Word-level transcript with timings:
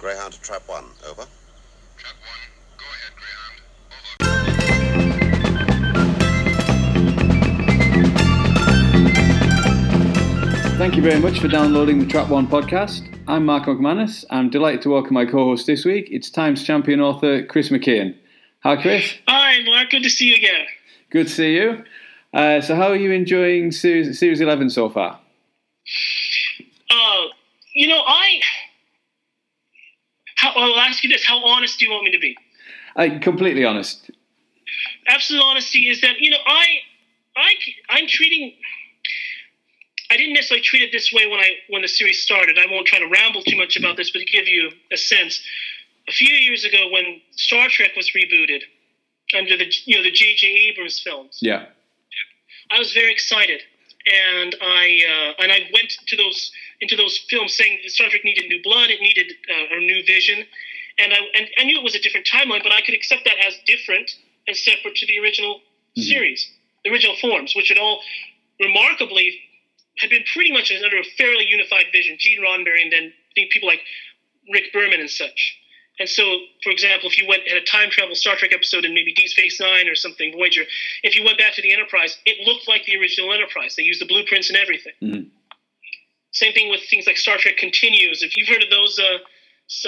Greyhound 0.00 0.32
to 0.32 0.40
Trap 0.40 0.62
1. 0.66 0.82
Over. 1.10 1.26
Trap 1.98 2.14
1, 2.22 2.32
go 2.78 2.84
ahead, 2.86 3.12
Greyhound. 3.20 3.60
Over. 10.64 10.78
Thank 10.78 10.96
you 10.96 11.02
very 11.02 11.20
much 11.20 11.38
for 11.38 11.48
downloading 11.48 11.98
the 11.98 12.06
Trap 12.06 12.30
One 12.30 12.46
podcast. 12.46 13.14
I'm 13.28 13.44
Mark 13.44 13.64
McManus. 13.64 14.24
I'm 14.30 14.48
delighted 14.48 14.80
to 14.82 14.88
welcome 14.88 15.12
my 15.12 15.26
co-host 15.26 15.66
this 15.66 15.84
week. 15.84 16.08
It's 16.10 16.30
Times 16.30 16.64
champion 16.64 17.02
author 17.02 17.44
Chris 17.44 17.68
McKeon. 17.68 18.16
Hi, 18.62 18.80
Chris. 18.80 19.18
Hi, 19.28 19.62
Mark. 19.64 19.90
Good 19.90 20.02
to 20.04 20.08
see 20.08 20.28
you 20.30 20.36
again. 20.36 20.64
Good 21.10 21.26
to 21.26 21.32
see 21.32 21.56
you. 21.56 21.84
Uh, 22.32 22.62
so, 22.62 22.74
how 22.74 22.88
are 22.88 22.96
you 22.96 23.12
enjoying 23.12 23.70
series, 23.70 24.18
series 24.18 24.40
eleven 24.40 24.70
so 24.70 24.88
far? 24.88 25.20
Uh, 26.90 27.26
you 27.74 27.86
know, 27.86 28.00
I. 28.06 28.40
How, 30.40 30.52
I'll 30.56 30.78
ask 30.80 31.04
you 31.04 31.10
this: 31.10 31.24
How 31.24 31.44
honest 31.44 31.78
do 31.78 31.84
you 31.84 31.90
want 31.90 32.04
me 32.04 32.12
to 32.12 32.18
be? 32.18 32.36
Uh, 32.96 33.18
completely 33.20 33.64
honest. 33.64 34.10
Absolute 35.06 35.42
honesty 35.42 35.88
is 35.88 36.00
that 36.00 36.18
you 36.20 36.30
know 36.30 36.38
I, 36.46 36.66
I, 37.36 37.54
I'm 37.90 38.06
treating. 38.06 38.54
I 40.10 40.16
didn't 40.16 40.32
necessarily 40.32 40.62
treat 40.64 40.82
it 40.82 40.90
this 40.92 41.12
way 41.12 41.26
when 41.28 41.40
I 41.40 41.50
when 41.68 41.82
the 41.82 41.88
series 41.88 42.22
started. 42.22 42.58
I 42.58 42.66
won't 42.70 42.86
try 42.86 42.98
to 42.98 43.06
ramble 43.06 43.42
too 43.42 43.56
much 43.56 43.76
about 43.76 43.96
this, 43.96 44.10
but 44.10 44.20
to 44.20 44.24
give 44.24 44.48
you 44.48 44.70
a 44.90 44.96
sense, 44.96 45.40
a 46.08 46.12
few 46.12 46.34
years 46.34 46.64
ago 46.64 46.88
when 46.90 47.20
Star 47.32 47.68
Trek 47.68 47.90
was 47.96 48.10
rebooted 48.10 48.62
under 49.36 49.56
the 49.56 49.70
you 49.84 49.96
know 49.96 50.02
the 50.02 50.10
J.J. 50.10 50.46
Abrams 50.46 51.00
films, 51.00 51.38
Yeah. 51.40 51.66
I 52.72 52.78
was 52.78 52.92
very 52.92 53.12
excited, 53.12 53.62
and 54.06 54.56
I 54.60 55.02
uh, 55.04 55.42
and 55.42 55.52
I 55.52 55.68
went 55.72 55.92
to 56.06 56.16
those 56.16 56.50
into 56.80 56.96
those 56.96 57.18
films 57.28 57.54
saying 57.54 57.80
Star 57.86 58.08
Trek 58.08 58.24
needed 58.24 58.48
new 58.48 58.62
blood, 58.62 58.90
it 58.90 59.00
needed 59.00 59.32
uh, 59.50 59.76
a 59.76 59.80
new 59.80 60.02
vision, 60.06 60.44
and 60.98 61.12
I 61.12 61.18
and 61.34 61.46
I 61.58 61.64
knew 61.64 61.78
it 61.78 61.84
was 61.84 61.94
a 61.94 62.00
different 62.00 62.26
timeline, 62.26 62.62
but 62.62 62.72
I 62.72 62.80
could 62.82 62.94
accept 62.94 63.24
that 63.24 63.36
as 63.46 63.54
different 63.66 64.10
and 64.46 64.56
separate 64.56 64.96
to 64.96 65.06
the 65.06 65.18
original 65.18 65.60
series, 65.96 66.50
the 66.84 66.90
original 66.90 67.16
forms, 67.20 67.54
which 67.54 67.68
had 67.68 67.78
all 67.78 68.00
remarkably 68.58 69.40
had 69.98 70.10
been 70.10 70.24
pretty 70.32 70.52
much 70.52 70.72
under 70.72 70.98
a 70.98 71.04
fairly 71.18 71.44
unified 71.46 71.86
vision. 71.92 72.16
Gene 72.18 72.40
Roddenberry 72.40 72.82
and 72.82 72.92
then 72.92 73.12
people 73.34 73.68
like 73.68 73.80
Rick 74.50 74.72
Berman 74.72 75.00
and 75.00 75.10
such. 75.10 75.58
And 76.00 76.08
so, 76.08 76.24
for 76.64 76.70
example, 76.72 77.08
if 77.10 77.18
you 77.20 77.26
went 77.28 77.46
had 77.46 77.58
a 77.58 77.64
time 77.64 77.90
travel 77.90 78.14
Star 78.14 78.34
Trek 78.34 78.52
episode 78.54 78.84
in 78.86 78.94
maybe 78.94 79.12
Deep 79.12 79.28
Space 79.28 79.60
Nine 79.60 79.86
or 79.86 79.94
something, 79.94 80.32
Voyager, 80.32 80.62
if 81.02 81.14
you 81.14 81.22
went 81.24 81.36
back 81.38 81.52
to 81.54 81.62
the 81.62 81.72
Enterprise, 81.72 82.16
it 82.24 82.44
looked 82.48 82.66
like 82.66 82.84
the 82.86 82.96
original 82.96 83.32
Enterprise. 83.32 83.76
They 83.76 83.82
used 83.82 84.00
the 84.00 84.06
blueprints 84.06 84.48
and 84.48 84.56
everything. 84.58 84.94
Mhm. 85.02 85.26
Same 86.32 86.52
thing 86.54 86.70
with 86.70 86.80
things 86.88 87.06
like 87.06 87.18
Star 87.18 87.36
Trek 87.38 87.58
Continues. 87.58 88.22
If 88.22 88.36
you've 88.36 88.48
heard 88.48 88.62
of 88.64 88.70
those 88.70 88.98
uh, 88.98 89.18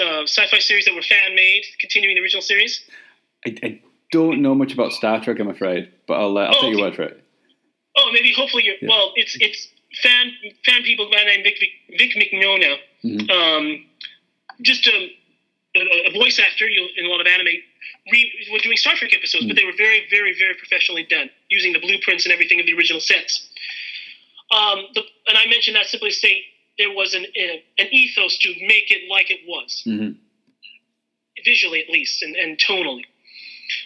uh, 0.03 0.23
sci-fi 0.23 0.59
series 0.59 0.85
that 0.85 0.93
were 0.93 1.01
fan 1.01 1.33
made, 1.35 1.63
continuing 1.79 2.15
the 2.15 2.21
original 2.21 2.41
series, 2.43 2.83
I, 3.47 3.55
I 3.63 3.81
don't 4.11 4.41
know 4.41 4.53
much 4.53 4.71
about 4.73 4.91
Star 4.93 5.19
Trek, 5.19 5.39
I'm 5.39 5.49
afraid, 5.49 5.91
but 6.05 6.13
I'll, 6.19 6.37
uh, 6.37 6.41
I'll 6.41 6.55
Oh, 6.57 6.61
take 6.61 6.71
your 6.73 6.81
word 6.81 6.95
for 6.95 7.03
it. 7.03 7.23
oh, 7.97 8.11
maybe 8.13 8.31
hopefully 8.33 8.65
you're 8.65 8.75
well. 8.87 9.13
It's 9.15 9.35
it's 9.39 9.67
fan 10.03 10.31
fan 10.65 10.83
people 10.83 11.09
by 11.11 11.23
name 11.23 11.41
Vic 11.43 11.57
Vic, 11.59 11.71
Vic 11.97 12.11
Mignogna. 12.21 12.77
Mhm. 13.03 13.31
Um, 13.31 13.85
just 14.61 14.85
a, 14.87 15.09
a, 15.75 16.09
a 16.09 16.11
voice 16.13 16.39
actor 16.39 16.67
you 16.67 16.87
in 16.97 17.05
a 17.05 17.09
lot 17.09 17.21
of 17.21 17.27
anime. 17.27 17.47
Re, 18.11 18.49
were 18.51 18.59
doing 18.59 18.77
Star 18.77 18.95
Trek 18.95 19.13
episodes, 19.13 19.45
but 19.45 19.55
they 19.55 19.63
were 19.65 19.75
very, 19.77 20.05
very, 20.09 20.37
very 20.37 20.53
professionally 20.55 21.03
done, 21.09 21.29
using 21.49 21.73
the 21.73 21.79
blueprints 21.79 22.25
and 22.25 22.33
everything 22.33 22.59
of 22.59 22.65
the 22.65 22.73
original 22.73 22.99
sets. 23.01 23.47
Um, 24.51 24.85
the, 24.93 25.01
and 25.27 25.37
I 25.37 25.47
mentioned 25.47 25.75
that 25.75 25.85
simply 25.87 26.09
to 26.11 26.15
say 26.15 26.43
there 26.77 26.91
was 26.91 27.13
an 27.13 27.25
an 27.77 27.87
ethos 27.91 28.37
to 28.39 28.49
make 28.67 28.91
it 28.91 29.09
like 29.09 29.31
it 29.31 29.41
was, 29.47 29.83
Mhm. 29.87 30.15
visually 31.45 31.79
at 31.81 31.89
least, 31.89 32.21
and, 32.23 32.35
and 32.35 32.57
tonally. 32.57 33.03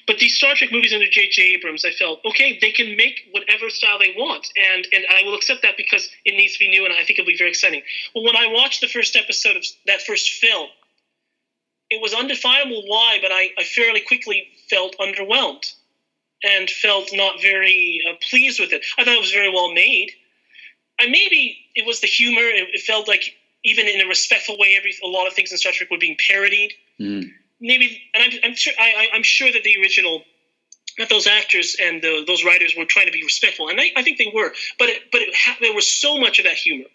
But 0.08 0.18
these 0.20 0.36
Star 0.36 0.56
Trek 0.56 0.72
movies 0.72 0.94
under 0.94 1.08
J.J. 1.08 1.42
Abrams, 1.54 1.86
I 1.86 1.92
felt 1.92 2.24
okay. 2.26 2.58
They 2.60 2.72
can 2.72 2.98
make 2.98 3.28
whatever 3.32 3.70
style 3.70 4.00
they 4.00 4.14
want, 4.18 4.48
and 4.56 4.88
and 4.92 5.06
I 5.10 5.24
will 5.24 5.36
accept 5.36 5.62
that 5.62 5.78
because 5.78 6.10
it 6.26 6.36
needs 6.36 6.54
to 6.54 6.60
be 6.60 6.70
new, 6.70 6.86
and 6.86 6.94
I 6.94 7.04
think 7.06 7.20
it'll 7.20 7.28
be 7.28 7.38
very 7.38 7.52
exciting. 7.52 7.84
Well, 8.16 8.24
when 8.24 8.36
I 8.36 8.48
watched 8.48 8.82
the 8.82 8.88
first 8.88 9.16
episode 9.16 9.56
of 9.56 9.64
that 9.86 10.02
first 10.02 10.30
film, 10.32 10.70
it 11.90 12.02
was 12.02 12.14
undefinable 12.14 12.84
why, 12.88 13.20
but 13.22 13.32
I, 13.32 13.50
I 13.58 13.64
fairly 13.64 14.02
quickly 14.02 14.48
felt 14.70 14.96
underwhelmed 15.00 15.74
and 16.44 16.70
felt 16.70 17.10
not 17.14 17.42
very 17.42 18.02
uh, 18.10 18.14
pleased 18.30 18.60
with 18.60 18.72
it. 18.74 18.84
I 18.98 19.04
thought 19.04 19.16
it 19.16 19.20
was 19.22 19.32
very 19.32 19.50
well 19.50 19.74
made. 19.74 20.12
And 21.00 21.12
maybe 21.12 21.58
it 21.76 21.86
was 21.86 22.02
the 22.02 22.08
humor. 22.08 22.42
It, 22.42 22.68
it 22.74 22.82
felt 22.82 23.08
like 23.08 23.24
even 23.64 23.88
in 23.88 24.02
a 24.02 24.08
respectful 24.08 24.58
way, 24.58 24.76
every 24.78 24.94
a 25.04 25.08
lot 25.08 25.28
of 25.28 25.34
things 25.34 25.52
in 25.52 25.58
Star 25.58 25.72
Trek 25.72 25.90
were 25.92 25.98
being 25.98 26.18
parodied 26.30 26.74
Mhm. 27.00 27.32
maybe, 27.60 28.02
and 28.16 28.24
I'm, 28.24 28.32
I'm 28.44 28.56
sure 28.56 28.74
I, 28.80 29.08
I- 29.12 29.16
I'm 29.16 29.24
sure 29.24 29.52
that 29.52 29.64
the 29.64 29.78
original, 29.82 30.24
that 30.98 31.10
those 31.10 31.28
actors 31.28 31.76
and 31.80 32.02
the, 32.02 32.24
those 32.26 32.44
writers 32.44 32.74
were 32.76 32.86
trying 32.86 33.06
to 33.06 33.12
be 33.12 33.24
respectful, 33.24 33.70
and 33.70 33.80
I, 33.80 33.92
I 33.96 34.02
think 34.04 34.18
they 34.18 34.32
were. 34.34 34.52
But 34.80 34.90
it, 34.90 35.04
but 35.12 35.22
it 35.22 35.34
ha- 35.36 35.58
there 35.62 35.74
was 35.74 35.86
so 35.92 36.18
much 36.18 36.40
of 36.40 36.46
that 36.46 36.56
humor. 36.56 36.86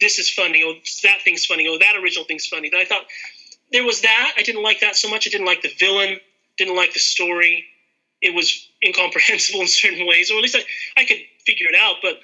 This 0.00 0.18
is 0.18 0.30
funny. 0.30 0.62
Oh, 0.64 0.74
that 1.02 1.22
thing's 1.24 1.44
funny. 1.44 1.68
Oh, 1.68 1.78
that 1.78 1.94
original 2.02 2.24
thing's 2.24 2.46
funny. 2.46 2.70
That 2.70 2.78
I 2.80 2.84
thought 2.86 3.04
there 3.72 3.84
was 3.84 4.02
that. 4.02 4.32
I 4.36 4.42
didn't 4.42 4.62
like 4.62 4.80
that 4.80 4.96
so 4.96 5.08
much. 5.08 5.26
I 5.26 5.30
didn't 5.30 5.46
like 5.46 5.62
the 5.62 5.72
villain. 5.78 6.18
Didn't 6.58 6.76
like 6.76 6.92
the 6.92 7.00
story. 7.00 7.64
It 8.20 8.34
was 8.34 8.68
incomprehensible 8.84 9.60
in 9.66 9.68
certain 9.68 10.06
ways, 10.06 10.30
or 10.30 10.36
at 10.36 10.42
least 10.42 10.56
I, 10.56 10.64
I 11.00 11.04
could 11.04 11.18
figure 11.46 11.66
it 11.68 11.74
out. 11.74 11.96
But 12.02 12.20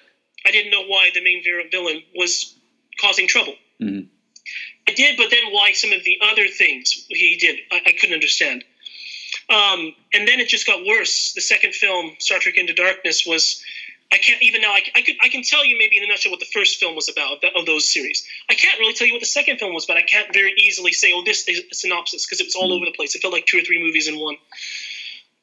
I 0.46 0.50
didn't 0.50 0.70
know 0.70 0.84
why 0.84 1.10
the 1.14 1.22
main 1.22 1.42
villain 1.70 2.02
was 2.14 2.54
causing 3.00 3.26
trouble. 3.28 3.54
Mhm. 3.80 4.08
I 4.88 4.92
did, 4.92 5.16
but 5.16 5.30
then 5.30 5.50
why 5.50 5.72
some 5.72 5.92
of 5.92 6.04
the 6.04 6.18
other 6.22 6.46
things 6.46 7.06
he 7.08 7.36
did, 7.36 7.58
I, 7.72 7.82
I 7.86 7.92
couldn't 7.92 8.14
understand. 8.14 8.62
Um, 9.48 9.94
and 10.14 10.26
then 10.26 10.40
it 10.40 10.48
just 10.48 10.66
got 10.66 10.84
worse. 10.86 11.32
The 11.34 11.40
second 11.40 11.74
film, 11.74 12.12
Star 12.18 12.38
Trek 12.38 12.56
Into 12.56 12.72
Darkness, 12.72 13.26
was 13.26 13.62
I 14.12 14.18
can't 14.18 14.40
even 14.42 14.60
now. 14.60 14.70
I, 14.72 14.82
I 14.94 15.02
could 15.02 15.16
I 15.20 15.28
can 15.28 15.42
tell 15.42 15.64
you 15.64 15.76
maybe 15.78 15.96
in 15.96 16.04
a 16.04 16.06
nutshell 16.06 16.30
what 16.30 16.40
the 16.40 16.46
first 16.54 16.78
film 16.78 16.94
was 16.94 17.08
about 17.08 17.42
of, 17.44 17.50
of 17.56 17.66
those 17.66 17.92
series. 17.92 18.26
I 18.48 18.54
can't 18.54 18.78
really 18.78 18.92
tell 18.94 19.06
you 19.06 19.12
what 19.12 19.20
the 19.20 19.26
second 19.26 19.58
film 19.58 19.74
was, 19.74 19.84
but 19.86 19.96
I 19.96 20.02
can't 20.02 20.32
very 20.32 20.52
easily 20.58 20.92
say, 20.92 21.12
oh, 21.12 21.22
this 21.24 21.46
is 21.48 21.60
a 21.70 21.74
synopsis 21.74 22.24
because 22.24 22.40
it 22.40 22.44
was 22.46 22.54
all 22.54 22.72
over 22.72 22.84
the 22.84 22.92
place. 22.92 23.14
It 23.14 23.22
felt 23.22 23.32
like 23.34 23.46
two 23.46 23.58
or 23.58 23.62
three 23.62 23.82
movies 23.82 24.06
in 24.08 24.18
one, 24.18 24.36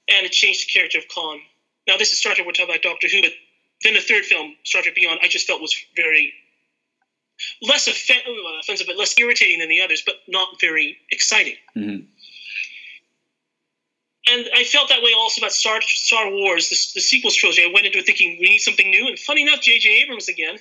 and 0.09 0.25
it 0.25 0.31
changed 0.31 0.67
the 0.67 0.71
character 0.71 0.97
of 0.97 1.07
Khan. 1.09 1.39
Now 1.87 1.97
this 1.97 2.11
is 2.13 2.19
Star 2.19 2.33
Trek. 2.33 2.45
We're 2.47 2.53
talking 2.53 2.69
about 2.73 2.81
Doctor 2.81 3.07
Who, 3.09 3.21
but 3.21 3.31
then 3.83 3.93
the 3.95 4.01
third 4.01 4.23
film, 4.25 4.55
Star 4.63 4.81
Trek 4.81 4.95
Beyond, 4.95 5.19
I 5.21 5.27
just 5.27 5.45
felt 5.45 5.61
was 5.61 5.75
very 5.95 6.33
less 7.61 7.87
offen- 7.87 8.21
offensive, 8.61 8.87
but 8.87 8.95
less 8.97 9.17
irritating 9.19 9.59
than 9.59 9.67
the 9.69 9.81
others, 9.81 10.03
but 10.05 10.15
not 10.27 10.59
very 10.61 10.97
exciting. 11.11 11.57
Mhm. 11.75 12.05
And 14.29 14.47
I 14.55 14.63
felt 14.63 14.87
that 14.89 15.01
way 15.01 15.11
also 15.17 15.41
about 15.41 15.51
Star, 15.51 15.81
Star 15.81 16.31
Wars, 16.31 16.69
the, 16.69 16.77
the 16.95 17.01
sequels 17.01 17.35
trilogy. 17.35 17.63
I 17.63 17.71
went 17.73 17.85
into 17.85 17.99
it 17.99 18.05
thinking 18.05 18.37
we 18.39 18.49
need 18.49 18.59
something 18.59 18.89
new, 18.89 19.07
and 19.07 19.19
funny 19.19 19.41
enough, 19.41 19.61
J.J. 19.61 20.03
Abrams 20.03 20.29
again. 20.29 20.57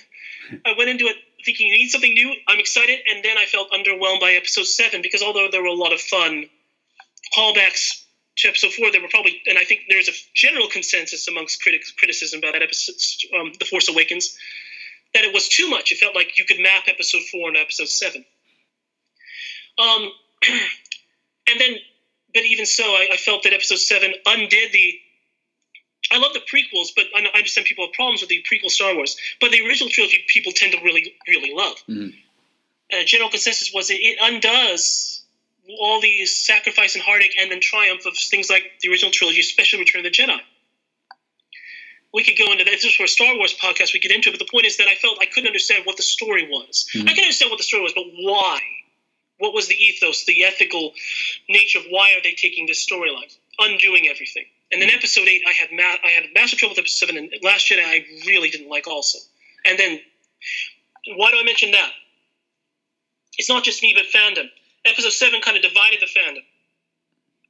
I 0.65 0.73
went 0.77 0.89
into 0.89 1.05
it 1.05 1.15
thinking 1.45 1.69
we 1.69 1.77
need 1.77 1.89
something 1.89 2.13
new. 2.13 2.33
I'm 2.47 2.59
excited, 2.59 2.99
and 3.09 3.23
then 3.23 3.37
I 3.37 3.45
felt 3.45 3.71
underwhelmed 3.71 4.19
by 4.19 4.33
Episode 4.33 4.65
Seven 4.65 5.01
because 5.01 5.21
although 5.21 5.47
there 5.49 5.61
were 5.61 5.69
a 5.69 5.73
lot 5.73 5.93
of 5.93 6.01
fun 6.01 6.45
callbacks 7.35 8.03
to 8.37 8.49
Episode 8.49 8.73
Four, 8.73 8.91
there 8.91 9.01
were 9.01 9.07
probably, 9.07 9.41
and 9.45 9.57
I 9.57 9.63
think 9.63 9.81
there's 9.89 10.09
a 10.09 10.13
general 10.33 10.67
consensus 10.67 11.27
amongst 11.29 11.61
critics 11.61 11.91
criticism 11.91 12.39
about 12.39 12.53
that 12.53 12.63
episode, 12.63 12.95
um, 13.39 13.53
The 13.59 13.65
Force 13.65 13.87
Awakens, 13.87 14.37
that 15.13 15.23
it 15.23 15.33
was 15.33 15.47
too 15.47 15.69
much. 15.69 15.91
It 15.93 15.99
felt 15.99 16.15
like 16.15 16.37
you 16.37 16.43
could 16.45 16.59
map 16.59 16.83
Episode 16.87 17.21
Four 17.31 17.47
into 17.47 17.61
Episode 17.61 17.87
Seven. 17.87 18.25
Um, 19.77 20.11
and 21.47 21.59
then 21.59 21.75
but 22.33 22.43
even 22.43 22.65
so, 22.65 22.83
I, 22.83 23.09
I 23.13 23.17
felt 23.17 23.43
that 23.43 23.53
episode 23.53 23.79
seven 23.79 24.13
undid 24.25 24.71
the. 24.71 24.99
I 26.11 26.17
love 26.17 26.33
the 26.33 26.41
prequels, 26.41 26.89
but 26.95 27.05
I, 27.15 27.25
understand 27.35 27.65
people 27.65 27.85
have 27.85 27.93
problems 27.93 28.21
with 28.21 28.29
the 28.29 28.43
prequel 28.51 28.69
Star 28.69 28.93
Wars. 28.93 29.15
But 29.39 29.51
the 29.51 29.65
original 29.65 29.89
trilogy, 29.89 30.23
people 30.27 30.51
tend 30.51 30.73
to 30.73 30.79
really, 30.83 31.15
really 31.27 31.53
love. 31.53 31.77
Mhm. 31.89 32.13
Uh, 32.91 33.03
general 33.05 33.29
consensus 33.29 33.71
was 33.73 33.89
it, 33.89 33.95
it 33.95 34.17
undoes 34.21 35.21
all 35.79 36.01
the 36.01 36.25
sacrifice 36.25 36.95
and 36.95 37.03
heartache 37.03 37.35
and 37.39 37.49
then 37.49 37.61
triumph 37.61 38.05
of 38.05 38.15
things 38.17 38.49
like 38.49 38.63
the 38.81 38.89
original 38.89 39.11
trilogy, 39.11 39.39
especially 39.39 39.79
Return 39.79 40.05
of 40.05 40.11
the 40.11 40.11
Jedi. 40.11 40.39
We 42.13 42.23
could 42.23 42.37
go 42.37 42.51
into 42.51 42.63
that. 42.63 42.71
This 42.71 42.83
is 42.83 42.93
for 42.93 43.05
a 43.05 43.07
Star 43.07 43.35
Wars 43.37 43.55
podcast. 43.57 43.93
We 43.93 43.99
get 43.99 44.11
into 44.11 44.29
it, 44.29 44.33
but 44.33 44.39
the 44.39 44.51
point 44.51 44.65
is 44.65 44.77
that 44.77 44.87
I 44.87 44.95
felt 44.95 45.17
I 45.21 45.25
couldn't 45.25 45.47
understand 45.47 45.85
what 45.85 45.97
the 45.97 46.03
story 46.03 46.47
was. 46.47 46.85
I 46.93 47.13
can 47.13 47.23
understand 47.23 47.49
what 47.49 47.57
the 47.57 47.63
story 47.63 47.81
was, 47.81 47.93
but 47.93 48.05
why? 48.05 48.59
What 49.43 49.53
was 49.53 49.67
the 49.67 49.75
ethos, 49.75 50.23
the 50.23 50.45
ethical 50.45 50.93
nature 51.49 51.79
of 51.79 51.85
why 51.89 52.13
are 52.15 52.21
they 52.23 52.31
taking 52.31 52.65
this 52.65 52.87
storyline, 52.87 53.35
undoing 53.59 54.07
everything? 54.09 54.45
And 54.71 54.81
then 54.81 54.87
mm. 54.87 54.95
episode 54.95 55.27
eight, 55.27 55.41
I 55.45 55.51
had 55.51 55.67
ma- 55.73 55.99
I 56.01 56.11
had 56.11 56.23
massive 56.33 56.59
trouble 56.59 56.71
with 56.71 56.79
episode 56.79 57.07
seven, 57.07 57.17
and 57.17 57.43
Last 57.43 57.67
Jedi 57.67 57.83
I 57.83 58.05
really 58.25 58.49
didn't 58.49 58.69
like 58.69 58.87
also. 58.87 59.19
And 59.65 59.77
then, 59.77 59.99
why 61.17 61.31
do 61.31 61.39
I 61.41 61.43
mention 61.43 61.71
that? 61.71 61.91
It's 63.37 63.49
not 63.49 63.65
just 63.65 63.83
me, 63.83 63.93
but 63.93 64.05
fandom. 64.17 64.47
Episode 64.85 65.11
seven 65.11 65.41
kind 65.41 65.57
of 65.57 65.63
divided 65.63 65.99
the 65.99 66.07
fandom, 66.07 66.43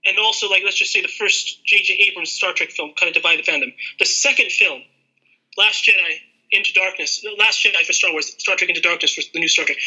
and 0.07 0.17
also 0.17 0.49
like 0.49 0.63
let's 0.65 0.77
just 0.77 0.91
say 0.91 1.03
the 1.03 1.07
first 1.19 1.63
J.J. 1.63 1.93
Abrams 2.09 2.31
Star 2.31 2.53
Trek 2.53 2.71
film 2.71 2.93
kind 2.99 3.07
of 3.07 3.13
divided 3.13 3.45
the 3.45 3.51
fandom. 3.51 3.71
The 3.99 4.07
second 4.07 4.51
film, 4.51 4.81
Last 5.59 5.85
Jedi 5.85 6.17
Into 6.51 6.73
Darkness, 6.73 7.23
Last 7.37 7.63
Jedi 7.63 7.85
for 7.85 7.93
Star 7.93 8.11
Wars, 8.13 8.33
Star 8.39 8.55
Trek 8.55 8.69
Into 8.69 8.81
Darkness 8.81 9.13
for 9.13 9.21
the 9.31 9.39
new 9.39 9.47
Star 9.47 9.65
Trek, 9.65 9.77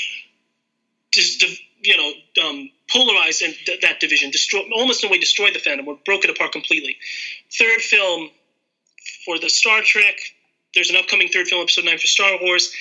just 1.17 1.45
you 1.87 1.97
know, 1.97 2.45
um, 2.45 2.71
polarized 2.91 3.43
in 3.43 3.55
th- 3.65 3.81
that 3.81 4.01
division, 4.01 4.31
almost 4.75 5.03
in 5.03 5.09
a 5.09 5.13
way 5.13 5.19
destroyed 5.19 5.55
the 5.55 5.59
fandom, 5.59 5.87
or 5.87 5.99
broke 6.05 6.25
it 6.25 6.31
apart 6.31 6.53
completely. 6.53 6.97
Third 7.59 7.81
film 7.81 8.31
for 9.25 9.39
the 9.39 9.49
Star 9.49 9.83
Trek. 9.83 10.17
There's 10.75 10.91
an 10.91 10.97
upcoming 10.97 11.29
third 11.29 11.47
film, 11.47 11.63
Episode 11.63 11.85
Nine 11.85 11.99
for 11.99 12.07
Star 12.07 12.39
Wars. 12.41 12.73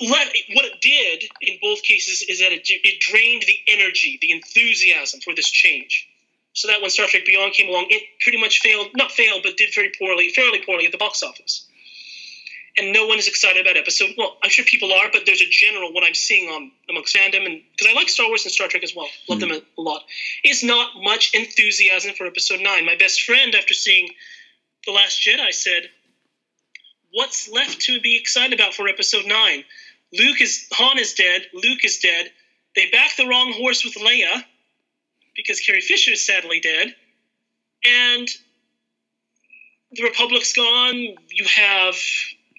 Let, 0.00 0.28
what 0.50 0.64
it 0.64 0.80
did 0.80 1.24
in 1.40 1.58
both 1.60 1.82
cases 1.82 2.24
is 2.28 2.38
that 2.40 2.52
it, 2.52 2.62
it 2.68 3.00
drained 3.00 3.42
the 3.46 3.58
energy, 3.68 4.18
the 4.20 4.32
enthusiasm 4.32 5.20
for 5.20 5.34
this 5.34 5.48
change. 5.48 6.06
So 6.52 6.68
that 6.68 6.80
when 6.80 6.90
Star 6.90 7.06
Trek 7.06 7.24
Beyond 7.26 7.52
came 7.52 7.68
along, 7.68 7.86
it 7.90 8.02
pretty 8.20 8.40
much 8.40 8.60
failed, 8.60 8.88
not 8.94 9.12
failed, 9.12 9.42
but 9.44 9.56
did 9.56 9.74
very 9.74 9.92
poorly, 9.98 10.30
fairly 10.30 10.60
poorly 10.64 10.86
at 10.86 10.92
the 10.92 10.98
box 10.98 11.22
office 11.22 11.66
and 12.76 12.92
no 12.92 13.06
one 13.06 13.18
is 13.18 13.28
excited 13.28 13.66
about 13.66 13.76
episode. 13.76 14.10
Well, 14.16 14.36
I'm 14.42 14.50
sure 14.50 14.64
people 14.64 14.92
are, 14.92 15.08
but 15.12 15.22
there's 15.26 15.42
a 15.42 15.48
general 15.50 15.92
what 15.92 16.04
I'm 16.04 16.14
seeing 16.14 16.48
on 16.48 16.70
amongst 16.88 17.14
fandom, 17.14 17.46
and 17.46 17.62
because 17.72 17.92
I 17.92 17.94
like 17.94 18.08
Star 18.08 18.28
Wars 18.28 18.44
and 18.44 18.52
Star 18.52 18.68
Trek 18.68 18.84
as 18.84 18.94
well, 18.94 19.08
love 19.28 19.38
mm. 19.38 19.42
them 19.42 19.50
a, 19.52 19.80
a, 19.80 19.82
lot. 19.82 20.02
Is 20.44 20.62
not 20.62 20.90
much 21.02 21.34
enthusiasm 21.34 22.12
for 22.14 22.26
episode 22.26 22.60
nine. 22.60 22.86
My 22.86 22.96
best 22.96 23.22
friend, 23.22 23.54
after 23.54 23.74
seeing 23.74 24.10
the 24.86 24.92
Last 24.92 25.20
Jedi, 25.20 25.52
said, 25.52 25.90
"What's 27.12 27.50
left 27.50 27.80
to 27.82 28.00
be 28.00 28.16
excited 28.16 28.58
about 28.58 28.74
for 28.74 28.88
episode 28.88 29.26
nine? 29.26 29.64
Luke 30.12 30.40
is 30.40 30.66
Han 30.72 30.98
is 30.98 31.14
dead. 31.14 31.42
Luke 31.52 31.84
is 31.84 31.98
dead. 31.98 32.30
They 32.76 32.88
backed 32.90 33.16
the 33.16 33.26
wrong 33.26 33.52
horse 33.52 33.84
with 33.84 33.94
Leia 33.94 34.44
because 35.34 35.60
Carrie 35.60 35.80
Fisher 35.80 36.12
is 36.12 36.24
sadly 36.24 36.60
dead, 36.60 36.94
and." 37.84 38.28
The 39.92 40.04
Republic's 40.04 40.52
gone. 40.52 40.94
You 40.94 41.44
have 41.56 41.96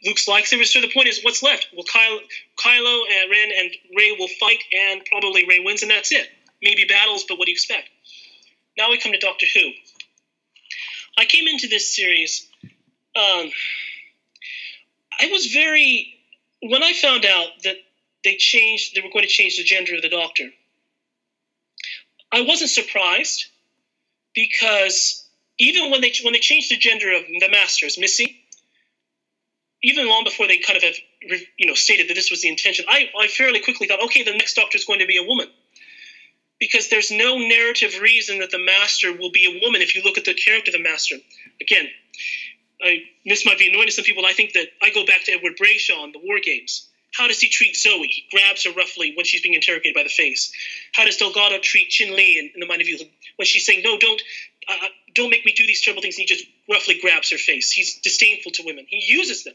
Luke's 0.05 0.25
lightsaber. 0.25 0.65
So 0.65 0.81
the 0.81 0.91
point 0.93 1.07
is, 1.07 1.21
what's 1.23 1.43
left? 1.43 1.67
Well, 1.73 1.85
Kylo, 1.85 2.19
Kylo 2.59 3.01
and 3.11 3.31
Ren 3.31 3.49
and 3.59 3.71
Rey 3.95 4.15
will 4.17 4.27
fight, 4.39 4.63
and 4.73 5.05
probably 5.05 5.45
Rey 5.47 5.59
wins, 5.59 5.81
and 5.81 5.91
that's 5.91 6.11
it. 6.11 6.27
Maybe 6.61 6.85
battles, 6.85 7.25
but 7.27 7.37
what 7.37 7.45
do 7.45 7.51
you 7.51 7.55
expect? 7.55 7.89
Now 8.77 8.89
we 8.89 8.97
come 8.97 9.11
to 9.11 9.19
Doctor 9.19 9.45
Who. 9.53 9.71
I 11.17 11.25
came 11.25 11.47
into 11.47 11.67
this 11.67 11.95
series. 11.95 12.47
Um, 13.15 13.51
I 15.19 15.27
was 15.29 15.47
very 15.47 16.15
when 16.61 16.83
I 16.83 16.93
found 16.93 17.25
out 17.25 17.47
that 17.63 17.75
they 18.23 18.35
changed, 18.37 18.95
they 18.95 19.01
were 19.01 19.09
going 19.11 19.23
to 19.23 19.29
change 19.29 19.57
the 19.57 19.63
gender 19.63 19.95
of 19.95 20.01
the 20.01 20.09
Doctor. 20.09 20.49
I 22.31 22.41
wasn't 22.41 22.69
surprised 22.69 23.45
because 24.33 25.27
even 25.59 25.91
when 25.91 26.01
they 26.01 26.13
when 26.23 26.33
they 26.33 26.39
changed 26.39 26.71
the 26.71 26.77
gender 26.77 27.11
of 27.13 27.23
the 27.27 27.49
Masters, 27.51 27.97
Missy, 27.99 28.40
even 29.83 30.07
long 30.07 30.23
before 30.23 30.47
they 30.47 30.57
kind 30.57 30.77
of 30.77 30.83
have 30.83 30.95
you 31.57 31.67
know 31.67 31.73
stated 31.73 32.09
that 32.09 32.13
this 32.13 32.29
was 32.29 32.41
the 32.41 32.49
intention, 32.49 32.85
I, 32.87 33.09
I 33.19 33.27
fairly 33.27 33.61
quickly 33.61 33.87
thought, 33.87 34.03
okay, 34.05 34.23
the 34.23 34.31
next 34.31 34.55
Doctor 34.55 34.77
is 34.77 34.85
going 34.85 34.99
to 34.99 35.07
be 35.07 35.17
a 35.17 35.23
woman, 35.23 35.47
because 36.59 36.89
there's 36.89 37.11
no 37.11 37.37
narrative 37.37 37.99
reason 38.01 38.39
that 38.39 38.51
the 38.51 38.59
Master 38.59 39.11
will 39.11 39.31
be 39.31 39.45
a 39.45 39.65
woman 39.65 39.81
if 39.81 39.95
you 39.95 40.03
look 40.03 40.17
at 40.17 40.25
the 40.25 40.33
character 40.33 40.69
of 40.69 40.73
the 40.73 40.83
Master. 40.83 41.15
Again, 41.59 41.87
I 42.83 43.03
this 43.25 43.45
might 43.45 43.59
be 43.59 43.69
annoying 43.69 43.87
to 43.87 43.91
some 43.93 44.05
people. 44.05 44.25
I 44.25 44.33
think 44.33 44.53
that 44.53 44.67
I 44.81 44.91
go 44.91 45.05
back 45.05 45.23
to 45.25 45.33
Edward 45.33 45.53
Brayshaw 45.61 46.03
in 46.05 46.11
the 46.11 46.19
War 46.23 46.39
Games. 46.43 46.87
How 47.13 47.27
does 47.27 47.41
he 47.41 47.49
treat 47.49 47.75
Zoe? 47.75 48.07
He 48.07 48.25
grabs 48.31 48.63
her 48.63 48.71
roughly 48.71 49.13
when 49.17 49.25
she's 49.25 49.41
being 49.41 49.53
interrogated 49.53 49.95
by 49.95 50.03
the 50.03 50.09
face. 50.09 50.53
How 50.93 51.03
does 51.03 51.17
Delgado 51.17 51.59
treat 51.61 51.89
Chin 51.89 52.15
Lee 52.15 52.39
in, 52.39 52.51
in 52.53 52.61
the 52.61 52.65
Mind 52.65 52.81
of 52.81 52.87
Evil 52.87 53.07
when 53.35 53.45
she's 53.45 53.65
saying, 53.65 53.81
"No, 53.83 53.97
don't, 53.97 54.21
uh, 54.67 54.87
don't 55.15 55.29
make 55.29 55.45
me 55.45 55.53
do 55.55 55.65
these 55.65 55.81
terrible 55.83 56.01
things"? 56.01 56.17
And 56.17 56.27
he 56.27 56.35
just 56.35 56.45
roughly 56.69 56.99
grabs 57.01 57.31
her 57.31 57.37
face. 57.37 57.71
He's 57.71 57.99
disdainful 57.99 58.51
to 58.53 58.63
women. 58.63 58.85
He 58.87 59.03
uses 59.05 59.43
them. 59.43 59.53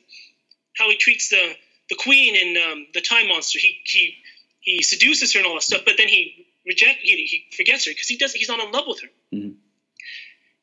How 0.77 0.89
he 0.91 0.97
treats 0.97 1.31
the 1.31 1.55
the 1.89 1.97
queen 1.97 2.35
in 2.37 2.63
um, 2.63 2.87
the 2.95 3.01
Time 3.01 3.29
Monster. 3.29 3.59
He 3.59 3.81
he 3.85 4.15
he 4.61 4.83
seduces 4.83 5.33
her 5.35 5.41
and 5.41 5.47
all 5.47 5.55
that 5.55 5.63
stuff, 5.63 5.83
but 5.85 5.95
then 5.97 6.09
he 6.09 6.47
reject 6.67 7.01
he, 7.03 7.27
he 7.27 7.57
forgets 7.57 7.87
her 7.87 7.93
because 7.93 8.09
he 8.09 8.17
does 8.17 8.33
he's 8.33 8.49
not 8.49 8.61
in 8.61 8.73
love 8.73 8.85
with 8.87 9.01
her. 9.03 9.09
Mm-hmm. 9.33 9.53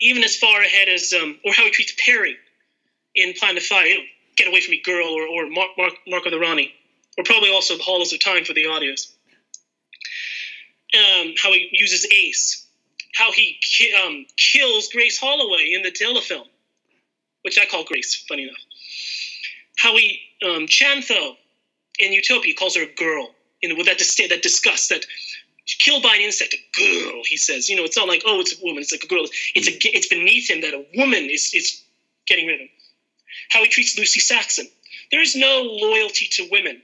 Even 0.01 0.23
as 0.23 0.35
far 0.35 0.61
ahead 0.61 0.89
as 0.89 1.13
um, 1.13 1.39
or 1.45 1.53
how 1.53 1.63
he 1.63 1.71
treats 1.71 1.93
Peri 1.97 2.37
in 3.15 3.33
Planet 3.33 3.63
Fire. 3.63 3.85
You 3.85 3.97
know, 3.99 4.03
get 4.35 4.47
away 4.47 4.61
from 4.61 4.71
me, 4.71 4.81
girl, 4.81 5.07
or 5.07 5.27
or 5.27 5.49
Mark 5.49 5.71
Mark, 5.77 5.93
Mark 6.07 6.25
of 6.25 6.31
the 6.31 6.39
Rani 6.39 6.73
or 7.17 7.23
probably 7.23 7.51
also 7.51 7.77
the 7.77 7.83
Hollows 7.83 8.13
of 8.13 8.19
Time 8.19 8.45
for 8.45 8.53
the 8.53 8.65
audios. 8.65 9.11
Um, 10.93 11.33
how 11.41 11.51
he 11.51 11.69
uses 11.71 12.05
Ace, 12.11 12.67
how 13.13 13.31
he 13.31 13.57
ki- 13.61 13.93
um, 13.93 14.25
kills 14.37 14.89
Grace 14.89 15.19
Holloway 15.19 15.71
in 15.73 15.83
the 15.83 15.91
telefilm, 15.91 16.47
which 17.43 17.57
I 17.59 17.65
call 17.65 17.83
Grace, 17.83 18.15
funny 18.27 18.43
enough. 18.43 18.55
How 19.77 19.95
he 19.95 20.19
um, 20.45 20.67
Chantho 20.67 21.35
in 21.99 22.13
Utopia 22.13 22.53
calls 22.55 22.75
her 22.75 22.83
a 22.83 22.93
girl, 22.95 23.29
you 23.61 23.69
know, 23.69 23.75
with 23.75 23.87
that 23.87 23.97
dis- 23.97 24.15
that 24.29 24.41
disgust 24.41 24.89
that 24.89 25.05
killed 25.79 26.03
by 26.03 26.15
an 26.15 26.21
insect, 26.21 26.53
a 26.53 26.79
girl. 26.79 27.21
He 27.25 27.37
says, 27.37 27.69
you 27.69 27.75
know, 27.75 27.83
it's 27.83 27.97
not 27.97 28.07
like 28.07 28.23
oh, 28.25 28.39
it's 28.39 28.59
a 28.59 28.63
woman, 28.63 28.81
it's 28.81 28.91
like 28.91 29.03
a 29.03 29.07
girl. 29.07 29.25
It's 29.55 29.67
a 29.67 29.95
it's 29.95 30.07
beneath 30.07 30.49
him 30.49 30.61
that 30.61 30.73
a 30.73 30.85
woman 30.97 31.29
is 31.29 31.53
is 31.53 31.83
getting 32.27 32.47
rid 32.47 32.55
of 32.55 32.61
him. 32.61 32.69
How 33.49 33.61
he 33.61 33.67
treats 33.69 33.97
Lucy 33.97 34.19
Saxon. 34.19 34.67
There 35.11 35.21
is 35.21 35.35
no 35.35 35.61
loyalty 35.61 36.27
to 36.33 36.47
women 36.51 36.81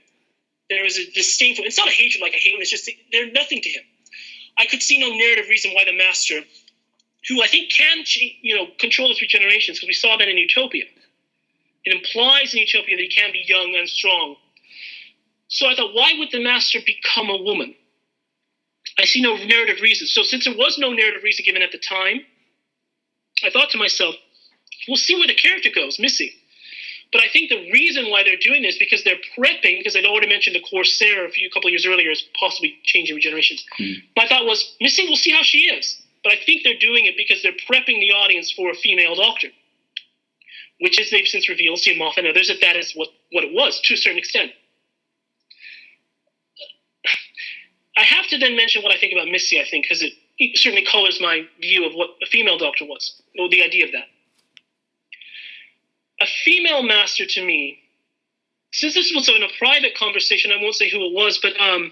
there 0.70 0.86
is 0.86 0.98
a 0.98 1.10
disdainful. 1.10 1.64
It's 1.66 1.76
not 1.76 1.88
a 1.88 1.92
hatred 1.92 2.22
like 2.22 2.32
I 2.32 2.38
hate. 2.38 2.54
It's 2.58 2.70
just 2.70 2.88
they're 3.12 3.30
nothing 3.32 3.60
to 3.60 3.68
him. 3.68 3.82
I 4.60 4.66
could 4.66 4.82
see 4.82 4.98
no 4.98 5.08
narrative 5.08 5.46
reason 5.48 5.72
why 5.72 5.84
the 5.86 5.96
master, 5.96 6.42
who 7.28 7.42
I 7.42 7.46
think 7.46 7.72
can 7.72 8.04
you 8.42 8.54
know 8.54 8.66
control 8.78 9.08
the 9.08 9.14
three 9.14 9.26
generations, 9.26 9.78
because 9.78 9.88
we 9.88 9.94
saw 9.94 10.18
that 10.18 10.28
in 10.28 10.36
Utopia. 10.36 10.84
It 11.84 11.96
implies 11.96 12.52
in 12.52 12.60
Utopia 12.60 12.96
that 12.96 13.02
he 13.02 13.08
can 13.08 13.32
be 13.32 13.42
young 13.46 13.74
and 13.78 13.88
strong. 13.88 14.36
So 15.48 15.66
I 15.66 15.74
thought, 15.74 15.94
why 15.94 16.12
would 16.18 16.28
the 16.30 16.42
master 16.42 16.78
become 16.84 17.30
a 17.30 17.38
woman? 17.38 17.74
I 18.98 19.06
see 19.06 19.22
no 19.22 19.36
narrative 19.36 19.80
reason. 19.80 20.06
So 20.06 20.22
since 20.22 20.44
there 20.44 20.54
was 20.54 20.78
no 20.78 20.92
narrative 20.92 21.22
reason 21.22 21.44
given 21.44 21.62
at 21.62 21.72
the 21.72 21.78
time, 21.78 22.20
I 23.42 23.50
thought 23.50 23.70
to 23.70 23.78
myself, 23.78 24.14
we'll 24.86 24.98
see 24.98 25.14
where 25.14 25.26
the 25.26 25.34
character 25.34 25.70
goes, 25.74 25.98
Missy. 25.98 26.34
But 27.12 27.22
I 27.22 27.28
think 27.32 27.50
the 27.50 27.70
reason 27.72 28.08
why 28.10 28.22
they're 28.22 28.36
doing 28.36 28.62
this 28.62 28.78
because 28.78 29.02
they're 29.02 29.18
prepping, 29.36 29.78
because 29.78 29.96
I'd 29.96 30.04
already 30.04 30.28
mentioned 30.28 30.54
the 30.54 30.60
Corsair 30.60 31.24
a 31.24 31.30
few 31.30 31.50
couple 31.50 31.68
of 31.68 31.72
years 31.72 31.84
earlier 31.84 32.10
as 32.10 32.22
possibly 32.38 32.78
changing 32.84 33.16
regenerations. 33.16 33.62
Mm. 33.80 33.96
My 34.16 34.28
thought 34.28 34.46
was, 34.46 34.76
Missy, 34.80 35.04
we'll 35.04 35.16
see 35.16 35.32
how 35.32 35.42
she 35.42 35.62
is. 35.62 36.00
But 36.22 36.32
I 36.32 36.36
think 36.44 36.62
they're 36.62 36.78
doing 36.78 37.06
it 37.06 37.16
because 37.16 37.42
they're 37.42 37.52
prepping 37.68 37.98
the 37.98 38.12
audience 38.12 38.52
for 38.52 38.70
a 38.70 38.74
female 38.74 39.16
doctor, 39.16 39.48
which 40.78 41.00
is 41.00 41.10
they've 41.10 41.26
since 41.26 41.48
revealed, 41.48 41.78
Steven 41.78 41.98
Moffat 41.98 42.24
and 42.24 42.28
others, 42.28 42.48
that 42.48 42.60
that 42.60 42.76
is 42.76 42.92
what, 42.94 43.08
what 43.32 43.42
it 43.42 43.52
was 43.52 43.80
to 43.84 43.94
a 43.94 43.96
certain 43.96 44.18
extent. 44.18 44.52
I 47.96 48.02
have 48.02 48.28
to 48.28 48.38
then 48.38 48.54
mention 48.54 48.82
what 48.82 48.94
I 48.94 48.98
think 48.98 49.12
about 49.12 49.28
Missy, 49.28 49.60
I 49.60 49.64
think, 49.68 49.84
because 49.84 50.02
it, 50.02 50.12
it 50.38 50.56
certainly 50.56 50.86
colors 50.86 51.18
my 51.20 51.42
view 51.60 51.86
of 51.86 51.94
what 51.94 52.10
a 52.22 52.26
female 52.26 52.56
doctor 52.56 52.84
was, 52.84 53.20
or 53.38 53.48
the 53.48 53.64
idea 53.64 53.86
of 53.86 53.92
that 53.92 54.06
a 56.20 56.26
female 56.44 56.82
master 56.82 57.24
to 57.26 57.44
me, 57.44 57.78
since 58.72 58.94
this 58.94 59.12
was 59.14 59.28
in 59.28 59.42
a 59.42 59.48
private 59.58 59.96
conversation, 59.96 60.52
I 60.52 60.62
won't 60.62 60.74
say 60.74 60.90
who 60.90 61.04
it 61.06 61.12
was, 61.12 61.38
but 61.42 61.58
um, 61.60 61.90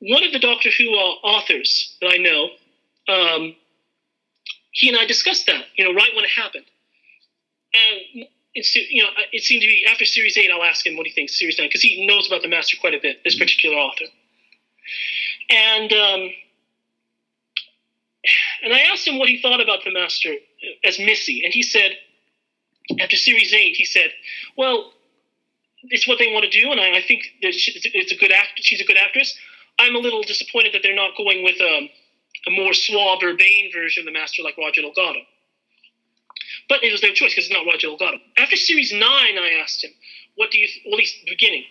one 0.00 0.24
of 0.24 0.32
the 0.32 0.38
Doctor 0.38 0.70
Who 0.78 0.94
uh, 0.94 1.26
authors 1.26 1.96
that 2.00 2.08
I 2.08 2.16
know, 2.16 2.48
um, 3.08 3.54
he 4.72 4.88
and 4.88 4.98
I 4.98 5.04
discussed 5.04 5.46
that, 5.46 5.64
you 5.76 5.84
know, 5.84 5.92
right 5.92 6.10
when 6.14 6.24
it 6.24 6.30
happened. 6.30 6.64
And 7.74 8.26
it's, 8.54 8.74
you 8.74 9.02
know, 9.02 9.10
it 9.32 9.42
seemed 9.42 9.62
to 9.62 9.68
be 9.68 9.84
after 9.90 10.04
Series 10.04 10.38
8, 10.38 10.50
I'll 10.50 10.62
ask 10.62 10.86
him 10.86 10.96
what 10.96 11.06
he 11.06 11.12
thinks 11.12 11.38
Series 11.38 11.58
9, 11.58 11.68
because 11.68 11.82
he 11.82 12.06
knows 12.06 12.26
about 12.26 12.42
the 12.42 12.48
Master 12.48 12.76
quite 12.80 12.94
a 12.94 13.00
bit, 13.00 13.22
this 13.24 13.38
particular 13.38 13.76
author. 13.76 14.06
And, 15.50 15.92
um, 15.92 16.30
and 18.62 18.72
I 18.72 18.80
asked 18.92 19.06
him 19.06 19.18
what 19.18 19.28
he 19.28 19.40
thought 19.40 19.60
about 19.60 19.84
the 19.84 19.92
Master 19.92 20.34
as 20.84 20.98
Missy, 20.98 21.44
and 21.44 21.52
he 21.52 21.62
said, 21.62 21.92
after 23.00 23.16
Series 23.16 23.52
8, 23.52 23.76
he 23.76 23.84
said, 23.84 24.10
well, 24.56 24.92
it's 25.84 26.06
what 26.06 26.18
they 26.18 26.32
want 26.32 26.44
to 26.44 26.50
do, 26.50 26.70
and 26.70 26.80
I, 26.80 26.98
I 26.98 27.02
think 27.02 27.22
that 27.42 27.52
it's 27.54 28.12
a 28.12 28.16
good 28.16 28.32
act. 28.32 28.60
She's 28.60 28.80
a 28.80 28.84
good 28.84 28.98
actress. 28.98 29.34
I'm 29.78 29.94
a 29.94 29.98
little 29.98 30.22
disappointed 30.22 30.74
that 30.74 30.82
they're 30.82 30.94
not 30.94 31.16
going 31.16 31.42
with 31.42 31.56
a, 31.60 31.88
a 32.46 32.50
more 32.50 32.74
suave, 32.74 33.22
urbane 33.22 33.70
version 33.72 34.02
of 34.02 34.06
the 34.06 34.12
Master 34.12 34.42
like 34.42 34.58
Roger 34.58 34.82
Delgado. 34.82 35.20
But 36.68 36.84
it 36.84 36.92
was 36.92 37.00
their 37.00 37.12
choice 37.12 37.34
because 37.34 37.46
it's 37.46 37.54
not 37.54 37.66
Roger 37.66 37.88
Delgado. 37.88 38.18
After 38.36 38.56
Series 38.56 38.92
9, 38.92 39.02
I 39.02 39.60
asked 39.62 39.82
him, 39.82 39.90
what 40.36 40.50
do 40.50 40.58
you, 40.58 40.68
well, 40.84 40.94
at 40.94 40.98
least 40.98 41.16
the 41.24 41.30
beginning, 41.30 41.64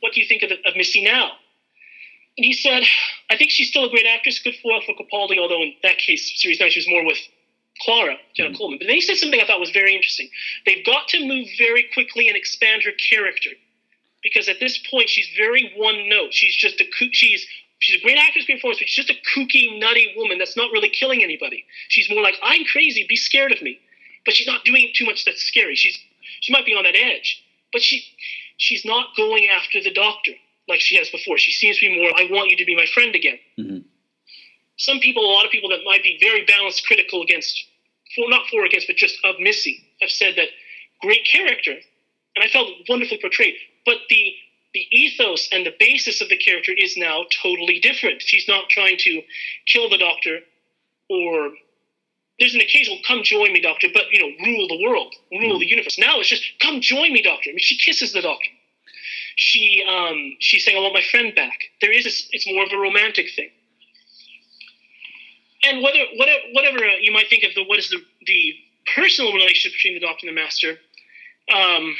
what 0.00 0.12
do 0.12 0.20
you 0.20 0.26
think 0.26 0.42
of, 0.42 0.50
the, 0.50 0.56
of 0.68 0.76
Missy 0.76 1.02
now? 1.04 1.32
And 2.38 2.44
he 2.44 2.52
said, 2.52 2.84
I 3.30 3.36
think 3.36 3.50
she's 3.50 3.68
still 3.68 3.84
a 3.84 3.90
great 3.90 4.06
actress, 4.06 4.38
good 4.38 4.54
foil 4.62 4.80
for 4.84 4.94
Capaldi, 4.94 5.38
although 5.38 5.62
in 5.62 5.74
that 5.82 5.98
case, 5.98 6.40
Series 6.40 6.60
9, 6.60 6.70
she 6.70 6.80
was 6.80 6.88
more 6.88 7.04
with 7.04 7.18
Clara, 7.82 8.16
Jenna 8.34 8.50
mm-hmm. 8.50 8.58
Coleman. 8.58 8.78
But 8.78 8.88
they 8.88 9.00
said 9.00 9.16
something 9.16 9.40
I 9.40 9.46
thought 9.46 9.60
was 9.60 9.70
very 9.70 9.94
interesting. 9.94 10.28
They've 10.64 10.84
got 10.84 11.08
to 11.08 11.26
move 11.26 11.48
very 11.58 11.86
quickly 11.92 12.28
and 12.28 12.36
expand 12.36 12.82
her 12.84 12.92
character 12.92 13.50
because 14.22 14.48
at 14.48 14.60
this 14.60 14.78
point 14.90 15.08
she's 15.08 15.28
very 15.36 15.72
one 15.76 16.08
note. 16.08 16.32
She's 16.32 16.56
just 16.56 16.80
a 16.80 16.84
she's 17.12 17.46
she's 17.78 18.00
a 18.00 18.02
great 18.02 18.18
actress, 18.18 18.46
great 18.46 18.58
performance, 18.58 18.80
but 18.80 18.88
she's 18.88 19.04
just 19.06 19.10
a 19.10 19.20
kooky, 19.38 19.78
nutty 19.78 20.14
woman 20.16 20.38
that's 20.38 20.56
not 20.56 20.72
really 20.72 20.88
killing 20.88 21.22
anybody. 21.22 21.64
She's 21.88 22.08
more 22.10 22.22
like 22.22 22.34
I'm 22.42 22.64
crazy, 22.64 23.04
be 23.08 23.16
scared 23.16 23.52
of 23.52 23.62
me, 23.62 23.78
but 24.24 24.34
she's 24.34 24.46
not 24.46 24.64
doing 24.64 24.90
too 24.94 25.04
much 25.04 25.24
that's 25.24 25.42
scary. 25.42 25.76
She's 25.76 25.98
she 26.40 26.52
might 26.52 26.66
be 26.66 26.74
on 26.74 26.84
that 26.84 26.96
edge, 26.96 27.42
but 27.72 27.82
she 27.82 28.04
she's 28.56 28.84
not 28.84 29.14
going 29.16 29.48
after 29.48 29.82
the 29.82 29.92
doctor. 29.92 30.32
like 30.68 30.80
she 30.80 30.96
has 30.96 31.08
before. 31.10 31.38
She 31.38 31.52
seems 31.52 31.78
to 31.78 31.88
be 31.88 31.96
more, 31.96 32.10
I 32.16 32.26
want 32.30 32.50
you 32.50 32.56
to 32.56 32.64
be 32.64 32.74
my 32.74 32.86
friend 32.86 33.14
again. 33.14 33.38
Mhm. 33.58 33.84
Some 34.76 35.00
people, 35.00 35.24
a 35.24 35.32
lot 35.32 35.44
of 35.44 35.50
people 35.50 35.70
that 35.70 35.84
might 35.84 36.02
be 36.02 36.18
very 36.20 36.44
balanced, 36.44 36.86
critical 36.86 37.22
against, 37.22 37.64
for 38.14 38.28
not 38.28 38.46
for 38.48 38.64
against, 38.64 38.86
but 38.86 38.96
just 38.96 39.16
of 39.24 39.36
Missy, 39.40 39.82
have 40.00 40.10
said 40.10 40.34
that 40.36 40.48
great 41.00 41.26
character, 41.26 41.72
and 41.72 42.44
I 42.44 42.48
felt 42.48 42.68
wonderfully 42.88 43.18
portrayed. 43.20 43.54
But 43.84 43.98
the 44.08 44.34
the 44.74 44.86
ethos 44.90 45.48
and 45.52 45.64
the 45.64 45.74
basis 45.78 46.20
of 46.20 46.28
the 46.28 46.36
character 46.36 46.72
is 46.76 46.98
now 46.98 47.24
totally 47.42 47.80
different. 47.80 48.20
She's 48.20 48.46
not 48.46 48.68
trying 48.68 48.98
to 48.98 49.22
kill 49.66 49.88
the 49.88 49.96
Doctor, 49.96 50.40
or 51.08 51.52
there's 52.38 52.54
an 52.54 52.60
occasional 52.60 52.98
"Come 53.06 53.22
join 53.22 53.52
me, 53.52 53.60
Doctor," 53.60 53.88
but 53.92 54.04
you 54.12 54.20
know, 54.20 54.44
rule 54.44 54.68
the 54.68 54.82
world, 54.82 55.14
rule 55.32 55.58
the 55.58 55.66
universe. 55.66 55.98
Now 55.98 56.20
it's 56.20 56.28
just 56.28 56.44
"Come 56.60 56.82
join 56.82 57.12
me, 57.12 57.22
Doctor." 57.22 57.48
I 57.50 57.52
mean, 57.52 57.60
she 57.60 57.78
kisses 57.78 58.12
the 58.12 58.20
Doctor. 58.20 58.50
She 59.36 59.82
um, 59.88 60.36
she's 60.40 60.64
saying, 60.64 60.76
"I 60.76 60.80
want 60.80 60.94
my 60.94 61.02
friend 61.10 61.34
back." 61.34 61.58
There 61.80 61.92
is 61.92 62.04
a, 62.04 62.12
it's 62.32 62.46
more 62.46 62.64
of 62.64 62.72
a 62.72 62.76
romantic 62.76 63.30
thing. 63.34 63.50
And 65.62 65.82
whether 65.82 65.98
whatever, 66.16 66.40
whatever 66.52 66.78
you 67.00 67.12
might 67.12 67.28
think 67.28 67.44
of 67.44 67.54
the 67.54 67.64
what 67.64 67.78
is 67.78 67.88
the 67.90 67.98
the 68.26 68.54
personal 68.94 69.32
relationship 69.32 69.72
between 69.72 69.94
the 69.94 70.00
Doctor 70.00 70.28
and 70.28 70.36
the 70.36 70.40
Master, 70.40 70.78
um, 71.52 71.96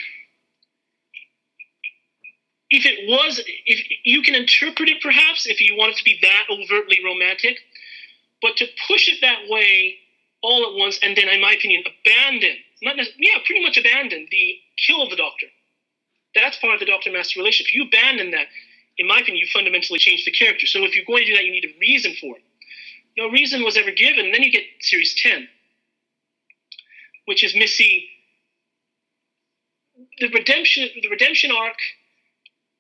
if 2.71 2.85
it 2.85 3.09
was, 3.09 3.41
if 3.65 3.87
you 4.05 4.23
can 4.23 4.35
interpret 4.35 4.89
it 4.89 5.01
perhaps 5.01 5.47
if 5.47 5.61
you 5.61 5.77
want 5.77 5.93
it 5.93 5.97
to 5.99 6.05
be 6.05 6.19
that 6.23 6.47
overtly 6.51 6.99
romantic, 7.05 7.59
but 8.43 8.57
to 8.57 8.67
push 8.89 9.09
it 9.09 9.19
that 9.21 9.49
way 9.49 9.97
all 10.43 10.67
at 10.69 10.79
once 10.79 10.99
and 11.03 11.17
then, 11.17 11.29
in 11.29 11.41
my 11.41 11.53
opinion, 11.53 11.83
abandon, 11.87 12.57
not 12.83 12.97
yeah, 13.19 13.39
pretty 13.47 13.63
much 13.63 13.77
abandon 13.77 14.27
the 14.31 14.59
kill 14.87 15.03
of 15.03 15.11
the 15.11 15.17
Doctor. 15.17 15.47
That's 16.35 16.59
part 16.59 16.75
of 16.75 16.81
the 16.81 16.87
Doctor 16.87 17.11
Master 17.11 17.41
relationship. 17.41 17.73
If 17.73 17.75
you 17.75 17.85
abandon 17.85 18.31
that, 18.33 18.47
in 18.99 19.07
my 19.07 19.21
opinion, 19.21 19.39
you 19.39 19.49
fundamentally 19.53 19.99
change 19.99 20.25
the 20.25 20.33
character. 20.33 20.67
So 20.67 20.85
if 20.85 20.95
you're 20.95 21.07
going 21.07 21.25
to 21.25 21.31
do 21.31 21.37
that, 21.37 21.45
you 21.45 21.53
need 21.53 21.65
a 21.65 21.79
reason 21.81 22.15
for 22.21 22.37
it. 22.37 22.43
No 23.17 23.29
reason 23.29 23.65
was 23.65 23.77
ever 23.77 23.91
given. 23.91 24.33
Then 24.33 24.43
you 24.43 24.53
get 24.53 24.65
series 24.81 25.15
ten, 25.21 25.49
which 27.27 27.43
is 27.43 27.55
Missy. 27.55 28.09
The 30.19 30.29
redemption, 30.29 30.89
the 31.01 31.09
redemption 31.09 31.51
arc, 31.51 31.77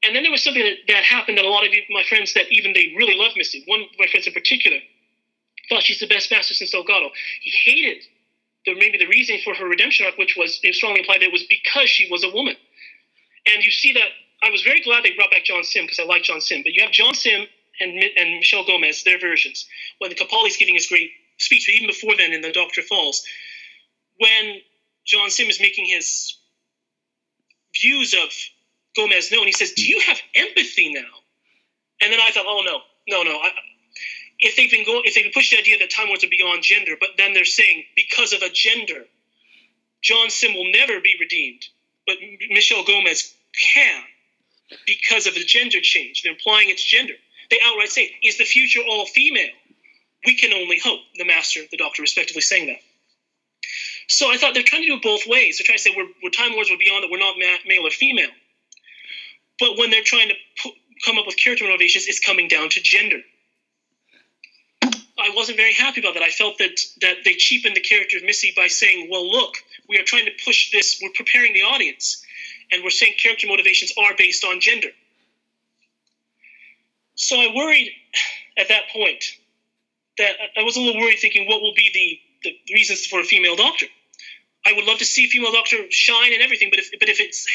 and 0.03 0.15
then 0.15 0.23
there 0.23 0.31
was 0.33 0.43
something 0.43 0.63
that, 0.63 0.77
that 0.89 1.03
happened 1.03 1.39
that 1.39 1.45
a 1.45 1.49
lot 1.49 1.65
of 1.65 1.73
my 1.89 2.03
friends 2.09 2.35
that 2.35 2.47
even 2.51 2.75
they 2.75 2.93
really 2.97 3.17
love 3.17 3.33
Missy. 3.37 3.65
One 3.67 3.81
of 3.81 3.87
my 3.99 4.07
friends 4.07 4.27
in 4.27 4.35
particular 4.35 4.77
thought 5.69 5.83
she's 5.83 5.99
the 5.99 6.07
best 6.07 6.31
master 6.31 6.55
since 6.55 6.71
Delgado. 6.71 7.11
He 7.41 7.51
hated 7.65 8.03
the 8.67 8.75
maybe 8.75 8.99
the 8.99 9.07
reason 9.07 9.39
for 9.43 9.55
her 9.55 9.67
redemption 9.67 10.05
arc, 10.05 10.19
which 10.19 10.37
was 10.37 10.61
it 10.63 10.75
strongly 10.75 11.01
implied 11.01 11.21
that 11.21 11.29
it 11.29 11.33
was 11.33 11.45
because 11.49 11.89
she 11.89 12.09
was 12.11 12.23
a 12.23 12.31
woman. 12.31 12.57
And 13.47 13.65
you 13.65 13.71
see 13.71 13.93
that 13.95 14.09
I 14.43 14.51
was 14.51 14.63
very 14.63 14.83
glad 14.83 15.05
they 15.05 15.15
brought 15.17 15.31
back 15.31 15.45
John 15.45 15.65
Simm 15.65 15.85
because 15.85 15.99
I 15.99 16.05
like 16.05 16.23
John 16.23 16.41
Simm. 16.41 16.63
But 16.63 16.75
you 16.75 16.83
have 16.83 16.93
John 16.93 17.15
Simm 17.15 17.47
and 17.81 18.03
and 18.17 18.39
Michelle 18.39 18.65
Gomez, 18.65 19.05
their 19.05 19.19
versions. 19.19 19.67
When 19.99 20.13
Capaldi's 20.13 20.57
giving 20.57 20.75
his 20.75 20.87
great 20.87 21.11
speech, 21.39 21.67
but 21.67 21.75
even 21.75 21.87
before 21.87 22.17
then 22.17 22.33
in 22.33 22.41
the 22.41 22.53
Doctor 22.53 22.83
Falls, 22.83 23.25
when 24.19 24.61
John 25.05 25.31
Simm 25.31 25.49
is 25.49 25.61
making 25.61 25.87
his 25.87 26.37
views 27.81 28.15
of 28.15 28.31
Gomez 28.97 29.31
known, 29.31 29.47
he 29.47 29.53
says, 29.53 29.73
"Do 29.73 29.85
you 29.85 30.01
have 30.01 30.21
empathy 30.35 30.93
now?" 30.93 31.23
And 32.01 32.13
then 32.13 32.21
I 32.21 32.31
thought, 32.31 32.47
"Oh 32.47 32.63
no, 32.63 32.81
no, 33.09 33.23
no." 33.23 33.39
I, 33.39 33.51
if 34.39 34.57
they've 34.57 34.71
been 34.71 34.85
going, 34.85 35.03
if 35.05 35.15
they've 35.15 35.33
pushed 35.33 35.51
the 35.51 35.59
idea 35.59 35.79
that 35.79 35.91
Time 35.91 36.09
Lords 36.09 36.25
are 36.25 36.29
beyond 36.29 36.63
gender, 36.63 36.97
but 36.99 37.11
then 37.17 37.33
they're 37.33 37.45
saying 37.45 37.85
because 37.95 38.33
of 38.33 38.43
a 38.43 38.51
gender, 38.51 39.05
John 40.03 40.31
Simm 40.31 40.55
will 40.55 40.71
never 40.71 41.01
be 41.01 41.17
redeemed, 41.19 41.65
but 42.07 42.17
Michelle 42.51 42.85
Gomez 42.85 43.35
can 43.75 44.03
because 44.87 45.27
of 45.27 45.35
the 45.35 45.45
gender 45.45 45.81
change. 45.81 46.23
They're 46.23 46.33
implying 46.33 46.71
it's 46.71 46.83
gender. 46.85 47.15
They 47.51 47.59
outright 47.65 47.91
say, 47.91 48.17
"Is 48.23 48.39
the 48.39 48.45
future 48.45 48.81
all 48.83 49.07
female?" 49.07 49.51
We 50.27 50.37
can 50.37 50.53
only 50.53 50.79
hope. 50.79 51.01
The 51.17 51.25
Master, 51.25 51.63
the 51.71 51.77
Doctor, 51.79 52.03
respectively, 52.03 52.43
saying 52.43 52.67
that. 52.69 52.81
So 54.09 54.31
I 54.31 54.37
thought 54.39 54.55
they're 54.55 54.63
trying 54.63 54.83
to 54.83 54.89
do 54.89 54.95
it 54.97 55.03
both 55.03 55.27
ways. 55.27 55.59
They're 55.59 55.67
trying 55.67 55.79
to 55.79 55.83
say 55.83 55.95
we're, 55.97 56.09
we're 56.23 56.31
Time 56.31 56.53
Lords, 56.53 56.71
we're 56.71 56.79
beyond 56.79 57.05
that, 57.05 57.11
we're 57.11 57.19
not 57.19 57.37
ma- 57.39 57.59
male 57.67 57.87
or 57.87 57.91
female. 57.91 58.31
But 59.61 59.79
when 59.79 59.91
they're 59.91 60.05
trying 60.05 60.29
to 60.29 60.35
pu- 60.63 60.77
come 61.05 61.19
up 61.19 61.27
with 61.27 61.37
character 61.37 61.65
motivations, 61.65 62.07
it's 62.09 62.21
coming 62.21 62.49
down 62.49 62.71
to 62.71 62.81
gender. 62.83 63.21
I 65.19 65.31
wasn't 65.35 65.59
very 65.59 65.75
happy 65.75 66.01
about 66.01 66.15
that. 66.15 66.23
I 66.23 66.31
felt 66.31 66.59
that 66.59 66.81
that 67.03 67.19
they 67.25 67.35
cheapened 67.35 67.77
the 67.77 67.81
character 67.81 68.19
of 68.19 68.25
Missy 68.25 68.53
by 68.57 68.69
saying, 68.69 69.09
"Well, 69.11 69.31
look, 69.31 69.57
we 69.89 69.99
are 69.99 70.05
trying 70.05 70.27
to 70.27 70.33
push 70.45 70.71
this. 70.73 71.01
We're 71.03 71.11
preparing 71.15 71.55
the 71.55 71.63
audience, 71.63 72.25
and 72.73 72.85
we're 72.85 72.91
saying 72.91 73.15
character 73.23 73.47
motivations 73.47 73.93
are 73.99 74.15
based 74.17 74.45
on 74.45 74.61
gender." 74.61 74.91
So 77.17 77.37
I 77.37 77.53
worried 77.55 77.91
at 78.57 78.69
that 78.69 78.89
point 78.93 79.25
that 80.19 80.37
I 80.57 80.63
was 80.63 80.77
a 80.77 80.81
little 80.81 81.01
worried, 81.01 81.19
thinking, 81.19 81.49
"What 81.49 81.61
will 81.63 81.75
be 81.75 81.91
the, 81.93 82.51
the 82.51 82.75
reasons 82.75 83.07
for 83.07 83.21
a 83.21 83.25
female 83.25 83.57
doctor?" 83.57 83.87
I 84.65 84.73
would 84.73 84.85
love 84.85 84.99
to 84.99 85.05
see 85.05 85.25
a 85.25 85.29
female 85.29 85.53
doctor 85.53 85.91
shine 85.91 86.33
and 86.33 86.43
everything, 86.43 86.71
but 86.71 86.79
if 86.79 86.91
but 86.99 87.09
if 87.09 87.21
it's 87.21 87.47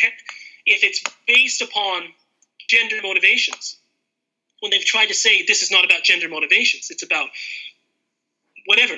if 0.66 0.84
it's 0.84 1.04
based 1.28 1.62
upon 1.62 2.14
gender 2.68 2.98
motivations, 3.02 3.78
when 4.62 4.72
they've 4.72 4.86
tried 4.86 5.08
to 5.08 5.14
say 5.14 5.44
this 5.44 5.62
is 5.62 5.72
not 5.72 5.86
about 5.86 6.04
gender 6.04 6.30
motivations, 6.30 6.90
it's 6.90 7.04
about 7.04 7.30
whatever. 8.66 8.96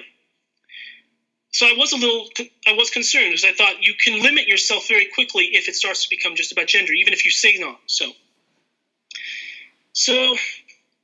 So 1.51 1.67
I 1.67 1.73
was 1.77 1.93
a 1.93 1.97
little, 1.97 2.27
I 2.67 2.73
was 2.73 2.89
concerned 2.89 3.31
because 3.31 3.45
I 3.45 3.53
thought 3.53 3.81
you 3.81 3.93
can 3.93 4.21
limit 4.21 4.47
yourself 4.47 4.87
very 4.87 5.07
quickly 5.13 5.45
if 5.53 5.69
it 5.69 5.75
starts 5.75 6.03
to 6.03 6.09
become 6.09 6.35
just 6.35 6.51
about 6.51 6.67
gender, 6.67 6.93
even 6.93 7.13
if 7.13 7.25
you 7.25 7.31
say 7.31 7.57
not. 7.59 7.79
So, 7.85 8.11
so, 9.93 10.35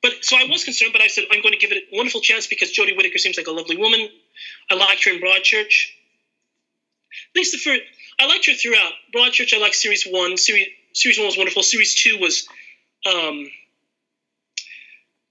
but 0.01 0.13
so 0.21 0.37
I 0.37 0.45
was 0.49 0.63
concerned, 0.63 0.91
but 0.93 1.01
I 1.01 1.07
said 1.07 1.25
I'm 1.31 1.41
going 1.41 1.53
to 1.53 1.59
give 1.59 1.71
it 1.71 1.83
a 1.91 1.97
wonderful 1.97 2.21
chance 2.21 2.47
because 2.47 2.71
Jodie 2.71 2.95
Whittaker 2.95 3.17
seems 3.17 3.37
like 3.37 3.47
a 3.47 3.51
lovely 3.51 3.77
woman. 3.77 4.09
I 4.69 4.75
liked 4.75 5.05
her 5.05 5.11
in 5.11 5.21
Broadchurch. 5.21 5.87
At 7.33 7.35
least 7.35 7.51
the 7.51 7.57
first, 7.57 7.81
I 8.19 8.27
liked 8.27 8.45
her 8.45 8.53
throughout. 8.53 8.91
Broadchurch, 9.15 9.53
I 9.53 9.59
liked 9.59 9.75
series 9.75 10.03
one. 10.03 10.37
Series 10.37 10.67
series 10.93 11.17
one 11.17 11.27
was 11.27 11.37
wonderful. 11.37 11.63
Series 11.63 11.95
two 11.95 12.17
was 12.19 12.47
um, 13.05 13.49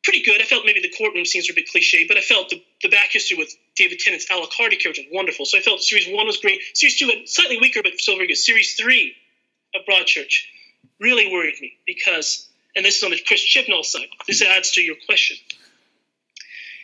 pretty 0.04 0.22
good. 0.22 0.40
I 0.40 0.44
felt 0.44 0.64
maybe 0.64 0.80
the 0.80 0.92
courtroom 0.96 1.24
scenes 1.24 1.48
were 1.48 1.52
a 1.52 1.56
bit 1.56 1.68
cliche, 1.68 2.06
but 2.08 2.16
I 2.16 2.20
felt 2.20 2.48
the, 2.48 2.62
the 2.82 2.88
back 2.88 3.10
history 3.10 3.36
with 3.36 3.54
David 3.76 3.98
Tennant's 3.98 4.30
Alec 4.30 4.50
Hardy 4.52 4.76
character 4.76 5.02
was 5.02 5.10
wonderful. 5.12 5.44
So 5.44 5.58
I 5.58 5.60
felt 5.60 5.82
series 5.82 6.06
one 6.08 6.26
was 6.26 6.38
great. 6.38 6.60
Series 6.74 6.98
two 6.98 7.06
had 7.08 7.28
slightly 7.28 7.58
weaker, 7.60 7.80
but 7.82 7.92
still 7.98 8.16
very 8.16 8.28
good. 8.28 8.36
Series 8.36 8.74
three 8.74 9.14
of 9.74 9.82
Broadchurch 9.86 10.44
really 11.00 11.30
worried 11.32 11.54
me 11.60 11.74
because, 11.86 12.47
and 12.78 12.86
this 12.86 12.98
is 12.98 13.02
on 13.02 13.10
the 13.10 13.18
Chris 13.26 13.44
Chibnall 13.44 13.84
side. 13.84 14.06
This 14.28 14.40
adds 14.40 14.70
to 14.72 14.80
your 14.80 14.94
question 15.04 15.36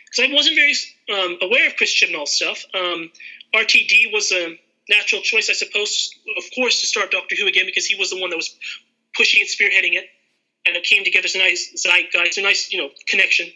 because 0.05 0.29
I 0.29 0.33
wasn't 0.33 0.57
very 0.57 0.73
um, 1.09 1.37
aware 1.41 1.67
of 1.67 1.77
Chris 1.77 1.95
Chibnall's 1.95 2.33
stuff. 2.33 2.65
Um, 2.73 3.09
RTD 3.55 4.11
was 4.11 4.29
a 4.33 4.59
natural 4.89 5.21
choice, 5.21 5.49
I 5.49 5.53
suppose, 5.53 6.11
of 6.37 6.43
course, 6.53 6.81
to 6.81 6.87
start 6.87 7.11
Doctor 7.11 7.37
Who 7.37 7.47
again 7.47 7.65
because 7.65 7.85
he 7.85 7.95
was 7.95 8.09
the 8.09 8.19
one 8.19 8.29
that 8.29 8.35
was 8.35 8.53
pushing 9.15 9.41
it, 9.41 9.47
spearheading 9.47 9.97
it, 9.97 10.05
and 10.65 10.75
it 10.75 10.83
came 10.83 11.05
together 11.05 11.25
as 11.25 11.35
a 11.35 11.39
nice 11.39 11.71
zeitgeist, 11.77 12.37
a 12.37 12.41
nice 12.41 12.73
you 12.73 12.81
know 12.81 12.89
connection 13.07 13.47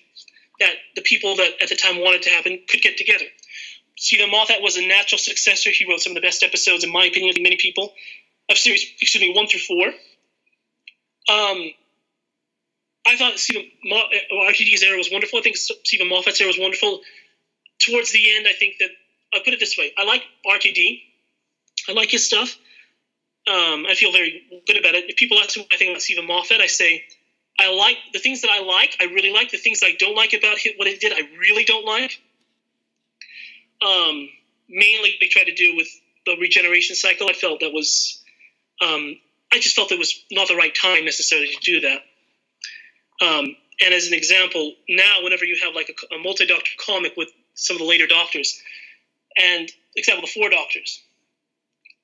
that 0.61 0.75
the 0.95 1.01
people 1.01 1.35
that 1.35 1.51
at 1.61 1.67
the 1.67 1.75
time 1.75 1.99
wanted 1.99 2.21
to 2.21 2.29
happen 2.29 2.57
could 2.69 2.81
get 2.81 2.97
together. 2.97 3.25
Steven 3.97 4.31
Moffat 4.31 4.61
was 4.61 4.77
a 4.77 4.87
natural 4.87 5.19
successor. 5.19 5.71
He 5.71 5.85
wrote 5.85 5.99
some 5.99 6.11
of 6.11 6.15
the 6.15 6.21
best 6.21 6.41
episodes, 6.41 6.85
in 6.85 6.91
my 6.91 7.03
opinion, 7.03 7.35
of 7.35 7.41
many 7.41 7.57
people 7.57 7.93
of 8.49 8.57
series, 8.57 8.85
excuse 9.01 9.21
me, 9.21 9.33
one 9.35 9.47
through 9.47 9.59
four. 9.59 9.87
Um, 11.29 11.71
I 13.09 13.15
thought 13.15 13.39
Stephen 13.39 13.71
Mo- 13.83 13.97
uh, 13.97 14.51
RTD's 14.51 14.83
era 14.83 14.95
was 14.95 15.09
wonderful. 15.11 15.39
I 15.39 15.41
think 15.41 15.57
Steven 15.57 16.07
Moffat's 16.07 16.39
era 16.39 16.47
was 16.47 16.59
wonderful. 16.59 17.01
Towards 17.79 18.11
the 18.11 18.35
end, 18.35 18.45
I 18.47 18.53
think 18.53 18.75
that 18.79 18.89
I'll 19.33 19.41
put 19.41 19.53
it 19.53 19.59
this 19.59 19.77
way: 19.77 19.91
I 19.97 20.03
like 20.03 20.23
RTD. 20.45 21.01
I 21.87 21.93
like 21.93 22.11
his 22.11 22.25
stuff. 22.25 22.55
Um, 23.47 23.87
I 23.87 23.95
feel 23.95 24.11
very 24.11 24.61
good 24.67 24.77
about 24.77 24.93
it. 24.93 25.05
If 25.09 25.15
people 25.15 25.39
ask 25.39 25.57
me 25.57 25.63
what 25.63 25.73
I 25.73 25.77
think 25.77 25.89
about 25.89 26.03
Steven 26.03 26.27
Moffat, 26.27 26.61
I 26.61 26.67
say 26.67 27.03
I 27.59 27.73
like 27.73 27.97
the 28.13 28.19
things 28.19 28.41
that 28.41 28.51
I 28.51 28.61
like. 28.61 28.95
I 29.01 29.05
really 29.05 29.31
like 29.31 29.49
the 29.49 29.57
things 29.57 29.81
I 29.83 29.93
don't 29.97 30.15
like 30.15 30.33
about 30.33 30.57
what 30.77 30.87
he 30.87 30.97
did. 30.97 31.11
I 31.13 31.21
really 31.39 31.65
don't 31.65 31.85
like. 31.85 32.21
Um, 33.81 34.29
mainly, 34.69 35.17
they 35.19 35.27
tried 35.27 35.45
to 35.45 35.55
do 35.55 35.75
with 35.75 35.87
the 36.25 36.35
regeneration 36.39 36.95
cycle. 36.95 37.27
I 37.27 37.33
felt 37.33 37.61
that 37.61 37.73
was, 37.73 38.21
um, 38.81 39.15
I 39.51 39.59
just 39.59 39.75
felt 39.75 39.91
it 39.91 39.97
was 39.97 40.23
not 40.31 40.47
the 40.47 40.55
right 40.55 40.75
time 40.75 41.05
necessarily 41.05 41.47
to 41.47 41.59
do 41.61 41.79
that. 41.81 42.01
Um, 43.21 43.55
and 43.81 43.93
as 43.93 44.07
an 44.07 44.13
example, 44.13 44.73
now 44.87 45.23
whenever 45.23 45.45
you 45.45 45.57
have 45.63 45.75
like 45.75 45.89
a, 45.89 46.15
a 46.15 46.19
multi-doctor 46.19 46.71
comic 46.77 47.13
with 47.15 47.29
some 47.53 47.75
of 47.75 47.79
the 47.79 47.87
later 47.87 48.07
doctors, 48.07 48.61
and 49.37 49.69
example 49.95 50.21
the 50.21 50.31
four 50.31 50.49
doctors, 50.49 51.01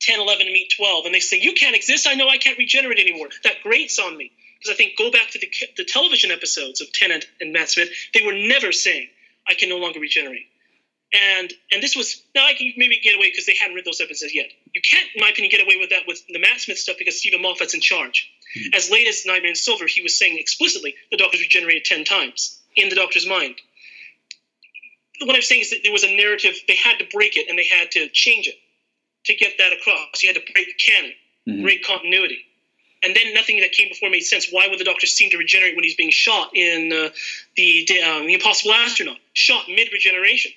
10, 0.02 0.20
11 0.20 0.48
meet 0.48 0.72
12, 0.76 1.06
and 1.06 1.16
they 1.16 1.20
say, 1.20 1.40
You 1.40 1.54
can't 1.54 1.76
exist. 1.76 2.08
I 2.08 2.16
know 2.16 2.28
I 2.30 2.38
can't 2.38 2.58
regenerate 2.58 3.00
anymore. 3.00 3.30
That 3.44 3.56
grates 3.64 4.00
on 4.00 4.16
me. 4.18 4.32
Because 4.60 4.74
I 4.74 4.76
think, 4.76 4.98
go 4.98 5.12
back 5.12 5.30
to 5.32 5.40
the, 5.40 5.50
the 5.78 5.84
television 5.84 6.32
episodes 6.32 6.82
of 6.82 6.92
Tennant 6.92 7.26
and 7.42 7.54
Matt 7.54 7.70
Smith, 7.70 7.90
they 8.14 8.26
were 8.26 8.34
never 8.34 8.72
saying, 8.72 9.08
I 9.48 9.54
can 9.54 9.70
no 9.70 9.78
longer 9.78 10.00
regenerate. 10.00 10.48
And 11.16 11.54
and 11.72 11.82
this 11.82 11.96
was 11.96 12.22
now 12.36 12.46
I 12.46 12.54
can 12.56 12.74
maybe 12.76 13.00
get 13.02 13.16
away 13.16 13.30
because 13.32 13.46
they 13.46 13.56
hadn't 13.56 13.76
read 13.76 13.86
those 13.86 14.02
episodes 14.02 14.36
yet. 14.36 14.48
You 14.74 14.82
can't, 14.82 15.08
in 15.16 15.22
my 15.22 15.30
opinion, 15.30 15.50
get 15.52 15.62
away 15.62 15.78
with 15.80 15.92
that 15.92 16.04
with 16.08 16.22
the 16.28 16.40
Matt 16.40 16.60
Smith 16.60 16.78
stuff 16.78 16.98
because 17.00 17.18
Steven 17.20 17.42
Moffat's 17.42 17.74
in 17.74 17.80
charge. 17.80 18.30
As 18.74 18.90
late 18.92 19.08
as 19.08 19.26
Nightmare 19.26 19.50
in 19.50 19.56
Silver, 19.56 19.86
he 19.88 20.02
was 20.02 20.18
saying 20.18 20.38
explicitly 20.38 20.96
the 21.12 21.18
Doctor's 21.18 21.42
regenerated 21.42 21.86
ten 21.86 22.04
times 22.04 22.60
in 22.76 22.90
the 22.90 22.96
Doctor's 22.96 23.28
mind. 23.28 23.56
What 25.24 25.36
I'm 25.36 25.42
saying 25.42 25.62
is 25.62 25.70
that 25.70 25.80
there 25.84 25.94
was 25.94 26.04
a 26.04 26.14
narrative 26.16 26.56
they 26.68 26.76
had 26.76 26.98
to 27.00 27.06
break 27.12 27.38
it 27.38 27.48
and 27.50 27.58
they 27.58 27.66
had 27.66 27.92
to 27.92 28.10
change 28.10 28.48
it 28.48 28.56
to 29.26 29.36
get 29.36 29.54
that 29.60 29.72
across. 29.74 30.22
You 30.22 30.34
had 30.34 30.36
to 30.36 30.54
break 30.54 30.68
the 30.68 30.74
canon, 30.74 31.14
Mhm. 31.48 31.62
break 31.64 31.84
continuity. 31.84 32.46
And 33.04 33.16
then 33.16 33.34
nothing 33.34 33.60
that 33.62 33.72
came 33.72 33.88
before 33.90 34.10
made 34.10 34.22
sense. 34.26 34.50
Why 34.52 34.68
would 34.68 34.80
the 34.80 34.84
Doctor 34.84 35.08
seem 35.08 35.30
to 35.30 35.38
regenerate 35.38 35.76
when 35.76 35.84
he's 35.84 35.96
being 35.96 36.12
shot 36.12 36.56
in 36.56 36.92
uh, 36.92 37.10
the 37.56 38.02
um, 38.02 38.26
the 38.28 38.34
Impossible 38.34 38.74
Astronaut? 38.74 39.18
Shot 39.34 39.70
mid 39.70 39.94
regeneration. 39.94 40.52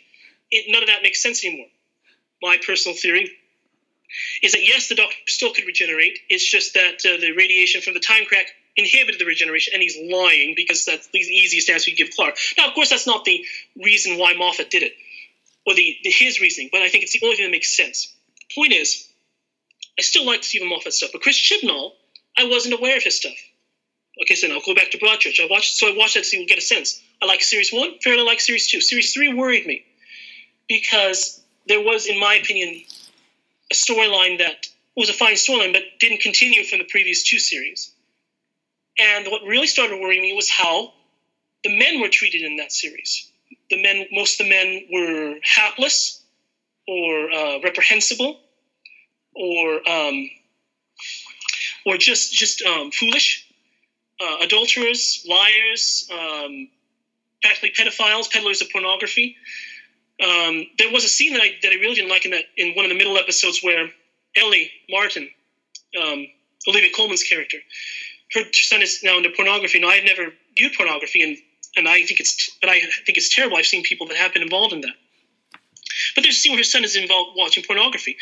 It, 0.51 0.67
none 0.69 0.83
of 0.83 0.89
that 0.89 1.03
makes 1.03 1.23
sense 1.23 1.45
anymore. 1.45 1.67
My 2.43 2.57
personal 2.65 2.97
theory 2.97 3.31
is 4.43 4.53
that 4.53 4.67
yes, 4.67 4.89
the 4.89 4.95
Doctor 4.95 5.17
still 5.27 5.53
could 5.53 5.67
regenerate. 5.67 6.19
It's 6.29 6.49
just 6.49 6.75
that 6.75 7.05
uh, 7.05 7.21
the 7.21 7.33
radiation 7.37 7.81
from 7.83 7.95
the 7.95 8.01
time 8.01 8.25
crack 8.27 8.47
inhibited 8.77 9.21
the 9.21 9.27
regeneration, 9.27 9.75
and 9.75 9.83
he's 9.83 9.99
lying 10.11 10.55
because 10.57 10.85
that's 10.85 11.09
the 11.09 11.19
easiest 11.19 11.69
answer 11.69 11.91
you 11.91 11.97
give 11.97 12.11
Clark. 12.11 12.37
Now, 12.57 12.69
of 12.69 12.75
course, 12.75 12.91
that's 12.91 13.07
not 13.07 13.25
the 13.25 13.45
reason 13.77 14.19
why 14.19 14.35
Moffat 14.35 14.71
did 14.71 14.83
it, 14.83 14.93
or 15.67 15.75
the, 15.75 15.97
the 16.05 16.11
his 16.11 16.41
reasoning, 16.41 16.71
but 16.73 16.83
I 16.83 16.89
think 16.89 17.03
it's 17.05 17.13
the 17.13 17.21
only 17.25 17.37
thing 17.37 17.47
that 17.47 17.53
makes 17.53 17.77
sense. 17.77 18.15
Point 18.55 18.73
is, 18.73 19.09
I 19.99 20.03
still 20.03 20.25
like 20.25 20.45
Steven 20.45 20.69
Moffat 20.69 20.93
stuff, 20.93 21.11
but 21.13 21.23
Chris 21.23 21.37
Chibnall, 21.37 21.93
I 22.37 22.45
wasn't 22.45 22.75
aware 22.75 22.97
of 22.97 23.03
his 23.03 23.17
stuff. 23.17 23.37
Okay, 24.23 24.37
so 24.37 24.47
now 24.47 24.55
I'll 24.55 24.61
go 24.65 24.75
back 24.75 24.91
to 24.93 24.99
Broadchurch. 24.99 25.41
I 25.41 25.49
watched, 25.51 25.77
so 25.77 25.89
I 25.89 25.97
watched 25.97 26.15
that 26.15 26.21
to 26.21 26.27
see, 26.27 26.45
get 26.47 26.59
a 26.59 26.63
sense. 26.63 27.03
I 27.21 27.27
like 27.27 27.43
series 27.43 27.73
one, 27.73 27.99
fairly 28.03 28.23
like 28.23 28.41
series 28.41 28.69
two. 28.69 28.81
Series 28.81 29.13
three 29.13 29.35
worried 29.35 29.67
me 29.67 29.85
because 30.69 31.41
there 31.67 31.81
was, 31.81 32.07
in 32.07 32.19
my 32.19 32.35
opinion, 32.35 32.83
a 33.71 33.75
storyline 33.75 34.39
that 34.39 34.67
was 34.97 35.09
a 35.09 35.13
fine 35.13 35.35
storyline, 35.35 35.73
but 35.73 35.83
didn't 36.01 36.21
continue 36.21 36.65
from 36.65 36.79
the 36.79 36.85
previous 36.85 37.23
two 37.23 37.39
series. 37.39 37.93
And 38.99 39.27
what 39.29 39.43
really 39.45 39.67
started 39.67 40.01
worrying 40.01 40.23
me 40.23 40.35
was 40.35 40.51
how 40.51 40.93
the 41.65 41.79
men 41.79 42.01
were 42.01 42.09
treated 42.09 42.43
in 42.43 42.57
that 42.57 42.73
series. 42.73 43.31
The 43.71 43.81
men, 43.83 44.07
most 44.13 44.41
of 44.41 44.47
the 44.47 44.51
men 44.51 44.87
were 44.93 45.37
hapless, 45.43 46.23
or 46.89 47.31
uh, 47.31 47.61
reprehensible, 47.61 48.41
or 49.35 49.89
um, 49.89 50.31
or 51.87 51.97
just 51.97 52.33
just 52.33 52.63
um, 52.63 52.91
foolish, 52.91 53.47
uh, 54.21 54.39
adulterers, 54.41 55.25
liars, 55.29 56.09
um, 56.13 56.69
practically 57.43 57.73
pedophiles, 57.79 58.31
peddlers 58.31 58.63
of 58.63 58.71
pornography. 58.71 59.37
Um, 60.23 60.67
there 60.79 60.93
was 60.93 61.05
a 61.05 61.09
scene 61.09 61.33
that 61.35 61.43
I 61.43 61.53
that 61.63 61.73
I 61.73 61.77
really 61.77 61.95
didn't 61.95 62.11
like 62.11 62.25
in 62.25 62.33
that 62.33 62.45
in 62.57 62.75
one 62.75 62.85
of 62.85 62.91
the 62.91 62.97
middle 62.97 63.17
episodes 63.17 63.61
where 63.63 63.89
Ellie 64.37 64.71
Martin, 64.91 65.29
um, 66.01 66.27
Olivia 66.67 66.91
Colman's 66.95 67.23
character, 67.23 67.59
her 68.33 68.43
son 68.53 68.83
is 68.83 69.01
now 69.03 69.17
into 69.17 69.31
pornography. 69.31 69.79
Now 69.79 69.89
I've 69.89 70.05
never 70.05 70.33
viewed 70.57 70.73
pornography, 70.75 71.23
and 71.23 71.37
and 71.77 71.89
I 71.89 72.05
think 72.05 72.21
it's 72.21 72.51
but 72.61 72.69
I 72.69 72.81
think 73.07 73.17
it's 73.17 73.35
terrible. 73.35 73.57
I've 73.57 73.67
seen 73.67 73.83
people 73.83 74.09
that 74.09 74.17
have 74.17 74.33
been 74.33 74.43
involved 74.43 74.73
in 74.73 74.81
that. 74.81 74.95
But 76.15 76.23
there's 76.23 76.37
a 76.37 76.41
scene 76.41 76.53
where 76.53 76.61
her 76.61 76.65
son 76.65 76.85
is 76.85 76.97
involved 76.97 77.37
watching 77.37 77.65
pornography. 77.65 78.17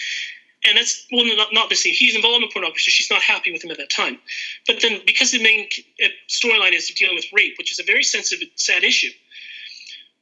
And 0.64 0.76
that's 0.76 1.06
well, 1.12 1.24
not, 1.36 1.48
not 1.52 1.68
the 1.68 1.76
scene. 1.76 1.94
He's 1.94 2.16
involved 2.16 2.42
in 2.42 2.50
pornography, 2.50 2.80
so 2.80 2.90
she's 2.90 3.10
not 3.10 3.22
happy 3.22 3.52
with 3.52 3.62
him 3.62 3.70
at 3.70 3.76
that 3.76 3.90
time. 3.90 4.18
But 4.66 4.80
then, 4.82 5.00
because 5.06 5.30
the 5.30 5.42
main 5.42 5.68
uh, 6.02 6.08
storyline 6.28 6.72
is 6.72 6.88
dealing 6.88 7.14
with 7.14 7.26
rape, 7.32 7.54
which 7.58 7.70
is 7.70 7.78
a 7.78 7.84
very 7.84 8.02
sensitive, 8.02 8.48
sad 8.56 8.82
issue. 8.82 9.10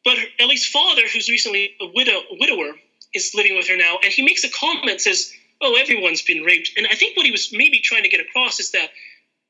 But 0.05 0.19
Ellie's 0.39 0.67
father, 0.67 1.03
who's 1.13 1.29
recently 1.29 1.75
a 1.81 1.87
widow, 1.95 2.21
a 2.31 2.37
widower, 2.39 2.77
is 3.15 3.33
living 3.35 3.57
with 3.57 3.69
her 3.69 3.77
now, 3.77 3.99
and 4.03 4.13
he 4.13 4.23
makes 4.23 4.45
a 4.45 4.51
comment 4.51 5.01
says, 5.01 5.33
"Oh, 5.61 5.77
everyone's 5.77 6.23
been 6.23 6.43
raped." 6.43 6.73
And 6.77 6.87
I 6.87 6.95
think 6.95 7.17
what 7.17 7.27
he 7.27 7.33
was 7.33 7.51
maybe 7.53 7.81
trying 7.81 8.03
to 8.03 8.09
get 8.09 8.21
across 8.21 8.61
is 8.61 8.73
that 8.73 8.91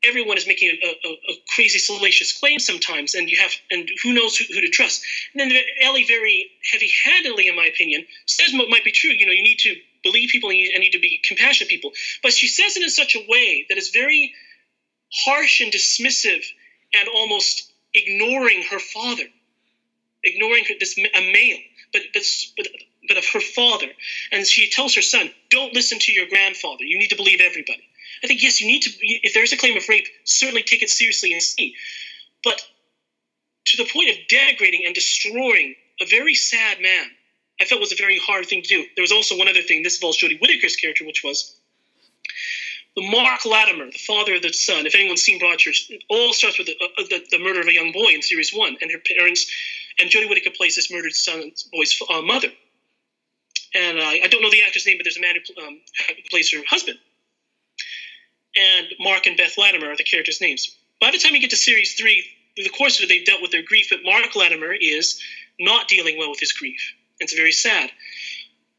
everyone 0.04 0.37
is 0.37 0.46
making 0.46 0.68
a, 0.68 1.08
a, 1.08 1.11
a 1.12 1.34
crazy, 1.54 1.78
salacious 1.78 2.38
claim 2.38 2.58
sometimes, 2.58 3.14
and 3.14 3.30
you 3.30 3.38
have, 3.38 3.52
and 3.70 3.88
who 4.02 4.12
knows 4.12 4.37
who, 4.37 4.44
who 4.52 4.61
to 4.61 4.68
trust. 4.68 5.02
And 5.32 5.40
then 5.40 5.58
Ellie, 5.80 6.04
very 6.04 6.50
heavy-handedly, 6.73 7.49
in 7.49 7.56
my 7.56 7.64
opinion, 7.64 8.04
says 8.26 8.52
what 8.52 8.68
might 8.68 8.84
be 8.84 8.92
true. 8.92 9.11
You 9.11 9.26
know, 9.26 9.32
you 9.32 9.42
need 9.42 9.58
to 9.61 9.75
believe 10.02 10.28
people 10.28 10.50
and 10.50 10.58
you 10.58 10.71
and 10.75 10.82
need 10.82 10.90
to 10.90 10.99
be 10.99 11.21
compassionate 11.25 11.71
people. 11.71 11.93
But 12.23 12.32
she 12.32 12.47
says 12.47 12.76
it 12.76 12.82
in 12.82 12.90
such 12.90 13.17
a 13.17 13.26
way 13.28 13.64
that 13.71 13.78
is 13.78 13.88
very 13.88 14.32
harsh 15.25 15.60
and 15.60 15.73
dismissive, 15.73 16.45
and 16.95 17.08
almost 17.08 17.73
ignoring 17.95 18.62
her 18.71 18.78
father, 18.78 19.25
ignoring 20.25 20.65
this 20.80 20.99
a 20.99 21.32
male, 21.32 21.58
but 21.93 22.02
but 22.13 22.23
but 22.56 22.67
but 23.08 23.17
of 23.19 23.26
her 23.32 23.41
father. 23.41 23.89
And 24.32 24.47
she 24.47 24.71
tells 24.71 24.95
her 24.95 25.02
son, 25.02 25.30
"Don't 25.50 25.75
listen 25.75 25.99
to 26.00 26.13
your 26.13 26.26
grandfather. 26.26 26.84
You 26.84 26.99
need 26.99 27.10
to 27.10 27.17
believe 27.17 27.41
everybody." 27.41 27.89
I 28.23 28.26
think 28.26 28.43
yes, 28.43 28.60
you 28.60 28.67
need 28.67 28.82
to. 28.82 28.91
If 29.00 29.34
there's 29.34 29.52
a 29.52 29.56
claim 29.56 29.76
of 29.76 29.89
rape, 29.89 30.06
certainly 30.25 30.63
take 30.63 30.82
it 30.82 30.91
seriously 30.91 31.32
and 31.32 31.43
see. 31.43 31.75
But 32.43 32.60
to 33.67 33.76
the 33.76 33.89
point 33.93 34.10
of 34.10 34.17
denigrating 34.30 34.87
and 34.87 34.95
destroying 34.95 35.75
a 36.00 36.06
very 36.06 36.34
sad 36.34 36.80
man, 36.80 37.06
I 37.60 37.65
felt 37.65 37.80
was 37.80 37.93
a 37.93 37.97
very 37.97 38.19
hard 38.19 38.47
thing 38.47 38.63
to 38.63 38.69
do. 38.69 38.84
There 38.97 39.02
was 39.02 39.13
also 39.13 39.37
one 39.37 39.49
other 39.49 39.63
thing. 39.63 39.82
This 39.82 39.97
involves 39.97 40.19
Jodie 40.19 40.41
Whittaker's 40.41 40.76
character, 40.76 41.04
which 41.04 41.23
was 41.25 41.56
the 42.97 43.08
Mark 43.10 43.45
Latimer, 43.45 43.87
the 43.87 43.99
father 43.99 44.34
of 44.34 44.43
the 44.43 44.52
son. 44.52 44.87
If 44.87 44.95
anyone's 44.95 45.23
seen 45.23 45.41
Broadchurch, 45.41 45.91
all 46.08 46.32
starts 46.32 46.58
with 46.58 46.69
the, 46.69 46.76
uh, 46.80 47.02
the, 47.08 47.25
the 47.30 47.39
murder 47.39 47.60
of 47.60 47.67
a 47.67 47.73
young 47.73 47.93
boy 47.93 48.10
in 48.13 48.23
series 48.23 48.52
one, 48.52 48.76
and 48.80 48.91
her 48.91 48.99
parents. 48.99 49.50
And 49.99 50.11
Jodie 50.11 50.28
Whittaker 50.28 50.50
plays 50.57 50.76
this 50.76 50.91
murdered 50.91 51.15
son 51.15 51.52
boy's 51.73 52.00
uh, 52.11 52.23
mother. 52.23 52.49
And 53.75 53.99
uh, 53.99 54.02
I 54.02 54.28
don't 54.30 54.43
know 54.43 54.50
the 54.50 54.63
actor's 54.63 54.87
name, 54.87 54.99
but 54.99 55.04
there's 55.04 55.17
a 55.17 55.21
man 55.21 55.35
who, 55.35 55.63
um, 55.63 55.80
plays 56.30 56.52
her 56.52 56.63
husband 56.69 56.99
and 58.57 58.87
Mark 59.00 59.26
and 59.26 59.37
Beth 59.37 59.59
Latimer 59.59 59.91
are 59.91 59.97
the 59.97 60.04
characters' 60.04 60.41
names. 60.41 60.76
By 61.00 61.11
the 61.11 61.19
time 61.19 61.35
you 61.35 61.41
get 61.41 61.50
to 61.50 61.57
series 61.57 61.95
three, 61.95 62.25
through 62.54 62.65
the 62.65 62.71
course 62.71 62.99
of 62.99 63.04
it, 63.04 63.09
they've 63.09 63.25
dealt 63.25 63.43
with 63.43 63.50
their 63.50 63.63
grief, 63.63 63.89
but 63.91 64.00
Mark 64.04 64.37
Latimer 64.37 64.73
is 64.73 65.21
not 65.59 65.89
dealing 65.89 66.19
well 66.19 66.30
with 66.30 66.41
his 66.41 66.52
grief. 66.52 66.95
It's 67.21 67.35
very 67.35 67.52
sad. 67.52 67.91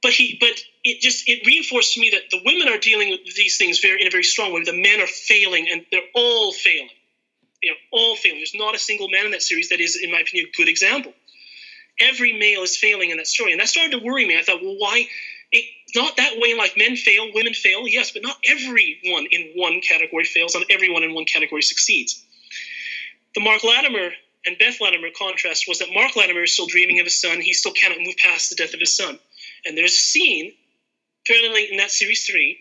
But 0.02 0.14
he, 0.14 0.38
but 0.40 0.52
it 0.84 1.02
just 1.02 1.28
it 1.28 1.46
reinforced 1.46 1.94
to 1.94 2.00
me 2.00 2.12
that 2.12 2.30
the 2.30 2.42
women 2.46 2.68
are 2.68 2.78
dealing 2.78 3.10
with 3.10 3.36
these 3.36 3.58
things 3.58 3.80
very 3.80 4.02
in 4.02 4.08
a 4.08 4.12
very 4.12 4.24
strong 4.24 4.54
way. 4.54 4.64
The 4.64 4.74
men 4.74 5.02
are 5.02 5.08
failing, 5.08 5.68
and 5.72 5.86
they're 5.92 6.02
all 6.14 6.52
failing. 6.52 6.90
They 7.66 7.72
are 7.72 7.82
all 7.92 8.16
failing. 8.16 8.38
There's 8.38 8.54
not 8.54 8.76
a 8.76 8.80
single 8.80 9.10
man 9.10 9.26
in 9.26 9.32
that 9.32 9.42
series 9.42 9.70
that 9.70 9.82
is, 9.82 10.00
in 10.02 10.12
my 10.12 10.20
opinion, 10.20 10.50
a 10.54 10.58
good 10.58 10.70
example. 10.70 11.14
Every 12.00 12.38
male 12.38 12.62
is 12.62 12.78
failing 12.78 13.10
in 13.10 13.18
that 13.18 13.26
story, 13.26 13.54
and 13.54 13.60
that 13.60 13.70
started 13.70 13.98
to 13.98 14.06
worry 14.06 14.28
me. 14.28 14.38
I 14.38 14.44
thought, 14.44 14.62
well, 14.62 14.76
why? 14.78 15.08
It's 15.52 15.96
not 15.96 16.16
that 16.18 16.34
way. 16.38 16.54
Like 16.56 16.78
men 16.78 16.96
fail, 16.96 17.32
women 17.34 17.56
fail, 17.56 17.88
yes, 17.88 18.12
but 18.12 18.22
not 18.22 18.38
everyone 18.46 19.26
in 19.32 19.54
one 19.56 19.82
category 19.82 20.26
fails, 20.26 20.54
and 20.54 20.64
everyone 20.70 21.02
in 21.02 21.16
one 21.16 21.26
category 21.26 21.64
succeeds. 21.64 22.24
The 23.34 23.42
Mark 23.42 23.64
Latimer 23.64 24.12
and 24.46 24.58
Beth 24.60 24.80
Latimer 24.80 25.10
contrast 25.18 25.66
was 25.68 25.80
that 25.80 25.90
Mark 25.92 26.16
Latimer 26.16 26.44
is 26.44 26.54
still 26.54 26.68
dreaming 26.68 27.00
of 27.00 27.06
his 27.06 27.20
son. 27.20 27.42
He 27.42 27.54
still 27.54 27.74
cannot 27.74 27.98
move 28.00 28.16
past 28.18 28.52
the 28.52 28.56
death 28.56 28.76
of 28.76 28.80
his 28.80 28.96
son. 28.96 29.18
And 29.66 29.76
there's 29.76 29.94
a 29.94 29.98
scene 29.98 30.54
fairly 31.26 31.50
late 31.50 31.72
in 31.72 31.78
that 31.78 31.90
series 31.90 32.28
three 32.28 32.60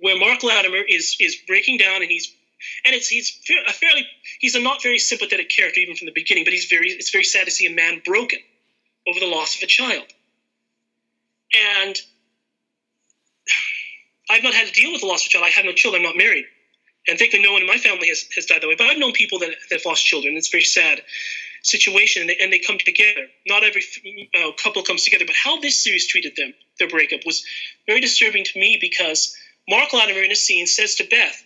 where 0.00 0.18
Mark 0.18 0.42
Latimer 0.42 0.82
is 0.86 1.16
is 1.20 1.36
breaking 1.46 1.78
down, 1.78 2.02
and 2.02 2.10
he's 2.10 2.34
and 2.84 2.94
it's 2.94 3.08
he's 3.08 3.38
a 3.66 3.72
fairly 3.72 4.06
he's 4.40 4.54
a 4.54 4.60
not 4.60 4.82
very 4.82 4.98
sympathetic 4.98 5.48
character 5.48 5.80
even 5.80 5.96
from 5.96 6.06
the 6.06 6.12
beginning, 6.14 6.44
but 6.44 6.52
he's 6.52 6.66
very 6.66 6.88
it's 6.88 7.10
very 7.10 7.24
sad 7.24 7.44
to 7.44 7.50
see 7.50 7.66
a 7.66 7.74
man 7.74 8.00
broken 8.04 8.38
over 9.06 9.20
the 9.20 9.26
loss 9.26 9.56
of 9.56 9.62
a 9.62 9.66
child. 9.66 10.06
And 11.54 11.96
I've 14.30 14.42
not 14.42 14.54
had 14.54 14.66
to 14.66 14.72
deal 14.72 14.92
with 14.92 15.00
the 15.00 15.06
loss 15.06 15.22
of 15.22 15.28
a 15.28 15.30
child. 15.30 15.44
I 15.46 15.50
have 15.50 15.64
no 15.64 15.72
children. 15.72 16.04
I'm 16.04 16.08
not 16.10 16.16
married. 16.16 16.44
And 17.08 17.18
thankfully, 17.18 17.42
no 17.42 17.52
one 17.52 17.62
in 17.62 17.66
my 17.66 17.78
family 17.78 18.08
has, 18.08 18.24
has 18.36 18.44
died 18.44 18.60
that 18.60 18.68
way. 18.68 18.74
But 18.76 18.86
I've 18.86 18.98
known 18.98 19.12
people 19.12 19.38
that, 19.38 19.48
that 19.70 19.76
have 19.76 19.86
lost 19.86 20.04
children. 20.04 20.36
It's 20.36 20.48
a 20.48 20.50
very 20.50 20.64
sad 20.64 21.00
situation, 21.62 22.22
and 22.22 22.30
they, 22.30 22.36
and 22.36 22.52
they 22.52 22.58
come 22.58 22.76
together. 22.84 23.26
Not 23.46 23.64
every 23.64 23.82
uh, 24.36 24.52
couple 24.62 24.82
comes 24.82 25.04
together, 25.04 25.24
but 25.26 25.34
how 25.34 25.58
this 25.58 25.82
series 25.82 26.06
treated 26.06 26.36
them, 26.36 26.52
their 26.78 26.88
breakup, 26.88 27.20
was 27.24 27.44
very 27.86 28.00
disturbing 28.00 28.44
to 28.44 28.58
me 28.58 28.76
because 28.78 29.34
Mark 29.68 29.92
Latimer 29.94 30.22
in 30.22 30.30
a 30.30 30.36
scene 30.36 30.66
says 30.66 30.96
to 30.96 31.04
Beth, 31.04 31.42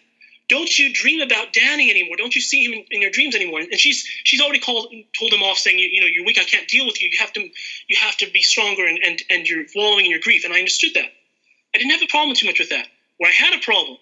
"Don't 0.53 0.79
you 0.79 0.93
dream 0.93 1.21
about 1.21 1.53
Danny 1.53 1.91
anymore? 1.91 2.17
Don't 2.17 2.35
you 2.35 2.41
see 2.41 2.61
him 2.65 2.75
in, 2.91 3.03
your 3.03 3.11
dreams 3.11 3.35
anymore?" 3.35 3.61
And 3.61 3.81
she's 3.81 3.99
she's 4.25 4.41
already 4.41 4.61
called 4.61 4.95
told 5.19 5.33
him 5.33 5.43
off, 5.43 5.59
saying, 5.59 5.79
"You, 5.79 5.88
you 5.91 6.01
know, 6.03 6.07
you're 6.07 6.25
weak. 6.25 6.38
I 6.38 6.45
can't 6.45 6.69
deal 6.69 6.87
with 6.87 7.01
you. 7.01 7.09
You 7.12 7.19
have 7.19 7.33
to 7.35 7.41
you 7.88 7.97
have 8.07 8.17
to 8.19 8.31
be 8.31 8.43
stronger, 8.43 8.87
and, 8.87 8.99
and 9.07 9.23
and 9.31 9.49
you're 9.49 9.65
wallowing 9.75 10.05
in 10.07 10.11
your 10.11 10.21
grief." 10.21 10.45
And 10.45 10.53
I 10.55 10.59
understood 10.59 10.95
that. 10.95 11.11
I 11.75 11.79
didn't 11.79 11.93
have 11.93 12.03
a 12.03 12.07
problem 12.07 12.37
too 12.37 12.47
much 12.47 12.59
with 12.59 12.71
that. 12.71 12.87
Where 13.19 13.31
I 13.31 13.35
had 13.35 13.55
a 13.55 13.61
problem 13.61 13.99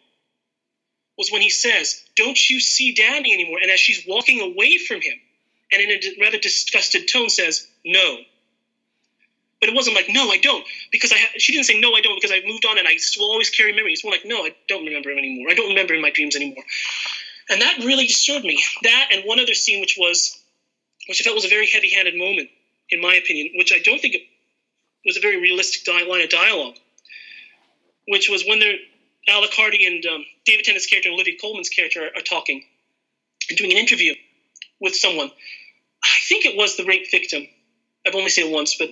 was 1.16 1.30
when 1.30 1.42
he 1.42 1.50
says, 1.50 2.02
Don't 2.16 2.50
you 2.50 2.60
see 2.60 2.92
Danny 2.94 3.32
anymore? 3.32 3.58
And 3.62 3.70
as 3.70 3.80
she's 3.80 4.04
walking 4.06 4.40
away 4.40 4.78
from 4.78 5.00
him, 5.00 5.14
and 5.72 5.82
in 5.82 5.90
a 5.90 6.00
rather 6.20 6.38
disgusted 6.38 7.08
tone 7.08 7.28
says, 7.28 7.66
No. 7.84 8.18
But 9.60 9.68
it 9.68 9.74
wasn't 9.74 9.96
like, 9.96 10.06
No, 10.08 10.30
I 10.30 10.38
don't. 10.38 10.64
Because 10.90 11.12
I 11.12 11.16
ha-, 11.18 11.38
she 11.38 11.52
didn't 11.52 11.66
say, 11.66 11.78
No, 11.78 11.94
I 11.94 12.00
don't, 12.00 12.16
because 12.16 12.32
I 12.32 12.40
moved 12.46 12.64
on 12.66 12.78
and 12.78 12.88
I 12.88 12.96
will 13.18 13.30
always 13.30 13.50
carry 13.50 13.72
memories. 13.72 14.02
More 14.02 14.12
like, 14.12 14.24
No, 14.24 14.44
I 14.44 14.54
don't 14.68 14.84
remember 14.84 15.10
him 15.10 15.18
anymore. 15.18 15.50
I 15.50 15.54
don't 15.54 15.68
remember 15.68 15.94
him 15.94 15.98
in 15.98 16.02
my 16.02 16.10
dreams 16.10 16.36
anymore. 16.36 16.64
And 17.50 17.60
that 17.62 17.78
really 17.78 18.06
disturbed 18.06 18.44
me. 18.44 18.62
That 18.82 19.08
and 19.12 19.24
one 19.24 19.40
other 19.40 19.54
scene, 19.54 19.80
which 19.80 19.96
was, 19.98 20.38
which 21.08 21.20
I 21.20 21.24
felt 21.24 21.34
was 21.34 21.44
a 21.44 21.48
very 21.48 21.66
heavy 21.66 21.90
handed 21.90 22.16
moment, 22.16 22.48
in 22.90 23.00
my 23.00 23.14
opinion, 23.14 23.50
which 23.56 23.72
I 23.72 23.80
don't 23.80 24.00
think 24.00 24.16
was 25.04 25.16
a 25.16 25.20
very 25.20 25.40
realistic 25.40 25.84
di- 25.84 26.08
line 26.08 26.22
of 26.22 26.30
dialogue, 26.30 26.76
which 28.06 28.28
was 28.28 28.44
when 28.46 28.60
they're 28.60 28.76
Hardy 29.28 29.86
and 29.86 30.04
um, 30.06 30.24
David 30.44 30.64
Tennant's 30.64 30.86
character 30.86 31.08
and 31.08 31.14
Olivia 31.14 31.34
Colman's 31.40 31.68
character 31.68 32.04
are, 32.04 32.18
are 32.18 32.22
talking 32.22 32.64
and 33.48 33.58
doing 33.58 33.70
an 33.72 33.78
interview 33.78 34.14
with 34.80 34.94
someone. 34.94 35.30
I 36.02 36.16
think 36.28 36.44
it 36.44 36.56
was 36.56 36.76
the 36.76 36.84
rape 36.84 37.10
victim. 37.10 37.46
I've 38.06 38.14
only 38.14 38.30
seen 38.30 38.46
it 38.46 38.54
once, 38.54 38.76
but 38.76 38.88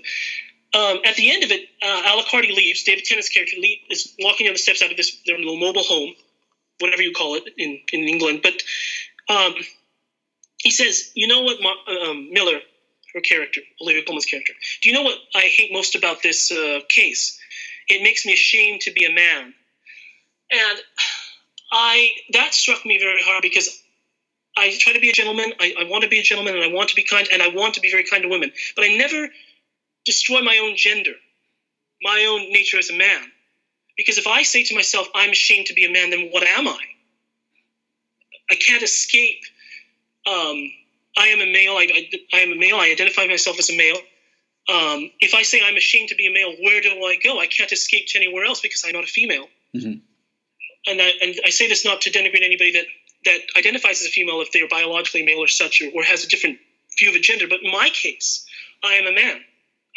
um, 0.75 0.99
at 1.05 1.17
the 1.17 1.31
end 1.31 1.45
of 1.45 1.51
it, 1.51 1.63
uh, 1.83 2.03
Alec 2.05 2.27
Hardy 2.27 2.55
leaves. 2.55 2.85
David 2.85 3.05
Tennant's 3.05 3.29
character 3.29 3.57
le- 3.59 3.91
is 3.91 4.15
walking 4.21 4.47
down 4.47 4.55
the 4.55 4.59
steps 4.59 4.83
out 4.83 4.91
of 4.91 4.97
this 4.97 5.17
their 5.27 5.39
little 5.39 5.59
mobile 5.59 5.83
home, 5.83 6.15
whatever 6.79 7.03
you 7.03 7.13
call 7.13 7.37
it 7.37 7.45
in, 7.57 7.81
in 7.93 8.01
England. 8.09 8.41
But 8.43 8.63
um, 9.35 9.55
he 10.59 10.71
says, 10.71 11.11
"You 11.15 11.27
know 11.27 11.41
what, 11.43 11.59
Ma- 11.63 12.11
um, 12.11 12.33
Miller, 12.33 12.61
her 13.15 13.21
character, 13.21 13.63
Olivia 13.81 14.03
Colman's 14.03 14.27
character. 14.27 14.53
Do 14.83 14.91
you 14.91 14.95
know 14.95 15.03
what 15.03 15.17
I 15.35 15.41
hate 15.41 15.73
most 15.73 15.95
about 15.95 16.23
this 16.23 16.53
uh, 16.53 16.81
case? 16.89 17.39
It 17.89 18.03
makes 18.03 18.27
me 18.27 18.35
ashamed 18.35 18.83
to 18.83 18.93
be 18.93 19.07
a 19.07 19.13
man." 19.13 19.55
And 20.51 20.79
I 21.73 22.11
that 22.33 22.53
struck 22.53 22.85
me 22.85 22.99
very 22.99 23.23
hard 23.23 23.41
because 23.43 23.83
I 24.57 24.77
try 24.79 24.93
to 24.93 25.01
be 25.01 25.09
a 25.09 25.13
gentleman. 25.15 25.53
I, 25.61 25.75
I 25.81 25.85
want 25.85 26.03
to 26.03 26.09
be 26.11 26.19
a 26.19 26.23
gentleman, 26.23 26.57
and 26.57 26.65
I 26.65 26.69
want 26.69 26.91
to 26.91 26.95
be 26.95 27.05
kind, 27.05 27.27
and 27.33 27.43
I 27.43 27.49
want 27.49 27.75
to 27.75 27.81
be 27.81 27.91
very 27.91 28.05
kind 28.05 28.23
to 28.23 28.29
women. 28.29 28.53
But 28.77 28.85
I 28.85 28.97
never 28.97 29.29
destroy 30.05 30.41
my 30.43 30.59
own 30.59 30.77
gender, 30.77 31.15
my 32.03 32.25
own 32.25 32.53
nature 32.53 32.79
as 32.79 32.91
a 32.91 32.95
man. 32.95 33.33
Because 33.97 34.19
if 34.19 34.27
I 34.27 34.43
say 34.43 34.63
to 34.63 34.75
myself, 34.75 35.09
I'm 35.15 35.31
ashamed 35.31 35.67
to 35.67 35.75
be 35.75 35.85
a 35.85 35.91
man, 35.91 36.11
then 36.11 36.29
what 36.31 36.45
am 36.45 36.69
I? 36.69 36.79
I 38.51 38.55
can't 38.55 38.83
escape. 38.83 39.43
Um, 40.27 40.71
I 41.17 41.29
am 41.29 41.41
a 41.41 41.47
male. 41.53 41.73
I, 41.73 41.89
I, 41.93 42.37
I 42.37 42.41
am 42.41 42.53
a 42.53 42.57
male. 42.57 42.77
I 42.77 42.91
identify 42.91 43.27
myself 43.27 43.59
as 43.59 43.71
a 43.71 43.77
male. 43.77 43.99
Um, 44.69 45.11
if 45.21 45.35
I 45.35 45.43
say 45.43 45.61
I'm 45.63 45.77
ashamed 45.77 46.11
to 46.11 46.15
be 46.15 46.27
a 46.27 46.31
male, 46.31 46.55
where 46.63 46.81
do 46.81 46.91
I 46.91 47.17
go? 47.23 47.41
I 47.41 47.47
can't 47.47 47.73
escape 47.73 48.07
to 48.09 48.19
anywhere 48.19 48.45
else 48.45 48.61
because 48.61 48.85
I'm 48.87 48.93
not 48.93 49.05
a 49.05 49.09
female. 49.09 49.49
Mhm. 49.75 50.01
And, 50.87 51.03
I, 51.03 51.13
and 51.21 51.35
I 51.45 51.51
say 51.51 51.69
this 51.69 51.85
not 51.85 52.01
to 52.03 52.11
denigrate 52.11 52.43
anybody 52.43 52.71
that, 52.73 52.87
that 53.25 53.41
identifies 53.57 54.01
as 54.01 54.07
a 54.07 54.11
female 54.11 54.41
if 54.41 54.53
they're 54.53 54.69
biologically 54.69 55.23
male 55.23 55.39
or 55.39 55.49
such, 55.49 55.83
or, 55.83 55.91
or 55.95 56.03
has 56.05 56.25
a 56.25 56.29
different 56.29 56.59
view 56.99 57.11
of 57.11 57.17
a 57.17 57.21
gender. 57.21 57.47
But 57.49 57.63
in 57.63 57.71
my 57.71 57.91
case, 57.91 58.47
I 58.85 58.95
am 58.95 59.07
a 59.07 59.13
man. 59.13 59.41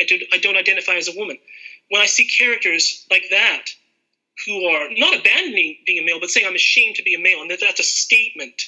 I, 0.01 0.05
do, 0.05 0.19
I 0.33 0.37
don't 0.37 0.57
identify 0.57 0.93
as 0.93 1.07
a 1.07 1.17
woman. 1.17 1.37
When 1.89 2.01
I 2.01 2.05
see 2.05 2.25
characters 2.25 3.05
like 3.11 3.25
that 3.31 3.65
who 4.45 4.65
are 4.65 4.89
not 4.91 5.19
abandoning 5.19 5.77
being 5.85 6.01
a 6.01 6.05
male, 6.05 6.19
but 6.19 6.29
saying 6.29 6.47
I'm 6.47 6.55
ashamed 6.55 6.95
to 6.95 7.03
be 7.03 7.13
a 7.13 7.19
male, 7.19 7.41
and 7.41 7.51
that 7.51 7.59
that's 7.61 7.79
a 7.79 7.83
statement. 7.83 8.61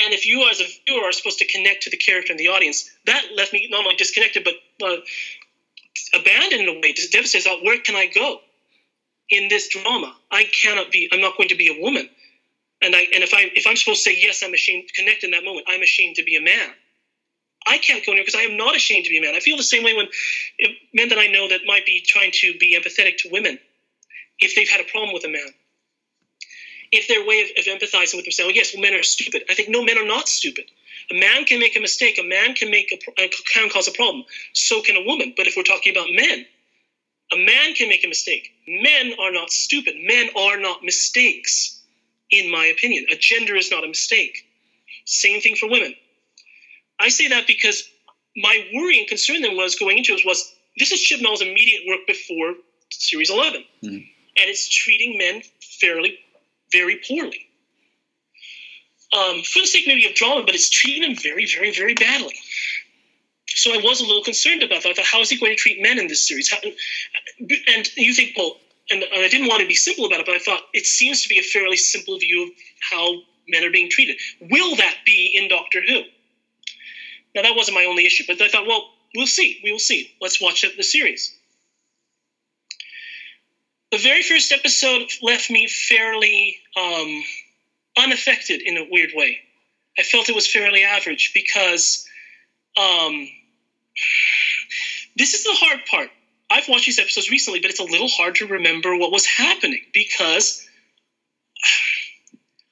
And 0.00 0.14
if 0.14 0.26
you 0.26 0.48
as 0.48 0.60
a 0.60 0.64
viewer 0.86 1.04
are 1.04 1.12
supposed 1.12 1.38
to 1.38 1.46
connect 1.46 1.82
to 1.84 1.90
the 1.90 1.96
character 1.96 2.32
and 2.32 2.38
the 2.38 2.48
audience, 2.48 2.88
that 3.06 3.24
left 3.34 3.52
me 3.52 3.66
not 3.70 3.84
only 3.84 3.96
disconnected, 3.96 4.44
but 4.44 4.54
uh, 4.86 5.00
abandoned 6.14 6.62
in 6.62 6.68
a 6.68 6.80
way, 6.80 6.94
devastated. 7.10 7.44
Thought, 7.44 7.64
Where 7.64 7.80
can 7.80 7.96
I 7.96 8.06
go 8.06 8.40
in 9.30 9.48
this 9.48 9.68
drama? 9.68 10.14
I 10.30 10.44
cannot 10.44 10.92
be. 10.92 11.08
I'm 11.12 11.20
not 11.20 11.36
going 11.36 11.48
to 11.48 11.56
be 11.56 11.68
a 11.68 11.82
woman. 11.82 12.08
And 12.80 12.94
I 12.94 13.06
and 13.12 13.24
if 13.24 13.34
I 13.34 13.50
if 13.54 13.66
I'm 13.66 13.76
supposed 13.76 14.04
to 14.04 14.10
say 14.10 14.18
yes, 14.20 14.42
I'm 14.44 14.54
ashamed 14.54 14.92
connect 14.94 15.24
in 15.24 15.32
that 15.32 15.44
moment. 15.44 15.66
I'm 15.68 15.82
ashamed 15.82 16.16
to 16.16 16.22
be 16.22 16.36
a 16.36 16.40
man. 16.40 16.70
I 17.68 17.78
can't 17.78 18.04
go 18.04 18.12
anywhere 18.12 18.24
because 18.24 18.40
I 18.40 18.44
am 18.44 18.56
not 18.56 18.74
ashamed 18.74 19.04
to 19.04 19.10
be 19.10 19.18
a 19.18 19.20
man. 19.20 19.34
I 19.34 19.40
feel 19.40 19.56
the 19.56 19.62
same 19.62 19.84
way 19.84 19.94
when 19.94 20.08
men 20.94 21.08
that 21.10 21.18
I 21.18 21.26
know 21.26 21.48
that 21.48 21.60
might 21.66 21.84
be 21.86 22.02
trying 22.06 22.32
to 22.40 22.54
be 22.58 22.76
empathetic 22.78 23.18
to 23.18 23.28
women, 23.30 23.58
if 24.40 24.54
they've 24.54 24.68
had 24.68 24.80
a 24.80 24.84
problem 24.84 25.12
with 25.12 25.24
a 25.24 25.28
man, 25.28 25.48
if 26.90 27.06
their 27.08 27.26
way 27.26 27.42
of, 27.42 27.50
of 27.58 27.64
empathizing 27.66 28.16
with 28.16 28.24
them 28.24 28.32
saying, 28.32 28.50
"Oh 28.50 28.54
yes, 28.54 28.72
well, 28.72 28.82
men 28.82 28.94
are 28.94 29.02
stupid," 29.02 29.44
I 29.50 29.54
think 29.54 29.68
no, 29.68 29.82
men 29.84 29.98
are 29.98 30.06
not 30.06 30.28
stupid. 30.28 30.64
A 31.10 31.14
man 31.14 31.44
can 31.44 31.60
make 31.60 31.76
a 31.76 31.80
mistake. 31.80 32.18
A 32.18 32.22
man 32.22 32.54
can 32.54 32.70
make 32.70 32.92
a 32.92 33.28
can 33.52 33.68
cause 33.68 33.88
a 33.88 33.92
problem. 33.92 34.24
So 34.54 34.80
can 34.80 34.96
a 34.96 35.02
woman. 35.02 35.34
But 35.36 35.46
if 35.46 35.54
we're 35.56 35.62
talking 35.62 35.92
about 35.92 36.08
men, 36.10 36.46
a 37.32 37.36
man 37.36 37.74
can 37.74 37.88
make 37.88 38.04
a 38.04 38.08
mistake. 38.08 38.50
Men 38.66 39.14
are 39.18 39.32
not 39.32 39.50
stupid. 39.50 39.94
Men 39.98 40.30
are 40.36 40.58
not 40.58 40.82
mistakes, 40.82 41.80
in 42.30 42.50
my 42.50 42.66
opinion. 42.66 43.06
A 43.10 43.16
gender 43.16 43.56
is 43.56 43.70
not 43.70 43.84
a 43.84 43.88
mistake. 43.88 44.46
Same 45.04 45.40
thing 45.40 45.56
for 45.56 45.68
women. 45.68 45.94
I 47.00 47.08
say 47.08 47.28
that 47.28 47.46
because 47.46 47.88
my 48.36 48.66
worry 48.74 48.98
and 48.98 49.08
concern 49.08 49.42
then 49.42 49.56
was 49.56 49.76
going 49.76 49.98
into 49.98 50.12
it 50.14 50.24
was 50.24 50.54
this 50.78 50.92
is 50.92 51.00
Chibnall's 51.00 51.42
immediate 51.42 51.82
work 51.88 52.00
before 52.06 52.54
Series 52.90 53.30
11. 53.30 53.64
Mhm. 53.82 53.90
And 53.90 54.50
it's 54.50 54.68
treating 54.68 55.18
men 55.18 55.42
fairly, 55.80 56.18
very 56.70 56.96
poorly. 56.96 57.46
Um, 59.12 59.42
for 59.42 59.60
the 59.60 59.66
sake 59.66 59.86
maybe 59.86 60.06
of 60.06 60.14
drama, 60.14 60.44
but 60.44 60.54
it's 60.54 60.68
treating 60.68 61.02
them 61.02 61.16
very, 61.16 61.46
very, 61.46 61.70
very 61.72 61.94
badly. 61.94 62.38
So 63.48 63.72
I 63.72 63.78
was 63.78 64.00
a 64.00 64.06
little 64.06 64.22
concerned 64.22 64.62
about 64.62 64.82
that. 64.82 64.90
I 64.90 64.94
thought, 64.94 65.06
how 65.06 65.20
is 65.20 65.30
he 65.30 65.38
going 65.38 65.52
to 65.52 65.56
treat 65.56 65.82
men 65.82 65.98
in 65.98 66.06
this 66.06 66.26
series? 66.28 66.50
How, 66.50 66.58
and 66.60 67.96
you 67.96 68.14
think, 68.14 68.36
well, 68.36 68.60
and, 68.90 69.02
and 69.02 69.24
I 69.24 69.28
didn't 69.28 69.48
want 69.48 69.60
to 69.62 69.66
be 69.66 69.74
simple 69.74 70.06
about 70.06 70.20
it, 70.20 70.26
but 70.26 70.34
I 70.34 70.38
thought 70.38 70.62
it 70.74 70.86
seems 70.86 71.22
to 71.22 71.28
be 71.28 71.38
a 71.38 71.42
fairly 71.42 71.76
simple 71.76 72.18
view 72.18 72.44
of 72.44 72.50
how 72.80 73.22
men 73.48 73.64
are 73.64 73.70
being 73.70 73.90
treated. 73.90 74.18
Will 74.40 74.76
that 74.76 74.98
be 75.04 75.32
in 75.34 75.48
Doctor 75.48 75.82
Who? 75.82 76.02
Now 77.38 77.42
that 77.44 77.54
wasn't 77.54 77.76
my 77.76 77.84
only 77.84 78.04
issue, 78.04 78.24
but 78.26 78.42
I 78.42 78.48
thought, 78.48 78.66
well, 78.66 78.90
we'll 79.14 79.28
see. 79.28 79.60
We 79.62 79.70
will 79.70 79.78
see. 79.78 80.10
Let's 80.20 80.40
watch 80.40 80.64
the 80.76 80.82
series. 80.82 81.32
The 83.92 83.98
very 83.98 84.22
first 84.22 84.50
episode 84.50 85.06
left 85.22 85.48
me 85.48 85.68
fairly 85.68 86.58
um, 86.76 87.22
unaffected 87.96 88.60
in 88.60 88.76
a 88.76 88.84
weird 88.90 89.10
way. 89.14 89.38
I 89.96 90.02
felt 90.02 90.28
it 90.28 90.34
was 90.34 90.48
fairly 90.50 90.82
average 90.82 91.30
because 91.32 92.04
um, 92.76 93.28
this 95.14 95.32
is 95.32 95.44
the 95.44 95.54
hard 95.54 95.86
part. 95.88 96.10
I've 96.50 96.68
watched 96.68 96.86
these 96.86 96.98
episodes 96.98 97.30
recently, 97.30 97.60
but 97.60 97.70
it's 97.70 97.78
a 97.78 97.84
little 97.84 98.08
hard 98.08 98.34
to 98.36 98.48
remember 98.48 98.96
what 98.96 99.12
was 99.12 99.24
happening 99.24 99.82
because 99.94 100.66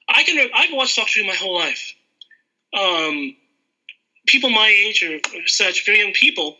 I 0.09 0.23
can. 0.23 0.49
I've 0.53 0.73
watched 0.73 0.97
Doctor 0.97 1.21
Who 1.21 1.25
my 1.25 1.35
whole 1.35 1.55
life. 1.55 1.93
Um, 2.77 3.33
people 4.27 4.49
my 4.49 4.67
age 4.67 5.03
or, 5.03 5.19
such, 5.47 5.85
very 5.85 5.99
young 5.99 6.13
people, 6.13 6.57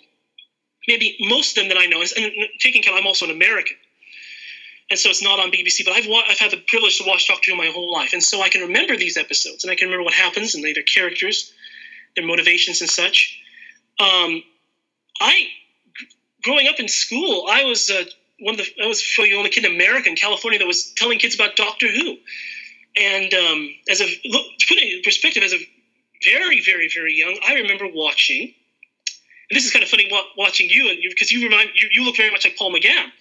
maybe 0.88 1.18
most 1.22 1.58
of 1.58 1.64
them 1.64 1.70
that 1.70 1.78
I 1.78 1.86
know, 1.86 2.02
and 2.02 2.32
taking 2.60 2.82
account, 2.82 2.98
I'm 2.98 3.08
also 3.08 3.26
an 3.26 3.32
American, 3.32 3.78
and 4.90 4.98
so 4.98 5.10
it's 5.10 5.24
not 5.24 5.40
on 5.40 5.52
BBC. 5.52 5.84
But 5.86 5.94
I've 5.94 6.08
wa- 6.08 6.24
I've 6.30 6.40
had 6.40 6.52
the 6.52 6.64
privilege 6.68 6.98
to 7.00 7.04
watch 7.06 7.28
Doctor 7.28 7.52
Who 7.52 7.58
my 7.58 7.68
whole 7.68 7.92
life, 7.92 8.14
and 8.14 8.24
so 8.24 8.42
I 8.42 8.50
can 8.50 8.62
remember 8.62 8.96
these 8.96 9.18
episodes, 9.18 9.64
and 9.64 9.72
I 9.72 9.76
can 9.76 9.88
remember 9.88 10.04
what 10.04 10.14
happens 10.14 10.56
and 10.56 10.64
their 10.64 10.82
characters, 10.84 11.52
their 12.16 12.26
motivations 12.26 12.82
and 12.82 12.90
such. 12.90 13.40
Um, 14.00 14.44
I 15.20 15.48
growing 16.44 16.68
up 16.68 16.80
in 16.80 16.88
school, 16.88 17.46
I 17.50 17.66
was 17.66 17.90
uh, 17.90 18.06
one 18.40 18.58
of 18.58 18.66
the 18.66 18.84
I 18.84 18.88
was 18.88 19.04
the 19.18 19.36
only 19.36 19.50
kid 19.50 19.66
in 19.66 19.74
America, 19.74 20.10
in 20.10 20.16
California, 20.16 20.60
that 20.60 20.68
was 20.68 20.94
telling 20.96 21.20
kids 21.20 21.36
about 21.36 21.56
Doctor 21.56 21.88
Who. 21.88 22.18
And 22.96 23.34
um, 23.34 23.70
as 23.90 24.02
a 24.02 24.06
look, 24.26 24.46
to 24.60 24.66
put 24.68 24.78
it 24.78 24.96
in 24.96 25.02
perspective, 25.04 25.44
as 25.44 25.54
a 25.54 25.58
very, 26.24 26.62
very, 26.64 26.90
very 26.94 27.14
young, 27.14 27.38
I 27.48 27.56
remember 27.56 27.86
watching. 27.94 28.54
And 29.50 29.56
this 29.56 29.66
is 29.66 29.72
kind 29.72 29.84
of 29.84 29.90
funny 29.90 30.12
watching 30.38 30.70
you, 30.70 30.90
and 30.90 31.00
because 31.10 31.32
you, 31.32 31.44
remind 31.44 31.70
you, 31.76 31.88
you 31.92 32.04
look 32.04 32.18
very 32.18 32.32
much 32.32 32.44
like 32.44 32.58
Paul 32.58 32.74
McGann. 32.74 33.12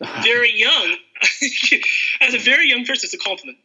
Very 0.24 0.52
young, 0.52 0.96
as 2.20 2.34
a 2.34 2.38
very 2.38 2.68
young 2.68 2.84
person, 2.84 3.06
it's 3.06 3.14
a 3.14 3.18
compliment. 3.18 3.58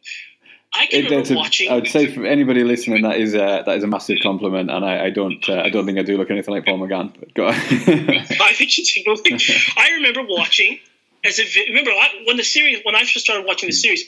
I 0.72 0.86
can 0.86 1.00
it, 1.00 1.10
remember 1.10 1.34
a, 1.34 1.36
watching. 1.36 1.68
I 1.68 1.74
would 1.74 1.88
say 1.88 2.06
for 2.06 2.24
anybody 2.24 2.62
listening, 2.62 3.02
that 3.02 3.16
is 3.16 3.34
a, 3.34 3.64
that 3.66 3.76
is 3.76 3.82
a 3.82 3.88
massive 3.88 4.18
compliment, 4.22 4.70
and 4.70 4.84
I, 4.84 5.06
I 5.06 5.10
don't 5.10 5.46
uh, 5.48 5.62
I 5.64 5.70
don't 5.70 5.86
think 5.86 5.98
I 5.98 6.02
do 6.02 6.16
look 6.16 6.30
anything 6.30 6.54
like 6.54 6.64
Paul 6.64 6.78
McGann. 6.78 7.12
But 7.18 7.34
go 7.34 7.48
on. 7.48 7.54
I 7.54 8.54
think 8.54 8.78
you 8.78 8.84
do. 9.04 9.36
I 9.76 9.90
remember 9.94 10.22
watching 10.28 10.78
as 11.24 11.40
a 11.40 11.44
remember 11.68 11.90
when 12.26 12.36
the 12.36 12.44
series 12.44 12.80
when 12.84 12.94
I 12.94 13.00
first 13.00 13.20
started 13.20 13.46
watching 13.46 13.68
the 13.68 13.74
series. 13.74 14.04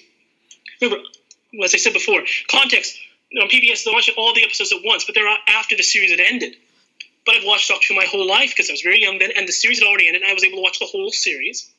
Remember, 0.80 1.02
as 1.64 1.74
I 1.74 1.78
said 1.78 1.92
before, 1.92 2.22
context 2.48 2.98
on 3.40 3.48
PBS. 3.48 3.84
They 3.84 3.92
watched 3.92 4.10
all 4.16 4.34
the 4.34 4.44
episodes 4.44 4.72
at 4.72 4.80
once, 4.84 5.04
but 5.04 5.14
they're 5.14 5.28
after 5.48 5.76
the 5.76 5.82
series 5.82 6.10
had 6.10 6.20
ended. 6.20 6.56
But 7.24 7.36
I've 7.36 7.44
watched 7.44 7.68
Doctor 7.68 7.86
Who 7.90 7.94
my 7.94 8.06
whole 8.06 8.26
life 8.26 8.50
because 8.50 8.68
I 8.68 8.72
was 8.72 8.82
very 8.82 9.00
young 9.00 9.18
then, 9.18 9.30
and 9.36 9.46
the 9.46 9.52
series 9.52 9.78
had 9.78 9.86
already 9.86 10.08
ended. 10.08 10.22
And 10.22 10.30
I 10.30 10.34
was 10.34 10.44
able 10.44 10.58
to 10.58 10.62
watch 10.62 10.78
the 10.78 10.86
whole 10.86 11.10
series, 11.12 11.70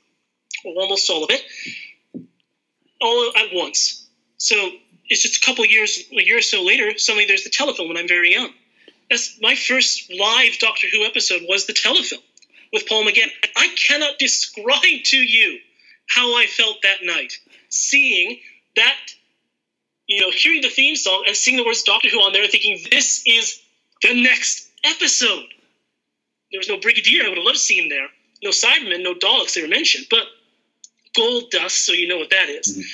or 0.63 0.73
almost 0.75 1.09
all 1.09 1.23
of 1.23 1.29
it, 1.31 1.43
all 3.01 3.31
at 3.37 3.53
once. 3.53 4.07
So 4.37 4.55
it's 5.09 5.21
just 5.21 5.43
a 5.43 5.45
couple 5.45 5.65
years, 5.65 6.03
a 6.11 6.23
year 6.23 6.37
or 6.37 6.41
so 6.41 6.63
later, 6.63 6.97
suddenly 6.97 7.25
there's 7.25 7.43
the 7.43 7.49
telefilm 7.49 7.87
when 7.87 7.97
I'm 7.97 8.07
very 8.07 8.33
young. 8.33 8.51
That's 9.09 9.37
my 9.41 9.55
first 9.55 10.11
live 10.11 10.57
Doctor 10.59 10.87
Who 10.91 11.03
episode 11.03 11.43
was 11.47 11.65
the 11.65 11.73
telefilm 11.73 12.23
with 12.71 12.87
Paul 12.87 13.05
McGann. 13.05 13.29
I 13.55 13.67
cannot 13.87 14.17
describe 14.17 15.03
to 15.05 15.17
you 15.17 15.59
how 16.07 16.35
I 16.37 16.45
felt 16.45 16.77
that 16.83 17.03
night, 17.03 17.33
seeing 17.69 18.39
that, 18.75 18.97
you 20.13 20.21
know, 20.21 20.31
hearing 20.31 20.61
the 20.61 20.69
theme 20.69 20.95
song 20.95 21.23
and 21.27 21.35
seeing 21.35 21.57
the 21.57 21.63
words 21.63 21.81
Doctor 21.83 22.09
Who 22.09 22.19
on 22.19 22.33
there 22.33 22.43
and 22.43 22.51
thinking, 22.51 22.79
this 22.91 23.23
is 23.25 23.59
the 24.03 24.13
next 24.13 24.69
episode. 24.83 25.45
There 26.51 26.59
was 26.59 26.69
no 26.69 26.79
Brigadier, 26.79 27.25
I 27.25 27.29
would 27.29 27.37
have 27.37 27.45
loved 27.45 27.57
to 27.57 27.63
see 27.63 27.79
him 27.79 27.89
there. 27.89 28.07
No 28.43 28.51
Cybermen, 28.51 29.01
no 29.01 29.15
Daleks, 29.15 29.55
they 29.55 29.63
were 29.63 29.67
mentioned, 29.67 30.05
but 30.11 30.25
gold 31.15 31.49
dust, 31.49 31.85
so 31.85 31.93
you 31.93 32.07
know 32.07 32.17
what 32.17 32.29
that 32.29 32.49
is. 32.49 32.85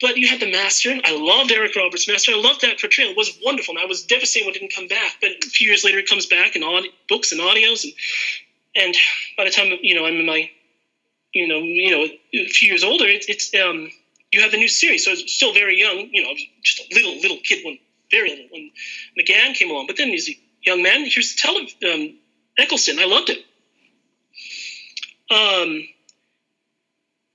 But 0.00 0.16
you 0.16 0.28
had 0.28 0.40
the 0.40 0.50
Master. 0.50 0.94
I 1.02 1.16
loved 1.16 1.50
Eric 1.50 1.74
Roberts' 1.74 2.06
Master. 2.06 2.32
I 2.32 2.36
loved 2.36 2.60
that 2.60 2.78
portrayal. 2.78 3.10
It 3.10 3.16
was 3.16 3.36
wonderful. 3.42 3.76
And 3.76 3.82
I 3.82 3.86
was 3.86 4.04
devastated 4.04 4.46
when 4.46 4.54
it 4.54 4.58
didn't 4.58 4.74
come 4.74 4.86
back. 4.86 5.14
But 5.20 5.30
a 5.30 5.48
few 5.48 5.68
years 5.68 5.82
later, 5.82 5.98
it 5.98 6.08
comes 6.08 6.26
back 6.26 6.56
in 6.56 6.62
books 7.08 7.32
and 7.32 7.40
audios. 7.40 7.84
And 7.84 7.92
and 8.76 8.94
by 9.36 9.44
the 9.44 9.50
time 9.50 9.72
you 9.82 9.94
know 9.94 10.04
I'm 10.04 10.16
in 10.16 10.26
my, 10.26 10.50
you 11.32 11.46
know, 11.46 11.58
you 11.58 11.90
know, 11.90 12.04
a 12.34 12.48
few 12.48 12.68
years 12.68 12.84
older, 12.84 13.06
it's 13.06 13.28
it's 13.28 13.54
um, 13.54 13.88
you 14.34 14.40
have 14.42 14.50
the 14.50 14.56
new 14.56 14.68
series, 14.68 15.04
so 15.04 15.12
I 15.12 15.14
was 15.14 15.32
still 15.32 15.54
very 15.54 15.78
young. 15.78 16.08
You 16.12 16.22
know, 16.24 16.34
just 16.62 16.80
a 16.80 16.94
little 16.94 17.16
little 17.20 17.38
kid 17.42 17.64
when 17.64 17.78
very 18.10 18.30
little 18.30 18.46
when 18.50 18.70
McGann 19.18 19.54
came 19.54 19.70
along, 19.70 19.86
but 19.86 19.96
then 19.96 20.08
he's 20.08 20.28
a 20.28 20.38
young 20.62 20.82
man. 20.82 21.06
Here's 21.08 21.34
tele 21.36 21.68
um, 21.90 22.16
Eccleston. 22.58 22.98
I 22.98 23.06
loved 23.06 23.30
it. 23.30 23.38
Um, 25.30 25.88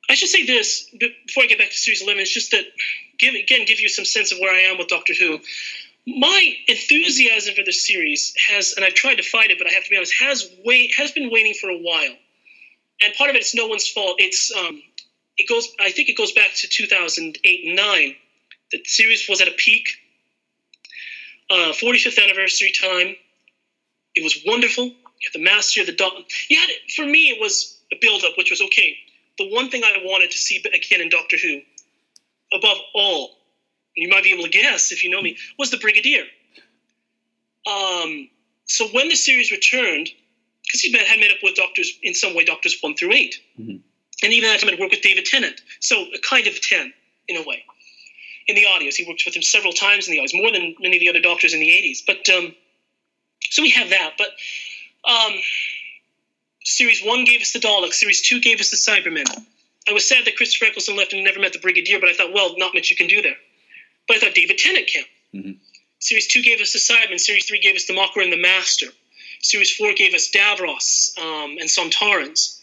I 0.09 0.15
should 0.15 0.29
say 0.29 0.45
this 0.45 0.89
before 0.99 1.43
I 1.43 1.47
get 1.47 1.57
back 1.57 1.69
to 1.69 1.77
series 1.77 2.01
eleven. 2.01 2.21
It's 2.21 2.33
just 2.33 2.51
that 2.51 2.65
give 3.17 3.33
again 3.33 3.65
give 3.65 3.79
you 3.79 3.89
some 3.89 4.05
sense 4.05 4.31
of 4.31 4.39
where 4.39 4.53
I 4.53 4.59
am 4.71 4.77
with 4.77 4.87
Doctor 4.87 5.13
Who. 5.19 5.39
My 6.07 6.55
enthusiasm 6.67 7.53
for 7.55 7.63
the 7.63 7.71
series 7.71 8.33
has, 8.47 8.73
and 8.75 8.83
I've 8.83 8.95
tried 8.95 9.15
to 9.15 9.23
fight 9.23 9.51
it, 9.51 9.57
but 9.59 9.67
I 9.67 9.73
have 9.73 9.83
to 9.83 9.89
be 9.89 9.95
honest, 9.95 10.13
has 10.19 10.49
wait 10.65 10.91
has 10.97 11.11
been 11.11 11.29
waiting 11.31 11.53
for 11.53 11.69
a 11.69 11.77
while. 11.77 12.15
And 13.01 13.13
part 13.13 13.29
of 13.29 13.35
it's 13.35 13.55
no 13.55 13.67
one's 13.67 13.87
fault. 13.87 14.15
It's 14.17 14.51
um, 14.51 14.81
it 15.39 15.47
goes. 15.47 15.69
I 15.79 15.89
think 15.91 16.09
it 16.09 16.17
goes 16.17 16.33
back 16.33 16.51
to 16.53 16.67
2008 16.67 17.65
and 17.65 17.75
nine. 17.75 18.15
The 18.71 18.81
series 18.83 19.27
was 19.27 19.41
at 19.41 19.47
a 19.47 19.53
peak. 19.57 19.87
Uh, 21.49 21.73
45th 21.73 22.21
anniversary 22.23 22.71
time. 22.79 23.15
It 24.13 24.23
was 24.23 24.43
wonderful. 24.45 24.85
You 24.85 25.29
had 25.31 25.39
the 25.39 25.43
master, 25.43 25.83
the 25.85 25.93
dog. 25.93 26.11
You 26.49 26.59
had 26.59 26.69
for 26.95 27.05
me. 27.05 27.29
It 27.29 27.41
was 27.41 27.79
a 27.91 27.95
build 27.99 28.23
up, 28.23 28.33
which 28.37 28.51
was 28.51 28.61
okay. 28.61 28.97
The 29.37 29.49
one 29.49 29.69
thing 29.69 29.83
I 29.83 29.97
wanted 30.03 30.31
to 30.31 30.37
see 30.37 30.57
again 30.57 31.01
in 31.01 31.09
Doctor 31.09 31.37
Who, 31.41 31.61
above 32.53 32.77
all, 32.93 33.37
you 33.95 34.09
might 34.09 34.23
be 34.23 34.33
able 34.33 34.43
to 34.43 34.49
guess 34.49 34.91
if 34.91 35.03
you 35.03 35.09
know 35.09 35.21
me, 35.21 35.37
was 35.57 35.71
the 35.71 35.77
Brigadier. 35.77 36.25
Um, 37.65 38.29
so 38.65 38.87
when 38.89 39.07
the 39.07 39.15
series 39.15 39.51
returned, 39.51 40.09
because 40.65 40.81
he 40.81 40.91
had 40.91 41.19
met 41.19 41.31
up 41.31 41.37
with 41.41 41.55
doctors 41.55 41.97
in 42.03 42.13
some 42.13 42.35
way, 42.35 42.43
doctors 42.43 42.77
one 42.81 42.95
through 42.95 43.13
8 43.13 43.35
Mm-hmm. 43.59 43.77
And 44.23 44.33
even 44.33 44.49
that 44.49 44.59
time 44.59 44.69
I'd 44.69 44.79
worked 44.79 44.91
with 44.91 45.01
David 45.01 45.25
Tennant, 45.25 45.61
so 45.79 45.95
a 46.13 46.19
kind 46.19 46.47
of 46.47 46.59
ten 46.61 46.93
in 47.27 47.37
a 47.37 47.43
way. 47.43 47.63
In 48.47 48.55
the 48.55 48.65
audios, 48.65 48.95
he 48.95 49.05
worked 49.07 49.23
with 49.25 49.35
him 49.35 49.43
several 49.43 49.73
times 49.73 50.07
in 50.07 50.13
the 50.13 50.19
audios, 50.19 50.33
more 50.33 50.51
than 50.51 50.75
many 50.79 50.97
of 50.97 50.99
the 50.99 51.09
other 51.09 51.21
doctors 51.21 51.53
in 51.53 51.59
the 51.59 51.69
80s. 51.69 51.99
But 52.05 52.27
um, 52.35 52.55
so 53.49 53.61
we 53.61 53.69
have 53.69 53.91
that. 53.91 54.13
But 54.17 54.29
um, 55.09 55.33
series 56.63 57.01
one 57.03 57.25
gave 57.25 57.41
us 57.41 57.53
the 57.53 57.59
Daleks, 57.59 57.93
series 57.93 58.21
two 58.21 58.39
gave 58.41 58.59
us 58.59 58.71
the 58.71 58.77
Cybermen. 58.77 59.25
I 59.87 59.93
was 59.93 60.07
sad 60.07 60.25
that 60.25 60.35
Christopher 60.35 60.65
Eccleston 60.65 60.97
left 60.97 61.13
and 61.13 61.23
never 61.23 61.39
met 61.39 61.53
the 61.53 61.59
Brigadier, 61.59 61.99
but 61.99 62.09
I 62.09 62.13
thought, 62.13 62.33
well, 62.33 62.55
not 62.57 62.73
much 62.73 62.89
you 62.89 62.97
can 62.97 63.07
do 63.07 63.21
there. 63.21 63.37
But 64.07 64.17
I 64.17 64.19
thought 64.19 64.35
David 64.35 64.57
Tennant 64.57 64.87
can. 64.87 65.03
Mhm. 65.35 65.57
Series 65.99 66.27
two 66.27 66.41
gave 66.41 66.59
us 66.61 66.73
the 66.73 66.79
Cybermen. 66.79 67.19
Series 67.19 67.45
three 67.45 67.59
gave 67.59 67.75
us 67.75 67.85
the 67.85 67.93
Macra 67.93 68.23
and 68.23 68.31
the 68.31 68.37
Master. 68.41 68.87
Series 69.41 69.75
four 69.75 69.93
gave 69.93 70.13
us 70.13 70.29
Davros 70.31 71.17
um, 71.17 71.57
and 71.59 71.69
Sontarans. 71.69 72.58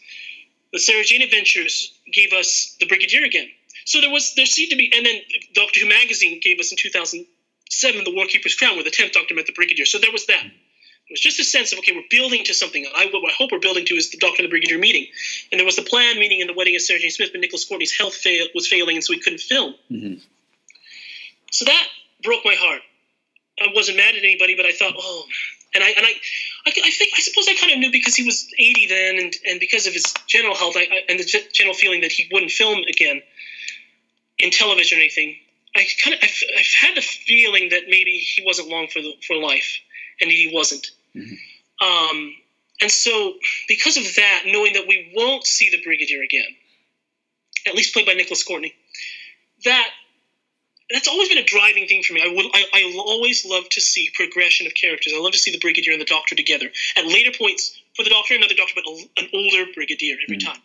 The 0.76 0.80
Sarah 0.80 1.04
Jane 1.04 1.22
Adventures 1.22 1.90
gave 2.12 2.34
us 2.34 2.76
the 2.80 2.84
Brigadier 2.84 3.24
again. 3.24 3.48
So 3.86 4.02
there 4.02 4.10
was 4.10 4.34
there 4.34 4.44
seemed 4.44 4.72
to 4.72 4.76
be, 4.76 4.92
and 4.94 5.06
then 5.06 5.22
Doctor 5.54 5.80
Who 5.80 5.88
magazine 5.88 6.38
gave 6.42 6.60
us 6.60 6.70
in 6.70 6.76
2007 6.76 8.04
the 8.04 8.10
Warkeeper's 8.10 8.54
Crown, 8.54 8.74
where 8.74 8.84
the 8.84 8.90
tenth 8.90 9.12
Doctor 9.12 9.34
met 9.34 9.46
the 9.46 9.54
Brigadier. 9.54 9.86
So 9.86 9.96
there 9.96 10.12
was 10.12 10.26
that. 10.26 10.44
It 10.44 11.12
was 11.12 11.20
just 11.20 11.40
a 11.40 11.44
sense 11.44 11.72
of 11.72 11.78
okay, 11.78 11.92
we're 11.94 12.02
building 12.10 12.44
to 12.44 12.52
something. 12.52 12.84
I, 12.94 13.06
what 13.06 13.24
I 13.26 13.32
hope 13.32 13.52
we're 13.52 13.58
building 13.58 13.86
to 13.86 13.94
is 13.94 14.10
the 14.10 14.18
Doctor 14.18 14.42
and 14.42 14.50
the 14.50 14.50
Brigadier 14.50 14.76
meeting, 14.76 15.06
and 15.50 15.58
there 15.58 15.64
was 15.64 15.76
the 15.76 15.82
planned 15.82 16.18
meeting 16.18 16.40
in 16.40 16.46
the 16.46 16.52
wedding 16.52 16.76
of 16.76 16.82
Sarah 16.82 17.00
Jane 17.00 17.10
Smith, 17.10 17.30
but 17.32 17.40
Nicholas 17.40 17.64
Courtney's 17.64 17.96
health 17.96 18.14
fail, 18.14 18.46
was 18.54 18.68
failing, 18.68 18.96
and 18.96 19.04
so 19.04 19.14
he 19.14 19.20
couldn't 19.20 19.40
film. 19.40 19.76
Mhm. 19.90 20.20
So 21.52 21.64
that 21.64 21.86
broke 22.22 22.44
my 22.44 22.54
heart. 22.54 22.82
I 23.58 23.68
wasn't 23.74 23.96
mad 23.96 24.14
at 24.14 24.22
anybody, 24.22 24.54
but 24.54 24.66
I 24.66 24.72
thought, 24.72 24.92
oh, 24.98 25.26
and 25.76 25.84
I 25.84 25.90
and 25.90 26.06
I, 26.06 26.10
I, 26.66 26.70
I 26.84 26.90
think 26.90 27.12
I 27.16 27.20
suppose 27.20 27.46
I 27.48 27.54
kind 27.54 27.72
of 27.72 27.78
knew 27.78 27.92
because 27.92 28.14
he 28.14 28.24
was 28.24 28.48
80 28.58 28.86
then, 28.86 29.18
and, 29.18 29.34
and 29.48 29.60
because 29.60 29.86
of 29.86 29.92
his 29.92 30.12
general 30.26 30.56
health, 30.56 30.74
I, 30.76 30.88
I, 30.90 31.00
and 31.08 31.20
the 31.20 31.24
general 31.52 31.74
feeling 31.74 32.00
that 32.00 32.10
he 32.10 32.28
wouldn't 32.32 32.50
film 32.50 32.82
again 32.88 33.20
in 34.38 34.50
television 34.50 34.98
or 34.98 35.00
anything. 35.02 35.36
I 35.76 35.86
kind 36.02 36.14
of 36.14 36.20
I've, 36.22 36.42
I've 36.58 36.74
had 36.80 36.96
the 36.96 37.02
feeling 37.02 37.68
that 37.70 37.82
maybe 37.88 38.18
he 38.18 38.42
wasn't 38.44 38.68
long 38.68 38.88
for 38.88 39.02
the, 39.02 39.12
for 39.26 39.36
life, 39.36 39.78
and 40.20 40.30
he 40.30 40.50
wasn't. 40.52 40.86
Um, 41.80 42.34
and 42.80 42.90
so 42.90 43.34
because 43.68 43.96
of 43.96 44.04
that, 44.16 44.44
knowing 44.46 44.72
that 44.74 44.86
we 44.88 45.12
won't 45.14 45.44
see 45.44 45.70
the 45.70 45.82
Brigadier 45.82 46.22
again, 46.22 46.48
at 47.66 47.74
least 47.74 47.92
played 47.92 48.06
by 48.06 48.14
Nicholas 48.14 48.42
Courtney, 48.42 48.74
that 49.64 49.88
that's 50.90 51.08
always 51.08 51.28
been 51.28 51.38
a 51.38 51.44
driving 51.44 51.86
thing 51.86 52.02
for 52.02 52.14
me. 52.14 52.22
I 52.22 52.32
would, 52.32 52.46
I, 52.54 52.64
I 52.72 52.94
always 52.98 53.44
love 53.44 53.68
to 53.70 53.80
see 53.80 54.10
progression 54.14 54.66
of 54.66 54.74
characters. 54.74 55.12
I 55.16 55.20
love 55.20 55.32
to 55.32 55.38
see 55.38 55.50
the 55.50 55.58
Brigadier 55.58 55.92
and 55.92 56.00
the 56.00 56.06
Doctor 56.06 56.34
together 56.34 56.66
at 56.96 57.06
later 57.06 57.32
points 57.36 57.76
for 57.96 58.04
the 58.04 58.10
Doctor, 58.10 58.34
another 58.34 58.54
Doctor, 58.54 58.74
but 58.76 58.84
a, 58.86 59.22
an 59.22 59.28
older 59.34 59.70
Brigadier 59.74 60.16
every 60.22 60.36
hmm. 60.36 60.46
time. 60.46 60.62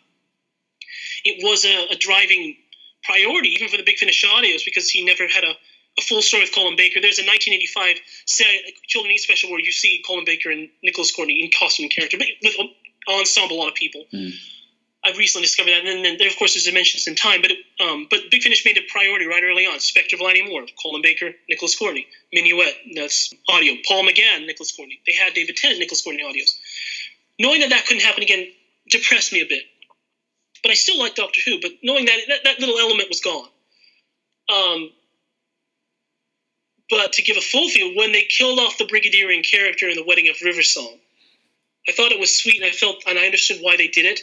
It 1.24 1.42
was 1.42 1.64
a, 1.64 1.94
a 1.94 1.96
driving 1.96 2.56
priority, 3.02 3.50
even 3.50 3.68
for 3.68 3.76
the 3.76 3.82
Big 3.82 3.98
Finish 3.98 4.24
audios, 4.24 4.64
because 4.64 4.88
he 4.88 5.04
never 5.04 5.26
had 5.26 5.44
a, 5.44 5.54
a 5.98 6.02
full 6.02 6.22
story 6.22 6.42
with 6.44 6.54
Colin 6.54 6.76
Baker. 6.76 7.00
There's 7.00 7.18
a 7.18 7.26
1985 7.26 7.96
se- 8.26 8.74
Children 8.86 9.10
in 9.10 9.14
Need 9.14 9.18
special 9.18 9.50
where 9.50 9.60
you 9.60 9.72
see 9.72 10.02
Colin 10.06 10.24
Baker 10.24 10.50
and 10.50 10.68
Nicholas 10.82 11.14
Courtney 11.14 11.42
in 11.42 11.50
costume 11.50 11.84
and 11.84 11.92
character, 11.92 12.18
but 12.18 12.28
with 12.42 12.54
an 12.58 12.70
ensemble, 13.08 13.56
a 13.56 13.58
lot 13.58 13.68
of 13.68 13.74
people. 13.74 14.04
Hmm. 14.10 14.30
I've 15.04 15.18
recently 15.18 15.46
discovered 15.46 15.70
that, 15.70 15.84
and 15.84 16.04
then, 16.04 16.26
of 16.26 16.36
course, 16.36 16.54
there's 16.54 16.64
dimensions 16.64 17.08
in 17.08 17.16
time. 17.16 17.42
But 17.42 17.52
um, 17.84 18.06
but 18.08 18.30
Big 18.30 18.42
Finish 18.42 18.64
made 18.64 18.76
it 18.76 18.84
a 18.88 18.92
priority 18.92 19.26
right 19.26 19.42
early 19.42 19.66
on. 19.66 19.80
Spectre 19.80 20.14
of 20.14 20.20
Lanyon 20.20 20.48
Moor, 20.48 20.64
Colin 20.80 21.02
Baker, 21.02 21.32
Nicholas 21.48 21.76
Courtney, 21.76 22.06
Minuet, 22.32 22.72
that's 22.94 23.34
audio. 23.48 23.74
Paul 23.86 24.04
McGann, 24.04 24.46
Nicholas 24.46 24.70
Courtney. 24.70 25.00
They 25.06 25.12
had 25.12 25.34
David 25.34 25.56
Tennant, 25.56 25.80
Nicholas 25.80 26.02
Courtney 26.02 26.22
audios. 26.22 26.56
Knowing 27.40 27.60
that 27.62 27.70
that 27.70 27.86
couldn't 27.86 28.04
happen 28.04 28.22
again 28.22 28.46
depressed 28.90 29.32
me 29.32 29.40
a 29.40 29.46
bit. 29.46 29.64
But 30.62 30.70
I 30.70 30.74
still 30.74 30.98
like 30.98 31.16
Doctor 31.16 31.40
Who. 31.44 31.60
But 31.60 31.72
knowing 31.82 32.04
that 32.04 32.18
that, 32.28 32.44
that 32.44 32.60
little 32.60 32.78
element 32.78 33.08
was 33.08 33.20
gone. 33.20 33.48
Um, 34.48 34.90
but 36.88 37.12
to 37.14 37.22
give 37.22 37.36
a 37.36 37.40
full 37.40 37.68
feel, 37.68 37.96
when 37.96 38.12
they 38.12 38.22
killed 38.22 38.60
off 38.60 38.78
the 38.78 38.84
Brigadierian 38.84 39.44
character 39.48 39.88
in 39.88 39.96
the 39.96 40.04
Wedding 40.04 40.28
of 40.28 40.36
River 40.44 40.62
Song, 40.62 40.94
I 41.88 41.92
thought 41.92 42.12
it 42.12 42.20
was 42.20 42.36
sweet, 42.36 42.56
and 42.56 42.66
I 42.66 42.70
felt, 42.70 43.02
and 43.08 43.18
I 43.18 43.24
understood 43.24 43.58
why 43.60 43.76
they 43.76 43.88
did 43.88 44.04
it 44.04 44.20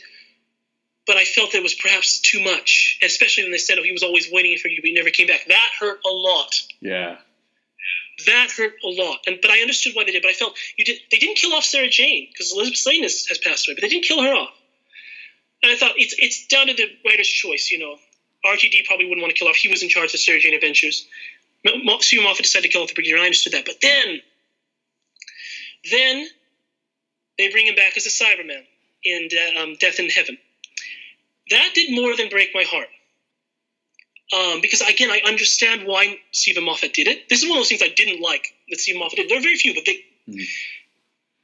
but 1.08 1.18
I 1.18 1.26
felt 1.26 1.56
it 1.56 1.64
was 1.64 1.74
perhaps 1.74 2.20
too 2.20 2.44
much, 2.44 3.00
especially 3.02 3.44
when 3.44 3.52
they 3.52 3.58
said, 3.58 3.80
"Oh, 3.80 3.84
he 3.84 3.92
was 3.92 4.04
always 4.04 4.32
waiting 4.32 4.58
for 4.58 4.68
you, 4.68 4.78
but 4.82 4.88
he 4.88 4.94
never 4.94 5.10
came 5.10 5.28
back." 5.28 5.46
That 5.48 5.70
hurt 5.80 6.00
a 6.06 6.10
lot. 6.10 6.56
Yeah. 6.82 7.18
That 8.26 8.52
hurt 8.52 8.74
a 8.84 8.88
lot. 8.88 9.20
And 9.26 9.40
but 9.42 9.52
I 9.52 9.60
understood 9.60 9.94
why 9.96 10.04
they 10.04 10.12
did. 10.12 10.22
But 10.22 10.32
I 10.32 10.34
felt 10.34 10.56
you 10.78 10.86
did. 10.86 11.00
They 11.12 11.18
didn't 11.18 11.38
kill 11.38 11.54
off 11.54 11.64
Sarah 11.64 11.90
Jane 11.90 12.28
because 12.32 12.52
Elizabeth 12.54 12.80
Sladen 12.80 13.04
has, 13.04 13.26
has 13.28 13.38
passed 13.38 13.68
away, 13.68 13.76
but 13.76 13.82
they 13.82 13.90
didn't 13.90 14.06
kill 14.06 14.22
her 14.22 14.34
off. 14.34 14.54
And 15.64 15.72
I 15.72 15.76
thought 15.76 15.94
it's 15.98 16.16
it's 16.18 16.48
down 16.48 16.68
to 16.68 16.74
the 16.74 16.86
writer's 17.06 17.28
choice. 17.28 17.72
You 17.72 17.80
know, 17.80 17.96
RTD 18.46 18.86
probably 18.86 19.06
wouldn't 19.06 19.22
want 19.22 19.34
to 19.34 19.40
kill 19.40 19.48
off. 19.48 19.56
He 19.56 19.68
was 19.68 19.84
in 19.84 19.90
charge 19.90 20.14
of 20.14 20.20
Sarah 20.20 20.40
Jane 20.40 20.54
Adventures. 20.54 21.08
Sue 22.00 22.24
Moffat 22.24 22.44
decided 22.44 22.68
to 22.68 22.70
kill 22.72 22.84
off 22.84 22.90
the 22.90 22.94
Brigadier. 22.94 23.16
and 23.16 23.24
I 23.24 23.26
understood 23.26 23.54
that. 23.54 23.66
But 23.66 23.76
then, 23.82 24.22
then 25.92 26.28
they 27.38 27.50
bring 27.50 27.68
him 27.68 27.76
back 27.76 27.98
as 27.98 28.06
a 28.06 28.10
Cyberman 28.10 28.64
in 29.04 29.30
uh, 29.34 29.62
um, 29.62 29.76
Death 29.80 30.00
in 30.00 30.10
Heaven 30.10 30.38
that 31.52 31.72
did 31.76 31.92
more 31.92 32.16
than 32.16 32.30
break 32.30 32.50
my 32.54 32.64
heart. 32.64 32.88
Um, 34.34 34.62
because 34.62 34.82
again, 34.82 35.10
I 35.12 35.22
understand 35.26 35.86
why 35.88 36.20
Steven 36.34 36.64
Moffat 36.64 36.94
did 36.94 37.08
it. 37.08 37.30
This 37.30 37.42
is 37.44 37.50
one 37.50 37.58
of 37.58 37.62
those 37.62 37.70
things 37.70 37.82
I 37.84 37.90
didn't 37.90 38.22
like 38.22 38.46
that 38.70 38.80
Steven 38.80 39.00
Moffat 39.00 39.18
did. 39.18 39.30
There 39.30 39.40
are 39.40 39.42
very 39.42 39.58
few, 39.58 39.74
but 39.74 39.86
they. 39.86 40.04
Mhm. 40.30 40.48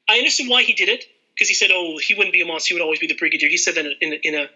I 0.09 0.17
understood 0.19 0.49
why 0.49 0.63
he 0.63 0.73
did 0.73 0.89
it 0.89 1.05
because 1.35 1.49
he 1.49 1.55
said, 1.55 1.71
"Oh, 1.73 1.97
he 1.97 2.13
wouldn't 2.13 2.33
be 2.33 2.41
a 2.41 2.45
monster; 2.45 2.69
he 2.69 2.73
would 2.75 2.83
always 2.83 2.99
be 2.99 3.07
the 3.07 3.15
Brigadier." 3.15 3.49
He 3.49 3.57
said 3.57 3.75
that 3.75 3.85
in 4.01 4.13
a, 4.13 4.17
in 4.23 4.35
a 4.35 4.49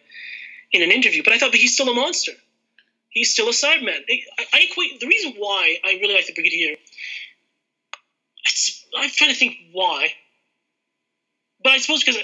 in 0.74 0.84
an 0.84 0.92
interview. 0.92 1.24
But 1.24 1.34
I 1.34 1.40
thought, 1.40 1.52
but 1.52 1.60
he's 1.60 1.74
still 1.74 1.90
a 1.90 1.94
monster. 1.94 2.34
He's 3.10 3.32
still 3.32 3.48
a 3.50 3.52
Cyberman. 3.54 4.02
I, 4.40 4.46
I 4.54 4.60
equate 4.70 5.00
the 5.00 5.08
reason 5.08 5.34
why 5.38 5.80
I 5.84 5.94
really 6.02 6.14
like 6.16 6.28
the 6.28 6.34
Brigadier. 6.34 6.76
I'm 8.98 9.10
trying 9.12 9.32
to 9.32 9.36
think 9.36 9.56
why, 9.72 10.14
but 11.64 11.74
I 11.74 11.78
suppose 11.80 12.04
because 12.04 12.18
I, 12.18 12.24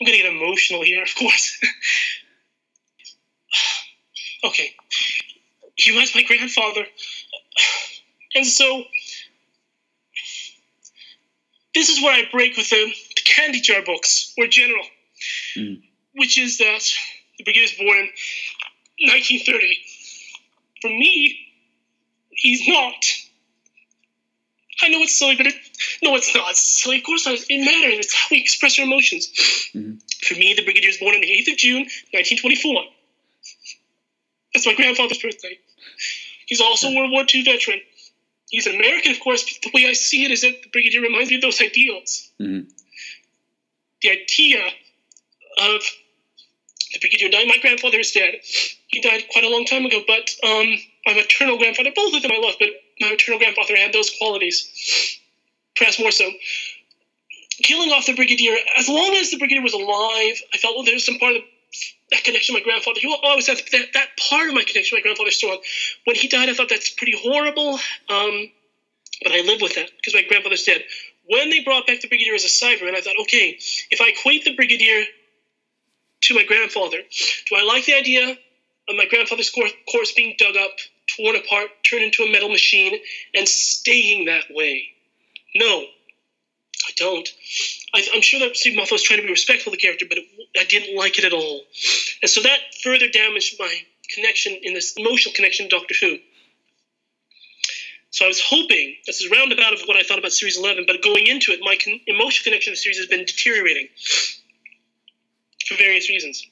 I'm 0.00 0.06
gonna 0.06 0.18
get 0.18 0.26
emotional 0.34 0.82
here, 0.84 1.02
of 1.02 1.14
course. 1.16 1.60
okay, 4.44 4.72
he 5.76 5.92
was 5.98 6.14
my 6.14 6.22
grandfather, 6.24 6.86
and 8.34 8.46
so 8.46 8.84
this 11.74 11.88
is 11.90 12.02
where 12.02 12.14
I 12.14 12.24
break 12.32 12.56
with 12.56 12.70
the, 12.70 12.86
the 13.16 13.22
candy 13.24 13.60
jar 13.60 13.82
books 13.84 14.34
or 14.38 14.46
general, 14.48 14.84
Mm. 15.56 15.82
which 16.14 16.38
is 16.38 16.58
that 16.58 16.82
the 17.38 17.44
brigade 17.44 17.62
was 17.62 17.72
born 17.74 18.08
in 18.98 19.08
1930. 19.10 19.78
For 20.82 20.88
me, 20.90 21.38
he's 22.30 22.68
not. 22.68 22.94
I 24.82 24.88
know 24.88 25.00
it's 25.00 25.18
silly, 25.18 25.36
but 25.36 25.46
it, 25.48 25.54
no, 26.02 26.14
it's 26.16 26.34
not 26.34 26.56
silly. 26.56 26.98
Of 26.98 27.04
course, 27.04 27.26
not. 27.26 27.38
it 27.48 27.58
matters. 27.64 27.98
It's 28.06 28.14
how 28.14 28.26
we 28.30 28.38
express 28.40 28.78
our 28.78 28.84
emotions. 28.84 29.28
Mhm. 29.74 30.00
For 30.22 30.34
me, 30.34 30.54
the 30.54 30.62
brigadier 30.64 30.88
was 30.88 30.98
born 30.98 31.14
on 31.14 31.20
the 31.20 31.30
8th 31.32 31.48
of 31.52 31.56
June, 31.56 31.82
1924. 32.12 32.84
That's 34.54 34.66
my 34.66 34.74
grandfather's 34.74 35.18
birthday. 35.18 35.58
He's 36.46 36.60
also 36.60 36.88
a 36.88 36.94
World 36.96 37.10
War 37.12 37.24
II 37.32 37.42
veteran. 37.42 37.80
he's 38.50 38.66
an 38.66 38.74
American, 38.74 39.12
of 39.12 39.20
course, 39.20 39.44
but 39.44 39.62
the 39.62 39.70
way 39.72 39.88
I 39.88 39.92
see 39.92 40.24
it 40.24 40.32
is 40.32 40.40
that 40.40 40.60
the 40.62 40.68
Brigadier 40.70 41.00
reminds 41.00 41.30
me 41.30 41.36
of 41.36 41.42
those 41.42 41.60
ideals. 41.62 42.28
Mhm. 42.40 42.66
The 44.02 44.10
idea 44.10 44.66
of 45.58 45.80
the 46.92 46.98
Brigadier 46.98 47.28
dying. 47.28 47.46
My 47.46 47.58
grandfather 47.58 48.00
is 48.00 48.10
dead. 48.10 48.40
He 48.88 49.00
died 49.00 49.28
quite 49.28 49.44
a 49.44 49.48
long 49.48 49.66
time 49.66 49.86
ago, 49.86 50.02
but 50.04 50.34
um, 50.42 50.66
my 51.06 51.14
maternal 51.14 51.58
grandfather, 51.58 51.92
both 51.94 52.12
of 52.14 52.22
them 52.22 52.32
I 52.32 52.38
love, 52.38 52.56
but 52.58 52.70
my 53.00 53.10
maternal 53.10 53.38
grandfather 53.38 53.76
had 53.76 53.92
those 53.92 54.10
qualities, 54.10 55.19
perhaps 55.80 55.98
more 55.98 56.12
so. 56.12 56.30
Killing 57.62 57.90
off 57.90 58.06
the 58.06 58.14
Brigadier, 58.14 58.54
as 58.78 58.88
long 58.88 59.14
as 59.16 59.30
the 59.30 59.38
Brigadier 59.38 59.62
was 59.62 59.72
alive, 59.72 60.36
I 60.54 60.58
felt 60.58 60.76
well, 60.76 60.84
there's 60.84 61.04
some 61.04 61.18
part 61.18 61.36
of 61.36 61.42
that 62.10 62.22
connection 62.24 62.54
to 62.54 62.60
my 62.60 62.64
grandfather. 62.64 63.00
He 63.00 63.06
will 63.06 63.20
always 63.22 63.46
have 63.46 63.58
that, 63.72 63.86
that 63.94 64.08
part 64.28 64.48
of 64.48 64.54
my 64.54 64.62
connection 64.62 64.96
to 64.96 65.00
my 65.00 65.02
grandfather 65.02 65.30
still. 65.30 65.56
When 66.04 66.16
he 66.16 66.28
died, 66.28 66.48
I 66.48 66.54
thought 66.54 66.68
that's 66.68 66.90
pretty 66.90 67.16
horrible, 67.16 67.74
um, 68.08 68.50
but 69.22 69.32
I 69.32 69.40
live 69.40 69.60
with 69.60 69.74
that 69.74 69.90
because 69.96 70.14
my 70.14 70.22
grandfather's 70.28 70.64
dead. 70.64 70.82
When 71.26 71.48
they 71.50 71.60
brought 71.60 71.86
back 71.86 72.00
the 72.00 72.08
Brigadier 72.08 72.34
as 72.34 72.44
a 72.44 72.48
Cyberman, 72.48 72.94
I 72.94 73.00
thought, 73.00 73.16
okay, 73.22 73.58
if 73.90 74.00
I 74.00 74.08
equate 74.08 74.44
the 74.44 74.54
Brigadier 74.54 75.04
to 76.22 76.34
my 76.34 76.44
grandfather, 76.44 76.98
do 77.48 77.56
I 77.56 77.64
like 77.64 77.86
the 77.86 77.94
idea 77.94 78.30
of 78.30 78.96
my 78.96 79.06
grandfather's 79.08 79.50
cor- 79.50 79.68
corpse 79.90 80.12
being 80.12 80.34
dug 80.38 80.56
up, 80.56 80.72
torn 81.16 81.36
apart, 81.36 81.68
turned 81.88 82.02
into 82.04 82.24
a 82.24 82.32
metal 82.32 82.48
machine, 82.48 82.98
and 83.34 83.48
staying 83.48 84.26
that 84.26 84.44
way? 84.50 84.88
No, 85.54 85.80
I 86.86 86.90
don't. 86.96 87.28
I, 87.94 88.06
I'm 88.14 88.22
sure 88.22 88.40
that 88.40 88.56
Steve 88.56 88.76
Moffat 88.76 88.92
was 88.92 89.02
trying 89.02 89.20
to 89.20 89.24
be 89.24 89.30
respectful 89.30 89.72
of 89.72 89.78
the 89.78 89.82
character, 89.82 90.06
but 90.08 90.18
it, 90.18 90.24
I 90.58 90.64
didn't 90.64 90.96
like 90.96 91.18
it 91.18 91.24
at 91.24 91.32
all. 91.32 91.62
And 92.22 92.30
so 92.30 92.40
that 92.42 92.60
further 92.82 93.08
damaged 93.08 93.56
my 93.58 93.82
connection 94.14 94.58
in 94.62 94.74
this 94.74 94.94
emotional 94.96 95.34
connection 95.34 95.68
to 95.68 95.76
Doctor 95.76 95.94
Who. 96.00 96.18
So 98.10 98.24
I 98.24 98.28
was 98.28 98.40
hoping, 98.40 98.96
this 99.06 99.20
is 99.20 99.30
roundabout 99.30 99.72
of 99.72 99.82
what 99.82 99.96
I 99.96 100.02
thought 100.02 100.18
about 100.18 100.32
Series 100.32 100.56
11, 100.58 100.84
but 100.86 101.00
going 101.00 101.26
into 101.28 101.52
it, 101.52 101.60
my 101.62 101.76
con- 101.76 102.00
emotional 102.06 102.44
connection 102.44 102.72
to 102.72 102.74
the 102.74 102.76
series 102.76 102.98
has 102.98 103.06
been 103.06 103.24
deteriorating 103.24 103.88
for 105.66 105.76
various 105.76 106.08
reasons. 106.08 106.44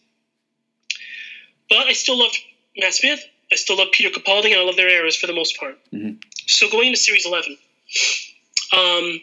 But 1.68 1.88
I 1.88 1.92
still 1.94 2.16
loved 2.18 2.38
Matt 2.76 2.94
Smith, 2.94 3.24
I 3.50 3.56
still 3.56 3.76
love 3.76 3.88
Peter 3.92 4.08
Capaldi, 4.08 4.46
and 4.52 4.54
I 4.60 4.62
love 4.62 4.76
their 4.76 4.88
eras 4.88 5.16
for 5.16 5.26
the 5.26 5.32
most 5.32 5.58
part. 5.58 5.78
Mhm. 5.92 6.22
So 6.46 6.68
going 6.70 6.88
into 6.88 6.98
Series 6.98 7.26
11, 7.26 7.58
um, 8.72 9.20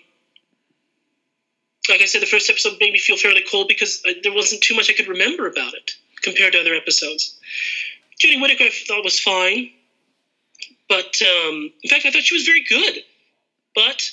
like 1.89 2.01
I 2.01 2.05
said, 2.05 2.21
the 2.21 2.27
first 2.27 2.49
episode 2.49 2.77
made 2.79 2.93
me 2.93 2.99
feel 2.99 3.17
fairly 3.17 3.43
cold 3.49 3.67
because 3.67 4.01
there 4.23 4.34
wasn't 4.34 4.62
too 4.62 4.75
much 4.75 4.89
I 4.89 4.93
could 4.93 5.08
remember 5.08 5.47
about 5.47 5.73
it 5.73 5.91
compared 6.21 6.53
to 6.53 6.60
other 6.60 6.73
episodes. 6.73 7.38
Jodie 8.23 8.41
Whittaker 8.41 8.65
I 8.65 8.69
thought 8.69 9.03
was 9.03 9.19
fine, 9.19 9.69
but 10.89 11.21
um, 11.21 11.71
in 11.84 11.89
fact 11.89 12.05
I 12.05 12.12
thought 12.12 12.23
she 12.23 12.36
was 12.36 12.45
very 12.45 12.63
good. 12.67 13.03
But 13.75 14.10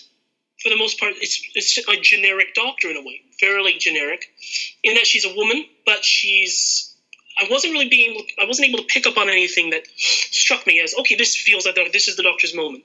for 0.62 0.68
the 0.68 0.76
most 0.76 0.98
part, 0.98 1.14
it's 1.20 1.42
it's 1.54 1.78
a 1.88 2.00
generic 2.00 2.54
Doctor 2.54 2.90
in 2.90 2.96
a 2.96 3.02
way, 3.02 3.22
fairly 3.40 3.74
generic, 3.78 4.26
in 4.82 4.94
that 4.94 5.06
she's 5.06 5.24
a 5.24 5.34
woman, 5.34 5.64
but 5.86 6.04
she's. 6.04 6.88
I 7.40 7.46
wasn't 7.50 7.72
really 7.72 7.88
being 7.88 8.12
able. 8.12 8.24
I 8.40 8.44
wasn't 8.46 8.68
able 8.68 8.78
to 8.80 8.84
pick 8.84 9.06
up 9.06 9.16
on 9.16 9.30
anything 9.30 9.70
that 9.70 9.84
struck 9.96 10.66
me 10.66 10.80
as 10.80 10.94
okay. 11.00 11.14
This 11.14 11.34
feels 11.34 11.64
like 11.64 11.76
this 11.92 12.08
is 12.08 12.16
the 12.16 12.22
Doctor's 12.22 12.54
moment. 12.54 12.84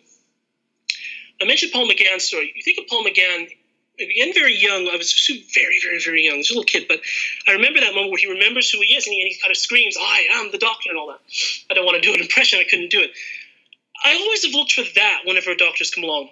I 1.41 1.45
mentioned 1.45 1.71
Paul 1.71 1.87
McGann's 1.89 2.23
story. 2.23 2.51
You 2.55 2.63
think 2.63 2.77
of 2.79 2.87
Paul 2.87 3.05
McGann 3.05 3.47
again, 3.99 4.33
very 4.33 4.55
young. 4.55 4.87
I 4.87 4.95
was 4.95 5.13
very, 5.53 5.79
very, 5.83 5.99
very 6.03 6.23
young. 6.23 6.37
A 6.37 6.45
little 6.49 6.63
kid, 6.63 6.85
but 6.87 6.99
I 7.47 7.53
remember 7.53 7.79
that 7.79 7.93
moment 7.93 8.11
where 8.11 8.19
he 8.19 8.27
remembers 8.27 8.69
who 8.69 8.79
he 8.81 8.95
is 8.95 9.07
and 9.07 9.13
he, 9.13 9.21
and 9.21 9.29
he 9.29 9.39
kind 9.39 9.51
of 9.51 9.57
screams, 9.57 9.97
"I 9.99 10.27
am 10.33 10.51
the 10.51 10.57
Doctor" 10.57 10.89
and 10.89 10.97
all 10.97 11.07
that. 11.07 11.19
I 11.69 11.73
don't 11.73 11.85
want 11.85 12.01
to 12.01 12.07
do 12.07 12.13
an 12.13 12.21
impression. 12.21 12.59
I 12.59 12.63
couldn't 12.63 12.91
do 12.91 13.01
it. 13.01 13.11
I 14.03 14.15
always 14.15 14.45
have 14.45 14.53
looked 14.53 14.73
for 14.73 14.83
that 14.95 15.21
whenever 15.25 15.55
doctors 15.55 15.89
come 15.89 16.03
along. 16.03 16.29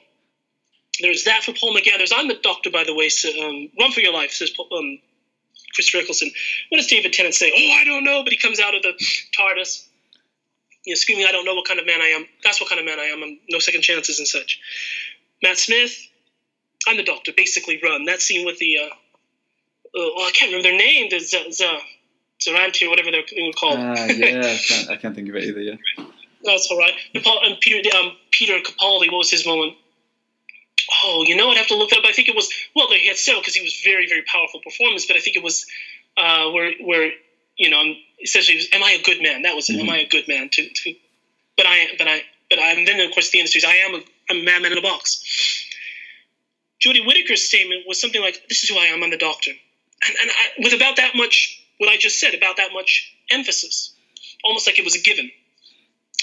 There's 1.00 1.26
that 1.26 1.44
for 1.44 1.54
Paul 1.54 1.76
McGann. 1.76 1.98
There's 1.98 2.14
"I'm 2.14 2.28
the 2.28 2.36
Doctor," 2.42 2.70
by 2.70 2.84
the 2.84 2.94
way. 2.94 3.10
So, 3.10 3.30
um, 3.30 3.70
"Run 3.80 3.92
for 3.92 4.02
your 4.02 4.14
life," 4.14 4.32
says 4.32 4.52
um, 4.72 5.00
Christopher 5.74 6.04
Eccleston. 6.04 6.32
What 6.70 6.78
does 6.78 6.88
David 6.88 7.14
Tennant 7.14 7.36
say? 7.36 7.52
Oh, 7.52 7.82
I 7.82 7.84
don't 7.84 8.04
know, 8.04 8.24
but 8.24 8.32
he 8.32 8.38
comes 8.38 8.60
out 8.60 8.76
of 8.76 8.82
the 8.82 8.94
TARDIS, 9.38 9.85
you 10.86 10.94
know, 10.94 10.96
screaming, 10.96 11.26
"I 11.26 11.32
don't 11.32 11.46
know 11.46 11.56
what 11.56 11.68
kind 11.68 11.80
of 11.80 11.86
man 11.86 12.02
I 12.02 12.08
am." 12.08 12.26
That's 12.44 12.60
what 12.60 12.70
kind 12.70 12.80
of 12.80 12.86
man 12.86 13.00
I 13.00 13.06
am. 13.06 13.24
I'm 13.24 13.40
no 13.50 13.60
second 13.60 13.82
chances 13.82 14.20
and 14.20 14.28
such. 14.28 14.60
Matt 15.42 15.58
Smith, 15.58 15.96
I'm 16.88 16.98
the 16.98 17.04
Doctor. 17.04 17.32
Basically, 17.36 17.80
run 17.84 18.06
that 18.06 18.22
scene 18.22 18.46
with 18.46 18.58
the. 18.60 18.78
Uh, 18.78 18.90
oh, 19.96 20.26
I 20.28 20.32
can't 20.32 20.52
remember 20.52 20.70
their 20.70 20.78
name. 20.78 21.10
The 21.10 21.20
Z- 21.20 21.52
Z- 21.52 21.80
Zeranti 22.40 22.86
or 22.86 22.90
whatever 22.90 23.12
they're 23.12 23.22
were 23.22 23.54
called. 23.54 23.80
Ah, 23.80 24.06
yeah, 24.06 24.40
I 24.40 24.60
can't, 24.68 24.90
I 24.90 24.96
can't 24.98 25.16
think 25.16 25.30
of 25.30 25.36
it 25.36 25.46
either. 25.46 25.62
Yeah. 25.62 25.76
That's 26.44 26.68
all 26.70 26.78
right. 26.78 26.94
And 27.14 27.60
Peter, 27.60 27.98
um, 27.98 28.16
Peter 28.32 28.60
Capaldi, 28.60 29.12
what 29.12 29.20
was 29.20 29.32
his 29.32 29.46
moment? 29.46 29.76
Oh, 31.04 31.24
you 31.26 31.36
know, 31.36 31.50
I'd 31.50 31.58
have 31.58 31.68
to 31.68 31.76
look 31.76 31.90
that 31.90 32.00
up. 32.00 32.06
I 32.06 32.12
think 32.12 32.28
it 32.28 32.36
was 32.36 32.52
well, 32.76 32.88
he 32.92 33.08
had 33.08 33.18
several 33.18 33.42
because 33.42 33.56
he 33.56 33.64
was 33.64 33.82
very, 33.84 34.08
very 34.08 34.22
powerful 34.22 34.60
performance. 34.64 35.06
But 35.08 35.16
I 35.16 35.20
think 35.20 35.36
it 35.36 35.44
was 35.44 35.66
uh, 36.18 36.52
where, 36.52 36.74
where 36.82 37.12
you 37.58 37.70
know, 37.70 37.84
essentially, 38.22 38.62
am 38.74 38.84
I 38.84 38.92
a 38.92 39.04
good 39.04 39.22
man? 39.22 39.44
That 39.44 39.56
was 39.56 39.70
it. 39.70 39.80
Am. 39.80 39.90
I 39.90 40.00
a 40.00 40.08
good 40.08 40.28
man? 40.28 40.50
To, 40.50 40.70
to, 40.70 40.96
but 41.58 41.66
I, 41.66 41.78
am 41.78 41.90
but 41.98 42.08
I, 42.08 42.22
but 42.50 42.60
I, 42.60 42.72
and 42.72 42.88
then 42.88 43.00
of 43.00 43.12
course 43.14 43.32
the 43.32 43.40
industries. 43.40 43.66
I 43.66 43.76
am 43.76 43.96
a, 43.96 44.02
I'm 44.30 44.40
a 44.40 44.44
madman 44.44 44.72
in 44.74 44.78
a 44.78 44.82
box. 44.82 45.24
Jodie 46.86 47.06
Whittaker's 47.06 47.48
statement 47.48 47.86
was 47.88 48.00
something 48.00 48.22
like, 48.22 48.48
"This 48.50 48.64
is 48.64 48.70
who 48.70 48.78
I 48.78 48.86
am. 48.86 49.04
I'm 49.04 49.10
the 49.10 49.18
Doctor," 49.18 49.52
and, 49.52 50.16
and 50.22 50.32
I, 50.32 50.64
with 50.64 50.74
about 50.74 50.98
that 50.98 51.16
much, 51.16 51.64
what 51.78 51.90
I 51.90 51.98
just 51.98 52.20
said, 52.20 52.34
about 52.34 52.58
that 52.58 52.72
much 52.74 53.14
emphasis, 53.30 53.94
almost 54.44 54.68
like 54.68 54.78
it 54.78 54.86
was 54.86 54.96
a 54.96 55.02
given. 55.02 55.32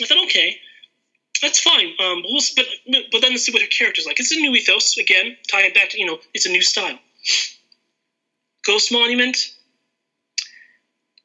I 0.00 0.06
thought, 0.06 0.24
okay, 0.24 0.58
that's 1.40 1.60
fine. 1.60 1.92
Um, 1.98 2.22
we'll, 2.24 2.42
but 2.56 2.66
but 3.10 3.20
then 3.22 3.32
let's 3.32 3.44
see 3.44 3.52
what 3.52 3.62
her 3.62 3.68
character's 3.68 4.06
like. 4.06 4.20
It's 4.20 4.32
a 4.32 4.36
new 4.36 4.54
ethos 4.54 4.96
again, 4.98 5.36
tie 5.50 5.62
it 5.62 5.74
back 5.74 5.90
to 5.90 5.98
you 5.98 6.06
know, 6.06 6.18
it's 6.34 6.46
a 6.46 6.50
new 6.50 6.62
style. 6.62 6.98
Ghost 8.64 8.92
Monument, 8.92 9.36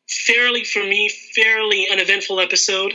fairly 0.07 0.63
for 0.63 0.83
me, 0.83 1.09
fairly 1.09 1.87
uneventful 1.91 2.39
episode. 2.39 2.93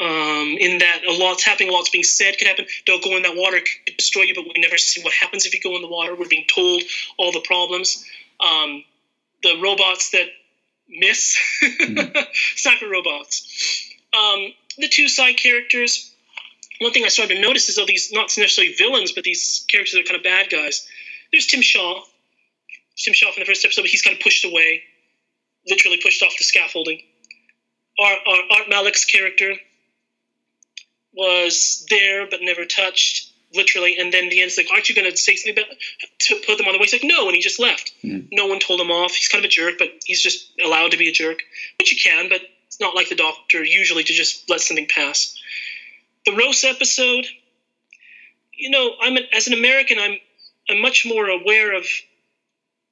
Um, 0.00 0.56
in 0.60 0.78
that 0.78 1.02
a 1.08 1.12
lot's 1.12 1.42
happening, 1.42 1.70
a 1.70 1.72
lot's 1.72 1.90
being 1.90 2.04
said 2.04 2.38
could 2.38 2.46
happen. 2.46 2.66
Don't 2.86 3.02
go 3.02 3.16
in 3.16 3.22
that 3.22 3.34
water, 3.34 3.56
it 3.56 3.68
could 3.84 3.96
destroy 3.96 4.22
you, 4.22 4.34
but 4.34 4.44
we 4.44 4.60
never 4.60 4.78
see 4.78 5.02
what 5.02 5.12
happens 5.12 5.44
if 5.44 5.52
you 5.54 5.60
go 5.60 5.74
in 5.74 5.82
the 5.82 5.88
water. 5.88 6.14
We're 6.14 6.28
being 6.28 6.46
told 6.52 6.82
all 7.18 7.32
the 7.32 7.40
problems. 7.40 8.04
Um, 8.38 8.84
the 9.42 9.60
robots 9.60 10.10
that 10.10 10.26
miss, 10.88 11.36
sniper 12.56 12.88
robots. 12.88 13.92
Um, 14.16 14.52
the 14.78 14.88
two 14.88 15.08
side 15.08 15.36
characters. 15.36 16.12
One 16.80 16.92
thing 16.92 17.04
I 17.04 17.08
started 17.08 17.34
to 17.34 17.40
notice 17.40 17.68
is 17.68 17.76
all 17.76 17.86
these 17.86 18.12
not 18.12 18.32
necessarily 18.36 18.74
villains, 18.74 19.12
but 19.12 19.24
these 19.24 19.66
characters 19.68 19.98
are 19.98 20.04
kind 20.04 20.16
of 20.16 20.22
bad 20.22 20.48
guys. 20.48 20.86
There's 21.32 21.46
Tim 21.46 21.60
Shaw. 21.60 22.02
Tim 22.96 23.14
Shaw 23.14 23.32
from 23.32 23.40
the 23.40 23.46
first 23.46 23.64
episode, 23.64 23.82
but 23.82 23.90
he's 23.90 24.02
kind 24.02 24.16
of 24.16 24.22
pushed 24.22 24.44
away, 24.44 24.82
literally 25.68 25.98
pushed 26.02 26.22
off 26.22 26.34
the 26.38 26.44
scaffolding. 26.44 27.02
Art, 27.98 28.18
Art, 28.26 28.44
Art 28.50 28.68
Malik's 28.68 29.04
character 29.04 29.54
was 31.12 31.84
there 31.90 32.26
but 32.28 32.40
never 32.42 32.64
touched, 32.64 33.32
literally. 33.54 33.96
And 33.98 34.12
then 34.12 34.28
the 34.28 34.40
end's 34.42 34.56
like, 34.56 34.68
"Aren't 34.70 34.88
you 34.88 34.94
going 34.94 35.10
to 35.10 35.16
say 35.16 35.36
something 35.36 35.62
about 35.62 35.76
to 36.20 36.36
put 36.46 36.58
them 36.58 36.66
on 36.66 36.72
the 36.72 36.78
way?" 36.78 36.84
He's 36.84 36.92
like, 36.92 37.04
"No," 37.04 37.26
and 37.26 37.34
he 37.34 37.42
just 37.42 37.58
left. 37.58 37.92
Mhm. 38.04 38.28
No 38.30 38.46
one 38.46 38.60
told 38.60 38.80
him 38.80 38.90
off. 38.90 39.14
He's 39.14 39.28
kind 39.28 39.44
of 39.44 39.48
a 39.48 39.52
jerk, 39.52 39.78
but 39.78 39.90
he's 40.04 40.22
just 40.22 40.52
allowed 40.64 40.92
to 40.92 40.96
be 40.96 41.08
a 41.08 41.12
jerk, 41.12 41.38
which 41.78 41.92
you 41.92 41.98
can. 42.00 42.28
But 42.28 42.42
it's 42.66 42.80
not 42.80 42.94
like 42.94 43.08
the 43.08 43.14
Doctor 43.14 43.64
usually 43.64 44.04
to 44.04 44.12
just 44.12 44.48
let 44.48 44.60
something 44.60 44.86
pass. 44.94 45.36
The 46.26 46.32
Rose 46.32 46.62
episode, 46.64 47.26
you 48.52 48.70
know, 48.70 48.94
I'm 49.00 49.16
an, 49.16 49.24
as 49.32 49.46
an 49.46 49.54
American, 49.54 49.98
I'm 49.98 50.20
I'm 50.68 50.80
much 50.80 51.06
more 51.06 51.28
aware 51.28 51.72
of, 51.74 51.86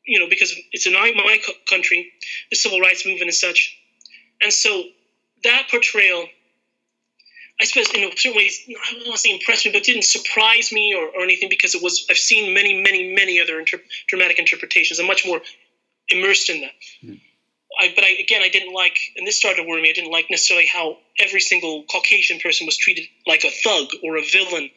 you 0.06 0.18
know, 0.20 0.28
because 0.28 0.54
it's 0.72 0.86
in 0.86 0.92
my, 0.92 1.12
my 1.16 1.38
country, 1.68 2.12
the 2.50 2.56
civil 2.56 2.80
rights 2.80 3.04
movement 3.04 3.28
and 3.28 3.34
such, 3.34 3.76
and 4.40 4.52
so 4.52 4.84
that 5.44 5.68
portrayal, 5.70 6.26
I 7.60 7.64
suppose, 7.64 7.90
in 7.94 8.04
a 8.04 8.10
certain 8.16 8.36
ways, 8.36 8.60
I 8.68 8.92
don't 8.92 9.06
want 9.06 9.16
to 9.16 9.18
say 9.18 9.32
impressed 9.32 9.66
me, 9.66 9.72
but 9.72 9.82
didn't 9.82 10.04
surprise 10.04 10.72
me 10.72 10.94
or, 10.94 11.06
or 11.08 11.22
anything 11.22 11.48
because 11.48 11.74
it 11.74 11.82
was. 11.82 12.06
I've 12.10 12.18
seen 12.18 12.54
many, 12.54 12.82
many, 12.82 13.14
many 13.14 13.40
other 13.40 13.58
inter- 13.58 13.80
dramatic 14.08 14.38
interpretations. 14.38 14.98
I'm 14.98 15.06
much 15.06 15.26
more 15.26 15.40
immersed 16.08 16.50
in 16.50 16.60
that. 16.62 16.72
I, 17.78 17.92
but 17.94 18.04
I, 18.04 18.16
again, 18.20 18.42
I 18.42 18.48
didn't 18.48 18.72
like, 18.72 18.96
and 19.16 19.26
this 19.26 19.36
started 19.36 19.62
to 19.62 19.68
worry 19.68 19.82
me. 19.82 19.90
I 19.90 19.92
didn't 19.92 20.10
like 20.10 20.26
necessarily 20.30 20.66
how 20.66 20.98
every 21.18 21.40
single 21.40 21.84
Caucasian 21.90 22.40
person 22.40 22.66
was 22.66 22.76
treated 22.76 23.04
like 23.26 23.44
a 23.44 23.50
thug 23.50 23.88
or 24.02 24.16
a 24.16 24.22
villain. 24.22 24.70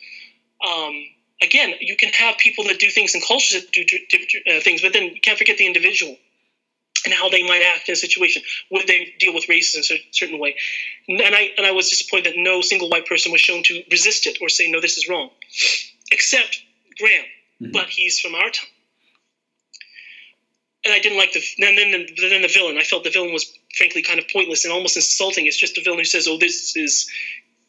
Um, 0.68 1.04
again, 1.42 1.74
you 1.80 1.96
can 1.96 2.10
have 2.14 2.38
people 2.38 2.66
that 2.66 2.80
do 2.80 2.90
things 2.90 3.14
and 3.14 3.24
cultures 3.26 3.62
that 3.62 3.72
do 3.72 3.84
uh, 3.84 4.60
things, 4.62 4.82
but 4.82 4.94
then 4.94 5.04
you 5.04 5.22
can't 5.22 5.38
forget 5.38 5.58
the 5.58 5.66
individual 5.66 6.18
and 7.06 7.14
how 7.14 7.30
they 7.30 7.44
might 7.44 7.62
act 7.62 7.88
in 7.88 7.94
a 7.94 7.96
situation. 7.96 8.42
Would 8.72 8.88
they 8.88 9.14
deal 9.20 9.34
with 9.34 9.46
racism 9.48 9.90
in 9.92 9.98
a 9.98 10.00
certain 10.12 10.40
way? 10.40 10.56
And 11.08 11.36
I 11.36 11.52
and 11.58 11.66
I 11.66 11.72
was 11.72 11.90
disappointed 11.90 12.34
that 12.34 12.38
no 12.38 12.62
single 12.62 12.90
white 12.90 13.06
person 13.06 13.32
was 13.32 13.42
shown 13.42 13.64
to 13.64 13.84
resist 13.90 14.28
it 14.28 14.38
or 14.42 14.50
say 14.50 14.70
no, 14.70 14.82
this 14.82 14.98
is 14.98 15.08
wrong, 15.08 15.30
except 16.12 16.62
Graham. 16.98 17.26
Mhm. 17.62 17.74
But 17.74 17.90
he's 17.90 18.20
from 18.20 18.36
our 18.36 18.50
time. 18.50 18.70
And 20.86 20.94
I 20.94 21.00
didn't 21.00 21.18
like 21.18 21.34
the 21.34 21.44
then 21.60 21.76
then 21.76 21.92
the, 21.92 22.30
then 22.30 22.42
the 22.42 22.48
villain. 22.48 22.78
I 22.78 22.84
felt 22.84 23.04
the 23.04 23.10
villain 23.10 23.34
was 23.34 23.52
frankly 23.78 24.02
kind 24.02 24.20
of 24.20 24.28
pointless 24.30 24.64
and 24.66 24.74
almost 24.74 24.96
insulting. 24.96 25.46
It's 25.46 25.58
just 25.58 25.78
a 25.78 25.82
villain 25.82 26.00
who 26.00 26.06
says, 26.06 26.28
"Oh, 26.28 26.38
this 26.38 26.76
is 26.76 27.10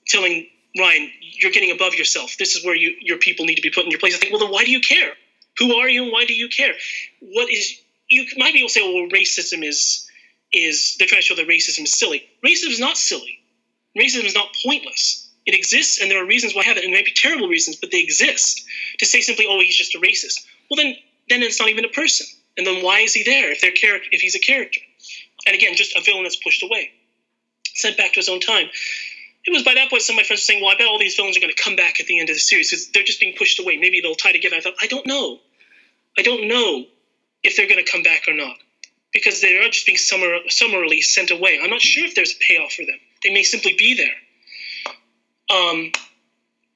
telling 0.07 0.49
Ryan, 0.79 1.11
you're 1.41 1.51
getting 1.51 1.71
above 1.71 1.95
yourself. 1.95 2.37
This 2.39 2.55
is 2.55 2.65
where 2.65 2.75
you 2.75 2.95
your 3.01 3.19
people 3.19 3.47
need 3.47 3.57
to 3.57 3.63
be 3.63 3.71
put 3.71 3.85
in 3.85 3.91
your 3.91 4.01
place. 4.01 4.15
I 4.15 4.19
think, 4.19 4.33
well, 4.33 4.41
then 4.41 4.51
why 4.51 4.65
do 4.65 4.71
you 4.71 4.81
care? 4.81 5.13
Who 5.59 5.75
are 5.75 5.89
you 5.89 6.05
and 6.05 6.13
why 6.13 6.25
do 6.25 6.35
you 6.35 6.49
care? 6.49 6.75
What 7.21 7.51
is 7.51 7.81
you 8.09 8.27
might 8.37 8.53
be 8.53 8.61
able 8.61 8.69
to 8.69 8.75
say, 8.75 8.83
well, 8.83 9.09
racism 9.09 9.65
is 9.65 10.07
is 10.53 10.97
they're 10.99 11.09
trying 11.09 11.23
to 11.23 11.27
show 11.27 11.37
that 11.37 11.47
racism 11.49 11.85
is 11.85 11.93
silly. 11.93 12.29
Racism 12.45 12.71
is 12.71 12.81
not 12.81 12.97
silly. 12.97 13.39
Racism 13.99 14.25
is 14.25 14.35
not 14.35 14.49
pointless. 14.65 15.29
It 15.47 15.55
exists, 15.55 16.01
and 16.01 16.11
there 16.11 16.23
are 16.23 16.27
reasons 16.27 16.55
why 16.55 16.63
it 16.63 16.67
have 16.67 16.77
it, 16.77 16.85
and 16.85 16.93
maybe 16.93 17.13
terrible 17.13 17.49
reasons, 17.49 17.77
but 17.77 17.91
they 17.91 18.01
exist. 18.01 18.63
To 18.99 19.07
say 19.07 19.21
simply, 19.21 19.47
"Oh, 19.49 19.61
he's 19.61 19.77
just 19.77 19.95
a 19.95 19.99
racist," 19.99 20.41
well, 20.69 20.77
then 20.77 20.97
then 21.29 21.43
it's 21.43 21.61
not 21.61 21.69
even 21.71 21.85
a 21.85 21.89
person. 21.89 22.27
And 22.57 22.67
then 22.67 22.83
why 22.83 23.01
is 23.01 23.15
he 23.15 23.23
there 23.23 23.51
if 23.51 23.61
they're 23.61 23.73
character 23.73 24.09
if 24.13 24.21
he's 24.21 24.35
a 24.35 24.41
character? 24.41 24.81
And 25.47 25.55
again, 25.55 25.75
just 25.75 25.97
a 25.97 26.03
villain 26.03 26.25
that's 26.25 26.37
pushed 26.37 26.63
away, 26.63 26.93
sent 27.75 27.97
back 27.97 28.13
to 28.13 28.21
his 28.21 28.29
own 28.29 28.41
time. 28.41 28.69
It 29.51 29.55
was 29.55 29.65
by 29.65 29.75
that 29.75 29.91
point 29.91 30.03
some 30.03 30.15
of 30.15 30.19
my 30.19 30.23
friends 30.23 30.43
were 30.43 30.45
saying, 30.45 30.63
"Well, 30.63 30.71
I 30.71 30.77
bet 30.77 30.87
all 30.87 30.99
these 30.99 31.17
villains 31.17 31.37
are 31.37 31.41
going 31.41 31.53
to 31.53 31.61
come 31.61 31.75
back 31.75 31.99
at 31.99 32.07
the 32.07 32.21
end 32.21 32.29
of 32.29 32.37
the 32.37 32.41
series 32.41 32.71
because 32.71 32.87
they're 32.91 33.03
just 33.03 33.19
being 33.19 33.35
pushed 33.37 33.59
away. 33.59 33.77
Maybe 33.79 34.01
they'll 34.01 34.15
tie 34.15 34.31
together." 34.31 34.55
I 34.55 34.61
thought, 34.61 34.77
I 34.81 34.87
don't 34.87 35.07
know. 35.07 35.41
I 36.17 36.23
don't 36.23 36.47
know 36.47 36.87
if 37.43 37.57
they're 37.57 37.67
going 37.67 37.85
to 37.85 37.91
come 37.91 38.05
back 38.05 38.29
or 38.29 38.33
not 38.33 38.55
because 39.13 39.41
they 39.41 39.57
are 39.57 39.69
just 39.69 39.87
being 39.87 39.99
summar- 39.99 40.49
summarily 40.53 41.01
sent 41.01 41.33
away. 41.33 41.59
I'm 41.61 41.71
not 41.71 41.81
sure 41.81 42.05
if 42.05 42.15
there's 42.15 42.33
a 42.33 42.39
payoff 42.47 42.75
for 42.75 42.85
them. 42.85 43.01
They 43.25 43.33
may 43.33 43.43
simply 43.43 43.73
be 43.73 43.95
there. 43.95 45.57
Um, 45.59 45.91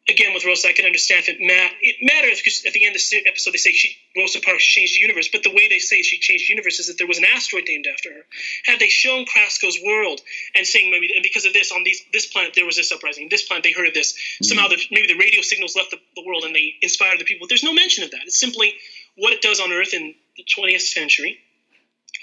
again, 0.08 0.34
with 0.34 0.44
Rosa, 0.44 0.68
I 0.68 0.72
can 0.72 0.84
understand 0.84 1.24
if 1.24 1.28
it, 1.28 1.40
ma- 1.40 1.74
it 1.80 1.96
matters 2.02 2.40
because 2.40 2.64
at 2.66 2.72
the 2.72 2.84
end 2.84 2.94
of 2.94 3.02
the 3.10 3.26
episode 3.26 3.52
they 3.52 3.58
say 3.58 3.72
she 3.72 3.96
Rosa 4.16 4.40
Parks 4.40 4.64
changed 4.64 4.96
the 4.96 5.00
universe, 5.00 5.28
but 5.28 5.42
the 5.42 5.50
way 5.50 5.68
they 5.68 5.78
say 5.78 6.02
she 6.02 6.18
changed 6.18 6.48
the 6.48 6.52
universe 6.52 6.78
is 6.78 6.88
that 6.88 6.98
there 6.98 7.06
was 7.06 7.18
an 7.18 7.24
asteroid 7.24 7.64
named 7.66 7.86
after 7.90 8.12
her. 8.12 8.22
Had 8.64 8.80
they 8.80 8.88
shown 8.88 9.24
Krasko's 9.24 9.78
world 9.84 10.20
and 10.54 10.66
saying 10.66 10.90
maybe 10.90 11.10
and 11.14 11.22
because 11.22 11.44
of 11.44 11.52
this 11.52 11.72
on 11.72 11.84
these 11.84 12.02
this 12.12 12.26
planet 12.26 12.52
there 12.54 12.66
was 12.66 12.76
this 12.76 12.92
uprising, 12.92 13.28
this 13.30 13.42
planet 13.42 13.64
they 13.64 13.72
heard 13.72 13.88
of 13.88 13.94
this, 13.94 14.12
mm-hmm. 14.12 14.44
somehow 14.44 14.68
the, 14.68 14.78
maybe 14.90 15.08
the 15.08 15.18
radio 15.18 15.40
signals 15.42 15.76
left 15.76 15.90
the, 15.90 15.98
the 16.16 16.24
world 16.26 16.44
and 16.44 16.54
they 16.54 16.74
inspired 16.82 17.18
the 17.18 17.24
people. 17.24 17.46
There's 17.48 17.64
no 17.64 17.72
mention 17.72 18.04
of 18.04 18.10
that. 18.10 18.20
It's 18.24 18.38
simply 18.38 18.74
what 19.16 19.32
it 19.32 19.40
does 19.40 19.60
on 19.60 19.72
Earth 19.72 19.94
in 19.94 20.14
the 20.36 20.44
20th 20.44 20.82
century, 20.82 21.38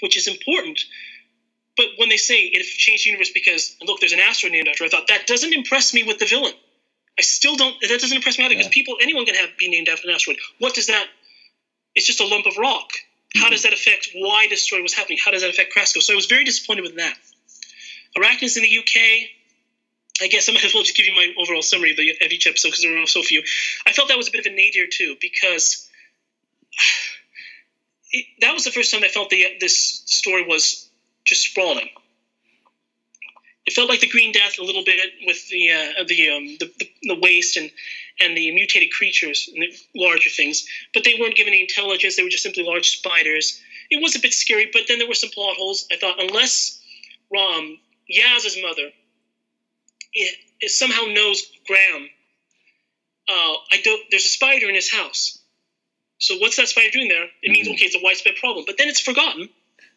which 0.00 0.16
is 0.16 0.28
important. 0.28 0.80
But 1.76 1.86
when 1.96 2.10
they 2.10 2.18
say 2.18 2.40
it 2.40 2.62
changed 2.64 3.06
the 3.06 3.10
universe 3.10 3.30
because 3.32 3.76
look, 3.82 3.98
there's 4.00 4.12
an 4.12 4.20
asteroid 4.20 4.52
named 4.52 4.68
after, 4.68 4.84
her, 4.84 4.88
I 4.88 4.90
thought 4.90 5.08
that 5.08 5.26
doesn't 5.26 5.52
impress 5.52 5.94
me 5.94 6.04
with 6.04 6.18
the 6.18 6.26
villain. 6.26 6.52
I 7.18 7.22
still 7.22 7.56
don't. 7.56 7.74
That 7.80 8.00
doesn't 8.00 8.16
impress 8.16 8.38
me 8.38 8.44
either 8.44 8.54
because 8.54 8.68
people, 8.68 8.96
anyone 9.02 9.26
can 9.26 9.34
have 9.34 9.50
be 9.58 9.68
named 9.68 9.88
after 9.88 10.08
an 10.08 10.14
asteroid. 10.14 10.38
What 10.58 10.74
does 10.74 10.86
that? 10.86 11.06
It's 11.94 12.06
just 12.06 12.20
a 12.20 12.26
lump 12.26 12.46
of 12.46 12.56
rock. 12.56 12.90
How 13.34 13.44
mm-hmm. 13.44 13.52
does 13.52 13.62
that 13.62 13.72
affect 13.72 14.10
why 14.14 14.46
this 14.48 14.62
story 14.64 14.82
was 14.82 14.94
happening? 14.94 15.18
How 15.22 15.30
does 15.30 15.42
that 15.42 15.50
affect 15.50 15.74
Krasko? 15.74 16.00
So 16.02 16.12
I 16.12 16.16
was 16.16 16.26
very 16.26 16.44
disappointed 16.44 16.82
with 16.82 16.96
that. 16.96 17.14
Arachnids 18.16 18.56
in 18.56 18.62
the 18.62 18.78
UK. 18.78 19.28
I 20.20 20.28
guess 20.28 20.48
I 20.48 20.52
might 20.52 20.64
as 20.64 20.74
well 20.74 20.82
just 20.82 20.96
give 20.96 21.06
you 21.06 21.14
my 21.14 21.32
overall 21.38 21.62
summary 21.62 21.92
of, 21.92 21.96
the, 21.96 22.10
of 22.24 22.30
each 22.30 22.46
episode 22.46 22.68
because 22.68 22.82
there 22.82 22.98
were 22.98 23.06
so 23.06 23.22
few. 23.22 23.42
I 23.86 23.92
felt 23.92 24.08
that 24.08 24.16
was 24.16 24.28
a 24.28 24.30
bit 24.30 24.46
of 24.46 24.52
a 24.52 24.54
nadir 24.54 24.86
too 24.90 25.16
because 25.20 25.88
it, 28.10 28.26
that 28.40 28.52
was 28.52 28.64
the 28.64 28.70
first 28.70 28.92
time 28.92 29.02
I 29.02 29.08
felt 29.08 29.30
the, 29.30 29.56
this 29.60 30.02
story 30.06 30.46
was 30.46 30.88
just 31.24 31.42
sprawling. 31.48 31.88
It 33.72 33.74
felt 33.74 33.88
like 33.88 34.00
the 34.00 34.08
Green 34.08 34.32
Death 34.32 34.58
a 34.58 34.62
little 34.62 34.84
bit 34.84 35.00
with 35.26 35.48
the 35.48 35.70
uh, 35.70 36.04
the, 36.06 36.28
um, 36.28 36.44
the, 36.60 36.70
the 36.78 36.90
the 37.04 37.18
waste 37.18 37.56
and 37.56 37.70
and 38.20 38.36
the 38.36 38.50
mutated 38.50 38.92
creatures 38.92 39.48
and 39.50 39.62
the 39.62 39.74
larger 39.98 40.28
things, 40.28 40.66
but 40.92 41.04
they 41.04 41.14
weren't 41.18 41.36
given 41.36 41.54
any 41.54 41.62
intelligence. 41.62 42.16
They 42.16 42.22
were 42.22 42.28
just 42.28 42.42
simply 42.42 42.64
large 42.64 42.90
spiders. 42.90 43.58
It 43.88 44.02
was 44.02 44.14
a 44.14 44.20
bit 44.20 44.34
scary, 44.34 44.68
but 44.70 44.82
then 44.88 44.98
there 44.98 45.08
were 45.08 45.14
some 45.14 45.30
plot 45.30 45.56
holes. 45.56 45.86
I 45.90 45.96
thought 45.96 46.20
unless 46.20 46.82
um, 47.34 47.78
Yaz's 48.10 48.58
mother 48.62 48.90
it, 50.12 50.36
it 50.60 50.70
somehow 50.70 51.06
knows 51.06 51.42
Graham, 51.66 52.10
uh, 53.26 53.54
I 53.72 53.80
don't. 53.82 54.02
There's 54.10 54.26
a 54.26 54.36
spider 54.36 54.68
in 54.68 54.74
his 54.74 54.92
house. 54.92 55.38
So 56.18 56.36
what's 56.36 56.56
that 56.56 56.68
spider 56.68 56.90
doing 56.92 57.08
there? 57.08 57.24
It 57.42 57.50
means 57.50 57.68
okay, 57.68 57.86
it's 57.86 57.96
a 57.96 58.04
widespread 58.04 58.36
problem, 58.36 58.66
but 58.66 58.76
then 58.76 58.88
it's 58.88 59.00
forgotten. 59.00 59.48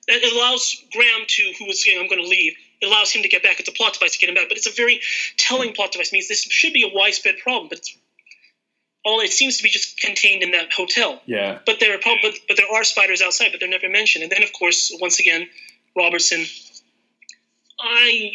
It 0.07 0.33
allows 0.33 0.81
Graham 0.93 1.25
to, 1.27 1.53
who 1.59 1.65
was 1.65 1.83
saying, 1.83 1.99
"I'm 1.99 2.07
going 2.07 2.21
to 2.21 2.29
leave." 2.29 2.55
It 2.85 2.91
allows 2.91 3.11
him 3.11 3.23
to 3.23 3.29
get 3.29 3.41
back. 3.41 3.59
It's 3.59 3.69
a 3.69 3.71
plot 3.71 3.93
device 3.93 4.13
to 4.13 4.19
get 4.19 4.29
him 4.29 4.35
back, 4.35 4.47
but 4.47 4.57
it's 4.57 4.67
a 4.67 4.71
very 4.71 5.01
telling 5.37 5.73
plot 5.73 5.91
device. 5.91 6.09
It 6.09 6.13
means 6.13 6.27
this 6.27 6.43
should 6.43 6.73
be 6.73 6.83
a 6.83 6.93
widespread 6.93 7.37
problem, 7.39 7.67
but 7.69 7.79
it's, 7.79 7.97
all 9.03 9.19
it 9.21 9.31
seems 9.31 9.57
to 9.57 9.63
be 9.63 9.69
just 9.69 9.99
contained 9.99 10.43
in 10.43 10.51
that 10.51 10.71
hotel. 10.71 11.21
Yeah. 11.25 11.59
But 11.65 11.79
there 11.79 11.95
are 11.95 11.99
prob- 11.99 12.19
but, 12.21 12.33
but 12.47 12.57
there 12.57 12.67
are 12.73 12.83
spiders 12.83 13.21
outside, 13.21 13.49
but 13.51 13.59
they're 13.59 13.69
never 13.69 13.89
mentioned. 13.89 14.23
And 14.23 14.31
then, 14.31 14.43
of 14.43 14.53
course, 14.53 14.95
once 15.01 15.19
again, 15.19 15.47
Robertson. 15.95 16.45
I, 17.79 18.33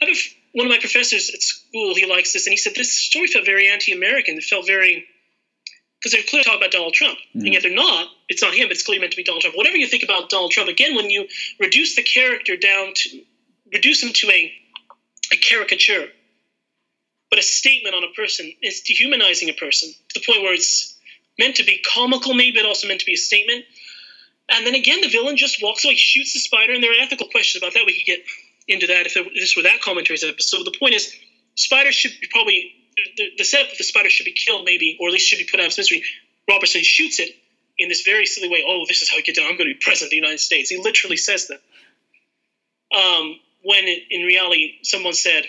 I 0.00 0.04
have 0.06 0.16
one 0.52 0.66
of 0.66 0.70
my 0.70 0.78
professors 0.78 1.30
at 1.34 1.42
school. 1.42 1.94
He 1.94 2.06
likes 2.06 2.32
this, 2.32 2.46
and 2.46 2.52
he 2.52 2.56
said 2.56 2.74
this 2.74 2.92
story 2.92 3.26
felt 3.26 3.44
very 3.44 3.68
anti-American. 3.68 4.36
It 4.36 4.44
felt 4.44 4.66
very 4.66 5.06
because 5.98 6.12
they're 6.12 6.22
clearly 6.22 6.44
talking 6.44 6.60
about 6.60 6.70
Donald 6.70 6.94
Trump, 6.94 7.18
and 7.34 7.42
mm-hmm. 7.42 7.52
yet 7.52 7.62
they're 7.62 7.74
not. 7.74 8.08
It's 8.30 8.40
not 8.40 8.54
him. 8.54 8.68
It's 8.70 8.82
clearly 8.82 9.00
meant 9.00 9.12
to 9.12 9.16
be 9.16 9.24
Donald 9.24 9.42
Trump. 9.42 9.56
Whatever 9.56 9.76
you 9.76 9.86
think 9.86 10.02
about 10.02 10.30
Donald 10.30 10.50
Trump, 10.50 10.70
again, 10.70 10.94
when 10.96 11.10
you 11.10 11.28
reduce 11.58 11.94
the 11.94 12.02
character 12.02 12.56
down 12.56 12.92
to 12.94 13.22
reduce 13.72 14.02
him 14.02 14.12
to 14.12 14.30
a 14.30 14.52
a 15.32 15.36
caricature, 15.36 16.06
but 17.30 17.38
a 17.38 17.42
statement 17.42 17.94
on 17.94 18.02
a 18.02 18.12
person 18.14 18.52
is 18.62 18.80
dehumanizing 18.80 19.48
a 19.48 19.52
person 19.52 19.90
to 20.08 20.20
the 20.20 20.26
point 20.26 20.42
where 20.42 20.54
it's 20.54 20.96
meant 21.38 21.56
to 21.56 21.64
be 21.64 21.80
comical, 21.94 22.34
maybe, 22.34 22.58
but 22.58 22.66
also 22.66 22.88
meant 22.88 23.00
to 23.00 23.06
be 23.06 23.14
a 23.14 23.16
statement. 23.16 23.64
And 24.50 24.66
then 24.66 24.74
again, 24.74 25.00
the 25.00 25.08
villain 25.08 25.36
just 25.36 25.62
walks 25.62 25.84
away, 25.84 25.94
shoots 25.94 26.34
the 26.34 26.40
spider, 26.40 26.72
and 26.72 26.82
there 26.82 26.90
are 26.90 27.00
ethical 27.00 27.28
questions 27.28 27.62
about 27.62 27.74
that. 27.74 27.84
We 27.86 27.96
could 27.96 28.06
get 28.06 28.24
into 28.66 28.88
that 28.88 29.06
if, 29.06 29.14
this 29.14 29.56
were 29.56 29.62
that 29.62 29.80
commentary's 29.80 30.24
episode. 30.24 30.64
The 30.64 30.76
point 30.76 30.94
is, 30.94 31.14
spiders 31.54 31.94
should 31.94 32.12
probably 32.30 32.74
the, 33.16 33.30
the 33.38 33.44
setup 33.44 33.72
of 33.72 33.78
the 33.78 33.84
spider 33.84 34.10
should 34.10 34.24
be 34.24 34.32
killed, 34.32 34.64
maybe, 34.64 34.98
or 35.00 35.08
at 35.08 35.12
least 35.12 35.28
should 35.28 35.38
be 35.38 35.48
put 35.50 35.60
out 35.60 35.66
of 35.66 35.78
misery. 35.78 36.02
Robertson 36.48 36.82
shoots 36.82 37.20
it 37.20 37.34
in 37.78 37.88
this 37.88 38.02
very 38.02 38.26
silly 38.26 38.48
way. 38.48 38.64
Oh, 38.66 38.84
this 38.88 39.02
is 39.02 39.08
how 39.08 39.16
you 39.16 39.22
get 39.22 39.36
down. 39.36 39.46
I'm 39.46 39.56
going 39.56 39.68
to 39.68 39.74
be 39.74 39.80
president 39.80 40.08
of 40.08 40.10
the 40.10 40.16
United 40.16 40.40
States. 40.40 40.70
He 40.70 40.78
literally 40.78 41.16
says 41.16 41.48
that. 41.48 41.60
Um, 42.96 43.38
when 43.62 43.84
in 43.86 44.22
reality, 44.26 44.74
someone 44.82 45.12
said 45.14 45.44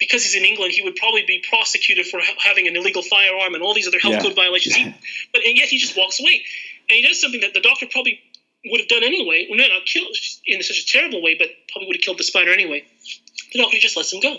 because 0.00 0.24
he's 0.24 0.34
in 0.34 0.44
England, 0.44 0.72
he 0.72 0.82
would 0.82 0.96
probably 0.96 1.24
be 1.26 1.42
prosecuted 1.48 2.04
for 2.06 2.20
having 2.38 2.66
an 2.66 2.76
illegal 2.76 3.00
firearm 3.02 3.54
and 3.54 3.62
all 3.62 3.72
these 3.74 3.86
other 3.86 4.00
health 4.00 4.14
Yeah. 4.14 4.22
code 4.22 4.34
violations. 4.34 4.74
He, 4.74 4.84
but 5.32 5.42
and 5.44 5.56
yet 5.56 5.68
he 5.68 5.78
just 5.78 5.96
walks 5.96 6.18
away, 6.20 6.42
and 6.88 6.96
he 6.96 7.02
does 7.02 7.20
something 7.20 7.40
that 7.42 7.54
the 7.54 7.60
doctor 7.60 7.86
probably 7.90 8.20
would 8.66 8.80
have 8.80 8.88
done 8.88 9.04
anyway. 9.04 9.46
Well, 9.48 9.58
not 9.58 9.70
kill 9.86 10.04
in 10.46 10.62
such 10.62 10.78
a 10.78 10.86
terrible 10.86 11.22
way, 11.22 11.36
but 11.38 11.48
probably 11.70 11.86
would 11.88 11.96
have 11.96 12.02
killed 12.02 12.18
the 12.18 12.24
spider 12.24 12.52
anyway. 12.52 12.84
The 13.52 13.60
doctor 13.60 13.78
just 13.78 13.96
lets 13.96 14.12
him 14.12 14.20
go. 14.20 14.36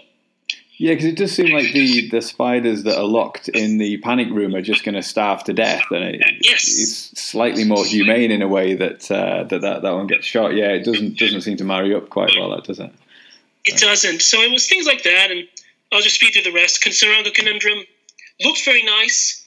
Yeah, 0.78 0.92
because 0.92 1.06
it 1.06 1.16
does 1.16 1.32
seem 1.32 1.54
like 1.54 1.72
the, 1.72 2.10
the 2.10 2.22
spiders 2.22 2.84
that 2.84 2.98
are 2.98 3.06
locked 3.06 3.48
in 3.48 3.78
the 3.78 3.96
panic 4.00 4.28
room 4.30 4.54
are 4.56 4.62
just 4.62 4.84
going 4.84 4.96
to 4.96 5.02
starve 5.02 5.42
to 5.46 5.54
death, 5.54 5.84
and 5.90 6.04
it, 6.04 6.22
Yes. 6.42 6.64
it's 6.66 7.22
slightly 7.22 7.64
more 7.64 7.86
humane 7.86 8.30
in 8.30 8.42
a 8.42 8.48
way 8.50 8.74
that, 8.74 9.10
uh, 9.10 9.44
that 9.46 9.62
that 9.62 9.84
that 9.84 9.94
one 9.94 10.08
gets 10.08 10.26
shot. 10.26 10.54
Yeah, 10.54 10.72
it 10.74 10.84
doesn't 10.84 11.18
doesn't 11.18 11.42
seem 11.42 11.56
to 11.58 11.64
marry 11.64 11.96
up 11.96 12.10
quite 12.10 12.32
well. 12.38 12.50
That 12.50 12.66
does 12.66 12.80
it? 12.82 12.92
It 13.66 13.80
doesn't. 13.80 14.22
So 14.22 14.42
it 14.42 14.52
was 14.52 14.68
things 14.68 14.86
like 14.86 15.04
that, 15.04 15.32
and 15.32 15.48
I'll 15.92 16.02
just 16.02 16.16
speed 16.16 16.34
through 16.34 16.44
the 16.44 16.52
rest. 16.52 16.82
Tsuranga 16.84 17.34
Conundrum 17.34 17.80
looked 18.42 18.64
very 18.64 18.84
nice, 18.84 19.46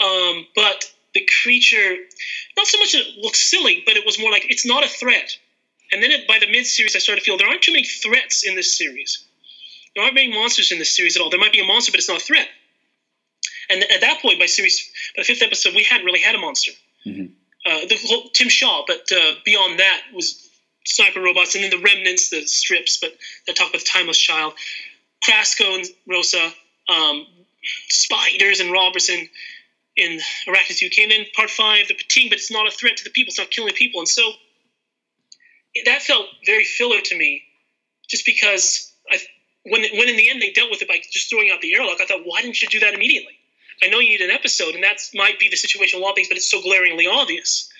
um, 0.00 0.46
but 0.54 0.84
the 1.14 1.28
creature, 1.42 1.96
not 2.56 2.66
so 2.66 2.78
much 2.78 2.92
that 2.92 3.02
it 3.02 3.18
looks 3.22 3.50
silly, 3.50 3.82
but 3.86 3.96
it 3.96 4.04
was 4.04 4.18
more 4.18 4.30
like 4.30 4.46
it's 4.50 4.66
not 4.66 4.84
a 4.84 4.88
threat. 4.88 5.36
And 5.92 6.02
then 6.02 6.10
it, 6.10 6.26
by 6.26 6.38
the 6.38 6.50
mid 6.50 6.66
series, 6.66 6.96
I 6.96 6.98
started 6.98 7.20
to 7.20 7.24
feel 7.24 7.36
there 7.36 7.48
aren't 7.48 7.62
too 7.62 7.72
many 7.72 7.84
threats 7.84 8.44
in 8.44 8.56
this 8.56 8.76
series. 8.76 9.24
There 9.94 10.02
aren't 10.02 10.14
many 10.14 10.32
monsters 10.32 10.72
in 10.72 10.78
this 10.78 10.96
series 10.96 11.16
at 11.16 11.22
all. 11.22 11.28
There 11.28 11.38
might 11.38 11.52
be 11.52 11.60
a 11.60 11.66
monster, 11.66 11.92
but 11.92 11.98
it's 11.98 12.08
not 12.08 12.22
a 12.22 12.24
threat. 12.24 12.48
And 13.68 13.82
at 13.82 14.00
that 14.00 14.20
point, 14.22 14.38
by 14.38 14.46
series, 14.46 14.90
by 15.14 15.22
the 15.22 15.24
fifth 15.26 15.42
episode, 15.42 15.74
we 15.74 15.82
hadn't 15.82 16.06
really 16.06 16.20
had 16.20 16.34
a 16.34 16.38
monster. 16.38 16.72
Mhm. 17.06 17.32
Uh, 17.64 17.84
the 17.86 17.96
whole, 18.06 18.30
Tim 18.30 18.48
Shaw, 18.48 18.84
but 18.86 19.10
uh, 19.12 19.34
beyond 19.44 19.78
that 19.78 20.02
was 20.12 20.41
sniper 20.84 21.20
robots, 21.20 21.54
and 21.54 21.64
then 21.64 21.70
the 21.70 21.78
remnants, 21.78 22.30
the 22.30 22.46
strips, 22.46 22.96
but 22.96 23.12
that 23.46 23.56
talk 23.56 23.70
about 23.70 23.80
the 23.80 23.88
timeless 23.92 24.18
child. 24.18 24.54
Krasko 25.24 25.76
and 25.76 25.86
Rosa, 26.08 26.52
um, 26.88 27.26
spiders 27.88 28.60
and 28.60 28.72
Robertson 28.72 29.28
in 29.96 30.18
Arachnids 30.48 30.84
UK. 30.84 30.90
came 30.92 31.10
then 31.10 31.26
part 31.36 31.50
five, 31.50 31.88
the 31.88 31.94
Pting, 31.94 32.28
but 32.28 32.38
it's 32.38 32.50
not 32.50 32.66
a 32.66 32.70
threat 32.70 32.96
to 32.96 33.04
the 33.04 33.10
people. 33.10 33.30
It's 33.30 33.38
not 33.38 33.50
killing 33.50 33.74
people. 33.74 34.00
And 34.00 34.08
so 34.08 34.32
that 35.84 36.02
felt 36.02 36.26
very 36.46 36.64
filler 36.64 37.00
to 37.00 37.18
me, 37.18 37.42
just 38.08 38.24
because 38.24 38.92
I, 39.10 39.18
when 39.64 39.82
when 39.82 40.08
in 40.08 40.16
the 40.16 40.30
end 40.30 40.42
they 40.42 40.50
dealt 40.50 40.70
with 40.70 40.82
it 40.82 40.88
by 40.88 41.00
just 41.12 41.30
throwing 41.30 41.50
out 41.50 41.60
the 41.60 41.74
airlock, 41.74 42.00
I 42.00 42.06
thought, 42.06 42.22
why 42.24 42.42
didn't 42.42 42.60
you 42.60 42.68
do 42.68 42.80
that 42.80 42.94
immediately? 42.94 43.38
I 43.82 43.88
know 43.88 43.98
you 43.98 44.10
need 44.10 44.20
an 44.20 44.30
episode, 44.30 44.74
and 44.74 44.84
that 44.84 44.98
might 45.14 45.38
be 45.38 45.48
the 45.48 45.56
situation 45.56 45.98
with 45.98 46.02
a 46.02 46.04
lot 46.04 46.12
of 46.12 46.16
things, 46.16 46.28
but 46.28 46.36
it's 46.36 46.50
so 46.50 46.62
glaringly 46.62 47.06
obvious. 47.06 47.71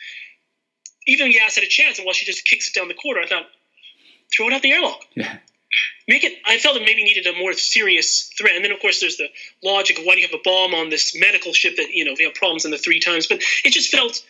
Even 1.07 1.33
Yaz 1.33 1.55
had 1.55 1.65
a 1.65 1.69
chance, 1.69 1.99
and 1.99 2.07
while 2.07 2.15
she 2.15 2.27
just 2.27 2.45
kicks 2.45 2.69
it 2.69 2.75
down 2.75 2.89
the 2.89 2.95
corridor, 2.95 3.25
I 3.25 3.29
thought, 3.29 3.47
throw 4.35 4.49
it 4.49 4.53
out 4.53 4.63
the 4.63 4.73
airlock 4.73 5.01
Yeah. 5.15 5.39
make 6.09 6.25
it 6.25 6.39
i 6.47 6.59
felt 6.59 6.77
it 6.77 6.83
maybe 6.85 7.05
needed 7.05 7.27
a 7.27 7.39
more 7.39 7.53
serious 7.53 8.31
threat 8.39 8.57
and 8.57 8.65
then 8.65 8.73
of 8.73 8.81
course 8.81 9.01
there's 9.01 9.17
the 9.19 9.29
logic 9.63 9.99
of 9.99 10.05
why 10.05 10.15
do 10.15 10.21
you 10.21 10.27
have 10.27 10.39
a 10.39 10.43
bomb 10.43 10.75
on 10.75 10.89
this 10.91 11.15
medical 11.19 11.53
ship 11.53 11.77
that 11.77 11.89
you 11.93 12.05
know 12.05 12.15
we 12.19 12.25
have 12.25 12.35
problems 12.35 12.65
in 12.65 12.71
the 12.71 12.79
three 12.79 13.01
times 13.01 13.27
but 13.27 13.43
it 13.65 13.73
just 13.73 13.91
felt 13.91 14.25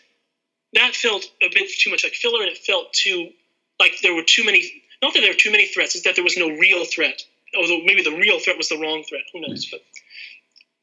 that 0.74 0.94
felt 0.94 1.24
a 1.42 1.48
bit 1.54 1.70
too 1.78 1.90
much 1.90 2.04
like 2.04 2.14
filler 2.14 2.40
and 2.42 2.50
it 2.50 2.58
felt 2.58 2.92
too 2.92 3.30
like 3.78 3.92
there 4.02 4.14
were 4.14 4.24
too 4.24 4.44
many 4.44 4.82
not 5.02 5.14
that 5.14 5.20
there 5.20 5.30
were 5.30 5.36
too 5.36 5.52
many 5.52 5.66
threats 5.66 5.94
it's 5.94 6.04
that 6.04 6.14
there 6.16 6.24
was 6.24 6.36
no 6.36 6.48
real 6.48 6.84
threat 6.84 7.22
although 7.56 7.78
maybe 7.84 8.02
the 8.02 8.16
real 8.16 8.40
threat 8.40 8.56
was 8.56 8.68
the 8.68 8.78
wrong 8.78 9.04
threat 9.08 9.22
who 9.32 9.40
knows 9.40 9.66
but 9.66 9.82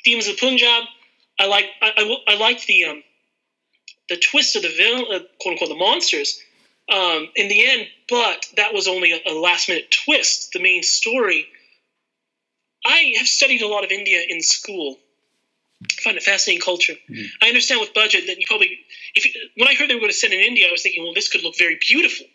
Demons 0.04 0.28
of 0.28 0.38
Punjab. 0.38 0.86
I 1.40 1.46
like 1.48 1.66
I, 1.82 1.92
I, 1.98 2.34
I 2.34 2.38
liked 2.38 2.68
the 2.68 2.86
um, 2.86 3.04
the 4.10 4.18
twist 4.18 4.56
of 4.56 4.64
the 4.64 4.74
villain, 4.76 5.06
uh, 5.14 5.20
quote 5.40 5.54
unquote, 5.54 5.70
the 5.70 5.76
monsters. 5.76 6.40
Um, 6.92 7.30
in 7.36 7.50
the 7.50 7.70
end, 7.70 7.88
but 8.10 8.48
that 8.58 8.74
was 8.74 8.88
only 8.88 9.12
a, 9.12 9.20
a 9.32 9.34
last 9.34 9.70
minute 9.70 9.96
twist. 10.06 10.54
The 10.54 10.60
main 10.60 10.82
story. 10.82 11.48
I 12.84 13.14
have 13.18 13.28
studied 13.28 13.62
a 13.62 13.68
lot 13.68 13.84
of 13.84 13.92
India 13.92 14.24
in 14.28 14.42
school. 14.42 14.98
I 15.84 16.02
find 16.02 16.18
it 16.18 16.24
fascinating 16.24 16.62
culture. 16.62 16.96
I 17.42 17.48
understand 17.48 17.80
with 17.80 17.94
budget 17.94 18.26
that 18.28 18.38
you 18.40 18.46
probably, 18.48 18.80
if 19.14 19.24
you, 19.24 19.32
when 19.56 19.68
I 19.68 19.76
heard 19.76 19.90
they 19.90 19.94
were 19.94 20.02
going 20.02 20.12
to 20.12 20.18
set 20.18 20.32
it 20.32 20.40
in 20.40 20.46
India, 20.46 20.68
I 20.68 20.72
was 20.72 20.82
thinking, 20.82 21.04
well, 21.04 21.14
this 21.14 21.30
could 21.30 21.44
look 21.44 21.58
very 21.58 21.78
beautiful. 21.88 22.26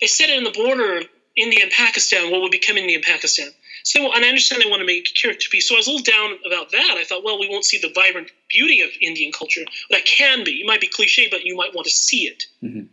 They 0.00 0.06
set 0.06 0.30
it 0.30 0.38
in 0.38 0.44
the 0.44 0.52
border 0.52 0.98
of 0.98 1.08
India 1.36 1.60
and 1.62 1.72
Pakistan, 1.72 2.30
what 2.30 2.42
would 2.42 2.52
become 2.52 2.76
India 2.76 2.96
and 2.96 3.04
Pakistan. 3.04 3.48
So, 3.84 4.10
and 4.12 4.24
I 4.24 4.28
understand 4.28 4.62
they 4.62 4.70
want 4.70 4.80
to 4.80 4.86
make 4.86 5.14
character 5.14 5.48
piece. 5.50 5.68
So 5.68 5.74
I 5.74 5.78
was 5.78 5.86
a 5.86 5.90
little 5.90 6.04
down 6.04 6.38
about 6.46 6.72
that. 6.72 6.96
I 6.96 7.04
thought, 7.04 7.22
well, 7.22 7.38
we 7.38 7.48
won't 7.48 7.66
see 7.66 7.78
the 7.78 7.92
vibrant 7.94 8.30
beauty 8.48 8.80
of 8.80 8.88
Indian 9.00 9.30
culture. 9.30 9.60
That 9.90 10.06
can 10.06 10.42
be. 10.42 10.52
It 10.52 10.66
might 10.66 10.80
be 10.80 10.86
cliche, 10.86 11.28
but 11.30 11.44
you 11.44 11.54
might 11.54 11.74
want 11.74 11.84
to 11.86 11.92
see 11.92 12.26
it. 12.26 12.46
Mhm. 12.62 12.88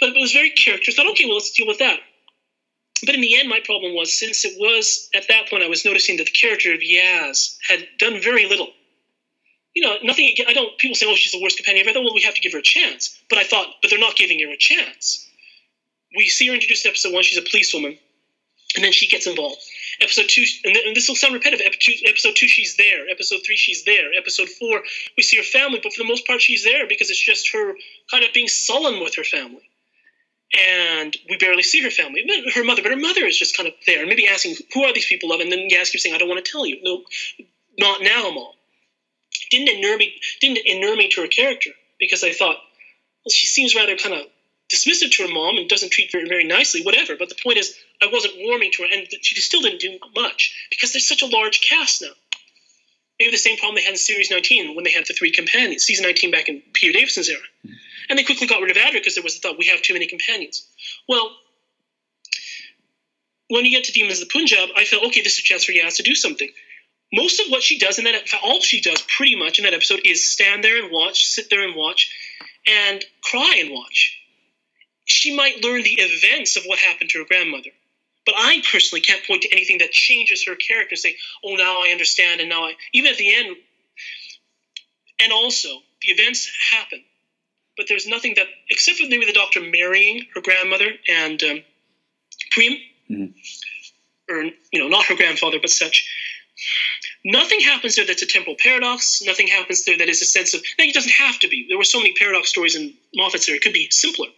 But 0.00 0.08
it 0.08 0.20
was 0.20 0.32
very 0.32 0.50
character. 0.50 0.90
I 0.90 0.94
thought, 0.94 1.10
okay, 1.10 1.24
well, 1.26 1.34
let's 1.34 1.52
deal 1.52 1.68
with 1.68 1.78
that. 1.78 2.00
But 3.06 3.14
in 3.14 3.20
the 3.20 3.38
end, 3.38 3.48
my 3.48 3.60
problem 3.60 3.94
was 3.94 4.18
since 4.18 4.44
it 4.44 4.54
was 4.58 5.08
at 5.14 5.28
that 5.28 5.48
point, 5.48 5.62
I 5.62 5.68
was 5.68 5.84
noticing 5.84 6.16
that 6.16 6.24
the 6.24 6.32
character 6.32 6.72
of 6.72 6.80
Yaz 6.80 7.56
had 7.68 7.86
done 7.98 8.20
very 8.20 8.46
little. 8.46 8.72
You 9.74 9.82
know, 9.82 9.96
nothing. 10.02 10.34
I 10.48 10.52
don't. 10.52 10.76
People 10.78 10.94
say, 10.94 11.06
"Oh, 11.06 11.14
she's 11.16 11.32
the 11.32 11.42
worst 11.42 11.56
companion." 11.56 11.88
I 11.88 11.92
thought, 11.92 12.04
"Well, 12.04 12.14
we 12.14 12.22
have 12.22 12.34
to 12.34 12.40
give 12.40 12.52
her 12.52 12.58
a 12.58 12.62
chance." 12.62 13.20
But 13.28 13.38
I 13.38 13.44
thought, 13.44 13.74
but 13.82 13.90
they're 13.90 13.98
not 13.98 14.16
giving 14.16 14.38
her 14.40 14.50
a 14.50 14.56
chance. 14.56 15.28
We 16.16 16.28
see 16.28 16.46
her 16.46 16.54
introduced 16.54 16.84
in 16.84 16.90
episode 16.90 17.12
one. 17.12 17.24
She's 17.24 17.38
a 17.38 17.42
policewoman, 17.42 17.98
and 18.74 18.84
then 18.84 18.92
she 18.92 19.06
gets 19.06 19.26
involved. 19.26 19.60
Episode 20.00 20.28
two, 20.28 20.44
and, 20.64 20.74
th- 20.74 20.86
and 20.86 20.96
this 20.96 21.08
will 21.08 21.14
sound 21.14 21.34
repetitive. 21.34 21.66
Episode 22.06 22.34
two, 22.34 22.48
she's 22.48 22.76
there. 22.76 23.08
Episode 23.08 23.40
three, 23.46 23.56
she's 23.56 23.84
there. 23.84 24.10
Episode 24.18 24.48
four, 24.48 24.82
we 25.16 25.22
see 25.22 25.36
her 25.36 25.42
family, 25.42 25.80
but 25.82 25.92
for 25.92 26.02
the 26.02 26.08
most 26.08 26.26
part, 26.26 26.40
she's 26.40 26.64
there 26.64 26.86
because 26.88 27.10
it's 27.10 27.24
just 27.24 27.52
her 27.52 27.74
kind 28.10 28.24
of 28.24 28.32
being 28.32 28.48
sullen 28.48 29.02
with 29.02 29.14
her 29.14 29.24
family 29.24 29.70
and 30.56 31.16
we 31.28 31.36
barely 31.36 31.62
see 31.62 31.82
her 31.82 31.90
family. 31.90 32.24
Her 32.54 32.64
mother, 32.64 32.82
but 32.82 32.92
her 32.92 32.98
mother 32.98 33.24
is 33.24 33.36
just 33.36 33.56
kind 33.56 33.68
of 33.68 33.74
there, 33.86 34.00
and 34.00 34.08
maybe 34.08 34.28
asking, 34.28 34.56
"Who 34.72 34.84
are 34.84 34.92
these 34.92 35.06
people?" 35.06 35.32
Of, 35.32 35.40
and 35.40 35.50
then 35.50 35.68
Yaz 35.68 35.90
keeps 35.90 36.02
saying, 36.02 36.14
"I 36.14 36.18
don't 36.18 36.28
want 36.28 36.44
to 36.44 36.50
tell 36.50 36.66
you." 36.66 36.80
No, 36.82 37.04
not 37.78 38.02
now, 38.02 38.30
mom. 38.30 38.52
Didn't 39.50 39.68
inure 39.68 39.96
me. 39.96 40.20
Didn't 40.40 40.64
inure 40.64 40.96
me 40.96 41.08
to 41.10 41.22
her 41.22 41.26
character 41.26 41.70
because 41.98 42.22
I 42.22 42.32
thought, 42.32 42.56
well, 43.24 43.30
she 43.30 43.46
seems 43.46 43.74
rather 43.74 43.96
kind 43.96 44.14
of 44.14 44.26
dismissive 44.72 45.10
to 45.12 45.26
her 45.26 45.32
mom 45.32 45.56
and 45.58 45.68
doesn't 45.68 45.92
treat 45.92 46.12
her 46.12 46.26
very 46.26 46.44
nicely. 46.44 46.82
Whatever. 46.82 47.16
But 47.16 47.28
the 47.28 47.40
point 47.42 47.58
is, 47.58 47.76
I 48.02 48.08
wasn't 48.12 48.34
warming 48.38 48.70
to 48.72 48.82
her, 48.82 48.88
and 48.92 49.06
she 49.22 49.40
still 49.40 49.62
didn't 49.62 49.80
do 49.80 49.98
much 50.14 50.68
because 50.70 50.92
there's 50.92 51.08
such 51.08 51.22
a 51.22 51.26
large 51.26 51.60
cast 51.60 52.02
now. 52.02 52.12
Maybe 53.18 53.30
the 53.30 53.38
same 53.38 53.56
problem 53.56 53.76
they 53.76 53.82
had 53.82 53.92
in 53.92 53.96
Series 53.96 54.30
19 54.30 54.74
when 54.74 54.84
they 54.84 54.90
had 54.90 55.06
the 55.06 55.14
three 55.14 55.30
companions, 55.30 55.84
season 55.84 56.04
19 56.04 56.30
back 56.30 56.48
in 56.48 56.62
Peter 56.72 56.98
Davison's 56.98 57.28
era. 57.28 57.40
Hmm. 57.64 57.72
And 58.10 58.18
they 58.18 58.24
quickly 58.24 58.46
got 58.46 58.60
rid 58.60 58.70
of 58.70 58.76
Adric 58.76 58.94
because 58.94 59.14
there 59.14 59.24
was 59.24 59.34
the 59.34 59.40
thought 59.40 59.58
we 59.58 59.66
have 59.66 59.82
too 59.82 59.94
many 59.94 60.06
companions. 60.06 60.66
Well, 61.08 61.30
when 63.48 63.64
you 63.64 63.70
get 63.70 63.84
to 63.84 63.92
Demons 63.92 64.20
of 64.20 64.28
the 64.28 64.32
Punjab, 64.32 64.70
I 64.76 64.84
felt 64.84 65.04
okay, 65.04 65.22
this 65.22 65.34
is 65.34 65.40
a 65.40 65.42
chance 65.42 65.64
for 65.64 65.72
Yaz 65.72 65.96
to 65.96 66.02
do 66.02 66.14
something. 66.14 66.48
Most 67.12 67.40
of 67.40 67.46
what 67.48 67.62
she 67.62 67.78
does 67.78 67.98
in 67.98 68.04
that, 68.04 68.24
all 68.42 68.60
she 68.60 68.80
does 68.80 69.00
pretty 69.02 69.36
much 69.36 69.58
in 69.58 69.64
that 69.64 69.74
episode 69.74 70.00
is 70.04 70.32
stand 70.32 70.64
there 70.64 70.82
and 70.82 70.90
watch, 70.90 71.26
sit 71.26 71.48
there 71.50 71.64
and 71.64 71.76
watch, 71.76 72.10
and 72.66 73.04
cry 73.22 73.58
and 73.60 73.70
watch. 73.70 74.18
She 75.24 75.34
might 75.34 75.64
learn 75.64 75.82
the 75.82 75.94
events 75.98 76.54
of 76.56 76.64
what 76.64 76.78
happened 76.78 77.08
to 77.08 77.18
her 77.20 77.24
grandmother, 77.24 77.70
but 78.26 78.34
I 78.36 78.62
personally 78.70 79.00
can't 79.00 79.24
point 79.26 79.40
to 79.40 79.52
anything 79.52 79.78
that 79.78 79.90
changes 79.90 80.44
her 80.44 80.54
character 80.54 80.92
and 80.92 80.98
say, 80.98 81.16
"Oh, 81.42 81.54
now 81.56 81.80
I 81.80 81.88
understand," 81.92 82.42
and 82.42 82.50
now 82.50 82.66
I. 82.66 82.76
Even 82.92 83.10
at 83.10 83.16
the 83.16 83.34
end, 83.34 83.56
and 85.20 85.32
also 85.32 85.82
the 86.02 86.12
events 86.12 86.46
happen, 86.72 87.02
but 87.74 87.88
there's 87.88 88.06
nothing 88.06 88.34
that, 88.34 88.48
except 88.68 88.98
for 88.98 89.06
maybe 89.08 89.24
the 89.24 89.32
doctor 89.32 89.62
marrying 89.62 90.26
her 90.34 90.42
grandmother 90.42 90.90
and 91.08 91.42
um, 91.42 91.64
Prem, 92.50 92.78
Mhm. 93.10 93.32
or 94.28 94.42
you 94.72 94.78
know, 94.78 94.88
not 94.88 95.06
her 95.06 95.14
grandfather, 95.14 95.58
but 95.58 95.70
such. 95.70 96.06
Nothing 97.24 97.60
happens 97.60 97.96
there 97.96 98.04
that's 98.04 98.20
a 98.20 98.26
temporal 98.26 98.56
paradox. 98.56 99.22
Nothing 99.22 99.46
happens 99.46 99.86
there 99.86 99.96
that 99.96 100.10
is 100.10 100.20
a 100.20 100.26
sense 100.26 100.52
of. 100.52 100.62
Now, 100.78 100.84
it 100.84 100.92
doesn't 100.92 101.12
have 101.12 101.38
to 101.38 101.48
be. 101.48 101.66
There 101.66 101.78
were 101.78 101.84
so 101.84 101.98
many 101.98 102.12
paradox 102.12 102.50
stories 102.50 102.74
in 102.74 102.92
Moffat's 103.14 103.46
there. 103.46 103.56
It 103.56 103.62
could 103.62 103.72
be 103.72 103.88
simpler. 103.90 104.28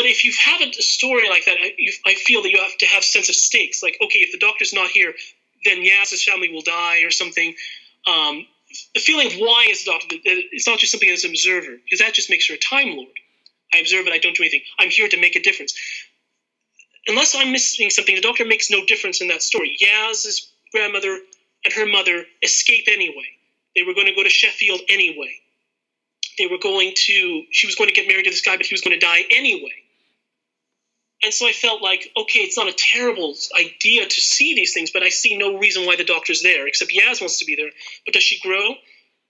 But 0.00 0.08
if 0.08 0.24
you 0.24 0.32
have 0.42 0.62
a 0.62 0.72
story 0.80 1.28
like 1.28 1.44
that, 1.44 1.58
I, 1.60 1.74
I 2.06 2.14
feel 2.14 2.40
that 2.40 2.50
you 2.50 2.56
have 2.56 2.74
to 2.78 2.86
have 2.86 3.04
sense 3.04 3.28
of 3.28 3.34
stakes. 3.34 3.82
Like, 3.82 3.98
okay, 4.02 4.20
if 4.20 4.32
the 4.32 4.38
doctor's 4.38 4.72
not 4.72 4.88
here, 4.88 5.12
then 5.66 5.82
Yaz's 5.82 6.24
family 6.24 6.50
will 6.50 6.62
die 6.62 7.02
or 7.04 7.10
something. 7.10 7.54
Um, 8.06 8.46
the 8.94 9.00
feeling 9.00 9.26
of 9.26 9.34
why 9.34 9.66
is 9.68 9.84
the 9.84 9.90
doctor? 9.90 10.16
It's 10.24 10.66
not 10.66 10.78
just 10.78 10.92
something 10.92 11.10
as 11.10 11.24
an 11.24 11.32
observer, 11.32 11.76
because 11.84 11.98
that 11.98 12.14
just 12.14 12.30
makes 12.30 12.48
her 12.48 12.54
a 12.54 12.58
time 12.58 12.96
lord. 12.96 13.12
I 13.74 13.76
observe 13.76 14.06
it. 14.06 14.14
I 14.14 14.16
don't 14.16 14.34
do 14.34 14.42
anything. 14.42 14.62
I'm 14.78 14.88
here 14.88 15.06
to 15.06 15.20
make 15.20 15.36
a 15.36 15.42
difference. 15.42 15.74
Unless 17.06 17.34
I'm 17.36 17.52
missing 17.52 17.90
something, 17.90 18.14
the 18.14 18.22
doctor 18.22 18.46
makes 18.46 18.70
no 18.70 18.86
difference 18.86 19.20
in 19.20 19.28
that 19.28 19.42
story. 19.42 19.76
Yaz's 19.82 20.50
grandmother 20.72 21.18
and 21.66 21.74
her 21.74 21.84
mother 21.84 22.24
escape 22.42 22.84
anyway. 22.88 23.28
They 23.76 23.82
were 23.82 23.92
going 23.92 24.06
to 24.06 24.14
go 24.14 24.22
to 24.22 24.30
Sheffield 24.30 24.80
anyway. 24.88 25.34
They 26.38 26.46
were 26.46 26.58
going 26.58 26.94
to. 26.94 27.42
She 27.50 27.66
was 27.66 27.76
going 27.76 27.88
to 27.88 27.94
get 27.94 28.08
married 28.08 28.24
to 28.24 28.30
this 28.30 28.40
guy, 28.40 28.56
but 28.56 28.64
he 28.64 28.72
was 28.72 28.80
going 28.80 28.98
to 28.98 29.06
die 29.06 29.24
anyway. 29.30 29.74
And 31.22 31.34
so 31.34 31.46
I 31.46 31.52
felt 31.52 31.82
like, 31.82 32.10
okay, 32.16 32.40
it's 32.40 32.56
not 32.56 32.68
a 32.68 32.72
terrible 32.72 33.34
idea 33.58 34.06
to 34.06 34.20
see 34.20 34.54
these 34.54 34.72
things, 34.72 34.90
but 34.90 35.02
I 35.02 35.10
see 35.10 35.36
no 35.36 35.58
reason 35.58 35.84
why 35.84 35.96
the 35.96 36.04
doctor's 36.04 36.42
there, 36.42 36.66
except 36.66 36.92
Yaz 36.92 37.20
wants 37.20 37.38
to 37.38 37.44
be 37.44 37.56
there. 37.56 37.70
But 38.06 38.14
does 38.14 38.22
she 38.22 38.40
grow? 38.40 38.74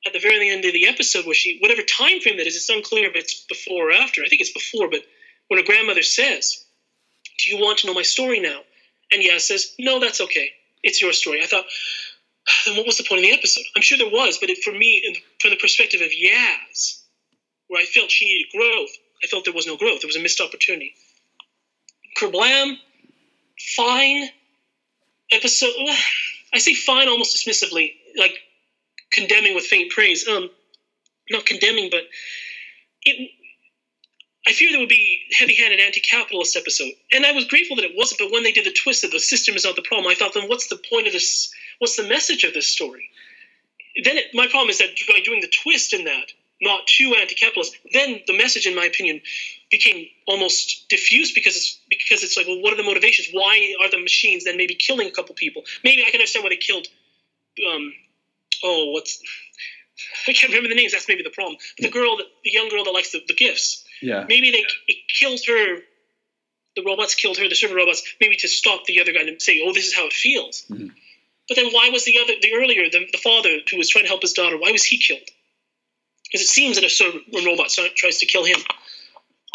At 0.06 0.14
the 0.14 0.18
very 0.18 0.48
end 0.48 0.64
of 0.64 0.72
the 0.72 0.86
episode, 0.86 1.26
where 1.26 1.34
she, 1.34 1.58
whatever 1.60 1.82
time 1.82 2.20
frame 2.20 2.38
that 2.38 2.46
is, 2.46 2.56
it's 2.56 2.68
unclear, 2.70 3.10
if 3.10 3.16
it's 3.16 3.44
before 3.44 3.90
or 3.90 3.92
after. 3.92 4.22
I 4.24 4.28
think 4.28 4.40
it's 4.40 4.52
before, 4.52 4.88
but 4.88 5.02
when 5.48 5.58
her 5.58 5.66
grandmother 5.66 6.02
says, 6.02 6.64
Do 7.38 7.50
you 7.50 7.62
want 7.62 7.78
to 7.78 7.86
know 7.86 7.94
my 7.94 8.02
story 8.02 8.40
now? 8.40 8.60
And 9.12 9.22
Yaz 9.22 9.40
says, 9.40 9.74
No, 9.78 10.00
that's 10.00 10.20
okay. 10.22 10.52
It's 10.82 11.02
your 11.02 11.12
story. 11.12 11.42
I 11.42 11.46
thought, 11.46 11.66
then 12.66 12.76
what 12.76 12.86
was 12.86 12.96
the 12.96 13.04
point 13.04 13.18
of 13.18 13.26
the 13.26 13.32
episode? 13.32 13.64
I'm 13.76 13.82
sure 13.82 13.98
there 13.98 14.06
was, 14.06 14.38
but 14.38 14.48
it, 14.48 14.62
for 14.64 14.72
me, 14.72 15.22
from 15.40 15.50
the 15.50 15.56
perspective 15.56 16.00
of 16.00 16.08
Yaz, 16.08 17.02
where 17.68 17.82
I 17.82 17.84
felt 17.84 18.10
she 18.10 18.24
needed 18.26 18.46
growth, 18.52 18.90
I 19.22 19.26
felt 19.26 19.44
there 19.44 19.52
was 19.52 19.66
no 19.66 19.76
growth. 19.76 20.00
There 20.00 20.08
was 20.08 20.16
a 20.16 20.22
missed 20.22 20.40
opportunity. 20.40 20.94
Kerblam, 22.20 22.76
fine. 23.76 24.28
Episode, 25.32 25.72
I 26.52 26.58
say 26.58 26.74
fine 26.74 27.08
almost 27.08 27.36
dismissively, 27.36 27.94
like 28.18 28.34
condemning 29.12 29.54
with 29.54 29.64
faint 29.64 29.92
praise. 29.92 30.26
Um, 30.26 30.50
not 31.30 31.46
condemning, 31.46 31.88
but 31.90 32.02
it. 33.04 33.30
I 34.46 34.52
fear 34.52 34.70
there 34.70 34.80
would 34.80 34.88
be 34.88 35.20
heavy-handed 35.38 35.80
anti-capitalist 35.80 36.56
episode, 36.56 36.92
and 37.12 37.26
I 37.26 37.32
was 37.32 37.44
grateful 37.44 37.76
that 37.76 37.84
it 37.84 37.92
wasn't. 37.94 38.20
But 38.20 38.32
when 38.32 38.42
they 38.42 38.52
did 38.52 38.64
the 38.64 38.72
twist 38.72 39.02
that 39.02 39.12
the 39.12 39.20
system 39.20 39.54
is 39.54 39.64
not 39.64 39.76
the 39.76 39.82
problem, 39.82 40.10
I 40.10 40.14
thought, 40.14 40.34
then 40.34 40.48
what's 40.48 40.68
the 40.68 40.80
point 40.90 41.06
of 41.06 41.12
this? 41.12 41.52
What's 41.78 41.96
the 41.96 42.08
message 42.08 42.42
of 42.44 42.54
this 42.54 42.66
story? 42.66 43.08
Then 44.02 44.16
it, 44.16 44.26
my 44.34 44.46
problem 44.48 44.70
is 44.70 44.78
that 44.78 44.88
by 45.06 45.20
doing 45.24 45.40
the 45.40 45.52
twist 45.62 45.92
in 45.92 46.04
that, 46.04 46.32
not 46.60 46.86
too 46.86 47.14
anti-capitalist, 47.14 47.76
then 47.92 48.20
the 48.26 48.36
message, 48.36 48.66
in 48.66 48.74
my 48.74 48.86
opinion, 48.86 49.20
became 49.70 50.06
almost 50.26 50.88
diffuse 50.88 51.32
because 51.32 51.56
it's 51.56 51.80
because 51.88 52.22
it's 52.22 52.36
like, 52.36 52.46
well, 52.46 52.60
what 52.60 52.72
are 52.72 52.76
the 52.76 52.82
motivations? 52.82 53.28
Why 53.32 53.74
are 53.80 53.90
the 53.90 54.00
machines 54.00 54.44
then 54.44 54.56
maybe 54.56 54.74
killing 54.74 55.08
a 55.08 55.10
couple 55.10 55.34
people? 55.34 55.62
Maybe 55.84 56.02
I 56.02 56.10
can 56.10 56.16
understand 56.16 56.42
why 56.42 56.50
they 56.50 56.56
killed. 56.56 56.86
Um, 57.68 57.92
oh, 58.64 58.90
what's 58.92 59.22
I 60.28 60.32
can't 60.32 60.52
remember 60.52 60.68
the 60.68 60.74
names. 60.74 60.92
That's 60.92 61.08
maybe 61.08 61.22
the 61.22 61.30
problem. 61.30 61.56
But 61.78 61.86
the 61.86 61.90
girl, 61.92 62.16
that, 62.16 62.26
the 62.44 62.50
young 62.50 62.68
girl 62.68 62.84
that 62.84 62.92
likes 62.92 63.12
the, 63.12 63.20
the 63.26 63.34
gifts. 63.34 63.84
Yeah. 64.02 64.24
Maybe 64.28 64.50
they 64.50 64.64
it 64.88 64.96
killed 65.08 65.40
her. 65.46 65.78
The 66.76 66.82
robots 66.84 67.14
killed 67.14 67.36
her. 67.38 67.48
The 67.48 67.54
server 67.54 67.74
robots, 67.74 68.02
maybe 68.20 68.36
to 68.36 68.48
stop 68.48 68.84
the 68.84 69.00
other 69.00 69.12
guy 69.12 69.20
and 69.20 69.42
say, 69.42 69.60
"Oh, 69.64 69.72
this 69.72 69.86
is 69.86 69.94
how 69.94 70.06
it 70.06 70.12
feels." 70.12 70.64
Mhm. 70.70 70.92
But 71.48 71.56
then, 71.56 71.72
why 71.72 71.90
was 71.90 72.04
the 72.04 72.16
other, 72.18 72.34
the 72.40 72.54
earlier, 72.54 72.88
the, 72.88 73.08
the 73.10 73.18
father 73.18 73.58
who 73.68 73.76
was 73.76 73.88
trying 73.88 74.04
to 74.04 74.08
help 74.08 74.22
his 74.22 74.34
daughter, 74.34 74.56
why 74.56 74.70
was 74.70 74.84
he 74.84 74.98
killed? 74.98 75.28
Because 76.24 76.42
it 76.42 76.48
seems 76.48 76.76
that 76.76 76.84
a 76.84 76.88
server 76.88 77.18
a 77.18 77.44
robot 77.44 77.76
tries 77.96 78.18
to 78.18 78.26
kill 78.26 78.44
him. 78.44 78.58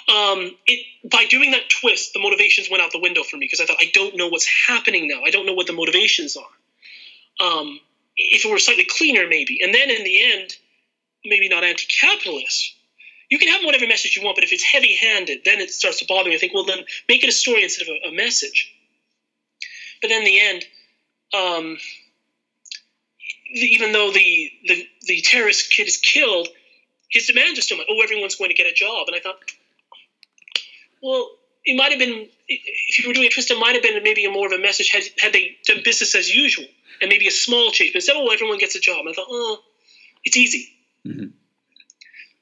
Um, 0.07 0.55
it 0.67 0.85
by 1.09 1.25
doing 1.25 1.51
that 1.51 1.69
twist, 1.69 2.13
the 2.13 2.19
motivations 2.19 2.69
went 2.69 2.83
out 2.83 2.91
the 2.91 2.99
window 2.99 3.23
for 3.23 3.37
me 3.37 3.45
because 3.45 3.59
I 3.59 3.65
thought 3.65 3.77
I 3.79 3.89
don't 3.93 4.15
know 4.15 4.27
what's 4.27 4.47
happening 4.67 5.07
now. 5.07 5.23
I 5.25 5.31
don't 5.31 5.45
know 5.45 5.53
what 5.53 5.67
the 5.67 5.73
motivations 5.73 6.37
are. 6.37 7.45
Um, 7.45 7.79
if 8.15 8.45
it 8.45 8.51
were 8.51 8.59
slightly 8.59 8.85
cleaner, 8.85 9.27
maybe, 9.27 9.59
and 9.61 9.73
then 9.73 9.89
in 9.89 10.03
the 10.03 10.31
end, 10.31 10.55
maybe 11.25 11.49
not 11.49 11.63
anti-capitalist. 11.63 12.75
You 13.29 13.39
can 13.39 13.47
have 13.47 13.63
whatever 13.63 13.87
message 13.87 14.15
you 14.15 14.23
want, 14.23 14.37
but 14.37 14.43
if 14.43 14.53
it's 14.53 14.63
heavy-handed, 14.63 15.39
then 15.43 15.59
it 15.59 15.71
starts 15.71 15.99
to 15.99 16.05
bother 16.05 16.29
me. 16.29 16.35
I 16.35 16.37
think, 16.37 16.53
well, 16.53 16.65
then 16.65 16.85
make 17.09 17.23
it 17.23 17.29
a 17.29 17.31
story 17.33 17.63
instead 17.63 17.87
of 17.87 17.95
a, 18.05 18.09
a 18.09 18.11
message. 18.11 18.71
But 20.01 20.09
then 20.09 20.19
in 20.19 20.25
the 20.25 20.39
end, 20.39 20.63
um, 21.33 21.77
even 23.53 23.91
though 23.91 24.11
the, 24.11 24.51
the 24.67 24.87
the 25.07 25.21
terrorist 25.21 25.71
kid 25.71 25.87
is 25.87 25.97
killed, 25.97 26.49
his 27.09 27.25
demands 27.27 27.57
are 27.57 27.63
still. 27.63 27.79
Oh, 27.89 28.01
everyone's 28.01 28.35
going 28.35 28.49
to 28.49 28.55
get 28.55 28.67
a 28.67 28.73
job, 28.73 29.07
and 29.07 29.15
I 29.15 29.19
thought, 29.19 29.39
well, 31.01 31.29
it 31.65 31.75
might 31.75 31.91
have 31.91 31.99
been 31.99 32.27
if 32.47 32.99
you 32.99 33.07
were 33.07 33.13
doing 33.13 33.27
a 33.27 33.29
twist, 33.29 33.49
it 33.51 33.59
might 33.59 33.73
have 33.73 33.83
been 33.83 34.01
maybe 34.03 34.25
a 34.25 34.31
more 34.31 34.45
of 34.47 34.51
a 34.51 34.59
message 34.59 34.89
had 34.89 35.03
had 35.19 35.33
they 35.33 35.57
done 35.65 35.81
business 35.83 36.15
as 36.15 36.33
usual 36.33 36.65
and 37.01 37.09
maybe 37.09 37.27
a 37.27 37.31
small 37.31 37.71
change. 37.71 37.93
But 37.93 37.97
instead, 37.97 38.15
oh, 38.17 38.29
everyone 38.29 38.57
gets 38.57 38.75
a 38.75 38.79
job. 38.79 38.99
And 38.99 39.09
I 39.09 39.13
thought, 39.13 39.27
oh, 39.29 39.59
it's 40.23 40.37
easy. 40.37 40.71
Mhm. 41.05 41.31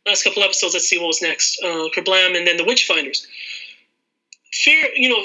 Last 0.05 0.23
couple 0.23 0.43
episodes, 0.43 0.73
let's 0.73 0.87
see 0.87 0.97
what 0.97 1.07
was 1.07 1.21
next. 1.21 1.61
Uh, 1.63 1.87
Kerblam 1.95 2.37
and 2.37 2.45
then 2.45 2.57
the 2.57 2.63
Witchfinders. 2.63 3.25
Fair, 4.53 4.95
you 4.95 5.09
know. 5.09 5.23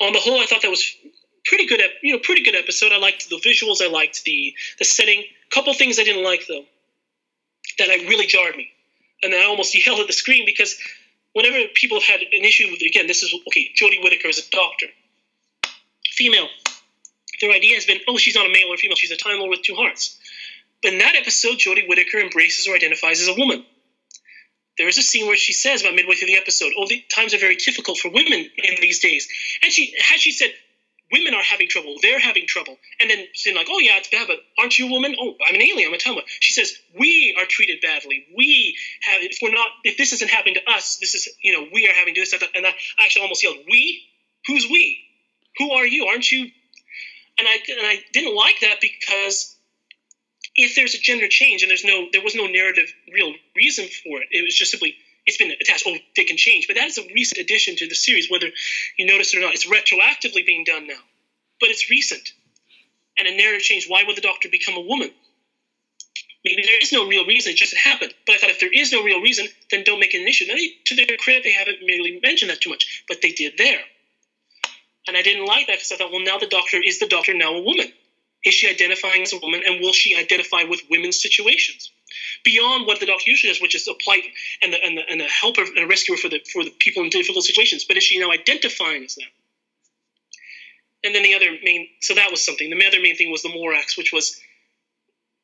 On 0.00 0.12
the 0.12 0.18
whole, 0.18 0.40
I 0.40 0.46
thought 0.46 0.62
that 0.62 0.70
was 0.70 0.96
pretty 1.44 1.66
good. 1.66 1.80
You 2.02 2.14
know, 2.14 2.18
pretty 2.18 2.42
good 2.42 2.56
episode. 2.56 2.92
I 2.92 2.96
liked 2.96 3.28
the 3.28 3.36
visuals. 3.36 3.82
I 3.82 3.88
liked 3.88 4.24
the 4.24 4.54
the 4.78 4.84
setting. 4.84 5.24
Couple 5.50 5.72
things 5.74 5.98
I 6.00 6.04
didn't 6.04 6.24
like 6.24 6.46
though, 6.48 6.64
that 7.78 7.90
I 7.90 7.96
really 8.08 8.26
jarred 8.26 8.56
me, 8.56 8.72
and 9.22 9.34
I 9.34 9.44
almost 9.44 9.74
yelled 9.86 10.00
at 10.00 10.08
the 10.08 10.12
screen 10.12 10.44
because 10.46 10.76
whenever 11.34 11.58
people 11.74 12.00
had 12.00 12.20
an 12.20 12.44
issue 12.44 12.70
with 12.70 12.80
again, 12.80 13.06
this 13.06 13.22
is 13.22 13.34
okay. 13.48 13.70
Jodie 13.76 14.02
Whittaker 14.02 14.28
is 14.28 14.38
a 14.38 14.50
doctor, 14.50 14.86
female. 16.10 16.48
Their 17.40 17.50
idea 17.50 17.74
has 17.74 17.84
been, 17.84 17.98
oh, 18.08 18.16
she's 18.16 18.36
not 18.36 18.46
a 18.46 18.48
male 18.48 18.68
or 18.72 18.76
female. 18.76 18.96
She's 18.96 19.10
a 19.10 19.16
Time 19.16 19.38
Lord 19.38 19.50
with 19.50 19.62
two 19.62 19.74
hearts. 19.74 20.16
But 20.82 20.92
in 20.92 20.98
that 21.00 21.16
episode, 21.16 21.58
Jodie 21.58 21.88
Whittaker 21.88 22.18
embraces 22.18 22.66
or 22.66 22.74
identifies 22.74 23.20
as 23.20 23.28
a 23.28 23.34
woman. 23.34 23.66
There 24.78 24.88
is 24.88 24.98
a 24.98 25.02
scene 25.02 25.26
where 25.26 25.36
she 25.36 25.52
says 25.52 25.82
about 25.82 25.94
midway 25.94 26.14
through 26.14 26.28
the 26.28 26.36
episode, 26.36 26.72
"Oh, 26.76 26.86
the 26.86 27.04
times 27.14 27.34
are 27.34 27.38
very 27.38 27.56
difficult 27.56 27.98
for 27.98 28.08
women 28.08 28.50
in 28.56 28.80
these 28.80 29.00
days." 29.00 29.28
And 29.62 29.72
she 29.72 29.94
had 29.98 30.20
she 30.20 30.32
said, 30.32 30.52
"Women 31.14 31.34
are 31.34 31.42
having 31.42 31.68
trouble. 31.68 31.96
They're 32.02 32.18
having 32.18 32.46
trouble," 32.46 32.76
and 32.98 33.08
then 33.08 33.20
saying 33.34 33.56
like, 33.56 33.68
"Oh 33.70 33.78
yeah, 33.78 33.98
it's 33.98 34.08
bad, 34.08 34.26
but 34.26 34.38
aren't 34.58 34.78
you 34.78 34.86
a 34.88 34.90
woman? 34.90 35.14
Oh, 35.18 35.36
I'm 35.46 35.54
an 35.54 35.62
alien. 35.62 35.88
I'm 35.88 35.94
a 35.94 35.98
Telma." 35.98 36.22
She 36.40 36.52
says, 36.52 36.76
"We 36.98 37.34
are 37.38 37.46
treated 37.46 37.80
badly. 37.80 38.26
We 38.36 38.76
have. 39.02 39.22
If 39.22 39.38
we're 39.40 39.54
not, 39.54 39.70
if 39.84 39.96
this 39.96 40.12
isn't 40.12 40.30
happening 40.30 40.56
to 40.56 40.70
us, 40.70 40.96
this 40.96 41.14
is 41.14 41.28
you 41.42 41.52
know 41.52 41.68
we 41.72 41.88
are 41.88 41.94
having 41.94 42.14
to 42.14 42.20
this." 42.20 42.32
And 42.32 42.66
I 42.66 42.74
actually 42.98 43.22
almost 43.22 43.42
yelled, 43.44 43.58
"We? 43.70 44.02
Who's 44.46 44.66
we? 44.68 44.98
Who 45.58 45.70
are 45.72 45.86
you? 45.86 46.06
Aren't 46.06 46.30
you?" 46.32 46.50
And 47.38 47.48
I 47.48 47.54
and 47.68 47.86
I 47.86 48.04
didn't 48.12 48.34
like 48.34 48.60
that 48.60 48.80
because 48.80 49.56
if 50.56 50.74
there's 50.74 50.94
a 50.94 50.98
gender 50.98 51.28
change 51.28 51.62
and 51.62 51.70
there's 51.70 51.84
no 51.84 52.08
there 52.12 52.22
was 52.22 52.34
no 52.34 52.46
narrative 52.46 52.92
real 53.12 53.32
reason 53.56 53.86
for 53.86 54.20
it 54.20 54.28
it 54.30 54.42
was 54.42 54.54
just 54.54 54.70
simply 54.70 54.96
it's 55.26 55.36
been 55.36 55.52
attached 55.60 55.84
oh 55.86 55.96
they 56.16 56.24
can 56.24 56.36
change. 56.36 56.66
But 56.66 56.76
that 56.76 56.86
is 56.86 56.98
a 56.98 57.02
recent 57.14 57.40
addition 57.40 57.76
to 57.76 57.88
the 57.88 57.94
series 57.94 58.30
whether 58.30 58.48
you 58.98 59.06
notice 59.06 59.34
it 59.34 59.38
or 59.38 59.40
not. 59.40 59.54
It's 59.54 59.66
retroactively 59.66 60.44
being 60.46 60.64
done 60.64 60.86
now. 60.86 61.00
But 61.60 61.70
it's 61.70 61.90
recent. 61.90 62.32
And 63.18 63.28
a 63.28 63.36
narrative 63.36 63.62
change 63.62 63.86
why 63.88 64.04
would 64.04 64.16
the 64.16 64.20
doctor 64.20 64.48
become 64.50 64.74
a 64.74 64.80
woman? 64.80 65.10
Maybe 66.44 66.62
there 66.62 66.80
is 66.80 66.92
no 66.92 67.06
real 67.08 67.24
reason. 67.24 67.52
It 67.52 67.56
just 67.56 67.74
happened. 67.74 68.12
But 68.26 68.34
i 68.34 68.38
thought 68.38 68.50
if 68.50 68.60
there 68.60 68.72
is 68.72 68.92
no 68.92 69.02
real 69.02 69.20
reason 69.20 69.46
then 69.70 69.82
don't 69.84 70.00
make 70.00 70.14
it 70.14 70.20
an 70.20 70.28
issue. 70.28 70.46
Now, 70.46 70.54
they, 70.54 70.72
to 70.86 70.96
their 70.96 71.16
credit 71.16 71.44
they 71.44 71.52
haven't 71.52 71.80
really 71.80 72.20
mentioned 72.22 72.50
that 72.50 72.60
too 72.60 72.70
much 72.70 73.04
but 73.08 73.18
they 73.22 73.32
did 73.32 73.54
there. 73.56 73.80
And 75.06 75.16
i 75.16 75.22
didn't 75.22 75.46
like 75.46 75.66
that 75.68 75.76
because 75.76 75.92
i 75.92 75.96
thought 75.96 76.12
well 76.12 76.24
now 76.24 76.38
the 76.38 76.46
doctor 76.46 76.78
is 76.84 76.98
the 76.98 77.08
doctor 77.08 77.34
now 77.34 77.54
a 77.54 77.62
woman? 77.62 77.92
Is 78.44 78.52
she 78.52 78.68
identifying 78.68 79.22
as 79.22 79.32
a 79.32 79.38
woman, 79.38 79.62
and 79.66 79.80
will 79.80 79.94
she 79.94 80.14
identify 80.14 80.64
with 80.64 80.82
women's 80.90 81.22
situations 81.22 81.90
beyond 82.44 82.86
what 82.86 83.00
the 83.00 83.06
doctor 83.06 83.30
usually 83.30 83.52
does, 83.52 83.60
which 83.60 83.74
is 83.74 83.88
a 83.88 83.94
plight 84.02 84.24
and 84.62 84.72
the, 84.72 84.82
and 84.82 84.98
and 84.98 85.20
a 85.20 85.24
helper 85.24 85.62
and 85.62 85.78
a 85.78 85.86
rescuer 85.86 86.16
for 86.16 86.28
the 86.28 86.40
for 86.52 86.64
the 86.64 86.70
people 86.78 87.02
in 87.02 87.10
difficult 87.10 87.44
situations? 87.44 87.84
But 87.84 87.96
is 87.96 88.04
she 88.04 88.18
now 88.18 88.30
identifying 88.30 89.04
as 89.04 89.14
that? 89.16 89.30
And 91.04 91.14
then 91.14 91.22
the 91.22 91.34
other 91.34 91.50
main, 91.62 91.88
so 92.00 92.14
that 92.14 92.30
was 92.30 92.42
something. 92.44 92.70
The 92.70 92.86
other 92.86 93.00
main 93.00 93.16
thing 93.16 93.30
was 93.30 93.42
the 93.42 93.50
Morax, 93.50 93.98
which 93.98 94.12
was 94.12 94.40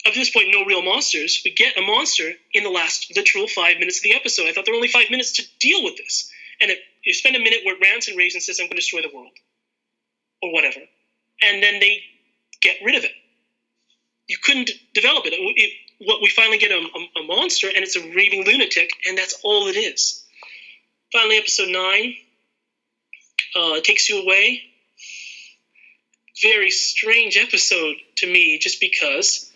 to 0.05 0.18
this 0.18 0.31
point 0.31 0.49
no 0.51 0.64
real 0.64 0.83
monsters. 0.83 1.43
We 1.45 1.53
get 1.53 1.77
a 1.77 1.83
monster 1.83 2.33
in 2.55 2.64
the 2.64 2.71
last 2.71 3.12
literal 3.14 3.47
five 3.47 3.79
minutes 3.79 3.99
of 3.99 4.05
the 4.05 4.14
episode. 4.14 4.47
I 4.47 4.53
thought 4.53 4.64
there 4.64 4.73
were 4.73 4.77
only 4.77 4.89
five 4.89 5.11
minutes 5.11 5.33
to 5.33 5.43
deal 5.59 5.85
with 5.85 5.97
this, 5.97 6.31
and 6.61 6.71
it, 6.71 6.79
you 7.05 7.12
spend 7.12 7.37
a 7.37 7.39
minute 7.39 7.61
where 7.64 7.77
rants 7.81 8.09
and 8.09 8.16
raves 8.16 8.35
and 8.35 8.43
says, 8.43 8.59
"I'm 8.59 8.66
going 8.66 8.71
to 8.71 8.77
destroy 8.77 9.03
the 9.03 9.14
world," 9.14 9.33
or 10.43 10.53
whatever, 10.53 10.81
and 11.43 11.62
then 11.62 11.81
they 11.81 12.03
get 12.61 12.77
rid 12.83 12.95
of 12.95 13.05
it. 13.05 13.12
You 14.29 14.39
couldn't 14.43 14.71
develop 14.95 15.27
it. 15.27 15.35
it 15.35 15.73
what 16.01 16.22
we 16.22 16.28
finally 16.28 16.59
get 16.59 16.70
a, 16.70 16.76
a, 16.78 17.20
a 17.20 17.26
monster, 17.26 17.68
and 17.68 17.78
it's 17.78 17.96
a 17.96 18.01
raving 18.01 18.44
lunatic, 18.46 18.90
and 19.07 19.16
that's 19.16 19.38
all 19.42 19.68
it 19.68 19.76
is. 19.76 20.24
Finally, 21.12 21.38
episode 21.38 21.68
nine 21.68 22.14
uh, 23.57 23.80
takes 23.80 24.09
you 24.09 24.22
away. 24.22 24.62
Very 26.42 26.70
strange 26.70 27.36
episode 27.36 27.96
to 28.16 28.26
me, 28.26 28.59
just 28.59 28.80
because. 28.80 29.51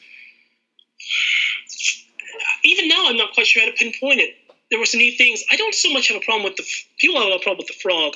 Even 2.62 2.88
now, 2.88 3.06
I'm 3.08 3.16
not 3.16 3.32
quite 3.34 3.46
sure 3.46 3.62
how 3.62 3.70
to 3.70 3.76
pinpoint 3.76 4.20
it. 4.20 4.36
There 4.70 4.78
were 4.78 4.86
some 4.86 5.00
neat 5.00 5.16
things. 5.16 5.44
I 5.50 5.56
don't 5.56 5.74
so 5.74 5.92
much 5.92 6.08
have 6.08 6.16
a 6.16 6.24
problem 6.24 6.44
with 6.44 6.56
the 6.56 6.66
people 6.98 7.20
have 7.20 7.30
a 7.32 7.42
problem 7.42 7.58
with 7.58 7.68
the 7.68 7.80
frog. 7.80 8.14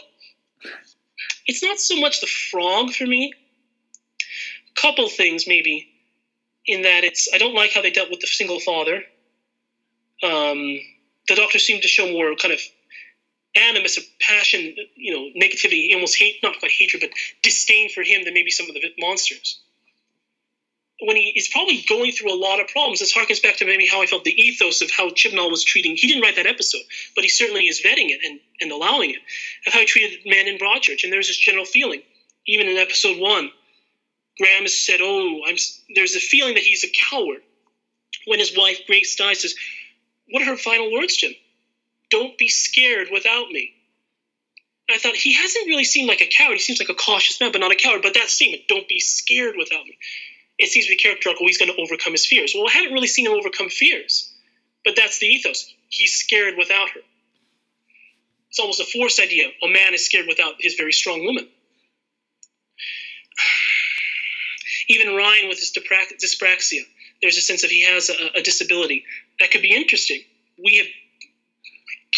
It's 1.46 1.62
not 1.62 1.78
so 1.78 1.98
much 2.00 2.20
the 2.20 2.26
frog 2.26 2.92
for 2.92 3.06
me 3.06 3.32
couple 4.80 5.08
things 5.08 5.46
maybe 5.46 5.88
in 6.68 6.82
that 6.82 7.02
it's 7.02 7.28
I 7.34 7.38
don't 7.38 7.54
like 7.54 7.72
how 7.72 7.80
they 7.80 7.90
dealt 7.90 8.10
with 8.10 8.20
the 8.20 8.26
single 8.28 8.60
father. 8.60 9.02
Um, 10.22 10.78
the 11.26 11.34
doctor 11.34 11.58
seemed 11.58 11.82
to 11.82 11.88
show 11.88 12.06
more 12.06 12.34
kind 12.36 12.52
of 12.52 12.60
animus 13.56 13.98
or 13.98 14.02
passion, 14.20 14.76
you 14.94 15.12
know, 15.12 15.40
negativity, 15.40 15.92
almost 15.94 16.16
hate, 16.18 16.36
not 16.42 16.58
quite 16.58 16.70
hatred, 16.70 17.00
but 17.00 17.10
disdain 17.42 17.88
for 17.90 18.02
him 18.02 18.24
than 18.24 18.34
maybe 18.34 18.50
some 18.50 18.68
of 18.68 18.74
the 18.74 18.82
monsters. 18.98 19.60
When 21.00 21.16
he 21.16 21.32
is 21.36 21.48
probably 21.48 21.84
going 21.88 22.10
through 22.10 22.32
a 22.32 22.36
lot 22.36 22.60
of 22.60 22.66
problems, 22.68 22.98
this 22.98 23.14
harkens 23.14 23.40
back 23.40 23.56
to 23.58 23.64
maybe 23.64 23.86
how 23.86 24.02
I 24.02 24.06
felt 24.06 24.24
the 24.24 24.38
ethos 24.40 24.82
of 24.82 24.90
how 24.90 25.10
Chibnall 25.10 25.50
was 25.50 25.62
treating. 25.62 25.94
He 25.96 26.08
didn't 26.08 26.22
write 26.22 26.36
that 26.36 26.46
episode, 26.46 26.82
but 27.14 27.22
he 27.22 27.30
certainly 27.30 27.68
is 27.68 27.80
vetting 27.80 28.10
it 28.10 28.20
and, 28.24 28.40
and 28.60 28.72
allowing 28.72 29.10
it, 29.10 29.20
of 29.66 29.72
how 29.72 29.78
he 29.80 29.86
treated 29.86 30.18
men 30.26 30.48
in 30.48 30.58
Broadchurch. 30.58 31.04
And 31.04 31.12
there's 31.12 31.28
this 31.28 31.36
general 31.36 31.64
feeling, 31.64 32.02
even 32.48 32.66
in 32.66 32.76
episode 32.76 33.18
one, 33.20 33.50
Graham 34.38 34.66
said, 34.68 35.00
"Oh, 35.02 35.42
I'm." 35.46 35.56
There's 35.94 36.14
a 36.14 36.20
feeling 36.20 36.54
that 36.54 36.62
he's 36.62 36.84
a 36.84 36.88
coward. 37.10 37.42
When 38.26 38.38
his 38.38 38.56
wife 38.56 38.80
Grace 38.86 39.16
dies, 39.16 39.40
says, 39.40 39.54
"What 40.30 40.42
are 40.42 40.46
her 40.46 40.56
final 40.56 40.90
words, 40.92 41.16
Jim? 41.16 41.34
Don't 42.10 42.38
be 42.38 42.48
scared 42.48 43.10
without 43.10 43.50
me." 43.50 43.74
I 44.90 44.98
thought 44.98 45.16
he 45.16 45.34
hasn't 45.34 45.66
really 45.66 45.84
seemed 45.84 46.08
like 46.08 46.22
a 46.22 46.26
coward. 46.26 46.54
He 46.54 46.60
seems 46.60 46.78
like 46.78 46.88
a 46.88 46.94
cautious 46.94 47.40
man, 47.40 47.52
but 47.52 47.60
not 47.60 47.72
a 47.72 47.76
coward. 47.76 48.02
But 48.02 48.14
that 48.14 48.30
statement, 48.30 48.68
"Don't 48.68 48.88
be 48.88 49.00
scared 49.00 49.56
without 49.56 49.84
me," 49.84 49.98
it 50.58 50.70
seems 50.70 50.86
to 50.86 50.92
be 50.92 50.96
character 50.96 51.28
arc. 51.28 51.38
He's 51.38 51.58
going 51.58 51.72
to 51.72 51.80
overcome 51.80 52.12
his 52.12 52.26
fears. 52.26 52.54
Well, 52.54 52.68
I 52.68 52.72
haven't 52.72 52.92
really 52.92 53.06
seen 53.06 53.26
him 53.26 53.32
overcome 53.32 53.70
fears, 53.70 54.32
but 54.84 54.96
that's 54.96 55.18
the 55.18 55.26
ethos. 55.26 55.74
He's 55.88 56.14
scared 56.14 56.56
without 56.56 56.90
her. 56.90 57.00
It's 58.50 58.58
almost 58.58 58.80
a 58.80 58.84
forced 58.86 59.20
idea. 59.20 59.52
A 59.62 59.68
man 59.68 59.94
is 59.94 60.04
scared 60.04 60.26
without 60.26 60.54
his 60.58 60.74
very 60.74 60.92
strong 60.92 61.24
woman. 61.24 61.48
Even 64.88 65.14
Ryan 65.14 65.48
with 65.48 65.58
his 65.58 65.72
dyspraxia, 65.72 66.80
there's 67.22 67.36
a 67.36 67.40
sense 67.40 67.64
of 67.64 67.70
he 67.70 67.82
has 67.84 68.10
a, 68.10 68.38
a 68.38 68.42
disability 68.42 69.04
that 69.40 69.50
could 69.50 69.62
be 69.62 69.74
interesting. 69.74 70.22
We 70.62 70.76
have 70.78 70.86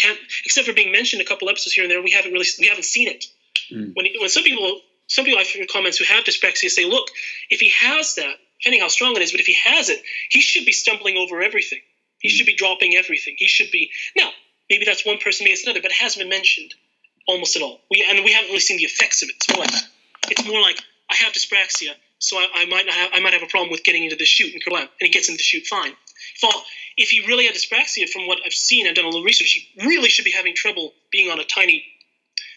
can't, 0.01 0.19
except 0.45 0.67
for 0.67 0.73
being 0.73 0.93
mentioned 0.93 1.21
a 1.21 1.25
couple 1.25 1.49
episodes 1.49 1.75
here 1.75 1.85
and 1.85 1.91
there, 1.91 2.03
we 2.03 2.13
haven't 2.13 2.33
really 2.33 2.47
we 2.59 2.67
haven't 2.69 2.85
seen 2.85 3.09
it. 3.09 3.25
Mm. 3.73 3.93
When 3.95 4.07
when 4.21 4.29
some 4.29 4.45
people 4.45 4.81
some 5.09 5.25
people 5.25 5.41
I've 5.41 5.51
heard 5.53 5.69
comments 5.69 5.99
who 5.99 6.05
have 6.05 6.25
dyspraxia 6.25 6.69
say, 6.71 6.85
look, 6.85 7.09
if 7.51 7.61
he 7.61 7.71
has 7.71 8.15
that, 8.15 8.37
depending 8.61 8.81
how 8.81 8.89
strong 8.89 9.17
it 9.17 9.23
is, 9.23 9.33
but 9.33 9.41
if 9.41 9.47
he 9.47 9.57
has 9.65 9.89
it, 9.89 10.01
he 10.31 10.41
should 10.41 10.65
be 10.65 10.73
stumbling 10.73 11.17
over 11.17 11.43
everything. 11.43 11.81
He 12.21 12.29
Mm. 12.29 12.33
should 12.33 12.47
be 12.47 12.55
dropping 12.55 12.95
everything. 12.97 13.35
He 13.39 13.49
should 13.49 13.71
be 13.71 13.91
now. 14.17 14.31
Maybe 14.69 14.85
that's 14.85 15.05
one 15.05 15.19
person, 15.19 15.45
maybe 15.45 15.55
it's 15.55 15.65
another, 15.65 15.81
but 15.83 15.91
it 15.91 15.97
hasn't 15.97 16.21
been 16.23 16.29
mentioned 16.29 16.75
almost 17.27 17.57
at 17.57 17.63
all. 17.63 17.81
We 17.91 18.07
and 18.09 18.25
we 18.25 18.31
haven't 18.33 18.49
really 18.51 18.61
seen 18.61 18.77
the 18.77 18.85
effects 18.85 19.23
of 19.23 19.29
it. 19.29 19.35
It's 19.37 19.49
more 19.53 19.65
like 19.65 19.75
it's 20.31 20.45
more 20.47 20.61
like 20.61 20.79
I 21.11 21.17
have 21.17 21.33
dyspraxia, 21.33 21.95
so 22.21 22.39
I, 22.39 22.47
I 22.55 22.65
might 22.67 22.89
have, 22.89 23.11
I 23.15 23.21
might 23.21 23.33
have 23.33 23.43
a 23.43 23.47
problem 23.47 23.71
with 23.71 23.83
getting 23.83 24.05
into 24.05 24.17
the 24.17 24.27
chute 24.27 24.55
in 24.55 24.61
Kerblam, 24.61 24.83
and 24.83 24.91
he 25.01 25.09
gets 25.09 25.29
into 25.29 25.39
the 25.39 25.43
chute 25.43 25.67
fine. 25.67 25.93
If, 26.43 26.65
if 26.97 27.09
he 27.09 27.27
really 27.27 27.47
had 27.47 27.55
dyspraxia, 27.55 28.09
from 28.09 28.27
what 28.27 28.39
I've 28.45 28.53
seen, 28.53 28.87
I've 28.87 28.95
done 28.95 29.07
a 29.07 29.09
little 29.09 29.25
research, 29.25 29.53
he 29.53 29.87
really 29.87 30.11
should 30.11 30.27
be 30.27 30.31
having 30.31 30.55
trouble 30.55 30.93
being 31.11 31.31
on 31.31 31.41
a 31.41 31.45
tiny 31.45 31.85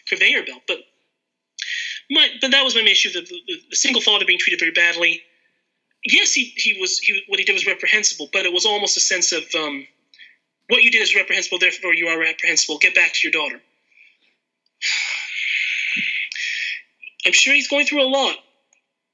conveyor 0.06 0.44
belt. 0.44 0.62
But 0.68 0.78
my, 2.10 2.28
but 2.40 2.50
that 2.50 2.62
was 2.62 2.74
my 2.74 2.82
main 2.82 2.92
issue: 2.92 3.10
the, 3.10 3.22
the, 3.22 3.56
the 3.70 3.76
single 3.76 4.02
father 4.02 4.26
being 4.26 4.38
treated 4.38 4.60
very 4.60 4.72
badly. 4.72 5.22
Yes, 6.04 6.34
he, 6.34 6.52
he 6.56 6.78
was 6.78 6.98
he, 6.98 7.22
what 7.28 7.38
he 7.38 7.46
did 7.46 7.54
was 7.54 7.66
reprehensible, 7.66 8.28
but 8.32 8.44
it 8.44 8.52
was 8.52 8.66
almost 8.66 8.98
a 8.98 9.00
sense 9.00 9.32
of 9.32 9.44
um, 9.54 9.86
what 10.68 10.82
you 10.82 10.90
did 10.90 11.00
is 11.00 11.14
reprehensible, 11.14 11.58
therefore 11.58 11.94
you 11.94 12.08
are 12.08 12.20
reprehensible. 12.20 12.76
Get 12.78 12.94
back 12.94 13.14
to 13.14 13.20
your 13.22 13.32
daughter. 13.32 13.56
I'm 17.26 17.32
sure 17.32 17.54
he's 17.54 17.68
going 17.68 17.86
through 17.86 18.02
a 18.02 18.10
lot. 18.10 18.36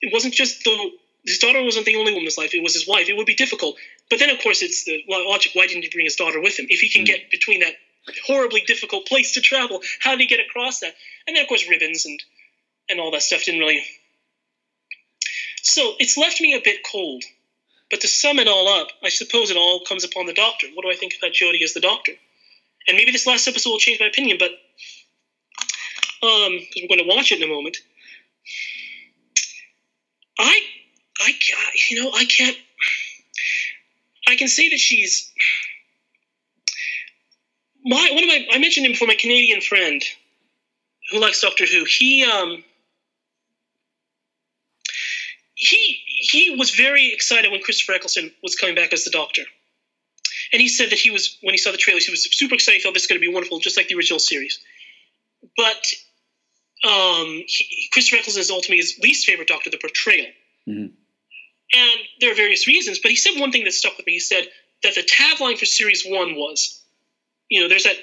It 0.00 0.12
wasn't 0.12 0.34
just 0.34 0.64
the 0.64 0.90
his 1.26 1.38
daughter 1.38 1.62
wasn't 1.62 1.84
the 1.84 1.96
only 1.96 2.12
woman 2.12 2.20
in 2.20 2.24
his 2.24 2.38
life. 2.38 2.54
It 2.54 2.62
was 2.62 2.72
his 2.72 2.88
wife. 2.88 3.08
It 3.08 3.16
would 3.16 3.26
be 3.26 3.34
difficult. 3.34 3.76
But 4.08 4.20
then, 4.20 4.30
of 4.30 4.40
course, 4.40 4.62
it's 4.62 4.84
the 4.84 5.04
logic. 5.06 5.52
Why 5.54 5.66
didn't 5.66 5.82
he 5.82 5.90
bring 5.90 6.06
his 6.06 6.16
daughter 6.16 6.40
with 6.40 6.58
him? 6.58 6.66
If 6.70 6.80
he 6.80 6.88
can 6.88 7.04
get 7.04 7.30
between 7.30 7.60
that 7.60 7.74
horribly 8.26 8.62
difficult 8.62 9.06
place 9.06 9.32
to 9.32 9.42
travel, 9.42 9.82
how 10.00 10.12
did 10.12 10.20
he 10.20 10.26
get 10.26 10.40
across 10.40 10.80
that? 10.80 10.94
And 11.26 11.36
then, 11.36 11.42
of 11.42 11.48
course, 11.48 11.68
ribbons 11.68 12.06
and 12.06 12.18
and 12.88 12.98
all 12.98 13.10
that 13.10 13.22
stuff 13.22 13.44
didn't 13.44 13.60
really. 13.60 13.84
So 15.62 15.92
it's 15.98 16.16
left 16.16 16.40
me 16.40 16.54
a 16.54 16.60
bit 16.64 16.80
cold. 16.90 17.22
But 17.90 18.00
to 18.00 18.08
sum 18.08 18.38
it 18.38 18.48
all 18.48 18.68
up, 18.68 18.88
I 19.02 19.10
suppose 19.10 19.50
it 19.50 19.56
all 19.56 19.84
comes 19.84 20.04
upon 20.04 20.26
the 20.26 20.32
doctor. 20.32 20.68
What 20.74 20.84
do 20.84 20.90
I 20.90 20.94
think 20.94 21.12
about 21.18 21.32
Jodie 21.32 21.62
as 21.62 21.74
the 21.74 21.80
doctor? 21.80 22.12
and 22.90 22.96
maybe 22.96 23.12
this 23.12 23.26
last 23.26 23.46
episode 23.46 23.70
will 23.70 23.78
change 23.78 24.00
my 24.00 24.06
opinion, 24.06 24.36
but 24.38 24.50
um, 26.26 26.58
because 26.58 26.82
we're 26.82 26.96
going 26.96 27.08
to 27.08 27.14
watch 27.14 27.32
it 27.32 27.40
in 27.40 27.48
a 27.48 27.52
moment. 27.52 27.78
I, 30.40 30.60
I, 31.20 31.32
you 31.90 32.02
know, 32.02 32.10
I 32.14 32.24
can't. 32.24 32.56
I 34.26 34.36
can 34.36 34.48
say 34.48 34.68
that 34.68 34.78
she's 34.78 35.30
my 37.84 38.10
one 38.12 38.22
of 38.22 38.28
my. 38.28 38.46
I 38.52 38.58
mentioned 38.58 38.86
him 38.86 38.92
before. 38.92 39.08
My 39.08 39.16
Canadian 39.16 39.60
friend 39.60 40.02
who 41.10 41.20
likes 41.20 41.40
Doctor 41.40 41.66
Who. 41.66 41.84
He 41.84 42.24
um. 42.24 42.64
He 45.54 45.98
he 46.06 46.56
was 46.56 46.70
very 46.70 47.12
excited 47.12 47.50
when 47.50 47.60
Christopher 47.60 47.92
Eccleston 47.92 48.32
was 48.42 48.54
coming 48.54 48.74
back 48.74 48.92
as 48.92 49.04
the 49.04 49.10
Doctor, 49.10 49.42
and 50.52 50.62
he 50.62 50.68
said 50.68 50.90
that 50.90 50.98
he 50.98 51.10
was 51.10 51.36
when 51.42 51.52
he 51.52 51.58
saw 51.58 51.70
the 51.70 51.76
trailers, 51.76 52.06
he 52.06 52.10
was 52.10 52.22
super 52.22 52.54
excited. 52.54 52.78
He 52.78 52.82
thought 52.82 52.94
this 52.94 53.02
is 53.02 53.08
going 53.08 53.20
to 53.20 53.26
be 53.26 53.32
wonderful, 53.32 53.58
just 53.60 53.76
like 53.76 53.88
the 53.88 53.96
original 53.96 54.18
series. 54.20 54.58
But 55.56 55.86
um, 56.84 57.42
he, 57.46 57.88
Christopher 57.92 58.20
Eccleston 58.20 58.40
is 58.40 58.50
ultimately 58.50 58.78
his 58.78 58.98
least 59.02 59.26
favorite 59.26 59.48
Doctor, 59.48 59.70
the 59.70 59.78
portrayal. 59.78 60.30
Mhm. 60.68 60.92
And 61.72 62.00
there 62.20 62.32
are 62.32 62.34
various 62.34 62.66
reasons, 62.66 62.98
but 62.98 63.10
he 63.10 63.16
said 63.16 63.38
one 63.38 63.52
thing 63.52 63.64
that 63.64 63.72
stuck 63.72 63.96
with 63.96 64.06
me. 64.06 64.14
He 64.14 64.20
said 64.20 64.48
that 64.82 64.94
the 64.94 65.02
tagline 65.02 65.58
for 65.58 65.66
series 65.66 66.04
one 66.04 66.34
was, 66.34 66.82
you 67.48 67.60
know, 67.60 67.68
there's 67.68 67.84
that 67.84 67.96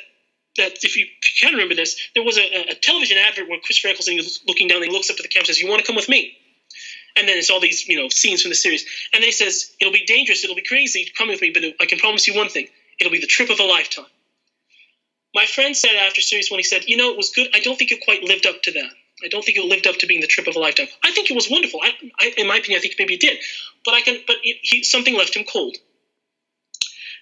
that 0.57 0.83
if 0.83 0.97
you, 0.97 1.05
if 1.05 1.41
you 1.41 1.47
can 1.47 1.53
remember 1.53 1.75
this, 1.75 1.95
there 2.15 2.23
was 2.23 2.37
a, 2.37 2.71
a 2.71 2.75
television 2.75 3.17
advert 3.17 3.47
where 3.47 3.59
Christopher 3.59 3.89
Eccleston 3.89 4.17
is 4.17 4.39
looking 4.47 4.67
down 4.67 4.77
and 4.77 4.85
he 4.85 4.91
looks 4.91 5.09
up 5.09 5.17
to 5.17 5.23
the 5.23 5.29
camera 5.29 5.41
and 5.41 5.47
says, 5.47 5.59
"You 5.59 5.67
want 5.67 5.81
to 5.81 5.85
come 5.85 5.95
with 5.95 6.09
me?" 6.09 6.35
And 7.15 7.27
then 7.27 7.37
it's 7.37 7.49
all 7.49 7.59
these 7.59 7.87
you 7.87 7.97
know 7.97 8.09
scenes 8.09 8.41
from 8.41 8.49
the 8.49 8.55
series, 8.55 8.85
and 9.13 9.21
then 9.21 9.27
he 9.27 9.31
says, 9.31 9.71
"It'll 9.79 9.93
be 9.93 10.05
dangerous, 10.05 10.43
it'll 10.43 10.55
be 10.55 10.63
crazy, 10.63 11.11
come 11.17 11.27
with 11.27 11.41
me, 11.41 11.51
but 11.51 11.63
I 11.79 11.85
can 11.85 11.99
promise 11.99 12.27
you 12.27 12.35
one 12.35 12.49
thing: 12.49 12.67
it'll 12.99 13.11
be 13.11 13.19
the 13.19 13.27
trip 13.27 13.49
of 13.49 13.59
a 13.59 13.63
lifetime." 13.63 14.05
My 15.35 15.45
friend 15.45 15.75
said 15.75 15.95
after 15.95 16.21
series 16.21 16.49
one, 16.49 16.59
he 16.59 16.63
said, 16.63 16.83
"You 16.87 16.97
know, 16.97 17.09
it 17.11 17.17
was 17.17 17.29
good. 17.29 17.49
I 17.53 17.59
don't 17.59 17.77
think 17.77 17.91
it 17.91 18.01
quite 18.01 18.23
lived 18.23 18.45
up 18.45 18.61
to 18.63 18.71
that. 18.71 18.91
I 19.23 19.27
don't 19.27 19.43
think 19.43 19.57
it 19.57 19.65
lived 19.65 19.87
up 19.87 19.95
to 19.97 20.07
being 20.07 20.21
the 20.21 20.27
trip 20.27 20.47
of 20.47 20.55
a 20.55 20.59
lifetime. 20.59 20.87
I 21.03 21.11
think 21.11 21.29
it 21.29 21.33
was 21.33 21.49
wonderful. 21.49 21.79
I, 21.81 21.93
I, 22.19 22.33
in 22.37 22.47
my 22.47 22.57
opinion, 22.57 22.79
I 22.79 22.81
think 22.81 22.95
maybe 22.99 23.15
it 23.15 23.21
did, 23.21 23.39
but 23.83 23.93
I 23.93 24.01
can. 24.01 24.17
But 24.27 24.37
it, 24.43 24.57
he, 24.61 24.83
something 24.83 25.15
left 25.15 25.35
him 25.35 25.43
cold. 25.43 25.77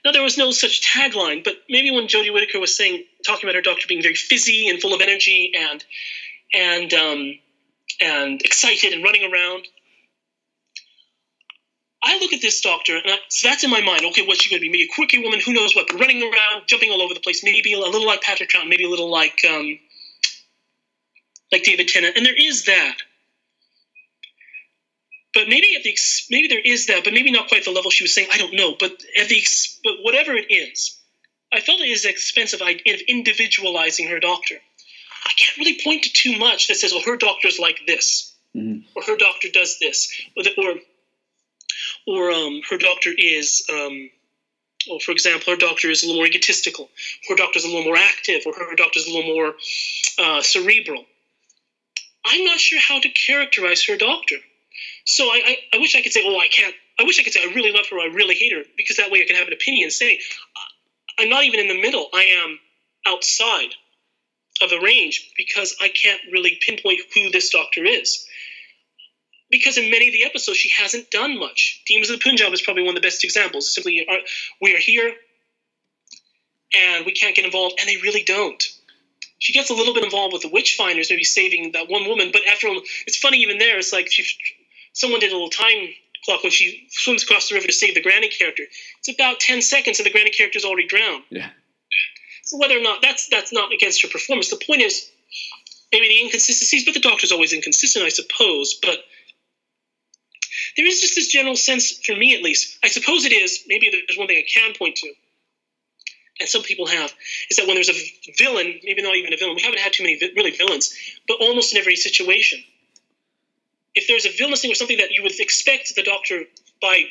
Now 0.03 0.11
there 0.11 0.23
was 0.23 0.37
no 0.37 0.51
such 0.51 0.81
tagline, 0.81 1.43
but 1.43 1.55
maybe 1.67 1.89
when 1.89 2.07
Jodie 2.07 2.31
Whittaker 2.31 2.59
was 2.59 2.75
saying, 2.75 3.03
talking 3.25 3.49
about 3.49 3.55
her 3.55 3.61
doctor 3.61 3.87
being 3.87 4.03
very 4.03 4.13
fizzy 4.13 4.69
and 4.69 4.79
full 4.79 4.93
of 4.93 5.01
energy 5.01 5.51
and 5.55 5.83
and 6.53 6.93
um, 6.93 7.39
and 8.01 8.41
excited 8.41 8.93
and 8.93 9.03
running 9.03 9.31
around. 9.31 9.67
I 12.07 12.19
look 12.19 12.33
at 12.33 12.41
this 12.41 12.61
doctor, 12.61 12.95
and 12.97 13.05
I, 13.07 13.17
so 13.29 13.47
that's 13.49 13.63
in 13.63 13.71
my 13.71 13.81
mind. 13.81 14.05
Okay, 14.05 14.21
what's 14.25 14.43
she 14.43 14.49
going 14.51 14.59
to 14.59 14.65
be? 14.65 14.69
Maybe 14.71 14.83
a 14.83 14.95
quirky 14.95 15.17
woman, 15.17 15.39
who 15.39 15.53
knows 15.53 15.75
what, 15.75 15.87
but 15.87 15.99
running 15.99 16.21
around, 16.21 16.67
jumping 16.67 16.91
all 16.91 17.01
over 17.01 17.15
the 17.15 17.19
place. 17.19 17.43
Maybe 17.43 17.73
a 17.73 17.79
little 17.79 18.05
like 18.05 18.21
Patrick 18.21 18.49
Troughton, 18.49 18.69
maybe 18.69 18.83
a 18.85 18.89
little 18.89 19.09
like 19.11 19.41
um, 19.49 19.79
like 21.51 21.63
David 21.63 21.87
Tennant, 21.87 22.15
and 22.15 22.25
there 22.25 22.35
is 22.37 22.65
that. 22.65 22.97
But 25.33 25.49
maybe 25.49 25.75
at 25.75 25.83
the 25.83 25.89
ex- 25.89 26.27
maybe 26.29 26.47
there 26.47 26.61
is 26.63 26.85
that, 26.87 27.03
but 27.03 27.13
maybe 27.13 27.31
not 27.31 27.49
quite 27.49 27.65
the 27.65 27.71
level 27.71 27.91
she 27.91 28.03
was 28.03 28.13
saying. 28.13 28.29
I 28.31 28.37
don't 28.37 28.53
know, 28.53 28.75
but 28.79 28.91
at 29.19 29.27
the 29.27 29.37
ex- 29.37 29.79
but 29.83 29.95
whatever 30.03 30.33
it 30.33 30.45
is, 30.49 30.97
I 31.51 31.59
felt 31.59 31.81
it 31.81 31.89
is 31.89 32.05
expensive 32.05 32.61
idea 32.61 32.93
of 32.93 33.01
individualizing 33.07 34.07
her 34.09 34.19
doctor. 34.19 34.55
I 35.25 35.31
can't 35.37 35.57
really 35.57 35.79
point 35.83 36.03
to 36.03 36.13
too 36.13 36.37
much 36.37 36.67
that 36.67 36.75
says, 36.75 36.93
"Well, 36.93 37.01
her 37.01 37.17
doctor's 37.17 37.57
like 37.59 37.81
this," 37.87 38.33
Mhm. 38.55 38.83
or 38.95 39.01
"Her 39.03 39.17
doctor 39.17 39.49
does 39.49 39.79
this," 39.79 40.07
or 40.37 40.43
the, 40.43 40.53
or 40.61 40.79
or 42.07 42.31
um, 42.31 42.61
her 42.69 42.77
doctor 42.77 43.11
is, 43.17 43.65
um, 43.71 44.09
well, 44.87 44.99
for 44.99 45.11
example, 45.11 45.53
her 45.53 45.57
doctor 45.57 45.89
is 45.89 46.03
a 46.03 46.05
little 46.05 46.21
more 46.21 46.27
egotistical, 46.27 46.89
her 47.29 47.35
doctor's 47.35 47.63
a 47.63 47.67
little 47.67 47.83
more 47.83 47.97
active, 47.97 48.41
or 48.45 48.53
her 48.53 48.75
doctor's 48.75 49.07
a 49.07 49.11
little 49.11 49.33
more 49.33 49.55
uh, 50.19 50.41
cerebral. 50.41 51.05
I'm 52.25 52.43
not 52.43 52.59
sure 52.59 52.79
how 52.79 52.99
to 52.99 53.09
characterize 53.09 53.85
her 53.85 53.97
doctor. 53.97 54.37
So 55.05 55.25
I, 55.25 55.41
I, 55.45 55.57
I 55.73 55.77
wish 55.77 55.95
I 55.95 56.01
could 56.01 56.11
say, 56.11 56.23
oh, 56.25 56.37
I 56.39 56.47
can't. 56.47 56.73
I 56.99 57.03
wish 57.03 57.19
I 57.19 57.23
could 57.23 57.33
say 57.33 57.41
I 57.41 57.53
really 57.53 57.71
love 57.71 57.85
her, 57.91 57.97
or 57.97 58.01
I 58.01 58.13
really 58.13 58.35
hate 58.35 58.53
her, 58.53 58.63
because 58.77 58.97
that 58.97 59.11
way 59.11 59.21
I 59.21 59.25
can 59.25 59.35
have 59.35 59.47
an 59.47 59.53
opinion 59.53 59.91
saying, 59.91 60.17
I'm 61.19 61.29
not 61.29 61.43
even 61.43 61.59
in 61.59 61.67
the 61.67 61.81
middle. 61.81 62.07
I 62.13 62.23
am 62.23 62.59
outside 63.05 63.75
of 64.61 64.69
the 64.69 64.79
range 64.79 65.31
because 65.37 65.75
I 65.81 65.89
can't 65.89 66.21
really 66.31 66.57
pinpoint 66.65 67.01
who 67.13 67.29
this 67.29 67.49
doctor 67.49 67.83
is 67.83 68.25
because 69.57 69.77
in 69.77 69.89
many 69.89 70.09
of 70.09 70.13
the 70.13 70.25
episodes 70.25 70.57
she 70.57 70.69
hasn't 70.77 71.09
done 71.11 71.39
much. 71.39 71.81
Demons 71.87 72.09
of 72.09 72.19
the 72.19 72.23
Punjab 72.23 72.51
is 72.51 72.61
probably 72.61 72.83
one 72.83 72.89
of 72.89 73.01
the 73.01 73.07
best 73.07 73.23
examples. 73.23 73.73
Simply, 73.73 74.05
uh, 74.09 74.15
we 74.61 74.75
are 74.75 74.79
here 74.79 75.13
and 76.75 77.05
we 77.05 77.13
can't 77.13 77.35
get 77.35 77.45
involved, 77.45 77.75
and 77.79 77.87
they 77.87 77.95
really 77.97 78.23
don't. 78.23 78.61
She 79.39 79.53
gets 79.53 79.69
a 79.69 79.73
little 79.73 79.93
bit 79.93 80.03
involved 80.03 80.33
with 80.33 80.41
the 80.41 80.49
witch 80.49 80.75
finders, 80.75 81.09
maybe 81.09 81.23
saving 81.23 81.71
that 81.71 81.89
one 81.89 82.05
woman, 82.05 82.31
but 82.33 82.41
after 82.51 82.67
all, 82.67 82.81
it's 83.07 83.17
funny 83.17 83.37
even 83.37 83.59
there. 83.59 83.77
It's 83.77 83.93
like 83.93 84.11
she, 84.11 84.25
someone 84.91 85.21
did 85.21 85.31
a 85.31 85.35
little 85.35 85.49
time 85.49 85.87
clock 86.25 86.43
when 86.43 86.51
she 86.51 86.87
swims 86.89 87.23
across 87.23 87.47
the 87.47 87.55
river 87.55 87.67
to 87.67 87.73
save 87.73 87.95
the 87.95 88.01
granny 88.01 88.27
character. 88.27 88.63
It's 88.99 89.09
about 89.09 89.39
ten 89.39 89.61
seconds, 89.61 89.99
and 89.99 90.05
the 90.05 90.11
granny 90.11 90.31
character 90.31 90.57
is 90.57 90.65
already 90.65 90.87
drowned. 90.87 91.23
Yeah. 91.29 91.49
So 92.43 92.57
whether 92.57 92.77
or 92.77 92.81
not 92.83 93.01
that's 93.01 93.29
that's 93.29 93.53
not 93.53 93.71
against 93.71 94.01
her 94.01 94.09
performance, 94.09 94.49
the 94.49 94.61
point 94.67 94.81
is 94.81 95.09
maybe 95.93 96.07
the 96.07 96.21
inconsistencies, 96.25 96.83
but 96.83 96.93
the 96.93 96.99
doctor's 96.99 97.31
always 97.31 97.53
inconsistent, 97.53 98.03
I 98.03 98.09
suppose. 98.09 98.73
But 98.81 98.99
there 100.77 100.85
is 100.85 101.01
just 101.01 101.15
this 101.15 101.27
general 101.27 101.55
sense, 101.55 101.99
for 102.05 102.15
me 102.15 102.35
at 102.35 102.43
least, 102.43 102.77
I 102.83 102.87
suppose 102.87 103.25
it 103.25 103.31
is, 103.31 103.63
maybe 103.67 103.89
there's 103.91 104.17
one 104.17 104.27
thing 104.27 104.37
I 104.37 104.47
can 104.51 104.73
point 104.73 104.95
to, 104.97 105.13
and 106.39 106.49
some 106.49 106.63
people 106.63 106.87
have, 106.87 107.13
is 107.49 107.57
that 107.57 107.65
when 107.65 107.75
there's 107.75 107.89
a 107.89 108.33
villain, 108.37 108.79
maybe 108.83 109.01
not 109.01 109.15
even 109.15 109.33
a 109.33 109.37
villain, 109.37 109.55
we 109.55 109.61
haven't 109.61 109.79
had 109.79 109.93
too 109.93 110.03
many 110.03 110.17
vi- 110.17 110.33
really 110.35 110.51
villains, 110.51 110.93
but 111.27 111.37
almost 111.39 111.73
in 111.73 111.79
every 111.79 111.95
situation. 111.95 112.59
If 113.93 114.07
there's 114.07 114.25
a 114.25 114.37
villainous 114.37 114.61
thing 114.61 114.71
or 114.71 114.75
something 114.75 114.97
that 114.97 115.11
you 115.11 115.23
would 115.23 115.39
expect 115.39 115.95
the 115.95 116.03
doctor, 116.03 116.43
by 116.81 117.05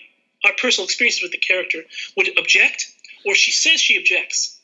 our 0.44 0.52
personal 0.60 0.84
experiences 0.84 1.22
with 1.22 1.32
the 1.32 1.38
character, 1.38 1.82
would 2.16 2.38
object, 2.38 2.92
or 3.24 3.34
she 3.34 3.50
says 3.50 3.80
she 3.80 3.96
objects. 3.98 4.60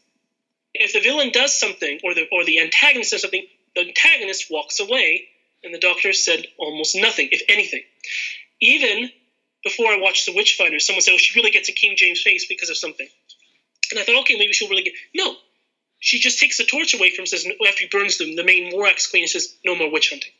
If 0.75 0.93
the 0.93 1.01
villain 1.01 1.31
does 1.33 1.59
something, 1.59 1.99
or 2.05 2.15
the 2.15 2.27
or 2.31 2.45
the 2.45 2.61
antagonist 2.61 3.13
does 3.13 3.23
something, 3.23 3.47
the 3.75 3.89
antagonist 3.89 4.51
walks 4.51 4.79
away, 4.79 5.29
and 5.65 5.75
the 5.75 5.79
doctor 5.79 6.13
said 6.13 6.47
almost 6.59 6.95
nothing, 6.95 7.31
if 7.33 7.43
anything. 7.49 7.83
Even 8.61 9.11
before 9.65 9.87
I 9.87 9.99
watched 9.99 10.27
The 10.27 10.35
Witchfinder, 10.35 10.79
someone 10.79 11.03
said, 11.03 11.15
"Oh, 11.15 11.19
she 11.19 11.39
really 11.39 11.51
gets 11.51 11.69
a 11.69 11.73
King 11.73 11.97
James' 11.97 12.23
face 12.23 12.47
because 12.47 12.71
of 12.71 12.77
something," 12.77 13.09
and 13.91 14.01
I 14.01 14.05
thought, 14.05 14.21
"Okay, 14.21 14.37
maybe 14.37 14.53
she'll 14.53 14.69
really 14.69 14.83
get." 14.83 14.95
No, 15.15 15.37
she 15.99 16.19
just 16.19 16.39
takes 16.39 16.59
the 16.59 16.65
torch 16.65 16.95
away 16.95 17.11
from 17.11 17.23
him. 17.23 17.27
Says 17.27 17.47
after 17.67 17.85
he 17.85 17.89
burns 17.89 18.19
them, 18.19 18.37
the 18.37 18.45
main 18.45 18.73
Morax 18.73 19.11
queen 19.11 19.27
says, 19.27 19.55
"No 19.65 19.75
more 19.75 19.91
witch 19.91 20.11
hunting." 20.11 20.33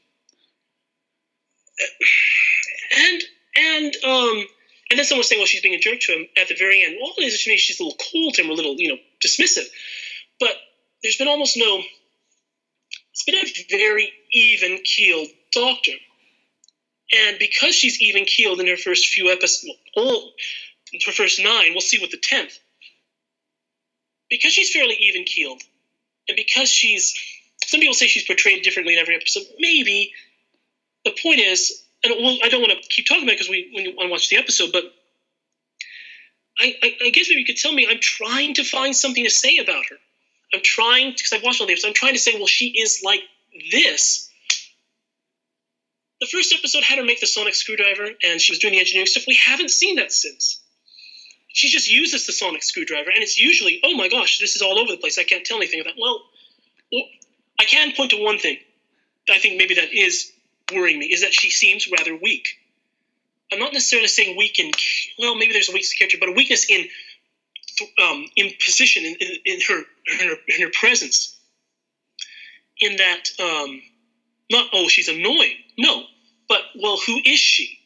And 2.93 3.23
and 3.55 3.97
um 4.05 4.47
and 4.91 4.99
then 4.99 5.07
someone 5.07 5.25
saying, 5.25 5.39
"Well, 5.39 5.47
she's 5.47 5.63
being 5.63 5.77
a 5.77 5.79
jerk 5.79 6.01
to 6.01 6.13
him." 6.13 6.29
At 6.37 6.49
the 6.49 6.57
very 6.57 6.83
end, 6.83 6.97
all 7.01 7.15
it 7.19 7.23
is 7.23 7.35
is 7.35 7.47
maybe 7.47 7.59
she's 7.59 7.79
a 7.79 7.85
little 7.85 7.99
cold 7.99 8.35
to 8.35 8.43
him, 8.43 8.51
a 8.51 8.53
little 8.53 8.75
you 8.77 8.89
know 8.89 8.99
dismissive. 9.25 9.69
But 10.41 10.57
there's 11.03 11.17
been 11.17 11.29
almost 11.29 11.57
no. 11.57 11.83
It's 13.13 13.23
been 13.25 13.37
a 13.37 13.77
very 13.77 14.13
even 14.33 14.79
keeled 14.85 15.29
doctor. 15.53 15.93
And 17.13 17.39
because 17.39 17.75
she's 17.75 18.01
even 18.01 18.25
keeled 18.25 18.61
in 18.61 18.69
her 18.69 18.77
first 18.77 19.07
few 19.07 19.31
episodes, 19.31 19.77
all 19.97 20.33
her 21.07 21.13
first 21.13 21.43
nine, 21.43 21.73
we'll 21.73 21.81
see 21.81 21.99
with 21.99 22.11
the 22.11 22.21
tenth. 22.23 22.59
Because 24.29 24.53
she's 24.53 24.71
fairly 24.71 24.95
even 25.01 25.25
keeled, 25.25 25.61
and 26.29 26.37
because 26.37 26.69
she's, 26.69 27.15
some 27.65 27.81
people 27.81 27.95
say 27.95 28.07
she's 28.07 28.27
portrayed 28.27 28.63
differently 28.63 28.95
in 28.95 29.01
every 29.01 29.17
episode. 29.17 29.43
Maybe. 29.59 30.13
The 31.05 31.17
point 31.21 31.41
is, 31.41 31.83
and 32.05 32.15
well, 32.23 32.39
I 32.45 32.49
don't 32.49 32.61
want 32.61 32.73
to 32.73 32.89
keep 32.89 33.07
talking 33.07 33.25
about 33.25 33.33
it 33.33 33.39
because 33.39 33.51
we 33.51 33.71
when 33.75 33.85
you 33.85 33.97
want 33.97 34.07
to 34.09 34.11
watch 34.11 34.29
the 34.29 34.37
episode, 34.37 34.71
but 34.73 34.85
I, 36.59 36.75
I, 36.83 36.97
I 37.07 37.11
guess 37.11 37.29
maybe 37.29 37.41
you 37.41 37.47
could 37.47 37.57
tell 37.57 37.73
me 37.73 37.87
I'm 37.89 38.01
trying 38.01 38.55
to 38.55 38.65
find 38.65 38.95
something 38.95 39.25
to 39.25 39.31
say 39.31 39.57
about 39.57 39.87
her. 39.87 39.97
I'm 40.53 40.61
trying 40.63 41.13
because 41.13 41.33
I've 41.33 41.43
watched 41.43 41.61
all 41.61 41.67
the 41.67 41.73
episodes. 41.73 41.89
I'm 41.89 41.95
trying 41.95 42.13
to 42.13 42.19
say, 42.19 42.35
well, 42.37 42.47
she 42.47 42.69
is 42.69 43.03
like 43.05 43.23
this. 43.71 44.30
The 46.21 46.27
first 46.27 46.53
episode 46.53 46.85
had 46.85 46.99
her 46.99 47.05
make 47.05 47.21
the 47.21 47.27
sonic 47.27 47.55
screwdriver, 47.55 48.11
and 48.23 48.41
she 48.41 48.53
was 48.53 48.59
doing 48.59 48.73
the 48.75 48.81
engineering 48.81 49.07
stuff. 49.07 49.25
We 49.27 49.37
haven't 49.37 49.71
seen 49.71 49.97
that 49.97 50.13
since. 50.13 50.61
She 51.49 51.69
just 51.69 51.91
uses 51.91 52.27
the 52.27 52.33
sonic 52.33 52.63
screwdriver, 52.63 53.11
and 53.11 53.23
it's 53.23 53.39
usually, 53.39 53.81
oh 53.83 53.97
my 53.97 54.09
gosh, 54.09 54.39
this 54.39 54.55
is 54.55 54.63
all 54.63 54.79
over 54.79 54.93
the 54.93 54.99
place. 54.99 55.19
I 55.19 55.25
can't 55.25 55.45
tell 55.45 55.57
anything 55.57 55.81
about. 55.81 55.95
Well, 55.99 56.23
well 56.93 57.05
I 57.59 57.65
can 57.65 57.93
point 57.97 58.11
to 58.13 58.23
one 58.23 58.39
thing. 58.39 58.59
that 59.27 59.35
I 59.35 59.39
think 59.39 59.59
maybe 59.59 59.75
that 59.75 59.93
is 59.93 60.33
worrying 60.73 60.99
me 60.99 61.07
is 61.07 61.23
that 61.23 61.33
she 61.33 61.51
seems 61.51 61.91
rather 61.91 62.15
weak. 62.15 62.47
I'm 63.53 63.59
not 63.59 63.73
necessarily 63.73 64.09
saying 64.09 64.37
weak 64.37 64.59
in 64.61 64.71
well, 65.19 65.35
maybe 65.35 65.53
there's 65.53 65.69
a 65.69 65.73
weakness 65.73 65.95
character, 65.95 66.19
but 66.21 66.29
a 66.29 66.33
weakness 66.33 66.71
in 66.71 66.87
um, 68.01 68.27
in 68.37 68.53
position 68.65 69.05
in, 69.05 69.17
in, 69.21 69.37
in, 69.45 69.61
her, 69.69 69.83
in 70.13 70.29
her 70.29 70.35
in 70.49 70.63
her 70.63 70.71
presence. 70.73 71.37
In 72.81 72.97
that, 72.97 73.29
um, 73.41 73.83
not 74.51 74.69
oh 74.73 74.89
she's 74.89 75.09
annoying, 75.09 75.57
no, 75.79 76.05
but 76.51 76.63
well, 76.75 76.99
who 77.07 77.19
is 77.25 77.39
she? 77.39 77.79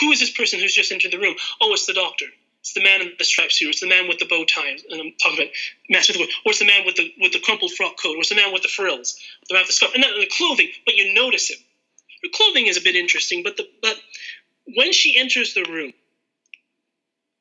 Who 0.00 0.10
is 0.10 0.20
this 0.20 0.32
person 0.32 0.58
who's 0.58 0.74
just 0.74 0.92
entered 0.92 1.12
the 1.12 1.18
room? 1.18 1.36
Oh, 1.62 1.72
it's 1.72 1.86
the 1.86 1.94
doctor. 1.94 2.26
It's 2.60 2.74
the 2.74 2.82
man 2.82 3.00
in 3.00 3.12
the 3.18 3.24
striped 3.24 3.52
suit, 3.52 3.70
it's 3.70 3.80
the 3.80 3.88
man 3.88 4.06
with 4.06 4.18
the 4.18 4.26
bow 4.26 4.44
tie, 4.44 4.76
and 4.90 5.00
I'm 5.00 5.12
talking 5.22 5.38
about 5.38 5.52
Master 5.88 6.12
of 6.12 6.18
the 6.18 6.24
or 6.44 6.50
it's 6.50 6.58
the 6.58 6.66
man 6.66 6.84
with 6.84 6.96
the 6.96 7.14
with 7.18 7.32
the 7.32 7.40
crumpled 7.40 7.72
frock 7.72 7.96
coat, 7.96 8.16
or 8.16 8.20
it's 8.20 8.28
the 8.28 8.34
man 8.34 8.52
with 8.52 8.62
the 8.62 8.68
frills, 8.68 9.16
the 9.48 9.54
man 9.54 9.62
with 9.62 9.68
the 9.68 9.72
scarf, 9.72 9.92
and 9.94 10.02
not 10.02 10.10
the 10.18 10.28
clothing, 10.36 10.68
but 10.84 10.96
you 10.96 11.14
notice 11.14 11.48
him. 11.48 11.56
Her 12.22 12.28
clothing 12.34 12.66
is 12.66 12.76
a 12.76 12.82
bit 12.82 12.96
interesting, 12.96 13.42
but 13.42 13.56
the 13.56 13.66
but 13.80 13.96
when 14.76 14.92
she 14.92 15.16
enters 15.16 15.54
the 15.54 15.64
room, 15.64 15.92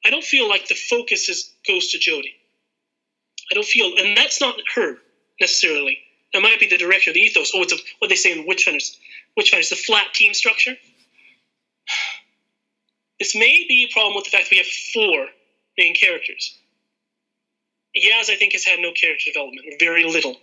I 0.06 0.10
don't 0.10 0.24
feel 0.24 0.48
like 0.48 0.68
the 0.70 0.76
focus 0.76 1.28
is 1.28 1.52
goes 1.68 1.92
to 1.92 1.98
Jodie. 1.98 2.36
I 3.52 3.56
don't 3.56 3.66
feel, 3.66 3.98
and 3.98 4.16
that's 4.16 4.40
not 4.40 4.56
her 4.76 5.00
necessarily. 5.42 5.98
That 6.34 6.42
might 6.42 6.60
be 6.60 6.68
the 6.68 6.78
director, 6.78 7.12
the 7.12 7.20
ethos. 7.20 7.52
Oh, 7.56 7.64
it's 7.64 7.74
a, 7.74 7.78
what 8.00 8.10
they 8.10 8.16
say 8.16 8.32
in 8.32 8.46
Witchfinders. 8.46 8.96
Witchfinders, 9.38 9.70
the 9.70 9.76
flat 9.76 10.14
team 10.14 10.34
structure. 10.34 10.76
This 13.20 13.36
may 13.36 13.66
be 13.68 13.88
a 13.90 13.94
problem 13.94 14.16
with 14.16 14.26
the 14.26 14.32
fact 14.32 14.46
that 14.46 14.52
we 14.52 14.58
have 14.58 14.68
four 14.68 15.28
main 15.78 15.96
characters. 15.96 16.58
Yaz, 17.98 18.30
I 18.30 18.36
think, 18.36 18.54
has 18.54 18.64
had 18.64 18.80
no 18.80 18.92
character 18.92 19.32
development, 19.32 19.68
or 19.68 19.74
very 19.80 20.04
little. 20.04 20.38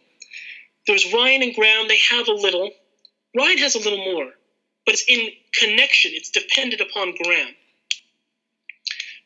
There's 0.87 1.13
Ryan 1.13 1.43
and 1.43 1.55
Graham, 1.55 1.89
they 1.89 1.99
have 2.11 2.29
a 2.29 2.33
little. 2.33 2.71
Ryan 3.37 3.59
has 3.59 3.75
a 3.75 3.79
little 3.79 3.99
more, 3.99 4.31
but 4.85 4.95
it's 4.95 5.05
in 5.09 5.29
connection, 5.55 6.13
it's 6.15 6.31
dependent 6.31 6.81
upon 6.81 7.15
Graham. 7.23 7.55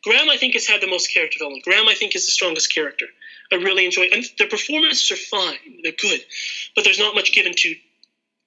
Graham, 0.03 0.31
I 0.31 0.37
think, 0.37 0.55
has 0.55 0.67
had 0.67 0.81
the 0.81 0.87
most 0.87 1.13
character 1.13 1.39
development. 1.39 1.65
Graham, 1.65 1.89
I 1.89 1.95
think, 1.95 2.17
is 2.17 2.27
the 2.27 2.33
strongest 2.33 2.73
character. 2.75 3.07
I 3.53 3.57
really 3.57 3.85
enjoy 3.85 4.09
and 4.13 4.25
their 4.39 4.49
performances 4.49 5.11
are 5.11 5.17
fine. 5.17 5.81
They're 5.83 5.93
good. 5.93 6.21
But 6.75 6.85
there's 6.85 6.99
not 6.99 7.15
much 7.15 7.33
given 7.33 7.53
to 7.57 7.75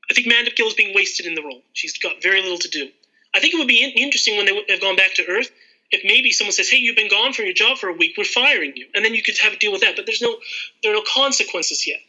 I 0.10 0.14
think 0.14 0.28
Mandip 0.28 0.56
Gill 0.56 0.68
is 0.68 0.74
being 0.74 0.94
wasted 0.94 1.26
in 1.26 1.36
the 1.36 1.44
role. 1.44 1.62
She's 1.74 1.98
got 1.98 2.22
very 2.22 2.42
little 2.42 2.58
to 2.60 2.70
do. 2.70 2.90
I 3.34 3.40
think 3.40 3.54
it 3.54 3.58
would 3.58 3.68
be 3.68 3.84
in- 3.84 3.92
interesting 3.92 4.38
when 4.38 4.46
they 4.46 4.64
have 4.70 4.82
gone 4.82 4.96
back 4.96 5.16
to 5.16 5.26
Earth 5.26 5.50
if 5.92 6.04
maybe 6.04 6.32
someone 6.32 6.52
says, 6.52 6.70
"Hey, 6.70 6.78
you've 6.78 6.96
been 6.96 7.10
gone 7.10 7.34
from 7.34 7.46
your 7.46 7.54
job 7.54 7.78
for 7.78 7.88
a 7.88 7.94
week. 7.94 8.14
We're 8.18 8.26
firing 8.26 8.74
you," 8.76 8.88
and 8.94 9.04
then 9.04 9.14
you 9.16 9.24
could 9.24 9.38
have 9.38 9.54
a 9.54 9.58
deal 9.58 9.72
with 9.72 9.82
that. 9.82 9.96
But 9.96 10.06
there's 10.06 10.22
no 10.22 10.40
there 10.82 10.92
are 10.92 10.96
no 10.96 11.04
consequences 11.04 11.88
yet. 11.88 12.02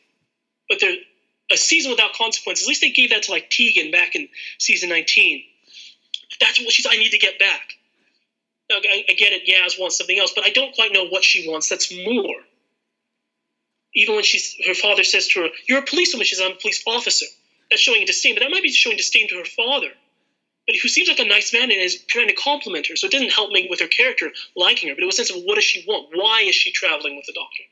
But 0.69 0.81
there 0.81 0.97
a 1.51 1.57
season 1.57 1.91
without 1.91 2.15
consequences. 2.15 2.67
At 2.67 2.69
least 2.69 2.81
they 2.81 2.91
gave 2.91 3.11
that 3.11 3.25
to 3.25 3.31
like 3.31 3.51
Tegan 3.51 3.91
back 3.91 4.15
in 4.15 4.29
season 4.59 4.89
19. 4.89 5.45
That's 6.41 6.59
what 6.61 6.73
she's. 6.73 6.87
I 6.87 6.97
need 6.97 7.11
to 7.11 7.19
get 7.19 7.39
back. 7.39 7.63
I, 8.71 9.05
I 9.09 9.13
get 9.13 9.33
it. 9.33 9.47
Yaz 9.47 9.79
wants 9.79 9.99
something 9.99 10.19
else, 10.19 10.33
but 10.35 10.45
I 10.45 10.51
don't 10.51 10.75
quite 10.75 10.93
know 10.93 11.07
what 11.07 11.25
she 11.25 11.49
wants. 11.49 11.69
That's 11.69 11.93
more. 11.93 12.37
Even 13.95 14.17
when 14.17 14.25
she's 14.25 14.57
her 14.67 14.75
father 14.75 15.05
says 15.05 15.29
to 15.29 15.43
her, 15.43 15.49
"You're 15.69 15.81
a 15.81 15.85
policewoman," 15.85 16.27
she's 16.27 16.41
I'm 16.41 16.53
a 16.53 16.57
police 16.57 16.83
officer. 16.87 17.27
That's 17.71 17.83
showing 17.83 18.03
a 18.03 18.07
disdain, 18.07 18.35
but 18.35 18.41
that 18.41 18.51
might 18.51 18.63
be 18.63 18.71
showing 18.71 18.97
disdain 18.97 19.29
to 19.29 19.37
her 19.39 19.45
father 19.45 19.91
but 20.67 20.77
who 20.77 20.89
seems 20.89 21.09
like 21.09 21.19
a 21.19 21.25
nice 21.25 21.53
man 21.53 21.71
and 21.71 21.81
is 21.81 22.03
trying 22.05 22.29
to 22.29 22.35
compliment 22.35 22.87
her. 22.87 22.97
So 22.97 23.07
it 23.07 23.11
didn't 23.11 23.33
help 23.33 23.51
me 23.51 23.67
with 23.69 23.81
her 23.81 23.87
character 23.87 24.33
liking 24.57 24.89
her, 24.89 24.95
but 24.95 25.03
it 25.03 25.07
was 25.07 25.19
a 25.19 25.25
sense 25.25 25.39
of 25.39 25.45
what 25.45 25.57
does 25.57 25.65
she 25.65 25.85
want? 25.87 26.09
Why 26.15 26.43
is 26.43 26.55
she 26.55 26.73
traveling 26.73 27.17
with 27.17 27.27
the 27.27 27.33
doctor? 27.35 27.65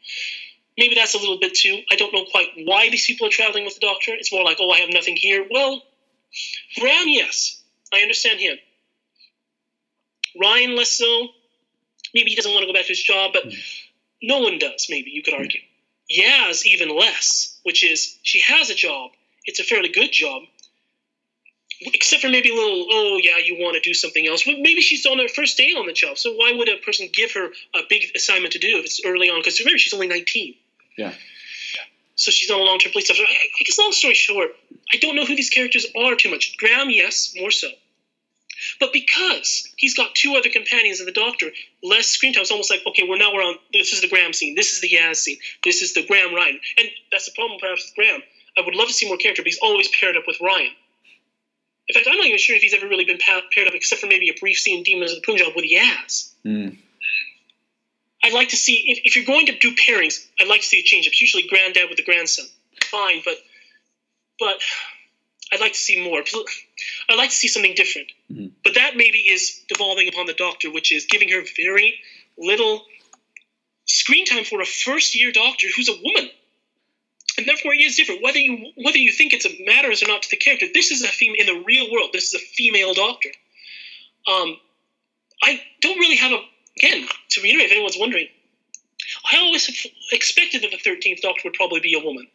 Maybe 0.76 0.95
that's 0.95 1.14
a 1.14 1.18
little 1.18 1.38
bit 1.38 1.55
too. 1.55 1.80
I 1.90 1.97
don't 1.97 2.12
know 2.12 2.24
quite 2.30 2.49
why 2.64 2.90
these 2.90 3.07
people 3.07 3.26
are 3.26 3.30
traveling 3.30 3.64
with 3.64 3.74
the 3.74 3.80
doctor. 3.86 4.12
It's 4.14 4.32
more 4.32 4.45
like, 4.45 4.59
oh, 4.61 4.70
I 4.70 4.78
have 4.78 4.90
nothing 4.90 5.16
here. 5.16 5.47
Well, 5.51 5.82
Graham, 6.78 7.09
yes, 7.09 7.62
I 7.93 8.01
understand 8.01 8.40
him. 8.40 8.57
Ryan, 10.40 10.76
less 10.76 10.90
so. 10.90 11.28
Maybe 12.14 12.30
he 12.30 12.36
doesn't 12.36 12.52
want 12.52 12.62
to 12.62 12.66
go 12.66 12.72
back 12.72 12.86
to 12.86 12.88
his 12.88 13.02
job, 13.02 13.32
but 13.32 13.44
hmm. 13.44 13.50
no 14.22 14.40
one 14.40 14.58
does. 14.58 14.86
Maybe 14.90 15.10
you 15.10 15.22
could 15.22 15.34
hmm. 15.34 15.42
argue. 15.42 15.60
Yaz, 16.10 16.66
even 16.66 16.96
less, 16.96 17.58
which 17.62 17.84
is 17.84 18.18
she 18.22 18.40
has 18.40 18.70
a 18.70 18.74
job. 18.74 19.12
It's 19.44 19.60
a 19.60 19.64
fairly 19.64 19.88
good 19.88 20.12
job, 20.12 20.42
except 21.80 22.22
for 22.22 22.28
maybe 22.28 22.50
a 22.50 22.54
little, 22.54 22.86
oh 22.90 23.18
yeah, 23.22 23.38
you 23.38 23.56
want 23.58 23.74
to 23.74 23.80
do 23.80 23.94
something 23.94 24.26
else. 24.26 24.46
Well, 24.46 24.56
maybe 24.58 24.82
she's 24.82 25.06
on 25.06 25.18
her 25.18 25.28
first 25.28 25.56
day 25.56 25.72
on 25.76 25.86
the 25.86 25.92
job, 25.92 26.18
so 26.18 26.32
why 26.32 26.52
would 26.52 26.68
a 26.68 26.76
person 26.76 27.08
give 27.12 27.32
her 27.32 27.46
a 27.74 27.80
big 27.88 28.04
assignment 28.14 28.52
to 28.52 28.58
do 28.58 28.78
if 28.78 28.84
it's 28.84 29.00
early 29.04 29.30
on? 29.30 29.40
Because 29.40 29.58
remember, 29.60 29.78
she's 29.78 29.94
only 29.94 30.06
19. 30.06 30.54
Yeah. 30.96 31.12
So 32.14 32.30
she's 32.30 32.50
on 32.50 32.60
a 32.60 32.62
long-term 32.62 32.92
police 32.92 33.10
officer. 33.10 33.24
I 33.24 33.64
guess 33.64 33.78
long 33.78 33.92
story 33.92 34.14
short, 34.14 34.50
I 34.92 34.98
don't 34.98 35.16
know 35.16 35.24
who 35.24 35.34
these 35.34 35.50
characters 35.50 35.86
are 35.96 36.14
too 36.14 36.30
much. 36.30 36.56
Graham, 36.58 36.90
yes, 36.90 37.34
more 37.36 37.50
so. 37.50 37.68
But 38.82 38.92
because 38.92 39.68
he's 39.76 39.94
got 39.94 40.12
two 40.16 40.34
other 40.34 40.48
companions 40.48 40.98
and 40.98 41.06
the 41.06 41.12
doctor, 41.12 41.52
less 41.84 42.08
screen 42.08 42.32
time. 42.32 42.42
It's 42.42 42.50
almost 42.50 42.68
like, 42.68 42.80
okay, 42.84 43.04
we're 43.08 43.16
now 43.16 43.32
we're 43.32 43.40
on. 43.40 43.54
This 43.72 43.92
is 43.92 44.00
the 44.00 44.08
Graham 44.08 44.32
scene. 44.32 44.56
This 44.56 44.72
is 44.72 44.80
the 44.80 44.88
Yaz 44.88 45.18
scene. 45.18 45.38
This 45.62 45.82
is 45.82 45.94
the 45.94 46.04
Graham 46.04 46.34
Ryan. 46.34 46.58
And 46.78 46.88
that's 47.12 47.26
the 47.26 47.32
problem 47.36 47.60
perhaps 47.60 47.84
with 47.84 47.94
Graham. 47.94 48.22
I 48.58 48.62
would 48.62 48.74
love 48.74 48.88
to 48.88 48.92
see 48.92 49.06
more 49.06 49.16
character, 49.18 49.42
but 49.42 49.46
he's 49.46 49.60
always 49.62 49.88
paired 50.00 50.16
up 50.16 50.24
with 50.26 50.36
Ryan. 50.40 50.72
In 51.86 51.94
fact, 51.94 52.08
I'm 52.10 52.16
not 52.16 52.26
even 52.26 52.40
sure 52.40 52.56
if 52.56 52.62
he's 52.62 52.74
ever 52.74 52.88
really 52.88 53.04
been 53.04 53.18
pa- 53.18 53.42
paired 53.54 53.68
up, 53.68 53.74
except 53.74 54.00
for 54.00 54.08
maybe 54.08 54.30
a 54.30 54.34
brief 54.40 54.58
scene 54.58 54.78
in 54.78 54.82
Demons 54.82 55.12
of 55.12 55.18
the 55.18 55.26
Punjab 55.26 55.54
with 55.54 55.64
Yaz. 55.64 56.32
Mm. 56.44 56.76
I'd 58.24 58.32
like 58.32 58.48
to 58.48 58.56
see 58.56 58.82
if, 58.88 58.98
if 59.04 59.14
you're 59.14 59.24
going 59.24 59.46
to 59.46 59.56
do 59.58 59.76
pairings, 59.76 60.26
I'd 60.40 60.48
like 60.48 60.62
to 60.62 60.66
see 60.66 60.80
a 60.80 60.82
change 60.82 61.06
up. 61.06 61.12
It's 61.12 61.20
usually 61.20 61.46
granddad 61.46 61.88
with 61.88 61.98
the 61.98 62.04
grandson. 62.04 62.46
Fine, 62.82 63.22
but 63.24 63.36
but 64.40 64.56
I'd 65.53 65.61
like 65.61 65.74
to 65.74 65.78
see 65.78 66.03
more. 66.03 66.22
I'd 67.09 67.16
like 67.16 67.30
to 67.30 67.36
see 67.36 67.48
something 67.48 67.74
different. 67.74 68.11
Mhm. 68.32 68.53
But 68.64 68.74
that 68.74 68.96
maybe 68.96 69.18
is 69.18 69.61
devolving 69.68 70.09
upon 70.09 70.26
the 70.26 70.32
doctor, 70.32 70.70
which 70.70 70.90
is 70.90 71.05
giving 71.05 71.28
her 71.28 71.42
very 71.57 72.00
little 72.38 72.86
screen 73.84 74.24
time 74.24 74.44
for 74.44 74.61
a 74.61 74.66
first 74.66 75.14
year 75.14 75.30
doctor 75.32 75.68
who's 75.68 75.88
a 75.88 75.94
woman. 75.94 76.30
And 77.36 77.46
therefore, 77.46 77.74
it 77.74 77.80
is 77.80 77.96
different. 77.96 78.22
Whether 78.22 78.38
you 78.38 78.72
whether 78.76 78.98
you 78.98 79.12
think 79.12 79.32
it's 79.32 79.46
a 79.46 79.64
matters 79.64 80.03
or 80.03 80.09
not 80.09 80.22
to 80.22 80.30
the 80.30 80.36
character, 80.36 80.66
this 80.72 80.90
is 80.90 81.03
a 81.03 81.09
female 81.09 81.40
in 81.40 81.46
the 81.46 81.64
real 81.64 81.90
world. 81.90 82.11
This 82.12 82.32
is 82.32 82.34
a 82.34 82.38
female 82.38 82.94
doctor. 82.94 83.30
Um, 84.26 84.61
I 85.42 85.62
don't 85.80 85.98
really 85.98 86.16
have 86.16 86.32
a 86.32 86.40
again 86.78 87.09
to 87.30 87.40
reiterate 87.42 87.66
if 87.66 87.72
anyone's 87.72 87.98
wondering. 87.98 88.28
I 89.30 89.38
always 89.38 89.68
expected 90.12 90.62
that 90.62 90.70
the 90.70 90.78
thirteenth 90.78 91.20
Doctor 91.22 91.42
would 91.44 91.55
probably 91.55 91.80
be 91.80 91.94
a 91.94 92.05
woman, 92.05 92.28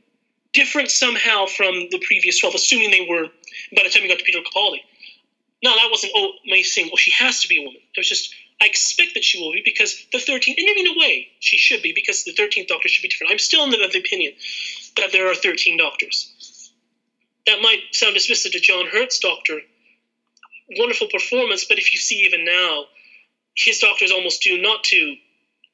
different 0.62 0.89
somehow 1.03 1.45
from 1.58 1.74
the 1.93 1.99
previous 2.10 2.39
twelve, 2.39 2.55
assuming 2.55 2.89
they 2.91 3.05
were 3.14 3.26
by 3.76 3.84
the 3.84 3.89
time 3.91 4.03
we 4.03 4.10
got 4.14 4.20
to 4.24 4.28
Peter 4.30 4.43
Capaldi. 4.47 4.82
No, 5.66 5.72
that 5.80 5.89
wasn't 5.93 6.14
oh 6.20 6.30
me 6.45 6.64
saying 6.64 6.89
oh 6.93 6.97
she 7.05 7.12
has 7.24 7.36
to 7.41 7.47
be 7.47 7.58
a 7.62 7.64
woman. 7.68 7.82
It 7.95 7.99
was 8.01 8.10
just 8.10 8.26
I 8.62 8.66
expect 8.66 9.14
that 9.14 9.24
she 9.24 9.39
will 9.39 9.53
be 9.58 9.62
because 9.72 9.91
the 10.12 10.22
thirteenth, 10.28 10.58
and 10.60 10.66
maybe 10.70 10.82
in 10.86 10.93
a 10.95 10.99
way 10.99 11.14
she 11.39 11.58
should 11.66 11.82
be 11.88 11.93
because 11.93 12.24
the 12.24 12.36
thirteenth 12.39 12.68
Doctor 12.74 12.89
should 12.89 13.05
be 13.08 13.12
different. 13.12 13.32
I'm 13.32 13.43
still 13.49 13.64
in 13.66 13.70
the, 13.70 13.80
of 13.86 13.91
the 13.93 13.99
opinion 14.05 14.34
that 14.97 15.12
there 15.14 15.30
are 15.30 15.36
thirteen 15.36 15.78
Doctors. 15.78 16.72
That 17.45 17.62
might 17.62 17.82
sound 17.91 18.16
dismissive 18.16 18.51
to 18.51 18.60
John 18.60 18.88
Hurt's 18.91 19.20
Doctor. 19.20 19.58
Wonderful 20.82 21.08
performance, 21.08 21.64
but 21.70 21.78
if 21.78 21.93
you 21.93 21.99
see 21.99 22.18
even 22.28 22.43
now, 22.43 22.74
his 23.55 23.80
Doctor 23.80 24.03
is 24.03 24.12
almost 24.12 24.41
due 24.41 24.58
not 24.62 24.84
to 24.91 24.99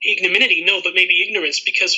ignominy, 0.04 0.64
no, 0.64 0.82
but 0.84 0.94
maybe 0.94 1.24
ignorance, 1.28 1.60
because 1.72 1.94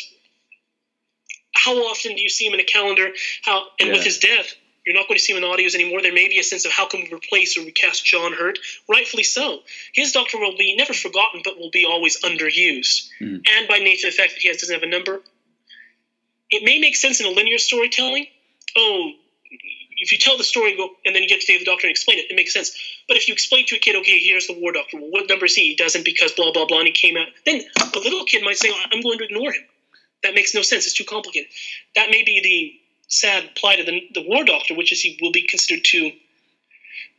how 1.55 1.75
often 1.89 2.15
do 2.15 2.21
you 2.21 2.29
see 2.29 2.45
him 2.45 2.53
in 2.53 2.59
a 2.59 2.63
calendar? 2.63 3.09
How 3.43 3.67
and 3.79 3.91
with 3.91 4.03
his 4.03 4.19
death, 4.19 4.53
you're 4.85 4.95
not 4.95 5.07
going 5.07 5.17
to 5.17 5.23
see 5.23 5.33
him 5.33 5.43
in 5.43 5.49
audios 5.49 5.73
anymore. 5.73 6.01
There 6.01 6.13
may 6.13 6.27
be 6.27 6.37
a 6.37 6.43
sense 6.43 6.65
of 6.65 6.71
how 6.71 6.87
can 6.87 7.01
we 7.01 7.11
replace 7.11 7.57
or 7.57 7.65
recast 7.65 8.05
John 8.05 8.33
Hurt? 8.33 8.59
Rightfully 8.87 9.23
so. 9.23 9.61
His 9.93 10.11
Doctor 10.11 10.37
will 10.37 10.57
be 10.57 10.75
never 10.75 10.93
forgotten, 10.93 11.41
but 11.43 11.57
will 11.57 11.71
be 11.71 11.85
always 11.85 12.21
underused. 12.21 13.09
Mhm. 13.19 13.41
And 13.49 13.67
by 13.67 13.79
nature 13.79 14.11
the 14.11 14.15
fact 14.15 14.33
that 14.33 14.41
he 14.41 14.49
has, 14.49 14.57
doesn't 14.57 14.75
have 14.75 14.83
a 14.83 14.87
number, 14.87 15.23
it 16.51 16.63
may 16.63 16.77
make 16.77 16.95
sense 16.95 17.19
in 17.19 17.25
a 17.25 17.29
linear 17.29 17.57
storytelling. 17.57 18.27
Oh, 18.75 19.13
if 19.97 20.11
you 20.11 20.17
tell 20.17 20.37
the 20.37 20.43
story 20.43 20.75
go, 20.75 20.95
and 21.05 21.15
then 21.15 21.23
you 21.23 21.29
get 21.29 21.41
to 21.41 21.57
the 21.57 21.65
Doctor 21.65 21.87
and 21.87 21.91
explain 21.91 22.19
it, 22.19 22.29
it 22.29 22.35
makes 22.35 22.53
sense. 22.53 22.77
But 23.07 23.17
if 23.17 23.27
you 23.27 23.33
explain 23.33 23.65
to 23.67 23.75
a 23.77 23.79
kid, 23.79 23.95
okay, 23.95 24.19
here's 24.19 24.45
the 24.45 24.53
War 24.53 24.71
Doctor. 24.71 24.97
Well, 24.97 25.09
what 25.09 25.29
number 25.29 25.45
is 25.45 25.55
he? 25.55 25.69
He 25.69 25.75
doesn't 25.75 26.05
because 26.05 26.33
blah 26.33 26.51
blah 26.51 26.65
blah, 26.65 26.79
and 26.79 26.87
he 26.87 26.93
came 26.93 27.17
out. 27.17 27.27
Then 27.45 27.63
a 27.79 27.99
little 27.99 28.25
kid 28.25 28.43
might 28.43 28.57
say, 28.57 28.71
I'm 28.91 29.01
going 29.01 29.17
to 29.19 29.23
ignore 29.23 29.51
him. 29.51 29.65
That 30.23 30.33
makes 30.33 30.55
no 30.55 30.61
sense. 30.61 30.85
It's 30.85 30.95
too 30.95 31.03
complicated. 31.03 31.49
That 31.95 32.09
may 32.09 32.23
be 32.23 32.41
the 32.41 32.81
sad 33.07 33.55
plight 33.55 33.79
of 33.79 33.85
the, 33.85 34.01
the 34.13 34.23
War 34.27 34.43
Doctor, 34.43 34.75
which 34.75 34.91
is 34.91 35.01
he 35.01 35.17
will 35.21 35.31
be 35.31 35.43
considered 35.47 35.83
too. 35.83 36.11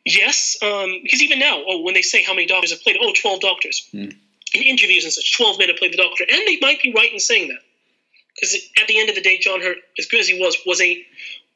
Yes, 0.04 0.56
um, 0.62 1.00
because 1.02 1.22
even 1.22 1.38
now, 1.38 1.62
oh, 1.66 1.82
when 1.82 1.94
they 1.94 2.02
say 2.02 2.22
how 2.22 2.32
many 2.32 2.46
doctors 2.46 2.70
have 2.70 2.80
played, 2.82 2.96
oh, 3.00 3.12
12 3.12 3.40
doctors. 3.40 3.88
Hmm. 3.90 4.10
In 4.54 4.62
interviews 4.62 5.04
and 5.04 5.12
such, 5.12 5.36
12 5.36 5.58
men 5.58 5.68
have 5.68 5.76
played 5.76 5.92
the 5.92 5.96
Doctor. 5.96 6.24
And 6.28 6.40
they 6.46 6.58
might 6.60 6.80
be 6.80 6.92
right 6.92 7.12
in 7.12 7.18
saying 7.18 7.48
that. 7.48 7.58
Because 8.34 8.54
at 8.80 8.86
the 8.86 8.98
end 8.98 9.08
of 9.08 9.14
the 9.14 9.20
day, 9.20 9.38
John 9.38 9.60
Hurt, 9.60 9.78
as 9.98 10.06
good 10.06 10.20
as 10.20 10.28
he 10.28 10.38
was, 10.38 10.56
was 10.64 10.80
a 10.80 11.04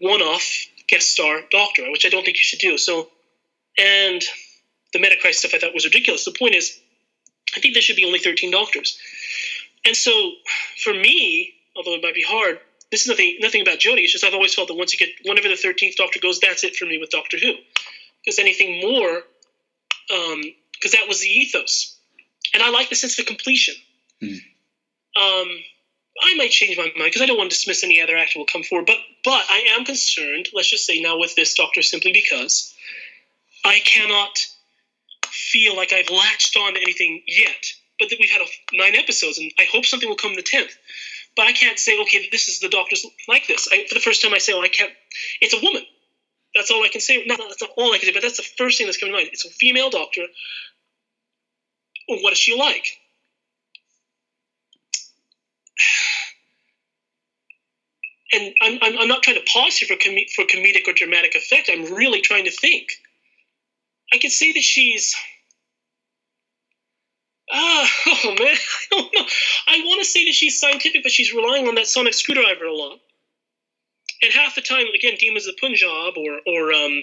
one 0.01 0.21
off 0.21 0.67
guest 0.89 1.13
star 1.13 1.43
Doctor, 1.51 1.91
which 1.91 2.05
I 2.05 2.09
don't 2.09 2.25
think 2.25 2.37
you 2.37 2.43
should 2.43 2.59
do. 2.59 2.77
So, 2.77 3.09
and 3.79 4.23
the 4.93 4.99
Metacrisis 4.99 5.35
stuff 5.35 5.53
I 5.55 5.59
thought 5.59 5.75
was 5.75 5.85
ridiculous. 5.85 6.25
The 6.25 6.35
point 6.37 6.55
is, 6.55 6.79
I 7.57 7.61
think 7.61 7.75
there 7.75 7.83
should 7.83 7.97
be 7.97 8.05
only 8.05 8.19
13 8.19 8.51
Doctors. 8.51 8.99
And 9.85 9.97
so, 9.97 10.33
for 10.83 10.93
me, 10.93 11.55
although 11.77 11.95
it 11.95 12.03
might 12.03 12.15
be 12.15 12.23
hard, 12.23 12.61
this 12.91 13.03
is 13.03 13.09
nothing 13.09 13.37
nothing 13.41 13.63
about 13.63 13.79
Jodie. 13.79 14.03
It's 14.03 14.13
just 14.13 14.25
I've 14.25 14.35
always 14.35 14.55
felt 14.55 14.69
that 14.69 14.75
once 14.75 14.93
you 14.93 14.99
get 14.99 15.15
whenever 15.25 15.49
the 15.49 15.57
thirteenth 15.57 15.97
Doctor 15.97 16.21
goes, 16.21 16.41
that's 16.41 16.65
it 16.65 16.77
for 16.77 16.85
me 16.85 16.99
with 16.99 17.11
Doctor 17.11 17.39
Who. 17.39 17.55
Because 18.25 18.39
anything 18.39 18.81
more, 18.81 19.23
because 20.09 20.93
that 20.93 21.09
was 21.09 21.21
the 21.21 21.29
ethos, 21.29 21.97
and 22.53 22.63
I 22.63 22.71
like 22.71 22.91
the 22.91 22.97
sense 22.97 23.19
of 23.19 23.27
completion. 23.27 23.75
Hmm. 24.21 24.37
Um, 25.17 25.49
I 26.23 26.35
might 26.37 26.51
change 26.51 26.77
my 26.77 26.85
mind 26.85 26.95
because 26.97 27.23
I 27.23 27.27
don't 27.27 27.39
want 27.39 27.51
to 27.51 27.57
dismiss 27.57 27.83
any 27.83 28.03
other 28.03 28.17
actor 28.17 28.35
who 28.35 28.41
will 28.41 28.47
come 28.47 28.63
forward, 28.63 28.87
but 28.87 28.99
but 29.25 29.45
I 29.49 29.77
am 29.79 29.85
concerned. 29.85 30.49
Let's 30.53 30.71
just 30.71 30.85
say 30.87 31.01
now 31.01 31.19
with 31.19 31.35
this 31.37 31.55
Doctor, 31.55 31.83
simply 31.83 32.13
because 32.13 32.75
I 33.65 33.79
cannot 33.79 34.39
feel 35.27 35.77
like 35.77 35.93
I've 35.93 36.11
latched 36.11 36.57
on 36.57 36.75
to 36.75 36.83
anything 36.83 37.23
yet 37.27 37.73
but 38.01 38.11
then 38.11 38.19
we've 38.21 38.31
had 38.31 38.43
nine 38.73 38.97
episodes, 38.97 39.39
and 39.39 39.53
I 39.59 39.67
hope 39.71 39.87
something 39.87 40.09
will 40.09 40.17
come 40.17 40.33
in 40.33 40.37
the 40.37 40.43
tenth. 40.43 40.73
But 41.37 41.47
I 41.47 41.53
can't 41.53 41.79
say, 41.79 42.01
okay, 42.03 42.29
this 42.33 42.49
is 42.49 42.61
the 42.61 42.69
doctor's 42.69 43.07
like 43.29 43.47
this. 43.47 43.69
I, 43.71 43.87
for 43.89 43.95
the 43.95 44.01
first 44.01 44.23
time, 44.23 44.35
I 44.35 44.39
say, 44.39 44.53
oh, 44.53 44.63
I 44.63 44.69
can't. 44.69 44.91
It's 45.41 45.55
a 45.55 45.61
woman. 45.63 45.83
That's 46.55 46.71
all 46.71 46.83
I 46.83 46.89
can 46.89 47.01
say. 47.01 47.23
Not 47.27 47.39
that's 47.39 47.61
not 47.61 47.71
all 47.77 47.93
I 47.93 47.99
can 47.99 48.07
say, 48.07 48.13
but 48.13 48.23
that's 48.23 48.39
the 48.39 48.49
first 48.59 48.79
thing 48.79 48.87
that's 48.87 48.97
coming 48.99 49.13
to 49.13 49.19
mind. 49.19 49.31
It's 49.33 49.45
a 49.45 49.51
female 49.51 49.91
doctor. 49.91 50.23
Well, 52.09 52.19
what 52.23 52.33
is 52.33 52.39
she 52.39 52.59
like? 52.59 52.87
And 58.33 58.55
I'm, 58.63 58.79
I'm, 58.81 58.97
I'm 58.97 59.09
not 59.09 59.25
trying 59.25 59.39
to 59.39 59.53
pause 59.53 59.77
here 59.79 59.89
for, 59.89 60.01
com- 60.01 60.15
for 60.37 60.45
comedic 60.45 60.87
or 60.87 60.93
dramatic 60.93 61.35
effect. 61.35 61.69
I'm 61.69 61.93
really 61.93 62.21
trying 62.21 62.45
to 62.45 62.53
think. 62.53 62.87
I 64.13 64.19
can 64.19 64.31
say 64.31 64.53
that 64.53 64.63
she's. 64.63 65.17
Ah, 67.53 67.89
oh 68.07 68.35
man, 68.39 68.39
I 68.57 68.57
don't 68.91 69.15
know. 69.15 69.27
I 69.69 69.81
want 69.85 70.01
to 70.01 70.05
say 70.05 70.25
that 70.25 70.35
she's 70.35 70.61
scientific, 70.61 71.03
but 71.03 71.13
she's 71.13 71.33
relying 71.33 71.67
on 71.69 71.75
that 71.77 71.87
sonic 71.87 72.15
screwdriver 72.15 72.65
a 72.65 72.75
lot. 72.75 72.99
And 74.23 74.33
half 74.33 74.55
the 74.55 74.61
time, 74.61 74.87
again, 74.95 75.15
Demons 75.19 75.47
of 75.47 75.57
Punjab 75.57 76.15
or 76.17 76.41
or 76.47 76.73
um, 76.73 77.03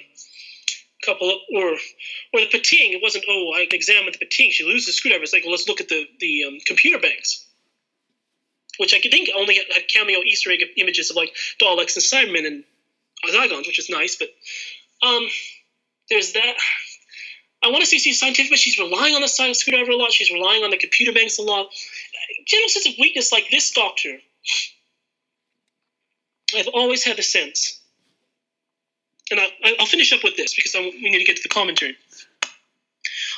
couple 1.06 1.30
of, 1.30 1.38
or 1.56 1.72
or 2.34 2.42
the 2.52 2.60
pting. 2.60 2.94
It 2.94 3.02
wasn't. 3.02 3.26
Oh, 3.30 3.54
I 3.56 3.68
examined 3.72 4.16
the 4.20 4.26
pting. 4.26 4.52
She 4.52 4.64
loses 4.64 4.88
the 4.88 4.94
screwdriver. 4.94 5.24
It's 5.24 5.34
like, 5.34 5.44
well, 5.44 5.52
let's 5.52 5.68
look 5.68 5.82
at 5.82 5.90
the 5.90 6.06
the 6.20 6.46
um, 6.46 6.58
computer 6.66 7.00
banks, 7.00 7.46
which 8.78 8.94
I 8.94 9.00
think 9.00 9.30
only 9.36 9.56
had, 9.56 9.66
had 9.74 9.88
cameo 9.88 10.20
Easter 10.20 10.52
egg 10.52 10.64
images 10.78 11.10
of 11.10 11.16
like 11.16 11.36
Daleks 11.60 11.96
and 11.96 12.04
Cybermen 12.04 12.46
and 12.46 12.64
Zygons, 13.30 13.68
which 13.68 13.80
is 13.80 13.90
nice. 13.90 14.16
But 14.16 14.30
um, 15.06 15.28
there's 16.10 16.34
that. 16.34 16.56
I 17.64 17.70
want 17.70 17.82
to 17.82 17.86
say 17.88 17.98
she's 17.98 18.20
scientific, 18.20 18.52
but 18.52 18.60
she's 18.60 18.78
relying 18.78 19.16
on 19.16 19.22
the 19.22 19.28
sonic 19.28 19.56
screwdriver 19.56 19.92
a 19.92 19.96
lot. 19.96 20.12
She's 20.12 20.32
relying 20.32 20.64
on 20.64 20.70
the 20.70 20.78
computer 20.78 21.12
banks 21.12 21.40
a 21.40 21.42
lot. 21.42 21.70
General 22.46 22.70
sense 22.70 22.88
of 22.88 22.94
weakness, 23.00 23.32
like 23.32 23.50
this 23.50 23.72
doctor. 23.72 24.18
I've 26.56 26.68
always 26.74 27.04
had 27.04 27.18
the 27.18 27.24
sense, 27.24 27.80
and 29.32 29.40
I, 29.40 29.76
I'll 29.80 29.86
finish 29.86 30.14
up 30.14 30.24
with 30.24 30.38
this 30.38 30.56
because 30.56 30.76
I, 30.76 30.80
we 30.80 31.10
need 31.10 31.20
to 31.20 31.26
get 31.26 31.36
to 31.38 31.44
the 31.44 31.50
commentary. 31.50 31.98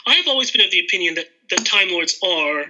I 0.06 0.14
have 0.16 0.28
always 0.28 0.52
been 0.52 0.62
of 0.62 0.72
the 0.72 0.80
opinion 0.80 1.16
that, 1.16 1.26
that 1.50 1.66
Time 1.66 1.90
Lords 1.90 2.20
are 2.24 2.62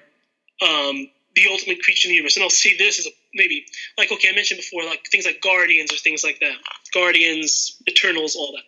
um, 0.61 1.09
the 1.35 1.47
ultimate 1.51 1.81
creature 1.83 2.07
in 2.07 2.11
the 2.11 2.15
universe, 2.15 2.37
and 2.37 2.43
I'll 2.43 2.49
see 2.49 2.75
this 2.77 2.99
as 2.99 3.07
a 3.07 3.09
maybe 3.33 3.65
like 3.97 4.11
okay, 4.11 4.29
I 4.29 4.35
mentioned 4.35 4.59
before, 4.59 4.83
like 4.83 5.05
things 5.11 5.25
like 5.25 5.41
Guardians 5.41 5.91
or 5.91 5.97
things 5.97 6.23
like 6.23 6.39
that, 6.39 6.55
Guardians, 6.93 7.81
Eternals, 7.87 8.35
all 8.35 8.53
that. 8.53 8.63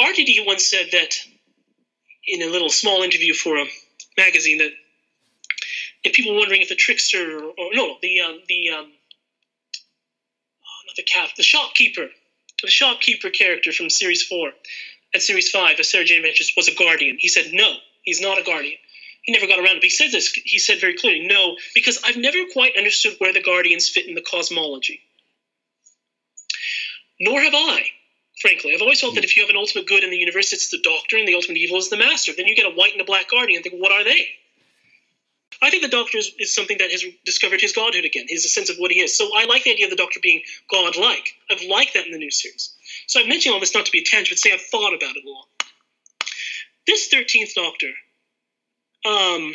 RTD 0.00 0.44
once 0.46 0.66
said 0.66 0.86
that 0.92 1.14
in 2.26 2.42
a 2.42 2.50
little 2.50 2.70
small 2.70 3.02
interview 3.02 3.32
for 3.34 3.56
a 3.56 3.64
magazine 4.16 4.58
that 4.58 4.72
if 6.02 6.12
people 6.12 6.32
were 6.32 6.40
wondering 6.40 6.62
if 6.62 6.68
the 6.68 6.74
trickster 6.74 7.38
or, 7.38 7.44
or 7.44 7.70
no, 7.72 7.96
the 8.02 8.20
um, 8.20 8.40
the 8.48 8.70
um, 8.70 8.86
oh, 8.86 10.80
not 10.86 10.96
the 10.96 11.02
calf, 11.02 11.32
the 11.36 11.42
shopkeeper, 11.42 12.08
the 12.62 12.68
shopkeeper 12.68 13.30
character 13.30 13.72
from 13.72 13.88
series 13.88 14.22
four 14.22 14.50
and 15.12 15.22
series 15.22 15.50
five 15.50 15.78
of 15.78 15.86
Sarah 15.86 16.04
Jane 16.04 16.18
Adventures 16.18 16.52
was 16.56 16.68
a 16.68 16.74
guardian. 16.74 17.16
He 17.20 17.28
said 17.28 17.52
no, 17.52 17.74
he's 18.02 18.20
not 18.20 18.38
a 18.38 18.42
guardian. 18.42 18.78
He 19.22 19.32
never 19.32 19.46
got 19.46 19.58
around 19.58 19.76
it. 19.76 19.80
But 19.80 19.84
he 19.84 19.90
said 19.90 20.12
this. 20.12 20.32
He 20.32 20.58
said 20.58 20.80
very 20.80 20.94
clearly, 20.94 21.26
no, 21.26 21.56
because 21.74 21.98
I've 22.04 22.18
never 22.18 22.38
quite 22.52 22.76
understood 22.76 23.14
where 23.18 23.32
the 23.32 23.42
guardians 23.42 23.88
fit 23.88 24.06
in 24.06 24.14
the 24.14 24.20
cosmology. 24.22 25.00
Nor 27.20 27.40
have 27.40 27.54
I 27.54 27.84
frankly. 28.40 28.72
I've 28.74 28.82
always 28.82 29.00
felt 29.00 29.14
that 29.14 29.24
if 29.24 29.36
you 29.36 29.42
have 29.42 29.50
an 29.50 29.56
ultimate 29.56 29.86
good 29.86 30.04
in 30.04 30.10
the 30.10 30.16
universe, 30.16 30.52
it's 30.52 30.70
the 30.70 30.80
doctor, 30.82 31.16
and 31.16 31.26
the 31.26 31.34
ultimate 31.34 31.58
evil 31.58 31.78
is 31.78 31.90
the 31.90 31.96
master. 31.96 32.32
Then 32.36 32.46
you 32.46 32.56
get 32.56 32.66
a 32.66 32.74
white 32.74 32.92
and 32.92 33.00
a 33.00 33.04
black 33.04 33.30
guardian 33.30 33.58
and 33.58 33.64
think, 33.64 33.80
what 33.80 33.92
are 33.92 34.04
they? 34.04 34.26
I 35.62 35.70
think 35.70 35.82
the 35.82 35.88
doctor 35.88 36.18
is, 36.18 36.32
is 36.38 36.54
something 36.54 36.78
that 36.78 36.90
has 36.90 37.04
discovered 37.24 37.60
his 37.60 37.72
godhood 37.72 38.04
again, 38.04 38.26
his 38.28 38.52
sense 38.52 38.70
of 38.70 38.76
what 38.76 38.90
he 38.90 39.00
is. 39.00 39.16
So 39.16 39.30
I 39.36 39.44
like 39.44 39.64
the 39.64 39.72
idea 39.72 39.86
of 39.86 39.90
the 39.90 39.96
doctor 39.96 40.20
being 40.22 40.42
godlike. 40.70 41.28
I've 41.50 41.62
liked 41.62 41.94
that 41.94 42.06
in 42.06 42.12
the 42.12 42.18
new 42.18 42.30
series. 42.30 42.74
So 43.06 43.20
I've 43.20 43.28
mentioned 43.28 43.54
all 43.54 43.60
this 43.60 43.74
not 43.74 43.86
to 43.86 43.92
be 43.92 44.00
a 44.00 44.04
tangent, 44.04 44.30
but 44.30 44.38
say 44.38 44.52
I've 44.52 44.62
thought 44.62 44.94
about 44.94 45.16
it 45.16 45.24
a 45.24 45.30
lot. 45.30 45.46
This 46.86 47.08
13th 47.12 47.54
Doctor, 47.54 47.86
um, 49.06 49.54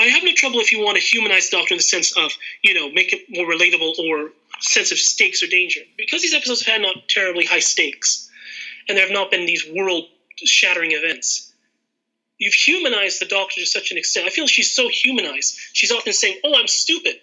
I 0.00 0.04
have 0.04 0.22
no 0.22 0.32
trouble 0.34 0.60
if 0.60 0.72
you 0.72 0.82
want 0.82 0.96
to 0.96 1.02
humanize 1.02 1.50
the 1.50 1.58
Doctor 1.58 1.74
in 1.74 1.78
the 1.78 1.82
sense 1.82 2.16
of, 2.16 2.32
you 2.62 2.72
know, 2.72 2.90
make 2.90 3.12
it 3.12 3.26
more 3.28 3.46
relatable 3.46 3.98
or 3.98 4.30
sense 4.60 4.92
of 4.92 4.98
stakes 4.98 5.42
or 5.42 5.46
danger. 5.46 5.80
Because 5.96 6.22
these 6.22 6.34
episodes 6.34 6.62
have 6.64 6.74
had 6.74 6.82
not 6.82 7.08
terribly 7.08 7.44
high 7.44 7.60
stakes, 7.60 8.30
and 8.88 8.96
there 8.96 9.04
have 9.04 9.14
not 9.14 9.30
been 9.30 9.46
these 9.46 9.64
world 9.70 10.04
shattering 10.44 10.92
events, 10.92 11.52
you've 12.38 12.54
humanized 12.54 13.20
the 13.20 13.26
Doctor 13.26 13.60
to 13.60 13.66
such 13.66 13.90
an 13.90 13.98
extent. 13.98 14.26
I 14.26 14.30
feel 14.30 14.46
she's 14.46 14.74
so 14.74 14.88
humanized. 14.88 15.58
She's 15.72 15.92
often 15.92 16.12
saying, 16.12 16.40
"Oh, 16.44 16.54
I'm 16.54 16.68
stupid." 16.68 17.20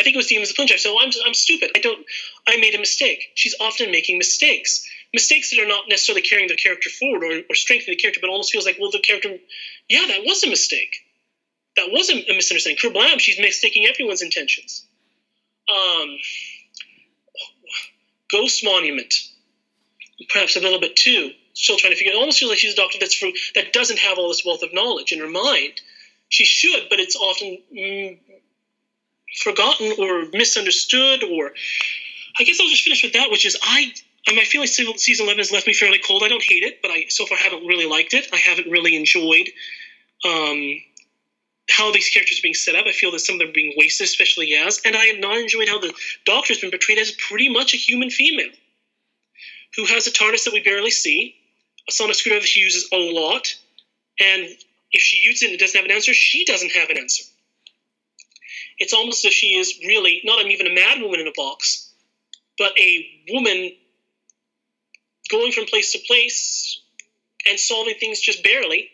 I 0.00 0.02
think 0.02 0.14
it 0.14 0.16
was 0.16 0.28
Demons 0.28 0.50
of 0.50 0.56
Punjab. 0.56 0.78
So 0.78 0.96
I'm, 1.00 1.10
I'm 1.26 1.34
stupid. 1.34 1.70
I 1.76 1.80
don't. 1.80 2.04
I 2.48 2.56
made 2.56 2.74
a 2.74 2.78
mistake. 2.78 3.30
She's 3.34 3.54
often 3.60 3.90
making 3.90 4.18
mistakes. 4.18 4.88
Mistakes 5.12 5.50
that 5.50 5.62
are 5.62 5.68
not 5.68 5.84
necessarily 5.88 6.22
carrying 6.22 6.48
the 6.48 6.56
character 6.56 6.88
forward 6.88 7.22
or, 7.22 7.42
or 7.50 7.54
strengthening 7.54 7.96
the 7.96 8.00
character, 8.00 8.20
but 8.22 8.30
almost 8.30 8.50
feels 8.50 8.64
like, 8.64 8.78
well, 8.80 8.90
the 8.90 8.98
character, 8.98 9.36
yeah, 9.88 10.06
that 10.08 10.24
was 10.24 10.42
a 10.42 10.48
mistake. 10.48 10.96
That 11.76 11.88
was 11.90 12.08
a, 12.08 12.14
a 12.14 12.34
misunderstanding. 12.34 12.78
Kerblam, 12.82 13.20
she's 13.20 13.38
mistaking 13.38 13.84
everyone's 13.84 14.22
intentions. 14.22 14.86
Um, 15.68 16.18
Ghost 18.30 18.64
Monument, 18.64 19.14
perhaps 20.30 20.56
a 20.56 20.60
little 20.60 20.80
bit 20.80 20.96
too. 20.96 21.32
Still 21.54 21.76
trying 21.76 21.92
to 21.92 21.96
figure. 21.96 22.12
It 22.12 22.16
almost 22.16 22.38
feels 22.38 22.50
like 22.50 22.58
she's 22.58 22.72
a 22.72 22.76
doctor 22.76 22.98
that's 22.98 23.20
that 23.54 23.72
doesn't 23.72 23.98
have 23.98 24.18
all 24.18 24.28
this 24.28 24.44
wealth 24.44 24.62
of 24.62 24.72
knowledge 24.72 25.12
in 25.12 25.20
her 25.20 25.28
mind. 25.28 25.80
She 26.30 26.44
should, 26.44 26.88
but 26.88 26.98
it's 26.98 27.14
often 27.14 27.58
mm, 27.72 28.18
forgotten 29.42 29.92
or 29.98 30.24
misunderstood. 30.32 31.24
Or 31.24 31.52
I 32.38 32.44
guess 32.44 32.58
I'll 32.58 32.68
just 32.68 32.82
finish 32.82 33.02
with 33.02 33.12
that, 33.12 33.30
which 33.30 33.46
is 33.46 33.56
I. 33.62 33.92
I 34.28 34.44
feel 34.44 34.60
like 34.62 34.70
season 34.70 35.26
eleven 35.26 35.38
has 35.38 35.52
left 35.52 35.66
me 35.66 35.74
fairly 35.74 35.98
cold. 35.98 36.22
I 36.22 36.28
don't 36.28 36.42
hate 36.42 36.62
it, 36.62 36.80
but 36.80 36.90
I 36.90 37.06
so 37.08 37.26
far 37.26 37.36
haven't 37.36 37.66
really 37.66 37.86
liked 37.86 38.14
it. 38.14 38.28
I 38.32 38.36
haven't 38.36 38.70
really 38.70 38.96
enjoyed 38.96 39.48
um, 40.24 40.76
how 41.70 41.92
these 41.92 42.08
characters 42.08 42.38
are 42.38 42.42
being 42.42 42.54
set 42.54 42.74
up. 42.74 42.86
I 42.86 42.92
feel 42.92 43.12
that 43.12 43.20
some 43.20 43.34
of 43.34 43.38
them 43.38 43.48
are 43.50 43.52
being 43.52 43.74
wasted, 43.76 44.06
especially 44.06 44.52
Yaz. 44.52 44.80
And 44.84 44.96
I 44.96 45.04
have 45.06 45.20
not 45.20 45.36
enjoyed 45.38 45.68
how 45.68 45.78
the 45.78 45.94
Doctor's 46.26 46.60
been 46.60 46.70
portrayed 46.70 46.98
as 46.98 47.12
pretty 47.12 47.48
much 47.48 47.74
a 47.74 47.76
human 47.76 48.10
female 48.10 48.50
who 49.76 49.86
has 49.86 50.06
a 50.06 50.10
TARDIS 50.10 50.44
that 50.44 50.52
we 50.52 50.60
barely 50.60 50.90
see, 50.90 51.34
a 51.88 51.92
sonic 51.92 52.16
screwdriver 52.16 52.42
that 52.42 52.48
she 52.48 52.60
uses 52.60 52.88
a 52.92 52.96
lot, 52.96 53.54
and 54.20 54.48
if 54.92 55.00
she 55.02 55.16
uses 55.18 55.42
it 55.42 55.46
and 55.46 55.54
it 55.54 55.60
doesn't 55.60 55.78
have 55.78 55.86
an 55.86 55.90
answer, 55.90 56.12
she 56.12 56.44
doesn't 56.44 56.72
have 56.72 56.90
an 56.90 56.98
answer. 56.98 57.24
It's 58.78 58.92
almost 58.92 59.24
as 59.24 59.30
if 59.30 59.32
she 59.32 59.56
is 59.56 59.78
really 59.86 60.20
not 60.24 60.44
even 60.44 60.66
a 60.66 60.74
mad 60.74 61.00
woman 61.00 61.20
in 61.20 61.26
a 61.26 61.32
box, 61.34 61.90
but 62.58 62.72
a 62.78 63.06
woman 63.30 63.72
going 65.30 65.52
from 65.52 65.66
place 65.66 65.92
to 65.92 65.98
place 66.06 66.80
and 67.48 67.58
solving 67.58 67.94
things 67.98 68.20
just 68.20 68.44
barely, 68.44 68.90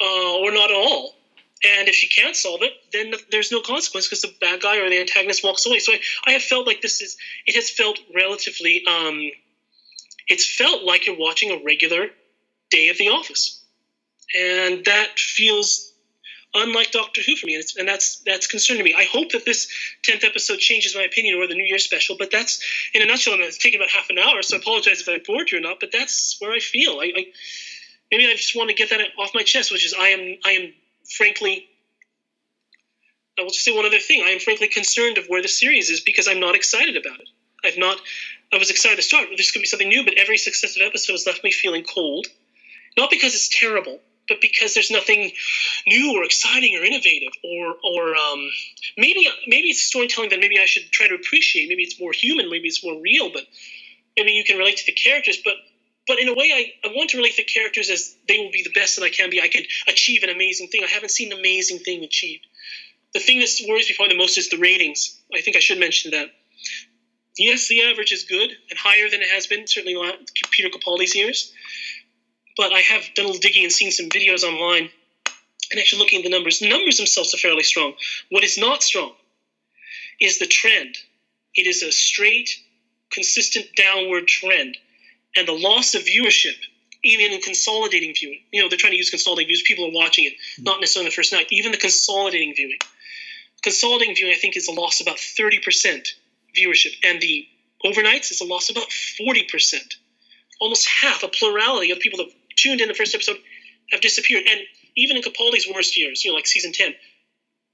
uh, 0.00 0.38
or 0.38 0.52
not 0.52 0.70
at 0.70 0.76
all. 0.76 1.16
And 1.64 1.88
if 1.88 1.94
she 1.94 2.08
can't 2.08 2.34
solve 2.34 2.62
it, 2.62 2.72
then 2.92 3.12
there's 3.30 3.52
no 3.52 3.60
consequence 3.60 4.08
because 4.08 4.22
the 4.22 4.34
bad 4.40 4.60
guy 4.60 4.78
or 4.78 4.90
the 4.90 4.98
antagonist 4.98 5.44
walks 5.44 5.64
away. 5.64 5.78
So 5.78 5.92
I, 5.92 6.00
I 6.26 6.30
have 6.32 6.42
felt 6.42 6.66
like 6.66 6.80
this 6.80 7.00
is, 7.00 7.16
it 7.46 7.54
has 7.54 7.70
felt 7.70 7.98
relatively, 8.14 8.82
um, 8.86 9.30
it's 10.28 10.46
felt 10.56 10.82
like 10.82 11.06
you're 11.06 11.18
watching 11.18 11.52
a 11.52 11.64
regular 11.64 12.08
day 12.70 12.88
of 12.88 12.98
The 12.98 13.08
Office. 13.08 13.62
And 14.34 14.84
that 14.86 15.18
feels 15.18 15.92
unlike 16.54 16.90
Doctor 16.90 17.22
Who 17.22 17.36
for 17.36 17.46
me, 17.46 17.54
and, 17.54 17.64
and, 17.78 17.88
that's 17.88 18.22
that's 18.26 18.46
concerning 18.46 18.84
me. 18.84 18.94
I 18.94 19.04
hope 19.04 19.30
that 19.32 19.44
this 19.44 19.68
tenth 20.02 20.24
episode 20.24 20.58
changes 20.58 20.94
my 20.94 21.02
opinion 21.02 21.36
or 21.36 21.46
the 21.46 21.54
New 21.54 21.64
Year 21.64 21.78
special. 21.78 22.16
But 22.18 22.30
that's 22.30 22.62
in 22.94 23.02
a 23.02 23.06
nutshell, 23.06 23.34
and 23.34 23.42
it's 23.42 23.58
taken 23.58 23.80
about 23.80 23.90
half 23.90 24.10
an 24.10 24.18
hour, 24.18 24.42
so 24.42 24.56
I 24.56 24.60
apologize 24.60 25.00
if 25.00 25.08
I 25.08 25.18
bored 25.24 25.50
you 25.50 25.58
or 25.58 25.60
not. 25.60 25.78
But 25.80 25.92
that's 25.92 26.36
where 26.40 26.52
I 26.52 26.60
feel. 26.60 26.98
I, 27.00 27.12
I 27.16 27.26
maybe 28.10 28.26
I 28.26 28.34
just 28.34 28.56
want 28.56 28.70
to 28.70 28.74
get 28.74 28.90
that 28.90 29.00
off 29.18 29.30
my 29.34 29.42
chest, 29.42 29.72
which 29.72 29.84
is 29.84 29.94
I 29.98 30.08
am 30.08 30.36
I 30.44 30.50
am 30.52 30.74
frankly, 31.16 31.66
I 33.38 33.42
will 33.42 33.50
just 33.50 33.64
say 33.64 33.74
one 33.74 33.86
other 33.86 33.98
thing. 33.98 34.22
I 34.22 34.30
am 34.30 34.38
frankly 34.38 34.68
concerned 34.68 35.18
of 35.18 35.26
where 35.26 35.42
the 35.42 35.48
series 35.48 35.90
is 35.90 36.00
because 36.00 36.28
I'm 36.28 36.40
not 36.40 36.54
excited 36.54 36.96
about 36.96 37.20
it. 37.20 37.28
I've 37.64 37.78
not. 37.78 38.00
I 38.52 38.58
was 38.58 38.70
excited 38.70 38.96
to 38.96 39.02
start. 39.02 39.28
This 39.36 39.50
could 39.50 39.62
be 39.62 39.66
something 39.66 39.88
new, 39.88 40.04
but 40.04 40.14
every 40.18 40.36
successive 40.36 40.82
episode 40.84 41.14
has 41.14 41.26
left 41.26 41.42
me 41.42 41.50
feeling 41.50 41.84
cold. 41.84 42.26
Not 42.96 43.10
because 43.10 43.34
it's 43.34 43.48
terrible, 43.48 44.00
but 44.28 44.40
because 44.42 44.74
there's 44.74 44.90
nothing 44.90 45.32
new 45.86 46.16
or 46.16 46.24
exciting 46.24 46.76
or 46.76 46.84
innovative, 46.84 47.32
or 47.42 47.76
or 47.82 48.14
um, 48.14 48.50
maybe 48.98 49.28
maybe 49.46 49.68
it's 49.68 49.82
storytelling 49.82 50.30
that 50.30 50.40
maybe 50.40 50.58
I 50.58 50.66
should 50.66 50.90
try 50.90 51.08
to 51.08 51.14
appreciate. 51.14 51.68
Maybe 51.68 51.82
it's 51.82 51.98
more 51.98 52.12
human. 52.12 52.50
Maybe 52.50 52.68
it's 52.68 52.84
more 52.84 53.00
real. 53.00 53.32
But 53.32 53.44
maybe 54.16 54.32
you 54.32 54.44
can 54.44 54.58
relate 54.58 54.76
to 54.78 54.86
the 54.86 54.92
characters. 54.92 55.38
But 55.42 55.54
but 56.06 56.18
in 56.18 56.28
a 56.28 56.34
way, 56.34 56.50
I, 56.52 56.88
I 56.88 56.92
want 56.92 57.10
to 57.10 57.16
relate 57.16 57.36
the 57.36 57.44
characters 57.44 57.90
as 57.90 58.14
they 58.26 58.38
will 58.38 58.50
be 58.50 58.62
the 58.62 58.72
best 58.74 58.96
that 58.96 59.04
I 59.04 59.10
can 59.10 59.30
be. 59.30 59.40
I 59.40 59.48
can 59.48 59.62
achieve 59.86 60.22
an 60.22 60.30
amazing 60.30 60.68
thing. 60.68 60.82
I 60.84 60.88
haven't 60.88 61.10
seen 61.10 61.32
an 61.32 61.38
amazing 61.38 61.80
thing 61.80 62.02
achieved. 62.02 62.46
The 63.14 63.20
thing 63.20 63.40
that 63.40 63.50
worries 63.68 63.88
me 63.88 63.94
probably 63.94 64.14
the 64.14 64.18
most 64.18 64.38
is 64.38 64.48
the 64.48 64.58
ratings. 64.58 65.18
I 65.34 65.40
think 65.40 65.56
I 65.56 65.60
should 65.60 65.78
mention 65.78 66.10
that. 66.12 66.28
Yes, 67.38 67.68
the 67.68 67.82
average 67.82 68.12
is 68.12 68.24
good 68.24 68.50
and 68.70 68.78
higher 68.78 69.08
than 69.08 69.22
it 69.22 69.28
has 69.28 69.46
been, 69.46 69.66
certainly 69.66 69.96
Peter 70.50 70.68
Capaldi's 70.68 71.14
years. 71.14 71.52
But 72.56 72.72
I 72.72 72.80
have 72.80 73.02
done 73.14 73.24
a 73.24 73.28
little 73.28 73.40
digging 73.40 73.64
and 73.64 73.72
seen 73.72 73.90
some 73.90 74.08
videos 74.08 74.42
online 74.42 74.90
and 75.72 75.80
actually 75.80 76.00
looking 76.00 76.18
at 76.18 76.24
the 76.24 76.30
numbers, 76.30 76.58
the 76.58 76.68
numbers 76.68 76.98
themselves 76.98 77.34
are 77.34 77.38
fairly 77.38 77.62
strong. 77.62 77.94
What 78.28 78.44
is 78.44 78.58
not 78.58 78.82
strong 78.82 79.14
is 80.20 80.38
the 80.38 80.46
trend. 80.46 80.96
It 81.54 81.66
is 81.66 81.82
a 81.82 81.90
straight, 81.90 82.50
consistent 83.10 83.66
downward 83.76 84.28
trend. 84.28 84.76
And 85.36 85.48
the 85.48 85.52
loss 85.52 85.94
of 85.94 86.02
viewership, 86.02 86.56
even 87.04 87.32
in 87.32 87.40
consolidating 87.40 88.14
viewing, 88.14 88.40
you 88.52 88.62
know, 88.62 88.68
they're 88.68 88.78
trying 88.78 88.92
to 88.92 88.96
use 88.96 89.10
consolidating 89.10 89.48
views, 89.48 89.62
people 89.66 89.86
are 89.86 89.92
watching 89.92 90.24
it, 90.24 90.34
hmm. 90.56 90.64
not 90.64 90.80
necessarily 90.80 91.08
the 91.08 91.14
first 91.14 91.32
night, 91.32 91.46
even 91.50 91.72
the 91.72 91.78
consolidating 91.78 92.54
viewing. 92.54 92.78
Consolidating 93.62 94.14
viewing, 94.14 94.32
I 94.32 94.36
think, 94.36 94.56
is 94.56 94.68
a 94.68 94.72
loss 94.72 95.00
of 95.00 95.06
about 95.06 95.18
30% 95.18 96.08
viewership. 96.56 96.94
And 97.04 97.20
the 97.20 97.46
overnights 97.84 98.30
is 98.30 98.40
a 98.40 98.44
loss 98.44 98.70
of 98.70 98.76
about 98.76 98.88
40%. 98.88 99.96
Almost 100.60 100.88
half, 100.88 101.22
a 101.22 101.28
plurality 101.28 101.90
of 101.90 101.98
people 101.98 102.18
that 102.18 102.32
tuned 102.56 102.80
in 102.80 102.88
the 102.88 102.94
first 102.94 103.14
episode 103.14 103.36
have 103.90 104.00
disappeared. 104.00 104.44
And 104.48 104.60
even 104.96 105.16
in 105.16 105.22
Capaldi's 105.22 105.66
worst 105.72 105.96
years, 105.96 106.24
you 106.24 106.30
know, 106.30 106.36
like 106.36 106.46
season 106.46 106.72
10, 106.72 106.94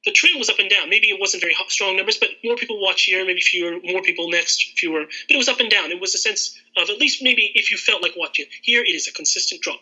the 0.05 0.13
trend 0.13 0.39
was 0.39 0.49
up 0.49 0.59
and 0.59 0.71
down. 0.71 0.89
Maybe 0.89 1.09
it 1.09 1.21
wasn't 1.21 1.43
very 1.43 1.57
strong 1.69 1.97
numbers, 1.97 2.19
but 2.19 2.31
more 2.45 2.57
people 2.57 2.81
watch 2.81 3.03
here, 3.03 3.25
maybe 3.25 3.41
fewer, 3.41 3.79
more 3.83 4.03
people 4.03 4.31
next, 4.31 4.63
fewer. 4.77 5.05
But 5.05 5.35
it 5.35 5.37
was 5.37 5.49
up 5.49 5.61
and 5.61 5.71
down. 5.71 5.91
It 5.91 6.01
was 6.01 6.15
a 6.15 6.19
sense 6.19 6.59
of 6.77 6.89
at 6.89 6.99
least 6.99 7.23
maybe 7.23 7.51
if 7.55 7.71
you 7.71 7.77
felt 7.77 8.03
like 8.03 8.15
watching. 8.17 8.47
Here, 8.63 8.83
it 8.83 8.95
is 8.95 9.09
a 9.09 9.13
consistent 9.13 9.61
drop. 9.61 9.81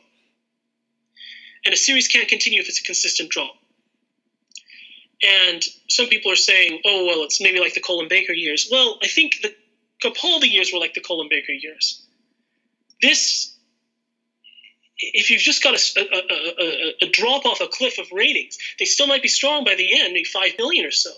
And 1.64 1.74
a 1.74 1.76
series 1.76 2.08
can't 2.08 2.28
continue 2.28 2.60
if 2.60 2.68
it's 2.68 2.80
a 2.80 2.84
consistent 2.84 3.30
drop. 3.30 3.52
And 5.22 5.62
some 5.88 6.06
people 6.06 6.30
are 6.30 6.36
saying, 6.36 6.80
oh, 6.84 7.06
well, 7.06 7.24
it's 7.24 7.40
maybe 7.40 7.60
like 7.60 7.74
the 7.74 7.80
Colin 7.80 8.08
Baker 8.08 8.32
years. 8.32 8.68
Well, 8.70 8.98
I 9.02 9.08
think 9.08 9.36
the 9.42 9.54
Capaldi 10.02 10.50
years 10.50 10.70
were 10.72 10.78
like 10.78 10.94
the 10.94 11.00
Colin 11.00 11.28
Baker 11.30 11.52
years. 11.52 12.02
This 13.02 13.55
if 14.98 15.30
you've 15.30 15.40
just 15.40 15.62
got 15.62 15.74
a, 15.74 16.00
a, 16.00 16.04
a, 16.04 16.94
a, 17.06 17.10
drop 17.10 17.44
off 17.44 17.60
a 17.60 17.66
cliff 17.66 17.98
of 17.98 18.06
ratings, 18.12 18.58
they 18.78 18.84
still 18.84 19.06
might 19.06 19.22
be 19.22 19.28
strong 19.28 19.64
by 19.64 19.74
the 19.74 20.00
end, 20.00 20.12
maybe 20.12 20.24
five 20.24 20.52
million 20.58 20.86
or 20.86 20.90
so. 20.90 21.10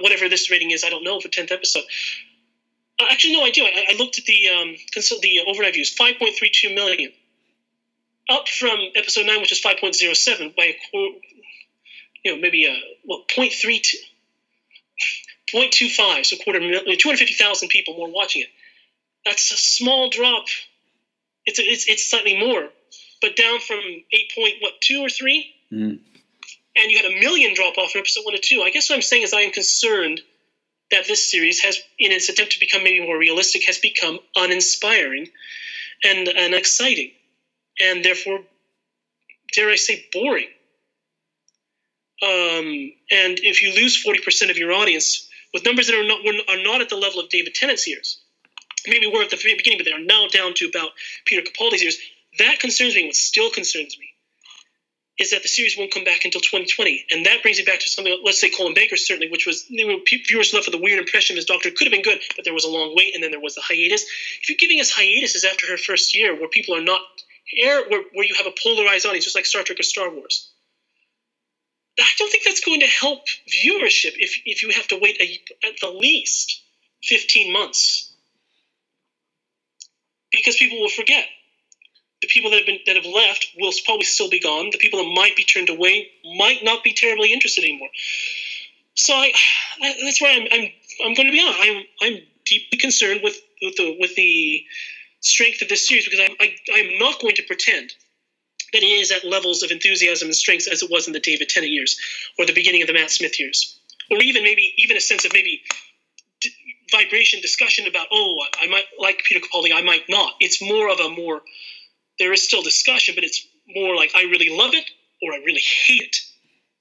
Whatever 0.00 0.28
this 0.28 0.50
rating 0.50 0.70
is, 0.70 0.84
I 0.84 0.90
don't 0.90 1.02
know 1.02 1.18
for 1.18 1.28
tenth 1.28 1.50
episode. 1.50 1.82
Uh, 3.00 3.06
actually, 3.10 3.32
no, 3.34 3.42
I 3.42 3.50
do. 3.50 3.64
I, 3.64 3.86
I 3.90 3.96
looked 3.96 4.18
at 4.18 4.24
the 4.24 4.48
um, 4.48 4.76
consult 4.92 5.22
the 5.22 5.40
overnight 5.46 5.74
views, 5.74 5.92
five 5.92 6.14
point 6.18 6.34
three 6.36 6.50
two 6.52 6.74
million, 6.74 7.12
up 8.28 8.48
from 8.48 8.78
episode 8.94 9.26
nine, 9.26 9.40
which 9.40 9.52
is 9.52 9.60
five 9.60 9.78
point 9.78 9.94
zero 9.94 10.14
seven 10.14 10.52
by 10.56 10.64
a 10.64 10.76
quarter, 10.90 11.16
you 12.24 12.34
know, 12.34 12.40
maybe 12.40 12.66
a 12.66 12.76
well, 13.06 13.24
0.32, 13.28 13.94
0.25, 15.52 16.26
so 16.26 16.36
quarter 16.36 16.60
million, 16.60 16.98
two 16.98 17.08
hundred 17.08 17.18
fifty 17.18 17.34
thousand 17.34 17.68
people 17.68 17.96
more 17.96 18.10
watching 18.10 18.42
it. 18.42 18.48
That's 19.24 19.50
a 19.52 19.56
small 19.56 20.10
drop. 20.10 20.44
It's 21.46 21.58
it's 21.58 21.88
it's 21.88 22.10
slightly 22.10 22.38
more 22.38 22.68
but 23.20 23.36
down 23.36 23.60
from 23.60 23.80
eight 24.12 24.32
point 24.34 24.54
what 24.60 24.80
two 24.80 25.00
or 25.00 25.08
three, 25.08 25.54
Mm. 25.72 25.98
and 26.76 26.90
you 26.90 26.96
had 26.96 27.04
a 27.06 27.20
million 27.20 27.54
drop 27.54 27.76
off 27.76 27.90
from 27.92 27.98
episode 28.00 28.24
one 28.24 28.34
to 28.34 28.40
two. 28.40 28.62
I 28.62 28.70
guess 28.70 28.88
what 28.88 28.96
I'm 28.96 29.02
saying 29.02 29.22
is 29.22 29.34
I 29.34 29.42
am 29.42 29.50
concerned 29.52 30.22
that 30.90 31.06
this 31.06 31.30
series 31.30 31.60
has, 31.60 31.76
in 31.98 32.12
its 32.12 32.28
attempt 32.30 32.52
to 32.52 32.60
become 32.60 32.82
maybe 32.82 33.04
more 33.04 33.18
realistic, 33.18 33.64
has 33.66 33.78
become 33.78 34.18
uninspiring 34.36 35.28
and 36.04 36.28
and 36.28 36.54
exciting, 36.54 37.10
and 37.80 38.04
therefore, 38.04 38.40
dare 39.52 39.70
I 39.70 39.76
say, 39.76 40.06
boring. 40.12 40.48
Um, 42.22 42.92
and 43.10 43.38
if 43.42 43.62
you 43.62 43.74
lose 43.74 43.96
forty 43.96 44.20
percent 44.20 44.50
of 44.50 44.56
your 44.58 44.72
audience 44.72 45.28
with 45.52 45.64
numbers 45.64 45.86
that 45.86 45.94
are 45.96 46.04
not 46.06 46.20
are 46.48 46.62
not 46.62 46.80
at 46.80 46.88
the 46.88 46.96
level 46.96 47.20
of 47.20 47.28
David 47.28 47.54
Tennant's 47.54 47.86
years, 47.86 48.20
maybe 48.86 49.06
we're 49.06 49.22
at 49.22 49.30
the 49.30 49.36
very 49.36 49.54
beginning, 49.56 49.78
but 49.78 49.84
they 49.84 49.92
are 49.92 50.00
now 50.04 50.26
down 50.28 50.54
to 50.54 50.66
about 50.68 50.90
Peter 51.26 51.42
Capaldi's 51.42 51.82
years. 51.82 51.98
That 52.38 52.60
concerns 52.60 52.94
me. 52.94 53.06
What 53.06 53.14
still 53.14 53.50
concerns 53.50 53.98
me 53.98 54.08
is 55.18 55.32
that 55.32 55.42
the 55.42 55.48
series 55.48 55.76
won't 55.76 55.92
come 55.92 56.04
back 56.04 56.24
until 56.24 56.40
2020, 56.40 57.06
and 57.10 57.26
that 57.26 57.42
brings 57.42 57.58
me 57.58 57.64
back 57.64 57.80
to 57.80 57.88
something. 57.88 58.16
Let's 58.24 58.40
say 58.40 58.50
Colin 58.50 58.74
Baker 58.74 58.96
certainly, 58.96 59.28
which 59.28 59.46
was 59.46 59.64
viewers 59.68 60.54
left 60.54 60.66
with 60.66 60.74
a 60.74 60.82
weird 60.82 61.00
impression 61.00 61.34
of 61.34 61.38
his 61.38 61.44
Doctor 61.44 61.70
could 61.70 61.86
have 61.86 61.92
been 61.92 62.02
good, 62.02 62.20
but 62.36 62.44
there 62.44 62.54
was 62.54 62.64
a 62.64 62.70
long 62.70 62.94
wait, 62.96 63.14
and 63.14 63.22
then 63.22 63.32
there 63.32 63.40
was 63.40 63.56
the 63.56 63.62
hiatus. 63.62 64.04
If 64.40 64.48
you're 64.48 64.58
giving 64.58 64.80
us 64.80 64.90
hiatuses 64.90 65.44
after 65.44 65.66
her 65.66 65.76
first 65.76 66.14
year, 66.14 66.38
where 66.38 66.48
people 66.48 66.76
are 66.76 66.82
not 66.82 67.00
air, 67.56 67.82
where, 67.88 68.02
where 68.12 68.26
you 68.26 68.34
have 68.34 68.46
a 68.46 68.54
polarized 68.62 69.06
audience, 69.06 69.24
just 69.24 69.34
like 69.36 69.46
Star 69.46 69.64
Trek 69.64 69.80
or 69.80 69.82
Star 69.82 70.08
Wars, 70.08 70.50
I 71.98 72.06
don't 72.16 72.30
think 72.30 72.44
that's 72.44 72.60
going 72.60 72.80
to 72.80 72.86
help 72.86 73.26
viewership. 73.48 74.12
If 74.18 74.40
if 74.46 74.62
you 74.62 74.70
have 74.70 74.86
to 74.88 74.98
wait 75.00 75.20
a, 75.20 75.66
at 75.66 75.80
the 75.80 75.90
least 75.90 76.62
15 77.02 77.52
months, 77.52 78.12
because 80.30 80.56
people 80.56 80.80
will 80.80 80.88
forget 80.88 81.24
the 82.20 82.28
people 82.28 82.50
that 82.50 82.58
have 82.58 82.66
been 82.66 82.78
that 82.86 82.96
have 82.96 83.06
left 83.06 83.48
will 83.58 83.72
probably 83.84 84.04
still 84.04 84.28
be 84.28 84.40
gone. 84.40 84.70
The 84.72 84.78
people 84.78 85.02
that 85.02 85.12
might 85.14 85.36
be 85.36 85.44
turned 85.44 85.68
away 85.68 86.08
might 86.36 86.64
not 86.64 86.82
be 86.82 86.92
terribly 86.92 87.32
interested 87.32 87.64
anymore. 87.64 87.88
So 88.94 89.14
I, 89.14 89.32
I 89.82 89.94
that's 90.02 90.20
why 90.20 90.30
I'm, 90.30 90.46
I'm 90.50 90.68
I'm 91.06 91.14
going 91.14 91.26
to 91.26 91.32
be 91.32 91.40
honest. 91.40 91.60
I'm 91.62 91.82
I'm 92.02 92.18
deeply 92.44 92.78
concerned 92.78 93.20
with 93.22 93.38
with 93.62 93.76
the 93.76 93.96
with 94.00 94.14
the 94.16 94.64
strength 95.20 95.62
of 95.62 95.68
this 95.68 95.86
series 95.86 96.04
because 96.04 96.20
I, 96.20 96.36
I 96.40 96.56
I'm 96.74 96.98
not 96.98 97.20
going 97.20 97.36
to 97.36 97.42
pretend 97.44 97.92
that 98.72 98.82
it 98.82 98.86
is 98.86 99.10
at 99.10 99.24
levels 99.24 99.62
of 99.62 99.70
enthusiasm 99.70 100.28
and 100.28 100.34
strength 100.36 100.68
as 100.70 100.82
it 100.82 100.90
was 100.90 101.06
in 101.06 101.12
the 101.12 101.20
David 101.20 101.48
Tennant 101.48 101.72
years 101.72 101.98
or 102.38 102.46
the 102.46 102.52
beginning 102.52 102.82
of 102.82 102.88
the 102.88 102.94
Matt 102.94 103.10
Smith 103.10 103.38
years, 103.40 103.78
or 104.10 104.18
even 104.22 104.42
maybe 104.42 104.74
even 104.78 104.96
a 104.96 105.00
sense 105.00 105.24
of 105.24 105.32
maybe 105.32 105.62
d- 106.40 106.50
vibration 106.90 107.40
discussion 107.40 107.86
about 107.86 108.08
oh 108.12 108.38
I 108.60 108.68
might 108.68 108.84
like 108.98 109.22
Peter 109.24 109.40
Capaldi 109.40 109.72
I 109.74 109.82
might 109.82 110.04
not. 110.08 110.34
It's 110.40 110.60
more 110.62 110.90
of 110.90 111.00
a 111.00 111.10
more 111.10 111.42
there 112.18 112.32
is 112.32 112.42
still 112.42 112.62
discussion, 112.62 113.14
but 113.14 113.24
it's 113.24 113.46
more 113.74 113.94
like 113.96 114.12
I 114.14 114.22
really 114.22 114.56
love 114.56 114.74
it 114.74 114.84
or 115.22 115.32
I 115.32 115.38
really 115.38 115.62
hate 115.86 116.02
it. 116.02 116.16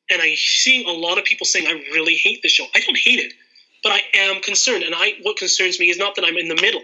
And 0.10 0.22
I'm 0.22 0.36
seeing 0.36 0.88
a 0.88 0.92
lot 0.92 1.18
of 1.18 1.26
people 1.26 1.46
saying 1.46 1.68
I 1.68 1.74
really 1.94 2.16
hate 2.16 2.42
the 2.42 2.50
show. 2.50 2.66
I 2.76 2.80
don't 2.80 2.98
hate 2.98 3.20
it, 3.20 3.34
but 3.84 3.92
I 3.92 4.02
am 4.14 4.42
concerned. 4.42 4.84
And 4.84 4.96
I 4.96 5.14
what 5.24 5.38
concerns 5.38 5.80
me 5.80 5.90
is 5.90 5.98
not 5.98 6.16
that 6.16 6.26
I'm 6.26 6.38
in 6.38 6.48
the 6.48 6.56
middle, 6.62 6.82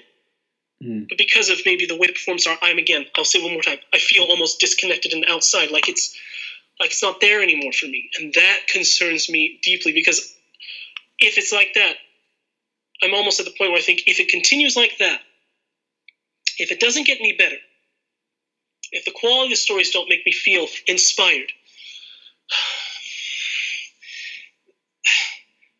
Mm. 0.83 1.07
but 1.07 1.17
because 1.17 1.49
of 1.49 1.59
maybe 1.65 1.85
the 1.85 1.95
way 1.95 2.07
the 2.07 2.13
performances 2.13 2.47
are. 2.47 2.57
I'm 2.61 2.77
again. 2.77 3.05
I'll 3.15 3.23
say 3.23 3.41
one 3.41 3.53
more 3.53 3.61
time. 3.61 3.77
I 3.93 3.99
feel 3.99 4.23
almost 4.23 4.59
disconnected 4.59 5.13
and 5.13 5.23
outside, 5.29 5.71
like 5.71 5.87
it's 5.87 6.13
like 6.79 6.91
it's 6.91 7.03
not 7.03 7.21
there 7.21 7.41
anymore 7.41 7.71
for 7.71 7.85
me, 7.85 8.09
and 8.19 8.33
that 8.33 8.59
concerns 8.67 9.29
me 9.29 9.59
deeply 9.63 9.93
because 9.93 10.35
if 11.19 11.37
it's 11.37 11.53
like 11.53 11.73
that, 11.75 11.95
I'm 13.01 13.13
almost 13.13 13.39
at 13.39 13.45
the 13.45 13.53
point 13.57 13.71
where 13.71 13.79
I 13.79 13.83
think 13.83 14.03
if 14.07 14.19
it 14.19 14.27
continues 14.27 14.75
like 14.75 14.97
that, 14.99 15.21
if 16.57 16.71
it 16.71 16.79
doesn't 16.81 17.07
get 17.07 17.19
any 17.19 17.33
better, 17.33 17.55
if 18.93 19.05
the 19.05 19.11
quality 19.11 19.45
of 19.45 19.49
the 19.51 19.55
stories 19.57 19.91
don't 19.91 20.09
make 20.09 20.25
me 20.25 20.31
feel 20.31 20.67
inspired, 20.87 21.51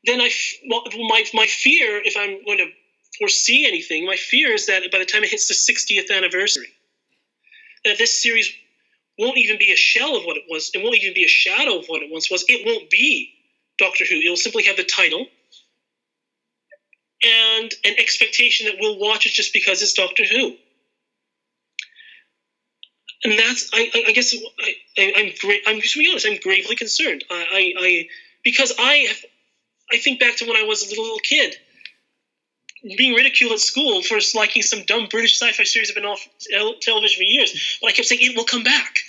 then 0.06 0.20
I, 0.20 0.30
well, 0.70 0.84
my, 1.08 1.24
my 1.34 1.46
fear, 1.46 2.02
if 2.04 2.18
I'm 2.18 2.44
going 2.44 2.58
to 2.58 2.68
foresee 3.20 3.66
anything, 3.68 4.06
my 4.06 4.16
fear 4.16 4.52
is 4.54 4.66
that 4.66 4.84
by 4.92 5.00
the 5.00 5.06
time 5.06 5.24
it 5.24 5.30
hits 5.30 5.48
the 5.48 5.54
60th 5.54 6.12
anniversary, 6.16 6.70
that 7.86 7.98
this 7.98 8.22
series 8.22 8.52
won't 9.20 9.38
even 9.38 9.58
be 9.60 9.72
a 9.72 9.76
shell 9.76 10.18
of 10.18 10.24
what 10.24 10.38
it 10.38 10.44
was. 10.50 10.72
It 10.74 10.84
won't 10.84 10.98
even 10.98 11.14
be 11.14 11.24
a 11.24 11.28
shadow 11.28 11.78
of 11.80 11.86
what 11.86 12.02
it 12.02 12.10
once 12.12 12.32
was. 12.32 12.44
It 12.48 12.66
won't 12.66 12.90
be 12.90 13.30
Doctor 13.78 14.06
Who. 14.06 14.16
It 14.16 14.30
will 14.30 14.38
simply 14.38 14.64
have 14.64 14.78
the 14.78 14.84
title 14.84 15.28
and 17.24 17.74
an 17.86 17.94
expectation 17.98 18.66
that 18.66 18.76
we'll 18.80 19.00
watch 19.00 19.26
it 19.26 19.32
just 19.32 19.54
because 19.54 19.82
it's 19.82 19.94
Doctor 19.94 20.24
Who 20.26 20.56
and 23.24 23.38
that's 23.38 23.70
I, 23.74 23.90
I, 24.08 24.12
guess 24.12 24.36
I, 24.60 24.76
I, 24.98 25.32
I'm 25.68 25.82
just 25.82 25.94
to 25.94 26.00
be 26.00 26.10
honest 26.10 26.28
I'm 26.28 26.38
gravely 26.38 26.76
concerned 26.76 27.24
I, 27.30 27.36
I, 27.36 27.74
I 27.86 28.08
because 28.44 28.74
I 28.78 28.94
have 29.08 29.18
I 29.92 29.98
think 29.98 30.20
back 30.20 30.38
to 30.38 30.46
when 30.46 30.58
I 30.58 30.64
was 30.64 30.86
a 30.86 30.90
little 30.90 31.04
little 31.04 31.20
kid 31.20 31.56
being 32.98 33.14
ridiculed 33.14 33.54
at 33.54 33.60
school 33.60 34.02
for 34.02 34.20
liking 34.36 34.62
some 34.62 34.84
dumb 34.84 35.08
British 35.10 35.40
sci-fi 35.40 35.64
series 35.64 35.88
that 35.88 35.96
have 35.96 36.04
been 36.04 36.12
off 36.12 36.28
tel- 36.52 36.76
television 36.82 37.18
for 37.18 37.24
years 37.24 37.80
but 37.82 37.90
I 37.90 37.94
kept 37.94 38.08
saying 38.08 38.22
it 38.22 38.36
will 38.36 38.46
come 38.46 38.64
back 38.64 39.00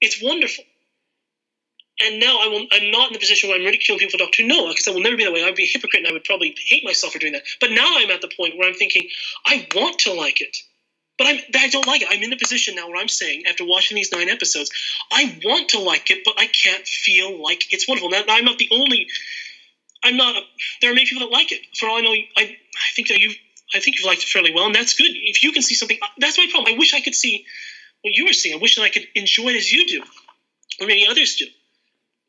it's 0.00 0.22
wonderful 0.22 0.64
and 2.02 2.18
now 2.18 2.38
I 2.40 2.48
will, 2.48 2.66
I'm 2.72 2.90
not 2.90 3.08
in 3.08 3.12
the 3.12 3.18
position 3.18 3.48
where 3.48 3.58
I'm 3.58 3.64
ridiculing 3.64 3.98
people 3.98 4.12
for 4.12 4.24
Doctor 4.24 4.42
Who. 4.42 4.48
No, 4.48 4.68
because 4.68 4.88
I 4.88 4.92
will 4.92 5.02
never 5.02 5.16
be 5.16 5.24
that 5.24 5.32
way. 5.32 5.44
I'd 5.44 5.54
be 5.54 5.64
a 5.64 5.66
hypocrite 5.66 6.02
and 6.02 6.08
I 6.08 6.12
would 6.12 6.24
probably 6.24 6.54
hate 6.66 6.84
myself 6.84 7.12
for 7.12 7.18
doing 7.18 7.34
that. 7.34 7.42
But 7.60 7.72
now 7.72 7.98
I'm 7.98 8.10
at 8.10 8.22
the 8.22 8.30
point 8.34 8.56
where 8.56 8.68
I'm 8.68 8.74
thinking, 8.74 9.08
I 9.44 9.66
want 9.74 9.98
to 10.00 10.14
like 10.14 10.40
it. 10.40 10.56
But 11.20 11.26
I'm, 11.26 11.40
I 11.54 11.68
don't 11.68 11.86
like 11.86 12.00
it. 12.00 12.08
I'm 12.10 12.22
in 12.22 12.30
the 12.30 12.38
position 12.38 12.76
now 12.76 12.88
where 12.88 12.96
I'm 12.96 13.06
saying, 13.06 13.42
after 13.46 13.62
watching 13.62 13.94
these 13.94 14.10
nine 14.10 14.30
episodes, 14.30 14.70
I 15.12 15.38
want 15.44 15.68
to 15.70 15.78
like 15.78 16.10
it, 16.10 16.20
but 16.24 16.32
I 16.38 16.46
can't 16.46 16.86
feel 16.86 17.42
like 17.42 17.62
it's 17.68 17.86
wonderful. 17.86 18.08
Now, 18.08 18.22
I'm 18.26 18.46
not 18.46 18.56
the 18.56 18.70
only. 18.72 19.06
I'm 20.02 20.16
not. 20.16 20.34
A, 20.34 20.40
there 20.80 20.90
are 20.90 20.94
many 20.94 21.04
people 21.04 21.28
that 21.28 21.30
like 21.30 21.52
it. 21.52 21.60
For 21.78 21.90
all 21.90 21.98
I 21.98 22.00
know, 22.00 22.12
I, 22.12 22.24
I 22.38 22.90
think 22.96 23.08
that 23.08 23.18
you. 23.18 23.34
I 23.74 23.80
think 23.80 23.98
you've 23.98 24.06
liked 24.06 24.22
it 24.22 24.28
fairly 24.30 24.54
well, 24.54 24.64
and 24.64 24.74
that's 24.74 24.94
good. 24.94 25.10
If 25.12 25.42
you 25.42 25.52
can 25.52 25.60
see 25.60 25.74
something, 25.74 25.98
uh, 26.00 26.06
that's 26.16 26.38
my 26.38 26.46
problem. 26.50 26.74
I 26.74 26.78
wish 26.78 26.94
I 26.94 27.02
could 27.02 27.14
see 27.14 27.44
what 28.02 28.14
you 28.14 28.24
were 28.24 28.32
seeing. 28.32 28.54
I 28.56 28.58
wish 28.58 28.76
that 28.76 28.82
I 28.82 28.88
could 28.88 29.04
enjoy 29.14 29.48
it 29.50 29.56
as 29.56 29.70
you 29.70 29.86
do, 29.86 30.02
or 30.80 30.86
many 30.86 31.06
others 31.06 31.36
do. 31.36 31.44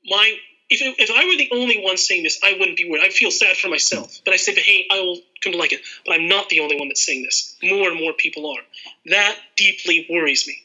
My 0.03 0.35
if, 0.71 0.95
if 0.99 1.11
I 1.11 1.25
were 1.25 1.37
the 1.37 1.49
only 1.51 1.83
one 1.83 1.97
saying 1.97 2.23
this, 2.23 2.39
I 2.43 2.53
wouldn't 2.53 2.77
be 2.77 2.89
worried. 2.89 3.03
I'd 3.03 3.13
feel 3.13 3.31
sad 3.31 3.57
for 3.57 3.67
myself. 3.67 4.21
But 4.25 4.33
I 4.33 4.37
say, 4.37 4.53
but 4.53 4.63
hey, 4.63 4.87
I 4.91 5.01
will 5.01 5.19
come 5.43 5.53
to 5.53 5.59
like 5.59 5.73
it. 5.73 5.81
But 6.05 6.13
I'm 6.15 6.27
not 6.29 6.49
the 6.49 6.61
only 6.61 6.77
one 6.79 6.87
that's 6.87 7.05
saying 7.05 7.23
this. 7.23 7.57
More 7.63 7.89
and 7.89 7.99
more 7.99 8.13
people 8.13 8.49
are. 8.51 8.61
That 9.07 9.37
deeply 9.57 10.07
worries 10.09 10.47
me. 10.47 10.55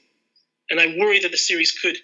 And 0.70 0.80
I 0.80 0.96
worry 0.98 1.20
that 1.20 1.30
the 1.30 1.36
series 1.36 1.72
could. 1.72 1.96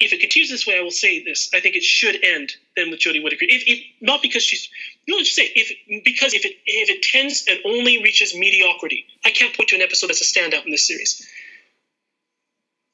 if 0.00 0.12
it 0.12 0.20
continues 0.20 0.50
this 0.50 0.66
way, 0.66 0.78
I 0.78 0.82
will 0.82 0.90
say 0.90 1.22
this: 1.22 1.50
I 1.54 1.60
think 1.60 1.76
it 1.76 1.82
should 1.84 2.18
end 2.24 2.52
then 2.76 2.90
with 2.90 3.00
Jodie 3.00 3.22
Whittaker. 3.22 3.46
If, 3.48 3.64
if 3.66 3.84
not 4.00 4.22
because 4.22 4.42
she's, 4.42 4.68
you 5.06 5.14
know, 5.14 5.20
just 5.20 5.36
say 5.36 5.50
if 5.54 5.70
because 6.04 6.34
if 6.34 6.44
it 6.44 6.54
if 6.66 6.90
it 6.90 7.02
tends 7.02 7.44
and 7.48 7.58
only 7.66 8.02
reaches 8.02 8.34
mediocrity, 8.34 9.06
I 9.24 9.30
can't 9.30 9.54
point 9.54 9.68
to 9.70 9.76
an 9.76 9.82
episode 9.82 10.08
that's 10.08 10.22
a 10.22 10.24
standout 10.24 10.64
in 10.64 10.70
this 10.70 10.86
series. 10.86 11.26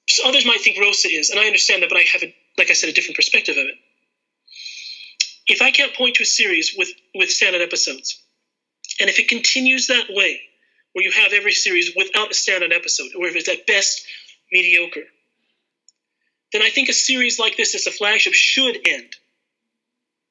So 0.09 0.29
others 0.29 0.47
might 0.47 0.61
think 0.61 0.79
Rosa 0.81 1.09
is, 1.09 1.31
and 1.31 1.41
I 1.41 1.47
understand 1.47 1.83
that, 1.83 1.89
but 1.89 1.99
I 1.99 2.03
have, 2.13 2.23
a, 2.23 2.35
like 2.59 2.71
I 2.71 2.75
said, 2.75 2.89
a 2.89 2.93
different 2.93 3.17
perspective 3.17 3.57
of 3.57 3.65
it. 3.67 3.75
If 5.47 5.63
I 5.63 5.71
can't 5.71 5.95
point 5.95 6.17
to 6.17 6.23
a 6.25 6.27
series 6.27 6.75
with 6.77 6.91
with 7.15 7.29
standout 7.29 7.63
episodes, 7.63 8.21
and 9.01 9.09
if 9.09 9.19
it 9.19 9.29
continues 9.29 9.87
that 9.89 10.07
way, 10.11 10.41
where 10.93 11.05
you 11.05 11.13
have 11.13 11.33
every 11.33 11.53
series 11.53 11.93
without 11.97 12.31
a 12.31 12.35
standout 12.35 12.75
episode, 12.75 13.11
or 13.17 13.27
if 13.27 13.37
it's 13.37 13.49
at 13.49 13.67
best 13.67 14.05
mediocre, 14.51 15.05
then 16.53 16.63
I 16.63 16.71
think 16.71 16.89
a 16.89 16.95
series 16.95 17.39
like 17.39 17.57
this 17.57 17.75
as 17.75 17.87
a 17.87 17.91
flagship 17.91 18.33
should 18.33 18.77
end. 18.87 19.13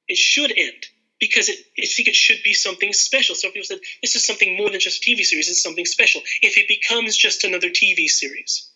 It 0.07 0.17
should 0.17 0.51
end 0.55 0.85
because 1.19 1.49
it, 1.49 1.57
I 1.77 1.85
think 1.85 2.07
it 2.07 2.15
should 2.15 2.43
be 2.43 2.53
something 2.53 2.93
special. 2.93 3.35
Some 3.35 3.51
people 3.51 3.65
said 3.65 3.79
this 4.01 4.15
is 4.15 4.25
something 4.25 4.57
more 4.57 4.69
than 4.69 4.79
just 4.79 5.05
a 5.05 5.09
TV 5.09 5.23
series, 5.23 5.49
it's 5.49 5.63
something 5.63 5.85
special. 5.85 6.21
If 6.41 6.57
it 6.57 6.67
becomes 6.67 7.15
just 7.15 7.43
another 7.43 7.69
TV 7.69 8.07
series, 8.07 8.69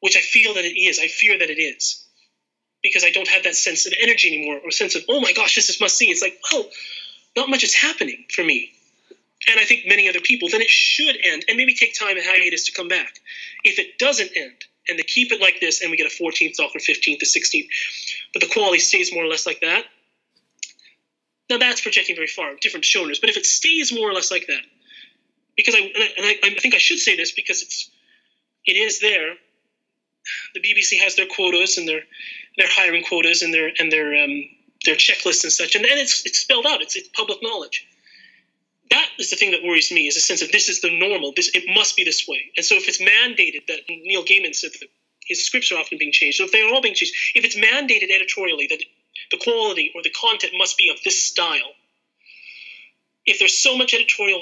which 0.00 0.16
I 0.16 0.20
feel 0.20 0.54
that 0.54 0.64
it 0.64 0.78
is, 0.78 0.98
I 0.98 1.08
fear 1.08 1.38
that 1.38 1.50
it 1.50 1.60
is, 1.60 2.04
because 2.82 3.04
I 3.04 3.10
don't 3.10 3.28
have 3.28 3.44
that 3.44 3.56
sense 3.56 3.86
of 3.86 3.92
energy 4.00 4.28
anymore 4.28 4.60
or 4.64 4.70
sense 4.70 4.94
of, 4.94 5.02
oh 5.08 5.20
my 5.20 5.32
gosh, 5.32 5.54
this 5.54 5.68
is 5.68 5.80
must 5.80 5.96
see. 5.96 6.06
It's 6.06 6.22
like, 6.22 6.38
well, 6.52 6.66
not 7.36 7.48
much 7.48 7.64
is 7.64 7.74
happening 7.74 8.24
for 8.32 8.44
me. 8.44 8.70
And 9.50 9.58
I 9.58 9.64
think 9.64 9.84
many 9.86 10.08
other 10.08 10.20
people, 10.20 10.48
then 10.48 10.60
it 10.60 10.68
should 10.68 11.16
end 11.22 11.44
and 11.48 11.56
maybe 11.56 11.74
take 11.74 11.98
time 11.98 12.16
and 12.16 12.24
hiatus 12.24 12.66
to 12.66 12.72
come 12.72 12.88
back. 12.88 13.20
If 13.64 13.78
it 13.78 13.98
doesn't 13.98 14.30
end, 14.36 14.64
and 14.88 14.98
they 14.98 15.02
keep 15.02 15.32
it 15.32 15.40
like 15.40 15.60
this, 15.60 15.82
and 15.82 15.90
we 15.90 15.96
get 15.96 16.06
a 16.06 16.22
14th 16.22 16.56
Doctor, 16.56 16.78
15th, 16.78 17.18
to 17.18 17.26
16th, 17.26 17.68
but 18.32 18.40
the 18.40 18.48
quality 18.48 18.78
stays 18.78 19.12
more 19.12 19.24
or 19.24 19.28
less 19.28 19.46
like 19.46 19.60
that. 19.60 19.84
Now 21.50 21.58
that's 21.58 21.80
projecting 21.80 22.16
very 22.16 22.26
far, 22.26 22.54
different 22.60 22.84
showrunners. 22.84 23.20
But 23.20 23.30
if 23.30 23.36
it 23.36 23.46
stays 23.46 23.92
more 23.92 24.08
or 24.08 24.12
less 24.12 24.30
like 24.30 24.46
that, 24.46 24.62
because 25.56 25.74
I 25.74 25.78
and, 25.78 25.92
I 25.96 26.08
and 26.16 26.26
I, 26.26 26.56
I 26.56 26.60
think 26.60 26.74
I 26.74 26.78
should 26.78 26.98
say 26.98 27.16
this 27.16 27.32
because 27.32 27.62
it's 27.62 27.90
it 28.66 28.76
is 28.76 29.00
there. 29.00 29.34
The 30.54 30.60
BBC 30.60 30.98
has 31.00 31.16
their 31.16 31.26
quotas 31.26 31.78
and 31.78 31.88
their 31.88 32.02
their 32.56 32.68
hiring 32.68 33.04
quotas 33.04 33.42
and 33.42 33.52
their 33.52 33.70
and 33.78 33.90
their 33.90 34.24
um, 34.24 34.44
their 34.84 34.96
checklists 34.96 35.44
and 35.44 35.52
such, 35.52 35.74
and, 35.74 35.84
and 35.84 35.98
it's 35.98 36.24
it's 36.26 36.38
spelled 36.38 36.66
out. 36.66 36.82
It's 36.82 36.96
it's 36.96 37.08
public 37.08 37.38
knowledge. 37.42 37.86
That 38.90 39.08
is 39.18 39.30
the 39.30 39.36
thing 39.36 39.50
that 39.50 39.62
worries 39.62 39.92
me 39.92 40.06
is 40.06 40.16
a 40.16 40.20
sense 40.20 40.40
of 40.40 40.50
this 40.50 40.68
is 40.68 40.80
the 40.80 40.90
normal. 40.90 41.32
This 41.34 41.50
it 41.54 41.64
must 41.74 41.96
be 41.96 42.04
this 42.04 42.26
way. 42.26 42.50
And 42.56 42.64
so 42.64 42.76
if 42.76 42.88
it's 42.88 43.02
mandated 43.02 43.66
that 43.68 43.80
neil 43.88 44.24
gaiman 44.24 44.54
said 44.54 44.70
that 44.80 44.88
his 45.26 45.44
scripts 45.44 45.70
are 45.72 45.78
often 45.78 45.98
being 45.98 46.12
changed 46.12 46.38
so 46.38 46.44
if 46.44 46.52
they're 46.52 46.72
all 46.72 46.80
being 46.80 46.94
changed 46.94 47.14
if 47.34 47.44
it's 47.44 47.54
mandated 47.54 48.10
editorially 48.10 48.66
that 48.70 48.82
the 49.30 49.36
quality 49.36 49.92
or 49.94 50.02
the 50.02 50.10
content 50.18 50.54
must 50.56 50.78
be 50.78 50.88
of 50.88 50.96
this 51.04 51.22
style 51.22 51.74
if 53.26 53.38
there's 53.38 53.58
so 53.58 53.76
much 53.76 53.92
editorial 53.92 54.40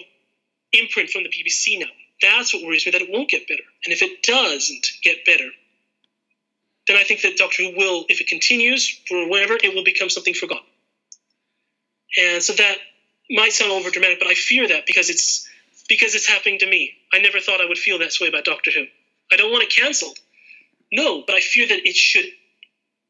imprint 0.73 1.11
from 1.11 1.25
the 1.25 1.29
bbc 1.29 1.81
now 1.81 1.91
that's 2.23 2.55
what 2.55 2.65
worries 2.65 2.87
me 2.87 2.93
that 2.93 3.03
it 3.03 3.11
won't 3.11 3.29
get 3.29 3.49
better. 3.49 3.63
And 3.85 3.93
if 3.93 4.03
it 4.03 4.23
doesn't 4.23 4.87
get 5.03 5.25
better 5.25 5.51
then 6.89 6.97
i 6.97 7.05
think 7.05 7.23
that 7.23 7.37
doctor 7.37 7.63
who 7.63 7.77
will 7.77 8.05
if 8.09 8.21
it 8.21 8.27
continues 8.27 9.01
for 9.09 9.29
whatever 9.29 9.55
it 9.63 9.75
will 9.75 9.85
become 9.85 10.09
something 10.09 10.35
forgotten 10.35 10.65
and 12.17 12.43
so 12.43 12.55
that 12.55 12.79
might 13.31 13.53
sound 13.53 13.73
over 13.73 13.91
dramatic, 13.91 14.19
but 14.19 14.29
I 14.29 14.35
fear 14.35 14.69
that 14.69 14.87
because 14.87 15.11
it's 15.11 15.49
because 15.89 16.15
it's 16.15 16.29
happening 16.29 16.59
to 16.61 16.67
me. 16.67 16.93
I 17.13 17.19
never 17.19 17.41
thought 17.41 17.61
I 17.61 17.67
would 17.67 17.79
feel 17.79 17.99
that 17.99 18.13
way 18.21 18.29
about 18.29 18.45
Doctor 18.45 18.71
Who. 18.71 18.87
I 19.33 19.37
don't 19.37 19.51
want 19.51 19.65
it 19.65 19.71
canceled. 19.71 20.19
No, 20.93 21.23
but 21.27 21.37
I 21.37 21.41
fear 21.41 21.67
that 21.69 21.87
it 21.87 21.97
should 21.97 22.27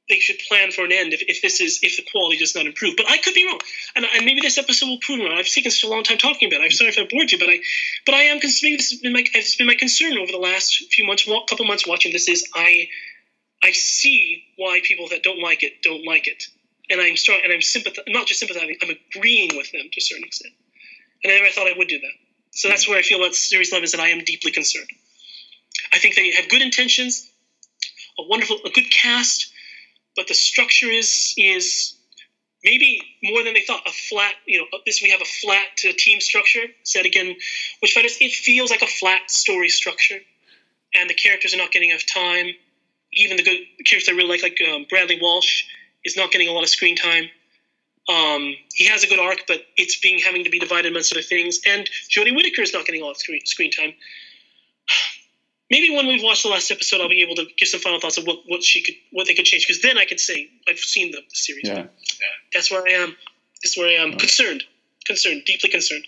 they 0.08 0.20
should 0.20 0.38
plan 0.48 0.70
for 0.70 0.84
an 0.84 0.92
end 0.92 1.12
if, 1.12 1.22
if 1.26 1.42
this 1.42 1.60
is 1.60 1.80
if 1.82 1.96
the 1.96 2.04
quality 2.10 2.38
does 2.38 2.54
not 2.54 2.66
improve. 2.66 2.94
But 2.96 3.06
I 3.10 3.18
could 3.18 3.34
be 3.34 3.44
wrong, 3.44 3.60
and, 3.94 4.06
and 4.14 4.24
maybe 4.24 4.40
this 4.40 4.58
episode 4.58 4.86
will 4.86 4.98
prove 5.00 5.20
wrong. 5.20 5.36
I've 5.36 5.46
taken 5.46 5.70
such 5.70 5.84
a 5.88 5.92
long 5.92 6.02
time 6.02 6.18
talking 6.18 6.48
about 6.48 6.62
it. 6.62 6.64
I'm 6.64 6.70
sorry 6.70 6.90
if 6.90 6.98
I 6.98 7.06
bored 7.10 7.30
you, 7.30 7.38
but 7.38 7.48
I 7.48 7.60
but 8.06 8.14
I 8.14 8.22
am 8.22 8.38
maybe 8.62 8.76
this 8.76 8.90
has 8.90 9.00
been 9.00 9.12
my 9.12 9.24
it's 9.34 9.56
been 9.56 9.66
my 9.66 9.74
concern 9.74 10.16
over 10.18 10.32
the 10.32 10.38
last 10.38 10.84
few 10.90 11.06
months, 11.06 11.24
couple 11.48 11.66
months 11.66 11.86
watching 11.86 12.12
this 12.12 12.28
is 12.28 12.48
I 12.54 12.88
I 13.66 13.72
see 13.72 14.44
why 14.56 14.80
people 14.84 15.08
that 15.08 15.22
don't 15.22 15.40
like 15.40 15.62
it 15.62 15.82
don't 15.82 16.04
like 16.06 16.26
it 16.26 16.44
and 16.90 17.00
I'm 17.00 17.16
strong, 17.16 17.40
and 17.42 17.52
I'm 17.52 17.62
sympathizing, 17.62 18.12
not 18.12 18.26
just 18.26 18.40
sympathizing, 18.40 18.76
I'm 18.82 18.90
agreeing 18.90 19.56
with 19.56 19.70
them 19.72 19.82
to 19.90 19.98
a 19.98 20.00
certain 20.00 20.24
extent. 20.24 20.54
And 21.24 21.32
I 21.32 21.36
never 21.36 21.50
thought 21.50 21.66
I 21.66 21.76
would 21.76 21.88
do 21.88 21.98
that. 21.98 22.12
So 22.52 22.68
that's 22.68 22.88
where 22.88 22.98
I 22.98 23.02
feel 23.02 23.18
about 23.18 23.34
Series 23.34 23.70
11 23.70 23.84
is 23.84 23.92
that 23.92 24.00
I 24.00 24.08
am 24.08 24.22
deeply 24.24 24.52
concerned. 24.52 24.88
I 25.92 25.98
think 25.98 26.14
they 26.14 26.32
have 26.32 26.48
good 26.48 26.62
intentions, 26.62 27.28
a 28.18 28.22
wonderful, 28.28 28.58
a 28.64 28.70
good 28.70 28.90
cast, 28.90 29.52
but 30.14 30.28
the 30.28 30.34
structure 30.34 30.86
is 30.86 31.34
is 31.36 31.94
maybe 32.64 33.00
more 33.22 33.42
than 33.42 33.54
they 33.54 33.62
thought. 33.62 33.82
A 33.86 33.92
flat, 33.92 34.34
you 34.46 34.58
know, 34.58 34.66
this 34.86 35.02
we 35.02 35.10
have 35.10 35.20
a 35.20 35.26
flat 35.42 35.76
team 35.76 36.20
structure. 36.20 36.66
Said 36.84 37.04
again, 37.04 37.34
which 37.80 37.92
fighters 37.92 38.16
it 38.20 38.32
feels 38.32 38.70
like 38.70 38.82
a 38.82 38.86
flat 38.86 39.30
story 39.30 39.68
structure, 39.68 40.18
and 40.94 41.10
the 41.10 41.14
characters 41.14 41.52
are 41.52 41.58
not 41.58 41.72
getting 41.72 41.90
enough 41.90 42.06
time. 42.06 42.54
Even 43.16 43.36
the 43.36 43.42
good 43.42 43.58
characters 43.86 44.08
I 44.08 44.12
really 44.12 44.28
like, 44.28 44.42
like 44.42 44.58
um, 44.72 44.86
Bradley 44.88 45.18
Walsh, 45.20 45.64
is 46.04 46.16
not 46.16 46.30
getting 46.30 46.48
a 46.48 46.52
lot 46.52 46.62
of 46.62 46.68
screen 46.68 46.96
time. 46.96 47.28
Um, 48.08 48.54
he 48.72 48.86
has 48.86 49.02
a 49.02 49.08
good 49.08 49.18
arc, 49.18 49.40
but 49.48 49.62
it's 49.76 49.98
being 49.98 50.20
having 50.20 50.44
to 50.44 50.50
be 50.50 50.60
divided 50.60 50.92
amongst 50.92 51.12
other 51.12 51.22
things. 51.22 51.60
And 51.66 51.88
Jodie 52.08 52.34
Whittaker 52.34 52.62
is 52.62 52.72
not 52.72 52.86
getting 52.86 53.02
a 53.02 53.04
lot 53.04 53.12
of 53.12 53.16
screen, 53.16 53.40
screen 53.44 53.70
time. 53.70 53.92
Maybe 55.70 55.92
when 55.94 56.06
we've 56.06 56.22
watched 56.22 56.44
the 56.44 56.48
last 56.48 56.70
episode, 56.70 57.00
I'll 57.00 57.08
be 57.08 57.22
able 57.22 57.34
to 57.36 57.46
give 57.58 57.68
some 57.68 57.80
final 57.80 57.98
thoughts 57.98 58.18
of 58.18 58.24
what, 58.24 58.38
what 58.46 58.62
she 58.62 58.82
could, 58.82 58.94
what 59.10 59.26
they 59.26 59.34
could 59.34 59.44
change. 59.44 59.66
Because 59.66 59.82
then 59.82 59.98
I 59.98 60.04
could 60.04 60.20
say 60.20 60.48
I've 60.68 60.78
seen 60.78 61.10
the, 61.10 61.18
the 61.18 61.34
series. 61.34 61.66
Yeah. 61.66 61.86
That's 62.54 62.70
where 62.70 62.86
I 62.86 62.92
am. 63.02 63.16
That's 63.64 63.76
where 63.76 63.88
I 63.88 63.94
am. 63.94 64.10
Right. 64.10 64.20
Concerned, 64.20 64.62
concerned, 65.04 65.42
deeply 65.44 65.70
concerned. 65.70 66.06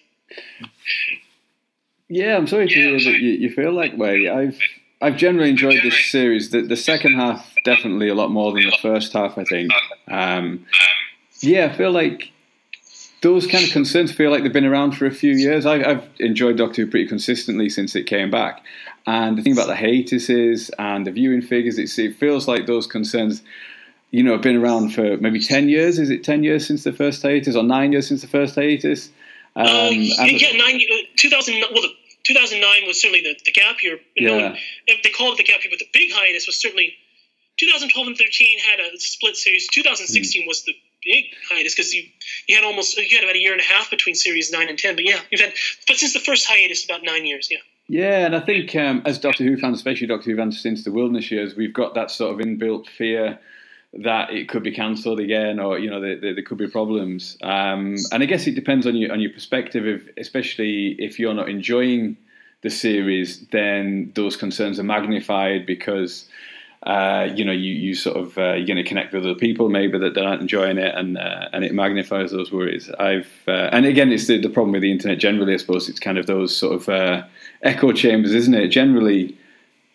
Yeah, 2.08 2.36
I'm 2.36 2.46
sorry 2.46 2.68
to 2.68 2.74
yeah, 2.74 2.98
hear 2.98 3.12
that 3.12 3.20
you, 3.20 3.30
you 3.30 3.50
feel 3.50 3.74
that 3.76 3.98
way. 3.98 4.28
I've 4.28 4.60
I've 5.00 5.16
generally 5.16 5.50
enjoyed 5.50 5.80
this 5.82 6.10
series. 6.10 6.50
The, 6.50 6.62
the 6.62 6.76
second 6.76 7.14
half 7.14 7.54
definitely 7.64 8.08
a 8.08 8.14
lot 8.14 8.30
more 8.30 8.52
than 8.52 8.64
the 8.64 8.76
first 8.82 9.12
half. 9.12 9.38
I 9.38 9.44
think. 9.44 9.70
Um, 10.08 10.66
yeah, 11.40 11.66
I 11.66 11.76
feel 11.76 11.92
like 11.92 12.32
those 13.20 13.46
kind 13.46 13.64
of 13.64 13.70
concerns 13.70 14.12
feel 14.12 14.30
like 14.30 14.42
they've 14.42 14.52
been 14.52 14.64
around 14.64 14.92
for 14.92 15.06
a 15.06 15.10
few 15.10 15.32
years. 15.32 15.66
I, 15.66 15.78
have 15.78 16.08
enjoyed 16.18 16.56
Doctor 16.56 16.82
Who 16.82 16.90
pretty 16.90 17.06
consistently 17.08 17.68
since 17.68 17.94
it 17.94 18.04
came 18.04 18.30
back, 18.30 18.64
and 19.06 19.38
the 19.38 19.42
thing 19.42 19.52
about 19.52 19.68
the 19.68 19.76
hiatuses 19.76 20.70
and 20.78 21.06
the 21.06 21.12
viewing 21.12 21.42
figures, 21.42 21.78
it 21.78 22.16
feels 22.16 22.48
like 22.48 22.66
those 22.66 22.86
concerns, 22.86 23.42
you 24.10 24.22
know, 24.22 24.32
have 24.32 24.42
been 24.42 24.56
around 24.56 24.94
for 24.94 25.16
maybe 25.18 25.40
ten 25.40 25.68
years. 25.68 25.98
Is 25.98 26.10
it 26.10 26.24
ten 26.24 26.42
years 26.42 26.66
since 26.66 26.82
the 26.84 26.92
first 26.92 27.22
hiatus, 27.22 27.54
or 27.54 27.62
nine 27.62 27.92
years 27.92 28.08
since 28.08 28.22
the 28.22 28.28
first 28.28 28.56
hiatus? 28.56 29.10
Um, 29.56 29.66
um, 29.66 30.00
yeah, 30.00 30.56
nine. 30.56 30.76
Uh, 30.76 30.96
2000. 31.16 31.64
Well, 31.72 31.82
the 31.82 31.88
2009 32.28 32.86
was 32.86 33.00
certainly 33.00 33.22
the, 33.22 33.34
the 33.46 33.52
gap 33.52 33.82
year. 33.82 33.98
Yeah. 34.16 34.36
Know, 34.36 34.54
they 34.86 35.10
called 35.10 35.34
it 35.34 35.38
the 35.38 35.44
gap 35.44 35.64
year, 35.64 35.72
but 35.72 35.78
the 35.78 35.88
big 35.92 36.12
hiatus 36.12 36.46
was 36.46 36.60
certainly 36.60 36.92
2012 37.58 38.06
and 38.06 38.16
13 38.16 38.58
had 38.60 38.80
a 38.80 39.00
split 39.00 39.36
series. 39.36 39.66
2016 39.68 40.42
mm. 40.42 40.46
was 40.46 40.62
the 40.64 40.74
big 41.02 41.24
hiatus 41.48 41.74
because 41.74 41.94
you 41.94 42.02
you 42.46 42.56
had 42.56 42.64
almost 42.64 42.96
you 42.98 43.16
had 43.16 43.24
about 43.24 43.36
a 43.36 43.38
year 43.38 43.52
and 43.52 43.60
a 43.60 43.64
half 43.64 43.88
between 43.90 44.14
series 44.14 44.52
nine 44.52 44.68
and 44.68 44.78
ten. 44.78 44.94
But 44.94 45.04
yeah, 45.04 45.20
you've 45.30 45.40
had 45.40 45.54
but 45.86 45.96
since 45.96 46.12
the 46.12 46.20
first 46.20 46.46
hiatus, 46.46 46.84
about 46.84 47.02
nine 47.02 47.24
years. 47.24 47.48
Yeah. 47.50 47.58
Yeah, 47.90 48.26
and 48.26 48.36
I 48.36 48.40
think 48.40 48.76
um, 48.76 49.00
as 49.06 49.18
Doctor 49.18 49.44
Who 49.44 49.56
fans, 49.56 49.78
especially 49.78 50.08
Doctor 50.08 50.30
Who 50.30 50.36
fans 50.36 50.60
since 50.60 50.84
the 50.84 50.92
Wilderness 50.92 51.30
years, 51.30 51.56
we've 51.56 51.72
got 51.72 51.94
that 51.94 52.10
sort 52.10 52.38
of 52.38 52.46
inbuilt 52.46 52.86
fear 52.86 53.38
that 53.94 54.30
it 54.30 54.48
could 54.48 54.62
be 54.62 54.70
cancelled 54.70 55.18
again, 55.18 55.58
or 55.58 55.78
you 55.78 55.90
know, 55.90 56.00
there, 56.00 56.20
there, 56.20 56.34
there 56.34 56.44
could 56.44 56.58
be 56.58 56.68
problems. 56.68 57.36
Um, 57.42 57.96
and 58.12 58.22
I 58.22 58.26
guess 58.26 58.46
it 58.46 58.54
depends 58.54 58.86
on 58.86 58.96
your 58.96 59.12
on 59.12 59.20
your 59.20 59.32
perspective. 59.32 59.86
If, 59.86 60.08
especially 60.16 60.96
if 60.98 61.18
you're 61.18 61.34
not 61.34 61.48
enjoying 61.48 62.16
the 62.62 62.70
series, 62.70 63.46
then 63.48 64.12
those 64.14 64.36
concerns 64.36 64.78
are 64.78 64.84
magnified 64.84 65.66
because. 65.66 66.28
Uh, 66.84 67.28
you 67.34 67.44
know, 67.44 67.50
you, 67.50 67.72
you 67.72 67.92
sort 67.92 68.16
of 68.16 68.38
uh, 68.38 68.52
you're 68.52 68.64
going 68.64 68.76
to 68.76 68.84
connect 68.84 69.12
with 69.12 69.24
other 69.24 69.34
people 69.34 69.68
maybe 69.68 69.98
that 69.98 70.16
aren't 70.16 70.40
enjoying 70.40 70.78
it, 70.78 70.94
and 70.94 71.18
uh, 71.18 71.48
and 71.52 71.64
it 71.64 71.74
magnifies 71.74 72.30
those 72.30 72.52
worries. 72.52 72.88
I've 73.00 73.42
uh, 73.48 73.68
and 73.72 73.84
again, 73.84 74.12
it's 74.12 74.28
the, 74.28 74.40
the 74.40 74.48
problem 74.48 74.70
with 74.70 74.82
the 74.82 74.92
internet 74.92 75.18
generally. 75.18 75.54
I 75.54 75.56
suppose 75.56 75.88
it's 75.88 75.98
kind 75.98 76.18
of 76.18 76.26
those 76.26 76.56
sort 76.56 76.74
of 76.76 76.88
uh, 76.88 77.24
echo 77.62 77.90
chambers, 77.90 78.32
isn't 78.32 78.54
it? 78.54 78.68
Generally, 78.68 79.36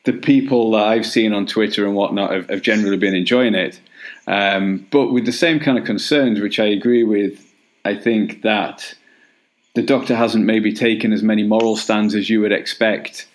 the 0.04 0.14
people 0.14 0.72
that 0.72 0.84
I've 0.84 1.06
seen 1.06 1.34
on 1.34 1.46
Twitter 1.46 1.86
and 1.86 1.96
whatnot 1.96 2.32
have, 2.32 2.50
have 2.50 2.62
generally 2.62 2.98
been 2.98 3.16
enjoying 3.16 3.56
it. 3.56 3.80
Um, 4.28 4.86
but 4.92 5.12
with 5.12 5.26
the 5.26 5.32
same 5.32 5.60
kind 5.60 5.78
of 5.78 5.86
concerns, 5.86 6.40
which 6.40 6.60
I 6.60 6.66
agree 6.66 7.04
with, 7.04 7.54
I 7.86 7.96
think 7.96 8.42
that 8.42 8.96
the 9.76 9.82
Doctor 9.82 10.16
hasn't 10.16 10.46
maybe 10.46 10.74
taken 10.74 11.12
as 11.14 11.24
many 11.24 11.44
moral 11.44 11.76
stands 11.76 12.16
as 12.16 12.30
you 12.30 12.42
would 12.42 12.52
expect. 12.52 13.28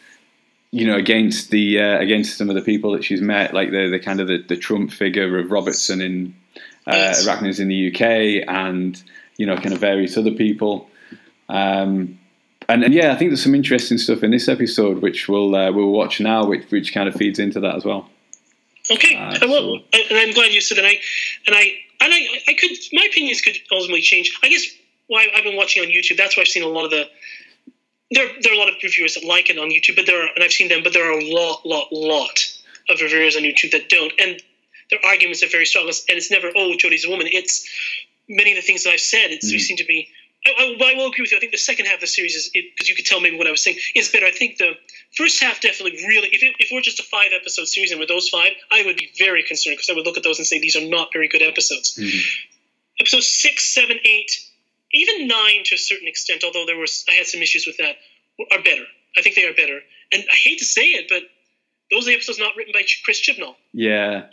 You 0.71 0.87
know, 0.87 0.97
against 0.97 1.51
the 1.51 1.81
uh, 1.81 1.99
against 1.99 2.37
some 2.37 2.51
of 2.51 2.55
the 2.55 2.63
people 2.63 2.93
that 2.93 3.03
she's 3.03 3.23
met, 3.23 3.55
like 3.55 3.71
the 3.71 3.89
the 3.89 3.99
kind 3.99 4.21
of 4.21 4.29
the, 4.29 4.45
the 4.47 4.57
Trump 4.57 4.93
figure 4.93 5.39
of 5.39 5.51
Robertson 5.51 6.03
in 6.03 6.35
uh. 6.87 6.93
Arachnids 6.93 7.59
in 7.59 7.69
the 7.69 7.89
UK, 7.89 8.47
and 8.47 9.03
you 9.39 9.47
know, 9.47 9.57
kind 9.57 9.73
of 9.73 9.79
various 9.79 10.19
other 10.19 10.33
people. 10.33 10.91
Um, 11.49 12.19
and, 12.69 12.85
and, 12.85 12.93
yeah, 12.95 13.13
I 13.13 13.17
think 13.17 13.31
there's 13.31 13.43
some 13.43 13.55
interesting 13.55 13.99
stuff 13.99 14.23
in 14.23 14.31
this 14.31 14.49
episode, 14.49 14.99
which 15.03 15.29
we'll 15.29 15.55
uh, 15.55 15.73
we'll 15.73 15.91
watch 15.91 16.21
now, 16.21 16.45
which 16.45 16.71
which 16.71 16.93
kind 16.93 17.09
of 17.09 17.15
feeds 17.15 17.39
into 17.39 17.61
that 17.61 17.75
as 17.77 17.85
well. 17.85 18.09
Okay, 18.91 19.17
Uh, 19.17 19.35
so- 19.35 19.79
and 19.93 20.19
I'm 20.19 20.33
glad 20.33 20.53
you 20.53 20.61
said 20.61 20.79
that. 20.79 20.85
I 20.87 20.99
and 21.47 21.55
I 21.57 21.63
and 22.01 22.13
I, 22.15 22.27
I 22.49 22.55
could 22.55 22.71
my 22.93 23.07
opinions 23.11 23.41
could 23.41 23.57
ultimately 23.73 24.01
change. 24.03 24.33
I 24.43 24.49
guess 24.49 24.65
why 25.09 25.27
I've 25.35 25.45
been 25.45 25.57
watching 25.57 25.83
on 25.83 25.89
YouTube. 25.91 26.17
That's 26.17 26.37
why 26.37 26.43
I've 26.43 26.49
seen 26.49 26.63
a 26.63 26.69
lot 26.69 26.85
of 26.85 26.91
the. 26.91 27.05
There, 28.11 28.27
there 28.41 28.53
are 28.53 28.55
a 28.55 28.59
lot 28.59 28.69
of 28.71 28.77
reviewers 28.83 29.15
that 29.15 29.25
like 29.25 29.51
it 29.51 29.59
on 29.59 29.69
YouTube, 29.69 29.97
but 29.97 30.07
there 30.07 30.23
are, 30.23 30.29
and 30.35 30.43
I've 30.43 30.53
seen 30.53 30.69
them, 30.69 30.83
but 30.83 30.95
there 30.95 31.05
are 31.13 31.19
a 31.19 31.25
lot, 31.31 31.67
lot, 31.67 31.89
lot 31.93 32.39
of 32.89 32.99
reviewers 33.03 33.37
on 33.37 33.43
YouTube 33.43 33.73
that 33.73 33.91
don't, 33.91 34.11
and 34.19 34.41
their 34.91 34.99
arguments 35.05 35.43
are 35.43 35.49
very 35.49 35.67
strong. 35.67 35.85
And 35.85 35.95
it's 36.17 36.31
never, 36.31 36.49
oh, 36.57 36.73
Jodie's 36.79 37.05
a 37.05 37.11
woman. 37.11 37.27
It's 37.31 37.69
many 38.27 38.53
of 38.53 38.57
the 38.57 38.63
things 38.63 38.85
that 38.85 38.95
I've 38.95 39.01
said. 39.01 39.31
It's 39.31 39.51
we 39.53 39.59
Mhm. 39.59 39.61
seem 39.61 39.77
to 39.77 39.85
be. 39.85 40.09
I, 40.49 40.77
I, 40.81 40.93
I 40.93 40.95
will 40.95 41.09
agree 41.09 41.23
with 41.23 41.33
you. 41.33 41.37
I 41.37 41.41
think 41.41 41.53
the 41.53 41.59
second 41.59 41.87
half 41.87 41.97
of 41.97 42.01
the 42.01 42.07
series 42.07 42.35
is 42.35 42.51
because 42.51 42.89
you 42.89 42.95
could 42.95 43.07
tell 43.07 43.21
maybe 43.21 43.37
what 43.37 43.47
I 43.47 43.51
was 43.51 43.63
saying 43.63 43.77
is 43.95 44.09
better. 44.09 44.27
I 44.27 44.31
think 44.31 44.59
the 44.59 44.73
first 45.17 45.43
half 45.43 45.61
definitely 45.61 46.05
really. 46.07 46.29
If 46.29 46.43
it, 46.43 46.55
if 46.59 46.71
we're 46.73 46.81
just 46.81 47.01
a 47.01 47.05
five 47.05 47.31
episode 47.35 47.69
series 47.69 47.91
and 47.91 48.01
with 48.01 48.09
those 48.09 48.29
five, 48.29 48.53
I 48.71 48.85
would 48.85 48.97
be 48.97 49.11
very 49.19 49.43
concerned 49.43 49.75
because 49.75 49.91
I 49.91 49.95
would 49.95 50.07
look 50.07 50.17
at 50.17 50.23
those 50.23 50.39
and 50.39 50.47
say 50.47 50.59
these 50.59 50.77
are 50.77 50.87
not 50.87 51.09
very 51.13 51.29
good 51.29 51.43
episodes. 51.43 51.97
Mhm. 51.97 52.21
Episodes 53.01 53.27
six, 53.27 53.73
seven, 53.73 53.99
eight, 54.05 54.31
even 54.93 55.29
nine 55.29 55.63
to 55.67 55.75
a 55.75 55.79
certain 55.79 56.09
extent, 56.09 56.43
although 56.45 56.67
there 56.67 56.79
was 56.79 57.05
I 57.09 57.13
had 57.13 57.27
some 57.27 57.43
issues 57.43 57.67
with 57.67 57.77
that, 57.79 57.97
are 58.51 58.63
better. 58.63 58.85
I 59.17 59.23
think 59.23 59.37
they 59.37 59.47
are 59.47 59.55
better. 59.55 59.81
And 60.13 60.25
I 60.31 60.37
hate 60.37 60.59
to 60.59 60.65
say 60.65 60.89
it, 60.91 61.07
but 61.09 61.23
those 61.91 62.05
are 62.05 62.11
the 62.11 62.15
episodes 62.15 62.39
not 62.39 62.57
written 62.57 62.73
by 62.73 62.83
Chris 63.05 63.21
Chibnall. 63.21 63.57
Yeah. 63.73 64.27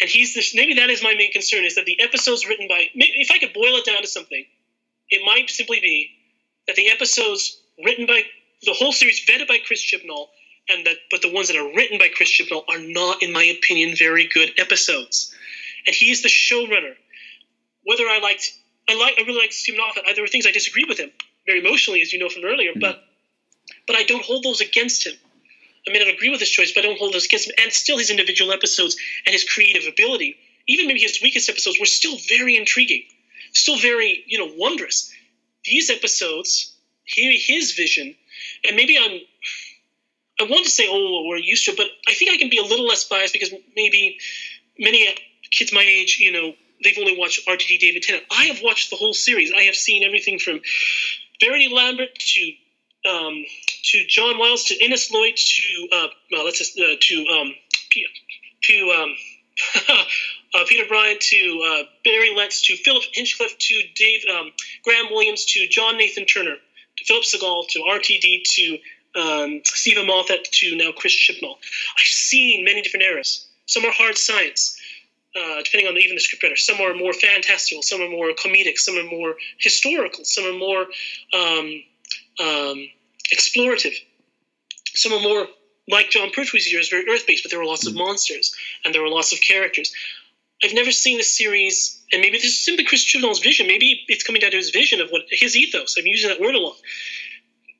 And 0.00 0.10
he's 0.10 0.34
the, 0.34 0.44
maybe 0.54 0.74
that 0.74 0.90
is 0.90 1.02
my 1.02 1.14
main 1.14 1.32
concern 1.32 1.64
is 1.64 1.74
that 1.76 1.84
the 1.84 2.00
episodes 2.00 2.46
written 2.46 2.66
by 2.68 2.88
if 2.94 3.30
I 3.30 3.38
could 3.38 3.52
boil 3.52 3.76
it 3.76 3.84
down 3.84 4.00
to 4.00 4.08
something, 4.08 4.44
it 5.12 5.24
might 5.24 5.50
simply 5.50 5.78
be 5.80 6.10
that 6.66 6.74
the 6.74 6.88
episodes 6.88 7.60
written 7.84 8.06
by 8.06 8.22
the 8.62 8.72
whole 8.72 8.92
series 8.92 9.24
vetted 9.26 9.46
by 9.46 9.58
Chris 9.66 9.84
Chibnall 9.84 10.28
and 10.68 10.86
that 10.86 10.96
but 11.10 11.22
the 11.22 11.32
ones 11.32 11.48
that 11.48 11.56
are 11.56 11.74
written 11.76 11.98
by 11.98 12.08
Chris 12.08 12.30
Chibnall 12.30 12.64
are 12.68 12.78
not, 12.78 13.22
in 13.22 13.32
my 13.32 13.44
opinion, 13.44 13.94
very 13.96 14.28
good 14.32 14.52
episodes. 14.58 15.34
And 15.86 15.94
he 15.94 16.10
is 16.10 16.22
the 16.22 16.28
showrunner. 16.28 16.94
Whether 17.84 18.04
I 18.04 18.20
liked 18.20 18.52
I 18.88 18.98
like 18.98 19.14
I 19.18 19.22
really 19.22 19.40
like 19.40 19.52
Steven 19.52 19.80
Moffat. 19.80 20.04
There 20.14 20.24
were 20.24 20.28
things 20.28 20.46
I 20.46 20.50
disagreed 20.52 20.88
with 20.88 20.98
him 20.98 21.10
very 21.46 21.60
emotionally, 21.60 22.00
as 22.02 22.12
you 22.12 22.18
know 22.18 22.28
from 22.28 22.44
earlier, 22.44 22.72
but 22.74 22.96
mm-hmm. 22.96 23.80
but 23.86 23.96
I 23.96 24.04
don't 24.04 24.24
hold 24.24 24.44
those 24.44 24.60
against 24.60 25.06
him. 25.06 25.14
I 25.86 25.92
may 25.92 25.98
not 25.98 26.08
agree 26.08 26.30
with 26.30 26.40
his 26.40 26.50
choice, 26.50 26.72
but 26.72 26.84
I 26.84 26.88
don't 26.88 26.98
hold 26.98 27.12
those 27.12 27.26
against 27.26 27.48
him. 27.48 27.54
And 27.58 27.72
still, 27.72 27.98
his 27.98 28.10
individual 28.10 28.52
episodes 28.52 28.96
and 29.26 29.32
his 29.32 29.44
creative 29.44 29.82
ability, 29.88 30.36
even 30.68 30.86
maybe 30.86 31.00
his 31.00 31.20
weakest 31.20 31.48
episodes, 31.48 31.78
were 31.80 31.86
still 31.86 32.16
very 32.28 32.56
intriguing, 32.56 33.02
still 33.52 33.78
very 33.78 34.24
you 34.26 34.38
know 34.38 34.52
wondrous. 34.56 35.12
These 35.64 35.90
episodes, 35.90 36.74
he, 37.04 37.36
his 37.38 37.72
vision, 37.72 38.14
and 38.66 38.76
maybe 38.76 38.98
I'm. 38.98 39.20
I 40.40 40.44
want 40.50 40.64
to 40.64 40.70
say, 40.70 40.88
oh, 40.88 41.24
we're 41.28 41.36
used 41.36 41.66
to 41.66 41.74
but 41.76 41.86
I 42.08 42.14
think 42.14 42.32
I 42.32 42.36
can 42.36 42.48
be 42.48 42.58
a 42.58 42.62
little 42.62 42.86
less 42.86 43.04
biased 43.04 43.32
because 43.32 43.52
maybe 43.76 44.18
many 44.78 45.14
kids 45.52 45.72
my 45.72 45.82
age, 45.82 46.18
you 46.18 46.32
know, 46.32 46.54
they've 46.82 46.98
only 46.98 47.16
watched 47.16 47.46
RTD 47.46 47.78
David 47.78 48.02
Tennant. 48.02 48.24
I 48.30 48.44
have 48.44 48.60
watched 48.62 48.90
the 48.90 48.96
whole 48.96 49.14
series. 49.14 49.52
I 49.56 49.62
have 49.62 49.74
seen 49.74 50.02
everything 50.02 50.38
from 50.38 50.60
Verity 51.40 51.68
Lambert 51.72 52.14
to 52.14 52.52
um, 53.08 53.44
to 53.84 54.04
John 54.06 54.38
Wiles 54.38 54.64
to 54.64 54.84
Innes 54.84 55.10
Lloyd 55.10 55.36
to 55.36 55.88
uh, 55.92 56.06
well, 56.30 56.44
let's 56.44 56.58
just 56.58 56.78
uh, 56.78 56.96
to 57.00 57.26
um, 57.28 57.54
to 58.62 58.90
um, 58.90 59.14
uh, 60.54 60.64
Peter 60.68 60.84
Bryant 60.86 61.20
to 61.20 61.64
uh, 61.66 61.82
Barry 62.04 62.34
Letts 62.34 62.62
to 62.66 62.76
Philip 62.76 63.02
Hinchcliffe 63.12 63.56
to 63.58 63.82
Dave 63.94 64.20
um, 64.34 64.52
Graham 64.84 65.06
Williams 65.10 65.44
to 65.46 65.66
John 65.68 65.96
Nathan 65.96 66.24
Turner 66.26 66.56
to 66.96 67.04
Philip 67.04 67.24
Segal 67.24 67.66
to 67.68 67.78
RTD 67.80 68.42
to 68.44 68.78
um, 69.14 69.60
Steven 69.64 70.06
Moffat 70.06 70.44
to 70.44 70.76
now 70.76 70.92
Chris 70.92 71.14
Chibnall. 71.14 71.56
I've 71.98 72.06
seen 72.06 72.64
many 72.64 72.82
different 72.82 73.04
eras. 73.04 73.46
Some 73.66 73.84
are 73.84 73.92
hard 73.92 74.18
science, 74.18 74.78
uh, 75.36 75.62
depending 75.62 75.88
on 75.88 75.96
even 75.96 76.16
the 76.16 76.22
scriptwriter. 76.22 76.58
Some 76.58 76.80
are 76.80 76.94
more 76.94 77.12
fantastical. 77.12 77.82
Some 77.82 78.00
are 78.00 78.08
more 78.08 78.32
comedic. 78.32 78.78
Some 78.78 78.98
are 78.98 79.04
more 79.04 79.36
historical. 79.58 80.24
Some 80.24 80.44
are 80.44 80.58
more 80.58 80.86
um, 81.32 81.82
um, 82.40 82.88
explorative. 83.32 83.94
Some 84.94 85.12
are 85.12 85.20
more 85.20 85.46
like 85.88 86.10
Jon 86.10 86.30
Pertwee's 86.30 86.70
years, 86.70 86.88
very 86.88 87.08
earth 87.08 87.26
based, 87.26 87.42
but 87.44 87.50
there 87.50 87.58
were 87.58 87.66
lots 87.66 87.86
of 87.86 87.94
monsters 87.94 88.54
and 88.84 88.94
there 88.94 89.02
were 89.02 89.08
lots 89.08 89.32
of 89.32 89.40
characters. 89.40 89.92
I've 90.62 90.74
never 90.74 90.92
seen 90.92 91.18
a 91.18 91.24
series, 91.24 92.00
and 92.12 92.20
maybe 92.20 92.38
this 92.38 92.44
is 92.44 92.64
simply 92.64 92.84
Chris 92.84 93.02
Chibnall's 93.04 93.40
vision. 93.40 93.66
Maybe 93.66 94.04
it's 94.08 94.22
coming 94.22 94.40
down 94.40 94.52
to 94.52 94.56
his 94.56 94.70
vision 94.70 95.00
of 95.00 95.10
what 95.10 95.22
his 95.30 95.56
ethos. 95.56 95.96
I'm 95.98 96.06
using 96.06 96.30
that 96.30 96.40
word 96.40 96.54
a 96.54 96.60
lot. 96.60 96.76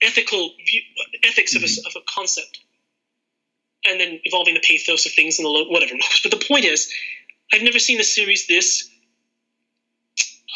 Ethical 0.01 0.51
view, 0.67 0.83
ethics 1.23 1.55
of, 1.55 1.63
a, 1.63 1.67
of 1.67 1.95
a 1.97 2.05
concept, 2.13 2.59
and 3.85 4.01
then 4.01 4.21
evolving 4.25 4.55
the 4.55 4.61
pathos 4.61 5.07
of 5.07 5.13
things 5.13 5.39
and 5.39 5.47
the 5.47 5.51
lo- 5.51 5.69
whatever. 5.69 5.95
But 6.25 6.33
the 6.33 6.45
point 6.49 6.65
is, 6.65 6.93
I've 7.53 7.63
never 7.63 7.79
seen 7.79 8.01
a 8.01 8.05
series 8.05 8.49
this 8.49 8.89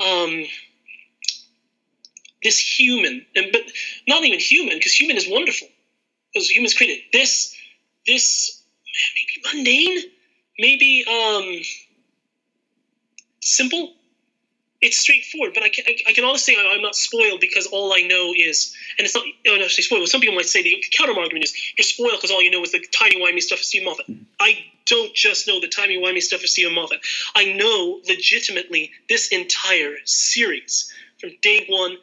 um, 0.04 0.44
this 2.42 2.58
human, 2.58 3.24
and 3.34 3.46
but 3.52 3.62
not 4.08 4.24
even 4.24 4.40
human, 4.40 4.76
because 4.76 4.92
human 4.92 5.16
is 5.16 5.28
wonderful. 5.28 5.68
Because 6.32 6.50
humans 6.50 6.74
created 6.74 7.04
this, 7.12 7.56
this 8.06 8.62
maybe 9.14 9.56
mundane, 9.56 9.98
maybe 10.58 11.04
um, 11.08 11.62
simple. 13.46 13.94
It's 14.82 14.98
straightforward, 14.98 15.52
but 15.54 15.62
I 15.62 15.70
can, 15.70 15.84
I, 15.88 15.96
I 16.08 16.12
can 16.12 16.24
honestly 16.24 16.54
say 16.54 16.60
I'm 16.60 16.82
not 16.82 16.94
spoiled 16.94 17.40
because 17.40 17.66
all 17.66 17.94
I 17.94 18.02
know 18.02 18.34
is, 18.36 18.76
and 18.98 19.06
it's 19.06 19.14
not 19.14 19.24
oh, 19.48 19.56
no, 19.56 19.68
spoiled. 19.68 20.06
Some 20.08 20.20
people 20.20 20.36
might 20.36 20.46
say 20.46 20.62
the 20.62 20.84
counter 20.92 21.18
argument 21.18 21.44
is 21.44 21.54
you're 21.78 21.84
spoiled 21.84 22.18
because 22.18 22.30
all 22.30 22.42
you 22.42 22.50
know 22.50 22.62
is 22.62 22.72
the 22.72 22.84
timey 22.92 23.16
wimey 23.16 23.40
stuff 23.40 23.60
of 23.60 23.64
Steven 23.64 23.86
Moffat. 23.86 24.06
Mm-hmm. 24.06 24.24
I 24.38 24.66
don't 24.84 25.14
just 25.14 25.48
know 25.48 25.60
the 25.60 25.68
timey 25.68 25.96
wimey 25.96 26.20
stuff 26.20 26.42
of 26.42 26.48
Steven 26.50 26.74
Moffat. 26.74 27.00
I 27.34 27.54
know 27.54 28.00
legitimately 28.06 28.90
this 29.08 29.28
entire 29.28 29.96
series 30.04 30.92
from 31.18 31.30
day 31.40 31.64
one 31.70 31.96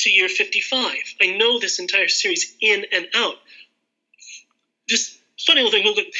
to 0.00 0.10
year 0.10 0.28
55. 0.28 0.92
I 1.22 1.36
know 1.38 1.58
this 1.58 1.78
entire 1.78 2.08
series 2.08 2.54
in 2.60 2.84
and 2.92 3.06
out. 3.14 3.36
Just 4.88 5.18
funny 5.46 5.62
little 5.62 5.94
thing. 5.94 6.10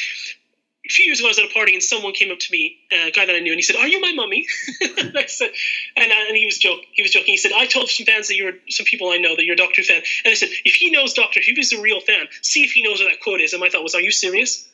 A 0.85 0.89
few 0.89 1.05
years 1.05 1.19
ago, 1.19 1.27
I 1.27 1.29
was 1.29 1.39
at 1.39 1.45
a 1.45 1.53
party 1.53 1.73
and 1.73 1.81
someone 1.81 2.13
came 2.13 2.31
up 2.31 2.39
to 2.39 2.51
me, 2.51 2.77
a 2.91 3.11
guy 3.11 3.25
that 3.25 3.35
I 3.35 3.39
knew, 3.39 3.51
and 3.51 3.57
he 3.57 3.63
said, 3.63 3.75
"Are 3.75 3.87
you 3.87 3.99
my 3.99 4.11
mummy?" 4.13 4.45
and 4.97 5.17
I 5.17 5.25
said, 5.25 5.51
and, 5.95 6.11
uh, 6.11 6.15
and 6.27 6.37
he 6.37 6.45
was 6.45 6.57
joking. 6.57 6.85
He 6.93 7.01
was 7.01 7.11
joking. 7.11 7.33
He 7.33 7.37
said, 7.37 7.51
"I 7.51 7.65
told 7.65 7.89
some 7.89 8.05
fans 8.05 8.27
that 8.27 8.35
you're 8.35 8.53
some 8.69 8.85
people 8.85 9.09
I 9.09 9.17
know 9.17 9.35
that 9.35 9.45
you're 9.45 9.53
a 9.53 9.57
Doctor 9.57 9.83
fan." 9.83 10.03
And 10.23 10.31
I 10.31 10.35
said, 10.35 10.49
"If 10.63 10.75
he 10.75 10.91
knows 10.91 11.13
Doctor 11.13 11.41
Who, 11.45 11.53
he's 11.55 11.73
a 11.73 11.81
real 11.81 12.01
fan, 12.01 12.27
see 12.41 12.63
if 12.63 12.71
he 12.71 12.83
knows 12.83 12.99
what 12.99 13.09
that 13.09 13.19
quote 13.19 13.41
is." 13.41 13.53
And 13.53 13.59
my 13.59 13.69
thought 13.69 13.83
was, 13.83 13.95
"Are 13.95 14.01
you 14.01 14.11
serious?" 14.11 14.67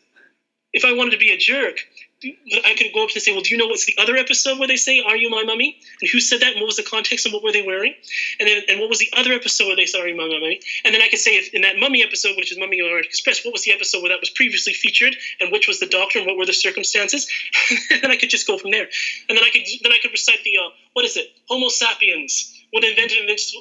If 0.73 0.85
I 0.85 0.93
wanted 0.93 1.11
to 1.11 1.17
be 1.17 1.31
a 1.31 1.37
jerk, 1.37 1.77
I 2.23 2.75
could 2.77 2.93
go 2.93 3.03
up 3.03 3.09
and 3.13 3.21
say, 3.21 3.31
"Well, 3.31 3.41
do 3.41 3.49
you 3.49 3.57
know 3.57 3.65
what's 3.65 3.85
the 3.85 3.97
other 3.97 4.15
episode 4.15 4.59
where 4.59 4.67
they 4.67 4.75
say, 4.75 4.99
"Are 4.99 5.17
you 5.17 5.29
my 5.29 5.43
mummy?" 5.43 5.79
And 6.01 6.09
who 6.09 6.19
said 6.19 6.41
that? 6.41 6.51
And 6.53 6.61
what 6.61 6.67
was 6.67 6.75
the 6.75 6.83
context? 6.83 7.25
And 7.25 7.33
what 7.33 7.41
were 7.43 7.51
they 7.51 7.63
wearing? 7.63 7.95
And 8.39 8.47
then, 8.47 8.63
and 8.69 8.79
what 8.79 8.89
was 8.89 8.99
the 8.99 9.09
other 9.13 9.33
episode 9.33 9.67
where 9.67 9.75
they 9.75 9.87
said, 9.87 10.01
"Are 10.01 10.07
you 10.07 10.15
my 10.15 10.27
mummy?" 10.27 10.61
And 10.85 10.93
then 10.93 11.01
I 11.01 11.07
could 11.07 11.19
say, 11.19 11.31
if 11.37 11.53
in 11.53 11.61
that 11.63 11.77
mummy 11.77 12.03
episode, 12.03 12.35
which 12.37 12.51
is 12.51 12.59
Mummy 12.59 12.79
on 12.79 12.89
Orient 12.89 13.07
Express, 13.07 13.43
what 13.43 13.53
was 13.53 13.63
the 13.63 13.71
episode 13.71 14.01
where 14.03 14.09
that 14.09 14.19
was 14.19 14.29
previously 14.29 14.73
featured, 14.73 15.15
and 15.39 15.51
which 15.51 15.67
was 15.67 15.79
the 15.79 15.87
doctor, 15.87 16.19
and 16.19 16.27
what 16.27 16.37
were 16.37 16.45
the 16.45 16.53
circumstances? 16.53 17.27
and 17.89 18.03
then 18.03 18.11
I 18.11 18.15
could 18.15 18.29
just 18.29 18.45
go 18.45 18.57
from 18.57 18.69
there. 18.69 18.87
And 19.27 19.37
then 19.37 19.43
I 19.43 19.49
could 19.49 19.63
then 19.81 19.91
I 19.91 19.97
could 19.99 20.11
recite 20.11 20.43
the 20.43 20.57
uh, 20.57 20.69
what 20.93 21.05
is 21.05 21.17
it? 21.17 21.27
Homo 21.49 21.69
sapiens. 21.69 22.57
What 22.71 22.85
invented 22.85 23.17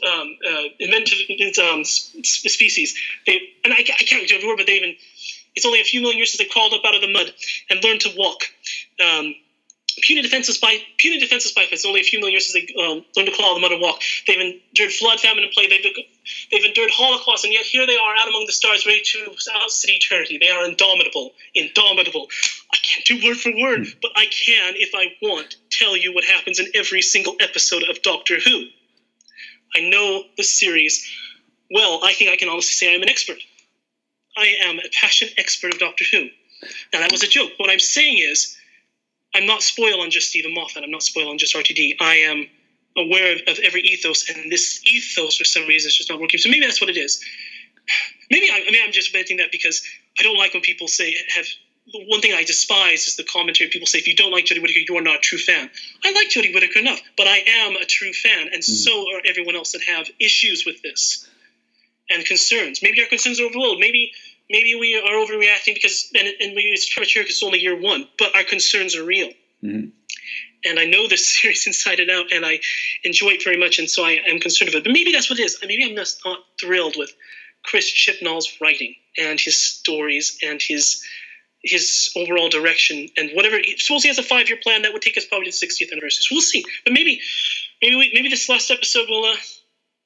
um, 0.06 0.36
uh, 0.46 0.62
invented 0.78 1.58
um, 1.58 1.84
species? 1.84 2.94
They 3.26 3.40
and 3.64 3.72
I, 3.72 3.78
I 3.78 4.04
can't 4.04 4.28
do 4.28 4.46
word, 4.46 4.58
but 4.58 4.66
they 4.66 4.76
even 4.76 4.94
it's 5.56 5.66
only 5.66 5.80
a 5.80 5.84
few 5.84 6.00
million 6.00 6.18
years 6.18 6.32
since 6.32 6.38
they 6.38 6.52
crawled 6.52 6.72
up 6.72 6.82
out 6.84 6.94
of 6.94 7.00
the 7.00 7.12
mud 7.12 7.32
and 7.68 7.82
learned 7.82 8.00
to 8.02 8.10
walk. 8.16 8.44
Um, 9.00 9.34
puny 10.02 10.22
defenseless 10.22 10.58
by 10.58 10.78
puny 10.98 11.18
defenseless 11.18 11.54
It's 11.56 11.84
Only 11.84 12.00
a 12.00 12.04
few 12.04 12.18
million 12.18 12.34
years 12.34 12.50
since 12.50 12.66
they 12.66 12.82
um, 12.82 13.04
learned 13.16 13.28
to 13.28 13.34
crawl 13.34 13.50
out 13.50 13.56
of 13.56 13.56
the 13.56 13.60
mud 13.60 13.72
and 13.72 13.82
walk. 13.82 14.00
They've 14.26 14.40
endured 14.40 14.92
flood, 14.92 15.20
famine, 15.20 15.44
and 15.44 15.52
plague. 15.52 15.70
They've, 15.70 15.94
they've 16.50 16.64
endured 16.64 16.90
Holocaust, 16.90 17.44
and 17.44 17.52
yet 17.52 17.64
here 17.64 17.86
they 17.86 17.96
are 17.96 18.16
out 18.18 18.28
among 18.28 18.44
the 18.46 18.52
stars, 18.52 18.86
ready 18.86 19.02
to 19.04 19.34
outsit 19.54 19.90
eternity. 19.90 20.38
They 20.40 20.50
are 20.50 20.64
indomitable, 20.64 21.32
indomitable. 21.54 22.28
I 22.72 22.76
can't 22.82 23.04
do 23.04 23.26
word 23.26 23.36
for 23.36 23.52
word, 23.56 23.86
but 24.00 24.12
I 24.16 24.26
can, 24.26 24.74
if 24.76 24.90
I 24.94 25.14
want, 25.22 25.56
tell 25.70 25.96
you 25.96 26.14
what 26.14 26.24
happens 26.24 26.58
in 26.58 26.66
every 26.74 27.02
single 27.02 27.34
episode 27.40 27.84
of 27.88 28.02
Doctor 28.02 28.38
Who. 28.38 28.64
I 29.74 29.80
know 29.88 30.24
the 30.36 30.42
series 30.42 31.06
well. 31.70 32.00
I 32.02 32.12
think 32.12 32.30
I 32.30 32.36
can 32.36 32.48
honestly 32.48 32.72
say 32.72 32.94
I'm 32.94 33.02
an 33.02 33.08
expert. 33.08 33.38
I 34.40 34.56
am 34.64 34.78
a 34.78 34.88
passionate 34.98 35.34
expert 35.36 35.74
of 35.74 35.80
Doctor 35.80 36.04
Who. 36.10 36.28
Now 36.92 37.00
that 37.00 37.12
was 37.12 37.22
a 37.22 37.28
joke. 37.28 37.52
What 37.58 37.70
I'm 37.70 37.78
saying 37.78 38.18
is, 38.18 38.56
I'm 39.34 39.46
not 39.46 39.62
spoiled 39.62 40.00
on 40.00 40.10
just 40.10 40.30
Steven 40.30 40.54
Moffat. 40.54 40.82
I'm 40.82 40.90
not 40.90 41.02
spoiled 41.02 41.28
on 41.28 41.38
just 41.38 41.54
RTD. 41.54 41.96
I 42.00 42.16
am 42.16 42.46
aware 42.96 43.34
of, 43.34 43.42
of 43.46 43.58
every 43.60 43.82
ethos, 43.82 44.28
and 44.28 44.50
this 44.50 44.80
ethos, 44.84 45.36
for 45.36 45.44
some 45.44 45.66
reason, 45.66 45.88
is 45.88 45.96
just 45.96 46.10
not 46.10 46.20
working. 46.20 46.40
So 46.40 46.48
maybe 46.48 46.64
that's 46.64 46.80
what 46.80 46.90
it 46.90 46.96
is. 46.96 47.22
Maybe 48.30 48.48
I, 48.50 48.64
I 48.66 48.70
mean 48.70 48.82
I'm 48.84 48.92
just 48.92 49.12
venting 49.12 49.36
that 49.38 49.52
because 49.52 49.82
I 50.18 50.22
don't 50.22 50.38
like 50.38 50.54
when 50.54 50.62
people 50.62 50.88
say 50.88 51.14
have. 51.34 51.46
One 51.92 52.20
thing 52.20 52.32
I 52.34 52.44
despise 52.44 53.08
is 53.08 53.16
the 53.16 53.24
commentary. 53.24 53.68
People 53.68 53.86
say, 53.86 53.98
if 53.98 54.06
you 54.06 54.14
don't 54.14 54.30
like 54.30 54.44
Jodie 54.44 54.62
Whittaker, 54.62 54.84
you 54.86 54.96
are 54.96 55.02
not 55.02 55.16
a 55.16 55.18
true 55.18 55.38
fan. 55.38 55.68
I 56.04 56.12
like 56.12 56.28
Jodie 56.28 56.54
Whittaker 56.54 56.78
enough, 56.78 57.00
but 57.16 57.26
I 57.26 57.38
am 57.38 57.74
a 57.74 57.84
true 57.84 58.12
fan, 58.12 58.48
and 58.52 58.62
mm. 58.62 58.64
so 58.64 58.92
are 59.12 59.22
everyone 59.26 59.56
else 59.56 59.72
that 59.72 59.82
have 59.82 60.08
issues 60.20 60.64
with 60.64 60.80
this 60.82 61.28
and 62.10 62.24
concerns. 62.24 62.82
Maybe 62.82 63.00
our 63.00 63.08
concerns 63.08 63.40
are 63.40 63.44
overloaded. 63.44 63.78
Maybe 63.78 64.12
maybe 64.50 64.74
we 64.74 64.96
are 64.96 65.12
overreacting 65.12 65.74
because, 65.74 66.10
and, 66.14 66.28
and 66.28 66.54
maybe 66.54 66.70
it's 66.70 66.92
premature 66.92 67.22
because 67.22 67.36
it's 67.36 67.42
only 67.42 67.60
year 67.60 67.80
one, 67.80 68.06
but 68.18 68.34
our 68.34 68.44
concerns 68.44 68.94
are 68.96 69.04
real. 69.04 69.30
Mhm. 69.62 69.92
And 70.64 70.78
I 70.78 70.84
know 70.84 71.08
this 71.08 71.26
series 71.40 71.66
inside 71.66 72.00
and 72.00 72.10
out, 72.10 72.32
and 72.32 72.44
I 72.44 72.60
enjoy 73.04 73.30
it 73.30 73.44
very 73.44 73.56
much, 73.56 73.78
and 73.78 73.88
so 73.88 74.04
I 74.04 74.20
am 74.28 74.40
concerned 74.40 74.68
of 74.68 74.74
it. 74.74 74.84
But 74.84 74.92
maybe 74.92 75.12
that's 75.12 75.30
what 75.30 75.38
it 75.38 75.44
is. 75.44 75.58
Maybe 75.62 75.84
I'm 75.84 75.96
just 75.96 76.20
not 76.26 76.40
thrilled 76.60 76.96
with 76.98 77.12
Chris 77.62 77.90
Chibnall's 77.90 78.58
writing 78.60 78.94
and 79.16 79.40
his 79.40 79.56
stories 79.56 80.38
and 80.42 80.60
his 80.60 81.02
his 81.62 82.10
overall 82.16 82.48
direction 82.48 83.08
and 83.18 83.30
whatever. 83.34 83.58
Suppose 83.76 84.02
he 84.02 84.08
has 84.08 84.18
a 84.18 84.22
five 84.22 84.48
year 84.48 84.58
plan 84.62 84.82
that 84.82 84.94
would 84.94 85.02
take 85.02 85.18
us 85.18 85.26
probably 85.26 85.50
to 85.50 85.58
the 85.60 85.66
60th 85.66 85.92
anniversary. 85.92 86.22
So 86.22 86.34
we'll 86.34 86.40
see. 86.40 86.64
But 86.84 86.94
maybe, 86.94 87.20
maybe, 87.82 87.96
we, 87.96 88.10
maybe 88.14 88.30
this 88.30 88.48
last 88.48 88.70
episode 88.70 89.10
will 89.10 89.26
uh, 89.26 89.36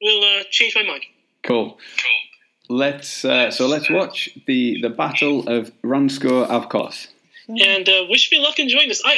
will 0.03 0.25
uh, 0.25 0.43
change 0.51 0.75
my 0.75 0.83
mind. 0.83 1.05
Cool. 1.45 1.79
Cool. 1.79 1.79
Let's 2.69 3.25
uh, 3.25 3.51
so 3.51 3.67
let's 3.67 3.91
watch 3.91 4.31
the 4.47 4.81
the 4.81 4.89
Battle 4.91 5.47
of 5.49 5.71
Ranskoor 5.83 6.49
Av 6.49 6.69
Kolos. 6.69 7.09
And 7.49 7.89
uh, 7.89 8.05
wish 8.09 8.33
me 8.33 8.39
luck 8.39 8.59
in 8.59 8.65
enjoying 8.65 8.89
this. 8.89 9.03
I, 9.05 9.11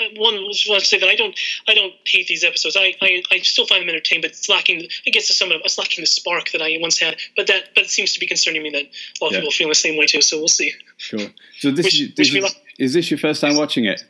I, 0.00 0.02
I 0.02 0.08
one 0.16 0.34
just 0.50 0.66
want 0.68 0.80
to 0.80 0.86
say 0.86 0.98
that 0.98 1.08
I 1.08 1.14
don't 1.14 1.38
I 1.68 1.74
don't 1.74 1.92
hate 2.06 2.26
these 2.28 2.42
episodes. 2.42 2.74
I, 2.74 2.94
I, 3.02 3.22
I 3.30 3.38
still 3.40 3.66
find 3.66 3.82
them 3.82 3.90
entertaining, 3.90 4.22
but 4.22 4.30
it's 4.30 4.48
lacking. 4.48 4.88
I 5.06 5.10
guess 5.10 5.26
to 5.26 5.34
some 5.34 5.52
of 5.52 5.60
it's 5.62 5.76
lacking 5.76 6.02
the 6.02 6.06
spark 6.06 6.50
that 6.52 6.62
I 6.62 6.78
once 6.80 6.98
had. 6.98 7.16
But 7.36 7.48
that 7.48 7.74
but 7.74 7.84
it 7.84 7.90
seems 7.90 8.14
to 8.14 8.20
be 8.20 8.26
concerning 8.26 8.62
me 8.62 8.70
that 8.70 8.84
a 8.84 9.24
lot 9.24 9.28
of 9.28 9.32
Yeah. 9.34 9.40
people 9.40 9.52
feel 9.52 9.68
the 9.68 9.74
same 9.74 9.98
way 9.98 10.06
too. 10.06 10.22
So 10.22 10.38
we'll 10.38 10.48
see. 10.48 10.72
Sure. 10.96 11.20
So 11.58 11.70
this 11.70 11.84
Wish- 11.84 12.00
is 12.00 12.14
this 12.14 12.34
is, 12.34 12.54
is 12.78 12.92
this 12.94 13.10
your 13.10 13.18
first 13.18 13.42
time 13.42 13.56
watching 13.56 13.84
it? 13.84 14.02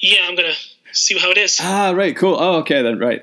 Yeah, 0.00 0.20
I'm 0.26 0.34
gonna 0.34 0.54
see 0.92 1.18
how 1.18 1.30
it 1.30 1.36
is. 1.36 1.58
Ah, 1.60 1.90
right, 1.90 2.16
cool. 2.16 2.36
Oh, 2.40 2.60
okay 2.60 2.80
then, 2.80 2.98
right. 2.98 3.22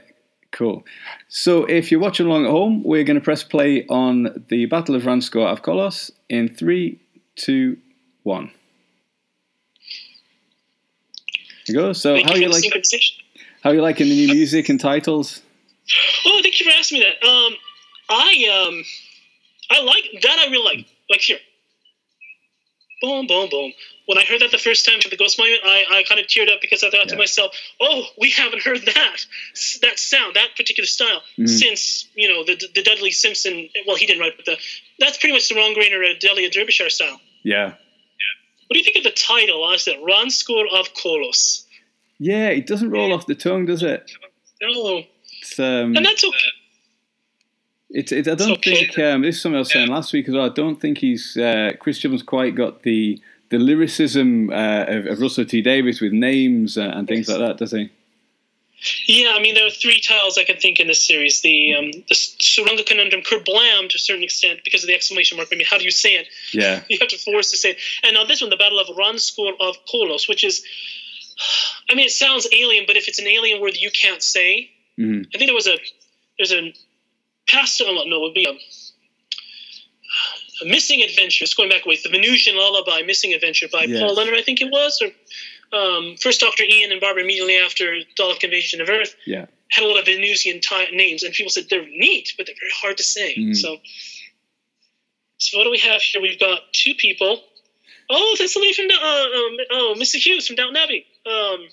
Cool. 0.52 0.86
So 1.28 1.66
if 1.66 1.92
you're 1.92 2.00
watching 2.00 2.28
along 2.28 2.46
at 2.46 2.52
home, 2.52 2.84
we're 2.84 3.04
going 3.04 3.16
to 3.16 3.24
press 3.24 3.44
play 3.44 3.86
on 3.88 4.46
the 4.50 4.66
Battle 4.66 4.96
of 4.96 5.04
Ranskoor 5.04 5.46
Av 5.46 5.62
Kolos 5.62 6.12
in 6.30 6.54
three, 6.54 7.00
two, 7.36 7.78
one. 8.24 8.52
Here 11.66 11.76
you 11.76 11.82
go. 11.82 11.94
So 11.94 12.16
Thank 12.16 12.28
how 12.28 12.36
you 12.36 12.42
you 12.42 12.54
for 12.54 12.60
the 12.60 12.78
like 12.82 13.02
how 13.64 13.72
you 13.72 13.82
liking 13.82 14.08
the 14.08 14.28
new 14.28 14.34
music 14.34 14.70
and 14.70 14.80
titles? 14.80 15.42
Oh, 16.26 16.40
thank 16.44 16.60
you 16.60 16.66
for 16.66 16.72
asking 16.78 17.00
me 17.00 17.06
that. 17.06 17.28
Um, 17.28 17.54
I 18.10 18.68
um, 18.68 18.84
I 19.72 19.84
like 19.84 20.22
that. 20.22 20.40
I 20.40 20.52
really 20.52 20.64
like. 20.64 20.88
Like 21.10 21.22
here, 21.22 21.38
boom, 23.02 23.28
boom, 23.28 23.50
boom. 23.50 23.72
When 24.08 24.18
I 24.18 24.24
heard 24.26 24.42
that 24.42 24.52
the 24.52 24.58
first 24.58 24.86
time 24.86 25.00
for 25.02 25.10
the 25.10 25.18
Ghost 25.18 25.38
Monument, 25.40 25.64
I, 25.66 25.84
I 26.00 26.04
kind 26.04 26.20
of 26.20 26.28
teared 26.28 26.52
up 26.54 26.62
because 26.62 26.84
I 26.84 26.90
thought 26.92 27.10
to 27.10 27.16
myself, 27.18 27.56
"Oh, 27.80 28.04
we 28.20 28.30
haven't 28.30 28.62
heard 28.62 28.82
that 28.86 29.26
that 29.82 29.98
sound, 30.00 30.36
that 30.36 30.50
particular 30.56 30.86
style 30.88 31.22
Mhm. 31.40 31.50
since 31.50 32.08
you 32.16 32.28
know 32.30 32.44
the 32.44 32.56
the 32.76 32.84
Dudley 32.84 33.12
Simpson. 33.12 33.70
Well, 33.88 33.96
he 33.96 34.06
didn't 34.06 34.22
write, 34.22 34.36
but 34.38 34.46
the 34.46 34.58
that's 35.00 35.18
pretty 35.18 35.34
much 35.34 35.50
the 35.50 35.56
Ron 35.56 35.74
Grainer 35.76 36.04
uh, 36.10 36.18
Delia 36.20 36.50
Derbyshire 36.50 36.90
style. 36.90 37.20
Yeah. 37.44 37.70
What 38.68 38.74
do 38.74 38.78
you 38.80 38.84
think 38.84 38.98
of 38.98 39.04
the 39.04 39.12
title? 39.12 39.64
I 39.64 39.78
said 39.78 39.98
Ranskoor 39.98 40.66
Av 40.74 40.94
Kolos. 40.94 41.66
Yeah, 42.20 42.50
it 42.50 42.66
doesn't 42.66 42.90
roll 42.90 43.14
off 43.14 43.26
the 43.28 43.36
tongue, 43.36 43.66
does 43.66 43.84
it? 43.84 44.10
It's 44.62 45.60
um, 45.60 45.96
and 45.96 46.06
that's 46.06 46.24
okay. 46.24 46.38
It's, 47.90 48.12
it, 48.12 48.28
I 48.28 48.36
don't 48.36 48.52
okay. 48.54 48.88
think 48.88 49.00
um, 49.00 49.22
this 49.22 49.36
is 49.36 49.42
something 49.42 49.58
I 49.58 49.60
was 49.60 49.72
saying 49.72 49.90
last 49.90 50.12
week 50.12 50.28
as 50.28 50.34
well. 50.34 50.46
I 50.46 50.50
don't 50.50 50.82
think 50.82 50.98
he's 50.98 51.38
uh, 51.38 51.74
Chris 51.80 52.00
Gibbons 52.00 52.24
quite 52.24 52.56
got 52.56 52.82
the 52.82 53.22
the 53.50 53.60
lyricism 53.60 54.50
uh, 54.50 54.86
of, 54.88 55.06
of 55.06 55.22
Russell 55.22 55.46
T 55.46 55.62
Davies 55.62 56.02
with 56.02 56.12
names 56.12 56.78
uh, 56.78 56.92
and 56.96 57.08
things 57.08 57.30
like 57.30 57.38
that, 57.40 57.58
does 57.58 57.72
he? 57.72 57.92
Yeah, 59.08 59.34
I 59.36 59.42
mean, 59.42 59.56
there 59.56 59.66
are 59.66 59.72
three 59.72 60.00
titles 60.02 60.38
I 60.38 60.44
can 60.44 60.58
think 60.58 60.80
in 60.80 60.88
this 60.88 61.06
series. 61.06 61.42
The 61.42 61.76
um, 61.76 61.92
the 61.92 62.84
Conundrum, 62.86 63.22
Kerblam 63.22 63.90
to 63.90 63.96
a 63.96 64.00
certain 64.00 64.24
extent 64.24 64.60
because 64.64 64.84
of 64.84 64.88
the 64.88 64.96
exclamation 64.96 65.38
mark. 65.38 65.50
I 65.52 65.56
mean, 65.56 65.66
how 65.70 65.78
do 65.78 65.86
you 65.86 65.92
say 65.92 66.16
it? 66.16 66.28
Yeah, 66.52 66.82
You 66.90 66.98
have 67.00 67.10
to 67.10 67.18
force 67.18 67.52
to 67.52 67.58
say 67.58 67.72
it. 67.72 67.78
And 68.04 68.14
now 68.16 68.26
this 68.26 68.42
one, 68.42 68.50
the 68.50 68.58
Battle 68.58 68.80
of 68.80 68.88
Ranskoor 68.96 69.54
Av 69.60 69.78
Kolos, 69.92 70.28
which 70.28 70.44
is, 70.44 70.64
I 71.90 71.96
mean, 71.96 72.06
it 72.06 72.12
sounds 72.12 72.48
alien, 72.52 72.84
but 72.86 72.98
if 72.98 73.08
it's 73.08 73.20
an 73.20 73.28
alien 73.28 73.62
word 73.62 73.78
you 73.78 73.92
can't 73.92 74.22
say, 74.22 74.70
hmm 74.98 75.22
I 75.34 75.38
think 75.38 75.48
there 75.48 75.56
was 75.56 75.68
a 75.68 75.78
there's 76.38 76.52
a 76.52 76.74
past 77.48 77.82
oh, 77.86 78.04
no, 78.08 78.18
it 78.18 78.22
would 78.22 78.34
be 78.34 78.46
a, 78.46 78.52
a 80.66 80.70
missing 80.70 81.02
adventure. 81.02 81.44
It's 81.44 81.54
going 81.54 81.70
back 81.70 81.86
a 81.86 81.90
ways. 81.90 82.04
The 82.04 82.10
Venusian 82.10 82.56
Lullaby, 82.56 83.02
Missing 83.06 83.34
Adventure 83.34 83.68
by 83.72 83.84
Yes. 83.84 84.02
Paul 84.02 84.16
Leonard, 84.16 84.36
I 84.36 84.42
think 84.42 84.62
it 84.62 84.72
was, 84.72 85.02
or 85.02 85.10
um, 85.78 86.16
first 86.22 86.40
Doctor 86.42 86.64
Ian 86.64 86.92
and 86.92 87.02
Barbara 87.02 87.24
immediately 87.24 87.58
after 87.58 87.96
Dalek 88.18 88.44
Invasion 88.44 88.82
of 88.82 88.90
Earth 88.90 89.16
yeah, 89.26 89.46
had 89.70 89.84
a 89.84 89.88
lot 89.88 90.00
of 90.00 90.06
Venusian 90.06 90.62
ti 90.62 90.96
names, 90.96 91.24
and 91.24 91.34
people 91.34 91.52
said 91.52 91.66
they're 91.70 91.86
neat, 91.86 92.34
but 92.38 92.46
they're 92.46 92.56
very 92.60 92.72
hard 92.76 92.98
to 92.98 93.04
say. 93.04 93.36
Mhm. 93.36 93.56
So, 93.56 93.78
so 95.38 95.58
what 95.58 95.66
do 95.66 95.72
we 95.72 95.80
have 95.80 96.02
here? 96.02 96.22
We've 96.22 96.40
got 96.40 96.62
two 96.72 96.94
people. 96.96 97.44
Oh, 98.10 98.36
that's 98.38 98.54
the 98.54 98.60
lady 98.60 98.74
from 98.74 98.86
uh, 98.86 98.96
um, 98.96 99.58
oh, 99.72 99.96
Mr. 99.98 100.16
Hughes 100.16 100.48
from 100.48 100.56
Downton 100.56 100.78
Abbey. 100.78 101.06
Um, 101.26 101.68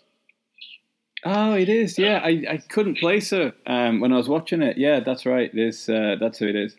Oh, 1.24 1.54
it 1.54 1.68
is. 1.68 1.98
Yeah, 1.98 2.20
I, 2.24 2.44
I 2.50 2.56
couldn't 2.68 2.98
place 2.98 3.30
her 3.30 3.52
um, 3.66 4.00
when 4.00 4.12
I 4.12 4.16
was 4.16 4.28
watching 4.28 4.60
it. 4.62 4.76
Yeah, 4.76 5.00
that's 5.00 5.24
right. 5.24 5.50
It 5.52 5.58
is, 5.60 5.88
uh, 5.88 6.16
that's 6.18 6.38
who 6.38 6.48
it 6.48 6.56
is. 6.56 6.76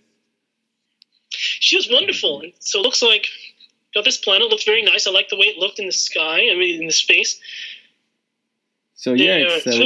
she 1.30 1.76
was 1.78 1.90
wonderful. 1.90 2.41
And 2.41 2.52
so 2.60 2.80
it 2.80 2.84
looks 2.84 3.02
like 3.02 3.28
got 3.94 4.03
this 4.03 4.18
planet 4.18 4.49
looks 4.49 4.64
very 4.65 4.82
nice. 4.82 5.07
I 5.07 5.11
like 5.11 5.30
the 5.30 5.38
way 5.38 5.45
it 5.45 5.57
looked 5.57 5.80
in 5.80 5.86
the 5.86 5.94
sky. 5.94 6.49
I 6.52 6.56
mean, 6.57 6.82
in 6.82 6.88
the 6.88 6.94
space. 6.94 7.40
So 8.95 9.11
They 9.15 9.26
yeah, 9.26 9.34
are 9.53 9.57
it's 9.64 9.68
uh, 9.68 9.86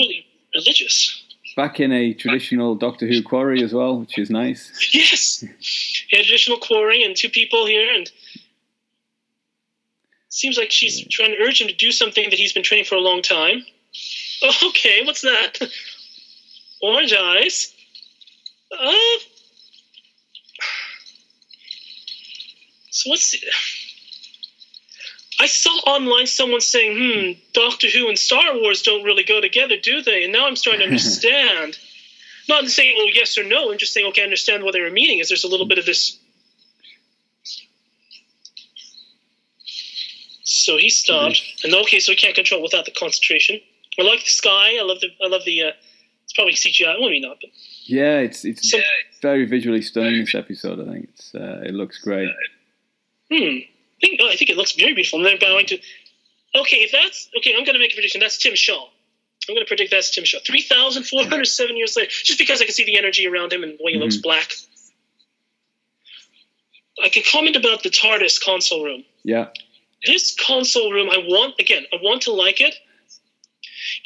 religious. 0.56 1.24
back 1.56 1.80
in 1.80 1.92
a 1.92 2.14
traditional 2.14 2.76
Doctor 2.76 3.06
Who 3.08 3.22
quarry 3.24 3.64
as 3.64 3.74
well, 3.74 4.00
which 4.00 4.18
is 4.18 4.30
nice. 4.30 4.72
Yes, 4.94 5.42
an 5.44 6.20
additional 6.20 6.58
quarry 6.60 7.04
and 7.04 7.16
two 7.16 7.30
people 7.30 7.66
here, 7.66 7.92
and 7.94 8.12
seems 10.30 10.58
like 10.58 10.72
she's 10.72 11.06
trying 11.10 11.32
to 11.32 11.38
urge 11.44 11.60
him 11.62 11.68
to 11.68 11.74
do 11.76 11.92
something 11.92 12.30
that 12.30 12.38
he's 12.40 12.54
been 12.54 12.64
training 12.64 12.86
for 12.86 12.96
a 12.96 13.00
long 13.02 13.22
time. 13.22 13.66
Okay, 14.64 15.02
what's 15.04 15.22
that? 15.22 15.60
Orange 16.82 17.14
eyes. 17.14 17.74
Uh, 18.72 18.94
so 22.92 23.10
what's? 23.10 23.36
I 25.40 25.48
saw 25.48 25.72
online 25.86 26.28
someone 26.28 26.62
saying, 26.62 26.98
"Hmm, 26.98 27.32
Doctor 27.54 27.90
Who 27.90 28.10
and 28.10 28.18
Star 28.18 28.56
Wars 28.56 28.82
don't 28.82 29.04
really 29.04 29.24
go 29.24 29.42
together, 29.42 29.78
do 29.78 30.02
they?" 30.02 30.24
And 30.24 30.34
now 30.34 30.48
I'm 30.48 30.56
starting 30.56 30.82
to 30.82 30.88
understand. 30.92 31.78
Not 32.50 32.68
saying, 32.70 32.96
"Oh, 33.00 33.10
yes 33.14 33.38
or 33.38 33.44
no." 33.44 33.72
I'm 33.72 33.78
just 33.78 33.94
saying, 33.94 34.08
"Okay, 34.08 34.22
I 34.22 34.26
understand 34.26 34.64
what 34.64 34.74
they 34.74 34.82
were 34.82 34.92
meaning." 34.92 35.20
Is 35.20 35.30
there's 35.30 35.44
a 35.44 35.50
little 35.50 35.68
bit 35.68 35.78
of 35.78 35.86
this. 35.86 36.18
So 40.44 40.78
he 40.78 40.90
stopped, 40.90 41.42
and 41.64 41.74
okay, 41.74 42.00
so 42.00 42.12
he 42.12 42.16
can't 42.16 42.36
control 42.36 42.62
without 42.62 42.86
the 42.86 42.92
concentration. 42.92 43.60
I 44.00 44.04
like 44.04 44.20
the 44.20 44.30
sky. 44.30 44.78
I 44.80 44.84
love 44.84 45.00
the. 45.02 45.08
I 45.24 45.28
love 45.28 45.42
the. 45.46 45.64
Uh, 45.64 45.72
it's 46.24 46.34
probably 46.34 46.54
CGI. 46.54 47.00
Well, 47.00 47.10
maybe 47.10 47.22
not, 47.22 47.38
but 47.42 47.50
Yeah, 47.86 48.20
it's 48.20 48.44
it's 48.46 48.70
some, 48.70 48.82
very 49.22 49.46
visually 49.46 49.82
stunning. 49.82 50.20
This 50.26 50.36
episode, 50.36 50.80
I 50.88 50.92
think 50.92 51.10
it's 51.14 51.34
uh, 51.34 51.62
it 51.66 51.74
looks 51.74 51.98
great. 52.00 52.30
Hmm. 53.32 53.36
I 53.36 54.00
think, 54.02 54.20
oh, 54.22 54.30
I 54.30 54.36
think 54.36 54.50
it 54.52 54.58
looks 54.58 54.74
very 54.74 54.94
beautiful. 54.94 55.20
And 55.20 55.26
they're 55.26 55.38
going 55.38 55.66
to. 55.68 55.80
Okay, 56.56 56.78
if 56.78 56.92
that's 56.92 57.30
okay, 57.38 57.54
I'm 57.58 57.64
going 57.64 57.74
to 57.76 57.80
make 57.80 57.92
a 57.94 57.96
prediction. 57.96 58.20
That's 58.22 58.38
Tim 58.38 58.56
Shaw. 58.56 58.88
I'm 59.50 59.56
going 59.56 59.66
to 59.66 59.68
predict 59.68 59.92
that's 59.92 60.12
Tim 60.14 60.26
Shaw. 60.26 60.40
Three 60.46 60.62
thousand 60.62 61.04
four 61.04 61.24
hundred 61.24 61.46
seven 61.46 61.78
years 61.78 61.96
later, 61.96 62.10
just 62.12 62.38
because 62.38 62.62
I 62.62 62.66
can 62.66 62.74
see 62.74 62.84
the 62.86 62.98
energy 62.98 63.26
around 63.28 63.52
him 63.54 63.64
and 63.64 63.78
the 63.80 63.84
way 63.84 63.94
he 63.94 63.98
looks 63.98 64.18
Mhm. 64.18 64.24
black. 64.24 64.52
I 67.04 67.10
can 67.10 67.24
comment 67.32 67.56
about 67.56 67.84
the 67.84 67.90
TARDIS 67.90 68.44
console 68.44 68.84
room. 68.84 69.04
Yeah, 69.24 69.48
This 70.06 70.36
console 70.36 70.92
room, 70.92 71.10
I 71.10 71.18
want 71.20 71.56
again. 71.60 71.86
I 71.94 71.98
want 72.02 72.24
to 72.24 72.32
like 72.34 72.60
it. 72.62 72.76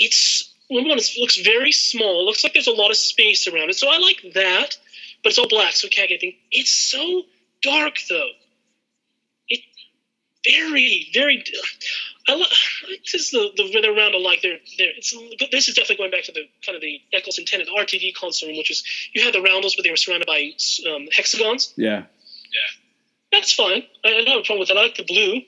It's 0.02 0.52
number 0.72 0.90
one. 0.90 0.98
It 0.98 1.12
looks 1.20 1.38
very 1.38 1.72
small. 1.72 2.22
It 2.22 2.26
looks 2.26 2.44
like 2.44 2.54
there's 2.54 2.68
a 2.68 2.72
lot 2.72 2.90
of 2.90 2.98
space 2.98 3.48
around 3.48 3.70
it, 3.70 3.76
so 3.76 3.88
I 3.88 4.00
like 4.00 4.34
that. 4.34 4.78
But 5.24 5.30
it's 5.30 5.38
all 5.38 5.48
black, 5.48 5.74
so 5.74 5.86
we 5.86 5.90
can't 5.90 6.10
get 6.10 6.16
anything. 6.16 6.40
It's 6.52 6.72
so 6.72 7.24
dark, 7.62 7.98
though. 8.10 8.30
It 9.48 9.62
very, 10.44 11.10
very. 11.14 11.44
I 12.28 12.34
like 12.34 12.50
this 13.12 13.26
is 13.26 13.30
the 13.30 13.52
the 13.56 13.72
rhythm 13.76 13.96
around. 13.96 14.16
I 14.16 14.20
like 14.20 14.42
there. 14.42 14.58
There. 14.80 14.90
It's 14.98 15.16
this 15.52 15.68
is 15.68 15.76
definitely 15.76 15.98
going 15.98 16.12
back 16.12 16.24
to 16.24 16.32
the 16.32 16.50
kind 16.66 16.76
of 16.76 16.82
the 16.82 17.00
Eccleston 17.14 17.46
Tennant 17.46 17.70
RTD 17.70 18.16
console 18.16 18.50
room, 18.50 18.58
which 18.58 18.72
is 18.72 18.84
you 19.14 19.24
had 19.24 19.36
the 19.36 19.42
roundels, 19.42 19.76
but 19.76 19.84
they 19.84 19.92
were 19.92 19.98
surrounded 19.98 20.26
by 20.26 20.52
um, 20.90 21.08
hexagons. 21.16 21.74
Yeah, 21.78 22.06
yeah, 22.54 22.70
That's 23.32 23.54
fine. 23.54 23.84
I 24.04 24.10
I 24.10 24.24
don't 24.24 24.28
have 24.28 24.40
a 24.40 24.44
problem 24.44 24.60
with 24.60 24.70
that. 24.70 24.78
I 24.78 24.82
like 24.82 24.96
the 24.96 25.04
blue. 25.04 25.42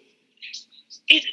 It. 1.08 1.26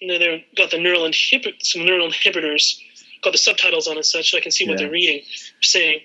And 0.00 0.10
then 0.10 0.20
they've 0.20 0.44
got 0.56 0.70
the 0.70 0.78
neural 0.78 1.04
inhibit 1.04 1.54
some 1.64 1.84
neural 1.84 2.10
inhibitors, 2.10 2.78
got 3.22 3.32
the 3.32 3.38
subtitles 3.38 3.88
on 3.88 3.96
and 3.96 4.06
such, 4.06 4.30
so 4.30 4.38
I 4.38 4.40
can 4.40 4.52
see 4.52 4.66
what 4.68 4.78
they're 4.78 4.90
reading. 4.90 5.22
Saying 5.60 6.00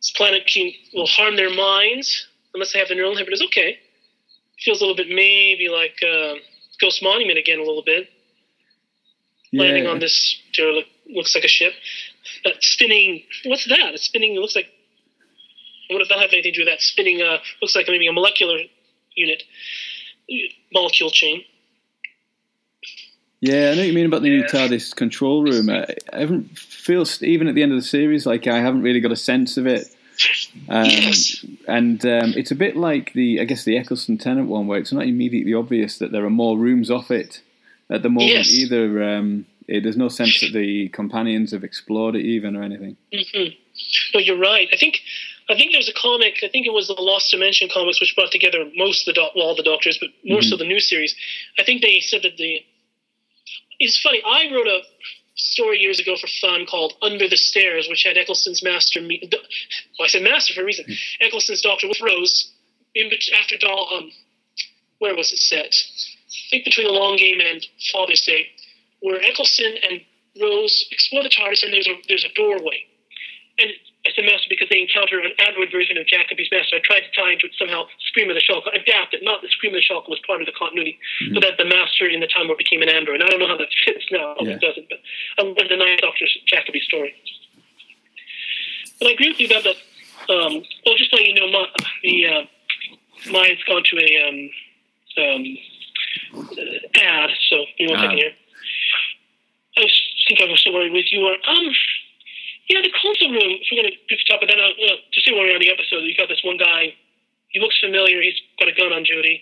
this 0.00 0.10
planet 0.10 0.46
can, 0.46 0.72
will 0.92 1.06
harm 1.06 1.36
their 1.36 1.54
minds 1.54 2.26
unless 2.54 2.72
they 2.72 2.78
have 2.78 2.88
the 2.88 2.94
neural 2.94 3.14
inhibitors. 3.14 3.42
Okay, 3.46 3.78
feels 4.58 4.80
a 4.80 4.84
little 4.84 4.96
bit 4.96 5.08
maybe 5.08 5.68
like 5.68 5.96
uh, 6.02 6.34
Ghost 6.80 7.02
Monument 7.02 7.38
again, 7.38 7.58
a 7.58 7.62
little 7.62 7.84
bit 7.84 8.08
landing 9.52 9.86
on 9.86 9.98
this 9.98 10.36
looks 11.08 11.34
like 11.34 11.44
a 11.44 11.48
ship. 11.48 11.72
That 12.44 12.54
spinning, 12.60 13.22
what's 13.44 13.66
that? 13.68 13.94
It's 13.94 14.04
spinning. 14.04 14.34
It 14.34 14.40
looks 14.40 14.54
like 14.56 14.66
What 15.90 16.02
if 16.02 16.08
that 16.08 16.18
have 16.18 16.30
anything 16.32 16.52
to 16.52 16.58
do 16.58 16.64
with 16.64 16.72
that 16.72 16.80
spinning? 16.80 17.22
Uh, 17.22 17.38
looks 17.62 17.74
like 17.74 17.86
maybe 17.88 18.06
a 18.06 18.12
molecular 18.12 18.58
unit, 19.14 19.42
molecule 20.72 21.10
chain. 21.10 21.44
Yeah, 23.40 23.70
I 23.70 23.74
know 23.74 23.82
what 23.82 23.86
you 23.86 23.92
mean 23.92 24.06
about 24.06 24.22
the 24.22 24.30
new 24.30 24.42
TARDIS 24.44 24.96
control 24.96 25.44
room. 25.44 25.70
I, 25.70 25.86
I 26.12 26.18
haven't 26.20 26.58
feels 26.58 27.22
even 27.22 27.46
at 27.46 27.54
the 27.54 27.62
end 27.62 27.72
of 27.72 27.78
the 27.78 27.84
series 27.86 28.26
like 28.26 28.46
I 28.48 28.58
haven't 28.60 28.82
really 28.82 29.00
got 29.00 29.12
a 29.12 29.16
sense 29.16 29.56
of 29.56 29.66
it. 29.66 29.86
Um, 30.68 30.84
Yes. 30.86 31.44
And 31.68 32.04
um, 32.04 32.32
it's 32.36 32.50
a 32.50 32.56
bit 32.56 32.76
like 32.76 33.12
the 33.12 33.40
I 33.40 33.44
guess 33.44 33.62
the 33.64 33.76
Eccleston 33.78 34.18
Tennant 34.18 34.48
one, 34.48 34.66
where 34.66 34.78
it's 34.80 34.92
not 34.92 35.04
immediately 35.04 35.54
obvious 35.54 35.98
that 35.98 36.10
there 36.10 36.24
are 36.24 36.30
more 36.30 36.58
rooms 36.58 36.90
off 36.90 37.10
it 37.12 37.40
at 37.90 38.02
the 38.02 38.08
moment 38.08 38.32
Yes. 38.32 38.50
either. 38.50 39.02
Um, 39.04 39.46
it, 39.68 39.82
there's 39.84 39.96
no 39.96 40.08
sense 40.08 40.40
that 40.40 40.52
the 40.52 40.88
companions 40.88 41.52
have 41.52 41.62
explored 41.62 42.16
it 42.16 42.24
even 42.24 42.56
or 42.56 42.62
anything. 42.64 42.96
hmm 43.12 43.50
No, 44.14 44.18
you're 44.20 44.38
right. 44.40 44.68
I 44.72 44.76
think 44.76 45.00
I 45.48 45.54
think 45.54 45.72
there's 45.72 45.88
a 45.88 45.94
comic. 45.94 46.38
I 46.42 46.48
think 46.48 46.66
it 46.66 46.72
was 46.72 46.88
the 46.88 46.94
Lost 47.00 47.30
Dimension 47.30 47.68
comics, 47.72 48.00
which 48.00 48.16
brought 48.16 48.32
together 48.32 48.64
most 48.76 49.06
of 49.06 49.14
the 49.14 49.20
doc- 49.20 49.32
well, 49.36 49.46
all 49.46 49.54
the 49.54 49.62
Doctors, 49.62 49.96
but 49.98 50.08
more 50.24 50.42
so 50.42 50.56
the 50.56 50.64
new 50.64 50.80
series. 50.80 51.14
I 51.58 51.62
think 51.62 51.82
they 51.82 52.00
said 52.00 52.22
that 52.22 52.36
the. 52.36 52.64
It's 53.78 54.00
funny. 54.00 54.22
I 54.24 54.52
wrote 54.52 54.66
a 54.66 54.80
story 55.36 55.78
years 55.78 56.00
ago 56.00 56.16
for 56.20 56.26
fun 56.40 56.66
called 56.66 56.94
Under 57.00 57.28
the 57.28 57.36
Stairs, 57.36 57.86
which 57.88 58.04
had 58.04 58.16
Eccleston's 58.16 58.62
master 58.62 59.00
meet. 59.00 59.32
Well, 59.98 60.06
I 60.06 60.08
said 60.08 60.22
master 60.22 60.54
for 60.54 60.62
a 60.62 60.64
reason. 60.64 60.84
Eccleston's 61.20 61.62
Doctor 61.62 61.88
with 61.88 62.00
Rose 62.00 62.52
in 62.94 63.10
after 63.40 63.56
Doll. 63.56 63.88
Um, 63.96 64.12
where 64.98 65.14
was 65.14 65.32
it 65.32 65.38
set? 65.38 65.72
I 65.72 66.50
think 66.50 66.64
between 66.64 66.86
the 66.88 66.92
long 66.92 67.16
game 67.16 67.38
and 67.40 67.64
Father's 67.92 68.22
Day, 68.22 68.48
where 69.00 69.20
Eccleston 69.22 69.76
and 69.88 70.00
Rose 70.40 70.88
explore 70.90 71.22
the 71.22 71.28
TARDIS, 71.28 71.62
and 71.62 71.72
there's 71.72 71.86
a 71.86 71.94
there's 72.08 72.24
a 72.24 72.34
doorway 72.34 72.84
and 73.58 73.70
Master 74.22 74.46
because 74.48 74.68
they 74.70 74.80
encounter 74.80 75.20
an 75.20 75.32
android 75.38 75.70
version 75.70 75.96
of 75.98 76.06
Jacobi's 76.06 76.48
master. 76.50 76.76
I 76.76 76.80
tried 76.80 77.00
to 77.06 77.12
tie 77.14 77.32
into 77.32 77.46
it 77.46 77.52
somehow 77.58 77.86
Scream 78.08 78.28
of 78.30 78.36
the 78.36 78.42
Shalka, 78.42 78.68
adapt 78.74 79.14
it, 79.14 79.22
not 79.22 79.42
that 79.42 79.50
Scream 79.52 79.74
of 79.74 79.80
the 79.80 79.86
Shalka 79.86 80.08
was 80.08 80.20
part 80.26 80.40
of 80.40 80.46
the 80.46 80.52
continuity, 80.58 80.98
so 81.34 81.40
that 81.40 81.58
the 81.58 81.64
master 81.64 82.06
in 82.06 82.20
the 82.20 82.26
time 82.26 82.48
war 82.48 82.56
became 82.56 82.82
an 82.82 82.88
android. 82.88 83.20
And 83.20 83.24
I 83.24 83.28
don't 83.30 83.40
know 83.40 83.48
how 83.48 83.56
that 83.56 83.68
fits 83.84 84.04
now, 84.10 84.34
Yeah. 84.40 84.54
it 84.56 84.60
doesn't, 84.60 84.88
but 84.88 84.98
I 85.38 85.42
read 85.46 85.68
the 85.70 85.76
Ninth 85.76 86.00
Doctor's 86.00 86.36
Jacoby 86.46 86.80
story. 86.80 87.14
But 88.98 89.08
I 89.08 89.10
agree 89.12 89.28
with 89.30 89.40
you 89.40 89.46
about 89.46 89.64
that. 89.64 89.76
Um, 90.30 90.62
well, 90.84 90.96
just 90.96 91.12
letting 91.12 91.36
you 91.36 91.40
know, 91.40 91.50
my, 91.50 91.66
the 92.02 92.26
uh, 92.26 92.42
mine's 93.30 93.62
gone 93.64 93.82
to 93.84 93.96
a 93.98 94.28
um, 94.28 94.50
um, 95.24 95.58
uh, 96.58 96.98
ad, 97.00 97.30
so 97.48 97.64
you 97.78 97.88
one 97.88 97.98
Ah. 97.98 98.02
second 98.02 98.18
here. 98.18 98.32
I 99.78 99.86
think 100.26 100.40
I 100.42 100.44
was 100.50 100.60
still 100.60 100.74
worried 100.74 100.92
with 100.92 101.06
you. 101.12 101.24
Are, 101.24 101.36
um, 101.48 101.72
yeah, 102.68 102.80
the 102.84 102.92
console 103.00 103.32
room. 103.32 103.58
If 103.60 103.68
we're 103.72 103.82
gonna 103.82 103.96
goof 104.08 104.20
it 104.20 104.32
up, 104.32 104.40
but 104.40 104.48
then 104.48 104.60
uh, 104.60 104.68
uh, 104.68 104.96
just 105.12 105.26
say 105.26 105.32
we're 105.32 105.52
on 105.52 105.60
the 105.60 105.72
episode, 105.72 106.04
you 106.04 106.14
got 106.16 106.28
this 106.28 106.44
one 106.44 106.56
guy. 106.56 106.94
He 107.48 107.60
looks 107.60 107.80
familiar. 107.80 108.20
He's 108.20 108.36
got 108.60 108.68
a 108.68 108.76
gun 108.76 108.92
on 108.92 109.04
Jodie. 109.04 109.40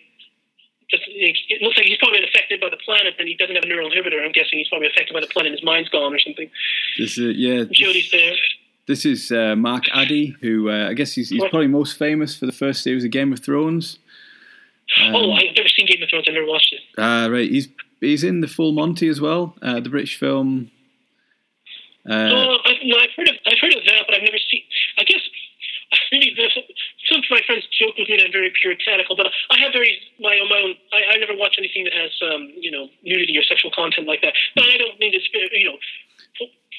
Just, 0.88 1.02
it 1.08 1.62
looks 1.62 1.76
like 1.76 1.86
he's 1.86 1.98
probably 1.98 2.22
affected 2.22 2.60
by 2.60 2.70
the 2.70 2.76
planet, 2.76 3.14
and 3.18 3.26
he 3.26 3.34
doesn't 3.34 3.56
have 3.56 3.64
a 3.64 3.66
neural 3.66 3.90
inhibitor. 3.90 4.24
I'm 4.24 4.30
guessing 4.30 4.58
he's 4.58 4.68
probably 4.68 4.86
affected 4.86 5.12
by 5.12 5.20
the 5.20 5.26
planet. 5.26 5.50
His 5.50 5.64
mind's 5.64 5.88
gone 5.88 6.14
or 6.14 6.18
something. 6.20 6.48
This 6.96 7.18
is 7.18 7.36
yeah. 7.36 7.64
Jodie's 7.64 8.10
there. 8.12 8.34
This 8.86 9.04
is 9.04 9.32
uh, 9.32 9.56
Mark 9.56 9.84
Addy, 9.92 10.36
who 10.40 10.70
uh, 10.70 10.88
I 10.88 10.94
guess 10.94 11.12
he's, 11.12 11.30
he's 11.30 11.42
probably 11.50 11.66
most 11.66 11.98
famous 11.98 12.36
for 12.36 12.46
the 12.46 12.52
first 12.52 12.84
series 12.84 13.04
of 13.04 13.10
Game 13.10 13.32
of 13.32 13.40
Thrones. 13.40 13.98
Um, 15.00 15.16
oh, 15.16 15.32
I've 15.32 15.56
never 15.56 15.68
seen 15.68 15.86
Game 15.86 16.00
of 16.00 16.08
Thrones. 16.08 16.26
I've 16.28 16.34
never 16.34 16.46
watched 16.46 16.72
it. 16.72 16.80
Ah, 16.96 17.26
right. 17.26 17.50
He's 17.50 17.68
he's 18.00 18.22
in 18.22 18.40
the 18.40 18.46
Full 18.46 18.70
Monty 18.70 19.08
as 19.08 19.20
well, 19.20 19.56
uh, 19.62 19.80
the 19.80 19.90
British 19.90 20.16
film. 20.16 20.70
Uh, 22.08 22.30
Oh, 22.32 22.58
I've, 22.64 22.78
no, 22.84 22.96
I've 22.98 23.10
heard 23.16 23.28
of 23.28 23.36
I've 23.46 23.58
heard 23.58 23.74
of 23.74 23.82
that, 23.86 24.02
but 24.06 24.14
I've 24.16 24.22
never 24.22 24.38
seen. 24.38 24.62
I 24.98 25.04
guess 25.04 25.20
maybe 26.12 26.34
the, 26.36 26.46
some 27.10 27.18
of 27.18 27.24
my 27.30 27.40
friends 27.46 27.66
joke 27.78 27.94
with 27.98 28.08
me 28.08 28.16
that 28.16 28.26
I'm 28.26 28.32
very 28.32 28.52
puritanical, 28.62 29.16
but 29.16 29.26
I 29.50 29.58
have 29.58 29.72
very 29.72 29.98
my 30.20 30.38
own. 30.38 30.48
My 30.48 30.60
own 30.62 30.74
I, 30.92 31.14
I 31.14 31.16
never 31.18 31.34
watch 31.34 31.56
anything 31.58 31.84
that 31.84 31.92
has 31.94 32.12
um, 32.22 32.52
you 32.56 32.70
know 32.70 32.88
nudity 33.02 33.36
or 33.38 33.42
sexual 33.42 33.70
content 33.74 34.06
like 34.06 34.22
that. 34.22 34.34
But 34.54 34.64
I 34.70 34.76
don't 34.78 34.98
mean 34.98 35.12
to 35.12 35.20
you 35.58 35.66
know 35.66 35.78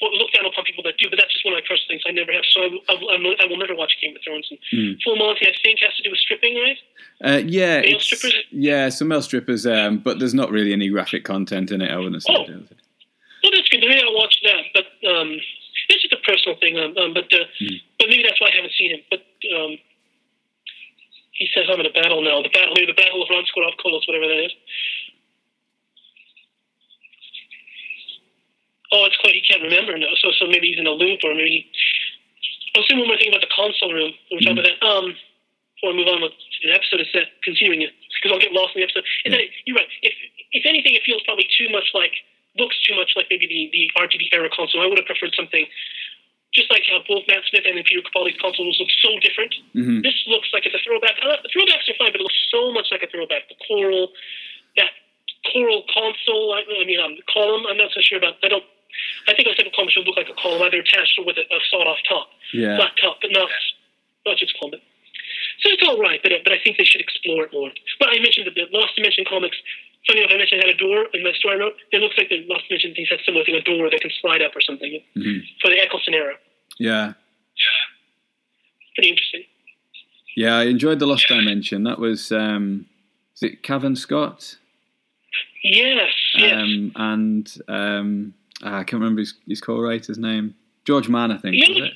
look 0.00 0.30
down 0.32 0.46
upon 0.46 0.64
people 0.64 0.82
that 0.84 0.96
do. 0.98 1.10
But 1.10 1.18
that's 1.18 1.32
just 1.32 1.44
one 1.44 1.54
of 1.54 1.58
my 1.58 1.66
personal 1.66 1.88
things. 1.88 2.02
I 2.06 2.12
never 2.12 2.32
have, 2.32 2.44
so 2.54 2.62
I, 2.62 2.94
will- 2.94 3.10
I, 3.10 3.44
I, 3.44 3.46
will, 3.50 3.58
never 3.58 3.74
watch 3.74 3.92
Game 4.00 4.14
of 4.14 4.22
Thrones. 4.22 4.46
And 4.50 4.58
Hmm. 4.70 4.92
Full 5.02 5.16
Monty, 5.16 5.46
I 5.48 5.52
think, 5.62 5.80
has 5.80 5.94
to 5.96 6.02
do 6.04 6.10
with 6.10 6.20
stripping, 6.20 6.54
right? 6.54 6.78
uh, 7.24 7.42
yeah, 7.44 7.80
Male 7.80 7.98
strippers? 8.00 8.34
yeah, 8.50 8.88
some 8.90 9.08
male 9.08 9.22
strippers, 9.22 9.66
um, 9.66 9.98
but 9.98 10.18
there's 10.20 10.34
not 10.34 10.50
really 10.52 10.72
any 10.72 10.88
graphic 10.88 11.24
content 11.24 11.70
in 11.72 11.82
it. 11.82 11.90
I 11.90 11.96
wouldn't 11.96 12.22
say. 12.22 12.32
Oh. 12.32 12.44
Well, 13.42 13.52
that's 13.54 13.68
good. 13.68 13.80
Maybe 13.80 14.00
I'll 14.02 14.14
watch 14.14 14.27
that. 14.27 14.27
But 14.27 14.27
um, 15.08 15.40
it's 15.88 16.02
just 16.04 16.12
a 16.12 16.22
personal 16.22 16.58
thing. 16.60 16.76
Um, 16.76 16.96
um, 16.96 17.14
but 17.14 17.32
uh, 17.32 17.48
but 17.98 18.06
maybe 18.08 18.22
that's 18.22 18.40
why 18.40 18.52
I 18.52 18.56
haven't 18.56 18.76
seen 18.76 18.92
him. 18.92 19.02
But 19.08 19.24
um, 19.56 19.78
he 21.32 21.48
says 21.54 21.66
I'm 21.70 21.80
in 21.80 21.86
a 21.86 21.94
battle 21.94 22.20
now. 22.20 22.42
The 22.42 22.52
battle, 22.52 22.74
maybe 22.74 22.92
the 22.92 22.98
battle 22.98 23.22
of 23.22 23.28
Ranskoor 23.28 23.64
Av 23.64 23.78
Kolos, 23.80 24.04
whatever 24.06 24.26
that 24.28 24.44
is. 24.44 24.54
Oh, 28.92 29.04
it's 29.04 29.16
quite. 29.20 29.34
He 29.34 29.44
can't 29.44 29.62
remember 29.62 29.96
now. 29.96 30.12
So 30.20 30.30
so 30.36 30.46
maybe 30.46 30.68
he's 30.68 30.80
in 30.80 30.86
a 30.86 30.96
loop, 30.96 31.20
or 31.24 31.34
maybe. 31.34 31.70
I'll 32.76 32.84
say 32.84 32.94
one 32.94 33.08
more 33.08 33.16
thing 33.16 33.32
about 33.32 33.40
the 33.40 33.52
console 33.54 33.92
room. 33.92 34.12
We're 34.30 34.44
talking 34.44 34.60
about 34.60 34.68
that. 34.68 34.78
Um, 34.84 35.16
before 35.78 35.94
I 35.94 35.96
move 35.96 36.10
on 36.10 36.22
with 36.22 36.34
to 36.34 36.68
the 36.68 36.74
episode, 36.74 37.00
is 37.00 37.10
that 37.14 37.30
continuing 37.42 37.82
it 37.82 37.94
because 38.18 38.34
I'll 38.34 38.42
get 38.42 38.52
lost 38.52 38.74
in 38.74 38.82
the 38.82 38.86
episode. 38.90 39.06
Is 39.24 39.30
that 39.30 39.40
it, 39.40 39.50
you're 39.64 39.78
right. 39.78 39.88
If 40.02 40.14
if 40.52 40.66
anything, 40.66 40.94
it 40.94 41.02
feels 41.06 41.22
probably 41.22 41.46
too 41.54 41.70
much 41.70 41.94
like 41.94 42.12
looks 42.56 42.76
too 42.82 42.94
much 42.96 43.12
like 43.16 43.26
maybe 43.30 43.46
the 43.46 43.68
the 43.72 43.84
RTD 44.00 44.28
era 44.32 44.48
console. 44.54 44.80
I 44.82 44.86
would 44.86 44.98
have 44.98 45.06
preferred 45.06 45.34
something 45.36 45.66
just 46.54 46.70
like 46.72 46.82
how 46.88 46.98
both 47.06 47.22
Matt 47.28 47.44
Smith 47.50 47.64
and 47.68 47.76
Peter 47.84 48.00
Capaldi's 48.02 48.40
consoles 48.40 48.80
look 48.80 48.88
so 49.04 49.10
different. 49.20 49.54
Mhm. 49.76 50.02
This 50.02 50.16
looks 50.26 50.48
like 50.52 50.64
it's 50.64 50.74
a 50.74 50.80
throwback. 50.82 51.18
Uh, 51.22 51.36
the 51.44 51.48
throwbacks 51.52 51.86
are 51.88 51.94
fine, 52.00 52.10
but 52.10 52.20
it 52.20 52.24
looks 52.24 52.40
so 52.50 52.72
much 52.72 52.88
like 52.90 53.02
a 53.02 53.06
throwback. 53.06 53.48
The 53.48 53.54
coral, 53.68 54.10
that 54.76 54.90
coral 55.52 55.84
console. 55.92 56.54
I, 56.56 56.64
I 56.64 56.84
mean, 56.84 56.98
um, 56.98 57.16
column. 57.32 57.66
I'm 57.68 57.76
not 57.76 57.92
so 57.92 58.00
sure 58.00 58.18
about. 58.18 58.36
I 58.42 58.48
don't. 58.48 58.64
I 59.28 59.34
think 59.36 59.46
a 59.46 59.54
second 59.54 59.72
column 59.76 59.90
should 59.92 60.06
look 60.08 60.16
like 60.16 60.28
a 60.32 60.34
column, 60.40 60.62
either 60.62 60.80
attached 60.80 61.18
or 61.20 61.24
with 61.28 61.36
a, 61.36 61.42
a 61.46 61.60
sawed-off 61.70 61.98
top, 62.08 62.30
Yeah. 62.52 62.76
flat 62.76 62.92
top, 63.00 63.20
but 63.20 63.30
not 63.30 63.48
not 64.26 64.36
just 64.38 64.58
column. 64.58 64.80
So 65.60 65.70
it's 65.70 65.82
all 65.86 65.98
right, 66.00 66.18
but 66.22 66.32
but 66.42 66.52
I 66.52 66.58
think 66.64 66.78
they 66.78 66.84
should 66.88 67.02
explore 67.02 67.44
it 67.44 67.52
more. 67.52 67.70
But 68.00 68.08
I 68.08 68.18
mentioned 68.18 68.46
that 68.48 68.54
the 68.56 68.66
Lost 68.72 68.96
Dimension 68.96 69.24
comics. 69.28 69.56
Funny 70.06 70.20
enough, 70.20 70.30
I 70.32 70.38
mentioned 70.38 70.62
it 70.62 70.66
had 70.66 70.74
a 70.74 70.78
door 70.78 71.06
in 71.12 71.22
my 71.22 71.32
story 71.32 71.56
I 71.56 71.58
wrote. 71.58 71.74
It 71.92 72.00
looks 72.00 72.16
like 72.16 72.28
the 72.30 72.44
Lost 72.48 72.64
Dimension 72.68 72.94
things 72.94 73.08
had 73.10 73.18
similar 73.26 73.44
thing, 73.44 73.54
a 73.56 73.60
door 73.62 73.90
that 73.90 74.00
can 74.00 74.10
slide 74.20 74.40
up 74.42 74.56
or 74.56 74.60
something 74.60 75.02
Mhm. 75.16 75.42
for 75.60 75.70
the 75.70 75.78
Eccleston 75.80 76.14
era. 76.14 76.34
Yeah. 76.78 77.06
Yeah. 77.08 77.14
Pretty 78.94 79.10
interesting. 79.10 79.44
Yeah, 80.36 80.56
I 80.58 80.64
enjoyed 80.64 80.98
the 80.98 81.06
Lost 81.06 81.26
Dimension. 81.28 81.82
That 81.84 81.98
was 81.98 82.30
um, 82.32 82.86
is 83.34 83.42
it 83.42 83.62
Cavan 83.62 83.96
Scott? 83.96 84.56
Yes, 85.64 86.12
yes. 86.36 86.52
Um, 86.62 86.92
and 86.96 87.56
um, 87.68 88.34
ah, 88.62 88.78
I 88.78 88.84
can't 88.84 88.94
remember 89.02 89.20
his, 89.20 89.34
his 89.46 89.60
co-writer's 89.60 90.16
name. 90.18 90.54
George 90.86 91.08
Mann, 91.08 91.32
I 91.32 91.36
think. 91.38 91.56
Yeah. 91.56 91.68
Was 91.68 91.82
it? 91.90 91.92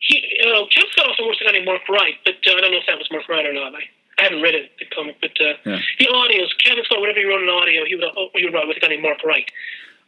He, 0.00 0.22
uh, 0.44 0.64
Ken 0.72 0.84
Scott 0.92 1.08
also 1.08 1.26
works 1.26 1.38
with 1.40 1.48
a 1.48 1.52
guy 1.52 1.58
named 1.58 1.66
Mark 1.66 1.88
Wright, 1.88 2.14
but 2.24 2.34
uh, 2.46 2.56
I 2.56 2.60
don't 2.60 2.70
know 2.70 2.78
if 2.78 2.86
that 2.86 2.98
was 2.98 3.08
Mark 3.10 3.28
Wright 3.28 3.44
or 3.46 3.52
not. 3.52 3.74
I, 3.74 3.80
I 4.18 4.22
haven't 4.24 4.42
read 4.42 4.54
it, 4.54 4.72
the 4.78 4.86
comic, 4.86 5.16
but 5.20 5.30
uh, 5.40 5.54
Yeah. 5.64 5.78
the 5.98 6.06
audios, 6.06 6.50
Cavan 6.64 6.84
Scott, 6.84 7.00
whenever 7.00 7.18
he 7.20 7.24
wrote 7.24 7.42
an 7.42 7.48
audio, 7.48 7.84
he 7.86 7.94
would, 7.94 8.04
uh, 8.04 8.12
he 8.34 8.44
would 8.44 8.52
write 8.54 8.66
with 8.66 8.76
a 8.76 8.80
guy 8.80 8.88
named 8.88 9.02
Mark 9.02 9.22
Wright. 9.24 9.46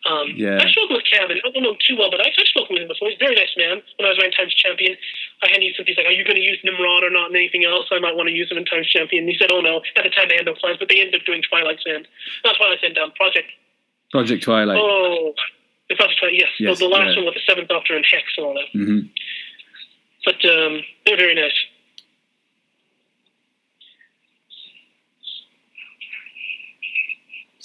Um, 0.07 0.33
Yeah. 0.35 0.59
I've 0.59 0.71
spoken 0.75 0.97
with 0.97 1.05
Kevin. 1.07 1.39
I 1.45 1.51
don't 1.51 1.63
know 1.63 1.71
him 1.77 1.83
too 1.87 1.95
well, 1.97 2.11
but 2.11 2.19
I've, 2.21 2.33
I've 2.35 2.49
spoken 2.51 2.75
with 2.75 2.83
him 2.83 2.89
before. 2.89 3.09
He's 3.09 3.21
a 3.21 3.25
very 3.25 3.37
nice 3.37 3.55
man. 3.57 3.83
When 3.97 4.07
I 4.07 4.11
was 4.11 4.19
writing 4.19 4.33
Times 4.33 4.55
Champion, 4.55 4.97
I 5.45 5.49
had 5.53 5.63
used 5.63 5.77
some 5.77 5.85
things 5.87 5.97
like, 5.97 6.07
are 6.11 6.17
you 6.17 6.25
going 6.25 6.41
to 6.41 6.43
use 6.43 6.59
Nimrod 6.65 7.05
or 7.05 7.11
not 7.11 7.29
and 7.31 7.37
anything 7.37 7.65
else? 7.65 7.87
I 7.93 8.01
might 8.01 8.17
want 8.17 8.29
to 8.29 8.35
use 8.35 8.51
him 8.51 8.59
in 8.59 8.65
Times 8.65 8.89
Champion. 8.89 9.25
And 9.25 9.31
he 9.31 9.39
said, 9.39 9.51
oh 9.53 9.61
no. 9.61 9.83
At 9.95 10.03
the 10.03 10.11
time, 10.11 10.27
they 10.29 10.37
had 10.37 10.47
no 10.47 10.55
plans, 10.59 10.79
but 10.83 10.89
they 10.89 10.99
ended 10.99 11.21
up 11.21 11.27
doing 11.27 11.43
Twilight's 11.47 11.85
End. 11.87 12.09
Not 12.45 12.57
Twilight's 12.57 12.83
End, 12.83 12.99
um, 12.99 13.13
Project. 13.13 13.47
Project 14.11 14.43
Twilight. 14.43 14.81
Oh, 14.81 15.35
the 15.89 15.95
Project 15.95 16.19
Twilight, 16.19 16.39
yes. 16.43 16.51
Yes, 16.59 16.79
the, 16.81 16.89
the 16.89 16.91
last 16.91 17.15
yeah. 17.15 17.23
one 17.23 17.27
with 17.31 17.35
the 17.39 17.45
Seventh 17.47 17.69
Doctor 17.69 17.95
and 17.95 18.05
Hex 18.11 18.25
and 18.37 18.47
all 18.47 18.55
that. 18.59 18.69
hmm 18.73 19.01
But 20.25 20.41
um, 20.49 20.81
they're 21.07 21.17
very 21.21 21.35
nice. 21.37 21.55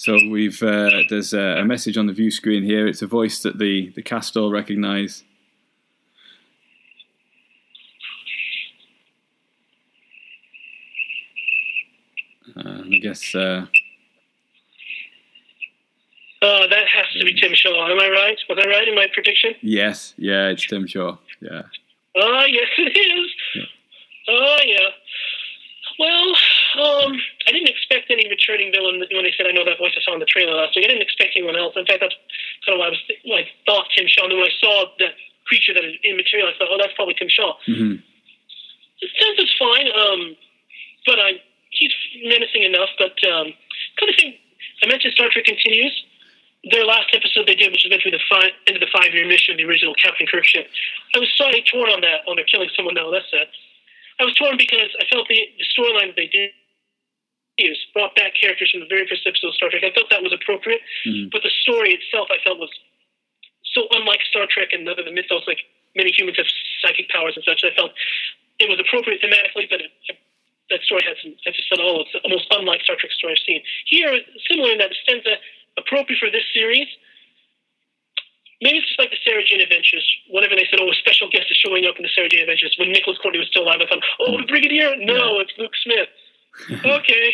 So 0.06 0.14
we've 0.30 0.61
uh, 0.61 1.02
there's 1.10 1.34
a, 1.34 1.57
a 1.61 1.65
message 1.65 1.98
on 1.98 2.06
the 2.06 2.14
view 2.14 2.30
screen 2.30 2.61
here. 2.64 2.86
It's 2.86 3.02
a 3.02 3.07
voice 3.07 3.41
that 3.41 3.57
the 3.57 3.90
the 3.95 4.03
cast 4.03 4.38
all 4.38 4.52
recognise. 4.52 5.23
Uh, 12.56 12.82
I 12.91 12.98
guess 13.02 13.34
uh, 13.36 13.65
Uh, 16.41 16.68
that 16.68 16.88
has 16.88 17.06
to 17.18 17.26
be 17.26 17.34
Tim 17.34 17.53
Shaw. 17.56 17.90
Am 17.90 17.99
I 17.99 18.07
right? 18.10 18.38
Was 18.48 18.60
I 18.64 18.68
right 18.69 18.88
in 18.88 18.94
my 18.95 19.07
prediction? 19.11 19.56
yes, 19.61 20.14
yeah, 20.18 20.49
it's 20.49 20.68
Tim 20.68 20.86
Shaw. 20.86 21.18
Yeah, 21.41 21.64
Oh, 22.15 22.45
yes, 22.48 22.68
it 22.77 22.95
is. 22.95 23.65
Oh, 24.27 24.57
yeah. 24.65 24.90
Well, 25.99 26.34
um, 26.76 27.15
I 27.47 27.52
didn't 27.52 27.69
expect 27.69 28.11
any 28.11 28.27
returning 28.27 28.72
villain 28.72 29.03
when 29.11 29.23
they 29.23 29.34
said 29.35 29.47
I 29.47 29.52
know 29.52 29.65
that 29.65 29.77
voice 29.77 29.95
I 29.95 30.02
saw 30.03 30.14
in 30.14 30.19
the 30.19 30.30
trailer 30.30 30.53
last 30.53 30.76
week. 30.76 30.85
I 30.85 30.89
didn't 30.89 31.03
expect 31.03 31.34
anyone 31.35 31.56
else. 31.56 31.73
In 31.76 31.85
fact, 31.85 32.02
that's 32.02 32.15
kind 32.65 32.76
of 32.76 32.80
why 32.80 32.88
I 32.88 32.93
was 32.95 33.03
th- 33.07 33.19
like 33.26 33.47
thought 33.65 33.88
Tim 33.95 34.07
Shaw. 34.07 34.23
And 34.23 34.31
then 34.31 34.39
when 34.39 34.49
I 34.49 34.56
saw 34.60 34.85
that 34.99 35.14
creature 35.47 35.73
that 35.73 35.85
is 35.85 35.95
immaterial, 36.03 36.47
I 36.47 36.53
thought, 36.57 36.69
oh, 36.72 36.77
that's 36.80 36.93
probably 36.95 37.15
Tim 37.15 37.30
Shaw. 37.30 37.56
hmm 37.65 38.03
is 39.02 39.52
fine, 39.60 39.88
um, 39.91 40.35
but 41.06 41.19
I, 41.19 41.41
he's 41.69 41.93
menacing 42.23 42.64
enough. 42.64 42.89
But 42.97 43.14
um, 43.30 43.53
kind 43.99 44.10
of 44.10 44.15
thing. 44.15 44.34
I 44.84 44.88
mentioned 44.88 45.14
Star 45.14 45.30
Trek 45.30 45.45
continues. 45.45 45.93
Their 46.72 46.85
last 46.85 47.14
episode 47.14 47.45
they 47.45 47.53
did, 47.53 47.72
which 47.72 47.85
was 47.85 47.91
meant 47.91 48.02
to 48.02 48.10
be 48.10 48.18
the 48.18 48.26
five, 48.26 48.49
end 48.65 48.76
of 48.77 48.81
the 48.81 48.89
five-year 48.89 49.27
mission 49.27 49.53
of 49.53 49.57
the 49.61 49.65
original 49.69 49.93
Captain 50.02 50.26
Kirk 50.26 50.45
ship. 50.45 50.65
I 51.14 51.19
was 51.19 51.30
slightly 51.38 51.64
torn 51.69 51.91
on 51.91 52.02
that. 52.02 52.26
On 52.26 52.35
they're 52.35 52.49
killing 52.49 52.69
someone 52.76 52.95
now. 52.95 53.11
That's 53.11 53.30
sad. 53.30 53.47
I 54.19 54.23
was 54.26 54.34
torn 54.34 54.57
because 54.57 54.89
I 54.97 55.06
felt 55.06 55.27
the, 55.27 55.38
the 55.38 55.68
storyline 55.69 56.10
that 56.10 56.18
they 56.18 56.26
did 56.26 56.52
use 57.57 57.80
brought 57.94 58.15
back 58.15 58.34
characters 58.40 58.72
from 58.72 58.82
the 58.82 58.91
very 58.91 59.07
first 59.07 59.23
episode 59.26 59.49
of 59.49 59.56
Star 59.56 59.69
Trek. 59.69 59.84
I 59.84 59.91
thought 59.91 60.10
that 60.11 60.23
was 60.23 60.34
appropriate, 60.34 60.82
Mhm. 61.06 61.32
but 61.32 61.44
the 61.44 61.49
story 61.64 61.94
itself 61.94 62.27
I 62.32 62.38
felt 62.40 62.60
was 62.60 62.72
so 63.73 63.88
unlike 63.91 64.22
Star 64.23 64.45
Trek 64.48 64.73
and 64.73 64.88
other 64.88 65.03
the 65.03 65.11
mythos, 65.11 65.48
like 65.48 65.64
many 65.95 66.11
humans 66.11 66.38
have 66.38 66.48
psychic 66.82 67.10
powers 67.10 67.36
and 67.36 67.44
such. 67.45 67.64
I 67.64 67.72
felt 67.72 67.94
it 68.60 68.69
was 68.69 68.80
appropriate 68.80 69.22
thematically, 69.22 69.69
but 69.69 69.82
it, 69.82 69.91
that 70.69 70.82
story 70.84 71.02
had 71.03 71.18
some. 71.22 71.36
I 71.48 71.52
just 71.52 71.68
felt, 71.69 71.82
oh, 71.82 72.02
it's 72.02 72.11
the 72.11 72.27
most 72.30 72.48
unlike 72.52 72.84
Star 72.84 72.95
Trek 72.98 73.11
story 73.14 73.34
I've 73.34 73.40
seen. 73.45 73.64
Here, 73.86 74.19
similar 74.49 74.72
in 74.72 74.77
that 74.80 74.91
Stenza, 75.07 75.38
appropriate 75.77 76.19
for 76.19 76.30
this 76.30 76.45
series. 76.53 76.88
Maybe 78.61 78.77
it's 78.80 78.88
just 78.88 78.99
like 78.99 79.11
the 79.11 79.18
Sarah 79.23 79.44
Jane 79.44 79.60
Adventures. 79.61 80.07
Whenever 80.27 80.56
they 80.56 80.65
said, 80.72 80.80
"Oh, 80.80 80.90
a 80.90 80.95
special 80.95 81.27
guest 81.30 81.52
is 81.52 81.57
showing 81.57 81.86
up 81.86 81.98
in 81.98 82.03
the 82.03 82.10
Sarah 82.10 82.30
Jane 82.30 82.41
Adventures," 82.41 82.76
when 82.77 82.91
Nicholas 82.91 83.18
Courtney 83.19 83.40
was 83.40 83.48
still 83.49 83.64
alive, 83.64 83.82
I 83.82 83.86
thought, 83.86 84.03
"Oh, 84.19 84.38
the 84.40 84.48
Brigadier? 84.48 84.95
No, 84.95 85.40
it's 85.40 85.52
Luke 85.57 85.76
Smith." 85.84 86.10
okay, 86.72 87.26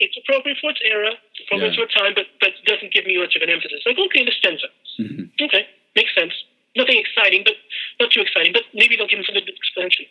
it's 0.00 0.16
appropriate 0.16 0.58
for 0.60 0.70
its 0.70 0.80
era, 0.84 1.10
it's 1.12 1.40
appropriate 1.46 1.70
Yeah. 1.70 1.76
for 1.76 1.84
its 1.84 1.94
time, 1.94 2.12
but 2.14 2.26
but 2.40 2.50
doesn't 2.66 2.92
give 2.92 3.06
me 3.06 3.18
much 3.18 3.36
of 3.36 3.42
an 3.42 3.50
emphasis. 3.50 3.80
Like, 3.86 3.98
okay, 3.98 4.24
the 4.24 4.32
Stenza. 4.32 4.68
Mhm. 5.00 5.30
Okay, 5.40 5.66
makes 5.96 6.14
sense. 6.14 6.32
Nothing 6.76 6.98
exciting, 6.98 7.42
but 7.44 7.54
not 8.00 8.10
too 8.10 8.20
exciting. 8.20 8.52
But 8.52 8.62
maybe 8.74 8.96
they'll 8.96 9.06
give 9.06 9.18
him 9.18 9.24
some 9.26 9.34
good 9.34 9.48
expansion. 9.48 10.06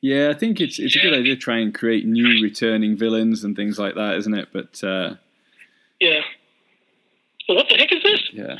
Yeah, 0.00 0.30
I 0.30 0.34
think 0.34 0.60
it's 0.60 0.78
it's 0.78 0.94
a 0.94 1.00
good 1.00 1.14
idea 1.14 1.34
to 1.34 1.40
try 1.40 1.58
and 1.58 1.74
create 1.74 2.06
new 2.06 2.40
returning 2.42 2.96
villains 2.96 3.42
and 3.44 3.56
things 3.56 3.78
like 3.78 3.94
that, 3.96 4.14
isn't 4.18 4.34
it? 4.34 4.48
But 4.52 4.82
uh, 4.84 5.16
Yeah. 6.00 6.20
Well, 7.48 7.56
what 7.56 7.68
the 7.68 7.76
heck 7.76 7.90
is 7.92 8.02
this? 8.02 8.20
yeah, 8.32 8.56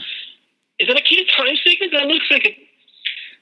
Is 0.81 0.89
that 0.89 0.97
a 0.97 1.03
key 1.03 1.17
to 1.23 1.31
time 1.37 1.55
segment? 1.65 1.93
That 1.93 2.07
looks 2.07 2.25
like 2.31 2.45
a. 2.47 2.59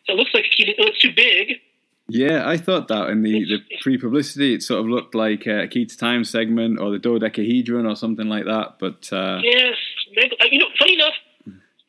That 0.08 0.16
looks 0.16 0.34
like 0.34 0.44
a 0.44 0.48
key 0.50 0.64
to. 0.66 0.72
Oh, 0.78 0.86
it's 0.88 1.00
too 1.00 1.12
big. 1.14 1.60
Yeah, 2.08 2.48
I 2.48 2.56
thought 2.56 2.88
that 2.88 3.08
in 3.10 3.22
the, 3.22 3.44
the 3.44 3.58
pre-publicity, 3.82 4.54
it 4.54 4.62
sort 4.62 4.80
of 4.80 4.86
looked 4.86 5.14
like 5.14 5.46
a 5.46 5.66
key 5.68 5.86
to 5.86 5.96
time 5.96 6.24
segment 6.24 6.78
or 6.80 6.90
the 6.90 6.98
dodecahedron 6.98 7.86
or 7.86 7.96
something 7.96 8.28
like 8.28 8.44
that. 8.44 8.76
But 8.78 9.12
uh, 9.12 9.40
Yes, 9.42 9.74
Meg- 10.14 10.34
uh, 10.40 10.46
you 10.50 10.58
know, 10.58 10.68
funny 10.78 10.94
enough, 10.94 11.14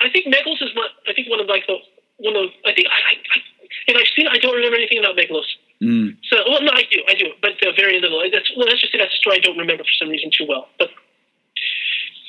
I 0.02 0.10
think 0.10 0.28
Meglos 0.34 0.62
is 0.62 0.76
one. 0.76 0.90
I 1.08 1.14
think 1.14 1.30
one 1.30 1.40
of 1.40 1.48
like 1.48 1.66
the 1.68 1.78
one 2.18 2.36
of. 2.36 2.50
I 2.66 2.74
think 2.74 2.88
I. 2.88 3.00
I, 3.12 3.14
I 3.36 3.40
if 3.88 3.96
I've 3.96 4.08
seen, 4.16 4.28
I 4.28 4.38
don't 4.40 4.56
remember 4.56 4.76
anything 4.78 5.00
about 5.00 5.16
Meglos. 5.16 5.48
mm, 5.82 6.16
So, 6.30 6.38
well, 6.50 6.62
no, 6.62 6.72
I 6.74 6.84
do, 6.92 7.00
I 7.08 7.14
do, 7.16 7.28
but 7.42 7.52
uh, 7.66 7.72
very 7.78 8.00
little. 8.02 8.22
That's 8.32 8.50
well, 8.56 8.68
let's 8.68 8.82
just 8.82 8.92
say 8.92 9.00
that's 9.00 9.14
a 9.14 9.18
story 9.18 9.38
I 9.38 9.40
don't 9.40 9.58
remember 9.58 9.84
for 9.84 9.96
some 10.00 10.10
reason 10.10 10.30
too 10.36 10.46
well. 10.48 10.68
But 10.80 10.90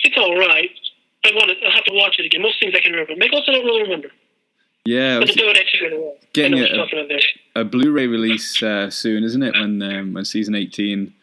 it's 0.05 0.17
all 0.17 0.37
right. 0.39 0.71
I 1.25 1.31
want 1.35 1.51
to. 1.51 1.67
I 1.67 1.75
have 1.75 1.85
to 1.85 1.95
watch 1.95 2.17
it 2.19 2.27
again. 2.27 2.43
Most 2.43 2.61
things 2.61 2.75
I 2.77 2.81
can 2.81 2.93
remember. 2.93 3.15
Meglos, 3.15 3.43
I 3.49 3.53
don't 3.53 3.65
really 3.67 3.83
remember. 3.83 4.09
Yeah, 4.85 5.19
was 5.19 5.35
the 5.35 5.43
Dodex 5.43 5.75
is 5.75 5.93
well. 5.93 6.17
Getting 6.33 6.53
know 6.53 6.59
what 6.59 6.67
it, 6.67 6.75
you're 6.75 6.85
talking 6.85 6.99
about 6.99 7.09
there. 7.09 7.63
a 7.63 7.65
Blu-ray 7.65 8.07
release 8.07 8.63
uh, 8.63 8.91
soon, 8.91 9.25
isn't 9.25 9.43
it? 9.43 9.55
When 9.55 9.83
um, 9.83 10.13
when 10.15 10.25
season 10.25 10.55
eighteen 10.55 11.15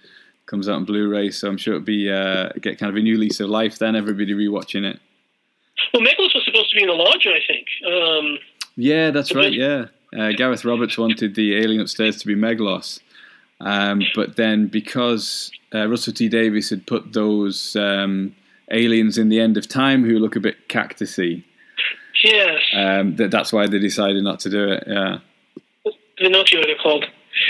comes 0.45 0.69
out 0.69 0.75
on 0.75 0.85
Blu-ray, 0.85 1.31
so 1.31 1.47
I'm 1.47 1.57
sure 1.57 1.75
it'll 1.75 1.85
be 1.85 2.11
uh, 2.11 2.49
get 2.61 2.77
kind 2.77 2.89
of 2.89 2.95
a 2.95 3.01
new 3.01 3.17
lease 3.17 3.39
of 3.39 3.49
life. 3.49 3.79
Then 3.79 3.95
everybody 3.95 4.33
rewatching 4.33 4.85
it. 4.85 4.99
Well, 5.93 6.03
Meglos 6.03 6.33
was 6.33 6.43
supposed 6.45 6.69
to 6.69 6.75
be 6.75 6.83
in 6.83 6.87
the 6.87 6.93
lodger, 6.93 7.31
I 7.31 7.41
think. 7.47 7.67
Um, 7.85 8.37
Yeah, 8.77 9.11
that's 9.11 9.33
right. 9.33 9.53
Yeah, 9.53 9.85
uh, 10.17 10.31
Gareth 10.31 10.65
Roberts 10.65 10.97
wanted 10.97 11.35
the 11.35 11.55
alien 11.55 11.81
upstairs 11.81 12.17
to 12.17 12.27
be 12.27 12.35
Meglos, 12.35 12.99
um, 13.61 14.01
but 14.13 14.35
then 14.35 14.67
because 14.67 15.49
uh, 15.73 15.87
Russell 15.87 16.13
T 16.13 16.27
Davies 16.27 16.69
had 16.69 16.85
put 16.85 17.13
those 17.13 17.75
um, 17.75 18.35
aliens 18.71 19.17
in 19.17 19.29
the 19.29 19.39
end 19.39 19.57
of 19.57 19.67
time 19.67 20.03
who 20.03 20.19
look 20.19 20.35
a 20.35 20.41
bit 20.41 20.67
cactusy, 20.67 21.43
yes, 22.23 22.61
um, 22.73 23.15
that 23.17 23.31
that's 23.31 23.51
why 23.51 23.67
they 23.67 23.79
decided 23.79 24.23
not 24.23 24.39
to 24.41 24.49
do 24.49 24.69
it. 24.69 24.83
Yeah, 24.87 25.19
Vinvocci, 26.19 26.63
they're 26.65 26.75
called. 26.81 27.05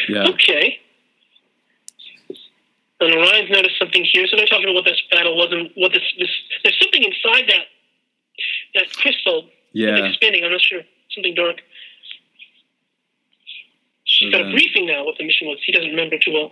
yeah, 0.10 0.28
Okay. 0.30 0.80
And 3.02 3.14
Orion's 3.14 3.50
noticed 3.50 3.78
something 3.78 4.06
here, 4.10 4.26
so 4.26 4.38
they're 4.38 4.46
talking 4.46 4.66
about 4.66 4.76
what 4.76 4.86
this 4.86 5.02
battle 5.12 5.36
was 5.36 5.50
and 5.52 5.70
what 5.76 5.92
this, 5.92 6.02
this 6.18 6.30
there's 6.64 6.80
something 6.80 7.04
inside 7.04 7.44
that 7.50 7.66
that 8.74 8.90
crystal 8.94 9.50
yeah. 9.74 10.12
spinning. 10.14 10.44
I'm 10.44 10.52
not 10.52 10.62
sure. 10.62 10.82
Something 11.14 11.36
dark. 11.36 11.62
She's 14.06 14.32
got 14.32 14.42
a 14.42 14.52
briefing 14.52 14.88
now 14.88 15.04
what 15.04 15.18
the 15.18 15.26
mission 15.26 15.48
was. 15.48 15.60
He 15.66 15.74
doesn't 15.74 15.90
remember 15.90 16.18
too 16.18 16.32
well. 16.32 16.52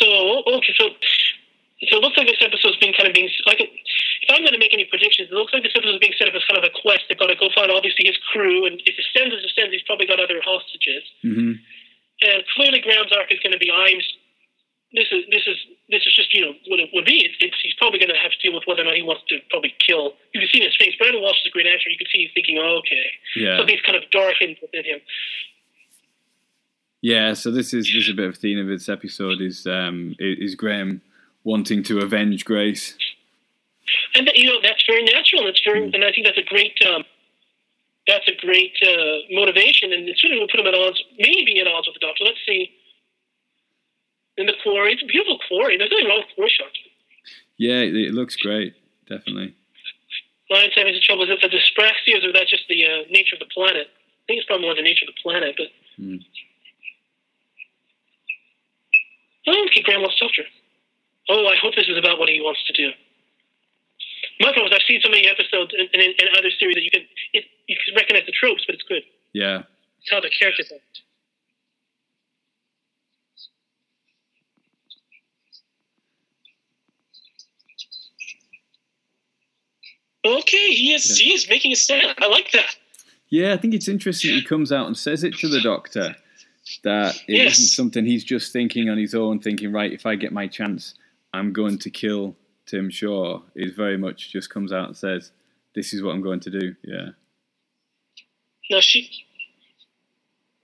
So 0.00 0.42
okay, 0.56 0.74
so 0.76 0.88
so 1.88 1.98
it 1.98 2.02
looks 2.02 2.16
like 2.16 2.26
this 2.26 2.40
episode's 2.40 2.80
being 2.80 2.94
kind 2.96 3.04
of 3.08 3.14
being 3.14 3.28
like 3.44 3.60
if 3.60 4.28
I'm 4.32 4.40
going 4.40 4.56
to 4.56 4.62
make 4.62 4.72
any 4.72 4.84
predictions, 4.88 5.28
it 5.28 5.36
looks 5.36 5.52
like 5.52 5.62
this 5.62 5.76
episode 5.76 5.94
is 5.94 6.02
being 6.02 6.16
set 6.18 6.26
up 6.26 6.34
as 6.34 6.42
kind 6.48 6.56
of 6.58 6.64
a 6.64 6.72
quest. 6.72 7.04
They've 7.08 7.18
got 7.20 7.28
to 7.28 7.36
go 7.36 7.52
find 7.54 7.70
obviously 7.70 8.08
his 8.08 8.16
crew, 8.32 8.64
and 8.66 8.80
if 8.88 8.96
it 8.96 9.06
sends 9.12 9.30
as 9.36 9.44
it 9.44 9.52
sends, 9.54 9.70
he's 9.76 9.84
probably 9.84 10.08
got 10.08 10.18
other 10.18 10.40
hostages. 10.40 11.04
hmm 11.20 11.60
And 12.24 12.40
clearly, 12.56 12.80
Graham's 12.80 13.12
arc 13.12 13.28
is 13.30 13.38
going 13.44 13.52
to 13.52 13.60
be 13.60 13.70
I'm. 13.70 14.00
This 14.94 15.10
is 15.12 15.26
this 15.28 15.44
is 15.46 15.58
this 15.92 16.02
is 16.06 16.14
just 16.16 16.32
you 16.32 16.40
know 16.40 16.54
what 16.72 16.80
it 16.80 16.88
would 16.94 17.04
be. 17.04 17.20
It's, 17.26 17.34
it's 17.40 17.58
he's 17.60 17.74
probably 17.76 17.98
going 18.00 18.08
to 18.14 18.16
have 18.16 18.32
to 18.32 18.40
deal 18.40 18.54
with 18.56 18.64
whether 18.66 18.80
or 18.82 18.88
not 18.88 18.96
he 18.96 19.02
wants 19.04 19.22
to 19.28 19.36
probably 19.50 19.74
kill. 19.84 20.14
You 20.32 20.40
can 20.40 20.48
see 20.48 20.58
in 20.62 20.66
his 20.66 20.76
face. 20.80 20.94
Brandon 20.96 21.20
Walsh 21.20 21.36
is 21.44 21.50
a 21.50 21.54
great 21.54 21.66
actor. 21.66 21.90
You 21.90 21.98
can 21.98 22.06
see 22.08 22.24
he's 22.24 22.32
thinking, 22.32 22.56
oh, 22.56 22.80
okay, 22.80 23.04
Yeah, 23.36 23.58
something's 23.58 23.82
kind 23.82 23.98
of 24.00 24.08
darkened 24.10 24.56
within 24.62 24.84
him. 24.86 25.00
yeah. 27.02 27.34
So 27.34 27.50
this 27.50 27.74
is 27.74 27.84
this 27.86 28.04
is 28.04 28.10
a 28.10 28.14
bit 28.14 28.26
of 28.26 28.34
a 28.34 28.36
theme 28.38 28.58
of 28.58 28.66
this 28.68 28.88
episode 28.88 29.40
is 29.40 29.66
um, 29.66 30.14
is 30.18 30.54
Graham 30.54 31.02
wanting 31.46 31.84
to 31.84 32.00
avenge 32.00 32.44
Grace. 32.44 32.98
And 34.14 34.26
that, 34.26 34.36
you 34.36 34.50
know 34.50 34.58
that's 34.60 34.84
very 34.84 35.04
natural. 35.04 35.46
That's 35.46 35.62
very, 35.64 35.84
and 35.84 36.04
I 36.04 36.10
think 36.10 36.26
that's 36.26 36.36
a 36.36 36.42
great. 36.42 36.74
Um, 36.84 37.04
that's 38.06 38.28
a 38.28 38.36
great 38.38 38.74
uh, 38.82 39.26
motivation, 39.30 39.92
and 39.92 40.08
it 40.08 40.16
certainly 40.18 40.38
will 40.38 40.50
put 40.50 40.60
him 40.60 40.66
at 40.66 40.74
odds, 40.74 41.02
maybe 41.18 41.58
at 41.58 41.66
odds 41.66 41.88
with 41.88 41.94
the 41.94 42.06
Doctor. 42.06 42.22
Let's 42.22 42.38
see. 42.46 42.70
In 44.36 44.46
the 44.46 44.54
quarry, 44.62 44.92
it's 44.92 45.02
a 45.02 45.06
beautiful 45.06 45.40
quarry. 45.48 45.78
There's 45.78 45.90
nothing 45.90 46.06
wrong 46.06 46.22
with 46.22 46.34
quarry 46.36 46.50
shots. 46.50 46.78
Yeah, 47.58 47.82
it, 47.82 48.14
looks 48.14 48.36
great. 48.36 48.74
Definitely. 49.08 49.56
Ryan's 50.50 50.74
having 50.76 50.94
some 50.94 51.02
trouble. 51.02 51.24
Is 51.24 51.30
it 51.30 51.42
the 51.42 51.50
dyspraxia, 51.50 52.22
or 52.22 52.28
is 52.28 52.34
that 52.34 52.46
just 52.46 52.68
the 52.68 52.84
uh, 52.84 53.10
nature 53.10 53.34
of 53.34 53.40
the 53.40 53.50
planet? 53.50 53.88
I 53.90 54.22
think 54.28 54.38
it's 54.38 54.46
probably 54.46 54.66
more 54.66 54.74
the 54.76 54.82
nature 54.82 55.06
of 55.08 55.14
the 55.14 55.22
planet, 55.22 55.56
but. 55.58 55.66
Hmm. 55.96 56.22
Oh, 59.48 59.66
okay, 59.66 59.82
Graham 59.82 60.02
wants 60.02 60.18
to 60.18 60.26
talk 60.26 60.34
to 60.34 60.42
her. 60.42 60.48
Oh, 61.28 61.46
I 61.48 61.56
hope 61.60 61.74
this 61.74 61.88
is 61.88 61.98
about 61.98 62.18
what 62.18 62.28
he 62.28 62.40
wants 62.40 62.62
to 62.64 62.72
do. 62.72 62.90
My 64.40 64.52
problem 64.52 64.66
is 64.70 64.72
I've 64.76 64.86
seen 64.86 65.00
so 65.02 65.08
many 65.10 65.26
episodes 65.26 65.72
in, 65.74 65.86
in, 65.92 66.10
in 66.12 66.26
other 66.38 66.50
series 66.58 66.74
that 66.76 66.82
you 66.84 66.90
can 66.90 67.02
it, 67.32 67.44
you 67.66 67.76
can 67.84 67.94
recognize 67.94 68.26
the 68.26 68.32
tropes, 68.32 68.64
but 68.66 68.74
it's 68.74 68.84
good. 68.84 69.02
Yeah. 69.32 69.62
It's 70.00 70.10
how 70.10 70.20
the 70.20 70.30
characters 70.30 70.70
act. 70.74 71.02
Okay, 80.24 80.72
he 80.72 80.92
is 80.92 81.18
Yeah. 81.20 81.24
he 81.24 81.34
is 81.34 81.48
making 81.48 81.72
a 81.72 81.76
stand. 81.76 82.14
I 82.18 82.26
like 82.26 82.50
that. 82.52 82.76
Yeah, 83.28 83.52
I 83.54 83.56
think 83.56 83.74
it's 83.74 83.88
interesting 83.88 84.32
he 84.34 84.42
comes 84.42 84.72
out 84.72 84.86
and 84.86 84.96
says 84.96 85.24
it 85.24 85.34
to 85.38 85.48
the 85.48 85.60
doctor 85.60 86.14
that 86.82 87.16
it 87.28 87.34
Yes. 87.36 87.58
not 87.60 87.68
something 87.68 88.04
he's 88.04 88.24
just 88.24 88.52
thinking 88.52 88.88
on 88.88 88.98
his 88.98 89.14
own, 89.14 89.38
thinking, 89.40 89.72
right, 89.72 89.92
if 89.92 90.04
I 90.06 90.16
get 90.16 90.32
my 90.32 90.46
chance, 90.46 90.94
I'm 91.32 91.52
going 91.52 91.78
to 91.78 91.90
kill 91.90 92.36
Tim 92.66 92.90
Shaw. 92.90 93.42
It 93.54 93.76
very 93.76 93.96
much 93.96 94.32
just 94.32 94.50
comes 94.50 94.72
out 94.72 94.88
and 94.88 94.96
says, 94.96 95.32
this 95.74 95.92
is 95.92 96.02
what 96.02 96.12
I'm 96.12 96.22
going 96.22 96.40
to 96.40 96.50
do. 96.50 96.74
Yeah. 96.82 97.08
Now 98.70 98.80
she 98.80 99.10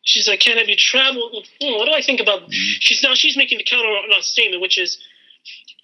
she's 0.02 0.26
like, 0.26 0.40
Can 0.40 0.59
I 0.59 0.66
be 0.66 0.76
traveled? 0.76 1.47
What 1.60 1.86
do 1.86 1.93
I 1.93 2.02
think 2.02 2.20
about 2.20 2.43
mm-hmm. 2.43 2.51
she's 2.51 3.02
now 3.02 3.14
she's 3.14 3.36
making 3.36 3.59
the 3.59 3.64
counter 3.64 3.89
statement, 4.20 4.60
which 4.60 4.78
is 4.78 4.98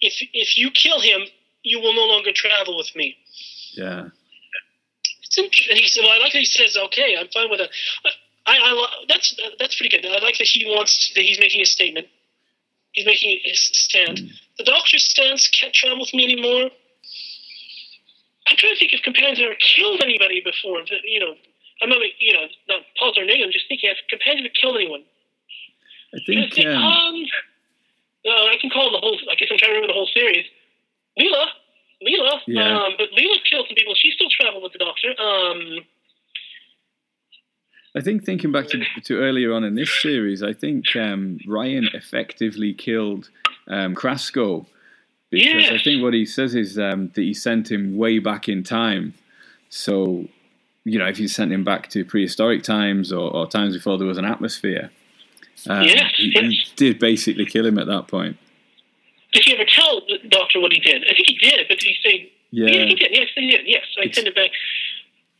if 0.01 0.15
if 0.33 0.57
you 0.57 0.71
kill 0.71 0.99
him, 0.99 1.21
you 1.63 1.79
will 1.79 1.93
no 1.93 2.05
longer 2.05 2.31
travel 2.33 2.75
with 2.77 2.93
me. 2.95 3.15
Yeah. 3.73 4.09
It's 5.23 5.37
int- 5.37 5.67
and 5.69 5.79
he 5.79 5.87
said, 5.87 6.01
"Well, 6.03 6.11
I 6.11 6.17
like 6.17 6.33
that 6.33 6.39
he 6.39 6.45
says, 6.45 6.75
okay, 6.85 7.15
I'm 7.17 7.27
fine 7.27 7.49
with 7.49 7.59
that. 7.59 7.69
I, 8.45 8.57
I, 8.57 9.05
that's 9.07 9.39
that's 9.59 9.75
pretty 9.77 9.95
good. 9.95 10.05
I 10.05 10.23
like 10.23 10.37
that 10.37 10.47
he 10.47 10.65
wants 10.65 11.13
that 11.13 11.21
he's 11.21 11.39
making 11.39 11.61
a 11.61 11.65
statement. 11.65 12.07
He's 12.93 13.05
making 13.05 13.39
his 13.43 13.59
stand. 13.59 14.17
Mm. 14.17 14.31
The 14.59 14.65
doctor's 14.65 15.05
stance 15.05 15.47
can't 15.47 15.73
travel 15.73 16.01
with 16.01 16.13
me 16.13 16.25
anymore. 16.25 16.69
I'm 18.49 18.57
trying 18.57 18.73
to 18.73 18.79
think 18.79 18.93
if 18.93 19.01
companions 19.03 19.39
have 19.39 19.47
ever 19.47 19.57
killed 19.75 20.01
anybody 20.03 20.41
before. 20.43 20.83
You 21.05 21.19
know, 21.21 21.33
I'm 21.81 21.89
not, 21.89 22.01
you 22.19 22.33
know, 22.33 22.45
not 22.67 22.81
positive 22.99 23.23
or 23.23 23.25
negative. 23.25 23.47
I'm 23.47 23.53
just 23.53 23.67
thinking 23.69 23.89
if 23.89 23.97
companions 24.09 24.45
ever 24.45 24.53
killed 24.59 24.75
anyone. 24.75 25.03
I 26.13 26.19
trying 26.25 26.49
to 26.49 26.49
think, 26.49 26.53
think, 26.53 26.67
um, 26.75 26.83
um, 26.83 27.15
no, 28.25 28.31
I 28.51 28.57
can 28.59 28.69
call 28.69 28.91
the 28.91 28.97
whole. 28.97 29.17
I 29.31 29.35
guess 29.35 29.47
I'm 29.49 29.57
trying 29.57 29.71
to 29.71 29.75
remember 29.79 29.87
the 29.87 29.93
whole 29.93 30.09
series. 30.13 30.45
Leela, 31.17 31.45
Leela, 32.03 32.39
Yeah. 32.47 32.83
um, 32.83 32.93
but 32.97 33.11
Leela 33.11 33.39
killed 33.47 33.47
killed 33.49 33.65
some 33.69 33.75
people. 33.75 33.93
She 33.95 34.11
still 34.11 34.29
traveled 34.29 34.63
with 34.63 34.73
the 34.73 34.79
Doctor. 34.79 35.15
Um, 35.21 35.85
I 37.95 38.01
think 38.01 38.25
thinking 38.25 38.51
back 38.51 38.67
to, 38.69 38.83
to 39.05 39.17
earlier 39.17 39.53
on 39.53 39.63
in 39.63 39.75
this 39.75 39.89
series, 40.01 40.43
I 40.43 40.53
think 40.53 40.95
um, 40.95 41.39
Ryan 41.47 41.89
effectively 41.93 42.73
killed 42.73 43.29
um, 43.69 43.95
Krasko 43.95 44.65
because 45.31 45.69
I 45.69 45.77
think 45.77 46.01
what 46.01 46.13
he 46.15 46.25
says 46.25 46.55
is 46.55 46.79
um, 46.79 47.11
that 47.13 47.21
he 47.21 47.35
sent 47.35 47.69
him 47.71 47.95
way 47.95 48.17
back 48.17 48.49
in 48.49 48.63
time. 48.63 49.13
So, 49.69 50.27
you 50.85 50.97
know, 50.97 51.05
if 51.05 51.19
you 51.19 51.27
sent 51.27 51.51
him 51.51 51.63
back 51.63 51.87
to 51.91 52.03
prehistoric 52.03 52.63
times 52.63 53.13
or, 53.13 53.29
or 53.31 53.45
times 53.47 53.75
before 53.75 53.99
there 53.99 54.07
was 54.07 54.17
an 54.17 54.25
atmosphere, 54.25 54.89
um, 55.67 55.83
Yes, 55.83 56.11
he, 56.15 56.31
he 56.31 56.63
did 56.75 56.97
basically 56.97 57.45
kill 57.45 57.63
him 57.65 57.77
at 57.77 57.85
that 57.85 58.07
point. 58.07 58.37
did 59.33 59.43
he 59.45 59.53
ever 59.53 59.65
tell 59.69 60.01
the 60.07 60.17
Doctor 60.29 60.59
what 60.61 60.73
he 60.73 60.79
did? 60.79 61.03
I 61.03 61.13
think 61.13 61.27
he 61.27 61.37
did, 61.37 61.67
but 61.69 61.77
did 61.77 61.87
he 61.87 61.95
say? 62.03 62.31
Yeah, 62.49 62.67
Yeah, 62.71 62.85
he 62.85 62.95
did. 62.95 63.09
Yes, 63.11 63.27
he 63.35 63.51
did. 63.51 63.61
Yes, 63.67 63.83
I 63.99 64.01
It's- 64.05 64.15
sent 64.15 64.27
it 64.27 64.33
back. 64.35 64.49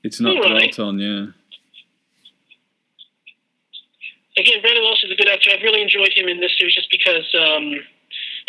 it's 0.03 0.19
not 0.19 0.35
All 0.37 0.43
right. 0.53 0.71
dwelt 0.71 0.87
on. 0.87 0.99
Yeah, 0.99 1.25
Again, 4.37 4.61
Brandon 4.61 4.83
Walsh 4.83 5.03
is 5.03 5.11
a 5.11 5.15
good 5.15 5.27
actor. 5.27 5.49
I've 5.51 5.63
really 5.63 5.81
enjoyed 5.81 6.13
him 6.15 6.27
in 6.29 6.39
this 6.39 6.51
series 6.57 6.75
just 6.75 6.89
because 6.91 7.25
um, 7.35 7.73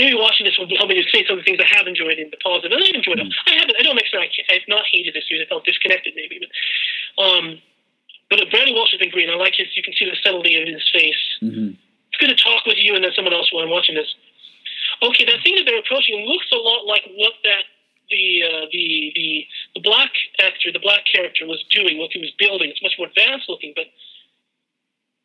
maybe 0.01 0.17
watching 0.17 0.49
this 0.49 0.57
will 0.57 0.67
help 0.81 0.89
me 0.89 0.97
to 0.97 1.05
say 1.13 1.29
some 1.29 1.37
of 1.37 1.45
the 1.45 1.49
things 1.49 1.61
I 1.61 1.69
have 1.77 1.85
enjoyed 1.87 2.17
in 2.17 2.33
the 2.33 2.41
positive. 2.41 2.73
And 2.73 2.81
I've 2.81 2.97
enjoyed 2.97 3.21
it. 3.21 3.29
I 3.47 3.61
haven't. 3.61 3.77
I 3.79 3.85
don't 3.85 3.95
make 3.95 4.09
sure 4.09 4.19
I 4.21 4.33
I've 4.49 4.65
not 4.67 4.89
hated 4.89 5.13
this 5.13 5.29
series. 5.29 5.45
I 5.45 5.49
felt 5.53 5.69
disconnected 5.69 6.17
maybe, 6.17 6.41
but 6.41 6.51
um, 7.21 7.61
but 8.33 8.41
Brandon 8.51 8.75
Walsh 8.75 8.97
has 8.97 9.01
been 9.01 9.13
great. 9.13 9.29
I 9.29 9.37
like 9.37 9.55
his. 9.61 9.69
You 9.77 9.83
can 9.85 9.93
see 9.93 10.09
the 10.09 10.17
subtlety 10.25 10.57
of 10.57 10.67
his 10.67 10.89
face. 10.89 11.21
hmm 11.45 11.77
It's 12.09 12.19
good 12.19 12.33
to 12.33 12.39
talk 12.41 12.65
with 12.65 12.81
you 12.81 12.97
and 12.97 13.05
then 13.05 13.13
someone 13.13 13.35
else 13.35 13.53
while 13.53 13.63
I'm 13.63 13.71
watching 13.71 13.95
this. 13.95 14.09
Okay, 15.05 15.25
that 15.29 15.45
thing 15.45 15.57
that 15.57 15.65
they're 15.69 15.79
approaching 15.79 16.25
looks 16.25 16.49
a 16.53 16.57
lot 16.57 16.87
like 16.87 17.05
what 17.17 17.35
that 17.45 17.65
the 18.09 18.43
uh, 18.43 18.65
the 18.73 19.13
the 19.15 19.47
the 19.77 19.81
black 19.85 20.11
actor, 20.41 20.73
the 20.73 20.81
black 20.81 21.05
character, 21.05 21.47
was 21.47 21.63
doing, 21.71 21.99
what 21.99 22.11
he 22.13 22.21
was 22.21 22.33
building. 22.39 22.71
It's 22.71 22.83
much 22.83 22.97
more 22.99 23.09
advanced 23.09 23.49
looking, 23.49 23.73
but 23.77 23.87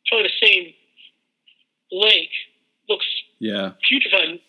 probably 0.07 0.27
the 0.27 0.45
same 0.45 0.73
lake. 1.91 2.35
Looks 2.88 3.07
yeah. 3.39 3.71
putrefied. 3.91 4.39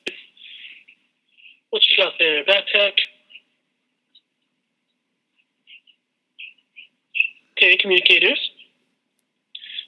What 1.70 1.82
you 1.90 1.96
got 1.96 2.14
there? 2.18 2.44
Backpack. 2.44 2.92
Okay, 7.58 7.76
communicators. 7.78 8.38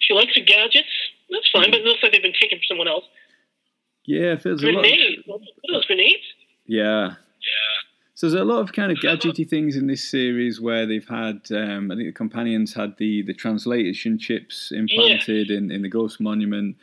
She 0.01 0.15
likes 0.15 0.35
her 0.37 0.45
gadgets. 0.45 0.89
That's 1.31 1.51
fine, 1.51 1.71
but 1.71 1.81
it 1.81 1.85
looks 1.85 2.03
like 2.03 2.13
they've 2.13 2.23
been 2.23 2.33
taken 2.33 2.59
from 2.59 2.65
someone 2.67 2.89
else. 2.89 3.05
Yeah, 4.07 4.33
it 4.33 4.43
feels 4.43 4.63
a 4.63 4.67
lot. 4.67 4.81
Grenades. 4.81 5.23
What 5.27 5.43
are 5.43 5.73
those 5.75 5.85
grenades? 5.85 6.23
Yeah. 6.67 7.15
So 8.15 8.29
there's 8.29 8.41
a 8.41 8.45
lot 8.45 8.61
of 8.61 8.73
kind 8.73 8.91
of 8.91 8.99
gadgety 8.99 9.49
things 9.49 9.77
in 9.77 9.87
this 9.87 10.11
series 10.11 10.61
where 10.61 10.87
they've 10.87 11.07
had, 11.07 11.43
um, 11.53 11.93
I 11.93 11.95
think 11.95 12.09
the 12.09 12.13
companions 12.13 12.75
had 12.75 12.97
the, 12.99 13.23
the 13.23 13.35
translation 13.35 14.19
chips 14.19 14.73
implanted 14.73 15.51
in, 15.51 15.71
in 15.71 15.83
the 15.83 15.89
Ghost 15.89 16.21
Monument. 16.21 16.77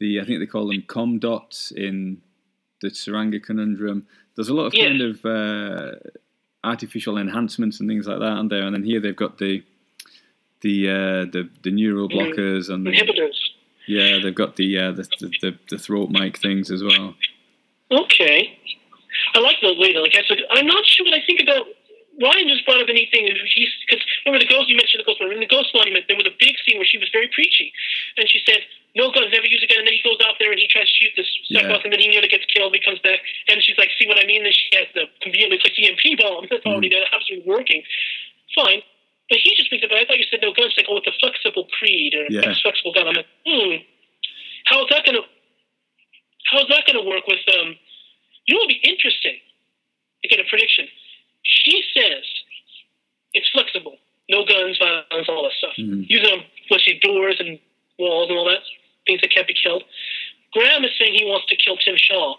The 0.00 0.20
I 0.20 0.24
think 0.24 0.40
they 0.40 0.46
call 0.46 0.66
them 0.68 0.82
com 0.86 1.18
dots 1.18 1.70
in 1.70 2.20
the 2.82 2.88
Tsuranga 2.88 3.42
Conundrum. 3.42 4.06
There's 4.34 4.48
a 4.48 4.54
lot 4.54 4.64
of 4.66 4.74
Yeah. 4.74 4.86
kind 4.88 5.02
of 5.02 5.24
uh, 5.26 5.92
artificial 6.64 7.18
enhancements 7.18 7.78
and 7.80 7.88
things 7.88 8.06
like 8.06 8.18
that 8.18 8.24
on 8.32 8.48
there. 8.48 8.62
And 8.66 8.74
then 8.74 8.84
here 8.84 9.00
they've 9.00 9.14
got 9.14 9.38
the 9.38 9.62
the 10.62 10.88
uh, 10.88 11.24
the, 11.30 11.48
the 11.62 11.70
neural 11.70 12.08
Mm-hmm. 12.08 12.18
blockers 12.40 12.68
and 12.72 12.86
the, 12.86 12.90
Inhibitors. 12.92 13.36
yeah, 13.86 14.18
they've 14.22 14.34
got 14.34 14.56
the, 14.56 14.78
uh, 14.78 14.92
the, 14.92 15.04
the 15.42 15.58
the 15.70 15.78
throat 15.78 16.10
mic 16.10 16.38
things 16.38 16.70
as 16.70 16.82
well. 16.82 17.14
Okay. 17.90 18.56
I 19.34 19.38
like 19.40 19.56
the 19.60 19.74
way 19.78 19.92
they 19.92 19.98
like. 19.98 20.14
I 20.16 20.22
said, 20.26 20.38
I'm 20.50 20.66
not 20.66 20.84
sure 20.86 21.04
what 21.06 21.14
I 21.14 21.22
think 21.26 21.40
about. 21.42 21.66
Ryan 22.20 22.52
just 22.52 22.68
brought 22.68 22.84
up 22.84 22.88
a 22.88 22.92
neat 22.92 23.08
thing. 23.08 23.24
Because 23.24 24.04
remember 24.28 24.44
the 24.44 24.50
ghost 24.52 24.68
you 24.68 24.76
mentioned 24.76 25.00
the 25.00 25.08
ghost 25.08 25.18
monument. 25.24 25.40
In 25.40 25.48
the 25.48 25.54
ghost 25.56 25.72
monument, 25.72 26.04
there 26.04 26.20
was 26.20 26.28
a 26.28 26.36
big 26.36 26.52
scene 26.62 26.76
where 26.76 26.84
she 26.84 27.00
was 27.00 27.08
very 27.08 27.32
preachy, 27.32 27.72
and 28.20 28.28
she 28.28 28.44
said, 28.44 28.60
"No 28.94 29.08
guns, 29.10 29.32
never 29.32 29.48
use 29.48 29.64
a 29.64 29.66
gun." 29.66 29.80
And 29.80 29.88
then 29.88 29.96
he 29.96 30.04
goes 30.04 30.20
out 30.20 30.36
there 30.36 30.52
and 30.52 30.60
he 30.60 30.68
tries 30.68 30.84
to 30.84 30.94
shoot 31.00 31.12
this 31.16 31.30
Yeah. 31.48 31.64
psychopath, 31.64 31.84
and 31.88 31.92
then 31.96 32.00
he 32.04 32.08
nearly 32.12 32.28
gets 32.28 32.44
killed. 32.52 32.76
He 32.76 32.80
comes 32.84 33.00
back, 33.00 33.24
and 33.48 33.64
she's 33.64 33.78
like, 33.80 33.88
"See 33.96 34.04
what 34.06 34.20
I 34.20 34.28
mean?" 34.28 34.44
Then 34.44 34.52
she 34.52 34.68
has 34.76 34.86
the 34.92 35.08
conveniently 35.24 35.58
placed 35.64 35.80
EMP 35.80 36.20
bomb 36.20 36.44
that's 36.52 36.66
already 36.68 36.92
there, 36.92 37.08
absolutely 37.10 37.48
working. 37.48 37.82
Fine. 38.54 38.82
But 39.32 39.38
he 39.40 39.56
just 39.56 39.70
thinks 39.70 39.86
about. 39.86 39.96
I 39.98 40.04
thought 40.04 40.18
you 40.20 40.28
said 40.28 40.42
no 40.42 40.52
guns. 40.52 40.74
Like, 40.76 40.86
oh, 40.92 41.00
with 41.00 41.04
the 41.08 41.16
flexible 41.20 41.68
creed 41.78 42.12
or 42.14 42.26
Yeah. 42.28 42.52
flexible 42.60 42.92
gun. 42.92 43.08
I'm 43.08 43.14
like, 43.16 43.30
hmm. 43.48 43.80
How 44.68 44.84
is 44.84 44.90
that 44.92 45.06
gonna? 45.06 45.24
How 46.52 46.58
is 46.60 46.68
that 46.68 46.84
gonna 46.86 47.02
work 47.02 47.26
with 47.26 47.40
um? 47.56 47.78
You 48.46 48.54
know, 48.54 48.60
would 48.60 48.68
be 48.68 48.80
interesting. 48.84 49.40
To 50.22 50.28
get 50.28 50.40
a 50.40 50.44
prediction. 50.44 50.86
She 51.50 51.82
says 51.92 52.24
it's 53.34 53.48
flexible, 53.50 53.98
no 54.30 54.44
guns, 54.44 54.78
violence, 54.78 55.28
all 55.28 55.42
that 55.42 55.52
stuff. 55.58 55.74
Mhm. 55.76 56.06
Using 56.08 56.30
them, 56.30 56.44
let's 56.70 56.84
doors 57.02 57.36
and 57.40 57.58
walls 57.98 58.30
and 58.30 58.38
all 58.38 58.46
that, 58.46 58.62
things 59.06 59.20
that 59.20 59.30
can't 59.30 59.46
be 59.46 59.54
killed. 59.54 59.84
Graham 60.52 60.84
is 60.84 60.92
saying 60.98 61.14
he 61.14 61.24
wants 61.24 61.46
to 61.46 61.56
kill 61.56 61.76
Tim 61.76 61.96
Shaw. 61.96 62.36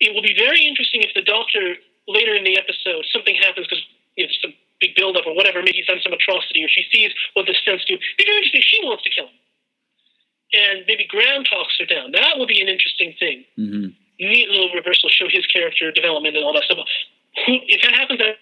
It 0.00 0.14
will 0.14 0.22
be 0.22 0.34
very 0.34 0.64
interesting 0.64 1.02
if 1.02 1.12
the 1.14 1.22
doctor 1.22 1.76
later 2.06 2.34
in 2.34 2.44
the 2.44 2.58
episode 2.58 3.04
something 3.12 3.34
happens 3.36 3.66
because 3.66 3.84
you 4.16 4.24
know, 4.26 4.32
some 4.40 4.54
big 4.80 4.94
buildup 4.94 5.26
or 5.26 5.34
whatever. 5.34 5.60
Maybe 5.62 5.78
he's 5.78 5.86
done 5.86 6.00
some 6.02 6.12
atrocity 6.12 6.64
or 6.64 6.68
she 6.68 6.84
sees 6.92 7.12
what 7.34 7.46
the 7.46 7.54
stunts 7.54 7.84
do. 7.84 7.94
It'd 7.94 8.16
be 8.16 8.24
very 8.24 8.38
interesting. 8.38 8.60
if 8.60 8.66
She 8.66 8.80
wants 8.84 9.02
to 9.04 9.10
kill 9.10 9.26
him, 9.26 9.38
and 10.52 10.84
maybe 10.86 11.04
Graham 11.04 11.44
talks 11.44 11.76
her 11.78 11.86
down. 11.86 12.12
That 12.12 12.38
would 12.38 12.48
be 12.48 12.60
an 12.60 12.68
interesting 12.68 13.14
thing 13.18 13.44
hmm 13.56 13.86
neat 14.20 14.48
little 14.48 14.74
reversal, 14.74 15.08
show 15.08 15.28
his 15.28 15.46
character 15.46 15.92
development 15.92 16.34
and 16.34 16.44
all 16.44 16.52
that 16.52 16.64
stuff. 16.64 16.78
If 17.46 17.82
that 17.82 17.94
happens, 17.94 18.20
I, 18.20 18.34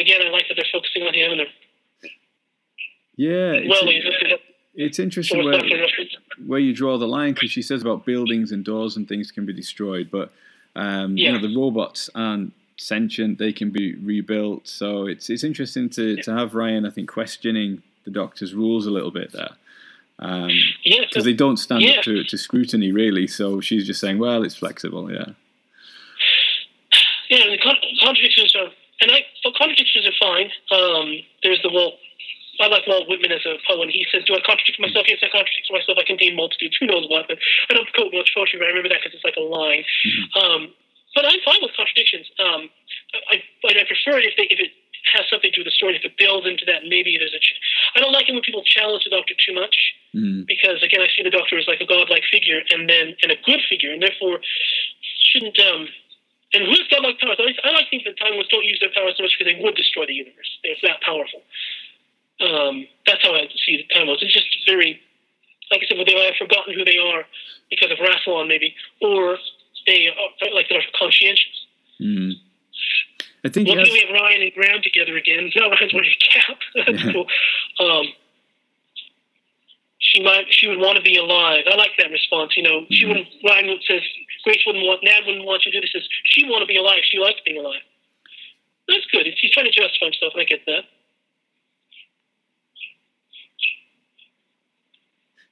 again, 0.00 0.20
I 0.26 0.30
like 0.30 0.44
that 0.48 0.54
they're 0.54 0.64
focusing 0.72 1.02
on 1.02 1.14
him 1.14 1.32
and 1.32 1.40
they're 1.40 2.10
Yeah, 3.16 3.52
it's, 3.52 3.68
well, 3.68 3.88
it's 4.74 4.98
interesting 4.98 5.44
where, 5.44 5.62
where 6.46 6.58
you 6.58 6.74
draw 6.74 6.98
the 6.98 7.08
line 7.08 7.32
because 7.32 7.50
she 7.50 7.62
says 7.62 7.80
about 7.80 8.04
buildings 8.04 8.52
and 8.52 8.64
doors 8.64 8.96
and 8.96 9.08
things 9.08 9.30
can 9.30 9.46
be 9.46 9.52
destroyed, 9.52 10.10
but 10.10 10.32
um, 10.74 11.16
you 11.16 11.32
know 11.32 11.40
the 11.40 11.54
robots 11.56 12.10
aren't 12.14 12.52
sentient; 12.76 13.38
they 13.38 13.52
can 13.54 13.70
be 13.70 13.94
rebuilt. 13.94 14.68
So 14.68 15.06
it's 15.06 15.30
it's 15.30 15.44
interesting 15.44 15.88
to, 15.90 16.16
to 16.22 16.32
have 16.34 16.54
Ryan, 16.54 16.84
I 16.84 16.90
think, 16.90 17.10
questioning 17.10 17.82
the 18.04 18.10
Doctor's 18.10 18.54
rules 18.54 18.86
a 18.86 18.90
little 18.90 19.10
bit 19.10 19.32
there. 19.32 19.50
Um, 20.18 20.50
Yes, 20.84 21.06
because 21.08 21.24
they 21.24 21.32
don't 21.32 21.56
stand 21.56 21.82
Yeah. 21.82 21.98
up 21.98 22.04
to, 22.04 22.24
to 22.24 22.38
scrutiny 22.38 22.92
really. 22.92 23.26
So 23.26 23.60
she's 23.60 23.86
just 23.86 24.00
saying, 24.00 24.18
"Well, 24.18 24.44
it's 24.44 24.56
flexible." 24.56 25.10
Yeah, 25.10 25.18
yeah, 25.18 25.32
contradictions 28.06 28.54
are, 28.54 28.70
and 29.02 29.10
I, 29.10 29.26
so 29.42 29.50
contradictions 29.58 30.06
are 30.06 30.18
fine. 30.22 30.48
Um, 30.70 31.08
there's 31.42 31.60
the 31.66 31.70
Walt. 31.74 31.98
I 32.56 32.72
like 32.72 32.86
Walt 32.86 33.04
Whitman 33.10 33.32
as 33.36 33.44
a 33.44 33.60
poet. 33.68 33.90
and 33.90 33.92
He 33.92 34.06
says, 34.08 34.24
"Do 34.24 34.38
I 34.38 34.40
contradict 34.40 34.78
myself? 34.78 35.04
Yes, 35.10 35.20
I 35.20 35.28
contradict 35.28 35.68
myself. 35.68 35.98
I 35.98 36.06
contain 36.06 36.38
multitudes. 36.38 36.78
Who 36.78 36.86
knows 36.86 37.04
what?" 37.10 37.26
But 37.28 37.42
I 37.68 37.74
don't 37.74 37.90
quote 37.92 38.14
much 38.14 38.30
poetry, 38.32 38.62
but 38.62 38.70
I 38.70 38.72
remember 38.72 38.88
that 38.94 39.02
because 39.02 39.12
it's 39.18 39.26
like 39.26 39.36
a 39.36 39.44
line. 39.44 39.84
Um, 40.38 40.72
but 41.14 41.26
I'm 41.26 41.40
fine 41.44 41.60
with 41.60 41.74
contradictions. 41.76 42.30
Um, 42.38 42.70
I, 43.32 43.42
I 43.64 43.84
prefer 43.84 44.20
it 44.22 44.28
if 44.30 44.36
they 44.36 44.48
if 44.48 44.60
it 44.60 44.72
has 45.14 45.24
something 45.30 45.50
to 45.52 45.56
do 45.56 45.60
with 45.64 45.72
the 45.72 45.76
story. 45.76 45.96
If 45.96 46.04
it 46.04 46.16
builds 46.16 46.46
into 46.46 46.64
that, 46.66 46.84
maybe 46.88 47.16
there's 47.16 47.34
a. 47.34 47.40
Ch- 47.40 47.60
I 47.96 48.00
don't 48.00 48.12
like 48.12 48.28
it 48.28 48.32
when 48.32 48.42
people 48.42 48.64
challenge 48.64 49.04
the 49.04 49.10
Doctor 49.10 49.34
too 49.36 49.54
much 49.54 49.76
mm, 50.14 50.46
because 50.46 50.82
again, 50.82 51.00
I 51.00 51.08
see 51.12 51.22
the 51.22 51.32
Doctor 51.32 51.58
as 51.58 51.68
like 51.68 51.80
a 51.80 51.88
godlike 51.88 52.24
figure, 52.30 52.60
and 52.72 52.88
then 52.88 53.16
and 53.22 53.32
a 53.32 53.38
good 53.44 53.60
figure, 53.68 53.92
and 53.92 54.00
therefore 54.02 54.40
shouldn't. 55.32 55.58
Um, 55.60 55.88
and 56.54 56.66
has 56.68 56.86
godlike 56.90 57.18
powers? 57.20 57.38
I, 57.40 57.68
I 57.68 57.72
like 57.72 57.84
to 57.86 57.90
think 57.90 58.04
that 58.04 58.18
time 58.18 58.36
ones 58.36 58.48
don't 58.48 58.64
use 58.64 58.78
their 58.80 58.92
powers 58.94 59.14
so 59.16 59.22
much 59.24 59.34
because 59.38 59.52
they 59.52 59.58
would 59.62 59.74
destroy 59.74 60.06
the 60.06 60.14
universe. 60.14 60.50
They're 60.62 60.76
that 60.82 61.00
powerful. 61.02 61.42
Um, 62.40 62.86
that's 63.06 63.22
how 63.22 63.34
I 63.34 63.48
see 63.64 63.78
the 63.82 63.88
time 63.94 64.06
ones. 64.06 64.20
It's 64.22 64.32
just 64.32 64.46
very, 64.66 65.00
like 65.70 65.82
I 65.82 65.86
said, 65.88 65.96
they 66.06 66.14
might 66.14 66.32
have 66.36 66.40
forgotten 66.40 66.74
who 66.74 66.84
they 66.84 66.98
are 66.98 67.24
because 67.70 67.90
of 67.90 67.98
Rassilon, 67.98 68.46
maybe, 68.48 68.74
or 69.00 69.38
they 69.86 70.08
are 70.08 70.50
like 70.54 70.66
they're 70.68 70.82
conscientious. 70.98 71.66
mm. 72.00 72.32
I 73.44 73.48
think 73.48 73.68
Luckily, 73.68 73.86
yes, 73.86 73.92
we 73.92 74.00
have 74.00 74.10
Ryan 74.20 74.42
and 74.42 74.52
Graham 74.54 74.80
together 74.82 75.16
again. 75.16 75.50
Now 75.54 75.70
Ryan's 75.70 75.94
wearing 75.94 76.10
a 76.10 76.28
cap. 76.34 76.58
That's 76.74 77.04
Yeah. 77.04 77.12
cool. 77.12 77.26
Um, 77.78 78.06
she 80.12 80.22
might. 80.22 80.46
She 80.50 80.68
would 80.68 80.78
want 80.78 80.96
to 80.96 81.02
be 81.02 81.16
alive. 81.16 81.64
I 81.70 81.74
like 81.76 81.90
that 81.98 82.10
response. 82.10 82.56
You 82.56 82.62
know, 82.62 82.86
she 82.90 83.04
Mhm. 83.04 83.08
wouldn't. 83.08 83.28
Ryan 83.44 83.78
says 83.86 84.02
Grace 84.44 84.62
wouldn't 84.66 84.84
want. 84.84 85.02
Nad 85.04 85.26
wouldn't 85.26 85.44
want 85.44 85.64
you 85.66 85.72
to 85.72 85.78
do 85.78 85.80
this. 85.82 85.92
Says 85.92 86.08
she 86.24 86.44
want 86.44 86.62
to 86.62 86.66
be 86.66 86.76
alive. 86.76 87.00
She 87.10 87.18
likes 87.18 87.40
being 87.44 87.58
alive. 87.58 87.82
That's 88.88 89.04
good. 89.12 89.26
He's 89.26 89.50
trying 89.50 89.66
to 89.66 89.72
justify 89.72 90.06
himself. 90.06 90.32
and 90.34 90.42
I 90.42 90.44
get 90.44 90.64
that. 90.66 90.84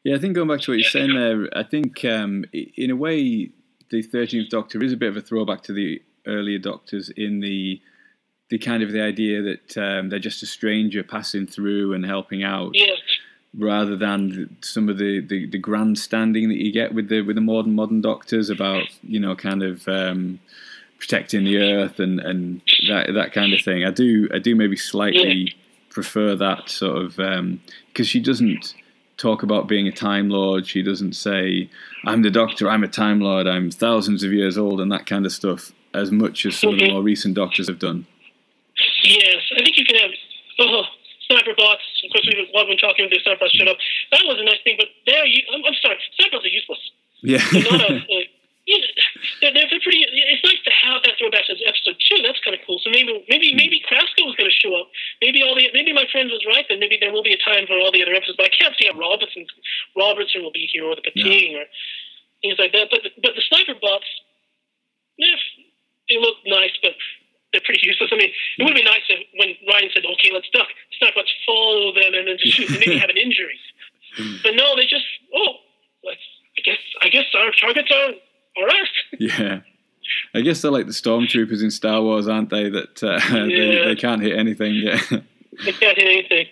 Yeah, 0.05 0.17
I 0.17 0.19
think 0.19 0.35
going 0.35 0.49
back 0.49 0.61
to 0.63 0.71
what 0.73 0.79
you're 0.79 0.89
saying 0.91 1.15
there, 1.15 1.49
I 1.57 1.63
think 1.63 2.05
um, 2.05 2.45
in 2.53 2.91
a 2.91 2.97
way 2.97 3.51
the 3.91 4.03
Thirteenth 4.03 4.51
Doctor 4.51 4.83
is 4.83 4.93
a 4.93 4.97
bit 4.97 5.09
of 5.09 5.17
a 5.17 5.21
throwback 5.23 5.63
to 5.65 5.73
the 5.73 6.03
earlier 6.27 6.59
Doctors 6.59 7.11
in 7.17 7.41
the 7.41 7.81
the 8.51 8.59
kind 8.59 8.83
of 8.83 8.93
the 8.93 9.01
idea 9.01 9.41
that 9.43 9.79
um, 9.79 10.11
they're 10.11 10.19
just 10.19 10.43
a 10.43 10.47
stranger 10.47 11.03
passing 11.03 11.47
through 11.47 11.95
and 11.95 12.05
helping 12.05 12.45
out, 12.45 12.73
Yeah. 12.75 12.95
Rather 13.57 13.97
than 13.97 14.57
some 14.61 14.89
of 14.89 14.99
the, 14.99 15.21
the, 15.21 15.47
the 15.47 15.59
grandstanding 15.59 16.49
that 16.49 16.57
you 16.57 16.73
get 16.73 16.95
with 16.95 17.09
the 17.09 17.23
with 17.23 17.37
the 17.37 17.43
modern 17.43 17.75
modern 17.75 18.01
Doctors 18.01 18.51
about 18.51 18.85
you 19.03 19.21
know 19.21 19.35
kind 19.35 19.63
of 19.63 19.87
um, 19.89 20.41
protecting 20.99 21.45
the 21.45 21.59
earth 21.59 22.01
and, 22.01 22.21
and 22.21 22.61
that 22.89 23.13
that 23.15 23.33
kind 23.33 23.53
of 23.53 23.61
thing. 23.63 23.85
I 23.85 23.91
do 23.91 24.29
I 24.33 24.39
do 24.39 24.55
maybe 24.55 24.77
slightly 24.77 25.55
prefer 25.91 26.35
that 26.35 26.69
sort 26.69 26.97
of 26.97 27.17
because 27.87 28.09
she 28.09 28.21
doesn't 28.21 28.75
talk 29.17 29.43
about 29.43 29.69
being 29.69 29.87
a 29.87 29.93
time 29.93 30.29
lord. 30.29 30.67
She 30.67 30.83
doesn't 30.83 31.15
say 31.15 31.71
I'm 32.05 32.23
the 32.23 32.31
Doctor. 32.31 32.69
I'm 32.69 32.85
a 32.85 32.89
time 32.89 33.21
lord. 33.21 33.47
I'm 33.47 33.71
thousands 33.71 34.23
of 34.23 34.33
years 34.33 34.59
old 34.59 34.81
and 34.81 34.91
that 34.91 35.07
kind 35.07 35.25
of 35.25 35.33
stuff 35.33 35.73
as 35.95 36.11
much 36.11 36.45
as 36.45 36.59
some 36.59 36.75
of 36.75 36.79
the 36.81 36.91
more 36.91 37.03
recent 37.03 37.35
Doctors 37.35 37.69
have 37.69 37.79
done. 37.79 38.07
Yes, 39.05 39.43
I 39.57 39.63
think 39.63 39.77
you 39.79 39.85
can 39.85 39.97
have 39.97 40.11
oh, 40.59 40.83
sniper 41.29 41.55
bots. 41.57 41.83
We've 42.55 42.71
been 42.71 42.79
talking 42.79 43.11
sniper 43.11 43.41
bots. 43.41 43.53
Shut 43.53 43.67
up. 43.67 43.77
That 44.15 44.23
was 44.25 44.39
a 44.39 44.45
nice 44.47 44.63
thing, 44.63 44.79
but 44.79 44.87
there, 45.07 45.27
you, 45.27 45.43
I'm, 45.53 45.65
I'm 45.67 45.75
sorry, 45.83 45.99
bots 46.31 46.47
are 46.47 46.49
useless. 46.49 46.83
Yeah. 47.21 47.43
They're 47.51 47.67
not 47.67 47.83
a. 47.91 47.99
Uh, 47.99 48.31
you 48.65 48.81
know, 48.81 49.53
they're, 49.53 49.53
they're 49.53 49.85
pretty. 49.85 50.09
It's 50.09 50.41
nice 50.41 50.63
to 50.65 50.73
have 50.73 51.05
that 51.05 51.21
throwback 51.21 51.45
to 51.53 51.55
episode 51.69 52.01
two. 52.01 52.25
That's 52.25 52.41
kind 52.41 52.57
of 52.57 52.65
cool. 52.65 52.81
So 52.81 52.89
maybe, 52.89 53.13
maybe, 53.29 53.53
maybe 53.53 53.85
Krasko 53.85 54.25
was 54.25 54.37
going 54.41 54.49
to 54.49 54.57
show 54.57 54.73
up. 54.81 54.89
Maybe 55.21 55.45
all 55.45 55.53
the, 55.53 55.69
maybe 55.77 55.93
my 55.93 56.09
friend 56.09 56.33
was 56.33 56.41
right. 56.49 56.65
Then 56.69 56.81
maybe 56.81 56.97
there 56.97 57.13
will 57.13 57.23
be 57.23 57.37
a 57.37 57.43
time 57.45 57.69
for 57.69 57.77
all 57.77 57.93
the 57.93 58.01
other 58.01 58.17
episodes. 58.17 58.41
But 58.41 58.49
I 58.49 58.57
can't 58.57 58.73
see 58.81 58.89
how 58.89 58.97
Robertson, 58.97 59.45
Robertson 59.93 60.41
will 60.41 60.55
be 60.55 60.65
here 60.65 60.89
or 60.89 60.97
the 60.97 61.05
Pting 61.05 61.61
or 61.61 61.69
things 62.41 62.57
like 62.57 62.73
that. 62.73 62.89
But 62.89 63.05
but 63.21 63.37
the 63.37 63.45
sniper 63.45 63.77
bots, 63.77 64.09
eh, 65.21 65.37
they 66.09 66.17
look 66.17 66.41
nice, 66.49 66.73
but 66.81 66.97
they're 67.55 67.63
pretty 67.65 67.87
useless. 67.87 68.11
I 68.13 68.17
mean, 68.19 68.31
it 68.59 68.65
would 68.67 68.75
be 68.75 68.83
nice 68.83 69.07
if 69.09 69.23
when 69.39 69.55
Ryan 69.71 69.89
said, 69.95 70.03
"Okay, 70.05 70.31
let's 70.35 70.51
duck," 70.53 70.67
sniper 70.99 71.23
bots 71.23 71.31
follow 71.47 71.95
them 71.95 72.13
and 72.13 72.27
then 72.29 72.37
just 72.43 72.55
shoot 72.59 72.69
and 72.69 72.81
maybe 72.83 72.99
have 72.99 73.11
an 73.11 73.17
injury. 73.17 73.55
But 74.45 74.55
no, 74.55 74.77
they 74.77 74.87
just 74.87 75.07
oh, 75.35 75.55
let's. 76.05 76.21
I 76.59 76.61
guess 76.63 76.79
I 77.03 77.09
guess 77.09 77.25
our 77.35 77.51
targets 77.61 77.91
are 77.91 78.11
are 78.63 78.69
us. 78.69 78.93
Yeah. 79.19 79.61
I 80.35 80.41
guess 80.43 80.63
they're 80.63 80.71
like 80.71 80.87
the 80.87 80.93
stormtroopers 80.93 81.63
in 81.65 81.71
Star 81.73 82.01
Wars, 82.03 82.29
aren't 82.29 82.51
they? 82.51 82.69
That 82.71 83.03
uh, 83.03 83.19
they, 83.33 83.49
Yeah. 83.51 83.85
they 83.87 83.97
can't 83.97 84.23
hit 84.23 84.39
anything. 84.39 84.75
Yeah. 84.75 85.01
They 85.65 85.73
can't 85.73 85.97
hit 85.99 86.07
anything. 86.07 86.47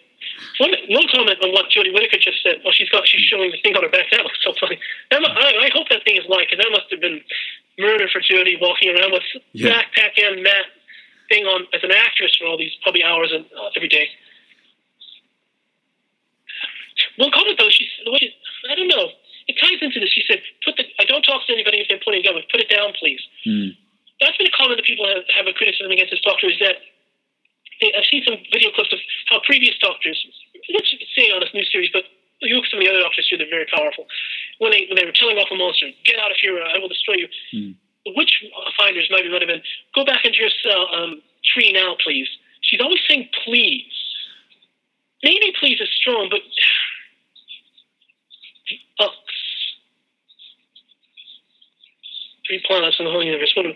One, 0.58 0.70
one 0.88 1.06
comment 1.14 1.38
on 1.42 1.52
what 1.52 1.66
Jodie 1.70 1.92
Whittaker 1.94 2.18
just 2.18 2.42
said. 2.42 2.56
Oh, 2.66 2.70
she's 2.72 2.88
got 2.88 3.06
she's 3.06 3.20
showing 3.22 3.50
the 3.52 3.58
thing 3.62 3.76
on 3.76 3.82
her 3.84 3.88
back. 3.90 4.06
That 4.10 4.22
looks 4.24 4.38
so 4.42 4.54
funny. 4.58 4.78
That, 5.10 5.22
I, 5.22 5.66
I 5.66 5.70
hope 5.72 5.88
that 5.90 6.02
thing 6.04 6.16
is 6.16 6.26
like, 6.28 6.48
because 6.50 6.64
that 6.64 6.70
must 6.72 6.90
have 6.90 7.00
been 7.00 7.20
murder 7.78 8.08
for 8.12 8.20
Jodie 8.20 8.60
walking 8.60 8.90
around 8.90 9.12
with 9.12 9.22
Yeah. 9.52 9.82
backpack 9.82 10.18
and 10.18 10.42
mat 10.42 10.66
on 11.40 11.64
as 11.72 11.80
an 11.82 11.90
actress 11.92 12.36
for 12.36 12.44
all 12.46 12.58
these 12.60 12.72
probably 12.82 13.02
hours 13.02 13.32
and, 13.32 13.46
uh, 13.56 13.70
every 13.76 13.88
day. 13.88 14.08
One 17.16 17.30
comment 17.32 17.56
though, 17.58 17.70
she 17.72 17.88
said, 17.96 18.10
what 18.10 18.22
is- 18.22 18.32
I 18.68 18.74
don't 18.76 18.88
know. 18.88 19.10
It 19.48 19.56
ties 19.58 19.80
into 19.82 19.98
this. 19.98 20.12
She 20.12 20.22
said, 20.28 20.40
"Put 20.64 20.76
the 20.76 20.84
I 21.00 21.04
don't 21.04 21.22
talk 21.22 21.44
to 21.46 21.52
anybody 21.52 21.80
if 21.80 21.88
they're 21.88 21.98
pointing 21.98 22.22
a 22.22 22.26
gun. 22.30 22.34
but 22.38 22.48
Put 22.48 22.60
it 22.60 22.68
down, 22.68 22.92
please." 22.94 23.20
Hmm. 23.42 23.70
that's 24.20 24.36
been 24.36 24.46
a 24.46 24.54
comment 24.54 24.76
that 24.78 24.86
people 24.86 25.02
have, 25.08 25.26
have 25.34 25.46
a 25.48 25.52
criticism 25.52 25.90
against 25.90 26.12
this 26.12 26.20
doctor 26.20 26.46
is 26.48 26.56
that 26.60 26.76
they, 27.80 27.92
I've 27.92 28.06
seen 28.06 28.22
some 28.22 28.38
video 28.52 28.70
clips 28.70 28.92
of 28.92 29.00
how 29.26 29.40
previous 29.40 29.76
doctors, 29.78 30.14
which 30.54 30.92
you 30.92 30.98
could 30.98 31.08
say 31.18 31.32
on 31.32 31.40
this 31.40 31.50
new 31.52 31.64
series, 31.64 31.90
but 31.92 32.04
you 32.40 32.54
look 32.54 32.64
at 32.66 32.70
some 32.70 32.78
of 32.78 32.84
the 32.86 32.90
other 32.90 33.00
doctors 33.02 33.26
here, 33.28 33.36
they're 33.38 33.50
very 33.50 33.66
powerful. 33.66 34.06
When 34.58 34.70
they 34.70 34.86
when 34.86 34.94
they 34.94 35.04
were 35.04 35.10
telling 35.10 35.38
off 35.38 35.50
a 35.50 35.56
monster, 35.56 35.90
get 36.04 36.20
out 36.20 36.30
of 36.30 36.36
here, 36.36 36.62
uh, 36.62 36.68
I 36.70 36.78
will 36.78 36.86
destroy 36.88 37.14
you. 37.18 37.28
Hmm. 37.50 37.72
The 38.06 38.12
witch 38.14 38.44
finders 38.78 39.10
might 39.10 39.22
be 39.24 39.28
might 39.28 39.42
have 39.42 39.48
been, 39.50 39.62
go 39.94 40.04
back 40.04 40.24
into 40.24 40.38
your 40.38 40.50
cell, 40.62 40.86
um, 40.94 41.20
tree 41.52 41.72
now, 41.72 41.96
please. 42.04 42.28
She's 42.62 42.80
always 42.80 43.00
saying 43.08 43.28
please. 43.44 43.90
Maybe 45.24 45.52
please 45.58 45.80
is 45.80 45.90
strong, 45.98 46.28
but 46.30 46.40
the 48.68 49.04
Ux. 49.04 49.14
Three 52.46 52.60
planets 52.66 52.96
in 52.98 53.04
the 53.06 53.10
whole 53.10 53.22
universe. 53.24 53.52
What 53.56 53.66
a, 53.66 53.72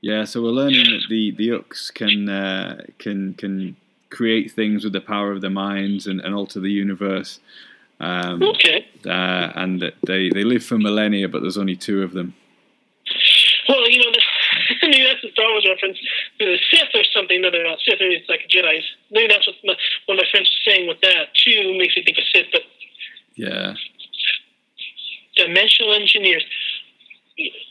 Yeah, 0.00 0.24
so 0.24 0.42
we're 0.42 0.48
learning 0.50 0.82
that 0.84 1.02
the 1.36 1.52
Ux 1.52 1.90
can 1.90 2.28
uh, 2.28 2.82
can 2.98 3.34
can 3.34 3.76
create 4.10 4.52
things 4.52 4.84
with 4.84 4.92
the 4.92 5.00
power 5.00 5.32
of 5.32 5.40
their 5.40 5.50
minds 5.50 6.06
and, 6.06 6.20
and 6.20 6.34
alter 6.34 6.60
the 6.60 6.70
universe, 6.70 7.40
um, 8.00 8.42
okay. 8.42 8.86
uh, 9.06 9.52
and 9.56 9.80
that 9.80 9.94
they 10.06 10.28
they 10.30 10.44
live 10.44 10.64
for 10.64 10.78
millennia, 10.78 11.28
but 11.28 11.40
there's 11.42 11.58
only 11.58 11.76
two 11.76 12.02
of 12.02 12.12
them. 12.12 12.34
Well, 13.68 13.88
you 13.88 13.98
know, 13.98 14.10
the, 14.10 14.88
maybe 14.88 15.04
that's 15.04 15.22
a 15.24 15.30
Star 15.32 15.48
Wars 15.50 15.66
reference. 15.68 15.98
The 16.38 16.58
Sith 16.70 16.88
or 16.94 17.04
something. 17.14 17.40
No, 17.40 17.50
they're 17.50 17.64
not 17.64 17.78
Sith. 17.84 17.98
Maybe 18.00 18.16
it's 18.16 18.28
like 18.28 18.48
Jedi's. 18.50 18.84
Maybe 19.10 19.28
that's 19.32 19.46
what 19.46 19.56
my, 19.64 19.74
one 20.06 20.18
of 20.18 20.24
my 20.24 20.30
friends 20.30 20.50
was 20.50 20.62
saying 20.66 20.88
with 20.88 21.00
that. 21.02 21.28
Two 21.34 21.78
makes 21.78 21.96
me 21.96 22.02
think 22.04 22.18
of 22.18 22.24
Sith, 22.34 22.46
but 22.52 22.62
Yeah, 23.36 23.74
dimensional 25.36 25.94
engineers. 25.94 26.44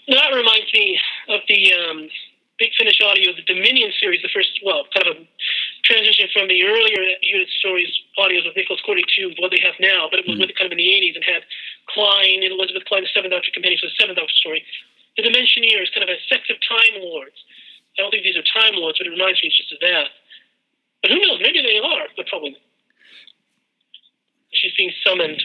That 0.08 0.32
reminds 0.34 0.74
me 0.74 0.98
of 1.30 1.42
the 1.48 1.62
um, 1.74 2.10
Big 2.58 2.72
Finish 2.78 3.00
audio, 3.04 3.32
the 3.36 3.46
Dominion 3.46 3.92
series, 4.00 4.22
the 4.24 4.30
first, 4.34 4.50
well, 4.66 4.86
kind 4.96 5.08
of 5.08 5.22
a 5.22 5.28
transition 5.86 6.28
from 6.34 6.48
the 6.48 6.64
earlier 6.64 7.04
unit 7.22 7.48
stories 7.60 7.92
audios 8.18 8.46
with 8.46 8.56
Nicholas 8.58 8.82
Courtney 8.86 9.04
to 9.18 9.34
what 9.40 9.52
they 9.52 9.62
have 9.62 9.76
now, 9.80 10.08
but 10.10 10.20
it 10.20 10.28
was 10.28 10.38
Mhm. 10.38 10.48
with 10.48 10.56
kind 10.58 10.66
of 10.66 10.72
in 10.74 10.78
the 10.82 10.90
80s 10.92 11.16
and 11.16 11.24
had 11.24 11.44
Klein 11.94 12.44
and 12.44 12.52
Elizabeth 12.54 12.86
Klein, 12.86 13.04
the 13.04 13.10
Seventh 13.14 13.32
Doctor 13.32 13.52
companion, 13.52 13.78
so 13.80 13.88
the 13.88 13.96
Seventh 14.00 14.18
Doctor 14.18 14.34
story. 14.36 14.66
The 15.18 15.24
Dimensioneer 15.24 15.82
is 15.84 15.90
kind 15.92 16.04
of 16.04 16.10
a 16.10 16.18
sect 16.30 16.50
of 16.50 16.58
Time 16.68 17.02
Lords. 17.02 17.36
I 17.98 18.02
don't 18.02 18.12
think 18.12 18.24
these 18.24 18.38
are 18.38 18.44
Time 18.44 18.76
Lords, 18.76 18.98
but 18.98 19.08
it 19.08 19.12
reminds 19.12 19.44
me 19.44 19.50
just 19.50 19.72
of 19.74 19.80
that. 19.82 20.08
But 21.02 21.12
who 21.12 21.20
knows? 21.20 21.40
Maybe 21.42 21.62
they 21.62 21.80
are, 21.80 22.08
but 22.16 22.28
probably. 22.28 22.56
She's 24.52 24.74
being 24.78 24.92
summoned. 25.06 25.42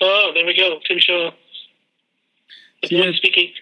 Oh, 0.00 0.30
there 0.34 0.46
we 0.46 0.54
go. 0.54 0.80
Tim 0.86 0.98
Shaw. 1.00 1.32
The 2.82 2.88
Yeah. 2.94 3.00
one 3.00 3.14
speaking. 3.14 3.52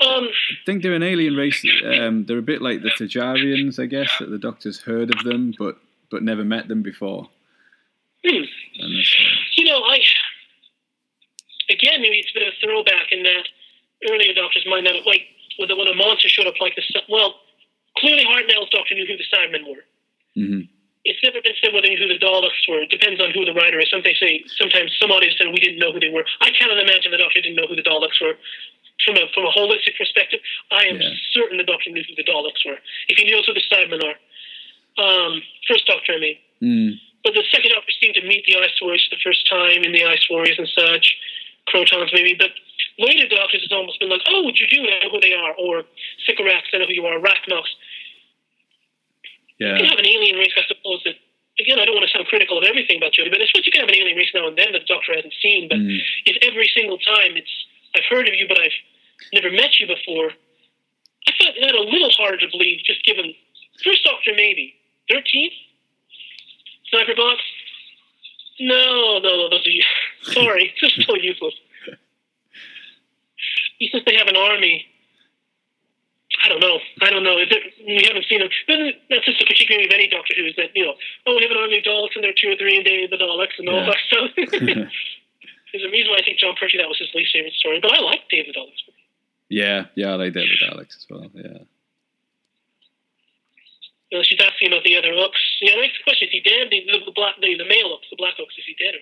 Um, 0.00 0.28
I 0.28 0.54
think 0.64 0.82
they're 0.82 0.94
an 0.94 1.02
alien 1.02 1.36
race. 1.36 1.62
Um, 1.86 2.24
they're 2.26 2.38
a 2.38 2.42
bit 2.42 2.62
like 2.62 2.82
the 2.82 2.90
Thijarians, 2.90 3.78
I 3.82 3.86
guess. 3.86 4.10
That 4.18 4.30
the 4.30 4.38
Doctor's 4.38 4.80
heard 4.80 5.14
of 5.14 5.22
them, 5.24 5.54
but 5.58 5.76
but 6.10 6.22
never 6.22 6.44
met 6.44 6.68
them 6.68 6.82
before. 6.82 7.28
hmm. 8.24 8.42
And 8.80 8.96
that's, 8.96 9.16
uh, 9.18 9.24
You 9.56 9.64
know, 9.66 9.80
I 9.84 10.00
again 11.70 12.00
maybe 12.00 12.18
it's 12.18 12.30
a 12.30 12.38
bit 12.38 12.46
of 12.48 12.54
a 12.54 12.60
throwback 12.64 13.10
in 13.12 13.22
that 13.24 13.46
earlier 14.10 14.32
doctors 14.34 14.64
might 14.68 14.84
not 14.84 14.94
have 14.94 15.06
like 15.06 15.26
when, 15.58 15.68
the, 15.68 15.76
when 15.76 15.88
a 15.88 15.94
monster 15.94 16.28
showed 16.28 16.46
up 16.46 16.60
like 16.60 16.76
this. 16.76 16.84
Well, 17.08 17.34
clearly 17.98 18.24
Hartnell's 18.24 18.70
doctor 18.70 18.94
knew 18.94 19.06
who 19.06 19.16
the 19.16 19.24
Cybermen 19.32 19.66
were. 19.68 19.84
mhm. 20.36 20.68
It's 21.06 21.22
never 21.22 21.38
been 21.40 21.54
said 21.62 21.70
whether 21.72 21.86
they 21.86 21.94
knew 21.94 22.02
who 22.02 22.10
the 22.10 22.18
Daleks 22.18 22.66
were. 22.68 22.82
It 22.82 22.90
depends 22.90 23.20
on 23.22 23.30
who 23.30 23.44
the 23.46 23.54
writer 23.54 23.78
is. 23.78 23.86
Some 23.90 24.02
they 24.02 24.14
say 24.18 24.42
sometimes 24.58 24.90
some 24.98 25.10
audience 25.14 25.38
said 25.38 25.46
we 25.54 25.62
didn't 25.62 25.78
know 25.78 25.92
who 25.94 26.00
they 26.02 26.10
were. 26.10 26.26
I 26.42 26.50
cannot 26.50 26.78
imagine 26.82 27.12
the 27.14 27.18
doctor 27.22 27.40
didn't 27.40 27.54
know 27.56 27.66
who 27.70 27.76
the 27.78 27.82
Daleks 27.86 28.18
were. 28.20 28.34
From 29.04 29.14
a 29.16 29.28
from 29.32 29.44
a 29.46 29.52
holistic 29.54 29.94
perspective, 29.96 30.40
I 30.72 30.86
am 30.90 30.98
Yeah. 31.00 31.14
certain 31.30 31.58
the 31.58 31.68
doctor 31.68 31.90
knew 31.90 32.02
who 32.02 32.14
the 32.16 32.24
Daleks 32.26 32.64
were. 32.66 32.78
If 33.08 33.18
he 33.18 33.30
knows 33.30 33.46
who 33.46 33.54
the 33.54 33.62
Cybermen 33.70 34.02
are, 34.02 34.16
um, 34.98 35.42
first 35.68 35.86
doctor 35.86 36.14
I 36.14 36.18
mean. 36.18 36.38
Mm, 36.60 36.98
But 37.22 37.34
the 37.34 37.44
second 37.54 37.70
Doctor 37.76 37.92
seemed 38.00 38.14
to 38.16 38.22
meet 38.26 38.44
the 38.46 38.56
Ice 38.56 38.72
Warriors 38.82 39.06
for 39.08 39.14
the 39.16 39.22
first 39.22 39.46
time 39.48 39.84
in 39.84 39.92
the 39.92 40.04
Ice 40.04 40.24
Warriors 40.30 40.58
and 40.58 40.66
such, 40.74 41.06
Krotons 41.68 42.10
maybe. 42.14 42.34
But 42.34 42.50
later 42.98 43.28
Doctors 43.28 43.60
has 43.62 43.70
almost 43.70 44.00
been 44.00 44.08
like, 44.08 44.22
oh, 44.26 44.42
would 44.44 44.58
you 44.58 44.66
do 44.66 44.82
know 44.82 45.10
who 45.12 45.20
they 45.20 45.34
are? 45.34 45.52
Or 45.54 45.84
Sycorax, 46.26 46.66
I 46.72 46.78
know 46.78 46.86
who 46.86 46.94
you 46.94 47.04
are, 47.06 47.18
Arachnox. 47.20 47.68
You 49.58 49.66
can 49.68 49.84
yeah, 49.84 49.90
have 49.90 49.98
an 49.98 50.06
alien 50.06 50.36
race, 50.36 50.52
I 50.56 50.64
suppose, 50.68 51.00
that, 51.04 51.16
again, 51.60 51.78
I 51.78 51.84
don't 51.84 51.94
want 51.96 52.04
to 52.08 52.12
sound 52.12 52.26
critical 52.28 52.58
of 52.58 52.64
everything 52.64 52.96
about 52.98 53.12
Jodie, 53.12 53.30
but 53.30 53.40
I 53.40 53.46
suppose 53.46 53.64
you 53.66 53.72
can 53.72 53.80
have 53.80 53.88
an 53.88 53.96
alien 53.96 54.16
race 54.16 54.28
now 54.34 54.48
and 54.48 54.56
then 54.56 54.72
that 54.72 54.80
the 54.84 54.90
Doctor 54.92 55.14
hasn't 55.16 55.32
seen. 55.42 55.68
But 55.68 55.78
mm, 55.78 55.98
if 56.26 56.36
every 56.42 56.68
single 56.76 56.98
time 56.98 57.36
it's, 57.36 57.52
I've 57.96 58.04
heard 58.08 58.28
of 58.28 58.34
you, 58.34 58.46
but 58.48 58.58
I've 58.60 58.76
never 59.32 59.50
met 59.50 59.80
you 59.80 59.86
before, 59.88 60.32
I 61.26 61.32
find 61.40 61.54
that 61.60 61.74
a 61.74 61.80
little 61.88 62.10
harder 62.12 62.36
to 62.38 62.48
believe, 62.52 62.80
just 62.84 63.02
given, 63.04 63.34
first 63.82 64.04
Doctor 64.04 64.32
maybe, 64.36 64.74
13th? 65.10 65.56
Sniper 66.92 67.16
box? 67.16 67.40
No, 68.60 69.18
no, 69.18 69.36
no, 69.40 69.48
those 69.48 69.66
are 69.66 69.70
u- 69.70 69.82
sorry, 70.22 70.72
this 70.80 70.92
is 70.98 71.06
so 71.06 71.16
useless. 71.16 71.54
Since 73.80 74.04
they 74.06 74.16
have 74.16 74.28
an 74.28 74.36
army, 74.36 74.86
I 76.44 76.48
don't 76.48 76.60
know. 76.60 76.78
I 77.02 77.10
don't 77.10 77.22
know. 77.24 77.38
Is 77.38 77.48
it- 77.50 77.74
We 77.86 78.02
haven't 78.04 78.24
seen 78.28 78.40
them. 78.40 78.48
Then 78.68 78.92
That's 79.10 79.24
just 79.26 79.42
a 79.42 79.46
particularity 79.46 79.86
of 79.88 79.92
any 79.94 80.08
Doctor 80.08 80.34
Who 80.36 80.44
is 80.46 80.56
that 80.56 80.70
you 80.74 80.84
know, 80.84 80.94
oh, 81.26 81.36
we 81.36 81.42
have 81.42 81.50
an 81.50 81.58
army 81.58 81.78
of 81.78 81.84
Daleks 81.84 82.14
and 82.14 82.24
there 82.24 82.30
are 82.30 82.34
two 82.40 82.50
or 82.50 82.56
three 82.56 82.76
in 82.76 82.84
Day 82.84 83.04
of 83.04 83.10
the 83.10 83.16
Daleks 83.16 83.58
and 83.58 83.68
all 83.68 83.80
Yeah. 83.80 83.86
that 83.86 83.98
stuff. 84.08 84.30
There's 85.72 85.84
a 85.84 85.90
reason 85.90 86.10
why 86.10 86.18
I 86.18 86.22
think 86.24 86.38
Jon 86.38 86.54
Pertwee 86.58 86.78
that 86.78 86.88
was 86.88 86.98
his 86.98 87.12
least 87.14 87.32
favorite 87.32 87.52
story, 87.54 87.80
but 87.80 87.92
I 87.92 88.00
like 88.00 88.28
Day 88.30 88.40
of 88.40 88.46
the 88.46 88.52
Daleks. 88.54 88.80
yeah, 89.50 89.86
yeah. 89.94 90.12
I 90.12 90.14
like 90.14 90.32
David 90.32 90.56
Alex 90.70 90.96
as 90.96 91.04
well. 91.20 91.30
Yeah. 91.34 91.58
You 94.10 94.18
know, 94.18 94.22
she's 94.22 94.38
asking 94.40 94.68
about 94.68 94.84
the 94.84 94.96
other 94.96 95.12
Ux. 95.12 95.36
Yeah, 95.60 95.74
the 95.74 95.80
next 95.82 96.02
question 96.04 96.28
is 96.28 96.32
he 96.32 96.40
dead? 96.40 96.68
The, 96.70 97.04
the, 97.04 97.12
black, 97.12 97.34
the, 97.40 97.56
the 97.56 97.64
male 97.64 97.92
Ux, 97.92 98.06
the 98.10 98.16
black 98.16 98.34
Ux, 98.40 98.54
is 98.56 98.64
he 98.64 98.76
dead? 98.78 98.94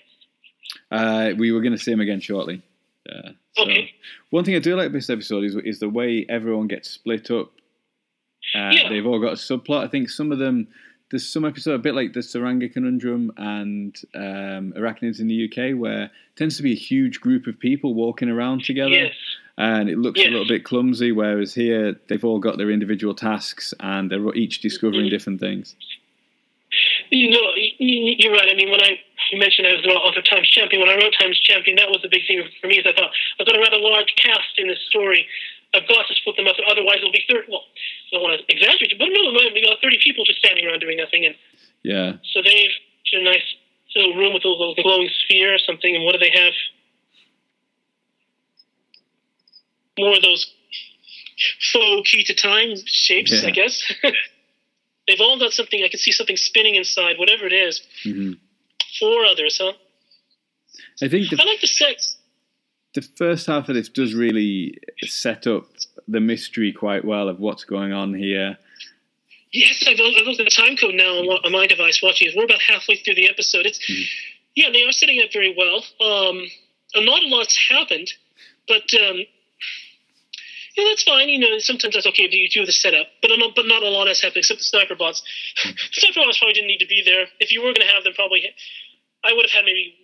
Uh, 0.90 1.34
we 1.38 1.52
were 1.52 1.60
going 1.60 1.76
to 1.76 1.78
see 1.78 1.92
him 1.92 2.00
again 2.00 2.20
shortly. 2.20 2.62
Yeah. 3.06 3.30
So, 3.56 3.62
Okay. 3.64 3.90
One 4.30 4.44
thing 4.44 4.56
I 4.56 4.60
do 4.60 4.74
like 4.76 4.86
about 4.86 4.94
this 4.94 5.10
episode 5.10 5.44
is 5.44 5.54
is 5.56 5.78
the 5.78 5.88
way 5.88 6.24
everyone 6.28 6.68
gets 6.68 6.90
split 6.90 7.30
up. 7.30 7.52
Uh, 8.54 8.70
Yeah. 8.72 8.88
They've 8.88 9.06
all 9.06 9.20
got 9.20 9.32
a 9.32 9.36
subplot. 9.36 9.84
I 9.84 9.88
think 9.88 10.08
some 10.08 10.32
of 10.32 10.38
them 10.38 10.68
there's 11.10 11.28
some 11.28 11.44
episode 11.44 11.74
a 11.74 11.78
bit 11.78 11.94
like 11.94 12.12
the 12.12 12.20
Tsuranga 12.20 12.72
conundrum 12.72 13.30
and 13.36 13.94
um, 14.14 14.72
arachnids 14.76 15.20
in 15.20 15.28
the 15.28 15.44
UK 15.48 15.78
where 15.78 16.10
tends 16.34 16.56
to 16.56 16.62
be 16.62 16.72
a 16.72 16.76
huge 16.76 17.20
group 17.20 17.46
of 17.46 17.58
people 17.60 17.94
walking 17.94 18.28
around 18.28 18.64
together. 18.64 18.90
Yes. 18.90 19.12
And 19.56 19.88
it 19.88 19.98
looks 19.98 20.20
a 20.20 20.28
little 20.28 20.48
bit 20.48 20.64
clumsy, 20.64 21.12
whereas 21.12 21.54
here 21.54 21.94
they've 22.08 22.24
all 22.24 22.40
got 22.40 22.58
their 22.58 22.70
individual 22.70 23.14
tasks 23.14 23.72
and 23.78 24.10
they're 24.10 24.34
each 24.34 24.60
discovering 24.60 25.06
Mhm. 25.06 25.10
different 25.10 25.38
things. 25.40 25.76
You 27.10 27.30
know, 27.30 27.52
you're 27.78 28.32
right. 28.32 28.50
I 28.50 28.54
mean, 28.54 28.70
when 28.70 28.82
I 28.82 28.98
you 29.30 29.38
mentioned 29.38 29.66
I 29.66 29.72
was 29.74 29.84
an 29.84 29.90
author 29.92 30.20
Times 30.22 30.50
champion, 30.50 30.82
when 30.82 30.90
I 30.90 30.96
wrote 30.96 31.14
Times 31.18 31.38
champion, 31.40 31.76
that 31.76 31.88
was 31.88 32.02
the 32.02 32.08
big 32.08 32.26
thing 32.26 32.42
for 32.60 32.66
me. 32.66 32.78
Is 32.78 32.86
I 32.86 32.92
thought 32.92 33.12
I've 33.38 33.46
got 33.46 33.56
a 33.56 33.60
rather 33.60 33.78
large 33.78 34.12
cast 34.16 34.58
in 34.58 34.66
this 34.68 34.80
story. 34.90 35.26
I've 35.72 35.86
got 35.88 36.06
to 36.08 36.14
split 36.14 36.36
them 36.36 36.46
up, 36.46 36.56
otherwise 36.68 36.98
it'll 36.98 37.12
be 37.12 37.24
thirty. 37.30 37.46
Well, 37.50 37.64
I 37.66 38.08
don't 38.16 38.22
want 38.22 38.40
to 38.40 38.44
exaggerate, 38.52 38.98
but 38.98 39.08
no, 39.08 39.30
we 39.54 39.62
got 39.62 39.80
thirty 39.80 39.98
people 40.02 40.24
just 40.24 40.40
standing 40.40 40.66
around 40.66 40.80
doing 40.80 40.96
nothing, 40.98 41.24
and 41.26 41.34
Yeah. 41.84 42.14
so 42.32 42.42
they've 42.42 42.74
got 43.12 43.20
a 43.20 43.24
nice 43.24 43.54
little 43.94 44.14
room 44.14 44.34
with 44.34 44.44
a 44.44 44.48
little 44.48 44.74
glowing 44.74 45.08
sphere 45.24 45.54
or 45.54 45.58
something. 45.58 45.94
And 45.94 46.04
what 46.04 46.12
do 46.12 46.18
they 46.18 46.30
have? 46.34 46.54
More 49.98 50.16
of 50.16 50.22
those 50.22 50.52
faux 51.72 52.10
key 52.10 52.24
to 52.24 52.34
time 52.34 52.74
shapes, 52.86 53.32
Yeah. 53.32 53.48
I 53.48 53.50
guess. 53.50 53.82
They've 55.08 55.20
all 55.20 55.38
got 55.38 55.52
something. 55.52 55.82
I 55.84 55.88
can 55.88 55.98
see 56.00 56.12
something 56.12 56.36
spinning 56.36 56.76
inside, 56.76 57.18
whatever 57.18 57.46
it 57.46 57.52
is. 57.52 57.82
hmm 58.02 58.32
Four 58.98 59.24
others, 59.26 59.58
huh? 59.60 59.72
I 61.02 61.08
think 61.08 61.28
the 61.30 61.36
I 61.40 61.44
like 61.44 61.60
the 61.60 61.66
sex. 61.66 62.16
the 62.94 63.02
first 63.02 63.46
half 63.48 63.68
of 63.68 63.74
this 63.74 63.88
does 63.88 64.14
really 64.14 64.78
set 65.02 65.46
up 65.48 65.64
the 66.06 66.20
mystery 66.20 66.72
quite 66.72 67.04
well 67.04 67.28
of 67.28 67.40
what's 67.40 67.64
going 67.64 67.92
on 67.92 68.14
here. 68.14 68.56
Yes, 69.52 69.84
I've, 69.86 69.94
I've 70.00 70.26
looked 70.26 70.40
at 70.40 70.44
the 70.44 70.50
time 70.50 70.76
code 70.76 70.94
now 70.94 71.18
on, 71.18 71.26
on 71.44 71.52
my 71.52 71.66
device 71.66 72.00
watching 72.02 72.28
it. 72.28 72.34
We're 72.36 72.44
about 72.44 72.60
halfway 72.62 72.96
through 72.96 73.16
the 73.16 73.28
episode. 73.28 73.66
It's 73.66 73.78
Mhm. 73.80 74.04
yeah, 74.54 74.70
they 74.72 74.84
are 74.84 74.92
setting 74.92 75.20
up 75.22 75.32
very 75.32 75.54
well. 75.56 75.84
Um, 76.00 76.46
and 76.94 77.04
not 77.06 77.22
a 77.22 77.26
lot's 77.26 77.56
happened, 77.68 78.12
but 78.68 78.82
um, 78.94 79.20
yeah, 80.76 80.84
that's 80.90 81.04
fine. 81.04 81.28
You 81.28 81.38
know, 81.38 81.58
sometimes 81.58 81.94
that's 81.94 82.06
okay. 82.06 82.24
if 82.24 82.32
You 82.32 82.48
do 82.50 82.66
the 82.66 82.72
setup, 82.72 83.06
but 83.22 83.30
not, 83.38 83.54
but 83.54 83.66
not 83.66 83.82
a 83.82 83.88
lot 83.88 84.08
has 84.08 84.20
happened 84.20 84.38
except 84.38 84.58
the 84.58 84.64
sniper 84.64 84.96
bots. 84.96 85.22
Hmm. 85.62 85.70
sniper 85.92 86.26
bots 86.26 86.38
probably 86.38 86.54
didn't 86.54 86.68
need 86.68 86.82
to 86.82 86.90
be 86.90 87.02
there. 87.04 87.26
If 87.38 87.52
you 87.52 87.62
were 87.62 87.70
going 87.70 87.86
to 87.86 87.92
have 87.94 88.02
them, 88.02 88.14
probably 88.14 88.42
I 89.22 89.32
would 89.32 89.46
have 89.46 89.54
had 89.54 89.64
maybe 89.64 89.94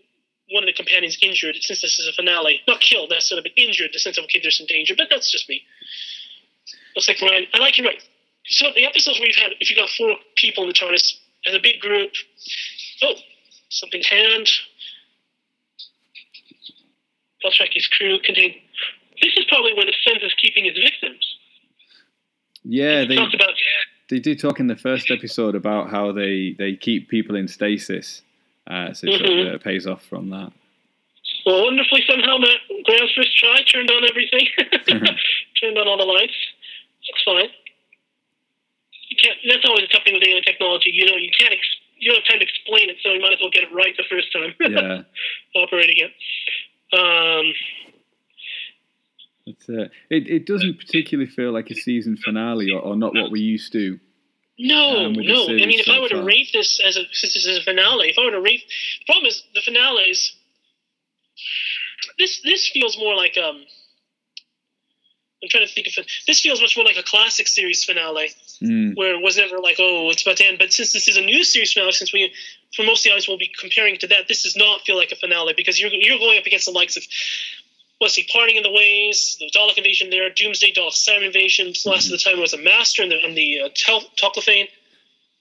one 0.50 0.62
of 0.62 0.66
the 0.66 0.72
companions 0.72 1.18
injured 1.22 1.56
since 1.60 1.82
this 1.82 1.98
is 1.98 2.06
a 2.06 2.12
finale. 2.12 2.60
Not 2.68 2.80
killed, 2.80 3.10
necessarily, 3.10 3.50
but 3.50 3.60
injured 3.60 3.90
the 3.92 3.98
sense 3.98 4.18
of 4.18 4.24
okay, 4.24 4.38
there's 4.42 4.58
some 4.58 4.66
danger. 4.66 4.94
But 4.96 5.08
that's 5.10 5.30
just 5.30 5.48
me. 5.48 5.62
Looks 6.94 7.08
like 7.08 7.20
Ryan. 7.20 7.46
I 7.54 7.58
like 7.58 7.78
you 7.78 7.84
right. 7.84 8.02
So 8.46 8.66
the 8.74 8.86
episodes 8.86 9.18
where 9.18 9.26
you've 9.26 9.36
had, 9.36 9.52
if 9.60 9.70
you've 9.70 9.78
got 9.78 9.90
four 9.90 10.16
people 10.36 10.64
in 10.64 10.68
the 10.68 10.74
TARDIS 10.74 11.18
as 11.46 11.54
a 11.54 11.60
big 11.60 11.80
group, 11.80 12.10
oh, 13.02 13.14
something's 13.68 14.08
hand. 14.08 14.48
Paltraki's 17.44 17.86
crew 17.88 18.18
contain. 18.22 18.54
This 19.22 19.32
is 19.36 19.44
probably 19.48 19.74
where 19.74 19.86
the 19.86 19.92
is 20.24 20.34
keeping 20.40 20.64
his 20.64 20.74
victims. 20.78 21.36
Yeah, 22.64 23.04
they 23.04 23.16
about 23.16 23.54
they 24.08 24.18
do 24.18 24.34
talk 24.34 24.60
in 24.60 24.66
the 24.66 24.76
first 24.76 25.10
episode 25.10 25.54
about 25.54 25.90
how 25.90 26.12
they, 26.12 26.54
they 26.58 26.74
keep 26.74 27.08
people 27.08 27.36
in 27.36 27.46
stasis. 27.48 28.22
Uh, 28.66 28.92
so 28.92 29.06
it 29.06 29.18
sort 29.18 29.22
of, 29.22 29.30
Mhm. 29.30 29.54
uh, 29.54 29.58
pays 29.58 29.86
off 29.86 30.04
from 30.04 30.30
that. 30.30 30.52
well, 31.46 31.64
wonderfully 31.64 32.02
somehow 32.08 32.36
Matt 32.38 32.60
Graham's 32.84 33.12
first 33.16 33.36
try 33.38 33.62
turned 33.62 33.90
on 33.90 34.04
everything, 34.08 34.46
turned 35.60 35.78
on 35.78 35.88
all 35.88 35.96
the 35.96 36.04
lights. 36.04 36.34
Looks 37.08 37.22
fine. 37.24 37.50
You 39.08 39.16
can't. 39.16 39.38
That's 39.48 39.64
always 39.64 39.84
a 39.84 39.88
tough 39.88 40.04
thing 40.04 40.14
with 40.14 40.22
alien 40.26 40.44
technology. 40.44 40.90
You 40.92 41.06
know, 41.06 41.16
you 41.16 41.30
can't. 41.36 41.52
Ex, 41.52 41.60
you 41.98 42.10
don't 42.12 42.20
have 42.22 42.28
time 42.28 42.38
to 42.40 42.44
explain 42.44 42.90
it, 42.90 42.96
so 43.02 43.12
you 43.12 43.20
might 43.20 43.32
as 43.32 43.40
well 43.40 43.50
get 43.50 43.62
it 43.64 43.72
right 43.72 43.96
the 43.96 44.04
first 44.10 44.32
time. 44.32 44.54
Yeah, 44.60 45.02
operating 45.62 45.96
it. 45.98 46.12
Um, 46.92 47.52
it's, 47.88 47.89
uh, 49.68 49.88
it 50.10 50.28
it 50.28 50.46
doesn't 50.46 50.78
particularly 50.78 51.30
feel 51.30 51.52
like 51.52 51.70
a 51.70 51.74
season 51.74 52.16
finale 52.16 52.70
or, 52.70 52.80
or 52.80 52.96
not 52.96 53.14
what 53.14 53.30
we 53.30 53.40
used 53.40 53.72
to. 53.72 53.98
no, 54.58 55.06
Um, 55.06 55.12
no. 55.14 55.44
I 55.48 55.66
mean, 55.66 55.80
if 55.80 55.86
so 55.86 55.92
I 55.94 56.00
were 56.00 56.08
to 56.08 56.16
far. 56.16 56.24
rate 56.24 56.48
this 56.52 56.80
as 56.80 56.96
a 56.96 57.04
since 57.12 57.34
this 57.34 57.46
is 57.46 57.58
a 57.58 57.62
finale, 57.62 58.08
if 58.10 58.18
I 58.18 58.24
were 58.24 58.30
to 58.32 58.40
rate, 58.40 58.62
the 59.00 59.04
problem 59.06 59.26
is 59.26 59.42
the 59.54 59.62
finales. 59.62 60.34
This 62.18 62.40
this 62.42 62.68
feels 62.68 62.98
more 62.98 63.14
like 63.16 63.36
um. 63.36 63.64
I'm 65.42 65.48
trying 65.48 65.66
to 65.66 65.72
think 65.72 65.86
of 65.86 65.94
it. 65.96 66.06
This 66.26 66.42
feels 66.42 66.60
much 66.60 66.76
more 66.76 66.84
like 66.84 66.98
a 66.98 67.02
classic 67.02 67.48
series 67.48 67.82
finale, 67.82 68.28
Mm, 68.62 68.94
where 68.94 69.14
it 69.14 69.22
was 69.22 69.38
never 69.38 69.58
like, 69.58 69.76
oh, 69.78 70.10
it's 70.10 70.20
about 70.20 70.36
to 70.36 70.44
end. 70.44 70.58
But 70.58 70.70
since 70.70 70.92
this 70.92 71.08
is 71.08 71.16
a 71.16 71.22
new 71.22 71.42
series 71.44 71.72
finale, 71.72 71.92
since 71.92 72.12
we, 72.12 72.30
for 72.76 72.82
most 72.84 73.00
of 73.00 73.04
the 73.04 73.10
audience, 73.12 73.26
will 73.26 73.38
be 73.38 73.50
comparing 73.58 73.94
it 73.94 74.00
to 74.00 74.06
that, 74.08 74.28
this 74.28 74.42
does 74.42 74.54
not 74.54 74.82
feel 74.82 74.98
like 74.98 75.12
a 75.12 75.16
finale 75.16 75.54
because 75.56 75.80
you're 75.80 75.90
you're 75.94 76.18
going 76.18 76.36
up 76.38 76.44
against 76.44 76.66
the 76.66 76.72
likes 76.72 76.98
of, 76.98 77.04
let's 78.00 78.14
see, 78.14 78.26
Parting 78.32 78.56
in 78.56 78.62
the 78.62 78.72
Ways, 78.72 79.36
the 79.38 79.50
Dalek 79.50 79.76
invasion 79.76 80.10
there, 80.10 80.30
Doomsday, 80.30 80.72
Dalek 80.72 80.92
Simon 80.92 81.24
invasion. 81.24 81.72
Last 81.84 82.06
of 82.06 82.12
the 82.12 82.18
time 82.18 82.40
was 82.40 82.54
a 82.54 82.58
Master 82.58 83.02
and 83.02 83.10
the 83.10 83.22
and 83.22 83.36
the 83.36 83.60
uh, 83.60 83.68
Tel- 83.74 84.08
Toclafane. 84.20 84.68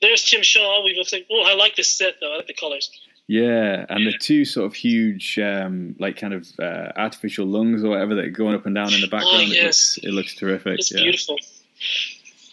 There's 0.02 0.24
Tim 0.24 0.44
Shaw. 0.44 0.84
We 0.84 0.96
both 0.96 1.10
think, 1.10 1.26
oh, 1.32 1.44
I 1.46 1.56
like 1.56 1.76
this 1.76 1.92
set 1.92 2.16
though. 2.22 2.34
I 2.34 2.38
like 2.38 2.48
the 2.48 2.54
colors. 2.54 2.90
yeah, 3.28 3.86
and 3.90 4.08
the 4.08 4.18
two 4.18 4.46
sort 4.46 4.66
of 4.66 4.74
huge, 4.76 5.38
um, 5.40 5.96
like 6.00 6.18
kind 6.18 6.34
of 6.34 6.48
uh, 6.60 6.92
artificial 6.96 7.46
lungs 7.46 7.84
or 7.84 7.90
whatever 7.90 8.16
that 8.16 8.26
are 8.26 8.30
going 8.30 8.56
up 8.56 8.66
and 8.66 8.76
down 8.76 8.94
in 8.94 9.02
the 9.02 9.08
background. 9.08 9.44
It 9.44 9.56
yes. 9.56 9.98
looks 9.98 10.00
it 10.04 10.12
looks 10.12 10.36
terrific. 10.36 10.80
It's 10.80 10.92
yeah. 10.92 11.04
beautiful. 11.04 11.38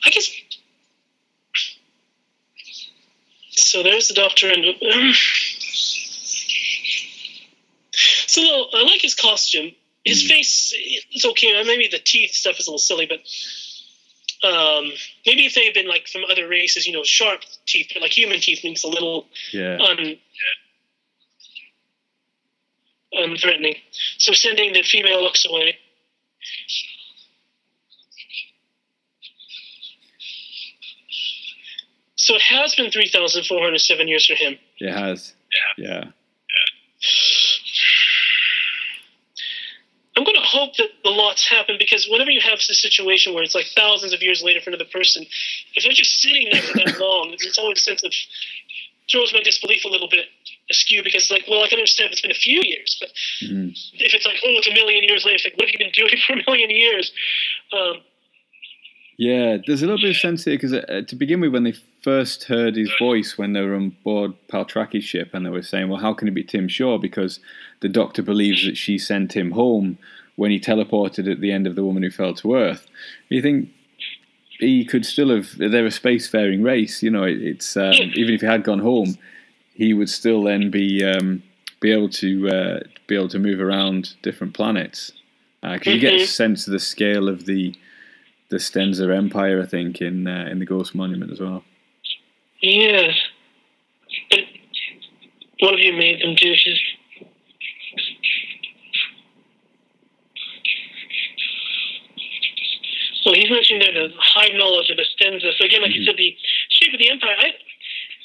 I 0.04 0.10
guess. 0.10 0.30
So 3.50 3.82
there's 3.82 4.08
the 4.08 4.14
Doctor, 4.14 4.48
and 4.50 4.64
so 8.26 8.42
I 8.42 8.82
like 8.82 9.02
his 9.02 9.14
costume. 9.14 9.72
His 10.06 10.22
Mhm. 10.22 10.28
face, 10.28 10.72
it's 11.10 11.24
okay. 11.24 11.62
Maybe 11.64 11.88
the 11.88 11.98
teeth 11.98 12.32
stuff 12.32 12.58
is 12.60 12.66
a 12.68 12.70
little 12.70 12.78
silly, 12.78 13.06
but 13.06 13.20
um, 14.48 14.92
maybe 15.26 15.44
if 15.46 15.54
they 15.54 15.64
had 15.64 15.74
been 15.74 15.88
like 15.88 16.06
from 16.08 16.24
other 16.30 16.46
races, 16.46 16.86
you 16.86 16.92
know, 16.92 17.02
sharp 17.02 17.40
teeth, 17.66 17.90
but 17.92 18.02
like 18.02 18.16
human 18.16 18.40
teeth, 18.40 18.62
makes 18.62 18.84
a 18.84 18.88
little 18.88 19.26
Yeah, 19.52 19.78
un, 19.82 20.16
unthreatening. 23.14 23.76
So 24.18 24.32
sending 24.32 24.72
the 24.74 24.82
female 24.82 25.22
looks 25.22 25.44
away. 25.44 25.78
So 32.16 32.34
it 32.34 32.42
has 32.42 32.74
been 32.74 32.90
3,407 32.90 34.08
years 34.08 34.26
for 34.26 34.34
him. 34.34 34.58
it 34.80 34.92
has. 34.92 35.34
Yeah, 35.78 36.04
I'm 40.16 40.24
going 40.24 40.26
to 40.26 40.32
hope 40.46 40.76
that 40.76 40.88
the 41.04 41.10
lots 41.10 41.46
happen 41.48 41.76
because 41.78 42.08
whenever 42.10 42.30
you 42.30 42.40
have 42.40 42.58
this 42.68 42.80
situation 42.80 43.34
where 43.34 43.42
it's 43.42 43.54
like 43.54 43.66
thousands 43.76 44.12
of 44.12 44.22
years 44.22 44.42
later 44.42 44.60
for 44.60 44.70
another 44.70 44.84
person, 44.90 45.24
if 45.74 45.84
they're 45.84 45.92
just 45.92 46.20
sitting 46.20 46.48
there 46.50 46.62
for 46.62 46.78
that 46.78 46.98
long, 47.00 47.32
it's 47.32 47.58
always 47.58 47.78
a 47.78 47.80
sense 47.80 48.02
of 48.04 48.12
throws 49.10 49.32
my 49.32 49.40
disbelief 49.42 49.84
a 49.84 49.88
little 49.88 50.08
bit 50.08 50.26
askew 50.68 51.02
because, 51.04 51.30
like, 51.30 51.44
well, 51.48 51.62
I 51.62 51.68
can 51.68 51.78
understand 51.78 52.06
if 52.06 52.12
it's 52.12 52.22
been 52.22 52.30
a 52.32 52.34
few 52.34 52.60
years, 52.62 52.96
but 53.00 53.10
Mhm. 53.48 53.70
if 53.94 54.14
it's 54.14 54.26
like, 54.26 54.40
oh, 54.44 54.50
it's 54.58 54.66
a 54.66 54.74
million 54.74 55.04
years 55.04 55.24
later, 55.24 55.36
it's 55.36 55.44
like, 55.44 55.56
what 55.56 55.68
have 55.68 55.72
you 55.72 55.78
been 55.78 55.92
doing 55.92 56.16
for 56.26 56.32
a 56.32 56.42
million 56.46 56.70
years? 56.70 57.12
Um, 57.72 58.00
yeah. 59.16 59.58
There's 59.64 59.82
a 59.82 59.86
little 59.86 60.00
bit 60.00 60.10
of 60.10 60.16
sense 60.16 60.44
here 60.44 60.54
because 60.54 60.72
uh, 60.72 61.02
to 61.06 61.16
begin 61.16 61.40
with, 61.40 61.52
when 61.52 61.62
they 61.64 61.74
first 62.02 62.44
heard 62.44 62.76
his 62.76 62.90
voice 62.98 63.38
when 63.38 63.52
they 63.52 63.60
were 63.62 63.74
on 63.74 63.90
board 64.04 64.32
Paltraki's 64.48 65.04
ship, 65.04 65.30
and 65.32 65.46
they 65.46 65.50
were 65.50 65.62
saying, 65.62 65.88
"Well, 65.88 66.00
how 66.00 66.12
can 66.12 66.28
it 66.28 66.34
be 66.34 66.44
Tim 66.44 66.68
Shaw?" 66.68 66.98
Because 66.98 67.40
the 67.80 67.88
Doctor 67.88 68.22
believes 68.22 68.64
that 68.66 68.76
she 68.76 68.98
sent 68.98 69.34
him 69.34 69.52
home 69.52 69.98
when 70.36 70.50
he 70.50 70.60
teleported 70.60 71.30
at 71.30 71.40
the 71.40 71.50
end 71.52 71.66
of 71.66 71.74
the 71.74 71.84
Woman 71.84 72.02
Who 72.02 72.10
Fell 72.10 72.34
to 72.34 72.54
Earth. 72.54 72.86
You 73.28 73.42
think 73.42 73.70
he 74.58 74.84
could 74.84 75.04
still 75.04 75.34
have? 75.34 75.56
They're 75.58 75.86
a 75.86 75.90
spacefaring 75.90 76.64
race, 76.64 77.02
you 77.02 77.10
know. 77.10 77.24
It, 77.24 77.42
it's 77.42 77.76
um, 77.76 77.92
even 78.14 78.34
if 78.34 78.40
he 78.42 78.46
had 78.46 78.62
gone 78.64 78.78
home, 78.80 79.16
he 79.74 79.92
would 79.94 80.08
still 80.08 80.42
then 80.44 80.70
be 80.70 81.04
um, 81.04 81.42
be 81.80 81.90
able 81.92 82.08
to 82.10 82.48
uh, 82.48 82.80
be 83.06 83.14
able 83.16 83.28
to 83.28 83.38
move 83.38 83.60
around 83.60 84.14
different 84.22 84.54
planets. 84.54 85.12
Because 85.62 85.86
you 85.94 85.98
get 85.98 86.12
a 86.14 86.16
Mhm. 86.18 86.26
sense 86.26 86.66
of 86.68 86.72
the 86.72 86.78
scale 86.78 87.28
of 87.28 87.44
the 87.46 87.74
the 88.48 88.58
Stenza 88.58 89.12
Empire, 89.14 89.60
I 89.60 89.66
think, 89.66 90.00
in 90.00 90.26
uh, 90.28 90.48
in 90.50 90.58
the 90.60 90.66
Ghost 90.66 90.94
Monument 90.94 91.32
as 91.32 91.40
well. 91.40 91.64
yes. 92.60 93.14
But 94.30 94.40
what 95.60 95.70
have 95.72 95.80
you 95.80 95.92
made 95.94 96.20
them 96.22 96.34
do? 96.36 96.54
Well, 103.24 103.34
he's 103.46 103.54
mentioning 103.54 103.80
there 103.86 103.94
the 103.94 104.10
high 104.18 104.50
knowledge 104.58 104.90
of 104.90 104.98
Estenza. 104.98 105.54
So 105.54 105.64
again, 105.64 105.82
like 105.82 105.94
you 105.94 106.02
Mhm. 106.02 106.06
said, 106.10 106.16
the 106.18 106.36
shape 106.70 106.92
of 106.92 106.98
the 106.98 107.10
empire. 107.10 107.36
I, 107.38 107.54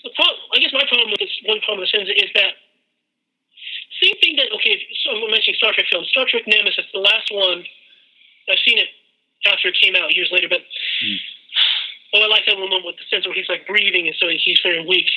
the 0.03 0.10
pro- 0.18 0.39
I 0.53 0.57
guess 0.60 0.73
my 0.73 0.84
problem 0.85 1.11
with 1.11 1.19
this 1.22 1.30
one 1.45 1.61
problem 1.61 1.80
with 1.85 1.89
Estenza 1.93 2.14
is 2.18 2.31
that 2.34 2.57
same 4.02 4.18
thing 4.18 4.35
that 4.38 4.52
okay. 4.57 4.81
So 5.03 5.11
I'm 5.14 5.30
mentioning 5.30 5.57
Star 5.57 5.73
Trek 5.73 5.85
films. 5.91 6.10
Star 6.10 6.26
Trek 6.26 6.48
Nemesis, 6.48 6.85
the 6.93 6.99
last 6.99 7.30
one. 7.31 7.65
I've 8.49 8.60
seen 8.65 8.77
it 8.80 8.89
after 9.45 9.69
it 9.69 9.76
came 9.80 9.95
out 9.95 10.15
years 10.15 10.31
later, 10.31 10.49
but 10.49 10.65
Mm. 11.06 11.19
Oh, 12.12 12.20
I 12.20 12.28
like 12.28 12.44
that 12.44 12.60
moment 12.60 12.84
with 12.84 13.00
the 13.00 13.08
sense 13.08 13.24
where 13.24 13.34
he's 13.34 13.48
like 13.48 13.64
breathing, 13.64 14.08
and 14.08 14.16
so 14.20 14.28
he's 14.28 14.60
very 14.60 14.84
weak, 14.84 15.08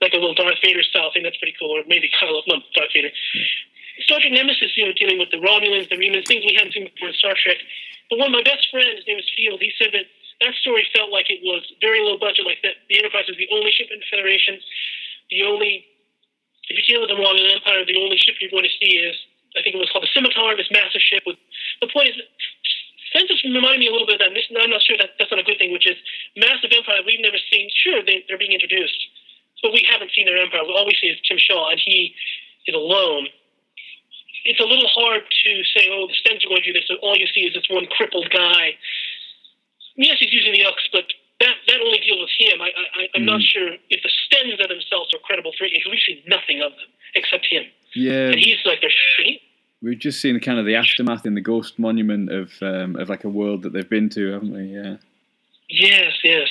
like 0.00 0.14
a 0.14 0.20
little 0.22 0.34
Darth 0.34 0.62
Vader 0.62 0.82
style 0.82 1.10
thing. 1.10 1.26
That's 1.26 1.38
pretty 1.42 1.58
cool, 1.58 1.74
or 1.74 1.82
maybe 1.90 2.06
Kylo, 2.06 2.46
not 2.46 2.62
Darth 2.74 2.94
Vader. 2.94 3.10
Star 4.06 4.22
Trek 4.22 4.32
Nemesis, 4.32 4.72
you 4.78 4.86
know, 4.86 4.94
dealing 4.94 5.18
with 5.18 5.30
the 5.34 5.42
Romulans, 5.42 5.90
the 5.90 5.98
Remans, 5.98 6.26
things 6.30 6.46
we 6.46 6.54
hadn't 6.54 6.72
seen 6.72 6.86
before 6.86 7.10
in 7.10 7.14
Star 7.18 7.34
Trek. 7.34 7.58
But 8.08 8.22
one 8.22 8.30
of 8.30 8.36
my 8.38 8.46
best 8.46 8.70
friends, 8.70 9.02
his 9.02 9.06
name 9.10 9.18
is 9.18 9.28
Field, 9.36 9.60
he 9.60 9.74
said 9.76 9.90
that 9.92 10.06
that 10.40 10.54
story 10.62 10.86
felt 10.94 11.10
like 11.12 11.28
it 11.28 11.42
was 11.42 11.66
very 11.82 12.00
low 12.00 12.16
budget, 12.16 12.46
like 12.46 12.62
that 12.62 12.80
the 12.88 12.96
Enterprise 12.96 13.28
was 13.28 13.36
the 13.36 13.50
only 13.52 13.74
ship 13.74 13.90
in 13.90 14.00
the 14.00 14.08
Federation, 14.08 14.58
the 15.30 15.42
only. 15.44 15.84
If 16.70 16.78
you 16.78 16.86
deal 16.86 17.02
with 17.02 17.10
the 17.10 17.18
Romulan 17.18 17.58
Empire, 17.58 17.82
the 17.82 17.98
only 17.98 18.14
ship 18.14 18.38
you're 18.38 18.54
going 18.54 18.62
to 18.62 18.76
see 18.78 18.94
is, 19.02 19.18
I 19.58 19.60
think 19.66 19.74
it 19.74 19.82
was 19.82 19.90
called 19.90 20.06
the 20.06 20.12
Scimitar, 20.14 20.54
this 20.54 20.70
massive 20.70 21.02
ship 21.02 21.26
with. 21.26 21.34
The 21.82 21.90
point 21.90 22.14
is, 22.14 22.16
Census 23.12 23.42
reminded 23.42 23.80
me 23.80 23.88
a 23.88 23.92
little 23.92 24.06
bit 24.06 24.22
of 24.22 24.28
that. 24.28 24.34
This, 24.34 24.46
I'm 24.54 24.70
not 24.70 24.82
sure 24.82 24.96
that 24.98 25.18
that's 25.18 25.30
not 25.30 25.40
a 25.40 25.46
good 25.46 25.58
thing, 25.58 25.72
which 25.72 25.86
is 25.86 25.98
massive 26.36 26.70
empire 26.70 27.02
we've 27.02 27.20
never 27.20 27.38
seen. 27.50 27.70
Sure, 27.74 28.02
they, 28.06 28.22
they're 28.28 28.38
being 28.38 28.54
introduced, 28.54 28.98
but 29.62 29.72
we 29.72 29.82
haven't 29.90 30.14
seen 30.14 30.26
their 30.26 30.38
empire. 30.38 30.62
All 30.62 30.86
we 30.86 30.94
see 31.00 31.08
is 31.08 31.18
Tim 31.26 31.38
Shaw, 31.38 31.70
and 31.70 31.80
he 31.82 32.14
is 32.66 32.74
alone. 32.74 33.26
It's 34.44 34.60
a 34.60 34.64
little 34.64 34.88
hard 34.88 35.22
to 35.26 35.50
say, 35.76 35.90
oh, 35.90 36.06
the 36.06 36.16
Stens 36.22 36.46
are 36.46 36.48
going 36.48 36.62
to 36.62 36.72
do 36.72 36.72
this, 36.72 36.86
so 36.88 36.96
all 37.02 37.16
you 37.16 37.26
see 37.34 37.44
is 37.44 37.52
this 37.52 37.68
one 37.68 37.86
crippled 37.90 38.30
guy. 38.30 38.78
Yes, 39.96 40.16
he's 40.18 40.32
using 40.32 40.52
the 40.52 40.64
Ux, 40.64 40.80
but 40.92 41.04
that, 41.40 41.56
that 41.66 41.80
only 41.80 41.98
deals 41.98 42.20
with 42.20 42.34
him. 42.38 42.62
I, 42.62 42.70
I, 42.72 43.08
I'm 43.14 43.26
not 43.26 43.40
mm. 43.40 43.52
sure 43.52 43.74
if 43.90 44.00
the 44.02 44.08
Stens 44.08 44.62
are 44.62 44.68
themselves 44.68 45.12
are 45.12 45.18
credible 45.24 45.52
threat, 45.58 45.72
because 45.74 45.90
we 45.90 46.00
see 46.00 46.22
nothing 46.26 46.62
of 46.62 46.72
them 46.72 46.88
except 47.14 47.46
him. 47.50 47.64
Yeah, 47.94 48.30
And 48.30 48.38
he's 48.38 48.62
like 48.64 48.80
their 48.80 48.90
shitty. 48.90 49.40
We've 49.82 49.98
just 49.98 50.20
seen 50.20 50.38
kind 50.40 50.58
of 50.58 50.66
the 50.66 50.74
aftermath 50.74 51.24
in 51.24 51.34
the 51.34 51.40
Ghost 51.40 51.78
Monument 51.78 52.30
of 52.30 52.52
um, 52.60 52.96
of 52.96 53.08
like 53.08 53.24
a 53.24 53.28
world 53.30 53.62
that 53.62 53.72
they've 53.72 53.88
been 53.88 54.10
to, 54.10 54.32
haven't 54.32 54.52
we? 54.52 54.64
Yeah. 54.64 54.96
Yes, 55.68 56.12
yes. 56.22 56.48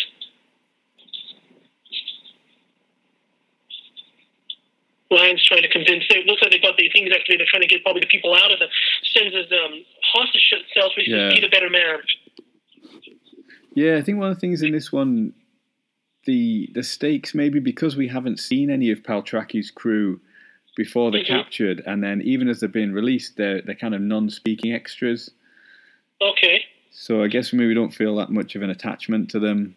Ryan's 5.12 5.44
trying 5.46 5.64
to 5.64 5.70
convince. 5.70 6.06
It 6.10 6.26
looks 6.26 6.42
like 6.42 6.52
they've 6.52 6.62
got 6.62 6.78
the 6.78 6.90
things 6.90 7.10
actually. 7.14 7.38
They're 7.38 7.48
trying 7.50 7.64
to 7.64 7.68
get 7.68 7.84
probably 7.84 8.02
the 8.02 8.08
people 8.08 8.34
out 8.36 8.52
of 8.52 8.60
the 8.60 8.68
Sens's 9.04 9.52
um, 9.52 9.84
hostage 10.14 10.54
cells. 10.74 10.92
So 10.96 11.02
Yeah. 11.06 11.30
"Be 11.30 11.42
the 11.42 11.50
better 11.50 11.70
man." 11.70 12.00
Yeah, 13.76 13.98
I 13.98 14.02
think 14.02 14.20
one 14.20 14.30
of 14.30 14.36
the 14.36 14.42
things 14.42 14.62
in 14.62 14.72
this 14.72 14.92
one, 14.92 15.34
the 16.26 16.70
the 16.74 16.84
stakes 16.84 17.34
maybe 17.34 17.60
because 17.60 17.96
we 17.96 18.08
haven't 18.08 18.40
seen 18.40 18.70
any 18.70 18.92
of 18.92 19.00
Paltraki's 19.04 19.72
crew 19.72 20.20
before 20.84 21.12
they're 21.12 21.24
Mhm. 21.28 21.36
captured, 21.40 21.84
and 21.86 22.02
then 22.02 22.22
even 22.24 22.48
as 22.48 22.62
they're 22.62 22.78
being 22.80 22.94
released, 23.02 23.36
they're 23.36 23.60
they're 23.62 23.76
kind 23.86 23.94
of 23.94 24.02
non-speaking 24.02 24.72
extras. 24.80 25.22
Okay. 26.32 26.58
So 26.92 27.22
I 27.24 27.28
guess 27.28 27.52
maybe 27.54 27.68
we 27.68 27.74
don't 27.82 27.94
feel 28.02 28.16
that 28.16 28.30
much 28.30 28.56
of 28.56 28.62
an 28.64 28.70
attachment 28.70 29.30
to 29.34 29.40
them. 29.40 29.76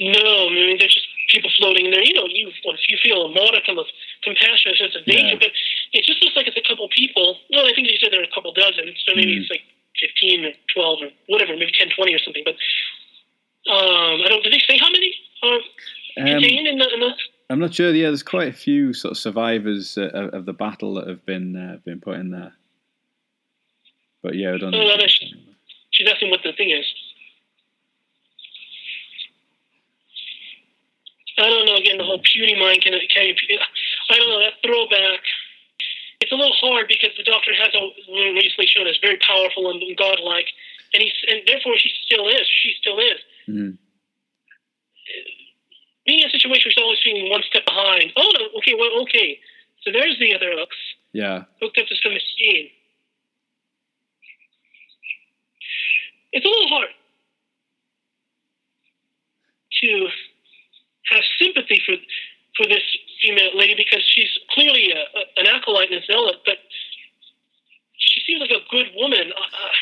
No, 0.00 0.26
I 0.48 0.50
mean 0.54 0.78
they're 0.78 0.88
just 0.98 1.06
people 1.28 1.50
floating 1.58 1.90
there. 1.90 2.02
You 2.02 2.14
know, 2.14 2.26
you 2.28 2.50
you 2.88 2.98
feel 3.06 3.26
a 3.26 3.28
modicum 3.28 3.76
of 3.78 3.86
compassion, 4.22 4.72
a 4.72 4.76
sense 4.76 4.94
of 4.96 5.04
danger, 5.04 5.36
Yeah. 5.36 5.44
but 5.44 5.52
it 5.92 6.02
just 6.04 6.22
looks 6.22 6.34
like 6.36 6.46
it's 6.48 6.56
a 6.56 6.62
couple 6.68 6.88
people. 6.88 7.38
Well, 7.52 7.66
I 7.66 7.72
think 7.74 7.90
you 7.90 7.98
said 7.98 8.10
there 8.12 8.20
are 8.20 8.30
a 8.32 8.34
couple 8.36 8.52
dozen, 8.52 8.94
so 9.04 9.14
maybe 9.14 9.36
Mm. 9.36 9.40
it's 9.42 9.50
like 9.50 9.64
fifteen 10.00 10.44
or 10.46 10.52
twelve 10.72 11.02
or 11.02 11.10
whatever, 11.26 11.56
maybe 11.56 11.72
10, 11.72 11.90
20 11.90 12.14
or 12.14 12.18
something. 12.20 12.44
But 12.44 12.56
um, 13.68 14.22
I 14.24 14.28
don't. 14.28 14.42
Did 14.42 14.52
they 14.54 14.60
say 14.68 14.78
how 14.78 14.90
many 14.90 15.10
are 15.42 15.56
Um, 15.56 15.62
contained 16.40 16.66
in 16.68 16.78
the? 16.78 16.88
In 16.94 17.00
the 17.00 17.12
I'm 17.48 17.60
not 17.60 17.74
sure. 17.74 17.92
Yeah, 17.94 18.08
there's 18.08 18.22
quite 18.24 18.48
a 18.48 18.52
few 18.52 18.92
sort 18.92 19.12
of 19.12 19.18
survivors 19.18 19.96
uh, 19.96 20.10
of 20.12 20.34
of 20.34 20.46
the 20.46 20.52
battle 20.52 20.94
that 20.94 21.06
have 21.06 21.24
been 21.24 21.56
uh, 21.56 21.78
been 21.84 22.00
put 22.00 22.16
in 22.18 22.30
there. 22.30 22.52
But 24.22 24.34
yeah, 24.34 24.54
I 24.54 24.58
don't 24.58 24.74
Oh, 24.74 24.78
know. 24.82 24.94
is- 25.04 25.34
She's 25.92 26.08
asking 26.08 26.30
what 26.30 26.40
the 26.42 26.52
thing 26.52 26.70
is. 26.70 26.84
I 31.38 31.48
don't 31.48 31.66
know. 31.66 31.76
Again, 31.76 31.98
the 31.98 32.04
whole 32.04 32.20
puny 32.34 32.58
mind 32.58 32.82
can, 32.82 32.92
can 32.92 33.34
I 34.10 34.16
don't 34.16 34.28
know 34.28 34.40
that 34.40 34.54
throwback. 34.64 35.20
It's 36.20 36.32
a 36.32 36.34
little 36.34 36.54
hard 36.60 36.88
because 36.88 37.10
the 37.16 37.24
Doctor 37.24 37.52
has 37.54 37.74
al- 37.74 37.92
recently 38.34 38.66
shown 38.66 38.88
us 38.88 38.96
very 39.02 39.18
powerful 39.18 39.70
and 39.70 39.82
godlike, 39.96 40.48
and 40.94 41.02
he's 41.02 41.12
and 41.28 41.40
therefore 41.46 41.74
she 41.78 41.90
still 42.06 42.26
is. 42.28 42.48
She 42.62 42.74
still 42.80 42.98
is. 42.98 43.20
Mhm. 43.48 43.78
Being 46.06 46.20
in 46.20 46.28
a 46.28 46.30
situation 46.30 46.70
where 46.70 46.74
she's 46.74 46.82
always 46.82 46.98
being 47.04 47.30
one 47.30 47.42
step 47.48 47.64
behind. 47.66 48.12
Oh 48.16 48.30
no, 48.38 48.58
okay, 48.58 48.74
well, 48.78 49.02
okay. 49.02 49.38
So 49.82 49.92
there's 49.92 50.18
the 50.18 50.34
other 50.34 50.52
Ux 50.52 50.70
Yeah, 51.12 51.44
hooked 51.60 51.78
up 51.78 51.86
to 51.86 51.94
some 52.02 52.14
machine. 52.14 52.70
It's 56.32 56.44
a 56.44 56.48
little 56.48 56.68
hard 56.68 56.88
to 59.82 60.08
have 61.12 61.22
sympathy 61.38 61.82
for 61.84 61.96
for 62.56 62.66
this 62.66 62.82
female 63.22 63.52
lady 63.54 63.74
because 63.76 64.02
she's 64.06 64.32
clearly 64.50 64.92
a, 64.92 65.02
a, 65.18 65.22
an 65.36 65.46
acolyte 65.46 65.92
and 65.92 66.02
a 66.02 66.06
zealot, 66.06 66.40
but 66.44 66.56
she 67.98 68.20
seems 68.24 68.40
like 68.40 68.50
a 68.50 68.64
good 68.70 68.88
woman. 68.96 69.32
Uh, 69.32 69.40
uh, 69.40 69.74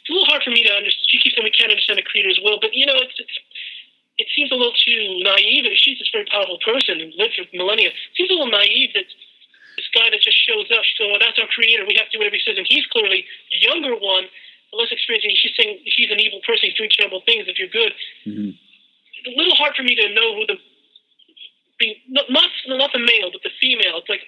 it's 0.00 0.10
a 0.10 0.12
little 0.12 0.28
hard 0.28 0.42
for 0.44 0.50
me 0.50 0.64
to 0.64 0.72
understand. 0.72 1.04
She 1.08 1.18
keeps 1.20 1.36
saying 1.36 1.44
we 1.44 1.52
can't 1.52 1.72
understand 1.72 1.98
the 1.98 2.04
creator's 2.04 2.40
will, 2.44 2.60
but 2.60 2.72
you 2.72 2.84
know, 2.84 2.96
it's, 2.96 3.16
it's 3.16 3.38
it 4.18 4.26
seems 4.34 4.50
a 4.50 4.58
little 4.58 4.74
too 4.74 5.22
naive. 5.22 5.64
She's 5.78 5.98
this 5.98 6.10
very 6.12 6.26
powerful 6.26 6.58
person 6.66 6.98
who 6.98 7.08
lived 7.14 7.38
for 7.38 7.46
millennia. 7.54 7.94
It 7.94 8.14
seems 8.18 8.30
a 8.30 8.34
little 8.34 8.50
naive 8.50 8.90
that 8.94 9.06
this 9.78 9.88
guy 9.94 10.10
that 10.10 10.20
just 10.20 10.36
shows 10.42 10.66
up, 10.74 10.82
so 10.98 11.06
oh, 11.06 11.18
that's 11.22 11.38
our 11.38 11.46
creator. 11.54 11.86
We 11.86 11.94
have 11.94 12.10
to 12.10 12.14
do 12.14 12.18
whatever 12.18 12.34
he 12.34 12.42
says. 12.42 12.58
And 12.58 12.66
he's 12.66 12.84
clearly 12.90 13.22
the 13.54 13.58
younger 13.62 13.94
one, 13.94 14.26
the 14.74 14.76
less 14.76 14.90
experienced. 14.90 15.30
And 15.30 15.38
she's 15.38 15.54
saying 15.54 15.86
she's 15.86 16.10
an 16.10 16.18
evil 16.18 16.42
person. 16.42 16.66
He's 16.66 16.78
doing 16.78 16.90
terrible 16.90 17.22
things. 17.22 17.46
If 17.46 17.56
you're 17.62 17.70
good, 17.70 17.94
hmm 18.26 18.58
it's 19.18 19.34
a 19.34 19.38
little 19.38 19.56
hard 19.56 19.74
for 19.74 19.82
me 19.82 19.94
to 19.98 20.14
know 20.14 20.34
who 20.38 20.46
the 20.46 20.58
being 21.78 21.94
not 22.08 22.26
not, 22.30 22.90
the 22.92 22.98
male, 22.98 23.30
but 23.30 23.42
the 23.42 23.50
female. 23.60 23.98
It's 23.98 24.08
like 24.08 24.22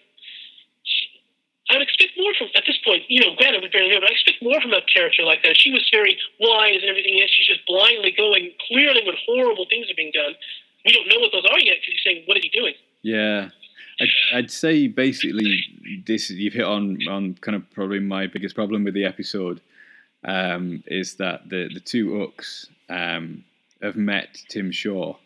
I 1.70 1.78
would 1.78 1.86
expect 1.86 2.18
more 2.18 2.34
from 2.34 2.48
at 2.54 2.64
this 2.66 2.78
point. 2.84 3.06
You 3.08 3.22
know, 3.22 3.38
granted 3.38 3.62
we 3.62 3.68
barely 3.70 3.94
know, 3.94 4.00
but 4.02 4.10
I 4.10 4.18
expect 4.18 4.42
more 4.42 4.60
from 4.60 4.74
a 4.74 4.82
character 4.82 5.22
like 5.22 5.42
that. 5.46 5.54
She 5.56 5.70
was 5.70 5.86
very 5.94 6.18
wise 6.42 6.82
and 6.82 6.90
everything 6.90 7.22
else. 7.22 7.30
She's 7.30 7.46
just 7.46 7.64
blindly 7.66 8.10
going 8.10 8.50
clearly 8.66 9.06
when 9.06 9.14
horrible 9.24 9.66
things 9.70 9.86
are 9.90 9.96
being 9.96 10.12
done. 10.12 10.34
We 10.84 10.92
don't 10.92 11.06
know 11.06 11.20
what 11.22 11.30
those 11.32 11.46
are 11.46 11.60
yet 11.60 11.78
because 11.78 11.94
he's 11.94 12.04
saying, 12.04 12.22
"What 12.26 12.36
is 12.36 12.44
he 12.44 12.50
doing?" 12.50 12.74
yeah. 13.02 13.50
I'd, 14.00 14.08
I'd 14.32 14.50
say 14.50 14.86
basically 14.86 15.62
this 16.06 16.30
you've 16.30 16.54
hit 16.54 16.64
on 16.64 16.98
on 17.08 17.34
kind 17.34 17.54
of 17.54 17.70
probably 17.70 18.00
my 18.00 18.26
biggest 18.26 18.54
problem 18.54 18.84
with 18.84 18.94
the 18.94 19.04
episode 19.04 19.60
um, 20.24 20.82
is 20.86 21.16
that 21.16 21.48
the 21.48 21.68
the 21.72 21.80
two 21.80 22.22
Ux 22.22 22.66
um, 22.88 23.44
have 23.82 23.96
met 23.96 24.38
Tim 24.48 24.70
Shaw. 24.70 25.16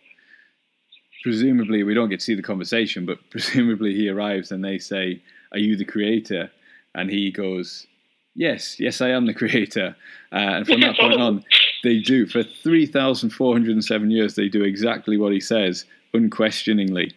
Presumably, 1.22 1.84
we 1.84 1.94
don't 1.94 2.10
get 2.10 2.20
to 2.20 2.24
see 2.24 2.34
the 2.34 2.42
conversation, 2.42 3.06
but 3.06 3.18
presumably 3.30 3.94
he 3.94 4.08
arrives 4.08 4.50
and 4.50 4.64
they 4.64 4.78
say, 4.78 5.22
"Are 5.54 5.58
you 5.58 5.76
the 5.76 5.84
creator?" 5.86 6.50
And 6.94 7.10
he 7.10 7.30
goes, 7.30 7.86
"Yes, 8.34 8.78
yes, 8.78 9.00
I 9.00 9.08
am 9.10 9.26
the 9.26 9.34
creator." 9.42 9.96
Uh, 10.32 10.36
and 10.36 10.66
from 10.66 10.80
that 10.82 10.96
point 10.98 11.20
on, 11.20 11.44
they 11.82 11.98
do 12.00 12.26
for 12.26 12.42
three 12.42 12.86
thousand 12.86 13.30
four 13.30 13.54
hundred 13.54 13.72
and 13.72 13.84
seven 13.84 14.10
years. 14.10 14.34
They 14.34 14.48
do 14.48 14.62
exactly 14.62 15.16
what 15.16 15.32
he 15.32 15.40
says, 15.40 15.86
unquestioningly. 16.12 17.12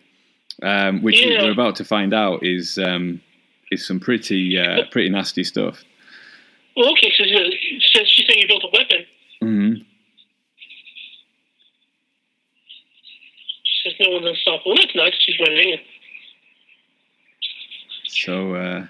Um, 0.64 1.04
which 1.04 1.22
Yeah. 1.22 1.44
we're 1.44 1.52
about 1.52 1.76
to 1.76 1.86
find 1.86 2.14
out 2.16 2.44
is 2.44 2.78
um, 2.80 3.22
is 3.72 3.86
some 3.86 4.00
pretty 4.00 4.58
uh, 4.58 4.86
pretty 4.92 5.10
nasty 5.10 5.44
stuff. 5.44 5.84
Well, 6.76 6.92
okay, 6.94 7.12
so 7.18 7.24
since 7.26 8.10
she's 8.10 8.26
saying 8.28 8.42
you 8.42 8.48
built 8.48 8.64
a 8.64 8.70
weapon, 8.74 9.06
Mm-hmm. 9.44 9.82
she 13.64 13.90
says 13.90 13.94
no 14.00 14.12
one's 14.16 14.26
unstoppable. 14.28 14.76
That's 14.78 14.96
nice. 14.96 15.14
She's 15.20 15.40
running 15.40 15.74
it. 15.74 15.82
So 18.26 18.56
uh, 18.56 18.88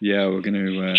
yeah, 0.00 0.26
we're 0.26 0.40
gonna 0.40 0.92
uh, 0.92 0.96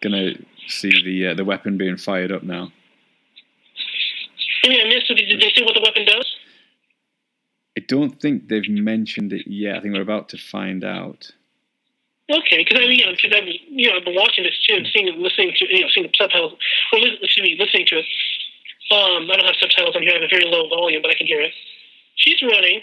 gonna 0.00 0.34
see 0.68 0.92
the 1.04 1.28
uh, 1.28 1.34
the 1.34 1.44
weapon 1.44 1.76
being 1.76 1.96
fired 1.96 2.30
up 2.30 2.44
now. 2.44 2.70
I 4.64 4.68
mean, 4.68 4.80
I 4.80 4.88
missed. 4.88 5.08
So 5.08 5.14
did 5.14 5.40
they 5.40 5.52
say 5.54 5.64
what 5.64 5.74
the 5.74 5.82
weapon 5.82 6.04
does? 6.04 6.26
I 7.76 7.82
don't 7.88 8.20
think 8.20 8.48
they've 8.48 8.68
mentioned 8.68 9.32
it 9.32 9.46
yet. 9.46 9.76
I 9.76 9.80
think 9.80 9.94
we're 9.94 10.02
about 10.02 10.28
to 10.30 10.38
find 10.38 10.84
out. 10.84 11.32
Okay, 12.30 12.58
because 12.58 12.78
I 12.78 12.86
mean, 12.86 13.00
you 13.00 13.06
know, 13.06 13.12
because 13.12 13.32
I've 13.34 13.48
you 13.48 13.90
know 13.90 13.96
I've 13.96 14.04
been 14.04 14.14
watching 14.14 14.44
this 14.44 14.54
too 14.68 14.76
and 14.76 14.86
seeing 14.92 15.06
listening 15.20 15.54
to 15.56 15.74
you 15.74 15.80
know 15.80 15.88
seeing 15.92 16.06
the 16.06 16.12
subtitles 16.16 16.52
or 16.92 17.00
li- 17.00 17.18
excuse 17.20 17.42
me 17.42 17.56
listening 17.58 17.86
to 17.88 17.98
it. 17.98 18.06
Um, 18.94 19.28
I 19.30 19.36
don't 19.36 19.46
have 19.46 19.56
subtitles 19.58 19.96
on 19.96 20.02
here. 20.02 20.12
I 20.12 20.20
have 20.20 20.22
a 20.22 20.28
very 20.28 20.44
low 20.44 20.68
volume, 20.68 21.02
but 21.02 21.10
I 21.10 21.14
can 21.14 21.26
hear 21.26 21.40
it. 21.40 21.52
She's 22.14 22.40
running. 22.42 22.82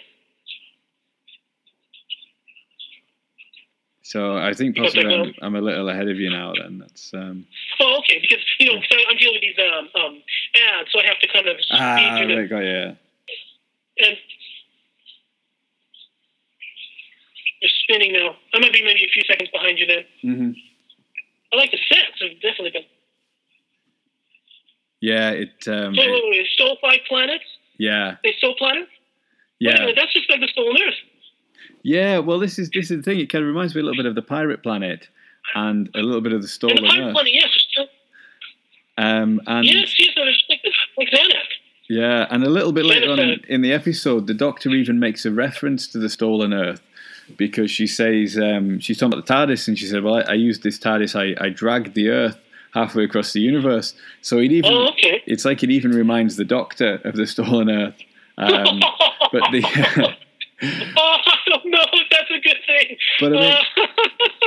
So 4.09 4.35
I 4.39 4.53
think 4.53 4.75
possibly 4.75 5.05
I'm, 5.05 5.33
I'm 5.43 5.55
a 5.55 5.61
little 5.61 5.87
ahead 5.87 6.09
of 6.09 6.17
you 6.17 6.31
now. 6.31 6.51
Then 6.59 6.79
that's 6.79 7.13
um, 7.13 7.45
Oh, 7.79 7.99
okay, 7.99 8.17
because 8.19 8.43
you 8.57 8.65
know, 8.65 8.79
I, 8.79 9.05
I'm 9.07 9.17
dealing 9.17 9.35
with 9.35 9.41
these 9.43 9.59
um, 9.59 9.87
um, 10.01 10.23
ads, 10.73 10.89
so 10.91 10.99
I 10.99 11.05
have 11.05 11.19
to 11.19 11.27
kind 11.31 11.47
of 11.47 11.57
speed 11.61 11.77
ah 11.79 12.15
right, 12.17 12.49
got 12.49 12.59
yeah. 12.61 12.95
And 14.01 14.17
they're 17.61 17.69
spinning 17.83 18.13
now. 18.13 18.35
I 18.55 18.59
might 18.59 18.73
be 18.73 18.83
maybe 18.83 19.03
a 19.03 19.11
few 19.13 19.21
seconds 19.27 19.51
behind 19.53 19.77
you 19.77 19.85
then. 19.85 20.03
hmm 20.23 20.51
I 21.53 21.57
like 21.57 21.69
the 21.69 21.77
sets. 21.87 22.17
I've 22.23 22.41
definitely 22.41 22.71
been. 22.71 22.85
Yeah, 25.01 25.29
it. 25.31 25.67
Um, 25.67 25.93
Wait, 25.95 26.09
wait, 26.09 26.23
wait. 26.29 26.47
Stole 26.53 26.77
five 26.81 27.01
planets? 27.07 27.45
yeah, 27.77 28.15
They 28.23 28.33
stole 28.39 28.55
planets? 28.55 28.89
Yeah, 29.59 29.79
minute, 29.81 29.97
that's 29.99 30.13
just 30.13 30.27
like 30.31 30.39
the 30.41 30.47
stolen 30.47 30.77
Earth. 30.81 30.95
Yeah. 31.89 32.19
Well, 32.19 32.39
this 32.39 32.59
is 32.59 32.69
this 32.69 32.91
is 32.91 32.97
the 32.97 33.03
thing. 33.03 33.19
It 33.19 33.29
kind 33.31 33.43
of 33.43 33.47
reminds 33.47 33.73
me 33.75 33.81
a 33.81 33.83
little 33.83 33.97
bit 34.01 34.05
of 34.05 34.15
the 34.15 34.21
Pirate 34.21 34.61
Planet, 34.63 35.07
and 35.55 35.89
a 35.95 35.99
little 35.99 36.21
bit 36.21 36.33
of 36.33 36.41
the 36.41 36.47
Stolen 36.47 36.83
the 36.83 36.89
pirate 36.89 37.07
Earth. 37.07 37.13
planet, 37.13 37.33
yes, 37.33 37.87
Um, 38.97 39.41
and 39.47 39.65
yes, 39.65 39.95
yes, 39.99 40.09
no, 40.15 40.23
it's 40.23 40.43
like, 40.49 40.59
like 40.97 41.09
Xanax. 41.09 41.43
Yeah, 41.89 42.27
and 42.29 42.43
a 42.43 42.49
little 42.49 42.71
bit 42.71 42.85
later 42.85 43.11
on 43.11 43.19
in, 43.19 43.41
in 43.47 43.61
the 43.61 43.73
episode, 43.73 44.27
the 44.27 44.33
Doctor 44.35 44.69
even 44.69 44.99
makes 44.99 45.25
a 45.25 45.31
reference 45.31 45.87
to 45.87 45.97
the 45.97 46.09
stolen 46.09 46.53
Earth 46.53 46.81
because 47.37 47.71
she 47.71 47.87
says 47.87 48.37
um, 48.37 48.79
she's 48.79 48.99
talking 48.99 49.13
about 49.13 49.25
the 49.25 49.33
TARDIS, 49.33 49.67
and 49.67 49.77
she 49.77 49.87
said, 49.87 50.03
"Well, 50.03 50.15
I, 50.15 50.21
I 50.21 50.33
used 50.33 50.61
this 50.63 50.77
TARDIS. 50.77 51.15
I, 51.15 51.25
I 51.43 51.49
dragged 51.49 51.95
the 51.95 52.09
Earth 52.09 52.37
halfway 52.75 53.03
across 53.05 53.33
the 53.33 53.41
universe." 53.41 53.95
So 54.21 54.37
it 54.37 54.51
even 54.51 54.71
Oh, 54.71 54.89
okay. 54.89 55.23
it's 55.25 55.45
like 55.45 55.63
it 55.63 55.71
even 55.71 55.91
reminds 55.91 56.35
the 56.35 56.45
Doctor 56.45 57.01
of 57.03 57.15
the 57.15 57.25
stolen 57.25 57.69
Earth. 57.71 57.97
Um, 58.37 58.79
but 59.31 59.43
the 59.51 59.61
oh, 60.61 61.17
I 61.25 61.37
don't 61.49 61.65
know 61.65 61.85
if 61.93 62.09
that's 62.79 62.91
a 63.21 63.25
good 63.25 63.29
thing. 63.29 63.29
But 63.31 63.37
I 63.37 63.39
mean- 63.39 63.87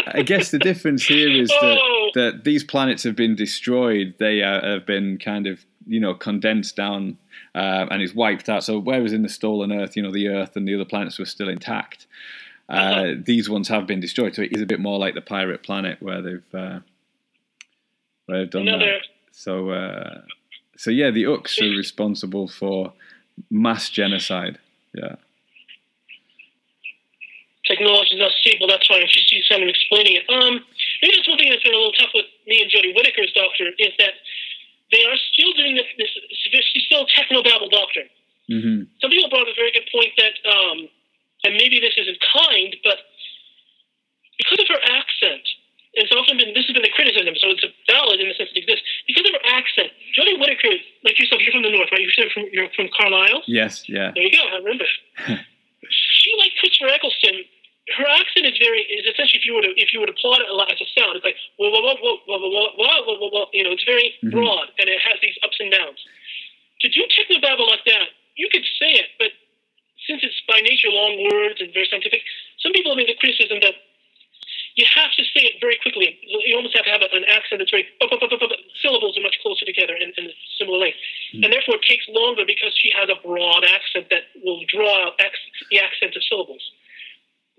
I 0.14 0.22
guess 0.22 0.50
the 0.50 0.58
difference 0.58 1.04
here 1.06 1.30
is 1.30 1.48
that, 1.48 1.78
Oh. 1.80 2.10
that 2.14 2.44
these 2.44 2.64
planets 2.64 3.02
have 3.04 3.14
been 3.16 3.34
destroyed. 3.36 4.14
They 4.18 4.42
uh, 4.42 4.60
have 4.66 4.84
been 4.86 5.16
kind 5.18 5.46
of, 5.46 5.64
you 5.86 6.00
know, 6.00 6.12
condensed 6.14 6.76
down 6.76 7.16
uh, 7.54 7.86
and 7.90 8.02
it's 8.02 8.14
wiped 8.14 8.48
out. 8.48 8.64
So 8.64 8.78
whereas 8.78 9.12
in 9.12 9.22
the 9.22 9.28
stolen 9.28 9.72
Earth, 9.72 9.96
you 9.96 10.02
know, 10.02 10.10
the 10.12 10.28
Earth 10.28 10.56
and 10.56 10.66
the 10.66 10.74
other 10.74 10.84
planets 10.84 11.18
were 11.18 11.24
still 11.24 11.48
intact, 11.48 12.06
uh, 12.68 12.72
Uh-huh. 12.72 13.14
these 13.24 13.48
ones 13.48 13.68
have 13.68 13.86
been 13.86 14.00
destroyed. 14.00 14.34
So 14.34 14.42
it 14.42 14.52
is 14.52 14.60
a 14.60 14.66
bit 14.66 14.80
more 14.80 14.98
like 14.98 15.14
the 15.14 15.20
pirate 15.22 15.62
planet 15.62 15.98
where 16.02 16.20
they've 16.20 16.54
uh, 16.54 16.80
where 18.26 18.38
they've 18.40 18.50
done 18.50 18.68
Another- 18.68 18.84
that. 18.86 19.06
So 19.30 19.70
uh, 19.70 20.22
so 20.76 20.90
yeah, 20.90 21.10
the 21.10 21.26
Ux 21.26 21.58
are 21.60 21.64
responsible 21.70 22.48
for 22.48 22.92
mass 23.50 23.88
genocide. 23.88 24.58
Yeah. 24.94 25.14
Technology 27.66 28.14
is 28.16 28.20
not 28.20 28.32
stable. 28.42 28.66
That's 28.66 28.88
why 28.90 29.04
she's, 29.06 29.26
she's 29.26 29.46
kind 29.48 29.62
of 29.62 29.68
explaining 29.68 30.18
it. 30.18 30.24
Um, 30.28 30.62
maybe 31.00 31.14
that's 31.16 31.28
one 31.28 31.38
thing 31.38 31.50
that's 31.50 31.62
been 31.62 31.74
a 31.74 31.78
little 31.78 31.96
tough 31.98 32.10
with 32.14 32.26
me 32.46 32.62
and 32.62 32.70
Jodie 32.70 32.94
Whittaker's 32.94 33.32
doctor 33.32 33.70
is 33.78 33.92
that 33.98 34.14
they 34.90 35.04
are 35.06 35.16
still 35.32 35.52
doing 35.54 35.76
this. 35.76 35.88
this 35.96 36.10
she's 36.72 36.84
still 36.84 37.06
a 37.06 37.10
technobabble 37.14 37.70
doctor. 37.70 38.04
hmm 38.50 38.90
Some 39.00 39.10
people 39.10 39.30
brought 39.30 39.48
up 39.48 39.54
a 39.54 39.58
very 39.58 39.72
good 39.72 39.88
point 39.90 40.12
that, 40.18 40.34
um, 40.44 40.88
and 41.44 41.54
maybe 41.56 41.80
this 41.80 41.94
isn't 41.96 42.18
kind, 42.34 42.76
but 42.84 42.98
because 44.38 44.60
of 44.60 44.68
her 44.68 44.82
accent, 44.82 45.46
it's 45.94 46.12
often 46.12 46.36
been 46.38 46.54
this 46.54 46.64
has 46.66 46.72
been 46.72 46.82
the 46.82 46.94
criticism, 46.96 47.36
so 47.36 47.52
it's 47.52 47.64
valid 47.86 48.20
in 48.20 48.28
the 48.28 48.34
sense 48.34 48.48
it 48.54 48.64
exists. 48.64 48.84
Because 49.06 49.28
of 49.28 49.32
her 49.36 49.44
accent, 49.52 49.92
Jodie 50.16 50.40
Whittaker, 50.40 50.72
like 51.04 51.18
yourself, 51.18 51.42
you're 51.44 51.52
from 51.52 51.62
the 51.62 51.70
north, 51.70 51.92
right? 51.92 52.00
You're 52.00 52.30
from 52.32 52.44
you're 52.52 52.68
from 52.74 52.88
Carlisle. 52.96 53.42
Yes. 53.46 53.88
Yeah. 53.88 54.10
There 54.14 54.24
you 54.24 54.32
go. 54.32 54.40
I 54.40 54.56
remember. 54.56 54.88
she, 55.90 56.30
like 56.38 56.52
Christopher 56.60 56.92
Eccleston, 56.92 57.44
her 57.98 58.06
accent 58.06 58.46
is 58.46 58.54
very 58.62 58.86
is 58.86 59.06
essentially 59.06 59.42
if 59.42 59.46
you 59.46 59.54
were 59.54 59.62
to 59.66 59.72
if 59.74 59.90
you 59.92 59.98
were 59.98 60.06
to 60.06 60.14
plot 60.14 60.40
it 60.40 60.48
a 60.48 60.54
lot 60.54 60.70
as 60.70 60.78
a 60.80 60.86
sound, 60.94 61.16
it's 61.18 61.24
like 61.26 61.36
whoa 61.58 61.70
whoa 61.70 61.82
whoa 61.82 61.96
whoa 61.98 62.14
whoa 62.26 62.38
whoa 62.38 62.72
whoa 62.78 63.02
whoa 63.02 63.16
whoa 63.18 63.30
whoa. 63.30 63.46
You 63.52 63.64
know, 63.64 63.72
it's 63.74 63.84
very 63.84 64.14
Mhm. 64.22 64.30
broad 64.30 64.70
and 64.78 64.88
it 64.88 65.00
has 65.02 65.18
these 65.20 65.34
ups 65.42 65.58
and 65.58 65.70
downs. 65.72 65.98
To 66.82 66.88
do 66.88 67.02
technobabble 67.10 67.66
like 67.66 67.84
that, 67.86 68.10
you 68.36 68.48
could 68.48 68.64
say 68.78 68.92
it, 68.94 69.10
but 69.18 69.32
since 70.06 70.22
it's 70.22 70.40
by 70.46 70.60
nature 70.60 70.90
long 70.90 71.22
words 71.30 71.60
and 71.60 71.72
very 71.72 71.86
scientific, 71.86 72.22
some 72.58 72.72
people 72.72 72.92
have 72.92 72.98
made 72.98 73.08
the 73.08 73.14
criticism 73.18 73.60
that 73.60 73.74
you 74.74 74.86
have 74.88 75.12
to 75.20 75.24
say 75.36 75.52
it 75.52 75.60
very 75.60 75.76
quickly. 75.84 76.16
You 76.24 76.56
almost 76.56 76.72
have 76.76 76.88
to 76.88 76.92
have 76.92 77.04
an 77.04 77.28
accent 77.28 77.60
that's 77.60 77.70
very 77.70 77.84
syllables 78.80 79.18
are 79.18 79.24
much 79.24 79.36
closer 79.44 79.68
together 79.68 79.92
and, 79.92 80.12
and 80.16 80.32
similar 80.56 80.78
length, 80.78 80.96
hmm. 81.32 81.44
and 81.44 81.52
therefore 81.52 81.76
it 81.76 81.84
takes 81.84 82.08
longer 82.08 82.48
because 82.48 82.72
she 82.80 82.88
has 82.96 83.12
a 83.12 83.20
broad 83.20 83.64
accent 83.68 84.08
that 84.08 84.32
will 84.40 84.64
draw 84.72 85.08
out 85.08 85.20
X, 85.20 85.36
the 85.70 85.78
accent 85.78 86.16
of 86.16 86.24
syllables. 86.24 86.64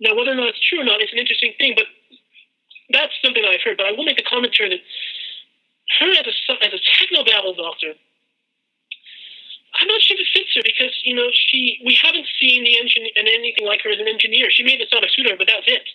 Now, 0.02 0.18
whether 0.18 0.34
or 0.34 0.40
not 0.40 0.49
it's 0.49 0.64
true 0.65 0.81
or 0.81 0.88
not, 0.88 1.02
it's 1.02 1.14
an 1.14 1.22
interesting 1.22 1.53
thing, 1.61 1.77
but 1.77 1.85
that's 2.90 3.14
something 3.22 3.45
I've 3.45 3.61
heard. 3.61 3.77
But 3.77 3.85
I 3.85 3.94
will 3.94 4.10
make 4.10 4.18
the 4.18 4.26
commentary 4.26 4.73
that 4.73 4.81
her 6.02 6.10
as 6.18 6.26
a 6.26 6.34
as 6.65 6.73
a 6.73 6.81
technobabble 6.81 7.53
doctor, 7.53 7.94
I'm 9.80 9.88
not 9.88 10.02
sure 10.02 10.18
if 10.18 10.26
it 10.26 10.34
fits 10.34 10.52
her 10.57 10.65
because 10.65 10.98
you 11.06 11.14
know 11.14 11.30
she 11.30 11.77
we 11.85 11.94
haven't 11.94 12.26
seen 12.41 12.65
the 12.65 12.73
engine 12.81 13.06
and 13.15 13.30
anything 13.30 13.69
like 13.69 13.85
her 13.85 13.94
as 13.94 14.02
an 14.02 14.10
engineer. 14.10 14.49
She 14.49 14.65
made 14.65 14.81
the 14.81 14.90
sonic 14.90 15.14
suitor, 15.14 15.38
but 15.38 15.45
that's 15.45 15.69
it. 15.69 15.85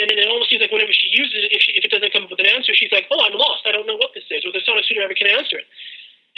And 0.00 0.08
then 0.08 0.16
it 0.16 0.28
almost 0.32 0.48
seems 0.48 0.64
like 0.64 0.72
whenever 0.72 0.96
she 0.96 1.12
uses 1.12 1.44
it, 1.44 1.52
if, 1.52 1.60
she, 1.60 1.76
if 1.76 1.84
it 1.84 1.92
doesn't 1.92 2.08
come 2.12 2.24
up 2.24 2.32
with 2.32 2.40
an 2.40 2.48
answer, 2.48 2.72
she's 2.72 2.90
like, 2.90 3.04
"Oh, 3.12 3.20
I'm 3.20 3.36
lost. 3.36 3.68
I 3.68 3.72
don't 3.72 3.84
know 3.84 4.00
what 4.00 4.16
this 4.16 4.24
is," 4.32 4.48
or 4.48 4.52
the 4.52 4.64
sonic 4.64 4.88
ever 4.96 5.12
can 5.12 5.28
answer 5.28 5.60
it. 5.60 5.68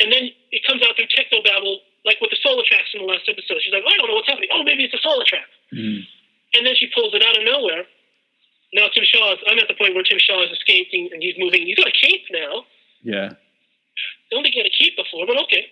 And 0.03 0.11
then 0.11 0.35
it 0.51 0.67
comes 0.67 0.83
out 0.83 0.99
through 0.99 1.07
technobabble, 1.15 1.79
like 2.05 2.19
with 2.19 2.35
the 2.35 2.41
Solitract 2.43 2.91
in 2.99 3.07
the 3.07 3.11
last 3.11 3.31
episode. 3.31 3.63
She's 3.63 3.73
like, 3.73 3.87
"I 3.87 3.95
don't 3.97 4.11
know 4.11 4.19
what's 4.19 4.27
happening. 4.27 4.51
Oh, 4.51 4.67
maybe 4.67 4.83
it's 4.83 4.97
a 4.99 5.03
Solitract." 5.05 5.53
Mhm. 5.71 6.03
And 6.59 6.67
then 6.67 6.75
she 6.75 6.91
pulls 6.91 7.15
it 7.15 7.23
out 7.23 7.39
of 7.39 7.45
nowhere. 7.47 7.87
Now 8.75 8.89
Tim 8.89 9.05
Shaw, 9.05 9.33
is, 9.35 9.39
I'm 9.47 9.59
at 9.59 9.69
the 9.69 9.75
point 9.79 9.95
where 9.95 10.03
Tim 10.03 10.19
Shaw 10.19 10.43
is 10.43 10.51
escaping 10.51 11.11
and 11.13 11.23
he's 11.23 11.37
moving. 11.39 11.67
He's 11.67 11.77
got 11.77 11.87
a 11.89 11.93
cape 11.93 12.25
now. 12.31 12.67
Yeah. 13.03 13.31
I 13.31 14.31
don't 14.31 14.43
think 14.43 14.55
he 14.55 14.61
had 14.61 14.67
a 14.67 14.77
cape 14.77 14.97
before, 14.97 15.27
but 15.27 15.37
okay. 15.45 15.69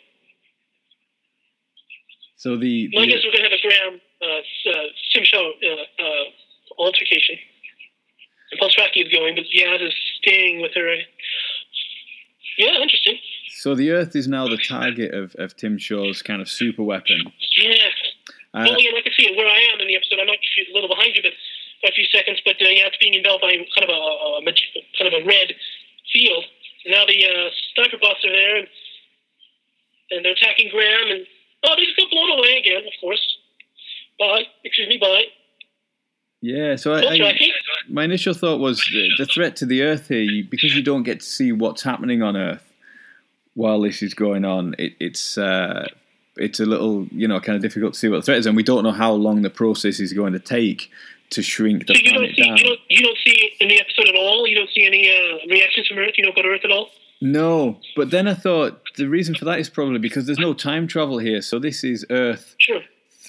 So 2.36 2.56
the, 2.56 2.90
Well, 2.92 3.04
I 3.04 3.06
guess 3.06 3.20
we're 3.24 3.32
gonna 3.32 3.48
have 3.48 3.56
a 3.56 3.60
Graham 3.60 4.00
uh, 4.22 4.26
uh, 4.26 4.86
Tim 5.12 5.24
Shaw 5.24 5.50
uh, 5.50 6.02
uh, 6.04 6.24
altercation. 6.78 7.38
And 8.51 8.60
Paltraki 8.60 9.06
is 9.06 9.12
going, 9.12 9.35
but 9.35 9.44
Yaz 9.55 9.86
is 9.86 9.94
staying 10.22 10.60
with 10.60 10.72
her. 10.74 10.97
Yeah, 12.59 12.82
interesting. 12.82 13.18
so 13.48 13.74
the 13.74 13.90
Earth 13.90 14.14
is 14.16 14.28
now 14.28 14.48
the 14.48 14.59
target 14.59 15.14
of, 15.14 15.35
of 15.36 15.56
Tim 15.56 15.78
Shaw's 15.78 16.20
kind 16.22 16.43
of 16.43 16.48
super 16.48 16.82
weapon. 16.82 17.32
Yeah. 17.56 17.89
Uh, 18.52 18.66
well, 18.66 18.81
yeah, 18.82 18.98
I 18.98 19.02
can 19.02 19.12
see 19.16 19.31
it 19.31 19.36
where 19.36 19.47
I 19.47 19.60
am 19.72 19.81
in 19.81 19.86
the 19.86 19.97
episode. 19.97 20.18
I 20.20 20.27
might 20.27 20.40
be 20.43 20.66
a 20.70 20.74
little 20.74 20.89
behind 20.89 21.14
you, 21.14 21.22
but 21.22 21.32
a 21.89 21.93
few 21.93 22.05
seconds. 22.10 22.40
But 22.44 22.60
uh, 22.60 22.68
yeah, 22.68 22.90
it's 22.90 22.98
being 22.98 23.14
enveloped 23.14 23.43
by 23.43 23.55
kind 23.55 23.86
of 23.86 23.93
a, 23.94 24.01
a 24.39 24.43
mag- 24.43 24.74
kind 24.98 25.09
of 25.09 25.22
a 25.22 25.24
red 25.24 25.55
field. 26.12 26.44
Now 26.86 27.06
the 27.06 27.18
uh, 27.24 27.48
sniper 27.74 27.98
bots 28.02 28.24
are 28.24 28.32
there, 28.32 28.56
and, 28.56 28.68
and 30.10 30.24
they're 30.24 30.35
attacking 30.35 30.68
Graham, 30.70 31.10
and 31.14 31.27
oh, 31.64 31.74
they 31.77 31.85
just 31.86 31.97
got 31.97 32.10
blown 32.10 32.39
away 32.39 32.59
again, 32.59 32.82
of 32.82 32.97
course. 33.01 33.22
Bye. 34.18 34.44
Excuse 34.64 34.89
me. 34.89 34.98
Bye. 34.98 35.31
Yeah. 36.40 36.76
So 36.76 36.94
I, 36.94 37.00
I, 37.14 37.38
my 37.88 38.04
initial 38.04 38.34
thought 38.34 38.60
was 38.60 38.78
the, 38.92 39.10
the 39.18 39.26
threat 39.26 39.56
to 39.56 39.66
the 39.66 39.82
Earth 39.82 40.08
here, 40.08 40.20
you, 40.20 40.44
because 40.44 40.74
you 40.74 40.82
don't 40.82 41.02
get 41.02 41.20
to 41.20 41.26
see 41.26 41.52
what's 41.52 41.82
happening 41.82 42.22
on 42.22 42.36
Earth 42.36 42.62
while 43.54 43.80
this 43.80 44.02
is 44.02 44.14
going 44.14 44.44
on. 44.44 44.74
It, 44.78 44.94
it's 45.00 45.36
uh, 45.38 45.86
it's 46.36 46.60
a 46.60 46.66
little 46.66 47.06
you 47.10 47.28
know 47.28 47.40
kind 47.40 47.56
of 47.56 47.62
difficult 47.62 47.94
to 47.94 47.98
see 47.98 48.08
what 48.08 48.18
the 48.18 48.22
threat 48.22 48.38
is, 48.38 48.46
and 48.46 48.56
we 48.56 48.62
don't 48.62 48.84
know 48.84 48.92
how 48.92 49.12
long 49.12 49.42
the 49.42 49.50
process 49.50 50.00
is 50.00 50.12
going 50.12 50.32
to 50.32 50.38
take 50.38 50.90
to 51.30 51.42
shrink 51.42 51.86
the 51.86 51.94
So 51.94 52.00
you 52.00 52.10
don't 52.10 52.14
planet 52.20 52.36
see 52.36 52.42
down. 52.42 52.56
you 52.56 52.64
don't 52.64 52.80
you 52.88 53.02
don't 53.02 53.18
see 53.24 53.52
in 53.60 53.68
the 53.68 53.80
episode 53.80 54.08
at 54.08 54.14
all. 54.16 54.46
You 54.46 54.56
don't 54.56 54.70
see 54.74 54.86
any 54.86 55.08
uh, 55.10 55.46
reactions 55.48 55.86
from 55.86 55.98
Earth. 55.98 56.14
You 56.16 56.24
don't 56.24 56.34
go 56.34 56.42
to 56.42 56.48
Earth 56.48 56.64
at 56.64 56.70
all. 56.70 56.90
No, 57.22 57.78
but 57.96 58.10
then 58.10 58.26
I 58.26 58.34
thought 58.34 58.80
the 58.96 59.06
reason 59.06 59.34
for 59.34 59.44
that 59.44 59.58
is 59.58 59.68
probably 59.68 59.98
because 59.98 60.24
there's 60.26 60.38
no 60.38 60.54
time 60.54 60.86
travel 60.86 61.18
here. 61.18 61.42
So 61.42 61.58
this 61.58 61.84
is 61.84 62.06
Earth 62.08 62.54
Sure. 62.58 62.80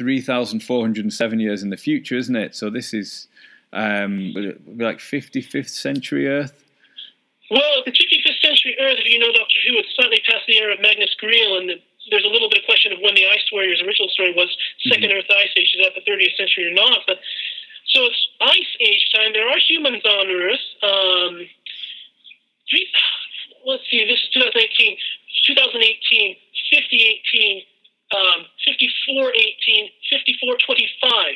3,407 0.02 1.40
years 1.40 1.62
in 1.62 1.70
the 1.70 1.78
future, 1.78 2.18
isn't 2.18 2.36
it? 2.36 2.56
So 2.56 2.72
this 2.72 2.92
is 2.92 3.28
um, 3.72 4.34
would 4.34 4.46
it 4.58 4.78
be 4.78 4.84
like 4.84 4.98
55th 4.98 5.70
century 5.70 6.28
Earth. 6.28 6.66
Well, 7.54 7.84
the 7.86 7.92
55th 7.92 8.42
century 8.42 8.76
Earth, 8.82 8.98
if 8.98 9.08
you 9.14 9.20
know 9.20 9.32
Doctor 9.32 9.60
Who, 9.68 9.78
it's 9.78 9.94
slightly 9.96 10.22
past 10.26 10.48
the 10.48 10.58
era 10.58 10.74
of 10.74 10.82
Magnus 10.82 11.14
Greel, 11.22 11.60
and 11.60 11.70
the, 11.70 11.78
there's 12.10 12.26
a 12.26 12.34
little 12.34 12.50
bit 12.50 12.60
of 12.60 12.66
question 12.66 12.92
of 12.92 13.00
when 13.00 13.14
the 13.14 13.28
Ice 13.30 13.46
Warriors' 13.54 13.84
original 13.86 14.10
story 14.10 14.34
was 14.34 14.50
2nd 14.90 15.14
Earth 15.14 15.30
Ice 15.30 15.54
Age, 15.56 15.72
is 15.78 15.82
that 15.86 15.94
the 15.94 16.04
30th 16.10 16.36
century 16.36 16.72
or 16.72 16.74
not? 16.74 17.06
But 17.06 17.20
so 17.94 18.04
it's 18.10 18.22
Ice 18.42 18.74
Age 18.82 19.04
time. 19.14 19.32
There 19.32 19.48
are 19.48 19.60
humans 19.68 20.04
on 20.04 20.26
Earth. 20.32 20.68
Um, 20.82 21.34
three, 22.66 22.88
let's 23.68 23.84
see, 23.92 24.04
this 24.04 24.20
is 24.20 24.32
2018, 24.34 24.98
2018, 25.48 26.36
5018, 26.72 27.64
um, 28.12 28.48
5418, 28.68 29.90
5425. 30.12 31.36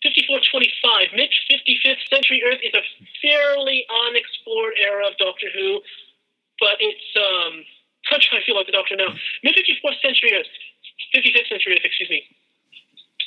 5425, 0.00 1.12
mid 1.12 1.28
55th 1.52 2.00
century 2.08 2.40
Earth 2.40 2.64
is 2.64 2.72
a 2.72 2.80
fairly 3.20 3.84
unexplored 4.08 4.72
era 4.80 5.04
of 5.04 5.14
Doctor 5.20 5.52
Who, 5.52 5.84
but 6.56 6.80
it's 6.80 7.08
um, 7.20 7.60
to 8.08 8.40
feel 8.48 8.56
like 8.56 8.64
the 8.64 8.72
Doctor 8.72 8.96
now. 8.96 9.12
Mid 9.44 9.52
54th 9.54 10.00
century 10.00 10.32
Earth, 10.32 10.48
55th 11.12 11.48
century 11.52 11.76
Earth, 11.76 11.84
excuse 11.84 12.08
me. 12.08 12.24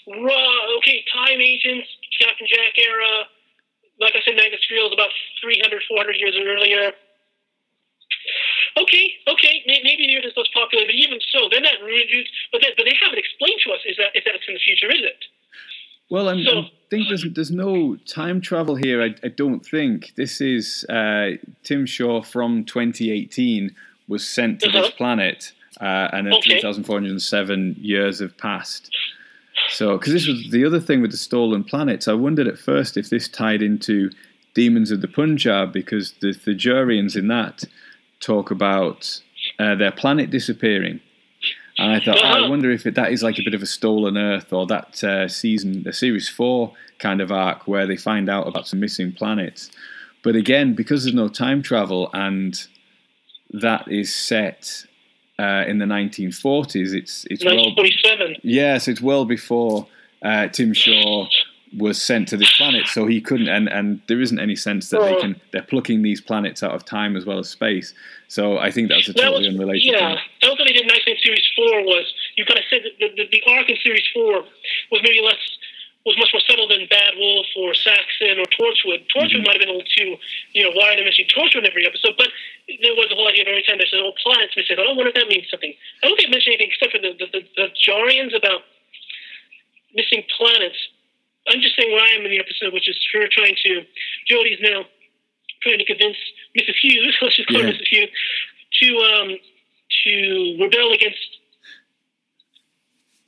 Raw, 0.09 0.77
okay, 0.81 1.05
time 1.13 1.39
agents, 1.39 1.87
Captain 2.19 2.47
Jack 2.49 2.73
era. 2.75 3.29
Like 4.01 4.17
I 4.17 4.25
said, 4.25 4.35
Magnus 4.35 4.65
Greel 4.65 4.89
is 4.89 4.97
about 4.97 5.13
300, 5.45 5.83
400 5.87 6.17
years 6.17 6.35
earlier. 6.35 6.91
Okay, 8.77 9.13
okay, 9.27 9.63
may- 9.67 9.81
maybe 9.83 10.07
the 10.07 10.17
Earth 10.17 10.25
is 10.25 10.33
less 10.35 10.47
popular, 10.53 10.85
but 10.85 10.95
even 10.95 11.19
so, 11.31 11.47
they're 11.51 11.61
not 11.61 11.79
really. 11.83 12.25
But 12.51 12.61
they, 12.61 12.69
but 12.75 12.85
they 12.85 12.95
haven't 13.01 13.19
explained 13.19 13.59
to 13.65 13.71
us 13.73 13.79
is 13.85 13.97
that 13.97 14.11
if 14.15 14.23
that's 14.25 14.43
in 14.47 14.53
the 14.55 14.59
future, 14.59 14.89
is 14.91 15.01
it? 15.03 15.25
Well, 16.09 16.29
I'm, 16.29 16.43
So- 16.43 16.59
I 16.61 16.71
think 16.89 17.07
there's 17.07 17.25
there's 17.33 17.51
no 17.51 17.95
time 18.07 18.41
travel 18.41 18.75
here. 18.75 19.01
I, 19.01 19.15
I 19.23 19.29
don't 19.29 19.61
think 19.65 20.13
this 20.15 20.41
is 20.41 20.85
uh, 20.89 21.31
Tim 21.63 21.85
Shaw 21.85 22.21
from 22.21 22.65
2018 22.65 23.75
was 24.07 24.27
sent 24.27 24.59
to 24.61 24.69
this 24.69 24.85
Uh-huh. 24.87 24.91
planet, 24.97 25.51
uh, 25.81 26.09
and 26.13 26.27
then 26.27 26.33
Okay. 26.35 26.59
3,407 26.61 27.75
years 27.79 28.19
have 28.19 28.37
passed. 28.37 28.91
So, 29.69 29.97
because 29.97 30.13
this 30.13 30.27
was 30.27 30.49
the 30.51 30.65
other 30.65 30.79
thing 30.79 31.01
with 31.01 31.11
the 31.11 31.17
stolen 31.17 31.63
planets, 31.63 32.07
I 32.07 32.13
wondered 32.13 32.47
at 32.47 32.57
first 32.59 32.97
if 32.97 33.09
this 33.09 33.27
tied 33.27 33.61
into 33.61 34.09
Demons 34.55 34.91
of 34.91 35.01
the 35.01 35.07
Punjab, 35.07 35.71
because 35.73 36.11
the 36.21 36.27
Thijarians 36.33 37.15
in 37.15 37.27
that 37.29 37.63
talk 38.23 38.51
about 38.51 39.19
uh, 39.59 39.75
their 39.75 39.91
planet 39.91 40.29
disappearing. 40.31 40.99
And 41.77 41.91
I 41.91 41.99
thought, 41.99 42.17
Uh-huh. 42.17 42.45
I 42.45 42.49
wonder 42.49 42.71
if 42.71 42.85
it, 42.85 42.95
that 42.95 43.11
is 43.11 43.23
like 43.23 43.37
a 43.39 43.43
bit 43.43 43.53
of 43.53 43.61
a 43.61 43.65
stolen 43.65 44.17
Earth 44.17 44.53
or 44.53 44.65
that 44.67 45.03
uh, 45.03 45.27
season, 45.27 45.83
the 45.83 45.93
series 45.93 46.29
four 46.29 46.73
kind 46.99 47.19
of 47.21 47.31
arc 47.31 47.67
where 47.67 47.85
they 47.87 47.97
find 47.97 48.29
out 48.29 48.47
about 48.47 48.67
some 48.67 48.79
missing 48.79 49.11
planets. 49.11 49.71
But 50.23 50.35
again, 50.35 50.73
because 50.75 51.03
there's 51.03 51.15
no 51.15 51.27
time 51.27 51.61
travel 51.61 52.09
and 52.13 52.65
that 53.51 53.87
is 53.91 54.13
set 54.13 54.85
uh, 55.39 55.63
in 55.67 55.79
the 55.79 55.85
1940s, 55.85 56.93
it's 56.93 57.25
it's 57.29 57.43
well 57.43 57.55
1947. 57.55 58.37
Yes, 58.43 58.87
it's 58.87 59.01
well 59.01 59.25
before 59.25 59.87
uh, 60.21 60.47
Tim 60.47 60.73
Shaw 60.73 61.27
was 61.77 62.01
sent 62.01 62.27
to 62.29 62.37
this 62.37 62.51
planet, 62.57 62.87
so 62.87 63.07
he 63.07 63.19
couldn't. 63.19 63.47
And, 63.49 63.67
and 63.67 64.01
there 64.07 64.21
isn't 64.21 64.39
any 64.39 64.55
sense 64.55 64.89
that 64.89 65.01
they 65.01 65.15
Oh. 65.15 65.21
can. 65.21 65.41
They're 65.51 65.63
plucking 65.63 66.01
these 66.03 66.21
planets 66.21 66.61
out 66.61 66.71
of 66.75 66.85
time 66.85 67.15
as 67.17 67.25
well 67.25 67.39
as 67.39 67.49
space. 67.49 67.93
So 68.27 68.57
I 68.57 68.69
think 68.71 68.89
that's 68.89 69.09
a 69.09 69.13
That 69.13 69.21
totally 69.23 69.47
was, 69.49 69.55
unrelated 69.55 69.83
yeah, 69.83 70.15
thing. 70.15 70.17
that 70.41 70.49
was 70.49 70.59
what 70.59 70.65
they 70.67 70.73
did 70.73 70.87
nice 70.87 71.01
in 71.07 71.17
Series 71.23 71.45
4 71.55 71.81
was, 71.83 72.05
you 72.37 72.45
kind 72.45 72.59
of 72.59 72.65
said 72.69 72.81
that 72.83 72.93
the, 72.99 73.07
the, 73.17 73.25
the 73.31 73.41
arc 73.51 73.69
in 73.69 73.77
Series 73.83 74.05
4 74.13 74.45
was 74.91 75.01
maybe 75.03 75.21
less, 75.21 75.37
was 76.05 76.17
much 76.17 76.29
more 76.33 76.41
subtle 76.49 76.67
than 76.67 76.85
Bad 76.89 77.13
Wolf 77.17 77.47
or 77.57 77.73
Saxon 77.73 78.37
or 78.37 78.45
Torchwood. 78.53 79.05
Torchwood 79.09 79.41
Mm-hmm. 79.41 79.43
might 79.47 79.53
have 79.57 79.63
been 79.65 79.69
a 79.69 79.77
little 79.77 79.93
too, 79.97 80.17
you 80.53 80.61
know, 80.63 80.71
why 80.77 80.93
are 80.93 80.95
they 80.97 81.03
mentioning 81.03 81.29
Torchwood 81.33 81.65
in 81.65 81.71
every 81.71 81.87
episode? 81.87 82.13
But 82.17 82.29
there 82.69 82.93
was 82.93 83.09
a 83.11 83.15
whole 83.15 83.27
idea 83.29 83.43
of 83.43 83.49
every 83.49 83.63
time 83.63 83.77
there's 83.81 83.93
oh, 83.97 84.13
planets 84.21 84.53
missing, 84.57 84.77
I 84.77 84.83
don't 84.85 84.93
wonder 84.97 85.09
if 85.09 85.15
that 85.17 85.27
means 85.29 85.49
something. 85.49 85.73
I 86.03 86.07
don't 86.07 86.17
think 86.17 86.29
it 86.29 86.33
mentioned 86.37 86.53
anything 86.57 86.69
except 86.69 86.91
for 86.93 87.01
the, 87.01 87.13
the, 87.17 87.27
the, 87.33 87.41
the 87.57 87.67
Jarians 87.81 88.35
about 88.37 88.61
missing 89.93 90.23
planets. 90.37 90.77
I'm 91.47 91.61
just 91.61 91.75
saying 91.75 91.91
where 91.91 92.01
I 92.01 92.09
am 92.15 92.25
in 92.25 92.31
the 92.31 92.39
episode, 92.39 92.73
which 92.73 92.87
is 92.87 92.97
her 93.13 93.27
trying 93.31 93.55
to, 93.65 93.83
Jodie's 94.29 94.61
now 94.61 94.85
trying 95.61 95.79
to 95.79 95.85
convince 95.85 96.17
Mrs. 96.57 96.75
Hughes, 96.81 97.15
let's 97.21 97.35
just 97.35 97.47
call 97.49 97.61
her 97.61 97.67
Yeah. 97.67 97.73
Mrs. 97.73 97.87
Hughes, 97.89 98.09
to 98.81 98.87
um, 98.97 99.29
to 100.03 100.57
rebel 100.61 100.91
against 100.93 101.19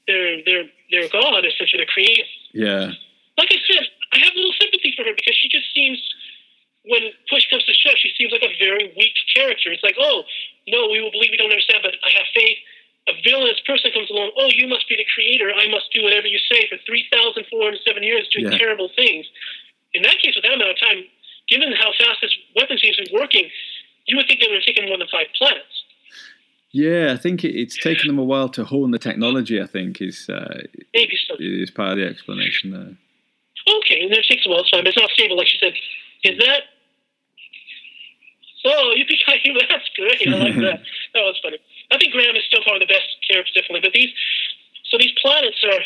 their 0.07 0.43
their 0.45 0.63
their 0.91 1.07
god, 1.09 1.45
essentially 1.45 1.79
their 1.83 1.91
creator. 1.91 2.23
Yeah, 2.53 2.91
Like 3.37 3.51
I 3.51 3.57
said, 3.67 3.83
I 4.13 4.19
have 4.19 4.31
a 4.33 4.37
little 4.37 4.53
sympathy 4.61 4.93
for 4.95 5.03
her 5.03 5.11
because 5.15 5.35
she 5.35 5.49
just 5.49 5.67
seems, 5.75 5.99
when 6.85 7.01
push 7.29 7.43
comes 7.49 7.65
to 7.65 7.73
shove, 7.73 7.97
she 7.99 8.11
seems 8.17 8.31
like 8.31 8.43
a 8.43 8.53
very 8.57 8.93
weak 8.95 9.15
character. 9.35 9.71
It's 9.73 9.83
like, 9.83 9.97
oh 9.99 10.23
no, 10.67 10.87
we 10.89 11.01
will 11.01 11.11
believe 11.11 11.31
we 11.31 11.37
don't 11.37 11.51
understand, 11.51 11.81
but 11.83 11.95
I 12.05 12.11
have 12.15 12.27
faith. 12.33 12.57
A 13.07 13.13
villainous 13.23 13.59
person 13.67 13.91
comes 13.93 14.09
along. 14.09 14.31
Oh, 14.37 14.49
you 14.49 14.67
must 14.67 14.89
be 14.89 14.95
the 14.95 15.05
creator. 15.13 15.51
I 15.53 15.67
must 15.69 15.93
do 15.93 16.01
whatever 16.01 16.25
you 16.27 16.39
say 16.51 16.67
for 16.69 16.77
three 16.85 17.05
thousand 17.13 17.45
four 17.51 17.63
hundred 17.63 17.81
seven 17.85 18.01
years, 18.03 18.27
doing 18.33 18.51
Yeah. 18.51 18.57
terrible 18.57 18.89
things. 18.95 19.25
In 19.93 20.01
that 20.01 20.17
case, 20.19 20.33
with 20.35 20.43
that 20.43 20.53
amount 20.53 20.71
of 20.71 20.79
time, 20.79 21.05
given 21.47 21.71
how 21.73 21.91
fast 21.97 22.19
this 22.21 22.33
weapon 22.55 22.77
seems 22.79 22.95
to 22.97 23.03
be 23.05 23.11
working, 23.13 23.49
you 24.07 24.17
would 24.17 24.27
think 24.27 24.41
they 24.41 24.47
would 24.47 24.55
have 24.57 24.65
taken 24.65 24.87
more 24.89 24.97
than 24.97 25.07
five 25.07 25.27
planets. 25.37 25.83
yeah. 26.71 27.13
I 27.13 27.17
think 27.17 27.43
it, 27.45 27.53
it's 27.55 27.77
taken 27.77 28.07
them 28.07 28.17
a 28.17 28.23
while 28.23 28.49
to 28.49 28.65
hone 28.65 28.89
the 28.91 28.99
technology. 28.99 29.61
I 29.61 29.67
think 29.67 30.01
is 30.01 30.27
uh, 30.29 30.63
Maybe 30.93 31.15
so. 31.27 31.35
is 31.39 31.69
part 31.71 31.91
of 31.91 31.97
the 31.97 32.05
explanation 32.07 32.71
there. 32.71 32.97
Okay, 33.77 34.01
and 34.01 34.11
it 34.11 34.25
takes 34.29 34.45
a 34.45 34.49
while. 34.49 34.61
It's 34.61 34.69
fine, 34.69 34.85
it's 34.85 34.97
not 34.97 35.09
stable, 35.11 35.37
like 35.37 35.47
she 35.47 35.57
said. 35.59 35.73
Is 36.23 36.37
that? 36.39 36.63
Oh, 38.65 38.93
you 38.97 39.05
think 39.05 39.19
I 39.27 39.37
That's 39.69 39.89
great. 39.95 40.27
I 40.27 40.37
like 40.37 40.55
that. 40.55 40.81
That 41.13 41.21
was 41.21 41.39
funny. 41.41 41.57
I 41.91 41.97
think 41.97 42.13
Graham 42.13 42.35
is 42.35 42.43
still 42.47 42.63
probably 42.63 42.85
the 42.85 42.91
best 42.93 43.07
character, 43.29 43.51
definitely. 43.55 43.81
But 43.81 43.93
these, 43.93 44.09
so 44.89 44.97
these 44.97 45.13
planets 45.21 45.57
are. 45.63 45.81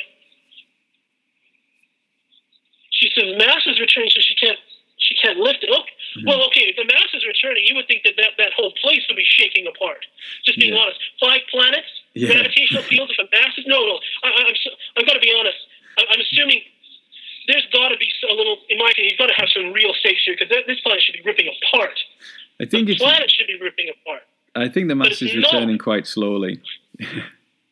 She 2.92 3.12
says 3.16 3.36
mass 3.40 3.64
is 3.68 3.80
returning, 3.80 4.12
so 4.12 4.20
she 4.22 4.36
can't. 4.36 4.60
She 5.00 5.16
can't 5.16 5.40
lift 5.40 5.64
it. 5.64 5.72
Oh, 5.72 5.80
mm-hmm. 5.82 6.28
well, 6.28 6.44
okay. 6.52 6.70
If 6.70 6.76
the 6.76 6.86
mass 6.86 7.08
is 7.16 7.26
returning, 7.26 7.64
you 7.66 7.74
would 7.74 7.88
think 7.88 8.04
that 8.04 8.14
that, 8.20 8.36
that 8.38 8.52
whole 8.54 8.74
place 8.84 9.02
would 9.08 9.16
be 9.16 9.26
shaking 9.26 9.66
apart. 9.66 10.06
Just 10.46 10.60
being 10.60 10.74
Yeah. 10.76 10.82
honest, 10.86 11.00
five 11.24 11.42
planets, 11.50 11.88
Yeah. 12.14 12.30
gravitational 12.36 12.84
fields. 12.84 13.12
If 13.16 13.20
a 13.24 13.28
mass 13.32 13.58
is 13.58 13.66
no, 13.66 13.80
no. 13.80 14.00
I, 14.24 14.28
I'm. 14.44 14.56
so- 14.62 14.76
I'm 14.98 15.06
going 15.08 15.18
to 15.18 15.24
be 15.24 15.34
honest. 15.34 15.58
I, 15.98 16.04
I'm 16.14 16.20
assuming 16.22 16.62
there's 17.48 17.66
got 17.74 17.90
to 17.90 17.98
be 17.98 18.12
a 18.30 18.34
little, 18.36 18.60
in 18.70 18.78
my 18.78 18.92
opinion, 18.92 19.10
you've 19.16 19.18
got 19.24 19.34
to 19.34 19.40
have 19.42 19.50
some 19.50 19.72
real 19.74 19.94
stakes 19.98 20.22
here 20.28 20.36
because 20.38 20.52
this 20.68 20.80
planet 20.86 21.02
should 21.02 21.18
be 21.18 21.24
ripping 21.26 21.50
apart. 21.50 21.98
I 22.62 22.66
think 22.66 22.88
The 22.88 22.96
planet 23.00 23.32
should 23.32 23.48
be 23.48 23.58
ripping 23.58 23.90
apart. 23.90 24.28
I 24.56 24.68
think 24.70 24.88
the 24.88 24.96
mass 24.96 25.22
is 25.22 25.34
it's 25.34 25.36
not. 25.36 25.54
returning 25.54 25.78
quite 25.78 26.08
slowly. 26.08 26.62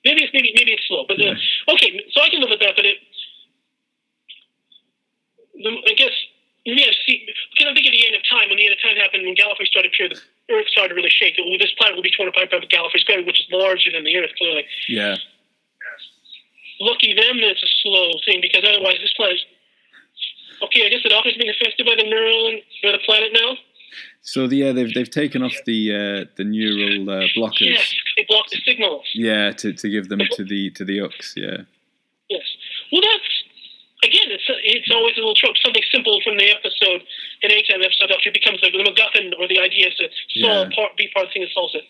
Maybe 0.06 0.24
it's 0.24 0.32
maybe 0.32 0.56
maybe 0.56 0.72
it's 0.72 0.88
slow, 0.88 1.04
but 1.04 1.20
uh, 1.20 1.36
okay. 1.76 2.00
So 2.16 2.24
I 2.24 2.30
can 2.32 2.40
live 2.40 2.48
with 2.48 2.64
that. 2.64 2.80
But 2.80 2.86
it, 2.86 2.96
the, 5.52 5.68
I 5.68 5.94
guess 6.00 6.16
yeah. 6.64 6.88
See, 7.04 7.28
because 7.28 7.68
I'm 7.68 7.76
thinking 7.76 7.92
of 7.92 7.98
the 8.00 8.08
end 8.08 8.16
of 8.16 8.24
time. 8.24 8.48
When 8.48 8.56
the 8.56 8.72
end 8.72 8.72
of 8.72 8.80
time 8.80 8.96
happened, 8.96 9.28
when 9.28 9.36
Gallifrey 9.36 9.68
started 9.68 9.92
to 9.92 10.08
appear, 10.08 10.16
the 10.16 10.22
Earth 10.56 10.72
started 10.72 10.96
to 10.96 10.96
really 10.96 11.12
shake. 11.12 11.36
Well, 11.36 11.52
this 11.60 11.76
planet 11.76 12.00
will 12.00 12.08
be 12.08 12.14
torn 12.16 12.32
apart 12.32 12.48
by 12.48 12.64
Gallifrey's 12.72 13.04
gravity, 13.04 13.28
which 13.28 13.44
is 13.44 13.52
larger 13.52 13.92
than 13.92 14.08
the 14.08 14.16
Earth, 14.16 14.32
clearly. 14.40 14.64
Yeah, 14.88 15.20
Lucky 16.80 17.14
them 17.14 17.42
that 17.42 17.58
it's 17.58 17.64
a 17.64 17.74
slow 17.82 18.16
thing 18.24 18.40
because 18.40 18.64
otherwise 18.64 19.02
this 19.02 19.14
planet. 19.18 19.44
Okay, 20.62 20.86
I 20.86 20.90
guess 20.90 21.04
the 21.04 21.10
Doctor's 21.10 21.38
being 21.38 21.50
affected 21.50 21.86
by 21.86 22.00
the 22.00 22.08
neural 22.08 22.64
by 22.84 22.92
the 22.96 23.04
planet 23.04 23.34
now. 23.34 23.58
So 24.28 24.46
the, 24.46 24.58
yeah, 24.58 24.72
they've 24.74 24.94
they've 24.94 25.10
taken 25.10 25.42
off 25.42 25.56
the 25.66 25.80
uh, 25.96 26.26
the 26.36 26.44
neural 26.44 27.10
uh, 27.10 27.24
blockers. 27.38 27.72
Yes, 27.80 27.96
they 28.18 28.26
block 28.28 28.46
the 28.52 28.60
signals. 28.66 29.06
Yeah, 29.16 29.52
to, 29.54 29.72
to 29.72 29.90
give 29.90 30.10
them 30.10 30.20
to 30.32 30.44
the 30.44 30.70
to 30.72 30.84
the 30.84 31.00
Ux. 31.00 31.34
Yeah, 31.38 31.64
Yes. 32.30 32.44
Well, 32.92 33.02
that's 33.02 33.32
again. 34.04 34.28
It's 34.36 34.44
it's 34.76 34.92
always 34.94 35.16
a 35.16 35.20
little 35.24 35.34
trope. 35.36 35.56
Something 35.64 35.82
simple 35.94 36.20
from 36.26 36.36
the 36.38 36.50
episode. 36.52 37.04
In 37.42 37.52
any 37.52 37.64
time 37.64 37.82
episode, 37.82 38.12
it 38.12 38.34
becomes 38.34 38.60
the, 38.60 38.70
the 38.70 38.84
MacGuffin 38.84 39.32
or 39.40 39.48
the 39.48 39.60
idea 39.60 39.88
is 39.88 39.96
to 39.96 40.10
solve 40.42 40.68
Yeah. 40.72 40.76
part, 40.76 40.98
be 40.98 41.08
part 41.14 41.28
of 41.28 41.30
the 41.30 41.34
thing 41.34 41.42
that 41.44 41.52
solves 41.54 41.74
it. 41.76 41.86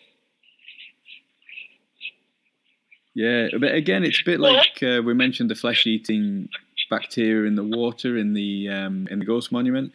yeah. 3.14 3.48
But 3.58 3.74
again, 3.74 4.04
it's 4.04 4.20
a 4.20 4.24
bit 4.24 4.38
Well, 4.40 4.54
like 4.54 4.80
uh, 4.82 5.02
we 5.02 5.12
mentioned 5.14 5.50
the 5.50 5.54
flesh 5.56 5.86
eating 5.86 6.48
bacteria 6.88 7.46
in 7.48 7.54
the 7.56 7.64
water 7.64 8.16
in 8.16 8.32
the 8.32 8.68
um, 8.68 9.08
in 9.10 9.18
the 9.18 9.24
Ghost 9.24 9.50
Monument. 9.50 9.92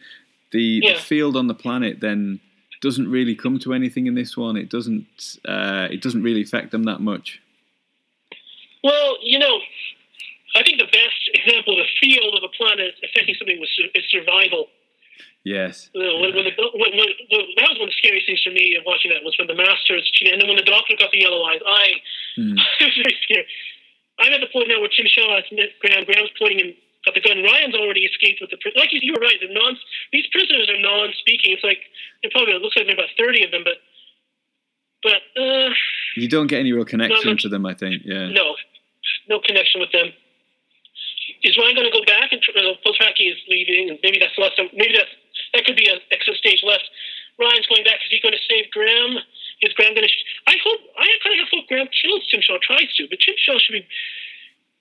The, 0.54 0.80
Yeah. 0.82 0.94
the 0.94 1.00
field 1.00 1.36
on 1.36 1.48
the 1.48 1.54
planet 1.54 1.98
then 2.00 2.40
doesn't 2.80 3.10
really 3.10 3.34
come 3.34 3.58
to 3.58 3.74
anything 3.74 4.06
in 4.06 4.14
this 4.14 4.36
one. 4.36 4.56
It 4.56 4.70
doesn't 4.70 5.06
uh, 5.44 5.88
it 5.90 6.00
doesn't 6.00 6.22
really 6.22 6.42
affect 6.42 6.70
them 6.70 6.84
that 6.84 7.00
much. 7.00 7.40
Well, 8.82 9.16
you 9.22 9.38
know, 9.38 9.60
I 10.54 10.62
think 10.62 10.78
the 10.78 10.86
best 10.92 11.22
example 11.34 11.74
of 11.74 11.84
the 11.86 11.90
field 12.00 12.34
of 12.38 12.42
a 12.44 12.52
planet 12.56 12.94
affecting 13.02 13.34
something 13.34 13.58
was 13.58 13.70
is 13.94 14.04
survival. 14.10 14.68
Yes. 15.44 15.90
You 15.92 16.02
know, 16.02 16.20
when, 16.20 16.34
when 16.36 16.44
the, 16.44 16.54
when, 16.72 16.90
when, 16.96 17.08
that 17.60 17.68
was 17.68 17.76
one 17.80 17.88
of 17.88 17.92
the 17.92 18.00
scariest 18.00 18.26
things 18.26 18.40
for 18.44 18.50
me 18.50 18.76
of 18.76 18.84
watching 18.86 19.10
that 19.12 19.20
was 19.24 19.36
when 19.38 19.46
the 19.48 19.54
masters 19.58 20.08
and 20.24 20.40
then 20.40 20.48
when 20.48 20.56
the 20.56 20.64
doctor 20.64 20.94
got 20.96 21.12
the 21.12 21.20
yellow 21.20 21.42
eyes. 21.44 21.60
I 21.66 21.84
Hmm. 22.36 22.58
I 22.58 22.84
was 22.84 22.96
very 22.98 23.16
scared. 23.22 23.46
I'm 24.18 24.32
at 24.32 24.40
the 24.40 24.50
point 24.50 24.66
now 24.66 24.80
where 24.80 24.90
Tim 24.90 25.06
Shaw 25.06 25.38
Graham. 25.78 26.02
Graham's 26.04 26.30
pointing 26.38 26.58
him 26.58 26.74
at 27.06 27.14
the 27.14 27.20
gun. 27.20 27.42
Ryan's 27.42 27.74
already 27.74 28.04
escaped 28.04 28.40
with 28.40 28.50
the 28.50 28.58
like 28.76 28.92
you, 28.92 29.00
you 29.02 29.12
were 29.12 29.20
right. 29.24 29.36
The 29.40 29.52
non 29.52 29.76
these 30.12 30.26
prisoners 30.32 30.68
are 30.70 30.80
non-speaking. 30.80 31.52
It's 31.52 31.64
like 31.64 31.80
it 32.22 32.32
probably 32.32 32.54
looks 32.58 32.76
like 32.76 32.86
there 32.86 32.96
are 32.96 33.00
about 33.04 33.12
thirty 33.18 33.44
of 33.44 33.50
them, 33.50 33.62
but 33.64 33.78
but 35.04 35.20
uh, 35.36 35.70
You 36.16 36.28
don't 36.28 36.46
get 36.48 36.60
any 36.60 36.72
real 36.72 36.84
connection 36.88 37.36
no. 37.36 37.36
to 37.36 37.48
them. 37.48 37.66
I 37.66 37.74
think. 37.74 38.02
Yeah. 38.04 38.28
no, 38.32 38.56
no 39.28 39.40
connection 39.40 39.80
with 39.80 39.92
them. 39.92 40.12
Is 41.44 41.56
Ryan 41.60 41.76
going 41.76 41.88
to 41.88 41.92
go 41.92 42.04
back 42.08 42.32
and 42.32 42.40
uh, 42.40 42.72
Paltraki 42.80 43.28
is 43.28 43.36
leaving, 43.48 43.90
and 43.92 43.98
maybe 44.02 44.18
that's 44.18 44.36
less. 44.40 44.56
Maybe 44.72 44.96
that's 44.96 45.12
that 45.52 45.64
could 45.64 45.76
be 45.76 45.88
an 45.88 46.00
extra 46.10 46.34
stage 46.34 46.64
left. 46.64 46.88
Ryan's 47.38 47.66
going 47.66 47.84
back. 47.84 48.00
Is 48.04 48.10
he 48.10 48.20
going 48.20 48.32
to 48.32 48.44
save 48.48 48.70
Graham? 48.70 49.20
Is 49.60 49.72
Graham 49.76 49.92
going 49.92 50.06
to? 50.06 50.12
Sh- 50.12 50.24
I 50.46 50.56
hope. 50.64 50.80
I 50.96 51.08
kind 51.20 51.40
of 51.40 51.48
hope 51.52 51.68
Graham 51.68 51.88
kills 51.92 52.24
Tim 52.30 52.40
Shaw. 52.40 52.56
Tries 52.64 52.88
to, 52.96 53.08
but 53.08 53.20
Tim 53.20 53.34
Shaw 53.36 53.58
should 53.60 53.76
be. 53.76 53.84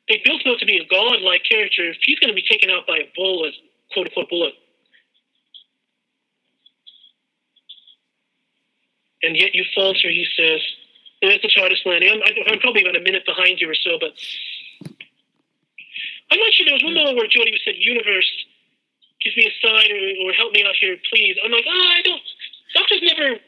They 0.10 0.22
built 0.26 0.46
him 0.46 0.52
up 0.54 0.60
to 0.60 0.66
be 0.66 0.78
a 0.78 0.86
godlike 0.88 1.44
character. 1.50 1.90
If 1.90 1.98
he's 2.04 2.20
going 2.20 2.30
to 2.30 2.36
be 2.36 2.44
taken 2.50 2.70
out 2.70 2.86
by 2.86 2.98
a 2.98 3.12
bullet, 3.16 3.54
quote 3.94 4.08
unquote 4.08 4.30
bullet, 4.30 4.54
and 9.24 9.38
yet 9.38 9.56
you 9.56 9.64
falter, 9.74 10.10
he 10.10 10.28
says. 10.38 10.60
There's 11.24 11.42
the 11.42 11.48
TARDIS 11.48 11.86
landing. 11.86 12.12
I'm, 12.12 12.20
I'm 12.52 12.60
probably 12.60 12.82
about 12.84 12.98
a 12.98 13.00
minute 13.00 13.26
behind 13.26 13.62
you 13.62 13.72
or 13.72 13.76
so, 13.80 13.96
but 13.98 14.12
I'm 16.30 16.40
not 16.40 16.52
sure. 16.52 16.66
There 16.66 16.74
was 16.76 16.84
one 16.84 16.94
moment 16.94 17.16
where 17.16 17.28
Jodie 17.32 17.56
said, 17.64 17.76
"Universe, 17.78 18.28
give 19.24 19.32
me 19.38 19.48
a 19.48 19.54
sign 19.64 19.88
or, 19.88 20.28
or 20.28 20.34
help 20.34 20.52
me 20.52 20.66
out 20.68 20.76
here, 20.76 20.98
please." 21.14 21.38
I'm 21.40 21.52
like, 21.52 21.64
ah, 21.64 21.90
I 21.96 22.02
don't. 22.04 22.22
Doctor's 22.76 23.04
never 23.04 23.40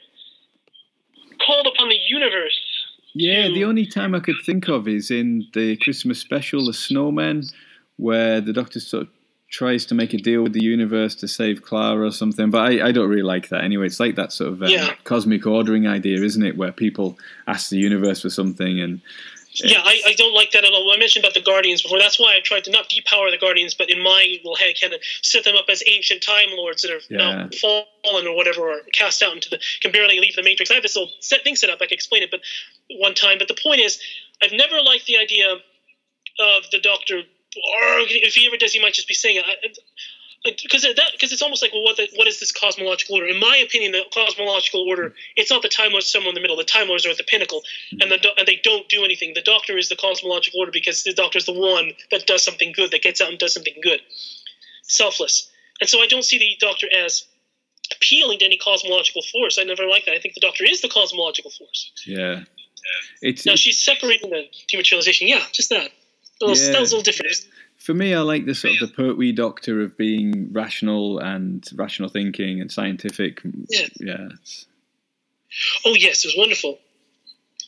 called 1.46 1.68
upon 1.68 1.90
the 1.90 2.00
universe. 2.08 2.56
Yeah, 3.18 3.48
the 3.48 3.64
only 3.64 3.86
time 3.86 4.14
I 4.14 4.20
could 4.20 4.36
think 4.46 4.68
of 4.68 4.88
is 4.88 5.10
in 5.10 5.48
the 5.54 5.78
Christmas 5.78 6.20
special, 6.20 6.66
The 6.66 6.74
Snowmen, 6.74 7.52
where 7.96 8.42
the 8.42 8.52
Doctor 8.52 8.80
sort 8.82 9.04
of 9.04 9.10
tries 9.50 9.86
to 9.86 9.96
make 9.96 10.14
a 10.14 10.18
deal 10.18 10.44
with 10.44 10.52
the 10.52 10.64
universe 10.64 11.16
to 11.16 11.28
save 11.28 11.62
Clara 11.62 12.08
or 12.08 12.12
something. 12.12 12.50
But 12.50 12.60
I, 12.74 12.88
I 12.88 12.92
don't 12.92 13.08
really 13.10 13.22
like 13.24 13.48
that 13.50 13.64
anyway. 13.64 13.86
It's 13.86 14.02
like 14.02 14.16
that 14.16 14.34
sort 14.34 14.52
of 14.52 14.62
um, 14.64 14.68
Yeah. 14.70 14.94
cosmic 15.06 15.48
ordering 15.48 15.88
idea, 15.88 16.22
isn't 16.22 16.44
it? 16.44 16.58
Where 16.58 16.74
people 16.74 17.18
ask 17.48 17.70
the 17.70 17.78
universe 17.78 18.22
for 18.24 18.30
something 18.30 18.82
and 18.82 19.00
Yeah, 19.64 19.82
I, 19.84 20.02
I 20.08 20.14
don't 20.14 20.34
like 20.34 20.52
that 20.52 20.64
at 20.66 20.72
all. 20.72 20.92
I 20.92 20.98
mentioned 20.98 21.24
about 21.24 21.34
the 21.34 21.42
Guardians 21.42 21.82
before. 21.82 22.00
That's 22.00 22.20
why 22.20 22.36
I 22.36 22.42
tried 22.42 22.66
to 22.66 22.72
not 22.72 22.90
depower 22.90 23.32
the 23.32 23.38
Guardians, 23.38 23.74
but 23.74 23.90
in 23.90 24.02
my 24.02 24.38
little 24.44 24.56
head, 24.56 24.76
kind 24.80 24.94
of 24.94 25.00
set 25.22 25.44
them 25.44 25.56
up 25.56 25.66
as 25.70 25.82
ancient 25.88 26.22
Time 26.22 26.50
Lords 26.52 26.82
that 26.82 26.92
are 26.92 27.02
now 27.10 27.50
fallen 27.62 28.28
or 28.28 28.36
whatever, 28.36 28.62
or 28.62 28.82
cast 28.94 29.22
out 29.22 29.34
into 29.34 29.50
the 29.50 29.60
can 29.82 29.92
barely 29.92 30.20
leave 30.20 30.36
the 30.36 30.44
Matrix. 30.44 30.72
I 30.72 30.76
have 30.76 30.84
this 30.84 30.96
little 30.96 31.12
set 31.20 31.44
thing 31.44 31.56
set 31.56 31.70
up. 31.70 31.80
I 31.82 31.86
can 31.86 31.96
explain 31.96 32.24
it, 32.24 32.32
but 32.32 32.42
one 33.00 33.14
time. 33.14 33.38
But 33.38 33.48
the 33.48 33.58
point 33.62 33.82
is, 33.82 34.02
I've 34.44 34.52
never 34.52 34.82
liked 34.82 35.06
the 35.06 35.18
idea 35.18 35.54
of 35.54 36.64
the 36.72 36.80
Doctor. 36.80 37.18
Or 37.18 38.00
if 38.10 38.34
he 38.34 38.48
ever 38.48 38.58
does, 38.58 38.74
he 38.74 38.82
might 38.82 38.94
just 38.94 39.08
be 39.08 39.14
saying 39.14 39.38
it. 39.38 39.80
Because 40.46 40.84
that, 40.84 41.10
because 41.14 41.32
it's 41.34 41.42
almost 41.42 41.62
like, 41.62 41.74
well, 41.74 41.84
what, 41.84 41.98
the, 41.98 42.08
what 42.16 42.28
is 42.28 42.40
this 42.40 42.52
cosmological 42.52 43.16
order? 43.16 43.28
In 43.28 43.40
my 43.40 43.58
opinion, 43.58 43.92
the 43.94 44.04
cosmological 44.14 44.86
order, 44.88 45.14
it's 45.36 45.50
not 45.50 45.62
the 45.64 45.70
Time 45.70 45.92
Lords 45.92 46.06
somewhere 46.06 46.30
in 46.30 46.36
the 46.36 46.42
middle. 46.42 46.56
The 46.56 46.64
Time 46.64 46.88
Lords 46.88 47.06
are 47.06 47.10
at 47.10 47.18
the 47.18 47.24
pinnacle, 47.24 47.64
and 47.92 48.12
the 48.12 48.20
and 48.38 48.48
they 48.48 48.60
don't 48.64 48.88
do 48.88 49.04
anything. 49.04 49.34
The 49.34 49.42
Doctor 49.42 49.78
is 49.78 49.90
the 49.90 49.96
cosmological 49.96 50.60
order 50.60 50.72
because 50.72 51.04
the 51.04 51.14
Doctor 51.14 51.40
is 51.40 51.46
the 51.46 51.54
one 51.54 51.94
that 52.12 52.28
does 52.28 52.44
something 52.44 52.72
good, 52.76 52.92
that 52.92 53.02
gets 53.02 53.22
out 53.22 53.30
and 53.30 53.40
does 53.40 53.54
something 53.54 53.76
good, 53.82 54.02
selfless. 54.84 55.50
And 55.82 55.90
so 55.90 56.00
I 56.02 56.08
don't 56.08 56.24
see 56.24 56.38
the 56.38 56.56
Doctor 56.60 56.88
as 56.96 57.26
appealing 57.92 58.40
to 58.40 58.46
any 58.46 58.58
cosmological 58.58 59.22
force. 59.32 59.58
I 59.60 59.64
never 59.64 59.86
like 59.88 60.06
that. 60.06 60.14
I 60.16 60.20
think 60.20 60.34
the 60.36 60.42
Doctor 60.42 60.64
is 60.64 60.82
the 60.82 60.90
cosmological 60.90 61.52
force. 61.52 61.92
yeah, 62.06 62.44
it's, 63.22 63.46
Now 63.46 63.54
it's 63.54 63.62
she's 63.62 63.80
separating 63.80 64.30
the 64.30 64.46
dematerialization. 64.72 65.28
Yeah, 65.28 65.44
just 65.52 65.70
that. 65.70 65.92
That 66.40 66.48
was, 66.48 66.66
Yeah. 66.66 66.74
that 66.74 66.82
was 66.82 66.92
a 66.92 66.96
little 66.98 67.04
different. 67.04 67.36
For 67.86 67.94
me. 67.94 68.16
I 68.16 68.22
like 68.22 68.48
the 68.48 68.56
sort 68.56 68.74
of 68.74 68.80
the 68.80 68.96
Pertwee 68.96 69.32
Doctor 69.32 69.82
of 69.82 69.96
being 69.96 70.52
rational 70.52 71.20
and 71.20 71.64
rational 71.76 72.10
thinking 72.10 72.60
and 72.60 72.72
scientific. 72.72 73.42
Yeah. 73.70 73.88
yeah. 74.00 74.28
Oh 75.86 75.94
yes, 75.94 76.26
it 76.26 76.30
was 76.30 76.36
wonderful. 76.36 76.80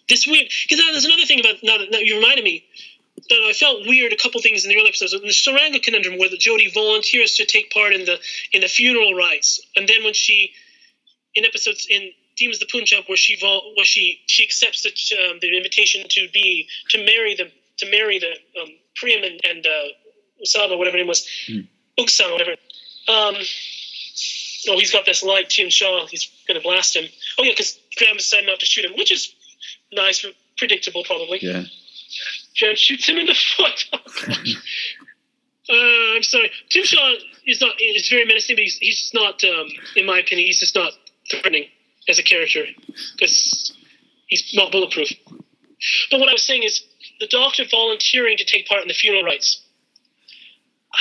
This 0.09 0.25
weird 0.25 0.47
because 0.67 0.83
there's 0.83 1.05
another 1.05 1.25
thing 1.25 1.39
about 1.39 1.57
now 1.61 1.77
that, 1.77 1.91
now 1.91 1.99
you 1.99 2.15
reminded 2.15 2.43
me 2.43 2.65
that 3.29 3.45
I 3.47 3.53
felt 3.53 3.85
weird. 3.85 4.11
A 4.11 4.17
couple 4.17 4.41
things 4.41 4.65
in 4.65 4.69
the 4.69 4.77
early 4.77 4.87
episodes, 4.87 5.13
in 5.13 5.21
the 5.21 5.27
Tsuranga 5.27 5.83
conundrum, 5.83 6.17
where 6.17 6.29
the 6.29 6.37
Jodie 6.37 6.73
volunteers 6.73 7.35
to 7.35 7.45
take 7.45 7.71
part 7.71 7.93
in 7.93 8.05
the 8.05 8.17
in 8.53 8.61
the 8.61 8.67
funeral 8.67 9.13
rites, 9.13 9.61
and 9.75 9.87
then 9.87 10.03
when 10.03 10.15
she 10.15 10.51
in 11.35 11.45
episodes 11.45 11.85
in 11.87 12.09
Demons 12.37 12.59
of 12.59 12.67
the 12.67 12.71
Punjab, 12.71 13.03
where 13.05 13.17
she 13.17 13.35
vol- 13.35 13.73
where 13.75 13.85
she 13.85 14.19
she 14.25 14.43
accepts 14.43 14.81
the, 14.81 14.89
um, 15.29 15.37
the 15.41 15.55
invitation 15.55 16.05
to 16.09 16.27
be 16.33 16.67
to 16.89 17.05
marry 17.05 17.35
the 17.35 17.51
to 17.77 17.91
marry 17.91 18.17
the 18.17 18.33
um, 18.59 18.69
Prem 18.95 19.23
and, 19.23 19.39
and 19.45 19.67
uh, 19.67 20.06
Usama, 20.43 20.77
whatever 20.77 20.97
name 20.97 21.07
was, 21.07 21.27
Uksama, 21.99 22.31
whatever. 22.31 22.51
Um, 23.07 23.35
oh, 24.69 24.77
he's 24.77 24.91
got 24.91 25.05
this 25.05 25.23
light, 25.23 25.49
Tim 25.49 25.69
Shaw. 25.69 26.07
He's 26.07 26.29
going 26.47 26.59
to 26.59 26.63
blast 26.63 26.95
him. 26.95 27.05
Oh, 27.37 27.43
yeah, 27.43 27.51
because 27.51 27.79
Graham 27.97 28.17
decided 28.17 28.47
not 28.47 28.59
to 28.59 28.65
shoot 28.65 28.85
him, 28.85 28.97
which 28.97 29.11
is 29.11 29.33
nice, 29.91 30.21
but 30.21 30.33
predictable, 30.57 31.03
probably. 31.03 31.39
yeah. 31.41 31.63
Jan 32.55 32.75
shoots 32.75 33.07
him 33.07 33.17
in 33.17 33.27
the 33.27 33.33
foot. 33.57 33.89
uh, 35.69 36.15
I'm 36.15 36.23
sorry. 36.23 36.51
Tim 36.69 36.83
Shaw 36.83 37.13
is 37.45 37.61
not 37.61 37.75
is 37.79 38.09
very 38.09 38.25
menacing, 38.25 38.55
but 38.55 38.63
he's, 38.63 38.77
he's 38.77 38.99
just 38.99 39.13
not, 39.13 39.43
um, 39.43 39.67
in 39.95 40.05
my 40.05 40.19
opinion, 40.19 40.47
he's 40.47 40.59
just 40.59 40.75
not 40.75 40.93
threatening 41.29 41.65
as 42.09 42.19
a 42.19 42.23
character 42.23 42.65
because 43.15 43.73
he's 44.27 44.53
not 44.53 44.71
bulletproof. 44.71 45.11
But 46.09 46.19
what 46.19 46.29
I 46.29 46.33
was 46.33 46.43
saying 46.43 46.63
is 46.63 46.83
the 47.19 47.27
doctor 47.27 47.63
volunteering 47.69 48.37
to 48.37 48.45
take 48.45 48.67
part 48.67 48.81
in 48.81 48.87
the 48.87 48.93
funeral 48.93 49.23
rites. 49.23 49.61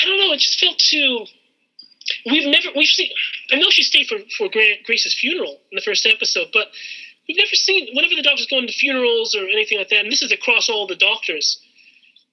I 0.01 0.05
don't 0.05 0.19
know. 0.19 0.33
It 0.33 0.41
just 0.41 0.61
felt 0.61 0.79
too. 0.79 1.27
We've 2.27 2.47
never 2.47 2.69
we've 2.77 2.89
seen. 2.89 3.11
I 3.53 3.57
know 3.57 3.71
she 3.71 3.83
stayed 3.83 4.07
for 4.07 4.19
for 4.39 4.49
Grace's 4.49 5.15
funeral 5.15 5.59
in 5.71 5.77
the 5.77 5.83
first 5.83 6.07
episode, 6.07 6.49
but 6.53 6.69
we've 7.27 7.37
never 7.37 7.55
seen 7.55 7.89
whenever 7.95 8.15
the 8.15 8.23
doctors 8.23 8.47
go 8.47 8.59
into 8.59 8.73
funerals 8.73 9.35
or 9.35 9.43
anything 9.49 9.79
like 9.79 9.89
that. 9.89 10.01
And 10.05 10.13
this 10.13 10.23
is 10.23 10.33
across 10.33 10.69
all 10.69 10.87
the 10.87 10.97
doctors. 10.97 11.59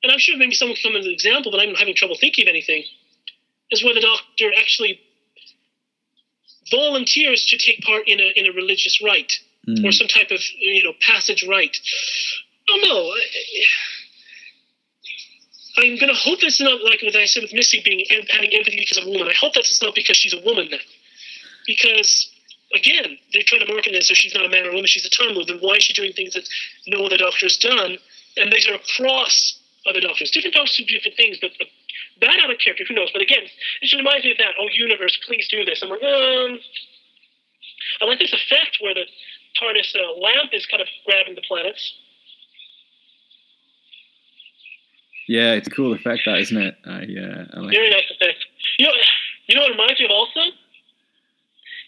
And 0.03 0.11
I'm 0.11 0.19
sure 0.19 0.38
maybe 0.38 0.53
someone 0.53 0.76
can 0.76 0.91
come 0.91 0.99
as 0.99 1.06
an 1.06 1.11
example, 1.14 1.52
but 1.52 1.60
I'm 1.61 1.76
having 1.76 1.95
trouble 1.95 2.18
thinking 2.19 2.45
of 2.45 2.49
anything. 2.49 2.84
Is 3.72 3.84
where 3.84 3.94
the 3.94 4.02
doctor 4.02 4.52
actually 4.60 4.99
volunteers 6.69 7.45
to 7.45 7.57
take 7.57 7.81
part 7.81 8.07
in 8.07 8.19
a 8.19 8.31
in 8.35 8.45
a 8.48 8.52
religious 8.53 9.02
rite 9.02 9.34
Mm. 9.68 9.88
or 9.88 9.94
some 9.94 10.10
type 10.10 10.30
of 10.31 10.41
you 10.60 10.84
know 10.84 10.91
passage 10.99 11.45
rite. 11.48 11.77
I 12.68 12.72
don't 12.72 12.81
know. 12.81 13.14
I'm 15.78 15.98
gonna 15.98 16.14
hope 16.14 16.40
it's 16.44 16.62
not 16.62 16.84
like 16.84 17.02
what 17.02 17.16
I 17.16 17.26
said 17.26 17.44
with 17.44 17.54
Missy 17.54 17.82
being 17.84 18.06
having 18.30 18.54
empathy 18.54 18.78
because 18.80 18.98
of 18.98 19.06
a 19.06 19.10
woman. 19.10 19.28
I 19.28 19.34
hope 19.34 19.54
that's 19.54 19.82
not 19.82 19.95
because 19.95 20.18
she's 20.18 20.34
a 20.34 20.41
woman 20.45 20.68
then, 20.70 20.80
because 21.66 22.30
again 22.76 23.18
they 23.34 23.41
try 23.41 23.58
to 23.58 23.66
market 23.66 23.94
it 23.94 23.98
as 23.98 24.10
if 24.12 24.18
she's 24.18 24.34
not 24.34 24.45
a 24.45 24.50
man 24.50 24.66
or 24.66 24.70
a 24.70 24.74
woman. 24.74 24.88
She's 24.88 25.06
a 25.06 25.10
time 25.10 25.34
lord. 25.34 25.48
Then 25.48 25.60
why 25.60 25.76
is 25.76 25.84
she 25.84 25.94
doing 25.94 26.14
things 26.14 26.34
that 26.34 26.48
no 26.88 27.06
other 27.06 27.18
doctor 27.18 27.45
has 27.45 27.58
done? 27.58 27.98
And 28.38 28.52
these 28.52 28.68
are 28.68 28.76
across 28.76 29.60
other 29.86 30.00
doctors. 30.00 30.32
Different 30.32 30.56
doctors 30.56 30.78
do 30.78 30.86
different 30.86 31.18
things, 31.18 31.38
but 31.41 31.52
but 31.58 31.68
that 32.22 32.40
out 32.40 32.52
of 32.52 32.58
character, 32.60 32.86
who 32.88 32.94
knows? 32.94 33.10
But 33.12 33.22
again, 33.22 33.44
it 33.44 33.82
just 33.82 33.95
reminds 33.95 34.24
me 34.26 34.32
of 34.32 34.38
that. 34.38 34.54
Oh, 34.60 34.68
universe, 34.72 35.18
please 35.26 35.48
do 35.50 35.66
this. 35.66 35.82
I'm 35.82 35.90
like, 35.90 36.04
um, 36.04 36.60
I 38.02 38.06
like 38.06 38.20
this 38.20 38.34
effect 38.34 38.78
where 38.82 38.94
the 38.94 39.06
TARDIS 39.60 39.95
uh, 39.95 40.20
lamp 40.20 40.54
is 40.54 40.66
kind 40.66 40.82
of 40.82 40.88
grabbing 41.06 41.36
the 41.36 41.41
planets. 41.48 41.94
Yeah, 45.28 45.54
it's 45.54 45.68
a 45.68 45.72
cool 45.72 45.94
effect, 45.94 46.24
that 46.26 46.40
isn't 46.40 46.58
it? 46.58 46.76
I, 46.86 47.08
uh, 47.08 47.45
I 47.56 47.60
like 47.64 47.74
Very 47.76 47.90
nice 47.90 48.10
effect. 48.12 48.40
You 48.78 48.88
know, 48.88 48.94
you 49.48 49.56
know 49.56 49.62
what 49.62 49.72
it 49.72 49.78
reminds 49.80 50.00
me 50.00 50.06
of 50.06 50.12
also? 50.12 50.41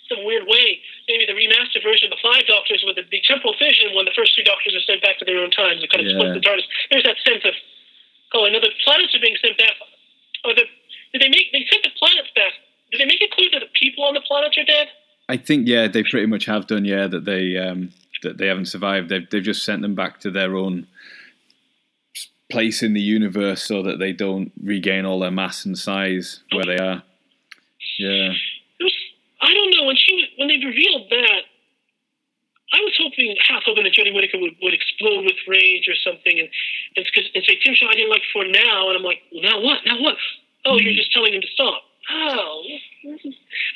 Some 0.07 0.23
weird 0.23 0.45
way, 0.45 0.79
maybe 1.09 1.25
the 1.25 1.33
remastered 1.33 1.81
version 1.81 2.13
of 2.13 2.15
the 2.15 2.21
Five 2.21 2.45
Doctors 2.45 2.85
with 2.85 2.95
the, 2.95 3.03
the 3.09 3.21
temporal 3.25 3.57
fission 3.57 3.91
when 3.97 4.05
the 4.05 4.13
first 4.15 4.37
three 4.37 4.45
Doctors 4.45 4.77
are 4.77 4.85
sent 4.85 5.01
back 5.01 5.17
to 5.19 5.25
their 5.25 5.41
own 5.41 5.49
times. 5.49 5.81
It 5.81 5.89
kind 5.89 6.05
of 6.05 6.07
Yeah. 6.07 6.21
split 6.21 6.37
the 6.37 6.45
TARDIS. 6.45 6.67
There's 6.93 7.03
that 7.09 7.17
sense 7.25 7.43
of, 7.43 7.53
oh, 8.37 8.45
another 8.45 8.69
planets 8.85 9.15
are 9.17 9.19
being 9.19 9.35
sent 9.41 9.57
back. 9.57 9.73
Or 10.45 10.53
the, 10.53 10.63
did 11.11 11.21
they 11.25 11.29
make, 11.29 11.49
they 11.51 11.65
sent 11.71 11.83
the 11.83 11.89
planets 11.97 12.29
back. 12.37 12.53
Did 12.91 13.01
they 13.01 13.09
make 13.09 13.19
it 13.21 13.31
clear 13.31 13.49
that 13.57 13.65
the 13.65 13.73
people 13.73 14.05
on 14.05 14.13
the 14.13 14.21
planets 14.21 14.57
are 14.57 14.63
dead? 14.63 14.87
I 15.27 15.37
think 15.37 15.67
yeah, 15.67 15.87
they 15.87 16.03
pretty 16.03 16.27
much 16.27 16.45
have 16.45 16.67
done. 16.67 16.85
Yeah, 16.85 17.07
that 17.07 17.25
they 17.25 17.57
um, 17.57 17.89
that 18.21 18.37
they 18.37 18.45
haven't 18.45 18.67
survived. 18.67 19.09
They've 19.09 19.27
they've 19.27 19.41
just 19.41 19.65
sent 19.65 19.81
them 19.81 19.95
back 19.95 20.19
to 20.19 20.29
their 20.29 20.55
own 20.55 20.85
place 22.51 22.83
in 22.83 22.93
the 22.93 23.01
universe 23.01 23.63
so 23.63 23.81
that 23.83 23.99
they 23.99 24.13
don't 24.13 24.51
regain 24.63 25.05
all 25.05 25.19
their 25.19 25.31
mass 25.31 25.65
and 25.65 25.77
size 25.77 26.41
where 26.51 26.65
they 26.65 26.77
are. 26.77 27.03
Yeah, 27.97 28.33
was, 28.79 28.93
I 29.41 29.53
don't 29.53 29.71
know 29.75 29.85
when 29.85 29.95
she 29.95 30.27
when 30.37 30.47
they 30.47 30.57
revealed 30.57 31.09
that. 31.09 31.41
I 32.73 32.79
was 32.81 32.93
hoping, 32.99 33.35
half 33.47 33.63
hoping 33.65 33.83
that 33.85 33.93
Jodie 33.93 34.13
Whittaker 34.13 34.37
would, 34.39 34.55
would 34.61 34.73
explode 34.73 35.23
with 35.23 35.35
rage 35.47 35.87
or 35.87 35.95
something, 35.95 36.39
and 36.39 36.49
and, 36.97 37.05
'cause- 37.13 37.29
and 37.33 37.43
say, 37.45 37.55
"Tim 37.63 37.73
Shaw, 37.75 37.87
I 37.89 37.93
didn't 37.93 38.09
like 38.09 38.23
for 38.33 38.43
now," 38.45 38.89
and 38.89 38.97
I'm 38.97 39.03
like, 39.03 39.21
well, 39.31 39.43
"Now 39.43 39.61
what? 39.61 39.79
Now 39.85 40.01
what? 40.01 40.17
Oh, 40.65 40.77
you're 40.79 40.93
just 40.93 41.11
telling 41.13 41.33
him 41.33 41.41
to 41.41 41.47
stop." 41.47 41.83
Oh, 42.11 42.63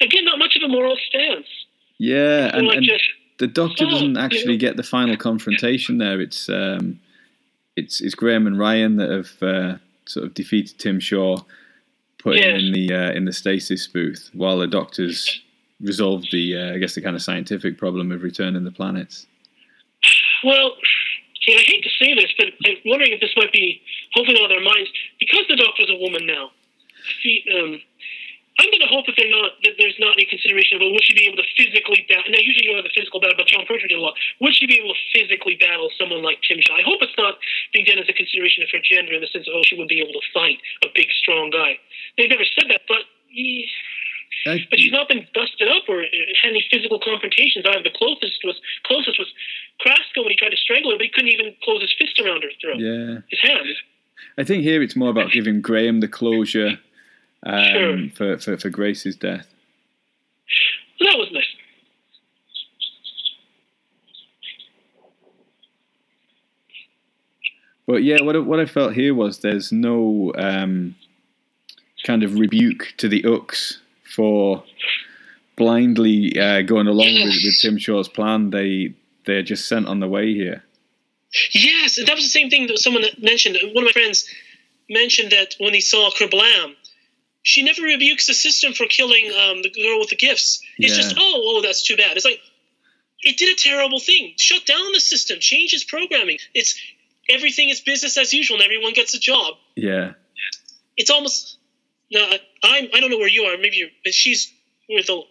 again, 0.02 0.26
not 0.26 0.38
much 0.38 0.56
of 0.56 0.64
a 0.64 0.68
moral 0.68 0.98
stance. 1.08 1.48
yeah, 1.98 2.56
and, 2.56 2.68
like 2.68 2.78
and 2.78 2.86
just 2.86 3.04
the 3.38 3.48
Doctor 3.48 3.86
doesn't 3.86 4.18
actually 4.18 4.58
get 4.58 4.76
the 4.76 4.84
final 4.84 5.16
confrontation 5.16 5.98
there. 5.98 6.20
It's 6.20 6.50
um, 6.50 7.00
it's 7.80 8.02
it's 8.02 8.16
Graham 8.16 8.48
and 8.48 8.60
Ryan 8.60 8.98
that 8.98 9.10
have 9.10 9.44
uh, 9.44 9.78
sort 10.06 10.26
of 10.26 10.34
defeated 10.34 10.78
Tim 10.80 11.00
Shaw, 11.00 11.38
put 12.18 12.38
him 12.38 12.56
in 12.56 12.72
the 12.72 12.94
uh, 12.94 13.12
in 13.12 13.26
the 13.26 13.34
stasis 13.34 13.88
booth, 13.88 14.30
while 14.34 14.58
the 14.58 14.68
Doctor's 14.68 15.42
resolved 15.82 16.30
the 16.32 16.58
uh, 16.58 16.74
I 16.74 16.78
guess 16.78 16.96
the 16.96 17.02
kind 17.02 17.16
of 17.16 17.22
scientific 17.22 17.78
problem 17.78 18.12
of 18.12 18.24
returning 18.24 18.64
the 18.64 18.72
planets. 18.72 19.26
Well, 20.44 20.74
I 21.48 21.64
hate 21.66 21.84
to 21.84 21.90
say 22.00 22.14
this, 22.14 22.32
but 22.38 22.48
I'm 22.66 22.78
wondering 22.86 23.12
if 23.12 23.22
this 23.22 23.34
might 23.36 23.52
be 23.52 23.82
hoping 24.14 24.36
on 24.36 24.50
their 24.50 24.64
minds 24.64 24.90
because 25.20 25.46
the 25.50 25.56
doctor's 25.56 25.90
a 25.90 25.98
woman 25.98 26.26
now. 26.26 26.52
See, 27.24 27.44
um, 27.58 27.82
I'm 28.60 28.68
going 28.68 28.84
to 28.84 28.92
hope 28.92 29.08
that 29.08 29.16
they're 29.16 29.32
not 29.32 29.56
that 29.64 29.80
there's 29.80 29.96
not 30.04 30.20
any 30.20 30.28
consideration 30.28 30.76
of 30.76 30.84
well, 30.84 30.92
would 30.92 31.08
she 31.08 31.16
be 31.16 31.24
able 31.24 31.40
to 31.40 31.48
physically 31.56 32.04
battle? 32.12 32.28
Now, 32.28 32.44
usually 32.44 32.68
you 32.68 32.76
don't 32.76 32.84
have 32.84 32.90
the 32.92 32.94
physical 32.94 33.24
battle, 33.24 33.40
but 33.40 33.48
Jon 33.48 33.64
Pertwee 33.64 33.88
did 33.88 33.96
a 33.96 34.04
lot. 34.04 34.20
Would 34.44 34.52
she 34.52 34.68
be 34.68 34.76
able 34.76 34.92
to 34.92 35.00
physically 35.16 35.56
battle 35.56 35.88
someone 35.96 36.20
like 36.20 36.44
Tim 36.44 36.60
Shaw? 36.60 36.76
I 36.76 36.84
hope 36.84 37.00
it's 37.00 37.16
not 37.16 37.40
being 37.72 37.88
done 37.88 38.04
as 38.04 38.12
a 38.12 38.16
consideration 38.16 38.68
of 38.68 38.70
her 38.76 38.84
gender 38.84 39.16
in 39.16 39.24
the 39.24 39.32
sense 39.32 39.48
of 39.48 39.56
oh, 39.56 39.64
she 39.64 39.80
would 39.80 39.88
be 39.88 40.04
able 40.04 40.12
to 40.12 40.26
fight 40.36 40.60
a 40.84 40.92
big, 40.92 41.08
strong 41.16 41.56
guy. 41.56 41.80
They've 42.20 42.30
never 42.30 42.44
said 42.44 42.68
that, 42.68 42.84
but. 42.88 43.08
I- 44.48 44.68
but 44.70 44.80
she's 44.80 44.92
not 44.92 45.10
been 45.10 45.28
busted 45.34 45.68
up 45.68 45.84
or 45.90 46.02
uh, 46.02 46.06
had 46.42 46.52
any 46.52 46.64
physical 46.72 47.00
confrontations. 47.00 47.66
Either 47.66 47.84
the 47.84 47.92
closest 47.92 48.40
was 48.44 48.56
closest 48.84 49.20
was 49.20 49.28
Krasko 49.84 50.24
when 50.24 50.30
he 50.32 50.38
tried 50.38 50.52
to 50.52 50.58
strangle 50.58 50.92
her, 50.92 50.98
but 50.98 51.04
he 51.04 51.10
couldn't 51.10 51.32
even 51.32 51.54
close 51.64 51.82
his 51.82 51.94
fist 51.98 52.20
around 52.24 52.44
her 52.44 52.50
throat, 52.62 52.80
yeah. 52.80 53.20
his 53.30 53.42
hand. 53.42 53.68
I 54.38 54.44
think 54.44 54.64
here 54.64 54.82
it's 54.82 54.96
more 54.96 55.10
about 55.10 55.32
giving 55.32 55.62
Graham 55.62 56.00
the 56.00 56.08
closure 56.08 56.80
um, 57.44 57.64
Sure. 57.64 58.10
for, 58.10 58.38
for, 58.38 58.58
for 58.58 58.70
Grace's 58.70 59.16
death. 59.16 59.48
That 61.00 61.18
was 61.18 61.30
nice. 61.32 61.46
But 67.88 68.04
yeah, 68.04 68.22
what 68.22 68.36
I, 68.36 68.40
what 68.40 68.60
I 68.60 68.66
felt 68.66 68.94
here 68.94 69.14
was 69.16 69.40
there's 69.40 69.72
no 69.72 70.32
um, 70.38 70.96
kind 72.04 72.24
of 72.24 72.38
rebuke 72.38 72.94
to 72.98 73.08
the 73.08 73.26
Ux 73.26 73.80
for 74.16 74.64
blindly 75.58 76.40
uh, 76.40 76.62
going 76.62 76.88
along 76.88 77.08
Yeah. 77.08 77.26
with, 77.26 77.36
with 77.44 77.60
Tim 77.60 77.78
Shaw's 77.78 78.08
plan. 78.08 78.52
They 78.52 78.94
they're 79.26 79.44
just 79.44 79.68
sent 79.68 79.88
on 79.88 80.00
the 80.00 80.08
way 80.08 80.34
here. 80.34 80.64
Yes, 81.52 81.98
and 81.98 82.08
that 82.08 82.16
was 82.16 82.24
the 82.24 82.30
same 82.30 82.50
thing 82.50 82.68
that 82.68 82.80
someone 82.80 83.04
mentioned. 83.20 83.58
One 83.74 83.84
of 83.84 83.88
my 83.88 83.92
friends 83.92 84.28
mentioned 84.90 85.32
that 85.32 85.56
when 85.60 85.74
he 85.74 85.82
saw 85.82 86.10
Kerblam, 86.12 86.76
she 87.44 87.64
never 87.64 87.82
rebukes 87.82 88.28
the 88.28 88.34
system 88.34 88.74
for 88.74 88.86
killing 88.86 89.26
um, 89.32 89.62
the 89.62 89.70
girl 89.70 90.00
with 90.00 90.10
the 90.10 90.16
gifts. 90.16 90.62
It's 90.78 90.96
Yeah. 90.96 91.02
just, 91.04 91.16
oh, 91.18 91.42
oh, 91.58 91.62
that's 91.62 91.84
too 91.84 91.96
bad. 91.98 92.16
It's 92.18 92.26
like 92.26 92.40
it 93.22 93.38
did 93.38 93.54
a 93.54 93.62
terrible 93.62 94.00
thing. 94.00 94.34
Shut 94.38 94.66
down 94.66 94.92
the 94.94 95.00
system. 95.00 95.40
Change 95.40 95.74
its 95.74 95.84
programming. 95.84 96.38
It's 96.54 96.80
everything 97.30 97.70
is 97.70 97.82
business 97.82 98.18
as 98.18 98.34
usual, 98.34 98.58
and 98.58 98.64
everyone 98.66 98.94
gets 98.94 99.14
a 99.14 99.20
job. 99.20 99.56
Yeah, 99.76 100.14
It's 100.98 101.10
almost 101.10 101.58
no. 102.12 102.22
I- 102.22 102.40
I'm. 102.64 102.90
I 102.94 103.00
don't 103.00 103.10
know 103.12 103.18
where 103.18 103.28
you 103.30 103.44
are. 103.44 103.58
Maybe 103.58 103.78
you're. 103.78 103.90
But 104.04 104.14
she's 104.14 104.52
with 104.90 105.08
the. 105.08 105.22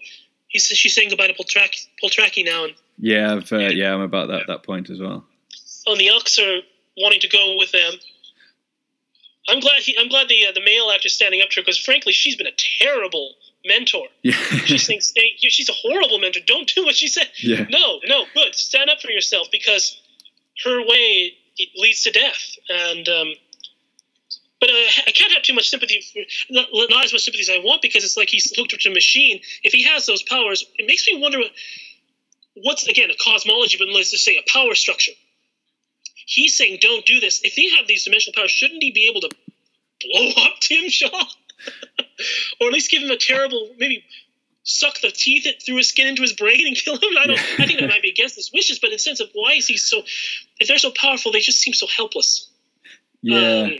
He's, 0.49 0.65
she's 0.65 0.95
saying 0.95 1.11
goodbye 1.11 1.27
to 1.27 1.35
Paltraki, 1.35 1.87
Paltraki 2.03 2.43
now, 2.45 2.65
and 2.65 2.75
yeah, 2.99 3.35
I've, 3.35 3.53
uh, 3.53 3.59
yeah. 3.59 3.93
I'm 3.93 4.01
about 4.01 4.29
that 4.29 4.47
that 4.47 4.63
point 4.63 4.89
as 4.89 4.99
well. 4.99 5.27
oh, 5.87 5.93
and 5.93 6.01
the 6.01 6.09
Ux 6.11 6.39
are 6.39 6.61
wanting 6.97 7.21
to 7.21 7.29
go 7.29 7.57
with 7.59 7.71
them. 7.73 7.93
I'm 9.49 9.61
glad. 9.61 9.81
He, 9.81 9.97
I'm 9.99 10.09
glad 10.09 10.29
the 10.29 10.47
uh, 10.47 10.53
the 10.53 10.63
male 10.65 10.91
actor 10.95 11.09
standing 11.09 11.41
up 11.43 11.51
to 11.51 11.61
her 11.61 11.63
because, 11.63 11.79
frankly, 11.79 12.13
she's 12.13 12.37
been 12.37 12.47
a 12.47 12.57
terrible 12.81 13.35
mentor. 13.67 14.07
Yeah, 14.23 14.33
She's 14.33 14.85
saying, 14.87 15.01
stay, 15.01 15.35
she's 15.39 15.69
a 15.69 15.73
horrible 15.73 16.19
mentor. 16.19 16.41
Don't 16.47 16.69
do 16.75 16.85
what 16.85 16.95
she 16.95 17.09
said. 17.09 17.29
yeah, 17.39 17.67
No, 17.71 18.01
no, 18.07 18.25
good. 18.35 18.55
Stand 18.55 18.91
up 18.91 19.01
for 19.01 19.11
yourself 19.11 19.49
because 19.51 20.01
her 20.65 20.81
way 20.81 21.35
it 21.57 21.69
leads 21.77 22.03
to 22.05 22.11
death. 22.11 22.57
And 22.69 23.09
um, 23.09 23.33
but 24.61 24.71
uh, 24.71 25.03
I 25.07 25.11
can't 25.13 25.33
have 25.33 25.43
too 25.43 25.55
much 25.55 25.69
sympathy, 25.71 26.03
for, 26.13 26.21
not, 26.51 26.67
not 26.91 27.05
as 27.05 27.13
much 27.13 27.23
sympathy 27.23 27.43
as 27.43 27.51
I 27.51 27.59
want, 27.65 27.81
because 27.83 28.05
it's 28.05 28.17
like 28.17 28.29
he's 28.29 28.53
hooked 28.57 28.75
up 28.75 28.81
to 28.81 28.91
a 28.91 28.95
machine. 28.95 29.41
If 29.63 29.73
he 29.73 29.85
has 29.85 30.07
those 30.07 30.23
powers, 30.23 30.65
it 30.77 30.87
makes 30.87 31.07
me 31.07 31.21
wonder 31.21 31.39
what, 31.39 31.51
what's 32.55 32.87
again 32.89 33.11
a 33.11 33.15
cosmology, 33.23 33.77
but 33.79 33.89
let's 33.89 34.11
just 34.11 34.25
say 34.25 34.37
a 34.37 34.51
power 34.53 34.75
structure. 34.75 35.13
He's 36.29 36.57
saying, 36.57 36.79
"Don't 36.83 37.07
do 37.07 37.21
this." 37.21 37.41
If 37.43 37.57
they 37.57 37.69
have 37.77 37.87
these 37.87 38.05
dimensional 38.05 38.35
powers, 38.37 38.51
shouldn't 38.51 38.83
he 38.83 38.91
be 38.91 39.09
able 39.09 39.23
to 39.23 39.31
blow 40.01 40.29
up 40.45 40.61
Tim 40.61 40.91
Shaw, 40.91 41.09
or 42.61 42.67
at 42.67 42.73
least 42.73 42.91
give 42.91 43.03
him 43.03 43.11
a 43.11 43.17
terrible, 43.17 43.71
maybe 43.79 44.05
suck 44.63 45.01
the 45.01 45.11
teeth 45.11 45.47
through 45.65 45.77
his 45.77 45.89
skin 45.89 46.07
into 46.09 46.21
his 46.21 46.35
brain 46.35 46.67
and 46.67 46.77
kill 46.85 46.95
him? 46.97 47.17
I 47.19 47.27
don't. 47.27 47.39
I 47.59 47.67
think 47.67 47.81
that 47.81 47.89
might 47.89 48.03
be 48.03 48.11
against 48.11 48.37
his 48.37 48.51
wishes, 48.53 48.79
but 48.79 48.89
in 48.89 48.93
the 48.93 48.99
sense 48.99 49.21
of 49.21 49.29
why 49.33 49.53
is 49.55 49.67
he 49.67 49.79
so? 49.79 50.03
If 50.61 50.69
they're 50.69 50.79
so 50.79 50.91
powerful, 50.93 51.33
they 51.33 51.41
just 51.41 51.61
seem 51.61 51.73
so 51.75 51.87
helpless. 51.87 52.51
yeah. 53.23 53.63
Um, 53.63 53.71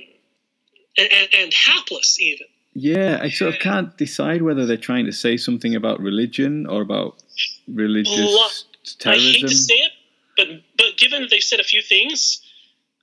and, 0.97 1.13
and, 1.13 1.29
and 1.33 1.55
hapless 1.55 2.19
even. 2.21 2.47
Yeah, 2.75 3.19
I 3.23 3.29
sort 3.31 3.55
of 3.55 3.61
can't 3.61 3.97
decide 3.99 4.43
whether 4.43 4.67
they're 4.67 4.77
trying 4.77 5.05
to 5.07 5.13
say 5.13 5.37
something 5.37 5.75
about 5.77 6.01
religion 6.01 6.67
or 6.67 6.81
about 6.83 7.23
religious 7.69 8.19
Lo- 8.19 8.47
I 9.13 9.15
hate 9.17 9.41
terrorism. 9.43 9.49
to 9.49 9.55
say 9.55 9.75
it, 9.75 9.93
but 10.39 10.47
but 10.79 10.97
given 10.97 11.27
they've 11.31 11.43
said 11.43 11.61
a 11.61 11.65
few 11.65 11.83
things 11.83 12.41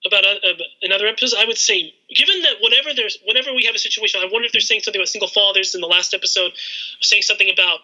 about 0.05 0.25
uh, 0.25 0.29
uh, 0.29 0.53
in 0.81 0.91
other 0.91 1.05
I 1.05 1.45
would 1.45 1.57
say, 1.57 1.93
given 2.15 2.41
that 2.43 2.55
whenever 2.61 2.93
there's 2.95 3.19
whenever 3.25 3.53
we 3.53 3.65
have 3.65 3.75
a 3.75 3.79
situation, 3.79 4.21
I 4.23 4.29
wonder 4.31 4.45
if 4.45 4.53
they're 4.53 4.61
saying 4.61 4.81
something 4.81 4.99
about 4.99 5.09
single 5.09 5.27
fathers 5.27 5.75
in 5.75 5.81
the 5.81 5.87
last 5.87 6.13
episode, 6.13 6.53
saying 7.01 7.23
something 7.23 7.49
about 7.51 7.79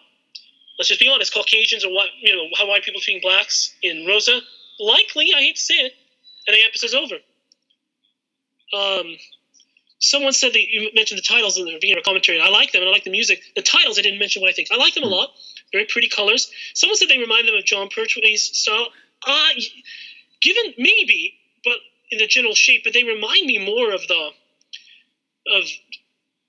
let's 0.78 0.88
just 0.88 1.00
be 1.00 1.08
honest, 1.08 1.34
Caucasians 1.34 1.84
or 1.84 1.92
what 1.92 2.08
you 2.20 2.34
know 2.34 2.48
how 2.58 2.66
white 2.66 2.82
people 2.82 3.00
treating 3.00 3.22
blacks 3.22 3.74
in 3.82 4.06
Rosa. 4.06 4.40
Likely, 4.80 5.32
I 5.36 5.40
hate 5.40 5.56
to 5.56 5.62
say 5.62 5.74
it, 5.74 5.92
and 6.46 6.54
the 6.56 6.62
episode's 6.62 6.94
over. 6.94 7.16
Um, 8.74 9.16
someone 9.98 10.32
said 10.32 10.54
that 10.54 10.66
you 10.68 10.90
mentioned 10.94 11.18
the 11.18 11.22
titles 11.22 11.58
in 11.58 11.66
the 11.66 11.74
beginning 11.74 11.98
of 11.98 12.04
commentary. 12.04 12.38
and 12.38 12.46
I 12.46 12.50
like 12.50 12.72
them, 12.72 12.82
and 12.82 12.88
I 12.88 12.92
like 12.92 13.04
the 13.04 13.10
music. 13.10 13.42
The 13.54 13.62
titles, 13.62 13.98
I 13.98 14.02
didn't 14.02 14.18
mention 14.18 14.40
what 14.40 14.48
I 14.48 14.52
think. 14.52 14.68
I 14.72 14.76
like 14.76 14.94
them 14.94 15.04
a 15.04 15.08
lot. 15.08 15.30
Very 15.72 15.84
pretty 15.84 16.08
colors. 16.08 16.50
Someone 16.74 16.96
said 16.96 17.08
they 17.08 17.18
remind 17.18 17.46
them 17.46 17.54
of 17.54 17.64
Jon 17.64 17.88
Pertwee's 17.88 18.42
style. 18.42 18.88
Uh, 19.26 19.48
given 20.40 20.74
maybe, 20.78 21.34
but 21.64 21.76
in 22.10 22.18
the 22.18 22.26
general 22.26 22.54
shape, 22.54 22.82
but 22.84 22.92
they 22.92 23.04
remind 23.04 23.46
me 23.46 23.58
more 23.58 23.92
of 23.92 24.06
the 24.08 24.30
of 25.54 25.64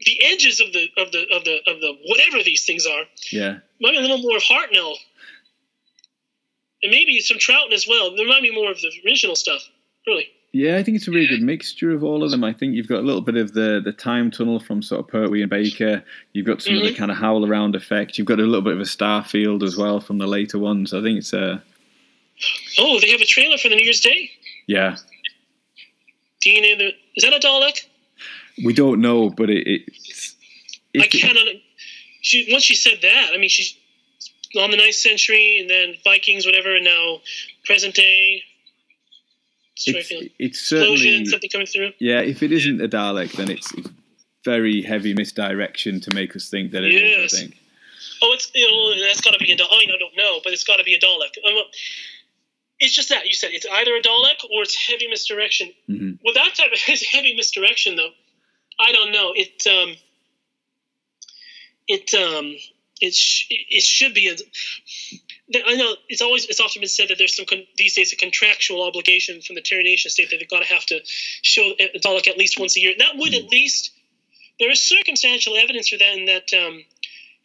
the 0.05 0.23
edges 0.25 0.59
of 0.59 0.73
the 0.73 0.89
of 0.97 1.11
the 1.11 1.21
of 1.33 1.43
the 1.45 1.57
of 1.67 1.79
the 1.81 1.97
whatever 2.07 2.43
these 2.43 2.65
things 2.65 2.85
are. 2.85 3.03
Yeah, 3.31 3.59
Maybe 3.79 3.97
a 3.97 4.01
little 4.01 4.17
more 4.19 4.37
of 4.37 4.43
Hartnell, 4.43 4.95
and 6.81 6.91
maybe 6.91 7.19
some 7.21 7.37
Troughton 7.37 7.73
as 7.73 7.87
well. 7.87 8.15
They 8.15 8.23
remind 8.23 8.43
me 8.43 8.51
more 8.51 8.71
of 8.71 8.79
the 8.81 8.91
original 9.05 9.35
stuff. 9.35 9.61
Really. 10.05 10.27
yeah. 10.51 10.75
I 10.75 10.83
think 10.83 10.97
it's 10.97 11.07
a 11.07 11.11
really 11.11 11.27
good 11.27 11.41
mixture 11.41 11.91
of 11.91 12.03
all 12.03 12.23
of 12.25 12.31
them. 12.31 12.43
I 12.43 12.51
think 12.51 12.75
you've 12.75 12.89
got 12.89 12.99
a 12.99 13.03
little 13.07 13.21
bit 13.21 13.37
of 13.37 13.53
the 13.53 13.81
the 13.83 13.93
time 13.93 14.31
tunnel 14.31 14.59
from 14.59 14.81
sort 14.81 14.99
of 14.99 15.07
Pertwee 15.07 15.41
and 15.41 15.49
Baker. 15.49 16.03
You've 16.33 16.45
got 16.45 16.61
some 16.61 16.75
of 16.75 16.83
the 16.83 16.89
Mhm. 16.91 16.97
kind 16.97 17.11
of 17.11 17.17
howl 17.17 17.45
around 17.45 17.75
effect. 17.75 18.17
You've 18.17 18.27
got 18.27 18.39
a 18.39 18.43
little 18.43 18.61
bit 18.61 18.73
of 18.73 18.79
a 18.81 18.83
Starfield 18.83 19.63
as 19.63 19.77
well 19.77 20.01
from 20.01 20.17
the 20.17 20.27
later 20.27 20.59
ones. 20.59 20.93
I 20.93 21.01
think 21.01 21.19
it's 21.19 21.33
uh, 21.33 21.61
Oh, 22.80 22.99
they 22.99 23.11
have 23.11 23.22
a 23.22 23.26
trailer 23.26 23.57
for 23.57 23.70
the 23.70 23.76
New 23.76 23.84
Year's 23.84 23.99
Day. 24.02 24.30
yeah. 24.68 24.95
DNA. 26.45 26.78
The, 26.78 26.91
is 27.15 27.24
that 27.24 27.34
a 27.34 27.40
Dalek? 27.40 27.86
We 28.65 28.74
don't 28.74 28.99
know, 28.99 29.30
but 29.30 29.49
it, 29.49 29.65
it's. 29.65 30.36
I 30.98 31.06
it- 31.06 31.11
cannot. 31.11 31.45
She 32.22 32.48
once 32.52 32.64
she 32.64 32.76
said 32.76 32.99
that. 33.02 33.32
I 33.34 33.38
mean, 33.38 33.49
she's 33.49 33.76
on 34.60 34.72
the 34.72 34.78
ninth 34.78 34.95
century, 34.95 35.60
and 35.60 35.70
then 35.70 35.95
Vikings, 36.03 36.45
whatever, 36.45 36.76
and 36.76 36.84
now 36.86 37.18
present 37.65 37.95
day. 37.95 38.44
It's, 39.76 40.11
it's 40.11 40.34
explosion, 40.40 40.98
certainly 40.98 41.26
something 41.26 41.49
coming 41.49 41.68
through. 41.68 41.91
yeah. 41.99 42.20
If 42.22 42.44
it 42.44 42.52
isn't 42.52 42.80
a 42.82 42.88
Dalek, 42.88 43.34
then 43.34 43.49
it's, 43.49 43.74
it's 43.74 43.90
very 44.45 44.82
heavy 44.82 45.14
misdirection 45.14 45.99
to 46.02 46.11
make 46.11 46.36
us 46.36 46.49
think 46.49 46.72
that 46.72 46.84
it 46.84 46.94
is. 46.94 47.02
Yes. 47.02 47.34
I 47.34 47.38
think. 47.48 47.57
Oh, 48.22 48.32
it's 48.34 48.52
you 48.53 48.68
know 48.70 49.06
that's 49.07 49.22
got 49.22 49.32
to 49.32 49.40
be 49.40 49.52
a 49.52 49.57
Dalek. 49.57 49.68
I 49.72 49.78
mean, 49.80 49.90
I 49.90 49.98
don't 49.98 50.15
know, 50.18 50.40
but 50.44 50.53
it's 50.53 50.64
got 50.64 50.78
to 50.78 50.84
be 50.84 50.94
a 50.94 50.99
Dalek. 50.99 51.32
Um, 51.48 51.64
It's 52.84 52.93
just 52.93 53.10
that 53.10 53.26
you 53.27 53.34
said 53.34 53.51
it's 53.53 53.65
either 53.65 53.95
a 53.95 54.01
Dalek 54.01 54.43
or 54.51 54.61
it's 54.61 54.76
heavy 54.76 55.07
misdirection. 55.07 55.72
Mhm. 55.89 56.19
With 56.23 56.35
that 56.35 56.53
type 56.55 56.72
of 56.73 56.80
heavy 57.11 57.34
misdirection, 57.35 57.95
though, 57.95 58.11
I 58.80 58.91
don't 58.91 59.11
know. 59.11 59.34
It 59.35 59.65
um, 59.68 59.95
it 61.88 62.14
um, 62.14 62.55
it 63.01 63.14
sh- 63.14 63.47
it 63.49 63.84
should 63.84 64.14
be 64.14 64.27
a. 64.30 64.35
I 65.65 65.76
know 65.76 65.95
it's 66.10 66.22
always 66.22 66.45
it's 66.45 66.60
often 66.60 66.81
been 66.81 66.89
said 66.89 67.10
that 67.10 67.18
there's 67.18 67.35
some 67.35 67.45
con- 67.45 67.68
these 67.77 67.95
days 67.95 68.11
a 68.14 68.15
contractual 68.15 68.84
obligation 68.84 69.41
from 69.41 69.55
the 69.55 69.61
Terry 69.61 69.84
Nation 69.84 70.10
state 70.11 70.30
that 70.31 70.38
they've 70.39 70.49
got 70.49 70.60
to 70.64 70.73
have 70.73 70.85
to 70.88 70.99
show 71.05 71.72
a 71.80 71.99
Dalek 71.99 72.27
at 72.27 72.38
least 72.38 72.60
once 72.60 72.77
a 72.77 72.80
year. 72.80 72.93
That 72.97 73.15
would 73.18 73.34
at 73.34 73.49
least 73.49 73.91
there 74.60 74.72
is 74.72 74.81
circumstantial 74.81 75.55
evidence 75.57 75.89
for 75.89 75.97
that 75.97 76.18
in 76.18 76.26
that 76.26 76.53
um, 76.53 76.84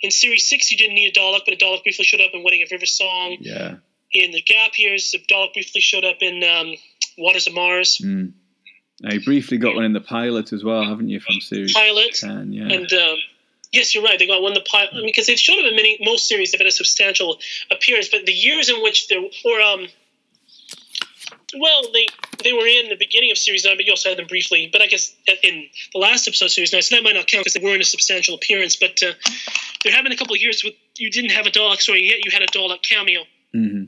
in 0.01 0.11
series 0.11 0.47
six 0.49 0.71
you 0.71 0.77
didn't 0.79 0.95
need 0.95 1.17
a 1.17 1.21
Dalek, 1.21 1.41
but 1.45 1.55
a 1.55 1.57
Dalek 1.57 1.83
briefly 1.83 2.05
showed 2.05 2.21
up 2.21 2.31
in 2.35 2.43
Wedding 2.43 2.63
of 2.63 2.71
River 2.71 2.87
Song. 2.87 3.37
Yeah. 3.41 3.77
In 4.13 4.31
the 4.33 4.43
gap 4.43 4.73
years, 4.79 5.11
the 5.11 5.19
Dalek 5.19 5.53
briefly 5.55 5.81
showed 5.81 6.05
up 6.05 6.17
in 6.21 6.43
um, 6.43 6.75
Waters 7.19 7.47
of 7.47 7.55
Mars 7.55 8.01
Mm. 8.03 8.33
Now, 9.01 9.13
you 9.13 9.25
briefly 9.25 9.59
got 9.59 9.77
one 9.77 9.85
in 9.85 9.93
the 9.93 10.01
pilot 10.01 10.53
as 10.53 10.65
well, 10.65 10.85
haven't 10.85 11.09
you, 11.09 11.21
from 11.21 11.41
series 11.41 11.73
pilot. 11.73 12.15
ten? 12.15 12.53
Yeah. 12.53 12.65
And 12.65 12.93
um, 12.93 13.17
yes, 13.71 13.95
you're 13.95 14.03
right. 14.03 14.19
They 14.19 14.27
got 14.27 14.43
one 14.43 14.53
in 14.53 14.55
the 14.55 14.69
pilot. 14.69 14.91
I 14.93 14.97
mean, 14.97 15.07
because 15.07 15.27
they've 15.27 15.39
shown 15.39 15.59
up 15.61 15.67
in 15.67 15.77
many 15.77 15.99
most 16.03 16.27
series. 16.29 16.51
They've 16.51 16.59
had 16.59 16.67
a 16.67 16.73
substantial 16.73 17.39
appearance, 17.71 18.09
but 18.09 18.27
the 18.27 18.33
years 18.33 18.69
in 18.69 18.83
which 18.83 19.07
there 19.07 19.21
or 19.21 19.61
um, 19.61 19.87
well, 21.57 21.83
they 21.93 22.07
they 22.43 22.53
were 22.53 22.67
in 22.67 22.89
the 22.89 22.97
beginning 22.99 23.31
of 23.31 23.39
series 23.39 23.65
nine, 23.65 23.77
but 23.77 23.87
you 23.87 23.93
also 23.93 24.09
had 24.09 24.19
them 24.19 24.27
briefly. 24.27 24.69
But 24.71 24.83
I 24.83 24.87
guess 24.87 25.15
in 25.43 25.67
the 25.93 25.99
last 25.99 26.27
episode, 26.27 26.47
of 26.47 26.51
series 26.51 26.73
nine, 26.73 26.83
so 26.83 26.97
that 26.97 27.05
might 27.05 27.15
not 27.15 27.27
count 27.29 27.45
because 27.45 27.55
they 27.55 27.65
were 27.65 27.75
in 27.75 27.81
a 27.81 27.85
substantial 27.85 28.35
appearance. 28.35 28.75
But 28.77 29.01
uh, 29.03 29.13
there 29.85 29.93
have 29.93 30.03
been 30.03 30.13
a 30.13 30.17
couple 30.17 30.35
of 30.35 30.41
years 30.41 30.65
with 30.65 30.75
you 30.97 31.11
didn't 31.11 31.31
have 31.31 31.47
a 31.47 31.51
Dalek 31.51 31.81
story 31.81 32.05
yet. 32.05 32.25
You 32.25 32.33
had 32.33 32.43
a 32.43 32.47
Dalek 32.47 32.83
cameo. 32.83 33.23
hmm 33.53 33.85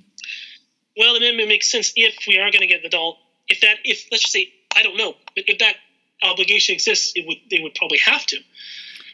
Well, 0.96 1.14
then 1.14 1.38
it 1.38 1.48
makes 1.48 1.70
sense 1.70 1.92
if 1.96 2.24
we 2.26 2.38
are 2.38 2.50
going 2.50 2.60
to 2.60 2.66
get 2.66 2.82
the 2.82 2.88
doll. 2.88 3.18
If 3.48 3.60
that, 3.60 3.76
if 3.84 4.06
let's 4.10 4.22
just 4.22 4.32
say, 4.32 4.52
I 4.74 4.82
don't 4.82 4.96
know, 4.96 5.14
but 5.34 5.44
if 5.46 5.58
that 5.58 5.76
obligation 6.22 6.74
exists, 6.74 7.12
it 7.14 7.26
would 7.26 7.38
they 7.50 7.60
would 7.62 7.74
probably 7.74 7.98
have 7.98 8.24
to. 8.26 8.38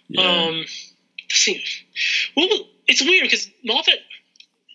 Yeah. 0.09 0.23
Um, 0.23 0.65
see, 1.31 1.65
well, 2.37 2.49
it's 2.87 3.03
weird 3.03 3.25
because 3.25 3.49
Moffat 3.65 4.01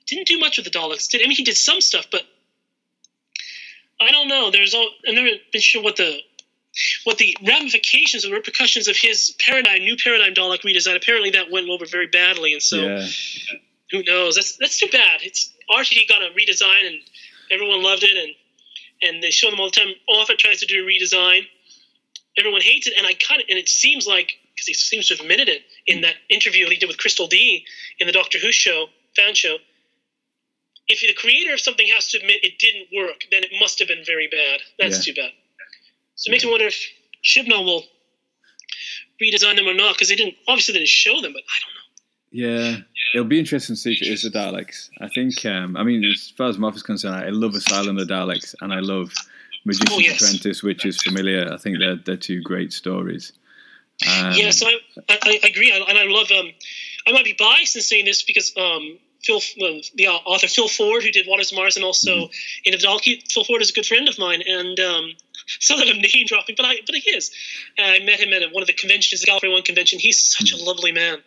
didn't 0.08 0.28
do 0.28 0.40
much 0.40 0.58
with 0.58 0.66
the 0.66 0.72
Daleks. 0.72 1.10
Did 1.10 1.22
I 1.22 1.28
mean 1.28 1.38
he 1.38 1.44
did 1.44 1.58
some 1.58 1.82
stuff, 1.82 2.08
but 2.12 2.24
I 4.00 4.12
don't 4.12 4.28
know. 4.28 4.52
There's 4.52 4.74
all 4.74 4.90
I've 5.08 5.14
never 5.14 5.30
been 5.52 5.62
sure 5.62 5.84
what 5.84 5.96
the 5.96 6.20
what 7.04 7.18
the 7.18 7.38
ramifications 7.46 8.26
or 8.26 8.34
repercussions 8.34 8.88
of 8.88 8.96
his 8.96 9.36
paradigm, 9.40 9.80
new 9.80 9.98
paradigm 9.98 10.34
Dalek 10.34 10.62
redesign. 10.62 10.96
Apparently, 10.96 11.32
that 11.32 11.52
went 11.52 11.70
over 11.70 11.86
very 11.86 12.08
badly, 12.08 12.54
and 12.54 12.62
so 12.62 12.78
yeah. 12.78 13.08
Who 13.92 14.04
knows? 14.04 14.36
That's 14.36 14.58
that's 14.58 14.80
too 14.80 14.88
bad. 14.92 15.22
It's 15.22 15.52
RTD 15.70 16.08
got 16.08 16.22
a 16.22 16.30
redesign, 16.34 16.88
and 16.88 17.00
everyone 17.52 17.84
loved 17.84 18.04
it, 18.04 18.16
and 18.18 18.34
and 19.02 19.24
they 19.24 19.32
show 19.32 19.50
them 19.50 19.60
all 19.60 19.68
the 19.68 19.72
time. 19.80 19.94
Moffat 20.10 20.40
tries 20.40 20.60
to 20.62 20.66
do 20.66 20.86
a 20.86 20.88
redesign. 20.88 21.42
Everyone 22.38 22.62
hates 22.62 22.88
it, 22.88 22.94
and 22.98 23.06
I 23.06 23.14
kind 23.14 23.42
of 23.42 23.48
and 23.50 23.60
it 23.60 23.68
seems 23.68 24.08
like 24.08 24.34
because 24.56 24.68
he 24.68 24.74
seems 24.74 25.08
to 25.08 25.16
have 25.16 25.22
admitted 25.22 25.50
it 25.50 25.64
in 25.88 26.02
that 26.02 26.16
interview 26.30 26.70
he 26.70 26.78
did 26.78 26.88
with 26.88 26.98
Christel 26.98 27.28
Dee 27.28 27.66
in 28.00 28.08
the 28.08 28.14
Doctor 28.14 28.38
Who 28.38 28.52
show, 28.52 28.88
fan 29.16 29.34
show. 29.34 29.58
If 30.88 31.02
the 31.02 31.14
creator 31.14 31.54
of 31.54 31.60
something 31.60 31.88
has 31.94 32.10
to 32.10 32.18
admit 32.18 32.44
it 32.44 32.60
didn't 32.60 32.88
work, 32.94 33.24
then 33.32 33.44
it 33.44 33.52
must 33.60 33.80
have 33.80 33.88
been 33.88 34.04
very 34.06 34.28
bad. 34.28 34.62
That's 34.78 35.06
Yeah. 35.08 35.14
too 35.14 35.22
bad. 35.22 35.32
So 36.16 36.30
it 36.30 36.32
makes 36.32 36.44
me 36.44 36.52
wonder 36.52 36.68
if 36.68 36.92
Chibnall 37.24 37.64
will 37.66 37.90
redesign 39.22 39.56
them 39.56 39.68
or 39.68 39.74
not 39.74 39.96
because 39.96 40.10
they 40.10 40.16
didn't 40.16 40.36
obviously 40.48 40.74
they 40.74 40.80
didn't 40.80 40.90
show 40.90 41.22
them, 41.22 41.34
but 41.34 41.44
I 41.44 41.58
don't 41.62 41.74
know. 41.76 41.82
Yeah, 42.34 42.78
it'll 43.14 43.28
be 43.28 43.40
interesting 43.40 43.76
to 43.76 43.80
see 43.82 43.94
if 43.94 44.02
it 44.02 44.08
is 44.08 44.24
the 44.24 44.30
Daleks. 44.30 44.90
I 45.00 45.08
think, 45.10 45.46
um, 45.46 45.76
I 45.78 45.84
mean, 45.84 46.04
as 46.06 46.34
far 46.38 46.48
as 46.50 46.58
Moff 46.58 46.76
is 46.76 46.84
concerned, 46.84 47.16
I 47.16 47.30
love 47.30 47.54
Asylum 47.56 47.98
of 47.98 48.08
the 48.08 48.14
Daleks, 48.14 48.56
and 48.62 48.74
I 48.74 48.80
love 48.80 49.14
Magician's 49.66 49.92
Oh, 49.94 50.00
yes. 50.00 50.22
Apprentice, 50.22 50.64
which 50.64 50.86
is 50.86 51.02
familiar. 51.02 51.52
I 51.54 51.58
think 51.58 51.80
they're 51.80 51.96
they're 51.98 52.18
two 52.18 52.42
great 52.42 52.74
stories. 52.74 53.34
Um, 54.08 54.32
yes, 54.34 54.64
I, 54.64 54.74
I, 55.10 55.18
I 55.24 55.40
agree, 55.48 55.72
and 55.72 55.98
I 55.98 56.06
love. 56.06 56.32
Um, 56.32 56.52
I 57.08 57.12
might 57.12 57.26
be 57.26 57.36
biased 57.38 57.76
in 57.76 57.82
saying 57.82 58.06
this 58.06 58.24
because 58.24 58.52
um, 58.58 58.98
Phil, 59.24 59.38
uh, 59.38 59.82
the 59.96 60.08
uh, 60.08 60.14
author 60.26 60.48
Phil 60.48 60.68
Ford, 60.68 61.04
who 61.04 61.12
did 61.12 61.28
Waters 61.28 61.52
of 61.52 61.58
Mars, 61.58 61.76
and 61.76 61.86
also 61.86 62.12
Mm-hmm. 62.12 62.74
in 62.74 63.20
Phil 63.30 63.44
Ford 63.44 63.62
is 63.62 63.70
a 63.70 63.74
good 63.74 63.86
friend 63.86 64.08
of 64.10 64.18
mine, 64.18 64.42
and 64.48 64.80
um, 64.80 65.12
some 65.60 65.82
of 65.82 65.88
them 65.88 65.98
name 65.98 66.26
dropping, 66.26 66.56
but 66.56 66.66
I, 66.66 66.76
but 66.86 66.96
he 66.96 67.10
is. 67.12 67.32
And 67.78 67.88
I 67.88 68.06
met 68.06 68.20
him 68.20 68.34
at 68.34 68.52
one 68.52 68.64
of 68.64 68.68
the 68.68 68.74
conventions, 68.74 69.22
the 69.22 69.28
Gallifrey 69.28 69.52
One 69.52 69.64
convention. 69.64 70.00
He's 70.00 70.20
such 70.20 70.52
a 70.52 70.64
lovely 70.64 70.92
man, 70.92 71.20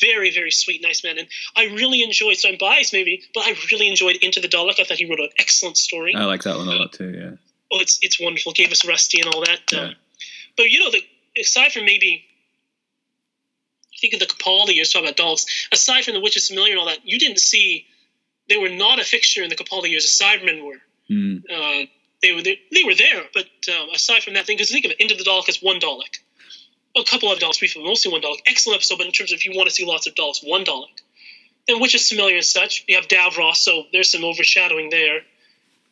very, 0.00 0.30
very 0.30 0.50
sweet, 0.50 0.82
nice 0.82 1.02
man, 1.04 1.18
and 1.18 1.28
I 1.56 1.64
really 1.66 2.02
enjoyed. 2.02 2.36
So 2.36 2.48
I'm 2.48 2.58
biased 2.58 2.92
maybe, 2.92 3.22
but 3.34 3.44
I 3.44 3.54
really 3.70 3.88
enjoyed 3.88 4.16
Into 4.16 4.40
the 4.40 4.48
Dalek. 4.48 4.80
I 4.80 4.84
thought 4.84 4.98
he 4.98 5.08
wrote 5.08 5.20
an 5.20 5.30
excellent 5.38 5.76
story. 5.76 6.14
I 6.14 6.24
like 6.24 6.42
that 6.42 6.56
one 6.56 6.68
a 6.68 6.72
lot 6.72 6.92
too. 6.92 7.10
Yeah, 7.10 7.30
oh, 7.72 7.80
it's 7.80 7.98
it's 8.02 8.20
wonderful. 8.20 8.52
Gave 8.52 8.72
us 8.72 8.86
Rusty 8.86 9.20
and 9.20 9.32
all 9.32 9.40
that. 9.44 9.60
Yeah. 9.72 9.80
Um, 9.80 9.94
but 10.56 10.70
you 10.70 10.80
know, 10.80 10.90
the 10.90 11.02
aside 11.40 11.72
from 11.72 11.84
maybe, 11.84 12.24
think 14.00 14.14
of 14.14 14.20
the 14.20 14.26
Capaldi 14.26 14.74
years, 14.74 14.92
talk 14.92 15.02
about 15.02 15.16
dogs. 15.16 15.46
Aside 15.72 16.04
from 16.04 16.14
the 16.14 16.20
Witches 16.20 16.48
Familiar 16.48 16.72
and 16.72 16.80
all 16.80 16.86
that, 16.86 17.00
you 17.04 17.18
didn't 17.18 17.40
see. 17.40 17.86
They 18.48 18.56
were 18.56 18.70
not 18.70 18.98
a 18.98 19.04
fixture 19.04 19.42
in 19.42 19.50
the 19.50 19.56
Capaldi 19.56 19.90
years. 19.90 20.18
The 20.18 20.24
Cybermen 20.24 20.64
were. 20.64 20.80
Mm. 21.10 21.42
Uh, 21.50 21.86
they 22.22 22.32
were 22.32 22.42
they, 22.42 22.58
they 22.74 22.84
were 22.84 22.94
there, 22.94 23.22
but 23.32 23.46
um, 23.68 23.90
aside 23.94 24.22
from 24.22 24.34
that 24.34 24.46
thing, 24.46 24.56
because 24.56 24.70
think 24.70 24.84
of 24.84 24.90
it, 24.90 25.00
Into 25.00 25.14
the 25.14 25.24
Dalek 25.24 25.48
is 25.48 25.62
one 25.62 25.80
Dalek. 25.80 26.18
A 26.96 27.04
couple 27.04 27.30
of 27.30 27.38
Daleks, 27.38 27.58
briefly, 27.58 27.84
mostly 27.84 28.10
one 28.10 28.22
Dalek. 28.22 28.38
Excellent 28.46 28.76
episode, 28.76 28.98
but 28.98 29.06
in 29.06 29.12
terms 29.12 29.32
of 29.32 29.36
if 29.36 29.44
you 29.44 29.52
want 29.56 29.68
to 29.68 29.74
see 29.74 29.84
lots 29.84 30.06
of 30.06 30.14
Daleks, 30.14 30.40
one 30.42 30.64
Dalek. 30.64 31.00
Then 31.68 31.80
Witches 31.80 32.08
Familiar 32.08 32.36
and 32.36 32.44
such. 32.44 32.84
You 32.88 32.96
have 32.96 33.08
Davros, 33.08 33.56
so 33.56 33.84
there's 33.92 34.10
some 34.10 34.24
overshadowing 34.24 34.90
there. 34.90 35.20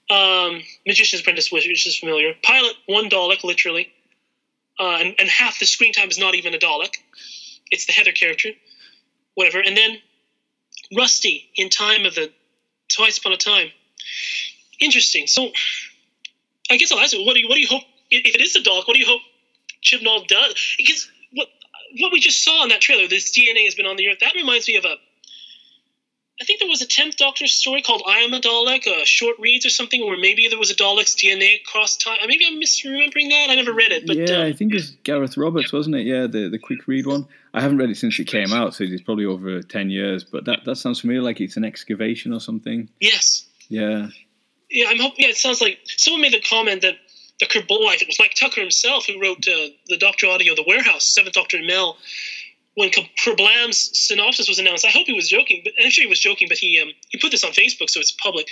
Um, 0.09 0.63
Magician's 0.87 1.21
Apprentice, 1.21 1.53
which 1.53 1.87
is 1.87 1.99
familiar. 1.99 2.33
Pilot, 2.43 2.75
one 2.87 3.11
Dalek, 3.11 3.45
literally. 3.45 3.93
Uh, 4.79 4.99
and, 5.01 5.15
and 5.19 5.29
half 5.29 5.59
the 5.59 5.67
screen 5.67 5.93
time 5.93 6.09
is 6.09 6.19
not 6.19 6.35
even 6.35 6.55
a 6.55 6.59
Dalek. 6.59 6.97
It's 7.71 7.87
the 7.87 7.93
Heather 7.93 8.13
character. 8.13 8.51
Whatever. 9.35 9.61
And 9.61 9.77
then 9.77 9.99
Rusty 10.97 11.51
in 11.57 11.69
Time 11.71 12.07
of 12.07 12.15
the 12.15 12.33
Twice 12.89 13.19
Upon 13.19 13.33
a 13.33 13.37
Time. 13.37 13.69
Interesting. 14.81 15.27
So 15.27 15.51
I 16.71 16.77
guess 16.77 16.93
I'll 16.93 16.99
ask 16.99 17.13
you, 17.13 17.25
what 17.25 17.35
do 17.35 17.41
you, 17.41 17.49
what 17.49 17.55
do 17.55 17.61
you 17.61 17.69
hope, 17.69 17.83
if 18.11 18.35
it 18.35 18.41
is 18.41 18.55
the 18.55 18.61
Dalek, 18.61 18.87
what 18.87 18.95
do 18.95 18.99
you 18.99 19.07
hope 19.07 19.21
Chibnall 19.83 20.27
does? 20.27 20.75
Because 20.79 21.11
what, 21.33 21.49
what 22.01 22.13
we 22.13 22.21
just 22.21 22.45
saw 22.45 22.63
in 22.63 22.71
that 22.71 22.81
trailer, 22.81 23.09
this 23.09 23.37
DNA 23.37 23.65
has 23.65 23.75
been 23.75 23.87
on 23.87 23.97
the 23.97 24.09
Earth, 24.09 24.19
that 24.21 24.35
reminds 24.35 24.69
me 24.69 24.77
of 24.77 24.85
a 24.85 24.97
I 26.41 26.45
think 26.45 26.61
there 26.61 26.69
was 26.69 26.83
a 26.83 26.87
tenth 26.87 27.17
Doctor 27.17 27.47
story 27.47 27.81
called 27.81 28.03
"I 28.07 28.19
Am 28.19 28.35
a 28.35 28.41
Dalek," 28.41 28.87
uh, 28.87 29.05
short 29.05 29.37
reads 29.39 29.65
or 29.65 29.71
something, 29.71 30.05
where 30.05 30.19
maybe 30.19 30.49
there 30.49 30.59
was 30.59 30.71
a 30.71 30.75
Dalek's 30.75 31.15
DNA 31.15 31.63
across 31.63 31.97
time. 31.97 32.19
Maybe 32.27 32.45
I'm 32.47 32.61
misremembering 32.61 33.31
that. 33.31 33.47
I 33.49 33.55
never 33.55 33.73
read 33.73 33.91
it, 33.91 34.07
but 34.07 34.17
yeah, 34.17 34.37
um, 34.37 34.43
I 34.43 34.53
think 34.53 34.73
it 34.73 34.77
was 34.77 34.91
Gareth 35.03 35.39
Roberts, 35.39 35.73
wasn't 35.73 35.97
it? 35.97 36.07
Yeah, 36.07 36.27
the 36.27 36.51
the 36.51 36.59
quick 36.59 36.87
read 36.87 37.07
one. 37.07 37.27
I 37.55 37.63
haven't 37.63 37.79
read 37.79 37.89
it 37.89 37.97
since 37.97 38.19
it 38.19 38.27
came 38.27 38.53
out, 38.53 38.75
so 38.75 38.85
it's 38.85 39.01
probably 39.01 39.25
over 39.25 39.63
ten 39.63 39.89
years. 39.89 40.25
But 40.25 40.45
that 40.45 40.67
that 40.67 40.77
sounds 40.77 41.01
familiar, 41.01 41.23
like 41.23 41.41
it's 41.41 41.57
an 41.57 41.65
excavation 41.65 42.35
or 42.35 42.41
something. 42.41 42.91
yes, 43.01 43.47
Yeah, 43.71 44.09
yeah, 44.77 44.89
I'm 44.91 44.99
hoping. 44.99 45.25
Yeah, 45.25 45.31
it 45.31 45.39
sounds 45.39 45.63
like 45.63 45.79
someone 45.87 46.21
made 46.21 46.35
the 46.35 46.41
comment 46.41 46.83
that 46.83 46.97
the 47.41 47.47
Kerbal, 47.47 47.87
I 47.87 47.97
think 47.97 48.03
it 48.03 48.09
was 48.09 48.19
Mike 48.19 48.35
Tucker 48.39 48.61
himself 48.61 49.07
who 49.07 49.19
wrote 49.19 49.39
uh, 49.49 49.73
the 49.89 49.97
Doctor 49.99 50.27
audio, 50.27 50.55
"The 50.55 50.65
Warehouse," 50.67 51.07
Seventh 51.07 51.35
Doctor 51.35 51.57
and 51.57 51.67
Mel. 51.67 51.97
When 52.75 52.91
Kerblam's 52.91 53.99
synopsis 53.99 54.51
was 54.51 54.59
announced, 54.59 54.85
I 54.85 54.91
hope 54.91 55.07
he 55.07 55.15
was 55.15 55.31
joking, 55.31 55.63
but 55.65 55.73
actually 55.83 56.05
he 56.05 56.11
was 56.11 56.21
joking. 56.21 56.47
But 56.49 56.59
he 56.59 56.79
um, 56.79 56.91
he 57.09 57.19
put 57.19 57.31
this 57.31 57.43
on 57.43 57.53
Facebook, 57.53 57.89
so 57.89 58.01
it's 58.01 58.13
public. 58.13 58.49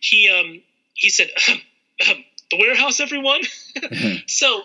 He 0.00 0.28
um, 0.28 0.60
he 0.94 1.08
said, 1.08 1.28
ahem, 1.36 1.60
ahem, 2.00 2.24
"The 2.50 2.58
Warehouse, 2.58 2.98
everyone." 2.98 3.42
so 4.26 4.62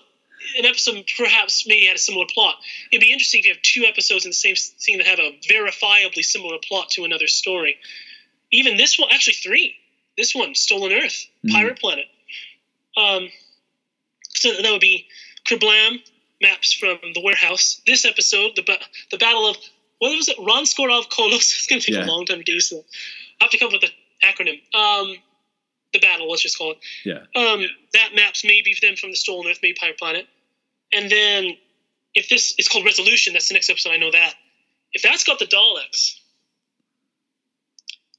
an 0.58 0.66
episode 0.66 1.06
perhaps 1.18 1.68
maybe 1.68 1.86
had 1.86 1.98
a 1.98 2.00
similar 2.00 2.26
plot. 2.34 2.56
It'd 2.92 3.02
be 3.02 3.14
interesting 3.14 3.42
if 3.42 3.46
you 3.46 3.54
have 3.54 3.62
two 3.62 3.84
episodes 3.86 4.26
in 4.26 4.30
the 4.30 4.34
same 4.34 4.56
scene 4.56 4.98
that 4.98 5.08
have 5.08 5.20
a 5.20 5.38
verifiably 5.48 6.24
similar 6.24 6.58
plot 6.68 6.90
to 6.92 7.04
another 7.04 7.28
story. 7.28 7.78
Even 8.52 8.78
this 8.78 8.98
one, 8.98 9.10
actually 9.12 9.34
three. 9.34 9.76
This 10.18 10.34
one, 10.36 10.56
Stolen 10.56 10.92
Earth, 10.94 11.26
Mhm. 11.46 11.52
Pirate 11.52 11.80
Planet. 11.80 12.06
Um, 12.98 13.30
so 14.30 14.54
that 14.62 14.72
would 14.72 14.82
be 14.82 15.08
Kerblam 15.46 16.02
maps 16.42 16.74
from 16.74 16.98
the 17.14 17.22
warehouse. 17.22 17.82
This 17.86 18.06
episode, 18.06 18.56
the 18.56 18.62
ba- 18.64 18.80
the 19.12 19.18
battle 19.18 19.48
of 19.48 19.58
what 20.00 20.16
was 20.16 20.28
it? 20.30 20.38
Ranskoor 20.38 20.92
Av 20.92 21.10
Kolos. 21.10 21.36
It's 21.58 21.68
going 21.68 21.82
to 21.82 21.86
take 21.92 21.96
Yeah. 21.96 22.06
a 22.06 22.12
long 22.12 22.26
time 22.26 22.40
to 22.40 22.44
do 22.44 22.60
so. 22.60 22.86
I 23.42 23.46
have 23.46 23.52
to 23.52 23.58
come 23.58 23.68
up 23.74 23.82
with 23.82 23.84
an 23.84 23.92
acronym. 24.24 24.62
Um, 24.76 25.18
the 25.94 26.00
battle, 26.00 26.30
let's 26.30 26.42
just 26.42 26.58
call 26.58 26.72
it. 26.72 26.80
yeah. 27.06 27.26
Um, 27.36 27.66
that 27.94 28.14
maps 28.16 28.44
maybe 28.44 28.76
them 28.82 28.96
from 28.98 29.12
the 29.12 29.16
Stolen 29.18 29.50
Earth, 29.50 29.60
maybe 29.62 29.76
Pirate 29.80 29.98
Planet. 29.98 30.28
And 30.92 31.10
then 31.10 31.58
if 32.14 32.28
this 32.30 32.54
is 32.58 32.68
called 32.68 32.86
Resolution, 32.86 33.34
that's 33.34 33.48
the 33.48 33.54
next 33.54 33.70
episode. 33.70 33.92
I 33.92 33.98
know 33.98 34.12
that. 34.12 34.36
If 34.94 35.02
that's 35.02 35.24
got 35.24 35.40
the 35.40 35.46
Daleks 35.46 36.20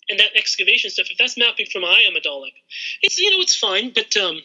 and 0.08 0.20
that 0.20 0.36
excavation 0.36 0.90
stuff, 0.90 1.06
if 1.10 1.18
that's 1.18 1.36
mapping 1.36 1.66
from 1.66 1.84
I 1.84 2.04
Am 2.08 2.16
a 2.16 2.20
Dalek, 2.20 2.54
it's 3.02 3.18
you 3.18 3.30
know 3.30 3.40
it's 3.40 3.56
fine, 3.56 3.92
but 3.94 4.16
um, 4.16 4.40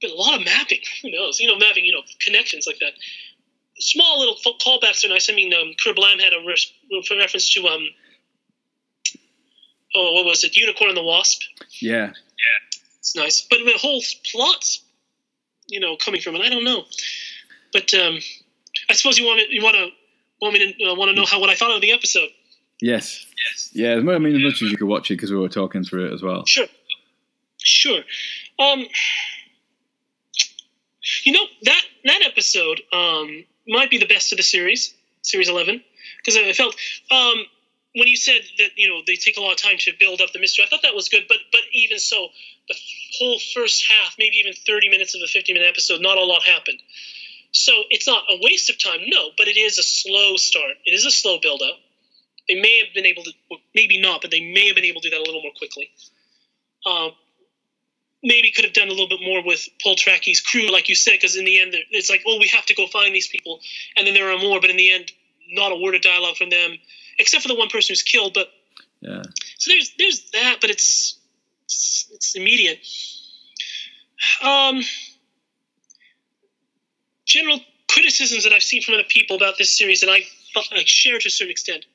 but 0.00 0.10
a 0.10 0.14
lot 0.14 0.38
of 0.38 0.44
mapping. 0.44 0.80
Who 1.02 1.10
knows? 1.10 1.40
You 1.40 1.48
know, 1.48 1.58
mapping. 1.58 1.84
You 1.84 1.92
know, 1.92 2.02
connections 2.20 2.66
like 2.66 2.78
that. 2.80 2.92
Small 3.78 4.20
little 4.20 4.36
callbacks 4.36 5.04
are 5.04 5.08
nice. 5.08 5.28
I 5.30 5.34
mean, 5.34 5.52
um, 5.52 5.74
Kerblam 5.84 6.18
had 6.18 6.32
a 6.32 6.46
res- 6.46 6.72
reference 7.10 7.52
to 7.54 7.66
um, 7.66 7.86
oh, 9.94 10.12
what 10.14 10.24
was 10.24 10.44
it? 10.44 10.56
Unicorn 10.56 10.90
and 10.90 10.96
the 10.96 11.02
Wasp. 11.02 11.42
Yeah, 11.80 12.06
Yeah, 12.06 12.78
It's 12.98 13.16
nice, 13.16 13.46
but 13.48 13.58
the 13.64 13.78
whole 13.78 14.02
plot's, 14.30 14.82
you 15.68 15.80
know, 15.80 15.96
coming 15.96 16.20
from 16.20 16.36
it. 16.36 16.42
I 16.42 16.48
don't 16.48 16.64
know, 16.64 16.84
but 17.72 17.92
um, 17.94 18.18
I 18.88 18.94
suppose 18.94 19.18
you 19.18 19.26
want 19.26 19.38
me, 19.38 19.48
you 19.50 19.62
want 19.62 19.76
to 19.76 19.88
want 20.40 20.54
me 20.54 20.72
to 20.72 20.84
uh, 20.84 20.94
want 20.94 21.10
to 21.10 21.14
know 21.14 21.26
how 21.26 21.40
what 21.40 21.50
I 21.50 21.54
thought 21.54 21.74
of 21.74 21.80
the 21.80 21.92
episode. 21.92 22.28
Yes, 22.80 23.26
Yes. 23.50 23.70
yeah. 23.72 23.92
I 23.94 24.18
mean, 24.18 24.36
as 24.36 24.42
much 24.42 24.62
as 24.62 24.70
you 24.70 24.76
could 24.76 24.88
watch 24.88 25.10
it 25.10 25.14
because 25.14 25.30
we 25.30 25.38
were 25.38 25.48
talking 25.48 25.84
through 25.84 26.06
it 26.08 26.12
as 26.14 26.22
well. 26.22 26.44
Sure, 26.46 26.66
sure. 27.58 28.00
Um, 28.58 28.84
you 31.24 31.32
know 31.32 31.44
that 31.62 31.82
that 32.04 32.22
episode 32.24 32.80
um, 32.92 33.44
might 33.68 33.90
be 33.90 33.98
the 33.98 34.06
best 34.06 34.32
of 34.32 34.38
the 34.38 34.42
series, 34.42 34.94
series 35.22 35.48
eleven, 35.48 35.82
because 36.18 36.36
I 36.36 36.52
felt 36.52 36.74
um, 37.10 37.44
when 37.94 38.08
you 38.08 38.16
said 38.16 38.40
that 38.58 38.70
you 38.76 38.88
know 38.88 39.00
they 39.06 39.16
take 39.16 39.36
a 39.36 39.40
lot 39.40 39.52
of 39.52 39.58
time 39.58 39.76
to 39.78 39.92
build 39.98 40.20
up 40.20 40.32
the 40.32 40.38
mystery. 40.40 40.64
I 40.64 40.68
thought 40.68 40.82
that 40.82 40.94
was 40.94 41.08
good, 41.08 41.24
but 41.28 41.38
but 41.52 41.60
even 41.72 41.98
so, 41.98 42.28
the 42.68 42.74
whole 43.18 43.38
first 43.54 43.86
half, 43.88 44.16
maybe 44.18 44.36
even 44.36 44.52
thirty 44.66 44.88
minutes 44.88 45.14
of 45.14 45.20
a 45.22 45.28
fifty-minute 45.28 45.68
episode, 45.68 46.00
not 46.00 46.18
a 46.18 46.24
lot 46.24 46.42
happened. 46.42 46.78
So 47.52 47.72
it's 47.90 48.06
not 48.06 48.22
a 48.28 48.38
waste 48.42 48.68
of 48.68 48.82
time, 48.82 49.00
no, 49.06 49.30
but 49.38 49.48
it 49.48 49.56
is 49.56 49.78
a 49.78 49.82
slow 49.82 50.36
start. 50.36 50.72
It 50.84 50.92
is 50.92 51.06
a 51.06 51.10
slow 51.10 51.38
build-up. 51.40 51.78
They 52.48 52.60
may 52.60 52.82
have 52.84 52.94
been 52.94 53.06
able 53.06 53.24
to, 53.24 53.32
well, 53.50 53.60
maybe 53.74 54.00
not, 54.00 54.22
but 54.22 54.30
they 54.30 54.40
may 54.40 54.66
have 54.66 54.76
been 54.76 54.84
able 54.84 55.00
to 55.00 55.10
do 55.10 55.16
that 55.16 55.20
a 55.20 55.26
little 55.26 55.42
more 55.42 55.52
quickly. 55.56 55.90
Um, 56.86 57.10
maybe 58.22 58.50
could 58.50 58.64
have 58.64 58.74
done 58.74 58.88
a 58.88 58.90
little 58.90 59.08
bit 59.08 59.20
more 59.22 59.42
with 59.44 59.68
Paltraki's 59.84 60.40
crew, 60.40 60.70
like 60.70 60.88
you 60.88 60.94
said, 60.94 61.12
because 61.12 61.36
in 61.36 61.44
the 61.44 61.60
end, 61.60 61.74
it's 61.90 62.10
like, 62.10 62.22
oh, 62.26 62.38
we 62.38 62.48
have 62.48 62.66
to 62.66 62.74
go 62.74 62.86
find 62.86 63.14
these 63.14 63.28
people, 63.28 63.60
and 63.96 64.06
then 64.06 64.14
there 64.14 64.30
are 64.30 64.38
more, 64.38 64.60
but 64.60 64.70
in 64.70 64.76
the 64.76 64.90
end, 64.90 65.10
not 65.48 65.72
a 65.72 65.76
word 65.76 65.94
of 65.94 66.02
dialogue 66.02 66.36
from 66.36 66.50
them, 66.50 66.76
except 67.18 67.42
for 67.42 67.48
the 67.48 67.54
one 67.54 67.68
person 67.68 67.92
who's 67.92 68.02
killed. 68.02 68.34
But 68.34 68.48
Yeah, 69.00 69.22
so 69.58 69.70
there's 69.70 69.92
there's 69.98 70.30
that, 70.32 70.58
but 70.60 70.70
it's 70.70 71.18
it's, 71.64 72.08
it's 72.12 72.34
immediate. 72.34 72.78
Um, 74.42 74.82
general 77.24 77.60
criticisms 77.88 78.44
that 78.44 78.52
I've 78.52 78.62
seen 78.62 78.82
from 78.82 78.94
other 78.94 79.04
people 79.08 79.36
about 79.36 79.58
this 79.58 79.76
series 79.76 80.00
that 80.00 80.10
I 80.10 80.22
I 80.72 80.82
share 80.84 81.18
to 81.18 81.28
a 81.28 81.30
certain 81.30 81.50
extent 81.50 81.86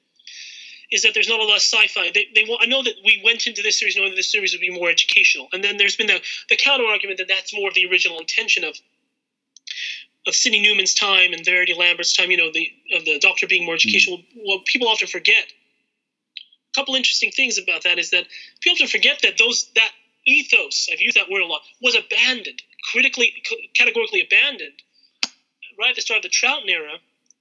is 0.91 1.03
that 1.03 1.13
there's 1.13 1.29
not 1.29 1.39
a 1.39 1.43
lot 1.43 1.55
of 1.55 1.61
sci-fi. 1.61 2.11
They, 2.13 2.27
they 2.35 2.43
want, 2.43 2.61
I 2.61 2.65
know 2.65 2.83
that 2.83 2.95
we 3.05 3.21
went 3.23 3.47
into 3.47 3.61
this 3.61 3.79
series 3.79 3.95
knowing 3.95 4.09
that 4.09 4.17
this 4.17 4.31
series 4.31 4.51
would 4.53 4.61
be 4.61 4.69
more 4.69 4.89
educational, 4.89 5.47
and 5.53 5.63
then 5.63 5.77
there's 5.77 5.95
been 5.95 6.07
the 6.07 6.21
the 6.49 6.57
counter 6.57 6.85
argument 6.85 7.17
that 7.19 7.27
that's 7.27 7.53
more 7.53 7.69
of 7.69 7.73
the 7.73 7.85
original 7.89 8.19
intention 8.19 8.63
of 8.63 8.75
of 10.27 10.35
Sidney 10.35 10.61
Newman's 10.61 10.93
time 10.93 11.33
and 11.33 11.43
Verity 11.43 11.73
Lambert's 11.73 12.15
time. 12.15 12.29
You 12.29 12.37
know, 12.37 12.51
the 12.53 12.69
of 12.93 13.05
the 13.05 13.19
Doctor 13.19 13.47
being 13.47 13.65
more 13.65 13.75
educational. 13.75 14.19
What 14.35 14.65
people 14.65 14.87
often 14.87 15.07
forget. 15.07 15.45
A 16.73 16.73
couple 16.73 16.95
interesting 16.95 17.31
things 17.31 17.57
about 17.57 17.83
that 17.83 17.99
is 17.99 18.11
that 18.11 18.25
people 18.61 18.75
often 18.75 18.87
forget 18.87 19.19
that 19.23 19.37
those 19.37 19.69
that 19.75 19.91
ethos 20.25 20.87
I've 20.91 21.01
used 21.01 21.17
that 21.17 21.29
word 21.29 21.41
a 21.41 21.45
lot 21.45 21.61
was 21.81 21.95
abandoned, 21.95 22.61
critically, 22.91 23.33
categorically 23.75 24.21
abandoned, 24.21 24.81
right 25.77 25.89
at 25.89 25.95
the 25.95 26.01
start 26.01 26.19
of 26.19 26.23
the 26.23 26.29
Troughton 26.29 26.69
era. 26.69 26.93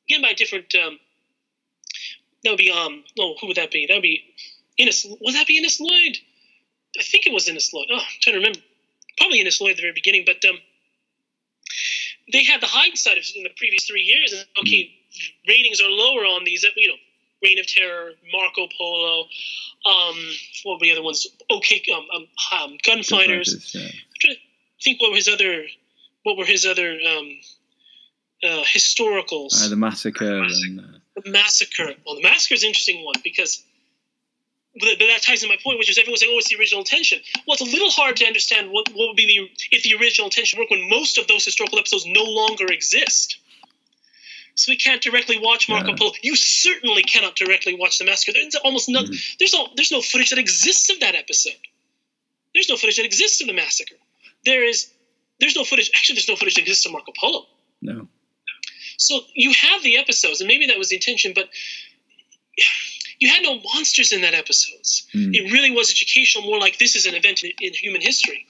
Again, 0.08 0.22
by 0.22 0.32
different. 0.32 0.74
Um, 0.74 0.98
that 2.44 2.50
would 2.50 2.58
be 2.58 2.70
um. 2.70 3.04
No, 3.16 3.34
who 3.40 3.48
would 3.48 3.56
that 3.56 3.70
be? 3.70 3.86
That 3.86 3.94
would 3.94 4.02
be 4.02 4.24
Innes. 4.78 5.06
Would 5.20 5.34
that 5.34 5.46
be 5.46 5.58
Innes 5.58 5.80
Lloyd? 5.80 6.18
I 6.98 7.02
think 7.02 7.26
it 7.26 7.32
was 7.32 7.48
Innes 7.48 7.72
Lloyd. 7.72 7.86
Oh, 7.90 7.96
I'm 7.96 8.20
trying 8.20 8.34
to 8.34 8.38
remember. 8.38 8.60
Probably 9.18 9.40
Innes 9.40 9.60
Lloyd 9.60 9.72
at 9.72 9.76
the 9.76 9.82
very 9.82 9.92
beginning, 9.92 10.24
but 10.24 10.42
um, 10.48 10.58
they 12.32 12.44
had 12.44 12.60
the 12.60 12.66
hindsight 12.66 13.18
of 13.18 13.24
in 13.36 13.42
the 13.42 13.50
previous 13.56 13.84
three 13.84 14.02
years, 14.02 14.32
and 14.32 14.44
okay, 14.60 14.90
ratings 15.46 15.80
are 15.80 15.90
lower 15.90 16.22
on 16.22 16.44
these. 16.44 16.64
You 16.76 16.88
know, 16.88 16.94
Reign 17.42 17.58
of 17.58 17.66
Terror, 17.66 18.12
Marco 18.32 18.68
Polo, 18.76 19.26
um, 19.86 20.16
what 20.64 20.80
were 20.80 20.84
the 20.84 20.92
other 20.92 21.02
ones? 21.02 21.26
Okay, 21.50 21.82
um, 21.94 22.06
um, 22.14 22.26
um 22.52 22.78
Gunfighters. 22.84 23.54
Gunfighters, 23.54 23.74
yeah. 23.74 23.82
I'm 23.82 24.14
trying 24.20 24.34
to 24.34 24.40
think 24.82 25.00
what 25.00 25.10
were 25.10 25.16
his 25.16 25.28
other, 25.28 25.64
what 26.22 26.36
were 26.36 26.44
his 26.44 26.66
other 26.66 26.92
um, 26.92 27.40
uh, 28.44 28.62
historicals? 28.64 29.64
Uh, 29.64 29.68
the 29.68 29.76
massacre 29.76 30.42
and 30.42 30.80
uh, 30.80 30.98
the 31.16 31.30
massacre. 31.30 31.94
Well, 32.06 32.16
the 32.16 32.22
massacre 32.22 32.54
is 32.54 32.62
an 32.62 32.68
interesting 32.68 33.04
one 33.04 33.14
because. 33.22 33.62
But 34.78 35.00
that 35.00 35.22
ties 35.22 35.40
to 35.40 35.48
my 35.48 35.56
point, 35.64 35.80
which 35.80 35.90
is 35.90 35.98
everyone's 35.98 36.20
saying, 36.20 36.32
"Oh, 36.32 36.38
it's 36.38 36.48
the 36.48 36.56
original 36.56 36.80
intention." 36.80 37.18
Well, 37.46 37.54
it's 37.54 37.62
a 37.62 37.64
little 37.64 37.90
hard 37.90 38.16
to 38.18 38.24
understand 38.24 38.70
what, 38.70 38.88
what 38.90 39.08
would 39.08 39.16
be 39.16 39.26
the 39.26 39.76
if 39.76 39.82
the 39.82 39.94
original 39.94 40.26
intention 40.26 40.60
worked 40.60 40.70
when 40.70 40.88
most 40.88 41.18
of 41.18 41.26
those 41.26 41.44
historical 41.44 41.78
episodes 41.80 42.06
no 42.06 42.22
longer 42.22 42.66
exist. 42.66 43.38
So 44.54 44.70
we 44.70 44.76
can't 44.76 45.00
directly 45.02 45.38
watch 45.40 45.68
Marco 45.68 45.90
Yeah. 45.90 45.96
Polo. 45.96 46.12
You 46.22 46.36
certainly 46.36 47.02
cannot 47.02 47.34
directly 47.34 47.74
watch 47.74 47.98
the 47.98 48.04
massacre. 48.04 48.32
There's 48.32 48.54
almost 48.56 48.88
no, 48.88 49.02
mm-hmm. 49.02 49.14
there's 49.38 49.52
no 49.52 49.68
there's 49.74 49.90
no 49.90 50.02
footage 50.02 50.30
that 50.30 50.38
exists 50.38 50.90
of 50.90 51.00
that 51.00 51.14
episode. 51.16 51.56
There's 52.54 52.68
no 52.68 52.76
footage 52.76 52.96
that 52.96 53.06
exists 53.06 53.40
of 53.40 53.48
the 53.48 53.54
massacre. 53.54 53.96
There 54.44 54.64
is 54.64 54.88
there's 55.40 55.56
no 55.56 55.64
footage. 55.64 55.90
Actually, 55.94 56.16
there's 56.16 56.28
no 56.28 56.36
footage 56.36 56.54
that 56.54 56.60
exists 56.62 56.86
of 56.86 56.92
Marco 56.92 57.12
Polo. 57.18 57.46
no. 57.82 58.08
So 59.00 59.20
you 59.34 59.52
have 59.52 59.82
the 59.82 59.96
episodes, 59.96 60.40
and 60.40 60.48
maybe 60.48 60.66
that 60.66 60.78
was 60.78 60.90
the 60.90 60.96
intention, 60.96 61.32
but 61.34 61.48
you 63.18 63.28
had 63.28 63.42
no 63.42 63.58
monsters 63.74 64.12
in 64.12 64.20
that 64.22 64.34
episodes. 64.34 65.06
Mm. 65.14 65.34
It 65.34 65.52
really 65.52 65.70
was 65.70 65.90
educational, 65.90 66.46
more 66.46 66.58
like 66.58 66.78
this 66.78 66.96
is 66.96 67.06
an 67.06 67.14
event 67.14 67.42
in, 67.42 67.52
in 67.60 67.72
human 67.72 68.02
history. 68.02 68.46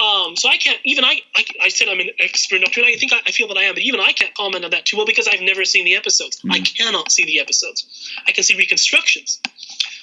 Um, 0.00 0.36
so 0.36 0.48
I 0.48 0.56
can't 0.56 0.80
even 0.84 1.04
I, 1.04 1.20
I 1.36 1.44
I 1.62 1.68
said 1.68 1.88
I'm 1.88 2.00
an 2.00 2.10
expert 2.18 2.62
Doctor 2.62 2.80
and 2.80 2.88
I 2.88 2.96
think 2.96 3.12
I, 3.12 3.20
I 3.26 3.30
feel 3.30 3.46
that 3.48 3.56
I 3.56 3.62
am, 3.64 3.74
but 3.74 3.82
even 3.82 4.00
I 4.00 4.12
can't 4.12 4.34
comment 4.34 4.64
on 4.64 4.72
that 4.72 4.86
too 4.86 4.96
well 4.96 5.06
because 5.06 5.28
I've 5.28 5.40
never 5.40 5.64
seen 5.64 5.84
the 5.84 5.94
episodes. 5.94 6.40
I 6.50 6.60
cannot 6.60 7.12
see 7.12 7.24
the 7.24 7.38
episodes. 7.38 7.86
I 8.26 8.32
can 8.32 8.42
see 8.42 8.56
reconstructions. 8.56 9.40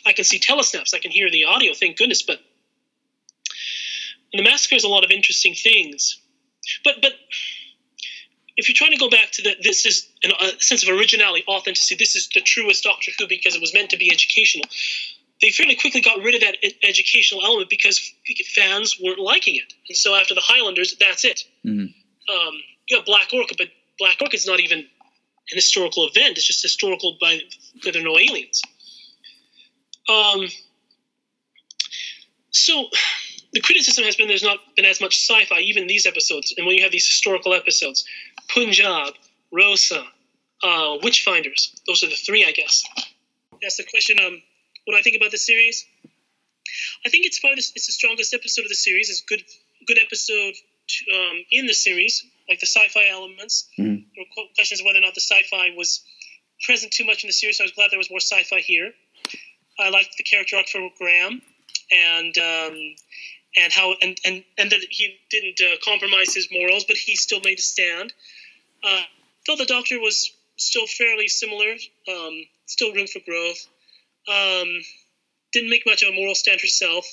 I 0.05 0.13
can 0.13 0.23
see 0.23 0.39
telesnaps. 0.39 0.93
I 0.93 0.99
can 0.99 1.11
hear 1.11 1.29
the 1.29 1.43
audio. 1.43 1.73
Thank 1.73 1.97
goodness, 1.97 2.21
but 2.21 2.39
the 4.31 4.43
massacre 4.43 4.75
has 4.75 4.85
a 4.85 4.87
lot 4.87 5.03
of 5.03 5.11
interesting 5.11 5.55
things. 5.55 6.21
But 6.85 7.01
but 7.01 7.13
if 8.61 8.69
you're 8.69 8.75
trying 8.75 8.91
to 8.91 8.97
go 8.97 9.09
back 9.09 9.31
to 9.31 9.41
the 9.41 9.55
this 9.61 9.85
is 9.85 10.07
an, 10.23 10.31
a 10.39 10.61
sense 10.61 10.83
of 10.83 10.89
originality, 10.89 11.43
authenticity. 11.47 11.95
This 11.95 12.15
is 12.15 12.29
the 12.33 12.41
truest 12.41 12.83
Doctor 12.83 13.11
Who 13.17 13.27
because 13.27 13.55
it 13.55 13.61
was 13.61 13.73
meant 13.73 13.89
to 13.89 13.97
be 13.97 14.11
educational. 14.11 14.67
They 15.41 15.49
fairly 15.49 15.75
quickly 15.75 16.01
got 16.01 16.21
rid 16.21 16.35
of 16.35 16.41
that 16.41 16.57
educational 16.83 17.43
element 17.43 17.69
because 17.69 17.99
fans 18.55 18.99
weren't 19.03 19.19
liking 19.19 19.55
it, 19.55 19.73
and 19.89 19.97
so 19.97 20.13
after 20.15 20.35
the 20.35 20.41
Highlanders, 20.41 20.95
that's 20.99 21.25
it. 21.25 21.43
Mhm. 21.65 21.93
Um, 22.29 22.63
you 22.87 22.97
have 22.97 23.05
Black 23.05 23.33
Orchid, 23.33 23.57
but 23.57 23.69
Black 23.97 24.21
Orchid's 24.21 24.45
not 24.45 24.59
even 24.59 24.79
an 24.79 25.55
historical 25.55 26.07
event. 26.07 26.37
It's 26.37 26.45
just 26.45 26.61
historical 26.61 27.17
by 27.19 27.41
because 27.73 27.93
there 27.93 28.01
are 28.01 28.05
no 28.05 28.17
aliens. 28.17 28.61
Um, 30.07 30.47
so 32.51 32.89
the 33.53 33.61
criticism 33.61 34.03
has 34.03 34.15
been 34.15 34.27
there's 34.27 34.43
not 34.43 34.59
been 34.75 34.85
as 34.85 35.01
much 35.01 35.17
sci-fi 35.17 35.59
even 35.59 35.83
in 35.83 35.87
these 35.87 36.05
episodes 36.05 36.53
and 36.57 36.65
when 36.65 36.75
you 36.75 36.83
have 36.83 36.91
these 36.91 37.07
historical 37.07 37.53
episodes 37.53 38.05
punjab 38.53 39.13
rosa 39.51 40.03
uh, 40.63 40.97
witchfinders. 41.03 41.71
Those 41.87 42.03
are 42.03 42.09
the 42.09 42.15
three 42.15 42.45
i 42.45 42.51
guess. 42.51 42.83
That's 43.61 43.77
the 43.77 43.83
question 43.83 44.17
um 44.19 44.41
what 44.85 44.93
do 44.93 44.97
i 44.99 45.01
think 45.01 45.15
about 45.17 45.31
the 45.31 45.37
series? 45.37 45.85
I 47.05 47.09
think 47.09 47.25
it's 47.25 47.39
probably 47.39 47.55
the, 47.61 47.71
it's 47.75 47.87
the 47.87 47.93
strongest 47.93 48.33
episode 48.33 48.63
of 48.63 48.69
the 48.69 48.75
series. 48.75 49.09
It's 49.09 49.21
a 49.21 49.25
good 49.25 49.43
good 49.87 49.99
episode 49.99 50.53
to, 50.87 50.99
um, 51.17 51.37
in 51.51 51.65
the 51.65 51.73
series 51.73 52.23
like 52.49 52.59
the 52.59 52.67
sci-fi 52.67 53.07
elements. 53.09 53.67
Mhm. 53.79 54.05
there 54.15 54.25
were 54.25 54.47
questions 54.55 54.79
of 54.81 54.85
whether 54.85 54.99
or 54.99 55.01
not 55.07 55.15
the 55.15 55.21
sci-fi 55.21 55.71
was 55.75 56.03
present 56.65 56.91
too 56.91 57.05
much 57.05 57.23
in 57.23 57.27
the 57.27 57.33
series 57.33 57.57
so 57.57 57.63
i 57.63 57.65
was 57.65 57.71
glad 57.71 57.89
there 57.91 57.97
was 57.97 58.09
more 58.09 58.19
sci-fi 58.19 58.59
here. 58.59 58.93
I 59.79 59.89
liked 59.89 60.15
the 60.17 60.23
character 60.23 60.57
arc 60.57 60.67
for 60.67 60.81
graham 60.97 61.41
and 61.91 62.37
um, 62.37 62.77
and 63.55 63.73
how 63.73 63.93
and, 64.01 64.17
and, 64.23 64.43
and 64.57 64.71
that 64.71 64.81
he 64.89 65.17
didn't 65.29 65.59
uh, 65.61 65.77
compromise 65.83 66.33
his 66.33 66.47
morals, 66.51 66.85
but 66.85 66.97
he 66.97 67.15
still 67.15 67.41
made 67.43 67.59
a 67.59 67.61
stand. 67.61 68.13
Uh, 68.83 69.01
thought 69.45 69.57
the 69.57 69.65
Doctor 69.65 69.99
was 69.99 70.31
still 70.57 70.87
fairly 70.87 71.27
similar, 71.27 71.75
um, 72.07 72.45
still 72.65 72.93
room 72.93 73.07
for 73.07 73.19
growth. 73.19 73.67
Um, 74.27 74.67
didn't 75.53 75.69
make 75.69 75.85
much 75.85 76.03
of 76.03 76.09
a 76.09 76.15
moral 76.15 76.35
stand 76.35 76.61
herself. 76.61 77.05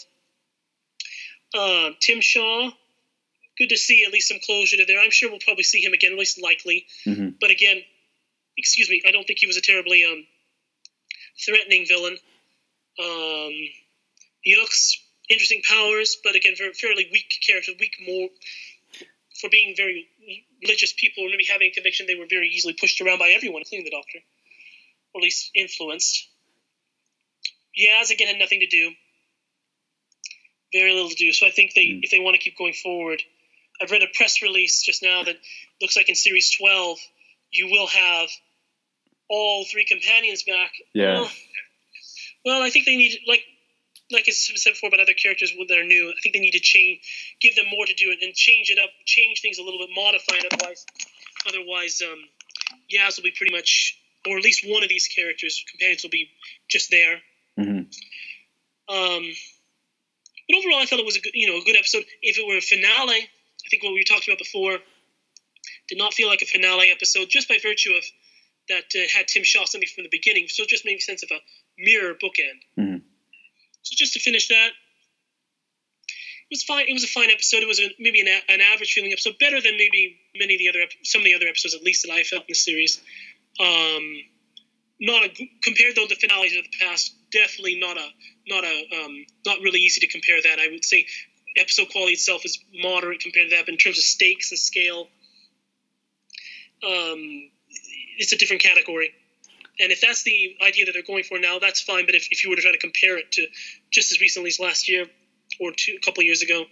Uh, 1.55 1.91
Tim 2.01 2.21
Shaw, 2.21 2.71
good 3.57 3.71
to 3.71 3.77
see 3.77 4.05
at 4.05 4.13
least 4.13 4.29
some 4.29 4.39
closure 4.45 4.77
to 4.77 4.85
there. 4.85 5.01
I'm 5.01 5.11
sure 5.11 5.31
we'll 5.31 5.41
probably 5.41 5.65
see 5.65 5.81
him 5.81 5.93
again, 5.93 6.13
at 6.13 6.19
least 6.19 6.41
likely. 6.41 6.87
Mhm. 7.07 7.39
But 7.41 7.51
again, 7.51 7.83
excuse 8.57 8.91
me, 8.91 9.03
I 9.07 9.11
don't 9.11 9.27
think 9.27 9.39
he 9.39 9.47
was 9.47 9.57
a 9.57 9.63
terribly 9.63 10.05
um, 10.05 10.27
threatening 11.45 11.87
villain. 11.87 12.19
Um, 12.99 13.55
Ux, 14.63 14.99
interesting 15.29 15.63
powers, 15.63 16.17
but 16.23 16.35
again, 16.35 16.55
very 16.57 16.73
fairly 16.75 17.09
weak 17.11 17.33
character, 17.47 17.73
weak 17.79 17.95
more 18.07 18.29
for 19.41 19.49
being 19.51 19.75
very 19.77 20.09
religious 20.63 20.93
people, 20.93 21.25
or 21.25 21.31
maybe 21.31 21.45
having 21.51 21.69
a 21.69 21.75
conviction 21.75 22.07
they 22.07 22.15
were 22.15 22.27
very 22.29 22.49
easily 22.49 22.75
pushed 22.75 23.01
around 23.01 23.19
by 23.19 23.29
everyone, 23.31 23.63
including 23.63 23.85
the 23.85 23.91
Doctor, 23.91 24.19
or 25.15 25.21
at 25.21 25.23
least 25.23 25.51
influenced. 25.55 26.29
Yaz 27.79 28.11
again 28.11 28.29
had 28.29 28.39
nothing 28.39 28.61
to 28.61 28.67
do, 28.67 28.91
very 30.73 30.93
little 30.93 31.11
to 31.11 31.15
do. 31.15 31.33
So 31.33 31.47
I 31.47 31.51
think 31.51 31.73
they, 31.75 31.87
hmm. 31.87 32.01
if 32.03 32.11
they 32.11 32.19
want 32.19 32.35
to 32.35 32.41
keep 32.41 32.59
going 32.59 32.75
forward, 32.75 33.23
I've 33.81 33.91
read 33.91 34.03
a 34.03 34.09
press 34.15 34.43
release 34.43 34.83
just 34.83 35.03
now 35.03 35.23
that 35.23 35.37
looks 35.81 35.97
like 35.97 36.09
in 36.09 36.17
series 36.17 36.57
twelve 36.57 36.99
you 37.51 37.69
will 37.71 37.87
have 37.87 38.29
all 39.29 39.65
three 39.65 39.85
companions 39.85 40.43
back. 40.43 40.73
Yeah. 40.95 41.21
Well, 41.21 41.31
well, 42.45 42.63
I 42.63 42.71
think 42.71 42.87
they 42.87 42.97
need 42.97 43.19
like 43.27 43.43
like 44.11 44.25
I 44.27 44.31
said 44.33 44.73
before 44.73 44.89
about 44.89 45.01
other 45.01 45.13
characters 45.15 45.53
that 45.53 45.79
are 45.79 45.85
new. 45.85 46.09
I 46.11 46.21
think 46.23 46.35
they 46.35 46.41
need 46.41 46.53
to 46.53 46.61
change, 46.61 47.01
give 47.41 47.55
them 47.57 47.67
more 47.71 47.85
to 47.87 47.95
do, 47.95 48.11
and, 48.11 48.23
and 48.23 48.35
change 48.35 48.71
it 48.71 48.79
up, 48.79 48.91
change 49.05 49.41
things 49.43 49.59
a 49.59 49.63
little 49.63 49.79
bit, 49.79 49.91
modify 49.95 50.37
it. 50.37 50.53
Otherwise, 50.53 50.87
otherwise, 51.47 52.03
um, 52.03 52.19
Yaz 52.93 53.17
will 53.17 53.25
be 53.25 53.33
pretty 53.37 53.55
much, 53.55 53.99
or 54.27 54.39
at 54.39 54.45
least 54.45 54.65
one 54.67 54.83
of 54.83 54.89
these 54.89 55.09
characters, 55.09 55.65
companions 55.71 56.03
will 56.03 56.11
be 56.11 56.31
just 56.69 56.91
there. 56.91 57.21
Mhm. 57.59 57.93
Um, 58.89 59.33
but 60.49 60.57
overall, 60.57 60.81
I 60.81 60.87
thought 60.87 60.99
it 60.99 61.05
was 61.05 61.17
a 61.17 61.21
good, 61.21 61.35
you 61.35 61.47
know, 61.47 61.59
a 61.59 61.65
good 61.65 61.77
episode. 61.77 62.05
If 62.23 62.39
it 62.39 62.47
were 62.47 62.57
a 62.57 62.63
finale, 62.63 63.21
I 63.21 63.69
think 63.71 63.83
what 63.83 63.93
we 63.93 64.05
talked 64.05 64.27
about 64.27 64.39
before 64.39 64.79
did 65.89 65.99
not 65.99 66.15
feel 66.15 66.29
like 66.29 66.41
a 66.41 66.47
finale 66.47 66.91
episode, 66.91 67.29
just 67.29 67.49
by 67.49 67.59
virtue 67.63 67.93
of 67.93 68.05
that 68.69 68.85
uh, 68.95 69.09
had 69.13 69.29
Tim 69.29 69.45
Shaw 69.45 69.65
something 69.65 69.89
from 69.95 70.05
the 70.05 70.11
beginning. 70.11 70.49
So 70.49 70.63
it 70.63 70.69
just 70.69 70.85
made 70.85 71.01
sense 71.03 71.23
of 71.23 71.31
a 71.31 71.41
mirror 71.79 72.15
bookend. 72.15 72.61
Mhm. 72.79 72.98
So 73.89 73.95
just 73.97 74.13
to 74.13 74.21
finish 74.21 74.49
that, 74.49 74.69
it 76.51 76.55
was 76.55 76.63
fine. 76.63 76.87
It 76.89 76.93
was 76.93 77.05
a 77.05 77.09
fine 77.09 77.31
episode. 77.31 77.63
It 77.63 77.69
was 77.69 77.81
a, 77.81 77.89
maybe 77.99 78.21
an, 78.21 78.29
an 78.49 78.61
average 78.61 78.93
feeling 78.93 79.13
episode, 79.13 79.39
better 79.41 79.61
than 79.63 79.79
maybe 79.79 80.21
many 80.37 80.55
of 80.55 80.59
the 80.59 80.69
other 80.69 80.81
some 81.05 81.23
of 81.23 81.25
the 81.25 81.35
other 81.35 81.47
episodes, 81.47 81.75
at 81.75 81.83
least 81.83 82.05
that 82.05 82.13
I 82.13 82.23
felt 82.23 82.43
in 82.43 82.47
the 82.49 82.55
series. 82.55 83.01
Um, 83.59 84.05
not 85.01 85.25
a 85.25 85.51
compared 85.63 85.97
though 85.97 86.07
the 86.07 86.17
finales 86.17 86.53
of 86.57 86.65
the 86.65 86.77
past, 86.85 87.15
definitely 87.33 87.81
not 87.81 87.97
a 87.97 88.09
not 88.47 88.65
a 88.65 89.05
um, 89.05 89.25
not 89.47 89.61
really 89.63 89.81
easy 89.81 90.01
to 90.01 90.09
compare 90.09 90.41
that. 90.43 90.59
I 90.59 90.69
would 90.69 90.85
say 90.85 91.07
episode 91.57 91.89
quality 91.91 92.13
itself 92.13 92.45
is 92.45 92.59
moderate 92.75 93.21
compared 93.21 93.49
to 93.51 93.57
that, 93.57 93.65
but 93.65 93.73
in 93.73 93.79
terms 93.79 93.97
of 93.97 94.05
stakes 94.05 94.51
and 94.51 94.59
scale, 94.59 95.09
um, 96.85 97.51
it's 98.19 98.33
a 98.33 98.37
different 98.37 98.63
category. 98.63 99.13
And 99.81 99.93
if 99.93 100.01
that's 100.01 100.23
the 100.23 100.57
idea 100.63 100.87
that 100.87 100.93
they're 100.93 101.03
going 101.03 101.25
for 101.25 101.39
now, 101.39 101.59
that's 101.59 101.81
fine. 101.81 102.07
But 102.07 102.15
if, 102.15 102.29
if 102.31 102.45
you 102.45 102.51
were 102.51 102.57
to 102.57 102.63
try 102.63 102.73
to 102.73 102.79
compare 102.79 103.17
it 103.17 103.33
to 103.33 103.47
just 103.91 104.13
as 104.13 104.21
recently 104.21 104.49
as 104.49 104.59
last 104.59 104.89
year 104.89 105.07
or 105.61 105.73
two, 105.77 105.97
a 105.97 106.05
couple 106.05 106.23
of 106.23 106.27
years 106.27 106.43
ago, 106.43 106.65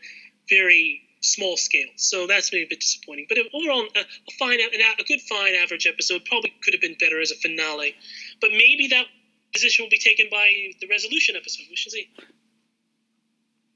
very 0.49 1.02
small 1.20 1.57
scale. 1.57 1.89
So 1.97 2.26
that's 2.26 2.52
maybe 2.52 2.65
a 2.65 2.68
bit 2.68 2.81
disappointing. 2.81 3.26
But 3.28 3.39
overall, 3.55 3.86
a, 3.94 4.01
a 4.01 4.33
fine, 4.39 4.60
an, 4.60 4.81
a 4.99 5.05
good 5.05 5.20
fine 5.20 5.55
average 5.55 5.86
episode 5.86 6.25
probably 6.25 6.52
could 6.62 6.75
have 6.75 6.81
been 6.81 6.97
better 6.99 7.20
as 7.20 7.31
a 7.31 7.36
finale. 7.36 7.94
But 8.41 8.51
maybe 8.51 8.89
that 8.91 9.07
position 9.52 9.85
will 9.85 9.91
be 9.91 9.99
taken 9.99 10.26
by 10.31 10.73
the 10.81 10.89
resolution 10.89 11.36
episode. 11.36 11.67
We 11.70 11.76
should 11.76 11.93
see. 11.93 12.09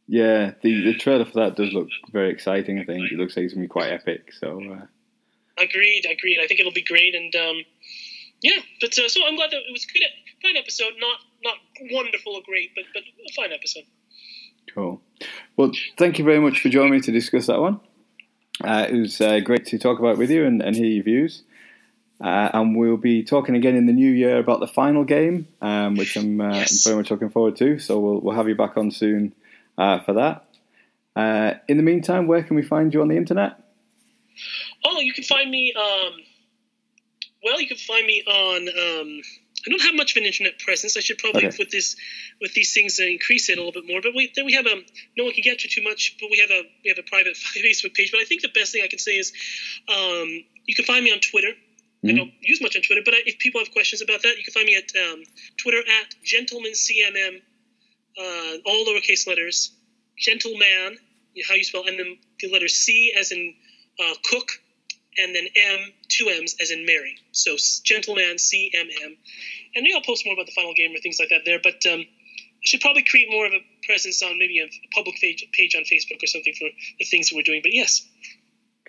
Yeah, 0.07 0.53
the, 0.63 0.93
the 0.93 0.95
trailer 0.95 1.25
for 1.25 1.45
that 1.45 1.55
does 1.55 1.73
look 1.73 1.89
very 2.13 2.31
exciting. 2.31 2.81
I 2.81 2.85
think 2.85 3.13
it 3.13 3.17
looks 3.17 3.37
like 3.37 3.45
it's 3.45 3.55
gonna 3.55 3.65
be 3.65 3.69
quite 3.69 3.93
epic. 3.93 4.33
So 4.33 4.61
uh, 4.61 4.87
Agreed, 5.61 6.07
agreed. 6.11 6.39
I 6.43 6.47
think 6.47 6.61
it'll 6.61 6.73
be 6.73 6.83
great, 6.83 7.15
and 7.15 7.35
um, 7.37 7.63
yeah. 8.43 8.61
But 8.81 8.99
uh, 8.99 9.09
so 9.09 9.21
I'm 9.27 9.37
glad 9.37 9.51
that 9.51 9.59
it 9.59 9.73
was 9.73 9.85
a 9.85 9.93
good, 9.93 10.03
fine 10.43 10.57
episode. 10.57 10.93
Not 10.99 11.19
not 11.45 11.57
wonderful 11.93 12.35
or 12.35 12.43
great, 12.45 12.71
but 12.75 12.85
but 12.95 13.03
a 13.03 13.33
fine 13.35 13.53
episode. 13.53 13.85
cool. 14.75 15.01
Well, 15.57 15.73
thank 15.99 16.19
you 16.19 16.25
very 16.25 16.41
much 16.41 16.61
for 16.61 16.69
joining 16.69 16.93
me 16.93 17.01
to 17.01 17.13
discuss 17.13 17.47
that 17.47 17.61
one. 17.61 17.81
Uh, 18.63 18.87
it 18.91 18.95
was 18.97 19.21
uh, 19.21 19.41
great 19.41 19.67
to 19.67 19.79
talk 19.79 19.99
about 19.99 20.13
it 20.13 20.19
with 20.19 20.31
you 20.31 20.45
and, 20.45 20.61
and 20.63 20.77
hear 20.77 20.87
your 20.87 21.05
views. 21.05 21.43
Uh, 22.23 22.51
and 22.53 22.77
we'll 22.77 22.99
be 22.99 23.23
talking 23.23 23.55
again 23.57 23.75
in 23.77 23.87
the 23.87 23.93
new 23.95 24.11
year 24.11 24.39
about 24.39 24.61
the 24.61 24.67
final 24.67 25.05
game, 25.05 25.49
um, 25.63 25.95
which 25.97 26.17
I'm 26.17 26.39
uh, 26.41 26.55
Yes. 26.57 26.85
very 26.85 26.97
much 26.97 27.11
looking 27.11 27.31
forward 27.31 27.57
to. 27.57 27.79
So 27.79 27.99
we'll, 27.99 28.21
we'll 28.21 28.35
have 28.37 28.47
you 28.49 28.55
back 28.55 28.77
on 28.77 28.91
soon 28.91 29.35
uh, 29.79 30.01
for 30.01 30.13
that. 30.13 30.45
Uh, 31.17 31.55
in 31.69 31.79
the 31.79 31.83
meantime, 31.83 32.27
where 32.27 32.43
can 32.43 32.57
we 32.57 32.63
find 32.63 32.93
you 32.93 33.01
on 33.01 33.09
the 33.09 33.17
internet? 33.17 33.59
Oh, 34.85 35.01
you 35.01 35.13
can 35.15 35.25
find 35.25 35.51
me. 35.51 35.73
Um, 35.75 36.13
well, 37.45 37.61
you 37.61 37.69
can 37.69 37.77
find 37.77 38.07
me 38.07 38.23
on. 38.27 38.69
Um, 38.69 39.23
I 39.67 39.69
don't 39.71 39.83
have 39.83 39.95
much 39.95 40.13
of 40.17 40.21
an 40.23 40.27
internet 40.27 40.59
presence. 40.59 40.97
I 40.97 41.01
should 41.01 41.19
probably 41.19 41.47
Okay. 41.47 41.57
with 41.59 41.71
this 41.71 41.95
with 42.41 42.55
these 42.55 42.73
things 42.73 42.99
uh, 42.99 43.05
increase 43.05 43.51
it 43.51 43.59
a 43.59 43.63
little 43.63 43.73
bit 43.79 43.87
more. 43.87 44.01
But 44.01 44.15
we 44.15 44.33
then 44.35 44.47
we 44.47 44.55
have 44.55 44.67
a 44.67 44.77
no 45.19 45.25
one 45.25 45.33
can 45.35 45.43
get 45.43 45.59
to 45.61 45.69
too 45.69 45.83
much. 45.83 46.17
But 46.21 46.31
we 46.31 46.39
have 46.39 46.51
a 46.51 46.63
we 46.85 46.89
have 46.89 46.99
a 46.99 47.03
private 47.03 47.35
Facebook 47.57 47.95
page. 47.95 48.11
But 48.11 48.21
I 48.21 48.25
think 48.25 48.41
the 48.43 48.49
best 48.55 48.73
thing 48.73 48.83
I 48.83 48.89
can 48.89 48.99
say 48.99 49.19
is 49.19 49.33
um, 49.89 50.29
you 50.67 50.75
can 50.75 50.85
find 50.87 51.05
me 51.05 51.13
on 51.13 51.21
Twitter. 51.21 51.53
I 52.03 52.07
Mhm. 52.09 52.17
don't 52.17 52.33
use 52.41 52.63
much 52.63 52.77
on 52.77 52.83
Twitter, 52.83 53.03
but 53.05 53.13
I, 53.13 53.19
if 53.27 53.39
people 53.39 53.61
have 53.61 53.71
questions 53.73 54.01
about 54.01 54.23
that, 54.23 54.39
you 54.39 54.43
can 54.45 54.55
find 54.55 54.65
me 54.65 54.75
at 54.75 54.89
um, 54.97 55.23
Twitter 55.59 55.81
at 56.01 56.15
gentlemancmm, 56.25 57.43
uh, 58.19 58.57
all 58.65 58.87
lowercase 58.87 59.27
letters, 59.27 59.71
gentleman, 60.17 60.97
how 61.47 61.55
you 61.55 61.65
spell, 61.65 61.85
and 61.87 61.99
then 61.99 62.17
the 62.41 62.49
letter 62.51 62.69
C 62.69 63.13
as 63.19 63.33
in 63.33 63.55
uh, 64.03 64.15
cook, 64.25 64.49
and 65.19 65.35
then 65.35 65.47
M, 65.55 65.93
two 66.09 66.29
M's 66.29 66.57
as 66.61 66.71
in 66.71 66.87
Mary. 66.87 67.17
So 67.33 67.57
gentleman, 67.85 68.39
C 68.39 68.71
M 68.75 68.89
M, 69.03 69.17
and 69.75 69.83
maybe 69.83 69.95
I'll 69.95 70.03
post 70.03 70.25
more 70.25 70.35
about 70.35 70.47
the 70.47 70.53
final 70.53 70.75
game 70.75 70.95
or 70.95 70.99
things 70.99 71.19
like 71.19 71.31
that 71.31 71.43
there. 71.45 71.61
But 71.63 71.85
um, 71.87 72.01
I 72.01 72.65
should 72.65 72.81
probably 72.81 73.03
create 73.03 73.29
more 73.31 73.47
of 73.47 73.53
a 73.53 73.61
presence 73.87 74.23
on 74.23 74.39
maybe 74.39 74.61
a 74.61 74.69
public 74.95 75.17
page, 75.21 75.47
page 75.53 75.75
on 75.75 75.83
Facebook 75.83 76.23
or 76.23 76.27
something 76.27 76.55
for 76.59 76.69
the 76.99 77.05
things 77.05 77.31
that 77.31 77.37
we're 77.37 77.43
doing. 77.43 77.61
But 77.63 77.75
yes, 77.75 78.07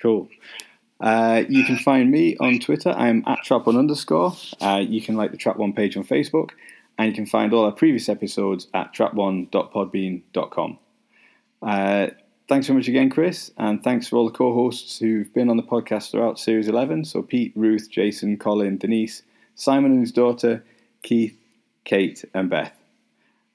Cool. 0.01 0.30
Uh, 1.00 1.43
you 1.48 1.64
can 1.64 1.77
find 1.77 2.11
me 2.11 2.35
on 2.38 2.59
Twitter. 2.59 2.90
I'm 2.90 3.24
at 3.27 3.40
trap1 3.45 3.77
underscore. 3.77 4.35
Uh, 4.59 4.83
you 4.88 5.01
can 5.01 5.16
like 5.16 5.32
the 5.32 5.38
Trap 5.38 5.58
One 5.58 5.74
page 5.74 5.95
on 5.95 6.03
Facebook, 6.03 6.51
and 6.98 7.09
you 7.09 7.14
can 7.14 7.25
find 7.25 7.53
all 7.53 7.66
our 7.66 7.72
previous 7.72 8.09
episodes 8.09 8.67
at 8.74 8.93
trap1.podbean.com. 8.93 10.80
Uh, 11.61 12.08
thanks 12.52 12.68
so 12.68 12.74
much 12.74 12.90
again, 12.90 13.10
Chris, 13.10 13.50
and 13.58 13.82
thanks 13.82 14.10
for 14.10 14.18
all 14.18 14.26
the 14.26 14.38
co-hosts 14.38 15.00
who've 15.00 15.34
been 15.34 15.50
on 15.50 15.56
the 15.56 15.64
podcast 15.64 16.12
throughout 16.12 16.38
Series 16.38 16.68
11. 16.68 17.06
So 17.06 17.22
Pete, 17.22 17.54
Ruth, 17.56 17.90
Jason, 17.90 18.36
Colin, 18.36 18.78
Denise, 18.78 19.24
Simon 19.56 19.92
and 19.92 20.02
his 20.02 20.12
daughter, 20.12 20.62
Keith, 21.02 21.40
Kate, 21.86 22.26
and 22.34 22.50
Beth. 22.50 22.78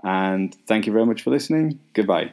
And 0.02 0.55
thank 0.66 0.86
you 0.86 0.94
very 0.94 1.05
much 1.05 1.20
for 1.20 1.28
listening. 1.28 1.78
Goodbye. 1.92 2.33